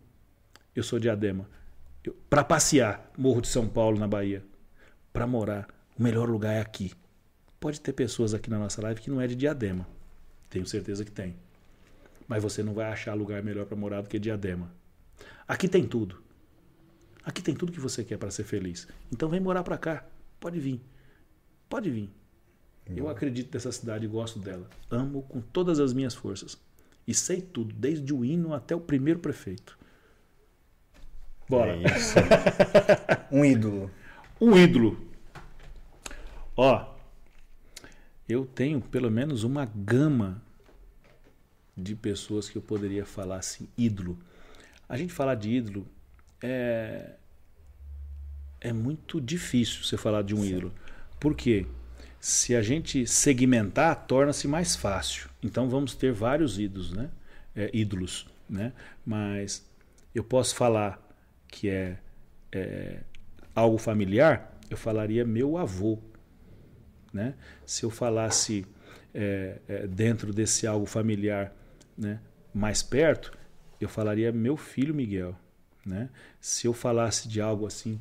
eu 0.75 0.83
sou 0.83 0.99
Diadema. 0.99 1.49
Para 2.29 2.45
passear, 2.45 3.11
Morro 3.17 3.41
de 3.41 3.49
São 3.49 3.69
Paulo, 3.69 3.99
na 3.99 4.09
Bahia. 4.09 4.45
Para 5.13 5.27
morar, 5.27 5.69
o 5.99 6.03
melhor 6.03 6.29
lugar 6.29 6.55
é 6.55 6.61
aqui. 6.61 6.93
Pode 7.61 7.81
ter 7.81 7.93
pessoas 7.93 8.35
aqui 8.35 8.51
na 8.51 8.59
nossa 8.59 8.83
live 8.83 9.01
que 9.01 9.11
não 9.11 9.21
é 9.21 9.27
de 9.27 9.35
Diadema. 9.35 9.87
Tenho 10.51 10.67
certeza 10.67 11.05
que 11.05 11.11
tem. 11.11 11.37
Mas 12.27 12.43
você 12.43 12.63
não 12.63 12.75
vai 12.75 12.87
achar 12.91 13.15
lugar 13.15 13.43
melhor 13.43 13.67
para 13.67 13.77
morar 13.77 14.01
do 14.01 14.09
que 14.09 14.19
Diadema. 14.19 14.71
Aqui 15.47 15.69
tem 15.69 15.87
tudo. 15.87 16.23
Aqui 17.25 17.41
tem 17.41 17.55
tudo 17.55 17.73
que 17.73 17.81
você 17.81 18.03
quer 18.03 18.19
para 18.19 18.31
ser 18.31 18.45
feliz. 18.45 18.89
Então 19.13 19.29
vem 19.29 19.41
morar 19.41 19.63
para 19.63 19.79
cá. 19.79 20.05
Pode 20.43 20.59
vir. 20.59 20.81
Pode 21.69 21.89
vir. 21.89 22.11
Eu 22.97 23.09
acredito 23.09 23.55
nessa 23.55 23.71
cidade 23.71 24.05
e 24.05 24.09
gosto 24.09 24.41
dela. 24.41 24.69
Amo 24.91 25.23
com 25.23 25.41
todas 25.41 25.79
as 25.79 25.93
minhas 25.93 26.17
forças. 26.17 26.61
E 27.07 27.15
sei 27.15 27.41
tudo, 27.41 27.73
desde 27.73 28.13
o 28.13 28.25
hino 28.25 28.53
até 28.53 28.75
o 28.75 28.81
primeiro 28.81 29.21
prefeito. 29.21 29.79
Bora. 31.49 31.77
É 31.77 31.97
isso. 31.97 32.17
um 33.31 33.45
ídolo. 33.45 33.89
Um 34.41 34.57
ídolo. 34.57 35.01
Ó, 36.57 36.93
eu 38.29 38.45
tenho 38.45 38.81
pelo 38.81 39.13
menos 39.13 39.45
uma 39.45 39.65
gama 39.65 40.43
de 41.77 41.95
pessoas 41.95 42.51
que 42.51 42.59
eu 42.59 42.63
poderia 42.63 43.07
falar 43.07 43.37
assim, 43.37 43.69
ídolo. 43.79 44.19
A 44.89 44.97
gente 44.97 45.13
falar 45.13 45.37
de 45.37 45.51
ídolo 45.51 45.87
é 46.43 47.15
é 48.63 48.73
muito 48.73 49.21
difícil 49.21 49.83
você 49.83 49.97
falar 49.97 50.23
de 50.23 50.35
um 50.35 50.45
ídolo. 50.45 50.73
Por 51.19 51.35
quê? 51.35 51.67
Se 52.21 52.55
a 52.55 52.63
gente 52.63 53.05
segmentar, 53.07 54.07
torna-se 54.07 54.47
mais 54.47 54.77
fácil. 54.77 55.29
Então 55.43 55.69
vamos 55.69 55.97
ter 55.97 56.13
vários 56.13 56.59
ídolos, 56.59 56.93
né? 56.93 57.11
É, 57.55 57.69
ídolos, 57.75 58.29
né? 58.49 58.73
Mas 59.05 59.67
eu 60.15 60.23
posso 60.23 60.55
falar 60.55 61.03
que 61.49 61.69
é, 61.69 61.99
é 62.53 63.01
algo 63.55 63.77
familiar, 63.79 64.57
eu 64.71 64.77
falaria 64.77 65.25
meu 65.25 65.59
avô. 65.59 65.99
Né? 67.13 67.35
Se 67.67 67.85
eu 67.85 67.91
falasse 67.91 68.65
é, 69.13 69.59
é, 69.69 69.87
dentro 69.89 70.33
desse 70.33 70.67
algo 70.67 70.87
familiar 70.87 71.53
né, 71.99 72.21
mais 72.55 72.83
perto, 72.83 73.37
eu 73.81 73.89
falaria 73.89 74.33
meu 74.33 74.57
filho 74.57 74.95
Miguel. 74.95 75.37
Né? 75.85 76.09
Se 76.41 76.67
eu 76.67 76.73
falasse 76.73 77.29
de 77.29 77.41
algo 77.41 77.67
assim, 77.67 78.01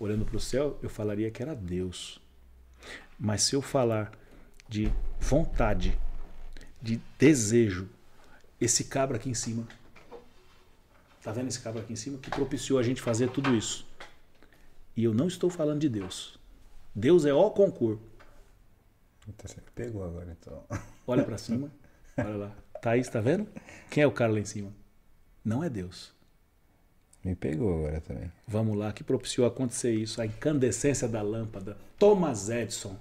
olhando 0.00 0.24
para 0.24 0.36
o 0.36 0.40
céu, 0.40 0.78
eu 0.82 0.88
falaria 0.88 1.30
que 1.30 1.42
era 1.42 1.54
Deus. 1.54 2.20
Mas 3.18 3.42
se 3.42 3.54
eu 3.54 3.60
falar 3.60 4.10
de 4.66 4.90
vontade, 5.20 5.96
de 6.80 7.00
desejo, 7.18 7.88
esse 8.58 8.84
cabra 8.84 9.18
aqui 9.18 9.28
em 9.28 9.34
cima, 9.34 9.68
tá 11.22 11.30
vendo 11.30 11.48
esse 11.48 11.60
cabra 11.60 11.82
aqui 11.82 11.92
em 11.92 11.96
cima 11.96 12.16
que 12.18 12.30
propiciou 12.30 12.78
a 12.78 12.82
gente 12.82 13.02
fazer 13.02 13.30
tudo 13.30 13.54
isso? 13.54 13.86
E 14.96 15.04
eu 15.04 15.12
não 15.12 15.28
estou 15.28 15.50
falando 15.50 15.80
de 15.80 15.88
Deus. 15.88 16.38
Deus 16.94 17.26
é 17.26 17.32
ó 17.32 17.50
concurso. 17.50 18.02
Então 19.28 19.46
você 19.46 19.60
pegou 19.74 20.02
agora, 20.02 20.36
então. 20.40 20.64
Olha 21.06 21.22
para 21.22 21.36
cima. 21.36 21.70
Olha 22.16 22.36
lá. 22.36 22.56
Thaís, 22.80 23.08
tá 23.08 23.20
vendo? 23.20 23.46
Quem 23.90 24.02
é 24.02 24.06
o 24.06 24.12
cara 24.12 24.32
lá 24.32 24.40
em 24.40 24.44
cima? 24.44 24.72
Não 25.44 25.62
é 25.62 25.68
Deus. 25.68 26.12
Me 27.24 27.34
pegou 27.34 27.78
agora 27.78 28.00
também. 28.00 28.30
Vamos 28.48 28.76
lá, 28.78 28.92
que 28.92 29.04
propiciou 29.04 29.46
acontecer 29.46 29.92
isso. 29.92 30.20
A 30.22 30.26
incandescência 30.26 31.06
da 31.06 31.20
lâmpada. 31.20 31.76
Thomas 31.98 32.48
Edison. 32.48 32.96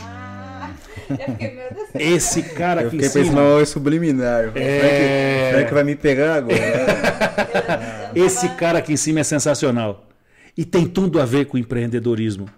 Ah, 0.00 0.70
eu 1.10 1.16
fiquei. 1.86 2.12
Esse 2.14 2.42
cara 2.42 2.82
Eu 2.82 2.86
aqui 2.88 2.96
em 2.96 3.00
fiquei 3.00 3.22
pensando, 3.22 3.36
cima. 3.36 3.60
é 3.60 3.64
subliminar. 3.64 4.52
É. 4.56 5.50
Frank, 5.50 5.54
Frank 5.54 5.74
vai 5.74 5.84
me 5.84 5.96
pegar 5.96 6.34
agora. 6.36 6.56
Esse 8.14 8.48
cara 8.50 8.78
aqui 8.78 8.92
em 8.92 8.96
cima 8.96 9.20
é 9.20 9.24
sensacional. 9.24 10.06
E 10.56 10.64
tem 10.64 10.86
tudo 10.86 11.20
a 11.20 11.24
ver 11.24 11.46
com 11.46 11.56
empreendedorismo. 11.58 12.48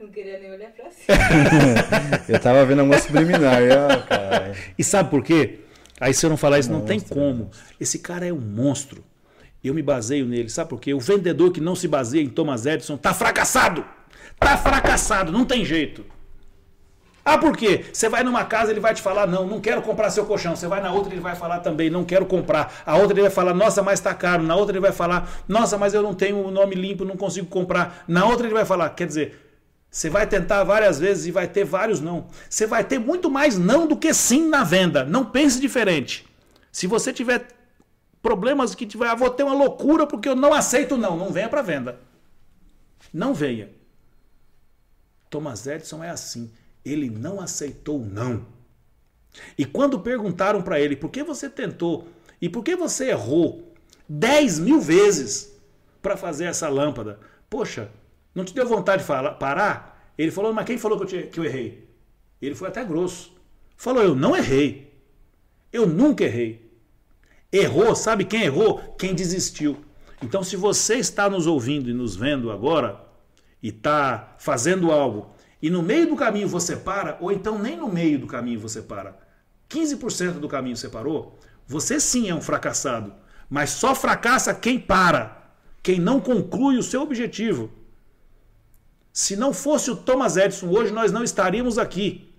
Não 0.00 0.08
queria 0.08 0.38
nem 0.38 0.50
olhar 0.50 0.70
pra 0.70 0.90
cima. 0.90 1.16
Eu 2.28 2.40
tava 2.40 2.64
vendo 2.66 2.80
alguma 2.80 2.98
subliminar. 2.98 3.62
e, 3.62 4.02
cara. 4.08 4.52
E 4.78 4.84
sabe 4.84 5.10
por 5.10 5.22
quê? 5.22 5.60
Aí 6.00 6.12
se 6.12 6.26
eu 6.26 6.30
não 6.30 6.36
falar 6.36 6.58
isso, 6.58 6.70
não 6.72 6.80
tem 6.80 6.98
Monstro, 6.98 7.14
como. 7.18 7.50
Esse 7.80 8.00
cara 8.00 8.26
é 8.26 8.32
um 8.32 8.40
monstro. 8.40 9.02
Eu 9.64 9.74
me 9.74 9.82
baseio 9.82 10.26
nele. 10.26 10.50
Sabe 10.50 10.70
por 10.70 10.78
quê? 10.78 10.92
O 10.92 11.00
vendedor 11.00 11.50
que 11.50 11.60
não 11.60 11.74
se 11.74 11.88
baseia 11.88 12.22
em 12.22 12.28
Thomas 12.28 12.66
Edison 12.66 12.96
tá 12.96 13.14
fracassado. 13.14 13.84
Tá 14.38 14.58
fracassado, 14.58 15.32
não 15.32 15.44
tem 15.44 15.64
jeito. 15.64 16.04
Ah, 17.24 17.38
por 17.38 17.56
quê? 17.56 17.86
Você 17.90 18.06
vai 18.06 18.22
numa 18.22 18.44
casa, 18.44 18.70
ele 18.70 18.80
vai 18.80 18.92
te 18.92 19.00
falar, 19.00 19.26
não, 19.26 19.46
não 19.46 19.58
quero 19.58 19.80
comprar 19.80 20.10
seu 20.10 20.26
colchão. 20.26 20.54
Você 20.54 20.68
vai 20.68 20.82
na 20.82 20.92
outra, 20.92 21.14
ele 21.14 21.22
vai 21.22 21.34
falar 21.34 21.60
também, 21.60 21.88
não 21.88 22.04
quero 22.04 22.26
comprar. 22.26 22.82
A 22.84 22.96
outra 22.96 23.14
ele 23.14 23.22
vai 23.22 23.30
falar, 23.30 23.54
nossa, 23.54 23.82
mas 23.82 23.98
tá 23.98 24.12
caro. 24.12 24.42
Na 24.42 24.54
outra 24.54 24.72
ele 24.72 24.80
vai 24.80 24.92
falar, 24.92 25.42
nossa, 25.48 25.78
mas 25.78 25.94
eu 25.94 26.02
não 26.02 26.12
tenho 26.12 26.36
o 26.46 26.50
nome 26.50 26.74
limpo, 26.74 27.04
não 27.04 27.16
consigo 27.16 27.46
comprar. 27.46 28.04
Na 28.06 28.26
outra 28.26 28.46
ele 28.46 28.52
vai 28.52 28.66
falar, 28.66 28.90
quer 28.90 29.06
dizer, 29.06 29.40
você 29.90 30.10
vai 30.10 30.26
tentar 30.26 30.64
várias 30.64 30.98
vezes 31.00 31.24
e 31.24 31.30
vai 31.30 31.48
ter 31.48 31.64
vários 31.64 31.98
não. 31.98 32.26
Você 32.50 32.66
vai 32.66 32.84
ter 32.84 32.98
muito 32.98 33.30
mais 33.30 33.56
não 33.56 33.86
do 33.86 33.96
que 33.96 34.12
sim 34.12 34.46
na 34.46 34.62
venda. 34.62 35.02
Não 35.04 35.24
pense 35.24 35.58
diferente. 35.58 36.26
Se 36.70 36.86
você 36.86 37.10
tiver 37.12 37.46
problemas 38.24 38.74
que 38.74 38.86
tiver, 38.86 39.06
ah, 39.06 39.14
vou 39.14 39.28
ter 39.28 39.42
uma 39.42 39.54
loucura 39.54 40.06
porque 40.06 40.26
eu 40.26 40.34
não 40.34 40.54
aceito 40.54 40.96
não, 40.96 41.14
não 41.14 41.30
venha 41.30 41.46
para 41.46 41.60
venda. 41.60 42.00
Não 43.12 43.34
venha. 43.34 43.70
Thomas 45.28 45.66
Edison 45.66 46.02
é 46.02 46.08
assim. 46.08 46.50
Ele 46.82 47.10
não 47.10 47.38
aceitou 47.38 47.98
não. 47.98 48.46
E 49.58 49.66
quando 49.66 50.00
perguntaram 50.00 50.62
para 50.62 50.80
ele 50.80 50.96
por 50.96 51.10
que 51.10 51.22
você 51.22 51.50
tentou 51.50 52.08
e 52.40 52.48
por 52.48 52.64
que 52.64 52.74
você 52.74 53.10
errou 53.10 53.74
10 54.08 54.58
mil 54.58 54.80
vezes 54.80 55.54
para 56.00 56.16
fazer 56.16 56.46
essa 56.46 56.68
lâmpada, 56.70 57.20
poxa, 57.50 57.90
não 58.34 58.44
te 58.44 58.54
deu 58.54 58.66
vontade 58.66 59.02
de 59.02 59.06
falar, 59.06 59.32
parar? 59.32 60.12
Ele 60.16 60.30
falou, 60.30 60.52
mas 60.54 60.64
quem 60.64 60.78
falou 60.78 60.96
que 60.96 61.04
eu, 61.04 61.08
te- 61.08 61.26
que 61.28 61.40
eu 61.40 61.44
errei? 61.44 61.86
Ele 62.40 62.54
foi 62.54 62.68
até 62.68 62.82
grosso. 62.84 63.34
Falou, 63.76 64.02
eu 64.02 64.14
não 64.14 64.34
errei. 64.34 64.94
Eu 65.70 65.86
nunca 65.86 66.24
errei. 66.24 66.63
Errou, 67.56 67.94
sabe 67.94 68.24
quem 68.24 68.42
errou? 68.42 68.96
Quem 68.98 69.14
desistiu. 69.14 69.76
Então, 70.20 70.42
se 70.42 70.56
você 70.56 70.96
está 70.96 71.30
nos 71.30 71.46
ouvindo 71.46 71.88
e 71.88 71.94
nos 71.94 72.16
vendo 72.16 72.50
agora 72.50 73.00
e 73.62 73.68
está 73.68 74.34
fazendo 74.38 74.90
algo 74.90 75.32
e 75.62 75.70
no 75.70 75.80
meio 75.80 76.08
do 76.08 76.16
caminho 76.16 76.48
você 76.48 76.76
para, 76.76 77.16
ou 77.20 77.30
então 77.30 77.58
nem 77.58 77.76
no 77.76 77.88
meio 77.88 78.18
do 78.18 78.26
caminho 78.26 78.58
você 78.58 78.82
para, 78.82 79.16
15% 79.70 80.32
do 80.32 80.48
caminho 80.48 80.76
você 80.76 80.88
parou, 80.88 81.38
você 81.64 82.00
sim 82.00 82.28
é 82.28 82.34
um 82.34 82.40
fracassado. 82.40 83.14
Mas 83.48 83.70
só 83.70 83.94
fracassa 83.94 84.52
quem 84.52 84.78
para, 84.78 85.54
quem 85.80 86.00
não 86.00 86.20
conclui 86.20 86.76
o 86.76 86.82
seu 86.82 87.02
objetivo. 87.02 87.70
Se 89.12 89.36
não 89.36 89.54
fosse 89.54 89.92
o 89.92 89.96
Thomas 89.96 90.36
Edison, 90.36 90.68
hoje 90.68 90.92
nós 90.92 91.12
não 91.12 91.22
estaríamos 91.22 91.78
aqui. 91.78 92.34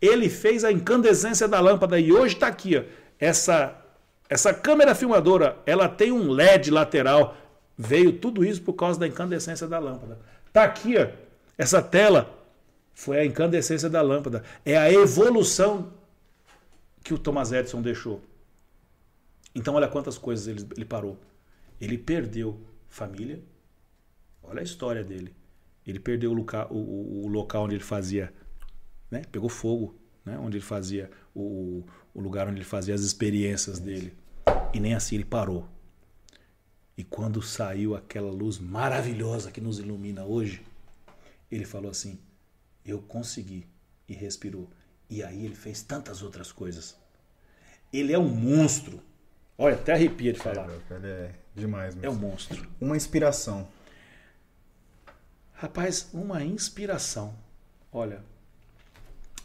Ele 0.00 0.28
fez 0.28 0.62
a 0.62 0.70
incandescência 0.70 1.48
da 1.48 1.58
lâmpada 1.58 1.98
e 1.98 2.12
hoje 2.12 2.34
está 2.34 2.48
aqui. 2.48 2.76
Ó. 2.76 2.82
Essa, 3.18 3.74
essa 4.28 4.52
câmera 4.52 4.94
filmadora, 4.94 5.58
ela 5.64 5.88
tem 5.88 6.12
um 6.12 6.30
LED 6.30 6.70
lateral. 6.70 7.36
Veio 7.76 8.12
tudo 8.12 8.44
isso 8.44 8.60
por 8.62 8.74
causa 8.74 8.98
da 8.98 9.06
incandescência 9.06 9.66
da 9.66 9.78
lâmpada. 9.78 10.18
Está 10.46 10.64
aqui, 10.64 10.96
ó. 10.98 11.08
essa 11.56 11.80
tela 11.82 12.28
foi 12.92 13.18
a 13.20 13.24
incandescência 13.24 13.88
da 13.88 14.02
lâmpada. 14.02 14.42
É 14.64 14.76
a 14.76 14.92
evolução 14.92 15.92
que 17.02 17.14
o 17.14 17.18
Thomas 17.18 17.52
Edison 17.52 17.80
deixou. 17.80 18.20
Então, 19.54 19.74
olha 19.74 19.88
quantas 19.88 20.18
coisas 20.18 20.46
ele, 20.46 20.66
ele 20.76 20.84
parou. 20.84 21.16
Ele 21.80 21.96
perdeu 21.96 22.60
família. 22.88 23.40
Olha 24.42 24.60
a 24.60 24.64
história 24.64 25.04
dele. 25.04 25.34
Ele 25.86 25.98
perdeu 26.00 26.32
o, 26.32 26.34
loca, 26.34 26.66
o, 26.72 26.76
o- 26.76 27.24
o 27.24 27.28
local 27.28 27.64
onde 27.64 27.76
ele 27.76 27.82
fazia, 27.84 28.32
né? 29.10 29.22
Pegou 29.32 29.48
fogo, 29.48 29.94
né? 30.28 30.38
Onde 30.38 30.58
ele 30.58 30.64
fazia 30.64 31.10
o, 31.34 31.84
o 32.14 32.20
lugar 32.20 32.46
onde 32.46 32.58
ele 32.58 32.64
fazia 32.64 32.94
as 32.94 33.00
experiências 33.00 33.78
dele. 33.78 34.14
E 34.72 34.80
nem 34.80 34.94
assim 34.94 35.16
ele 35.16 35.24
parou. 35.24 35.66
E 36.96 37.04
quando 37.04 37.40
saiu 37.40 37.94
aquela 37.94 38.30
luz 38.30 38.58
maravilhosa 38.58 39.50
que 39.50 39.60
nos 39.60 39.78
ilumina 39.78 40.24
hoje, 40.24 40.62
ele 41.50 41.64
falou 41.64 41.90
assim: 41.90 42.18
Eu 42.84 43.00
consegui. 43.00 43.66
E 44.08 44.14
respirou. 44.14 44.70
E 45.10 45.22
aí 45.22 45.44
ele 45.44 45.54
fez 45.54 45.82
tantas 45.82 46.22
outras 46.22 46.50
coisas. 46.50 46.96
Ele 47.92 48.12
é 48.12 48.18
um 48.18 48.28
monstro. 48.28 49.02
Olha, 49.56 49.74
até 49.74 49.92
arrepia 49.92 50.32
de 50.32 50.38
falar. 50.38 50.68
Ele 50.90 51.06
é 51.06 51.34
demais 51.54 51.96
É 52.02 52.08
um 52.08 52.14
monstro. 52.14 52.66
Uma 52.80 52.96
inspiração. 52.96 53.68
Rapaz, 55.52 56.08
uma 56.12 56.42
inspiração. 56.44 57.34
Olha, 57.92 58.22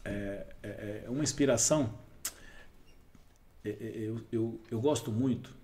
é, 0.06 0.46
é, 0.62 1.04
é 1.06 1.10
uma 1.10 1.24
inspiração. 1.24 1.94
É, 3.64 3.70
é, 3.70 3.92
eu, 3.96 4.22
eu, 4.32 4.62
eu 4.70 4.82
gosto 4.82 5.12
muito. 5.12 5.56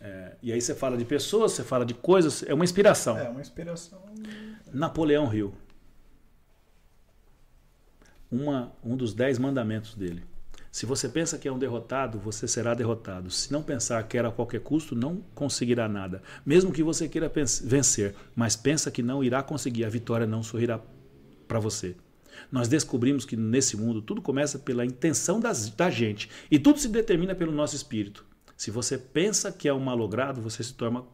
É, 0.00 0.36
e 0.42 0.52
aí 0.52 0.60
você 0.60 0.74
fala 0.74 0.96
de 0.96 1.04
pessoas, 1.04 1.52
você 1.52 1.64
fala 1.64 1.84
de 1.84 1.94
coisas, 1.94 2.42
é 2.44 2.54
uma 2.54 2.64
inspiração. 2.64 3.18
É 3.18 3.28
uma 3.28 3.40
inspiração. 3.40 4.00
Napoleão 4.72 5.32
Hill. 5.32 5.52
Uma, 8.30 8.72
um 8.84 8.96
dos 8.96 9.14
dez 9.14 9.38
mandamentos 9.38 9.94
dele. 9.94 10.22
Se 10.70 10.84
você 10.84 11.08
pensa 11.08 11.38
que 11.38 11.48
é 11.48 11.52
um 11.52 11.58
derrotado, 11.58 12.18
você 12.18 12.46
será 12.46 12.74
derrotado. 12.74 13.30
Se 13.30 13.50
não 13.50 13.62
pensar 13.62 14.06
que 14.06 14.18
era 14.18 14.28
a 14.28 14.32
qualquer 14.32 14.60
custo, 14.60 14.94
não 14.94 15.16
conseguirá 15.34 15.88
nada. 15.88 16.22
Mesmo 16.44 16.70
que 16.70 16.82
você 16.82 17.08
queira 17.08 17.32
vencer, 17.64 18.14
mas 18.36 18.54
pensa 18.54 18.90
que 18.90 19.02
não 19.02 19.24
irá 19.24 19.42
conseguir, 19.42 19.84
a 19.84 19.88
vitória 19.88 20.26
não 20.26 20.42
sorrirá 20.42 20.78
para 21.48 21.58
você. 21.58 21.96
Nós 22.50 22.68
descobrimos 22.68 23.24
que 23.24 23.36
nesse 23.36 23.76
mundo 23.76 24.02
tudo 24.02 24.22
começa 24.22 24.58
pela 24.58 24.84
intenção 24.84 25.40
das, 25.40 25.68
da 25.70 25.90
gente 25.90 26.28
e 26.50 26.58
tudo 26.58 26.78
se 26.78 26.88
determina 26.88 27.34
pelo 27.34 27.52
nosso 27.52 27.76
espírito. 27.76 28.24
Se 28.56 28.70
você 28.70 28.98
pensa 28.98 29.52
que 29.52 29.68
é 29.68 29.72
um 29.72 29.80
malogrado, 29.80 30.42
você 30.42 30.62
se 30.64 30.74
torna, 30.74 31.04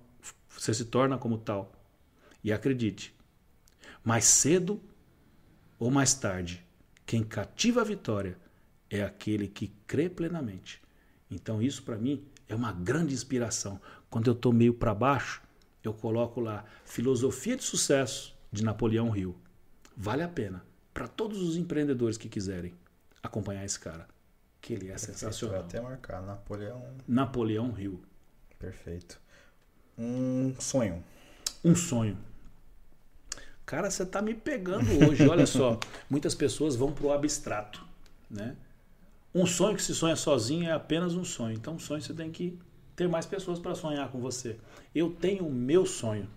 você 0.49 0.73
se 0.73 0.87
torna 0.87 1.19
como 1.19 1.37
tal. 1.37 1.73
E 2.43 2.53
acredite, 2.53 3.15
mais 4.03 4.25
cedo 4.25 4.81
ou 5.79 5.91
mais 5.91 6.15
tarde, 6.15 6.65
quem 7.05 7.23
cativa 7.23 7.83
a 7.83 7.85
vitória 7.85 8.39
é 8.89 9.03
aquele 9.03 9.49
que 9.49 9.73
crê 9.87 10.09
plenamente. 10.09 10.81
Então, 11.31 11.61
isso 11.61 11.83
para 11.83 11.97
mim 11.97 12.25
é 12.49 12.55
uma 12.55 12.73
grande 12.73 13.13
inspiração. 13.13 13.81
Quando 14.09 14.29
eu 14.29 14.35
estou 14.35 14.53
meio 14.53 14.75
para 14.75 14.95
baixo, 14.95 15.43
eu 15.83 15.93
coloco 15.93 16.41
lá 16.41 16.65
Filosofia 16.85 17.57
de 17.57 17.65
Sucesso 17.65 18.35
de 18.51 18.65
Napoleão 18.65 19.15
Hill. 19.15 19.37
Vale 19.97 20.23
a 20.23 20.29
pena 20.29 20.65
para 20.95 21.09
todos 21.09 21.43
os 21.43 21.57
empreendedores 21.57 22.17
que 22.17 22.29
quiserem 22.29 22.73
acompanhar 23.21 23.65
esse 23.65 23.79
cara, 23.81 24.07
que 24.61 24.73
ele 24.73 24.87
é 24.87 24.91
Perfeito, 24.93 25.19
sensacional. 25.19 25.59
Vou 25.59 25.67
até 25.67 25.81
marcar 25.81 26.23
Napoleão. 26.23 26.87
Napoleão 27.07 27.79
Hill. 27.79 28.01
Perfeito. 28.59 29.21
Um 29.99 30.55
sonho. 30.61 31.03
Um 31.65 31.75
sonho. 31.75 32.17
Cara, 33.67 33.91
você 33.91 34.05
está 34.05 34.23
me 34.23 34.35
pegando 34.35 34.87
hoje. 35.07 35.27
Olha 35.29 35.47
só, 35.47 35.79
muitas 36.09 36.35
pessoas 36.35 36.77
vão 36.77 36.93
pro 36.93 37.13
abstrato, 37.13 37.85
né? 38.31 38.57
Um 39.35 39.47
sonho 39.47 39.75
que 39.75 39.83
se 39.83 39.95
sonha 39.95 40.15
sozinho 40.15 40.69
é 40.69 40.73
apenas 40.73 41.15
um 41.15 41.25
sonho. 41.25 41.57
Então, 41.57 41.75
um 41.75 41.79
sonho 41.79 42.01
você 42.01 42.15
tem 42.15 42.31
que 42.31 42.57
ter 42.95 43.09
mais 43.09 43.27
pessoas 43.27 43.59
para 43.59 43.75
sonhar 43.75 44.09
com 44.11 44.21
você. 44.21 44.57
Eu 44.95 45.11
tenho 45.11 45.47
o 45.47 45.53
meu 45.53 45.85
sonho. 45.85 46.29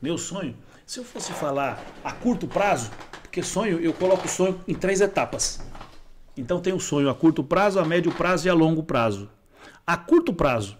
Meu 0.00 0.16
sonho, 0.16 0.56
se 0.88 0.98
eu 0.98 1.04
fosse 1.04 1.34
falar 1.34 1.84
a 2.02 2.12
curto 2.14 2.48
prazo, 2.48 2.90
porque 3.20 3.42
sonho, 3.42 3.78
eu 3.78 3.92
coloco 3.92 4.24
o 4.24 4.28
sonho 4.28 4.58
em 4.66 4.74
três 4.74 5.02
etapas. 5.02 5.60
Então 6.34 6.62
tem 6.62 6.72
o 6.72 6.80
sonho 6.80 7.10
a 7.10 7.14
curto 7.14 7.44
prazo, 7.44 7.78
a 7.78 7.84
médio 7.84 8.10
prazo 8.10 8.46
e 8.46 8.50
a 8.50 8.54
longo 8.54 8.82
prazo. 8.82 9.28
A 9.86 9.98
curto 9.98 10.32
prazo, 10.32 10.78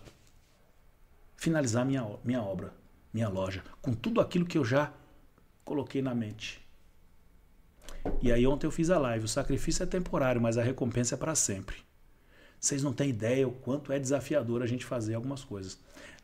finalizar 1.36 1.84
minha, 1.84 2.08
minha 2.24 2.40
obra, 2.40 2.72
minha 3.12 3.28
loja, 3.28 3.62
com 3.82 3.92
tudo 3.92 4.18
aquilo 4.22 4.46
que 4.46 4.56
eu 4.56 4.64
já 4.64 4.90
coloquei 5.62 6.00
na 6.00 6.14
mente. 6.14 6.66
E 8.22 8.32
aí 8.32 8.46
ontem 8.46 8.66
eu 8.66 8.70
fiz 8.70 8.88
a 8.88 8.98
live. 8.98 9.26
O 9.26 9.28
sacrifício 9.28 9.82
é 9.82 9.86
temporário, 9.86 10.40
mas 10.40 10.56
a 10.56 10.62
recompensa 10.62 11.16
é 11.16 11.18
para 11.18 11.34
sempre. 11.34 11.76
Vocês 12.58 12.82
não 12.82 12.94
têm 12.94 13.10
ideia 13.10 13.46
o 13.46 13.52
quanto 13.52 13.92
é 13.92 13.98
desafiador 13.98 14.62
a 14.62 14.66
gente 14.66 14.86
fazer 14.86 15.14
algumas 15.16 15.44
coisas. 15.44 15.78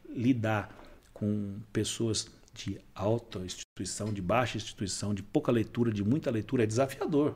Lidar 0.08 0.74
com 1.12 1.60
pessoas 1.70 2.30
de 2.55 2.81
alta 2.94 3.41
instituição, 3.41 4.12
de 4.12 4.23
baixa 4.23 4.57
instituição, 4.57 5.12
de 5.12 5.23
pouca 5.23 5.50
leitura, 5.50 5.91
de 5.91 6.05
muita 6.05 6.31
leitura 6.31 6.62
é 6.62 6.66
desafiador. 6.66 7.34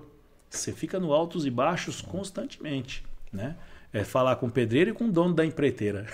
Você 0.49 0.73
fica 0.73 0.99
no 0.99 1.13
altos 1.13 1.45
e 1.45 1.51
baixos 1.51 2.01
constantemente, 2.01 3.05
né? 3.33 3.57
É 3.93 4.05
falar 4.05 4.37
com 4.37 4.47
o 4.47 4.51
pedreiro 4.51 4.91
e 4.91 4.93
com 4.93 5.07
o 5.07 5.13
dono 5.13 5.35
da 5.35 5.45
empreiteira. 5.45 6.07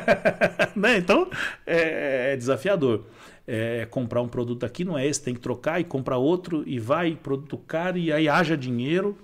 né? 0.76 0.98
Então, 0.98 1.30
é, 1.66 2.32
é 2.32 2.36
desafiador 2.36 3.06
é, 3.46 3.86
comprar 3.86 4.20
um 4.20 4.28
produto 4.28 4.64
aqui, 4.64 4.84
não 4.84 4.96
é 4.96 5.06
esse, 5.06 5.22
tem 5.22 5.34
que 5.34 5.40
trocar 5.40 5.80
e 5.80 5.84
comprar 5.84 6.18
outro 6.18 6.62
e 6.68 6.78
vai 6.78 7.16
produto 7.16 7.56
caro 7.56 7.96
e 7.96 8.12
aí 8.12 8.28
haja 8.28 8.56
dinheiro. 8.56 9.16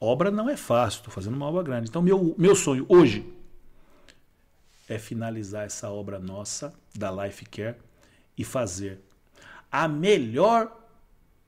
Obra 0.00 0.30
não 0.30 0.48
é 0.48 0.56
fácil, 0.56 0.98
estou 0.98 1.12
fazendo 1.12 1.34
uma 1.34 1.46
obra 1.46 1.62
grande. 1.62 1.90
Então, 1.90 2.00
meu, 2.00 2.34
meu 2.38 2.54
sonho 2.54 2.86
hoje 2.88 3.26
é 4.88 4.98
finalizar 4.98 5.66
essa 5.66 5.90
obra 5.90 6.18
nossa 6.18 6.72
da 6.94 7.10
Life 7.10 7.44
Care 7.44 7.76
e 8.40 8.44
fazer 8.44 8.98
a 9.70 9.86
melhor 9.86 10.74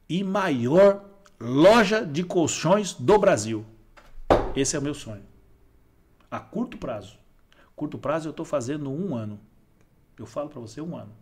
e 0.06 0.22
maior 0.22 1.02
loja 1.40 2.04
de 2.04 2.22
colchões 2.22 2.92
do 2.92 3.18
Brasil. 3.18 3.64
Esse 4.54 4.76
é 4.76 4.78
o 4.78 4.82
meu 4.82 4.92
sonho. 4.92 5.24
A 6.30 6.38
curto 6.38 6.76
prazo. 6.76 7.18
Curto 7.74 7.96
prazo 7.96 8.28
eu 8.28 8.30
estou 8.32 8.44
fazendo 8.44 8.90
um 8.92 9.14
ano. 9.14 9.40
Eu 10.18 10.26
falo 10.26 10.50
para 10.50 10.60
você 10.60 10.82
um 10.82 10.94
ano 10.94 11.12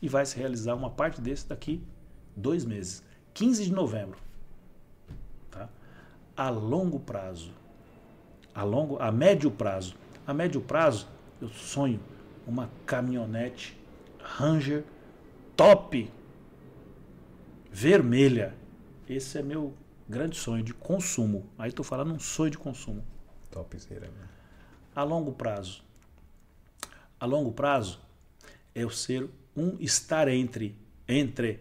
e 0.00 0.08
vai 0.08 0.24
se 0.24 0.36
realizar 0.36 0.76
uma 0.76 0.90
parte 0.90 1.20
desse 1.20 1.48
daqui 1.48 1.82
dois 2.36 2.64
meses. 2.64 3.02
15 3.34 3.64
de 3.64 3.72
novembro. 3.72 4.18
Tá? 5.50 5.68
A 6.36 6.50
longo 6.50 7.00
prazo. 7.00 7.50
A, 8.54 8.62
longo, 8.62 8.96
a 9.02 9.10
médio 9.10 9.50
prazo. 9.50 9.96
A 10.24 10.32
médio 10.32 10.60
prazo, 10.60 11.08
eu 11.40 11.48
sonho 11.48 11.98
uma 12.46 12.70
caminhonete 12.86 13.76
Ranger 14.24 14.84
top 15.56 16.10
vermelha. 17.70 18.54
Esse 19.08 19.38
é 19.38 19.42
meu 19.42 19.74
grande 20.08 20.36
sonho 20.36 20.64
de 20.64 20.72
consumo. 20.72 21.48
Aí 21.58 21.68
estou 21.68 21.84
falando 21.84 22.12
um 22.12 22.18
sonho 22.18 22.50
de 22.50 22.58
consumo. 22.58 23.04
Topzera. 23.50 24.08
Né? 24.08 24.28
A 24.96 25.02
longo 25.02 25.32
prazo. 25.32 25.84
A 27.20 27.26
longo 27.26 27.52
prazo 27.52 28.00
é 28.74 28.82
eu 28.82 28.90
ser 28.90 29.28
um 29.56 29.76
estar 29.78 30.26
entre 30.28 30.76
entre 31.06 31.60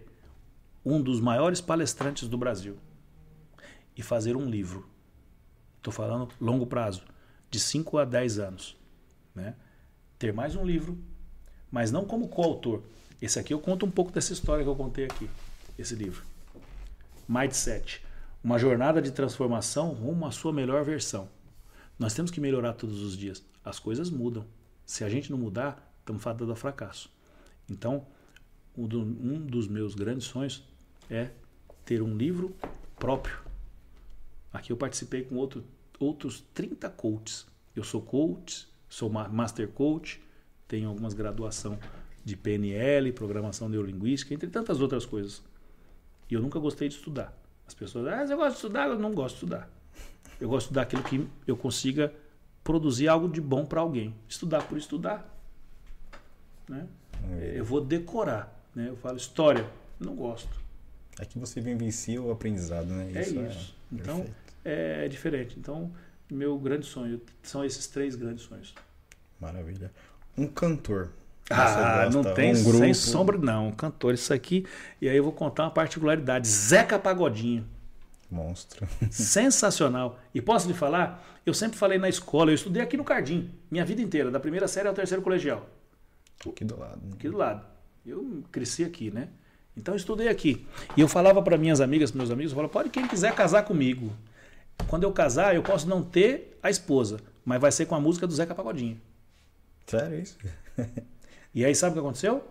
um 0.85 1.01
dos 1.01 1.19
maiores 1.19 1.61
palestrantes 1.61 2.27
do 2.27 2.37
Brasil 2.37 2.77
e 3.95 4.01
fazer 4.01 4.35
um 4.35 4.49
livro. 4.49 4.89
Estou 5.77 5.93
falando 5.93 6.33
longo 6.39 6.65
prazo, 6.65 7.03
de 7.49 7.59
5 7.59 7.97
a 7.97 8.05
10 8.05 8.39
anos. 8.39 8.77
Né? 9.35 9.55
Ter 10.17 10.33
mais 10.33 10.55
um 10.55 10.65
livro, 10.65 10.97
mas 11.73 11.91
não 11.91 12.05
como 12.05 12.27
coautor. 12.27 12.83
Esse 13.19 13.39
aqui 13.39 13.51
eu 13.51 13.59
conto 13.59 13.83
um 13.83 13.89
pouco 13.89 14.11
dessa 14.11 14.31
história 14.31 14.63
que 14.63 14.69
eu 14.69 14.75
contei 14.75 15.05
aqui, 15.05 15.27
esse 15.75 15.95
livro. 15.95 16.23
Mindset. 17.27 17.99
Uma 18.43 18.59
jornada 18.59 19.01
de 19.01 19.09
transformação 19.09 19.89
rumo 19.89 20.27
à 20.27 20.31
sua 20.31 20.53
melhor 20.53 20.83
versão. 20.83 21.27
Nós 21.97 22.13
temos 22.13 22.29
que 22.29 22.39
melhorar 22.39 22.73
todos 22.73 23.01
os 23.01 23.17
dias. 23.17 23.43
As 23.65 23.79
coisas 23.79 24.11
mudam. 24.11 24.45
Se 24.85 25.03
a 25.03 25.09
gente 25.09 25.31
não 25.31 25.37
mudar, 25.39 25.91
estamos 26.01 26.21
fadados 26.21 26.51
ao 26.51 26.55
fracasso. 26.55 27.09
Então, 27.67 28.05
um 28.77 29.39
dos 29.39 29.67
meus 29.67 29.95
grandes 29.95 30.27
sonhos 30.27 30.63
é 31.09 31.31
ter 31.83 32.03
um 32.03 32.15
livro 32.15 32.55
próprio. 32.99 33.39
Aqui 34.51 34.71
eu 34.71 34.77
participei 34.77 35.23
com 35.23 35.37
outro, 35.37 35.63
outros 35.99 36.43
30 36.53 36.87
coaches. 36.91 37.47
Eu 37.75 37.83
sou 37.83 37.99
coach, 37.99 38.67
sou 38.87 39.09
master 39.09 39.69
coach, 39.69 40.21
tenho 40.73 40.89
algumas 40.89 41.13
graduação 41.13 41.77
de 42.25 42.35
PNL, 42.35 43.11
programação 43.11 43.69
neurolinguística, 43.69 44.33
entre 44.33 44.49
tantas 44.49 44.81
outras 44.81 45.05
coisas. 45.05 45.43
E 46.27 46.33
eu 46.33 46.41
nunca 46.41 46.57
gostei 46.57 46.89
de 46.89 46.95
estudar. 46.95 47.31
As 47.67 47.75
pessoas, 47.75 48.07
ah, 48.07 48.25
você 48.25 48.35
gosta 48.35 48.49
de 48.49 48.55
estudar? 48.55 48.87
Eu 48.87 48.97
não 48.97 49.13
gosto 49.13 49.35
de 49.35 49.43
estudar. 49.43 49.69
Eu 50.41 50.49
gosto 50.49 50.61
de 50.61 50.65
estudar 50.69 50.81
aquilo 50.81 51.03
que 51.03 51.27
eu 51.45 51.55
consiga 51.55 52.11
produzir 52.63 53.07
algo 53.07 53.29
de 53.29 53.39
bom 53.39 53.63
para 53.63 53.81
alguém. 53.81 54.15
Estudar 54.27 54.63
por 54.67 54.75
estudar. 54.75 55.31
Né? 56.67 56.87
É. 57.39 57.59
Eu 57.59 57.65
vou 57.65 57.79
decorar. 57.79 58.51
Né? 58.73 58.89
Eu 58.89 58.95
falo 58.95 59.17
história, 59.17 59.69
não 59.99 60.15
gosto. 60.15 60.59
É 61.19 61.25
que 61.25 61.37
você 61.37 61.61
vivencia 61.61 62.19
o 62.19 62.31
aprendizado, 62.31 62.87
né? 62.87 63.11
Isso 63.11 63.39
é 63.39 63.47
isso. 63.47 63.75
É 63.91 63.95
então, 63.95 64.25
é 64.65 65.07
diferente. 65.07 65.59
Então, 65.59 65.93
meu 66.31 66.57
grande 66.57 66.87
sonho 66.87 67.21
são 67.43 67.63
esses 67.63 67.85
três 67.85 68.15
grandes 68.15 68.45
sonhos. 68.45 68.73
Maravilha. 69.39 69.91
Um 70.37 70.47
cantor. 70.47 71.11
Ah, 71.49 72.09
não 72.11 72.23
tem 72.23 72.55
um 72.55 72.63
grupo. 72.63 72.79
sem 72.79 72.93
sombra, 72.93 73.37
não. 73.37 73.67
Um 73.67 73.71
cantor, 73.71 74.13
isso 74.13 74.33
aqui. 74.33 74.65
E 75.01 75.09
aí 75.09 75.17
eu 75.17 75.23
vou 75.23 75.33
contar 75.33 75.63
uma 75.63 75.71
particularidade. 75.71 76.47
Zeca 76.47 76.97
Pagodinho. 76.97 77.65
Monstro. 78.31 78.87
Sensacional. 79.11 80.19
E 80.33 80.41
posso 80.41 80.67
lhe 80.67 80.73
falar? 80.73 81.23
Eu 81.45 81.53
sempre 81.53 81.77
falei 81.77 81.97
na 81.97 82.07
escola, 82.07 82.51
eu 82.51 82.55
estudei 82.55 82.81
aqui 82.81 82.95
no 82.95 83.03
Cardim, 83.03 83.51
minha 83.69 83.83
vida 83.83 84.01
inteira, 84.01 84.31
da 84.31 84.39
primeira 84.39 84.67
série 84.67 84.87
ao 84.87 84.93
terceiro 84.93 85.21
colegial. 85.21 85.69
Aqui 86.47 86.63
do 86.63 86.79
lado. 86.79 87.01
Né? 87.03 87.11
Aqui 87.13 87.29
do 87.29 87.37
lado. 87.37 87.65
Eu 88.05 88.43
cresci 88.51 88.83
aqui, 88.83 89.11
né? 89.11 89.27
Então 89.75 89.93
eu 89.93 89.97
estudei 89.97 90.29
aqui. 90.29 90.65
E 90.95 91.01
eu 91.01 91.07
falava 91.07 91.41
para 91.41 91.57
minhas 91.57 91.81
amigas, 91.81 92.11
meus 92.11 92.31
amigos, 92.31 92.51
eu 92.51 92.55
falava, 92.55 92.71
pode 92.71 92.89
quem 92.89 93.07
quiser 93.07 93.33
casar 93.35 93.63
comigo. 93.63 94.11
Quando 94.87 95.03
eu 95.03 95.11
casar, 95.11 95.53
eu 95.53 95.61
posso 95.61 95.87
não 95.87 96.01
ter 96.01 96.57
a 96.63 96.69
esposa, 96.69 97.19
mas 97.43 97.59
vai 97.59 97.71
ser 97.71 97.85
com 97.85 97.95
a 97.95 97.99
música 97.99 98.25
do 98.25 98.33
Zeca 98.33 98.55
Pagodinho. 98.55 98.99
Sério 99.85 100.19
isso? 100.19 100.37
e 101.53 101.63
aí 101.65 101.75
sabe 101.75 101.91
o 101.91 101.93
que 101.93 101.99
aconteceu? 101.99 102.43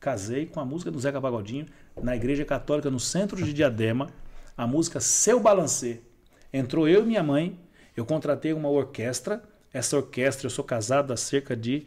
Casei 0.00 0.46
com 0.46 0.60
a 0.60 0.64
música 0.64 0.90
do 0.90 1.00
Zeca 1.00 1.20
Pagodinho 1.20 1.66
na 2.02 2.14
igreja 2.14 2.44
católica 2.44 2.90
no 2.90 3.00
centro 3.00 3.42
de 3.42 3.52
Diadema. 3.52 4.10
a 4.56 4.66
música 4.66 5.00
Seu 5.00 5.40
Balancê. 5.40 6.00
Entrou 6.52 6.86
eu 6.88 7.02
e 7.02 7.06
minha 7.06 7.22
mãe, 7.22 7.58
eu 7.96 8.04
contratei 8.04 8.52
uma 8.52 8.68
orquestra. 8.68 9.42
Essa 9.72 9.96
orquestra, 9.96 10.46
eu 10.46 10.50
sou 10.50 10.64
casado 10.64 11.12
há 11.12 11.16
cerca 11.16 11.56
de, 11.56 11.86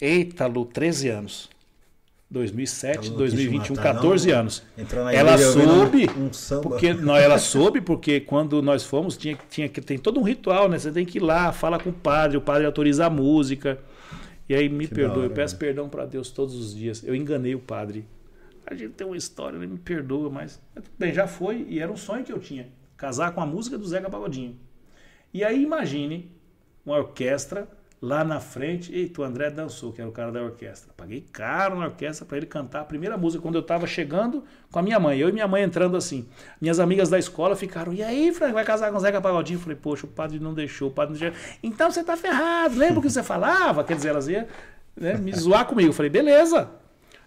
eita, 0.00 0.46
Lu, 0.46 0.64
13 0.64 1.08
anos. 1.08 1.50
2007, 2.34 3.10
Lu, 3.10 3.16
2021, 3.16 3.76
matar, 3.76 3.94
14 3.94 4.28
não. 4.28 4.38
anos. 4.40 4.62
Ela 5.12 5.38
soube, 5.38 6.10
um 6.10 6.60
porque 6.60 6.92
não, 6.92 7.16
ela 7.16 7.38
soube 7.38 7.80
porque 7.80 8.20
quando 8.20 8.60
nós 8.60 8.84
fomos 8.84 9.16
tinha, 9.16 9.38
tinha 9.48 9.68
que 9.68 9.80
tem 9.80 9.96
todo 9.96 10.20
um 10.20 10.22
ritual, 10.22 10.68
né? 10.68 10.78
Você 10.78 10.90
tem 10.90 11.06
que 11.06 11.18
ir 11.18 11.22
lá, 11.22 11.52
fala 11.52 11.78
com 11.78 11.90
o 11.90 11.92
padre, 11.92 12.36
o 12.36 12.40
padre 12.40 12.66
autoriza 12.66 13.06
a 13.06 13.10
música. 13.10 13.78
E 14.48 14.54
aí 14.54 14.68
me 14.68 14.86
Que 14.86 14.94
perdoe, 14.94 15.18
hora, 15.18 15.26
eu 15.26 15.30
peço 15.30 15.54
né? 15.54 15.60
perdão 15.60 15.88
para 15.88 16.04
Deus 16.04 16.30
todos 16.30 16.54
os 16.54 16.74
dias. 16.74 17.02
Eu 17.02 17.14
enganei 17.14 17.54
o 17.54 17.60
padre. 17.60 18.04
A 18.66 18.74
gente 18.74 18.92
tem 18.94 19.06
uma 19.06 19.16
história, 19.16 19.56
ele 19.56 19.66
me 19.66 19.78
perdoa, 19.78 20.28
mas 20.28 20.60
bem, 20.98 21.12
já 21.14 21.26
foi 21.26 21.64
e 21.68 21.78
era 21.78 21.90
um 21.90 21.96
sonho 21.96 22.24
que 22.24 22.32
eu 22.32 22.38
tinha, 22.38 22.68
casar 22.96 23.32
com 23.32 23.40
a 23.40 23.46
música 23.46 23.78
do 23.78 23.86
Zeca 23.86 24.10
Pagodinho. 24.10 24.58
E 25.32 25.44
aí 25.44 25.62
imagine 25.62 26.30
uma 26.84 26.96
orquestra 26.96 27.68
lá 28.04 28.22
na 28.22 28.38
frente. 28.38 28.94
Eita, 28.94 29.22
o 29.22 29.24
André 29.24 29.50
dançou, 29.50 29.90
que 29.92 30.00
era 30.00 30.08
o 30.08 30.12
cara 30.12 30.30
da 30.30 30.42
orquestra. 30.42 30.92
Paguei 30.94 31.24
caro 31.32 31.78
na 31.78 31.86
orquestra 31.86 32.26
para 32.26 32.36
ele 32.36 32.46
cantar 32.46 32.82
a 32.82 32.84
primeira 32.84 33.16
música 33.16 33.42
quando 33.42 33.54
eu 33.54 33.62
estava 33.62 33.86
chegando 33.86 34.44
com 34.70 34.78
a 34.78 34.82
minha 34.82 35.00
mãe. 35.00 35.18
Eu 35.18 35.30
e 35.30 35.32
minha 35.32 35.48
mãe 35.48 35.62
entrando 35.62 35.96
assim. 35.96 36.28
Minhas 36.60 36.78
amigas 36.78 37.08
da 37.08 37.18
escola 37.18 37.56
ficaram, 37.56 37.92
e 37.94 38.02
aí, 38.02 38.32
Frank, 38.32 38.52
vai 38.52 38.64
casar 38.64 38.90
com 38.90 38.98
o 38.98 39.00
Zeca 39.00 39.20
Pagodinho? 39.20 39.58
Falei, 39.58 39.76
poxa, 39.76 40.04
o 40.04 40.08
padre 40.08 40.38
não 40.38 40.52
deixou, 40.52 40.88
o 40.88 40.92
padre 40.92 41.14
não 41.14 41.20
deixou. 41.20 41.38
Então 41.62 41.90
você 41.90 42.04
tá 42.04 42.16
ferrado, 42.16 42.76
lembra 42.76 42.98
o 42.98 43.02
que 43.02 43.08
você 43.08 43.22
falava? 43.22 43.82
Quer 43.82 43.96
dizer, 43.96 44.08
elas 44.10 44.28
iam 44.28 44.46
né, 44.94 45.16
me 45.16 45.34
zoar 45.34 45.64
comigo. 45.64 45.92
Falei, 45.92 46.10
beleza. 46.10 46.68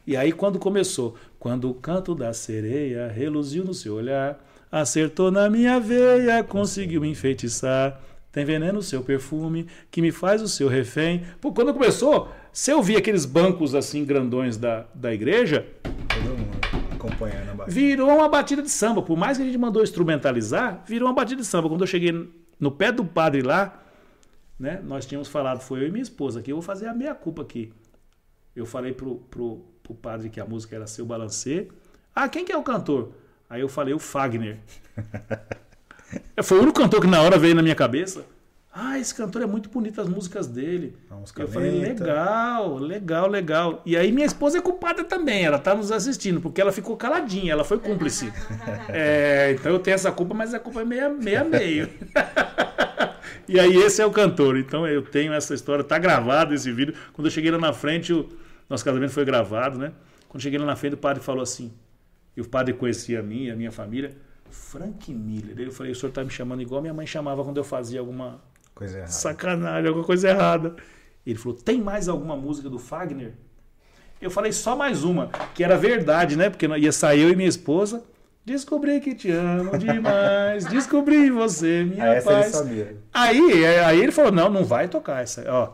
E 0.06 0.16
aí 0.16 0.32
quando 0.32 0.60
começou, 0.60 1.16
quando 1.40 1.70
o 1.70 1.74
canto 1.74 2.14
da 2.14 2.32
sereia 2.34 3.08
reluziu 3.08 3.66
no 3.66 3.74
seu 3.74 3.96
olhar, 3.96 4.40
acertou 4.72 5.32
na 5.32 5.50
minha 5.50 5.80
veia, 5.80 6.44
conseguiu 6.44 7.02
me 7.02 7.10
enfeitiçar. 7.10 8.00
Tem 8.32 8.46
veneno 8.46 8.74
no 8.74 8.82
seu 8.82 9.02
perfume, 9.04 9.68
que 9.90 10.02
me 10.02 10.12
faz 10.12 10.42
o 10.42 10.48
seu 10.48 10.68
refém. 10.68 11.26
Pô, 11.42 11.52
quando 11.52 11.74
começou, 11.74 12.30
se 12.52 12.72
eu 12.72 12.82
vi 12.84 12.96
aqueles 12.96 13.26
bancos 13.26 13.74
assim 13.74 14.06
grandões 14.06 14.58
da, 14.58 14.86
da 14.94 15.14
igreja, 15.14 15.66
Todo 15.84 16.38
mundo 16.38 16.58
acompanhando 16.94 17.50
a 17.50 17.54
batida. 17.54 17.72
virou 17.80 18.10
uma 18.10 18.30
batida 18.30 18.62
de 18.62 18.70
samba. 18.70 19.02
Por 19.02 19.18
mais 19.18 19.38
que 19.38 19.44
a 19.44 19.46
gente 19.46 19.58
mandou 19.58 19.82
instrumentalizar, 19.82 20.84
virou 20.86 21.08
uma 21.08 21.16
batida 21.16 21.42
de 21.42 21.48
samba. 21.48 21.70
Quando 21.70 21.82
eu 21.82 21.88
cheguei 21.88 22.12
no 22.60 22.72
pé 22.72 22.92
do 22.92 23.06
padre 23.06 23.42
lá, 23.42 23.84
né, 24.60 24.82
nós 24.84 25.06
tínhamos 25.06 25.28
falado, 25.28 25.62
foi 25.62 25.84
eu 25.84 25.88
e 25.88 25.92
minha 25.92 26.04
esposa 26.04 26.40
aqui, 26.40 26.52
eu 26.52 26.56
vou 26.58 26.64
fazer 26.64 26.88
a 26.88 26.94
meia 26.94 27.16
culpa 27.16 27.42
aqui. 27.44 27.72
Eu 28.56 28.66
falei 28.66 28.92
pro, 28.92 29.16
pro, 29.30 29.64
pro 29.84 29.94
padre 29.94 30.30
que 30.30 30.40
a 30.40 30.46
música 30.46 30.76
era 30.76 30.88
Seu 30.88 31.06
Balancê. 31.06 31.68
Ah, 32.14 32.28
quem 32.28 32.44
que 32.44 32.52
é 32.52 32.58
o 32.58 32.64
cantor? 32.64 33.12
Aí 33.50 33.62
eu 33.62 33.70
falei 33.70 33.94
o 33.94 34.00
Fagner. 34.00 34.58
Foi 36.44 36.58
o 36.60 36.62
único 36.62 36.80
cantor 36.80 37.02
que 37.02 37.08
na 37.08 37.22
hora 37.22 37.38
veio 37.38 37.56
na 37.56 37.62
minha 37.62 37.76
cabeça. 37.76 38.26
Ah, 38.80 39.00
esse 39.00 39.14
cantor 39.16 39.42
é 39.42 39.48
muito 39.48 39.70
bonito 39.70 40.00
as 40.00 40.08
músicas 40.08 40.46
dele. 40.46 40.96
Música 41.10 41.42
Eu 41.42 41.48
falei, 41.48 41.72
legal, 41.72 42.78
legal, 42.78 43.28
legal. 43.28 43.82
E 43.84 43.98
aí 43.98 44.12
minha 44.12 44.28
esposa 44.28 44.60
é 44.60 44.62
culpada 44.62 45.04
também, 45.04 45.44
ela 45.44 45.58
tá 45.58 45.74
nos 45.74 45.92
assistindo, 45.92 46.40
porque 46.40 46.62
ela 46.62 46.72
ficou 46.72 46.96
caladinha, 46.96 47.54
ela 47.54 47.64
foi 47.64 47.80
cúmplice. 47.80 48.32
É, 48.90 49.52
então 49.54 49.72
eu 49.72 49.80
tenho 49.80 49.96
essa 49.96 50.12
culpa, 50.12 50.34
mas 50.34 50.54
a 50.54 50.60
culpa 50.60 50.82
é 50.82 50.86
meia, 50.86 51.10
meia 51.10 51.44
meio. 51.44 51.90
e 53.48 53.60
aí 53.60 53.76
esse 53.78 54.02
é 54.02 54.06
o 54.06 54.12
cantor. 54.12 54.58
Então 54.58 54.88
eu 54.88 55.02
tenho 55.02 55.34
essa 55.34 55.54
história, 55.54 55.84
tá 55.84 55.98
gravado 55.98 56.54
esse 56.54 56.72
vídeo. 56.72 56.94
Quando 57.14 57.26
eu 57.26 57.32
cheguei 57.32 57.50
lá 57.50 57.58
na 57.58 57.74
frente, 57.74 58.14
o 58.14 58.30
nosso 58.70 58.86
casamento 58.86 59.12
foi 59.12 59.26
gravado, 59.26 59.80
né? 59.80 59.92
Quando 60.30 60.36
eu 60.36 60.42
cheguei 60.42 60.60
lá 60.60 60.66
na 60.66 60.76
frente, 60.76 60.94
o 60.94 60.98
padre 60.98 61.24
falou 61.24 61.42
assim, 61.42 61.74
e 62.36 62.42
o 62.42 62.48
padre 62.48 62.74
conhecia 62.74 63.20
a 63.20 63.24
mim, 63.24 63.50
a 63.50 63.56
minha 63.56 63.72
família, 63.72 64.16
Frank 64.52 65.14
Miller. 65.14 65.60
Eu 65.68 65.72
falei, 65.72 65.92
o 65.92 65.96
senhor 65.96 66.12
tá 66.12 66.24
me 66.24 66.30
chamando 66.30 66.62
igual 66.62 66.82
minha 66.82 66.94
mãe 66.94 67.06
chamava 67.08 67.44
quando 67.44 67.58
eu 67.58 67.64
fazia 67.64 68.00
alguma 68.00 68.40
Coisa 68.76 68.98
errada. 68.98 69.12
sacanagem, 69.12 69.88
alguma 69.88 70.06
coisa 70.06 70.30
errada. 70.30 70.76
Ele 71.26 71.38
falou: 71.38 71.58
tem 71.58 71.82
mais 71.82 72.08
alguma 72.08 72.36
música 72.38 72.70
do 72.70 72.80
Fagner? 72.80 73.34
Eu 74.22 74.32
falei 74.32 74.52
só 74.52 74.76
mais 74.76 75.04
uma, 75.04 75.30
que 75.54 75.64
era 75.64 75.78
verdade, 75.78 76.36
né? 76.36 76.50
Porque 76.50 76.66
ia 76.66 76.92
sair 76.92 77.22
eu 77.22 77.30
e 77.30 77.36
minha 77.36 77.50
esposa. 77.50 78.04
Descobri 78.46 79.00
que 79.02 79.14
te 79.14 79.30
amo 79.30 79.78
demais, 79.78 80.66
descobri 80.66 81.30
você, 81.30 81.84
minha 81.84 82.04
Ah, 82.06 82.16
essa 82.16 82.32
ele 82.32 82.42
paz. 82.44 82.52
sabia. 82.56 82.98
Aí, 83.14 83.66
aí 83.66 84.00
ele 84.02 84.12
falou: 84.12 84.32
não, 84.32 84.50
não 84.50 84.64
vai 84.64 84.88
tocar 84.88 85.22
essa. 85.22 85.44
Ó, 85.52 85.74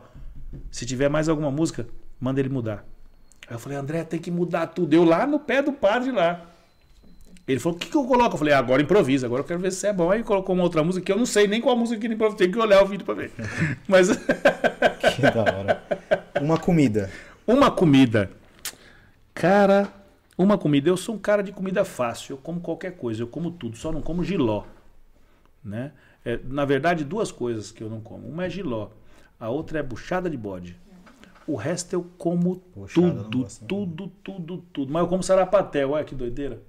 se 0.72 0.86
tiver 0.86 1.08
mais 1.08 1.30
alguma 1.30 1.52
música, 1.52 1.88
manda 2.20 2.40
ele 2.40 2.50
mudar. 2.50 2.84
Aí 3.48 3.56
eu 3.56 3.60
falei: 3.60 3.78
André, 3.78 4.04
tem 4.04 4.20
que 4.20 4.32
mudar 4.32 4.68
tudo. 4.68 4.92
Eu 4.94 5.04
lá 5.04 5.28
no 5.28 5.40
pé 5.40 5.62
do 5.62 5.72
padre 5.72 6.12
lá. 6.12 6.46
Ele 7.48 7.60
falou: 7.60 7.76
o 7.76 7.80
que, 7.80 7.90
que 7.90 7.98
eu 7.98 8.06
coloco? 8.06 8.36
Eu 8.36 8.40
falei: 8.40 8.54
agora 8.54 8.82
improvisa, 8.82 9.26
agora 9.26 9.42
eu 9.42 9.46
quero 9.46 9.60
ver 9.60 9.72
se 9.72 9.86
é 9.88 9.94
bom. 9.94 10.10
Aí 10.10 10.24
colocou 10.24 10.56
uma 10.56 10.64
outra 10.64 10.84
música 10.84 11.06
que 11.06 11.12
eu 11.12 11.18
não 11.18 11.26
sei 11.26 11.48
nem 11.48 11.60
qual 11.60 11.76
música 11.76 12.00
que 12.00 12.08
ele 12.08 12.14
improvisa, 12.14 12.38
tem 12.38 12.52
que 12.52 12.58
olhar 12.58 12.82
o 12.82 12.88
vídeo 12.88 13.06
pra 13.06 13.14
ver. 13.14 13.32
Mas 13.88 14.10
Que 15.16 15.22
da 15.22 15.42
hora. 15.42 15.84
Uma 16.42 16.58
comida. 16.58 17.12
uma 17.46 17.70
comida. 17.70 18.32
Cara, 19.34 19.92
uma 20.38 20.58
comida. 20.58 20.90
Eu 20.90 20.98
sou 20.98 21.16
um 21.16 21.20
cara 21.20 21.44
de 21.44 21.52
comida 21.52 21.84
fácil. 21.84 22.34
Eu 22.34 22.38
como 22.38 22.62
qualquer 22.62 22.96
coisa, 22.96 23.22
eu 23.24 23.28
como 23.28 23.52
tudo, 23.52 23.78
só 23.78 23.92
não 23.92 24.02
como 24.02 24.24
giló. 24.24 24.64
Né? 25.64 25.92
É, 26.26 26.40
na 26.46 26.66
verdade, 26.66 27.04
duas 27.04 27.32
coisas 27.32 27.72
que 27.72 27.84
eu 27.84 27.90
não 27.90 28.00
como. 28.00 28.28
Uma 28.28 28.46
é 28.46 28.50
giló, 28.50 28.90
a 29.40 29.50
outra 29.50 29.80
é 29.80 29.84
buchada 29.84 30.30
de 30.30 30.38
bode. 30.38 30.78
O 31.46 31.58
resto 31.58 31.94
eu 31.94 32.10
como 32.18 32.56
tudo, 32.94 33.40
não. 33.40 33.68
tudo, 33.68 34.08
tudo, 34.24 34.58
tudo. 34.72 34.94
Mas 34.94 35.02
eu 35.04 35.10
como 35.10 35.22
sarapatel, 35.22 35.92
olha 35.92 36.06
que 36.06 36.16
doideira. 36.16 36.62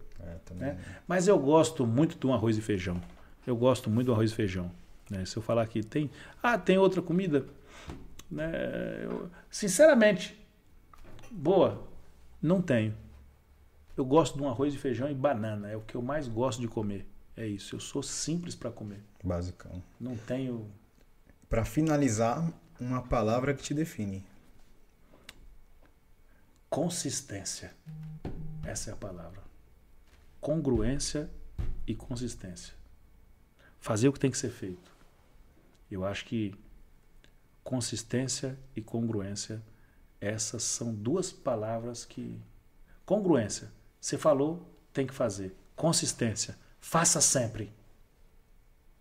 Né? 0.59 0.79
Mas 1.07 1.27
eu 1.29 1.39
gosto 1.39 1.87
muito 1.87 2.19
de 2.19 2.27
um 2.27 2.33
arroz 2.35 2.57
e 2.57 2.61
feijão. 2.63 3.01
Eu 3.47 3.57
gosto 3.57 3.91
muito 3.91 4.07
do 4.07 4.13
arroz 4.13 4.31
e 4.31 4.35
feijão. 4.35 4.71
né? 5.11 5.25
Se 5.27 5.37
eu 5.37 5.43
falar 5.43 5.67
que 5.67 5.83
tem. 5.83 6.11
Ah, 6.43 6.57
tem 6.59 6.79
outra 6.79 7.03
comida? 7.03 7.47
Né? 8.31 8.51
Eu- 9.05 9.31
sinceramente, 9.51 10.39
boa, 11.31 11.87
não 12.41 12.63
tenho. 12.63 12.95
Eu 13.97 14.05
gosto 14.05 14.37
de 14.37 14.43
um 14.43 14.49
arroz 14.49 14.75
e 14.75 14.79
feijão 14.79 15.09
e 15.11 15.15
banana. 15.15 15.69
É 15.71 15.77
o 15.77 15.81
que 15.83 15.95
eu 15.95 16.03
mais 16.03 16.27
gosto 16.27 16.61
de 16.61 16.67
comer. 16.69 17.07
É 17.37 17.47
isso. 17.47 17.77
Eu 17.77 17.81
sou 17.81 18.03
simples 18.03 18.55
para 18.55 18.71
comer. 18.71 19.01
Basicão. 19.23 19.83
Não 20.01 20.17
tenho. 20.17 20.69
Pra 21.49 21.65
finalizar, 21.65 22.51
uma 22.81 23.03
palavra 23.03 23.55
que 23.55 23.63
te 23.63 23.73
define. 23.75 24.25
Consistência. 26.69 27.73
Essa 28.65 28.91
é 28.91 28.93
a 28.93 28.97
palavra. 28.97 29.44
Congruência 30.45 31.31
e 31.87 31.95
consistência. 31.95 32.75
Fazer 33.81 34.09
o 34.09 34.13
que 34.13 34.21
tem 34.21 34.31
que 34.31 34.37
ser 34.37 34.51
feito. 34.51 34.95
Eu 35.91 36.05
acho 36.05 36.27
que 36.27 36.55
consistência 37.63 38.59
e 38.77 38.83
congruência, 38.83 39.63
essas 40.21 40.63
são 40.63 40.95
duas 40.95 41.33
palavras 41.33 42.05
que. 42.05 42.39
Congruência. 43.07 43.73
Você 43.99 44.19
falou, 44.19 44.69
tem 44.93 45.07
que 45.07 45.15
fazer. 45.15 45.57
Consistência. 45.75 46.59
Faça 46.79 47.23
sempre. 47.23 47.73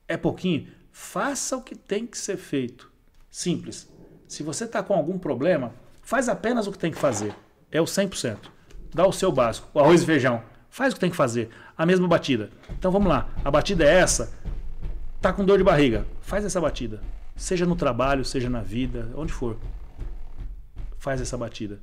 É 0.08 0.16
pouquinho? 0.16 0.72
Faça 0.94 1.58
o 1.58 1.62
que 1.62 1.76
tem 1.76 2.08
que 2.08 2.18
ser 2.18 2.38
feito. 2.38 2.90
Simples. 3.30 3.92
Se 4.30 4.44
você 4.44 4.64
está 4.64 4.82
com 4.82 4.94
algum 4.94 5.20
problema, 5.20 5.76
faz 6.04 6.30
apenas 6.30 6.68
o 6.68 6.72
que 6.72 6.80
tem 6.80 6.94
que 6.94 6.98
fazer. 6.98 7.36
É 7.70 7.82
o 7.82 7.86
100%. 7.86 8.50
Dá 8.94 9.06
o 9.06 9.12
seu 9.12 9.30
básico, 9.30 9.68
o 9.74 9.82
arroz 9.82 10.04
e 10.04 10.06
feijão. 10.06 10.53
Faz 10.74 10.92
o 10.92 10.96
que 10.96 11.02
tem 11.02 11.12
que 11.12 11.16
fazer. 11.16 11.52
A 11.78 11.86
mesma 11.86 12.08
batida. 12.08 12.50
Então 12.72 12.92
vamos 12.92 13.08
lá. 13.08 13.30
A 13.46 13.52
batida 13.52 13.84
é 13.84 13.94
essa. 13.94 14.34
Tá 15.22 15.32
com 15.32 15.46
dor 15.46 15.60
de 15.60 15.64
barriga. 15.64 16.04
Faz 16.20 16.44
essa 16.44 16.60
batida. 16.60 17.00
Seja 17.36 17.64
no 17.64 17.76
trabalho, 17.76 18.26
seja 18.26 18.50
na 18.50 18.64
vida, 18.64 19.08
onde 19.16 19.32
for. 19.32 19.56
Faz 20.98 21.22
essa 21.22 21.38
batida. 21.38 21.80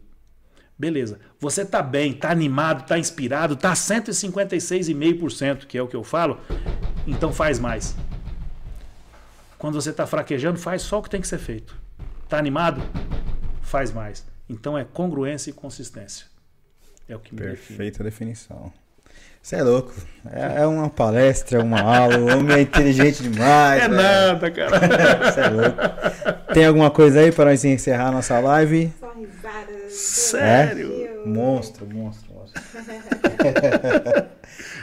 Beleza. 0.77 1.21
Você 1.39 1.65
tá 1.65 1.81
bem, 1.81 2.13
tá 2.13 2.33
animado, 2.33 2.85
tá 2.85 2.99
inspirado, 2.99 3.55
tá 3.55 3.75
156,5%, 3.75 5.67
que 5.67 5.79
é 5.79 5.83
o 5.83 5.87
que 5.87 5.95
eu 5.95 6.03
falo. 6.03 6.41
Então 7.07 7.33
faz 7.33 7.61
mais. 7.61 7.95
Quando 9.57 9.81
você 9.81 9.91
está 9.91 10.05
fraquejando, 10.05 10.59
faz 10.59 10.83
só 10.83 10.99
o 10.99 11.03
que 11.05 11.11
tem 11.11 11.21
que 11.21 11.29
ser 11.29 11.39
feito. 11.39 11.77
Está 12.25 12.39
animado? 12.39 12.83
Faz 13.63 13.93
mais. 13.93 14.27
Então 14.49 14.77
é 14.77 14.83
congruência 14.83 15.51
e 15.51 15.53
consistência. 15.53 16.27
É 17.09 17.15
o 17.15 17.21
que 17.21 17.33
me 17.33 17.41
define. 17.41 17.77
Perfeita 17.77 18.03
definição. 18.03 18.73
Você 19.43 19.57
é 19.57 19.63
louco. 19.63 19.93
É, 20.31 20.63
é 20.63 20.67
uma 20.67 20.91
palestra, 20.91 21.59
é 21.59 21.63
uma 21.63 21.81
aula. 21.81 22.19
O 22.19 22.29
homem 22.39 22.57
é 22.59 22.61
inteligente 22.61 23.23
demais. 23.23 23.83
É 23.85 23.89
velho. 23.89 24.03
nada, 24.03 24.51
cara. 24.51 24.79
Você 25.33 25.41
é 25.41 25.49
louco. 25.49 26.53
Tem 26.53 26.67
alguma 26.67 26.91
coisa 26.91 27.21
aí 27.21 27.33
para 27.33 27.47
nós 27.47 27.65
encerrar 27.65 28.13
nossa 28.13 28.39
live? 28.39 28.93
Só 29.01 29.11
risadas. 29.13 29.93
Sério? 29.93 30.89
Eu- 30.93 31.11
Monstro, 31.27 31.87
monstro, 31.87 32.33
monstro. 32.33 32.63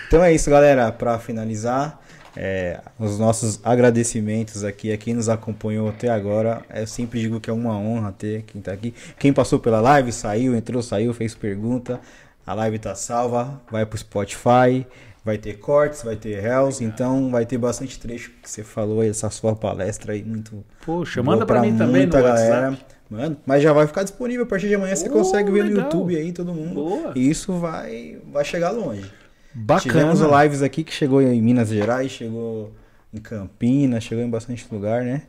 então 0.07 0.23
é 0.23 0.33
isso, 0.33 0.49
galera. 0.49 0.91
Para 0.91 1.17
finalizar, 1.17 1.99
é, 2.35 2.79
os 2.99 3.17
nossos 3.17 3.59
agradecimentos 3.63 4.63
aqui 4.63 4.91
a 4.91 4.97
quem 4.97 5.13
nos 5.15 5.29
acompanhou 5.29 5.89
até 5.89 6.09
agora. 6.09 6.61
Eu 6.73 6.85
sempre 6.85 7.19
digo 7.19 7.39
que 7.39 7.49
é 7.49 7.53
uma 7.53 7.75
honra 7.77 8.11
ter 8.11 8.43
quem 8.43 8.61
tá 8.61 8.71
aqui. 8.71 8.93
Quem 9.17 9.33
passou 9.33 9.59
pela 9.59 9.81
live, 9.81 10.11
saiu, 10.11 10.55
entrou, 10.55 10.81
saiu, 10.83 11.13
fez 11.13 11.33
pergunta. 11.33 11.99
A 12.47 12.53
live 12.55 12.79
tá 12.79 12.95
salva, 12.95 13.61
vai 13.69 13.85
pro 13.85 13.97
Spotify, 13.97 14.87
Vai 15.27 15.37
ter 15.37 15.55
cortes, 15.55 16.03
vai 16.03 16.15
ter 16.15 16.39
réus, 16.39 16.79
então 16.79 17.29
vai 17.29 17.45
ter 17.45 17.57
bastante 17.57 17.99
trecho 17.99 18.31
que 18.41 18.49
você 18.49 18.63
falou, 18.63 19.03
essa 19.03 19.29
sua 19.29 19.53
palestra 19.53 20.13
aí, 20.13 20.23
muito. 20.23 20.63
Poxa, 20.85 21.21
manda 21.21 21.45
pra, 21.45 21.59
mim 21.59 21.77
também 21.77 22.05
no 22.05 22.13
galera. 22.13 22.69
WhatsApp. 22.69 22.85
Mano, 23.09 23.37
mas 23.45 23.61
já 23.61 23.73
vai 23.73 23.85
ficar 23.85 24.03
disponível 24.03 24.45
a 24.45 24.47
partir 24.47 24.69
de 24.69 24.75
amanhã, 24.75 24.95
você 24.95 25.09
oh, 25.09 25.11
consegue 25.11 25.51
ver 25.51 25.63
legal. 25.63 25.79
no 25.79 25.83
YouTube 25.83 26.15
aí, 26.15 26.31
todo 26.31 26.53
mundo. 26.53 26.75
Boa. 26.75 27.11
E 27.13 27.29
isso 27.29 27.51
vai, 27.59 28.21
vai 28.31 28.45
chegar 28.45 28.71
longe. 28.71 29.11
Bacana. 29.53 29.81
Tivemos 29.81 30.21
lives 30.21 30.61
aqui 30.61 30.81
que 30.81 30.93
chegou 30.93 31.21
em 31.21 31.41
Minas 31.41 31.67
Gerais, 31.67 32.09
chegou 32.09 32.73
em 33.13 33.19
Campinas, 33.19 34.05
chegou 34.05 34.23
em 34.23 34.29
bastante 34.29 34.65
lugar, 34.71 35.03
né? 35.03 35.23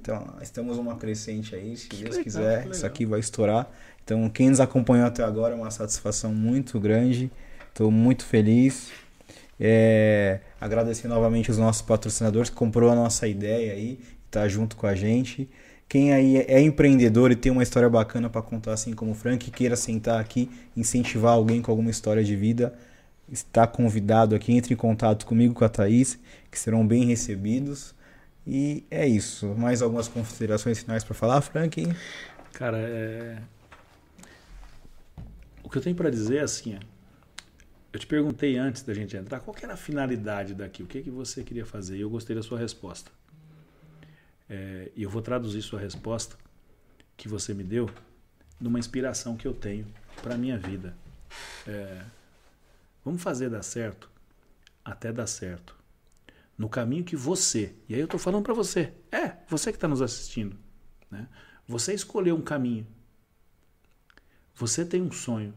Então, 0.00 0.34
estamos 0.40 0.78
uma 0.78 0.94
crescente 0.94 1.56
aí, 1.56 1.76
se 1.76 1.88
Deus 1.88 2.02
legal, 2.02 2.22
quiser, 2.22 2.68
isso 2.70 2.86
aqui 2.86 3.04
vai 3.04 3.18
estourar. 3.18 3.68
Então, 4.10 4.28
quem 4.28 4.50
nos 4.50 4.58
acompanhou 4.58 5.06
até 5.06 5.22
agora 5.22 5.54
é 5.54 5.56
uma 5.56 5.70
satisfação 5.70 6.34
muito 6.34 6.80
grande. 6.80 7.30
Estou 7.68 7.92
muito 7.92 8.24
feliz. 8.24 8.90
É, 9.58 10.40
agradecer 10.60 11.06
novamente 11.06 11.48
os 11.48 11.56
nossos 11.56 11.80
patrocinadores 11.80 12.50
que 12.50 12.56
comprou 12.56 12.90
a 12.90 12.96
nossa 12.96 13.28
ideia 13.28 13.72
aí, 13.72 14.00
tá 14.28 14.48
junto 14.48 14.74
com 14.74 14.88
a 14.88 14.96
gente. 14.96 15.48
Quem 15.88 16.12
aí 16.12 16.38
é 16.38 16.60
empreendedor 16.60 17.30
e 17.30 17.36
tem 17.36 17.52
uma 17.52 17.62
história 17.62 17.88
bacana 17.88 18.28
para 18.28 18.42
contar, 18.42 18.72
assim 18.72 18.94
como 18.94 19.12
o 19.12 19.14
Frank, 19.14 19.48
queira 19.52 19.76
sentar 19.76 20.18
aqui, 20.18 20.50
incentivar 20.76 21.34
alguém 21.34 21.62
com 21.62 21.70
alguma 21.70 21.90
história 21.90 22.24
de 22.24 22.34
vida, 22.34 22.74
está 23.30 23.64
convidado 23.64 24.34
aqui, 24.34 24.52
entre 24.52 24.74
em 24.74 24.76
contato 24.76 25.24
comigo, 25.24 25.54
com 25.54 25.64
a 25.64 25.68
Thaís, 25.68 26.18
que 26.50 26.58
serão 26.58 26.84
bem 26.84 27.04
recebidos. 27.04 27.94
E 28.44 28.82
é 28.90 29.06
isso. 29.06 29.54
Mais 29.54 29.80
algumas 29.80 30.08
considerações 30.08 30.80
finais 30.80 31.04
para 31.04 31.14
falar, 31.14 31.40
Frank? 31.42 31.86
Cara, 32.52 32.76
é... 32.76 33.36
o 35.70 35.72
que 35.72 35.78
eu 35.78 35.82
tenho 35.82 35.94
para 35.94 36.10
dizer 36.10 36.38
é 36.38 36.40
assim, 36.40 36.76
eu 37.92 38.00
te 38.00 38.04
perguntei 38.04 38.58
antes 38.58 38.82
da 38.82 38.92
gente 38.92 39.16
entrar, 39.16 39.38
qual 39.38 39.56
era 39.62 39.74
a 39.74 39.76
finalidade 39.76 40.52
daqui? 40.52 40.82
O 40.82 40.86
que, 40.86 41.00
que 41.00 41.10
você 41.10 41.44
queria 41.44 41.64
fazer? 41.64 41.96
E 41.96 42.00
eu 42.00 42.10
gostei 42.10 42.34
da 42.34 42.42
sua 42.42 42.58
resposta. 42.58 43.12
É, 44.48 44.90
e 44.96 45.04
eu 45.04 45.08
vou 45.08 45.22
traduzir 45.22 45.62
sua 45.62 45.78
resposta 45.78 46.36
que 47.16 47.28
você 47.28 47.54
me 47.54 47.62
deu 47.62 47.88
numa 48.60 48.80
inspiração 48.80 49.36
que 49.36 49.46
eu 49.46 49.54
tenho 49.54 49.86
para 50.20 50.36
minha 50.36 50.58
vida. 50.58 50.92
É, 51.68 52.02
vamos 53.04 53.22
fazer 53.22 53.48
dar 53.48 53.62
certo 53.62 54.10
até 54.84 55.12
dar 55.12 55.28
certo. 55.28 55.76
No 56.58 56.68
caminho 56.68 57.04
que 57.04 57.14
você, 57.14 57.76
e 57.88 57.94
aí 57.94 58.00
eu 58.00 58.06
estou 58.06 58.18
falando 58.18 58.42
para 58.42 58.54
você, 58.54 58.92
é, 59.12 59.36
você 59.48 59.70
que 59.70 59.76
está 59.76 59.86
nos 59.86 60.02
assistindo, 60.02 60.56
né? 61.08 61.28
você 61.64 61.94
escolheu 61.94 62.34
um 62.34 62.42
caminho, 62.42 62.84
você 64.60 64.84
tem 64.84 65.00
um 65.00 65.10
sonho, 65.10 65.54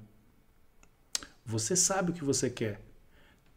você 1.45 1.75
sabe 1.75 2.11
o 2.11 2.13
que 2.13 2.23
você 2.23 2.49
quer, 2.49 2.81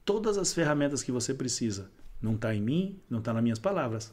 todas 0.05 0.37
as 0.39 0.53
ferramentas 0.53 1.05
que 1.05 1.13
você 1.13 1.33
precisa, 1.33 1.89
não 2.21 2.35
está 2.35 2.53
em 2.53 2.61
mim, 2.61 3.01
não 3.09 3.21
está 3.21 3.33
nas 3.33 3.45
minhas 3.45 3.61
palavras, 3.61 4.13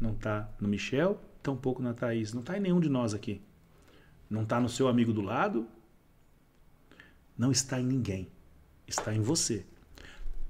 não 0.00 0.10
está 0.10 0.52
no 0.60 0.66
Michel, 0.66 1.20
tampouco 1.40 1.80
na 1.80 1.94
Thaís, 1.94 2.32
não 2.32 2.40
está 2.40 2.56
em 2.56 2.60
nenhum 2.60 2.80
de 2.80 2.88
nós 2.88 3.14
aqui. 3.14 3.40
Não 4.28 4.42
está 4.42 4.58
no 4.58 4.68
seu 4.68 4.88
amigo 4.88 5.12
do 5.12 5.20
lado, 5.20 5.68
não 7.38 7.52
está 7.52 7.80
em 7.80 7.86
ninguém. 7.86 8.28
Está 8.88 9.14
em 9.14 9.20
você. 9.20 9.64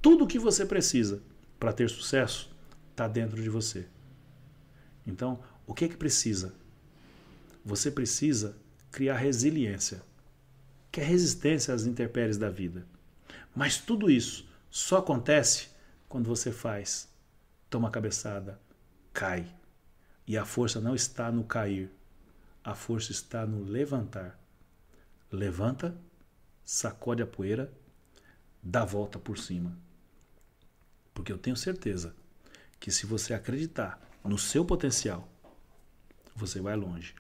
Tudo 0.01 0.25
o 0.25 0.27
que 0.27 0.39
você 0.39 0.65
precisa 0.65 1.23
para 1.61 1.75
ter 1.75 1.91
sucesso 1.91 2.51
está 2.91 3.07
dentro 3.07 3.43
de 3.43 3.51
você. 3.51 3.87
Então, 5.07 5.41
o 5.67 5.75
que 5.75 5.85
é 5.85 5.89
que 5.89 5.97
precisa? 5.97 6.55
Você 7.63 7.91
precisa 7.91 8.57
criar 8.97 9.17
resiliência, 9.17 10.03
que 10.91 11.03
é 11.03 11.05
resistência 11.05 11.75
às 11.75 11.85
intempéries 11.85 12.39
da 12.39 12.49
vida. 12.49 12.87
Mas 13.55 13.77
tudo 13.77 14.11
isso 14.11 14.49
só 14.71 14.97
acontece 14.97 15.69
quando 16.09 16.27
você 16.27 16.51
faz, 16.51 17.07
toma 17.69 17.91
cabeçada, 17.91 18.59
cai. 19.13 19.55
E 20.27 20.39
a 20.39 20.47
força 20.47 20.81
não 20.81 20.95
está 20.95 21.31
no 21.31 21.45
cair, 21.45 21.91
a 22.65 22.75
força 22.75 23.13
está 23.13 23.45
no 23.45 23.63
levantar. 23.65 24.41
Levanta, 25.31 25.95
sacode 26.65 27.21
a 27.21 27.27
poeira, 27.27 27.71
dá 28.63 28.83
volta 28.83 29.19
por 29.19 29.37
cima. 29.37 29.77
Porque 31.13 31.31
eu 31.31 31.37
tenho 31.37 31.55
certeza 31.55 32.17
que 32.81 32.91
se 32.91 33.05
você 33.05 33.35
acreditar 33.35 34.01
no 34.25 34.39
seu 34.39 34.65
potencial, 34.65 35.29
você 36.35 36.63
vai 36.63 36.77
longe. 36.77 37.15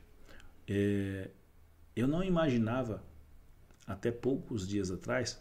É, 0.66 1.28
eu 1.96 2.06
não 2.06 2.22
imaginava, 2.22 3.02
até 3.86 4.12
poucos 4.12 4.68
dias 4.68 4.90
atrás, 4.90 5.40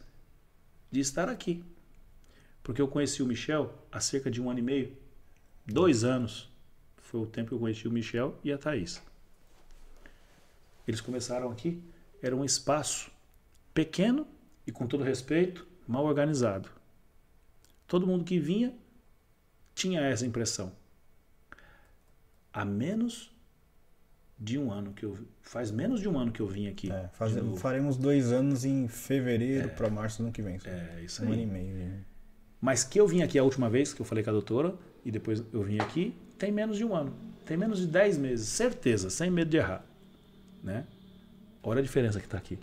de 0.89 1.01
estar 1.01 1.27
aqui. 1.27 1.63
Porque 2.63 2.81
eu 2.81 2.87
conheci 2.87 3.21
o 3.21 3.27
Michel 3.27 3.77
há 3.91 3.99
cerca 3.99 4.31
de 4.31 4.41
um 4.41 4.49
ano 4.49 4.59
e 4.59 4.63
meio. 4.63 4.97
Dois 5.65 6.05
anos 6.05 6.49
foi 6.97 7.19
o 7.19 7.27
tempo 7.27 7.49
que 7.49 7.55
eu 7.55 7.59
conheci 7.59 7.87
o 7.87 7.91
Michel 7.91 8.39
e 8.43 8.53
a 8.53 8.57
Thaís. 8.57 9.03
Eles 10.87 11.01
começaram 11.01 11.51
aqui, 11.51 11.83
era 12.21 12.35
um 12.35 12.45
espaço 12.45 13.11
pequeno 13.73 14.25
e, 14.65 14.71
com 14.71 14.87
todo 14.87 15.03
respeito, 15.03 15.67
mal 15.87 16.05
organizado. 16.05 16.69
Todo 17.85 18.07
mundo 18.07 18.23
que 18.23 18.39
vinha 18.39 18.73
tinha 19.73 20.01
essa 20.01 20.25
impressão. 20.25 20.71
Há 22.53 22.63
menos 22.63 23.34
de 24.37 24.57
um 24.57 24.71
ano 24.71 24.93
que 24.93 25.05
eu 25.05 25.17
faz 25.41 25.71
menos 25.71 26.01
de 26.01 26.09
um 26.09 26.17
ano 26.19 26.31
que 26.31 26.41
eu 26.41 26.47
vim 26.47 26.67
aqui. 26.67 26.91
É, 26.91 27.09
faremos 27.57 27.97
dois 27.97 28.31
anos 28.31 28.65
em 28.65 28.87
fevereiro 28.87 29.67
é, 29.67 29.71
para 29.71 29.89
março 29.89 30.17
do 30.17 30.25
ano 30.25 30.33
que 30.33 30.41
vem. 30.41 30.59
É 30.65 31.01
isso 31.03 31.23
um 31.23 31.27
aí. 31.27 31.31
Um 31.31 31.33
ano 31.33 31.41
e 31.41 31.45
meio. 31.45 32.05
Mas 32.59 32.83
que 32.83 32.99
eu 32.99 33.07
vim 33.07 33.21
aqui 33.21 33.37
a 33.37 33.43
última 33.43 33.69
vez 33.69 33.93
que 33.93 34.01
eu 34.01 34.05
falei 34.05 34.23
com 34.23 34.29
a 34.29 34.33
doutora 34.33 34.75
e 35.03 35.11
depois 35.11 35.43
eu 35.53 35.63
vim 35.63 35.79
aqui, 35.79 36.15
tem 36.37 36.51
menos 36.51 36.77
de 36.77 36.83
um 36.83 36.95
ano. 36.95 37.13
Tem 37.45 37.55
menos 37.55 37.79
de 37.79 37.87
10 37.87 38.17
meses, 38.17 38.47
certeza, 38.47 39.09
sem 39.09 39.29
medo 39.29 39.51
de 39.51 39.57
errar. 39.57 39.85
Né? 40.63 40.85
Olha 41.61 41.79
a 41.79 41.83
diferença 41.83 42.19
que 42.19 42.25
está 42.25 42.37
aqui. 42.37 42.57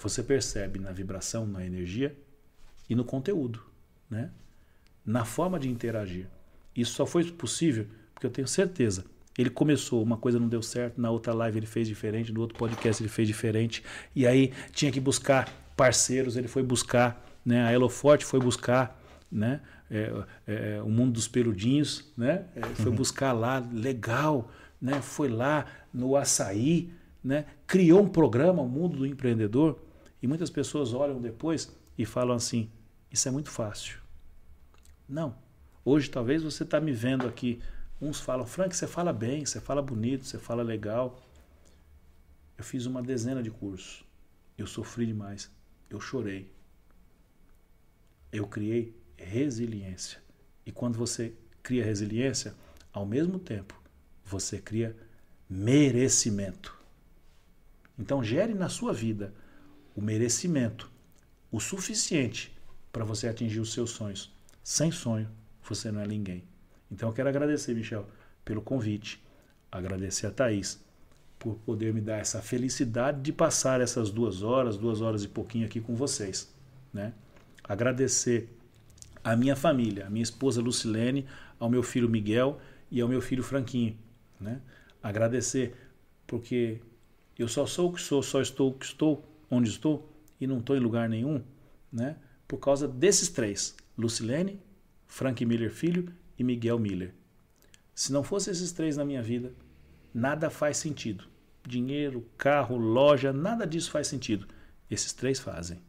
Você 0.00 0.22
percebe 0.22 0.78
na 0.78 0.92
vibração, 0.92 1.44
na 1.44 1.66
energia 1.66 2.16
e 2.88 2.94
no 2.94 3.04
conteúdo. 3.04 3.60
Né? 4.08 4.30
Na 5.04 5.24
forma 5.24 5.58
de 5.58 5.68
interagir. 5.68 6.28
Isso 6.74 6.92
só 6.92 7.04
foi 7.04 7.24
possível 7.32 7.86
porque 8.14 8.26
eu 8.26 8.30
tenho 8.30 8.46
certeza. 8.46 9.04
Ele 9.38 9.48
começou, 9.48 10.02
uma 10.02 10.16
coisa 10.18 10.38
não 10.38 10.48
deu 10.48 10.60
certo, 10.60 11.00
na 11.00 11.10
outra 11.10 11.32
live 11.32 11.58
ele 11.58 11.66
fez 11.66 11.86
diferente, 11.86 12.32
no 12.32 12.40
outro 12.40 12.58
podcast 12.58 13.00
ele 13.00 13.08
fez 13.08 13.26
diferente. 13.26 13.82
E 14.14 14.26
aí 14.26 14.52
tinha 14.72 14.92
que 14.92 15.00
buscar 15.00 15.48
parceiros, 15.76 16.36
ele 16.36 16.48
foi 16.48 16.62
buscar, 16.62 17.24
né? 17.44 17.64
a 17.64 17.72
Eloforte 17.72 18.24
foi 18.24 18.40
buscar 18.40 18.98
né? 19.30 19.60
É, 19.90 20.12
é, 20.46 20.76
é, 20.76 20.82
o 20.82 20.88
mundo 20.88 21.12
dos 21.12 21.28
peludinhos, 21.28 22.10
né? 22.16 22.44
É, 22.54 22.62
foi 22.62 22.90
uhum. 22.90 22.96
buscar 22.96 23.32
lá, 23.32 23.58
legal, 23.72 24.50
né? 24.80 25.00
Foi 25.00 25.28
lá 25.28 25.66
no 25.92 26.16
açaí, 26.16 26.92
né? 27.22 27.46
Criou 27.66 28.02
um 28.02 28.08
programa, 28.08 28.62
o 28.62 28.68
mundo 28.68 28.98
do 28.98 29.06
empreendedor, 29.06 29.78
e 30.22 30.26
muitas 30.26 30.50
pessoas 30.50 30.92
olham 30.92 31.20
depois 31.20 31.74
e 31.96 32.04
falam 32.04 32.34
assim: 32.34 32.70
isso 33.10 33.28
é 33.28 33.30
muito 33.30 33.50
fácil. 33.50 33.98
Não. 35.08 35.34
Hoje 35.84 36.10
talvez 36.10 36.42
você 36.42 36.64
está 36.64 36.80
me 36.80 36.92
vendo 36.92 37.26
aqui. 37.26 37.60
Uns 38.00 38.20
falam, 38.20 38.46
Frank, 38.46 38.76
você 38.76 38.86
fala 38.86 39.12
bem, 39.12 39.44
você 39.44 39.60
fala 39.60 39.82
bonito, 39.82 40.24
você 40.24 40.38
fala 40.38 40.62
legal. 40.62 41.20
Eu 42.56 42.64
fiz 42.64 42.86
uma 42.86 43.02
dezena 43.02 43.42
de 43.42 43.50
cursos. 43.50 44.04
Eu 44.56 44.66
sofri 44.66 45.06
demais. 45.06 45.50
Eu 45.90 46.00
chorei. 46.00 46.52
Eu 48.30 48.46
criei 48.46 48.94
resiliência. 49.16 50.20
E 50.64 50.70
quando 50.70 50.96
você 50.96 51.34
cria 51.62 51.84
resiliência, 51.84 52.54
ao 52.92 53.04
mesmo 53.04 53.38
tempo, 53.38 53.80
você 54.24 54.58
cria 54.58 54.96
merecimento. 55.48 56.76
Então, 57.98 58.22
gere 58.22 58.54
na 58.54 58.68
sua 58.68 58.92
vida 58.92 59.34
o 59.96 60.00
merecimento, 60.00 60.90
o 61.50 61.58
suficiente 61.58 62.56
para 62.92 63.04
você 63.04 63.26
atingir 63.26 63.58
os 63.58 63.72
seus 63.72 63.90
sonhos. 63.90 64.32
Sem 64.62 64.92
sonho, 64.92 65.28
você 65.62 65.90
não 65.90 66.00
é 66.00 66.06
ninguém. 66.06 66.44
Então, 66.90 67.08
eu 67.08 67.14
quero 67.14 67.28
agradecer, 67.28 67.74
Michel, 67.74 68.06
pelo 68.44 68.62
convite, 68.62 69.22
agradecer 69.70 70.26
a 70.26 70.30
Thaís 70.30 70.82
por 71.38 71.54
poder 71.58 71.94
me 71.94 72.00
dar 72.00 72.16
essa 72.16 72.42
felicidade 72.42 73.20
de 73.20 73.32
passar 73.32 73.80
essas 73.80 74.10
duas 74.10 74.42
horas, 74.42 74.76
duas 74.76 75.00
horas 75.00 75.22
e 75.22 75.28
pouquinho 75.28 75.66
aqui 75.66 75.80
com 75.80 75.94
vocês. 75.94 76.52
Né? 76.92 77.12
Agradecer 77.62 78.48
à 79.22 79.36
minha 79.36 79.54
família, 79.54 80.06
à 80.06 80.10
minha 80.10 80.22
esposa 80.22 80.60
Lucilene, 80.60 81.26
ao 81.60 81.68
meu 81.68 81.82
filho 81.82 82.08
Miguel 82.08 82.58
e 82.90 83.00
ao 83.00 83.08
meu 83.08 83.20
filho 83.20 83.42
Franquinho. 83.42 83.96
Né? 84.40 84.60
Agradecer, 85.02 85.74
porque 86.26 86.80
eu 87.38 87.46
só 87.46 87.66
sou 87.66 87.90
o 87.90 87.92
que 87.92 88.00
sou, 88.00 88.22
só 88.22 88.40
estou 88.40 88.70
o 88.70 88.74
que 88.74 88.86
estou, 88.86 89.24
onde 89.50 89.68
estou, 89.68 90.10
e 90.40 90.46
não 90.46 90.58
estou 90.58 90.76
em 90.76 90.80
lugar 90.80 91.08
nenhum, 91.08 91.42
né? 91.92 92.16
por 92.46 92.58
causa 92.58 92.88
desses 92.88 93.28
três: 93.28 93.76
Lucilene, 93.96 94.60
Frank 95.06 95.44
Miller 95.44 95.70
Filho 95.70 96.12
e 96.38 96.44
Miguel 96.44 96.78
Miller. 96.78 97.12
Se 97.94 98.12
não 98.12 98.22
fosse 98.22 98.50
esses 98.50 98.70
três 98.70 98.96
na 98.96 99.04
minha 99.04 99.22
vida, 99.22 99.52
nada 100.14 100.48
faz 100.48 100.76
sentido. 100.76 101.24
Dinheiro, 101.66 102.24
carro, 102.36 102.76
loja, 102.76 103.32
nada 103.32 103.66
disso 103.66 103.90
faz 103.90 104.06
sentido. 104.06 104.46
Esses 104.90 105.12
três 105.12 105.40
fazem. 105.40 105.82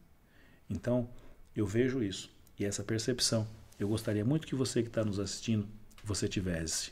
Então, 0.69 1.09
eu 1.55 1.65
vejo 1.65 2.03
isso. 2.03 2.29
E 2.57 2.65
essa 2.65 2.83
percepção, 2.83 3.47
eu 3.79 3.87
gostaria 3.87 4.25
muito 4.25 4.47
que 4.47 4.55
você 4.55 4.81
que 4.81 4.89
está 4.89 5.05
nos 5.05 5.19
assistindo, 5.19 5.67
você 6.03 6.27
tivesse. 6.27 6.91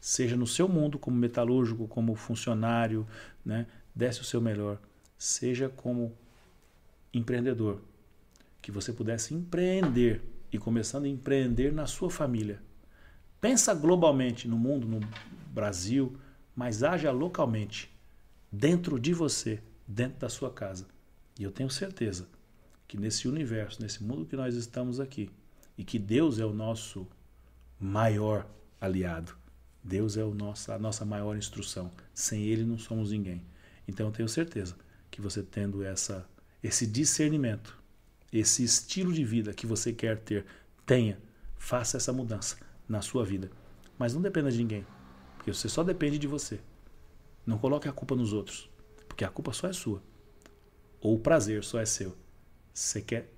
Seja 0.00 0.36
no 0.36 0.46
seu 0.46 0.68
mundo 0.68 0.98
como 0.98 1.16
metalúrgico, 1.16 1.88
como 1.88 2.14
funcionário, 2.14 3.06
né? 3.44 3.66
desse 3.94 4.20
o 4.20 4.24
seu 4.24 4.40
melhor. 4.40 4.78
Seja 5.18 5.68
como 5.68 6.16
empreendedor. 7.12 7.82
Que 8.62 8.70
você 8.70 8.92
pudesse 8.92 9.34
empreender 9.34 10.22
e 10.52 10.58
começando 10.58 11.04
a 11.04 11.08
empreender 11.08 11.72
na 11.72 11.86
sua 11.86 12.10
família. 12.10 12.62
Pensa 13.40 13.72
globalmente 13.72 14.48
no 14.48 14.58
mundo, 14.58 14.88
no 14.88 15.00
Brasil, 15.52 16.16
mas 16.56 16.82
haja 16.82 17.12
localmente, 17.12 17.88
dentro 18.50 18.98
de 18.98 19.14
você, 19.14 19.62
dentro 19.86 20.18
da 20.18 20.28
sua 20.28 20.50
casa. 20.50 20.86
E 21.38 21.44
eu 21.44 21.52
tenho 21.52 21.70
certeza 21.70 22.28
que 22.88 22.96
nesse 22.96 23.28
universo, 23.28 23.80
nesse 23.80 24.02
mundo 24.02 24.26
que 24.26 24.34
nós 24.34 24.56
estamos 24.56 24.98
aqui, 24.98 25.30
e 25.76 25.84
que 25.84 26.00
Deus 26.00 26.40
é 26.40 26.44
o 26.44 26.52
nosso 26.52 27.06
maior 27.78 28.44
aliado. 28.80 29.36
Deus 29.84 30.16
é 30.16 30.24
o 30.24 30.34
nosso, 30.34 30.72
a 30.72 30.78
nossa 30.78 31.04
maior 31.04 31.36
instrução. 31.36 31.92
Sem 32.12 32.42
Ele 32.42 32.64
não 32.64 32.76
somos 32.76 33.12
ninguém. 33.12 33.40
Então 33.86 34.06
eu 34.06 34.12
tenho 34.12 34.28
certeza 34.28 34.74
que 35.08 35.20
você 35.20 35.40
tendo 35.44 35.84
essa, 35.84 36.28
esse 36.60 36.84
discernimento, 36.84 37.78
esse 38.32 38.64
estilo 38.64 39.12
de 39.12 39.24
vida 39.24 39.54
que 39.54 39.64
você 39.64 39.92
quer 39.92 40.18
ter, 40.18 40.44
tenha, 40.84 41.16
faça 41.56 41.96
essa 41.96 42.12
mudança 42.12 42.56
na 42.88 43.02
sua 43.02 43.24
vida. 43.24 43.50
Mas 43.98 44.14
não 44.14 44.22
dependa 44.22 44.50
de 44.50 44.58
ninguém, 44.58 44.86
porque 45.36 45.52
você 45.52 45.68
só 45.68 45.82
depende 45.82 46.18
de 46.18 46.26
você. 46.26 46.60
Não 47.44 47.58
coloque 47.58 47.88
a 47.88 47.92
culpa 47.92 48.14
nos 48.14 48.32
outros, 48.32 48.70
porque 49.06 49.24
a 49.24 49.28
culpa 49.28 49.52
só 49.52 49.68
é 49.68 49.72
sua. 49.72 50.02
Ou 51.00 51.16
o 51.16 51.18
prazer 51.18 51.64
só 51.64 51.78
é 51.80 51.86
seu. 51.86 52.16
Você 52.72 53.00
quer 53.00 53.32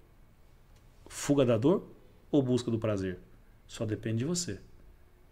fuga 1.08 1.44
da 1.44 1.58
dor 1.58 1.88
ou 2.30 2.42
busca 2.42 2.70
do 2.70 2.78
prazer? 2.78 3.18
Só 3.66 3.84
depende 3.84 4.18
de 4.18 4.24
você. 4.24 4.60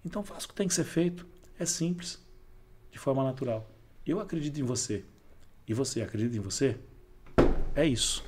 Então 0.04 0.22
faça 0.22 0.46
o 0.46 0.48
que 0.48 0.54
tem 0.54 0.68
que 0.68 0.74
ser 0.74 0.84
feito. 0.84 1.26
É 1.58 1.66
simples, 1.66 2.24
de 2.90 2.98
forma 2.98 3.24
natural. 3.24 3.68
Eu 4.06 4.20
acredito 4.20 4.58
em 4.58 4.62
você. 4.62 5.04
E 5.66 5.74
você 5.74 6.00
acredita 6.00 6.36
em 6.36 6.40
você? 6.40 6.76
É 7.74 7.84
isso. 7.84 8.24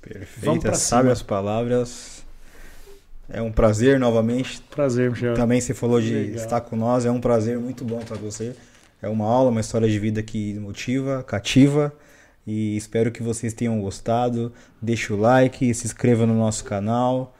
Perfeito. 0.00 0.74
Sabe 0.76 1.10
as 1.10 1.22
palavras. 1.22 2.24
É 3.32 3.40
um 3.40 3.52
prazer 3.52 3.98
novamente. 3.98 4.60
Prazer, 4.70 5.10
Michel. 5.10 5.34
Também 5.34 5.60
você 5.60 5.72
falou 5.72 6.00
de 6.00 6.12
Legal. 6.12 6.36
estar 6.36 6.60
com 6.60 6.76
nós. 6.76 7.06
É 7.06 7.10
um 7.10 7.20
prazer 7.20 7.58
muito 7.58 7.84
bom 7.84 8.00
para 8.00 8.16
você. 8.16 8.54
É 9.00 9.08
uma 9.08 9.24
aula, 9.24 9.50
uma 9.50 9.60
história 9.60 9.88
de 9.88 9.98
vida 9.98 10.22
que 10.22 10.58
motiva, 10.58 11.22
cativa. 11.22 11.92
E 12.46 12.76
espero 12.76 13.12
que 13.12 13.22
vocês 13.22 13.54
tenham 13.54 13.80
gostado. 13.80 14.52
Deixe 14.82 15.12
o 15.12 15.16
like, 15.16 15.72
se 15.72 15.86
inscreva 15.86 16.26
no 16.26 16.34
nosso 16.34 16.64
canal. 16.64 17.34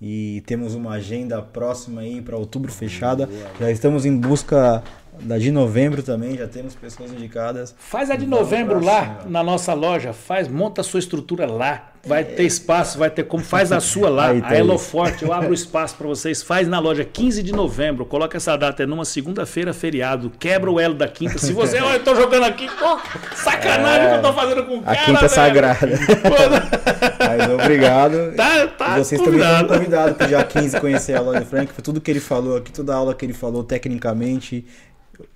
E 0.00 0.42
temos 0.46 0.74
uma 0.74 0.92
agenda 0.92 1.40
próxima 1.40 2.02
aí 2.02 2.20
para 2.20 2.36
outubro 2.36 2.70
fechada. 2.70 3.28
Já 3.58 3.70
estamos 3.70 4.04
em 4.04 4.16
busca 4.16 4.82
da 5.22 5.38
de 5.38 5.50
novembro 5.50 6.02
também, 6.02 6.36
já 6.36 6.46
temos 6.46 6.74
pessoas 6.74 7.10
indicadas. 7.12 7.74
Faz 7.78 8.10
a 8.10 8.16
de 8.16 8.26
novembro 8.26 8.84
lá 8.84 9.24
na 9.26 9.42
nossa 9.42 9.72
loja, 9.72 10.12
faz, 10.12 10.48
monta 10.48 10.82
a 10.82 10.84
sua 10.84 11.00
estrutura 11.00 11.46
lá. 11.46 11.92
Vai 12.06 12.24
ter 12.24 12.44
espaço, 12.44 12.98
vai 12.98 13.10
ter 13.10 13.24
como 13.24 13.42
faz 13.42 13.72
a 13.72 13.80
sua 13.80 14.08
lá, 14.08 14.28
Aí, 14.28 14.40
a 14.44 14.56
Eloforte, 14.56 15.24
eu 15.24 15.32
abro 15.32 15.52
espaço 15.52 15.96
para 15.96 16.06
vocês. 16.06 16.40
Faz 16.40 16.68
na 16.68 16.78
loja 16.78 17.04
15 17.04 17.42
de 17.42 17.52
novembro, 17.52 18.06
coloca 18.06 18.36
essa 18.36 18.56
data 18.56 18.84
é 18.84 18.86
numa 18.86 19.04
segunda-feira 19.04 19.74
feriado, 19.74 20.30
quebra 20.38 20.70
o 20.70 20.78
elo 20.78 20.94
da 20.94 21.08
quinta. 21.08 21.38
Se 21.38 21.52
você, 21.52 21.78
olha, 21.80 21.96
eu 21.96 22.04
tô 22.04 22.14
jogando 22.14 22.44
aqui, 22.44 22.68
pô, 22.68 22.98
sacanagem 23.34 24.06
é, 24.06 24.10
que 24.10 24.16
eu 24.16 24.22
tô 24.22 24.32
fazendo 24.32 24.64
com 24.64 24.78
o 24.78 24.82
cara. 24.82 25.00
A 25.00 25.04
quinta 25.04 25.20
velho. 25.20 25.30
sagrada. 25.30 25.88
Mas 27.18 27.50
obrigado. 27.50 28.34
Tá, 28.36 28.66
tá 28.68 28.98
vocês 28.98 29.20
convidado. 29.20 29.44
também 29.50 29.62
estão 29.62 29.78
convidados 29.78 30.16
para 30.16 30.26
dia 30.26 30.44
15 30.44 30.80
conhecer 30.80 31.14
a 31.14 31.20
loja 31.20 31.44
Frank, 31.44 31.72
foi 31.72 31.82
tudo 31.82 32.00
que 32.00 32.10
ele 32.10 32.20
falou 32.20 32.56
aqui, 32.56 32.70
toda 32.70 32.94
a 32.94 32.96
aula 32.96 33.14
que 33.14 33.26
ele 33.26 33.32
falou 33.32 33.64
tecnicamente 33.64 34.64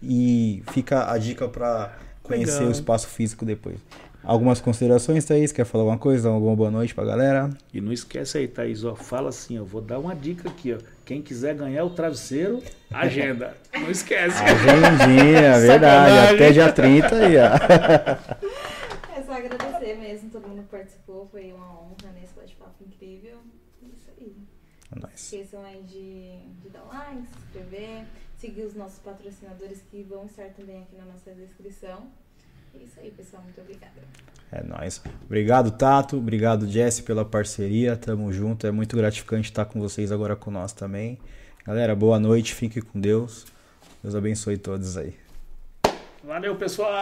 e 0.03 0.63
fica 0.73 1.11
a 1.11 1.19
dica 1.19 1.49
para 1.49 1.93
conhecer 2.23 2.55
Legal. 2.55 2.69
o 2.69 2.73
espaço 2.73 3.09
físico 3.09 3.45
depois. 3.45 3.77
Algumas 4.23 4.61
considerações, 4.61 5.25
Thaís? 5.25 5.53
Quer 5.53 5.65
falar 5.65 5.83
alguma 5.83 5.99
coisa? 5.99 6.29
Alguma 6.29 6.55
boa 6.55 6.71
noite 6.71 6.95
pra 6.95 7.05
galera? 7.05 7.51
E 7.73 7.81
não 7.81 7.93
esquece 7.93 8.39
aí, 8.39 8.49
Thaís, 8.49 8.85
ó, 8.85 8.95
fala 8.95 9.31
assim, 9.31 9.59
ó, 9.59 9.65
vou 9.65 9.81
dar 9.81 9.99
uma 9.99 10.15
dica 10.15 10.49
aqui, 10.49 10.75
ó. 10.75 10.79
Quem 11.05 11.23
quiser 11.23 11.55
ganhar 11.55 11.85
o 11.85 11.91
travesseiro, 11.91 12.63
agenda. 12.91 13.57
não 13.73 13.91
esquece. 13.91 14.43
Agendinha, 14.43 15.59
verdade. 15.59 16.35
Até 16.35 16.53
dia 16.53 16.73
30 16.73 17.17
aí, 17.17 17.37
ó. 17.37 19.19
É 19.19 19.23
só 19.23 19.33
agradecer 19.33 19.95
mesmo, 19.97 20.31
todo 20.31 20.47
mundo 20.47 20.63
que 20.63 20.69
participou. 20.69 21.27
Foi 21.33 21.53
uma 21.53 21.67
honra 21.67 22.13
nesse 22.15 22.35
bate-papo 22.35 22.85
incrível. 22.87 23.39
Isso 23.83 24.11
aí. 24.19 24.37
É 24.95 25.01
nóis. 25.01 25.15
Esqueçam 25.15 25.65
aí 25.65 25.83
de, 25.83 26.39
de 26.63 26.69
dar 26.69 26.83
like, 26.85 27.27
se 27.27 27.39
inscrever 27.39 28.05
seguir 28.41 28.63
os 28.63 28.75
nossos 28.75 28.99
patrocinadores 29.01 29.83
que 29.91 30.03
vão 30.03 30.25
estar 30.25 30.49
também 30.55 30.83
aqui 30.83 30.97
na 30.97 31.05
nossa 31.05 31.31
descrição. 31.33 32.11
É 32.75 32.85
isso 32.85 33.01
aí, 33.01 33.11
pessoal. 33.11 33.43
Muito 33.43 33.61
obrigada. 33.61 34.01
É 34.53 34.63
nóis. 34.65 35.01
Obrigado, 35.25 35.71
Tato. 35.71 36.17
Obrigado, 36.17 36.67
Jesse, 36.69 37.03
pela 37.03 37.25
parceria. 37.25 37.97
Tamo 37.97 38.33
junto. 38.33 38.67
É 38.67 38.71
muito 38.71 38.97
gratificante 38.97 39.51
estar 39.51 39.65
com 39.65 39.81
vocês 39.81 40.11
agora 40.11 40.35
com 40.35 40.51
nós 40.51 40.73
também. 40.73 41.19
Galera, 41.65 41.95
boa 41.95 42.19
noite. 42.19 42.55
Fique 42.55 42.81
com 42.81 43.01
Deus. 43.01 43.47
Deus 44.03 44.15
abençoe 44.15 44.57
todos 44.57 44.97
aí. 44.97 45.15
Valeu, 46.25 46.57
pessoal. 46.57 46.93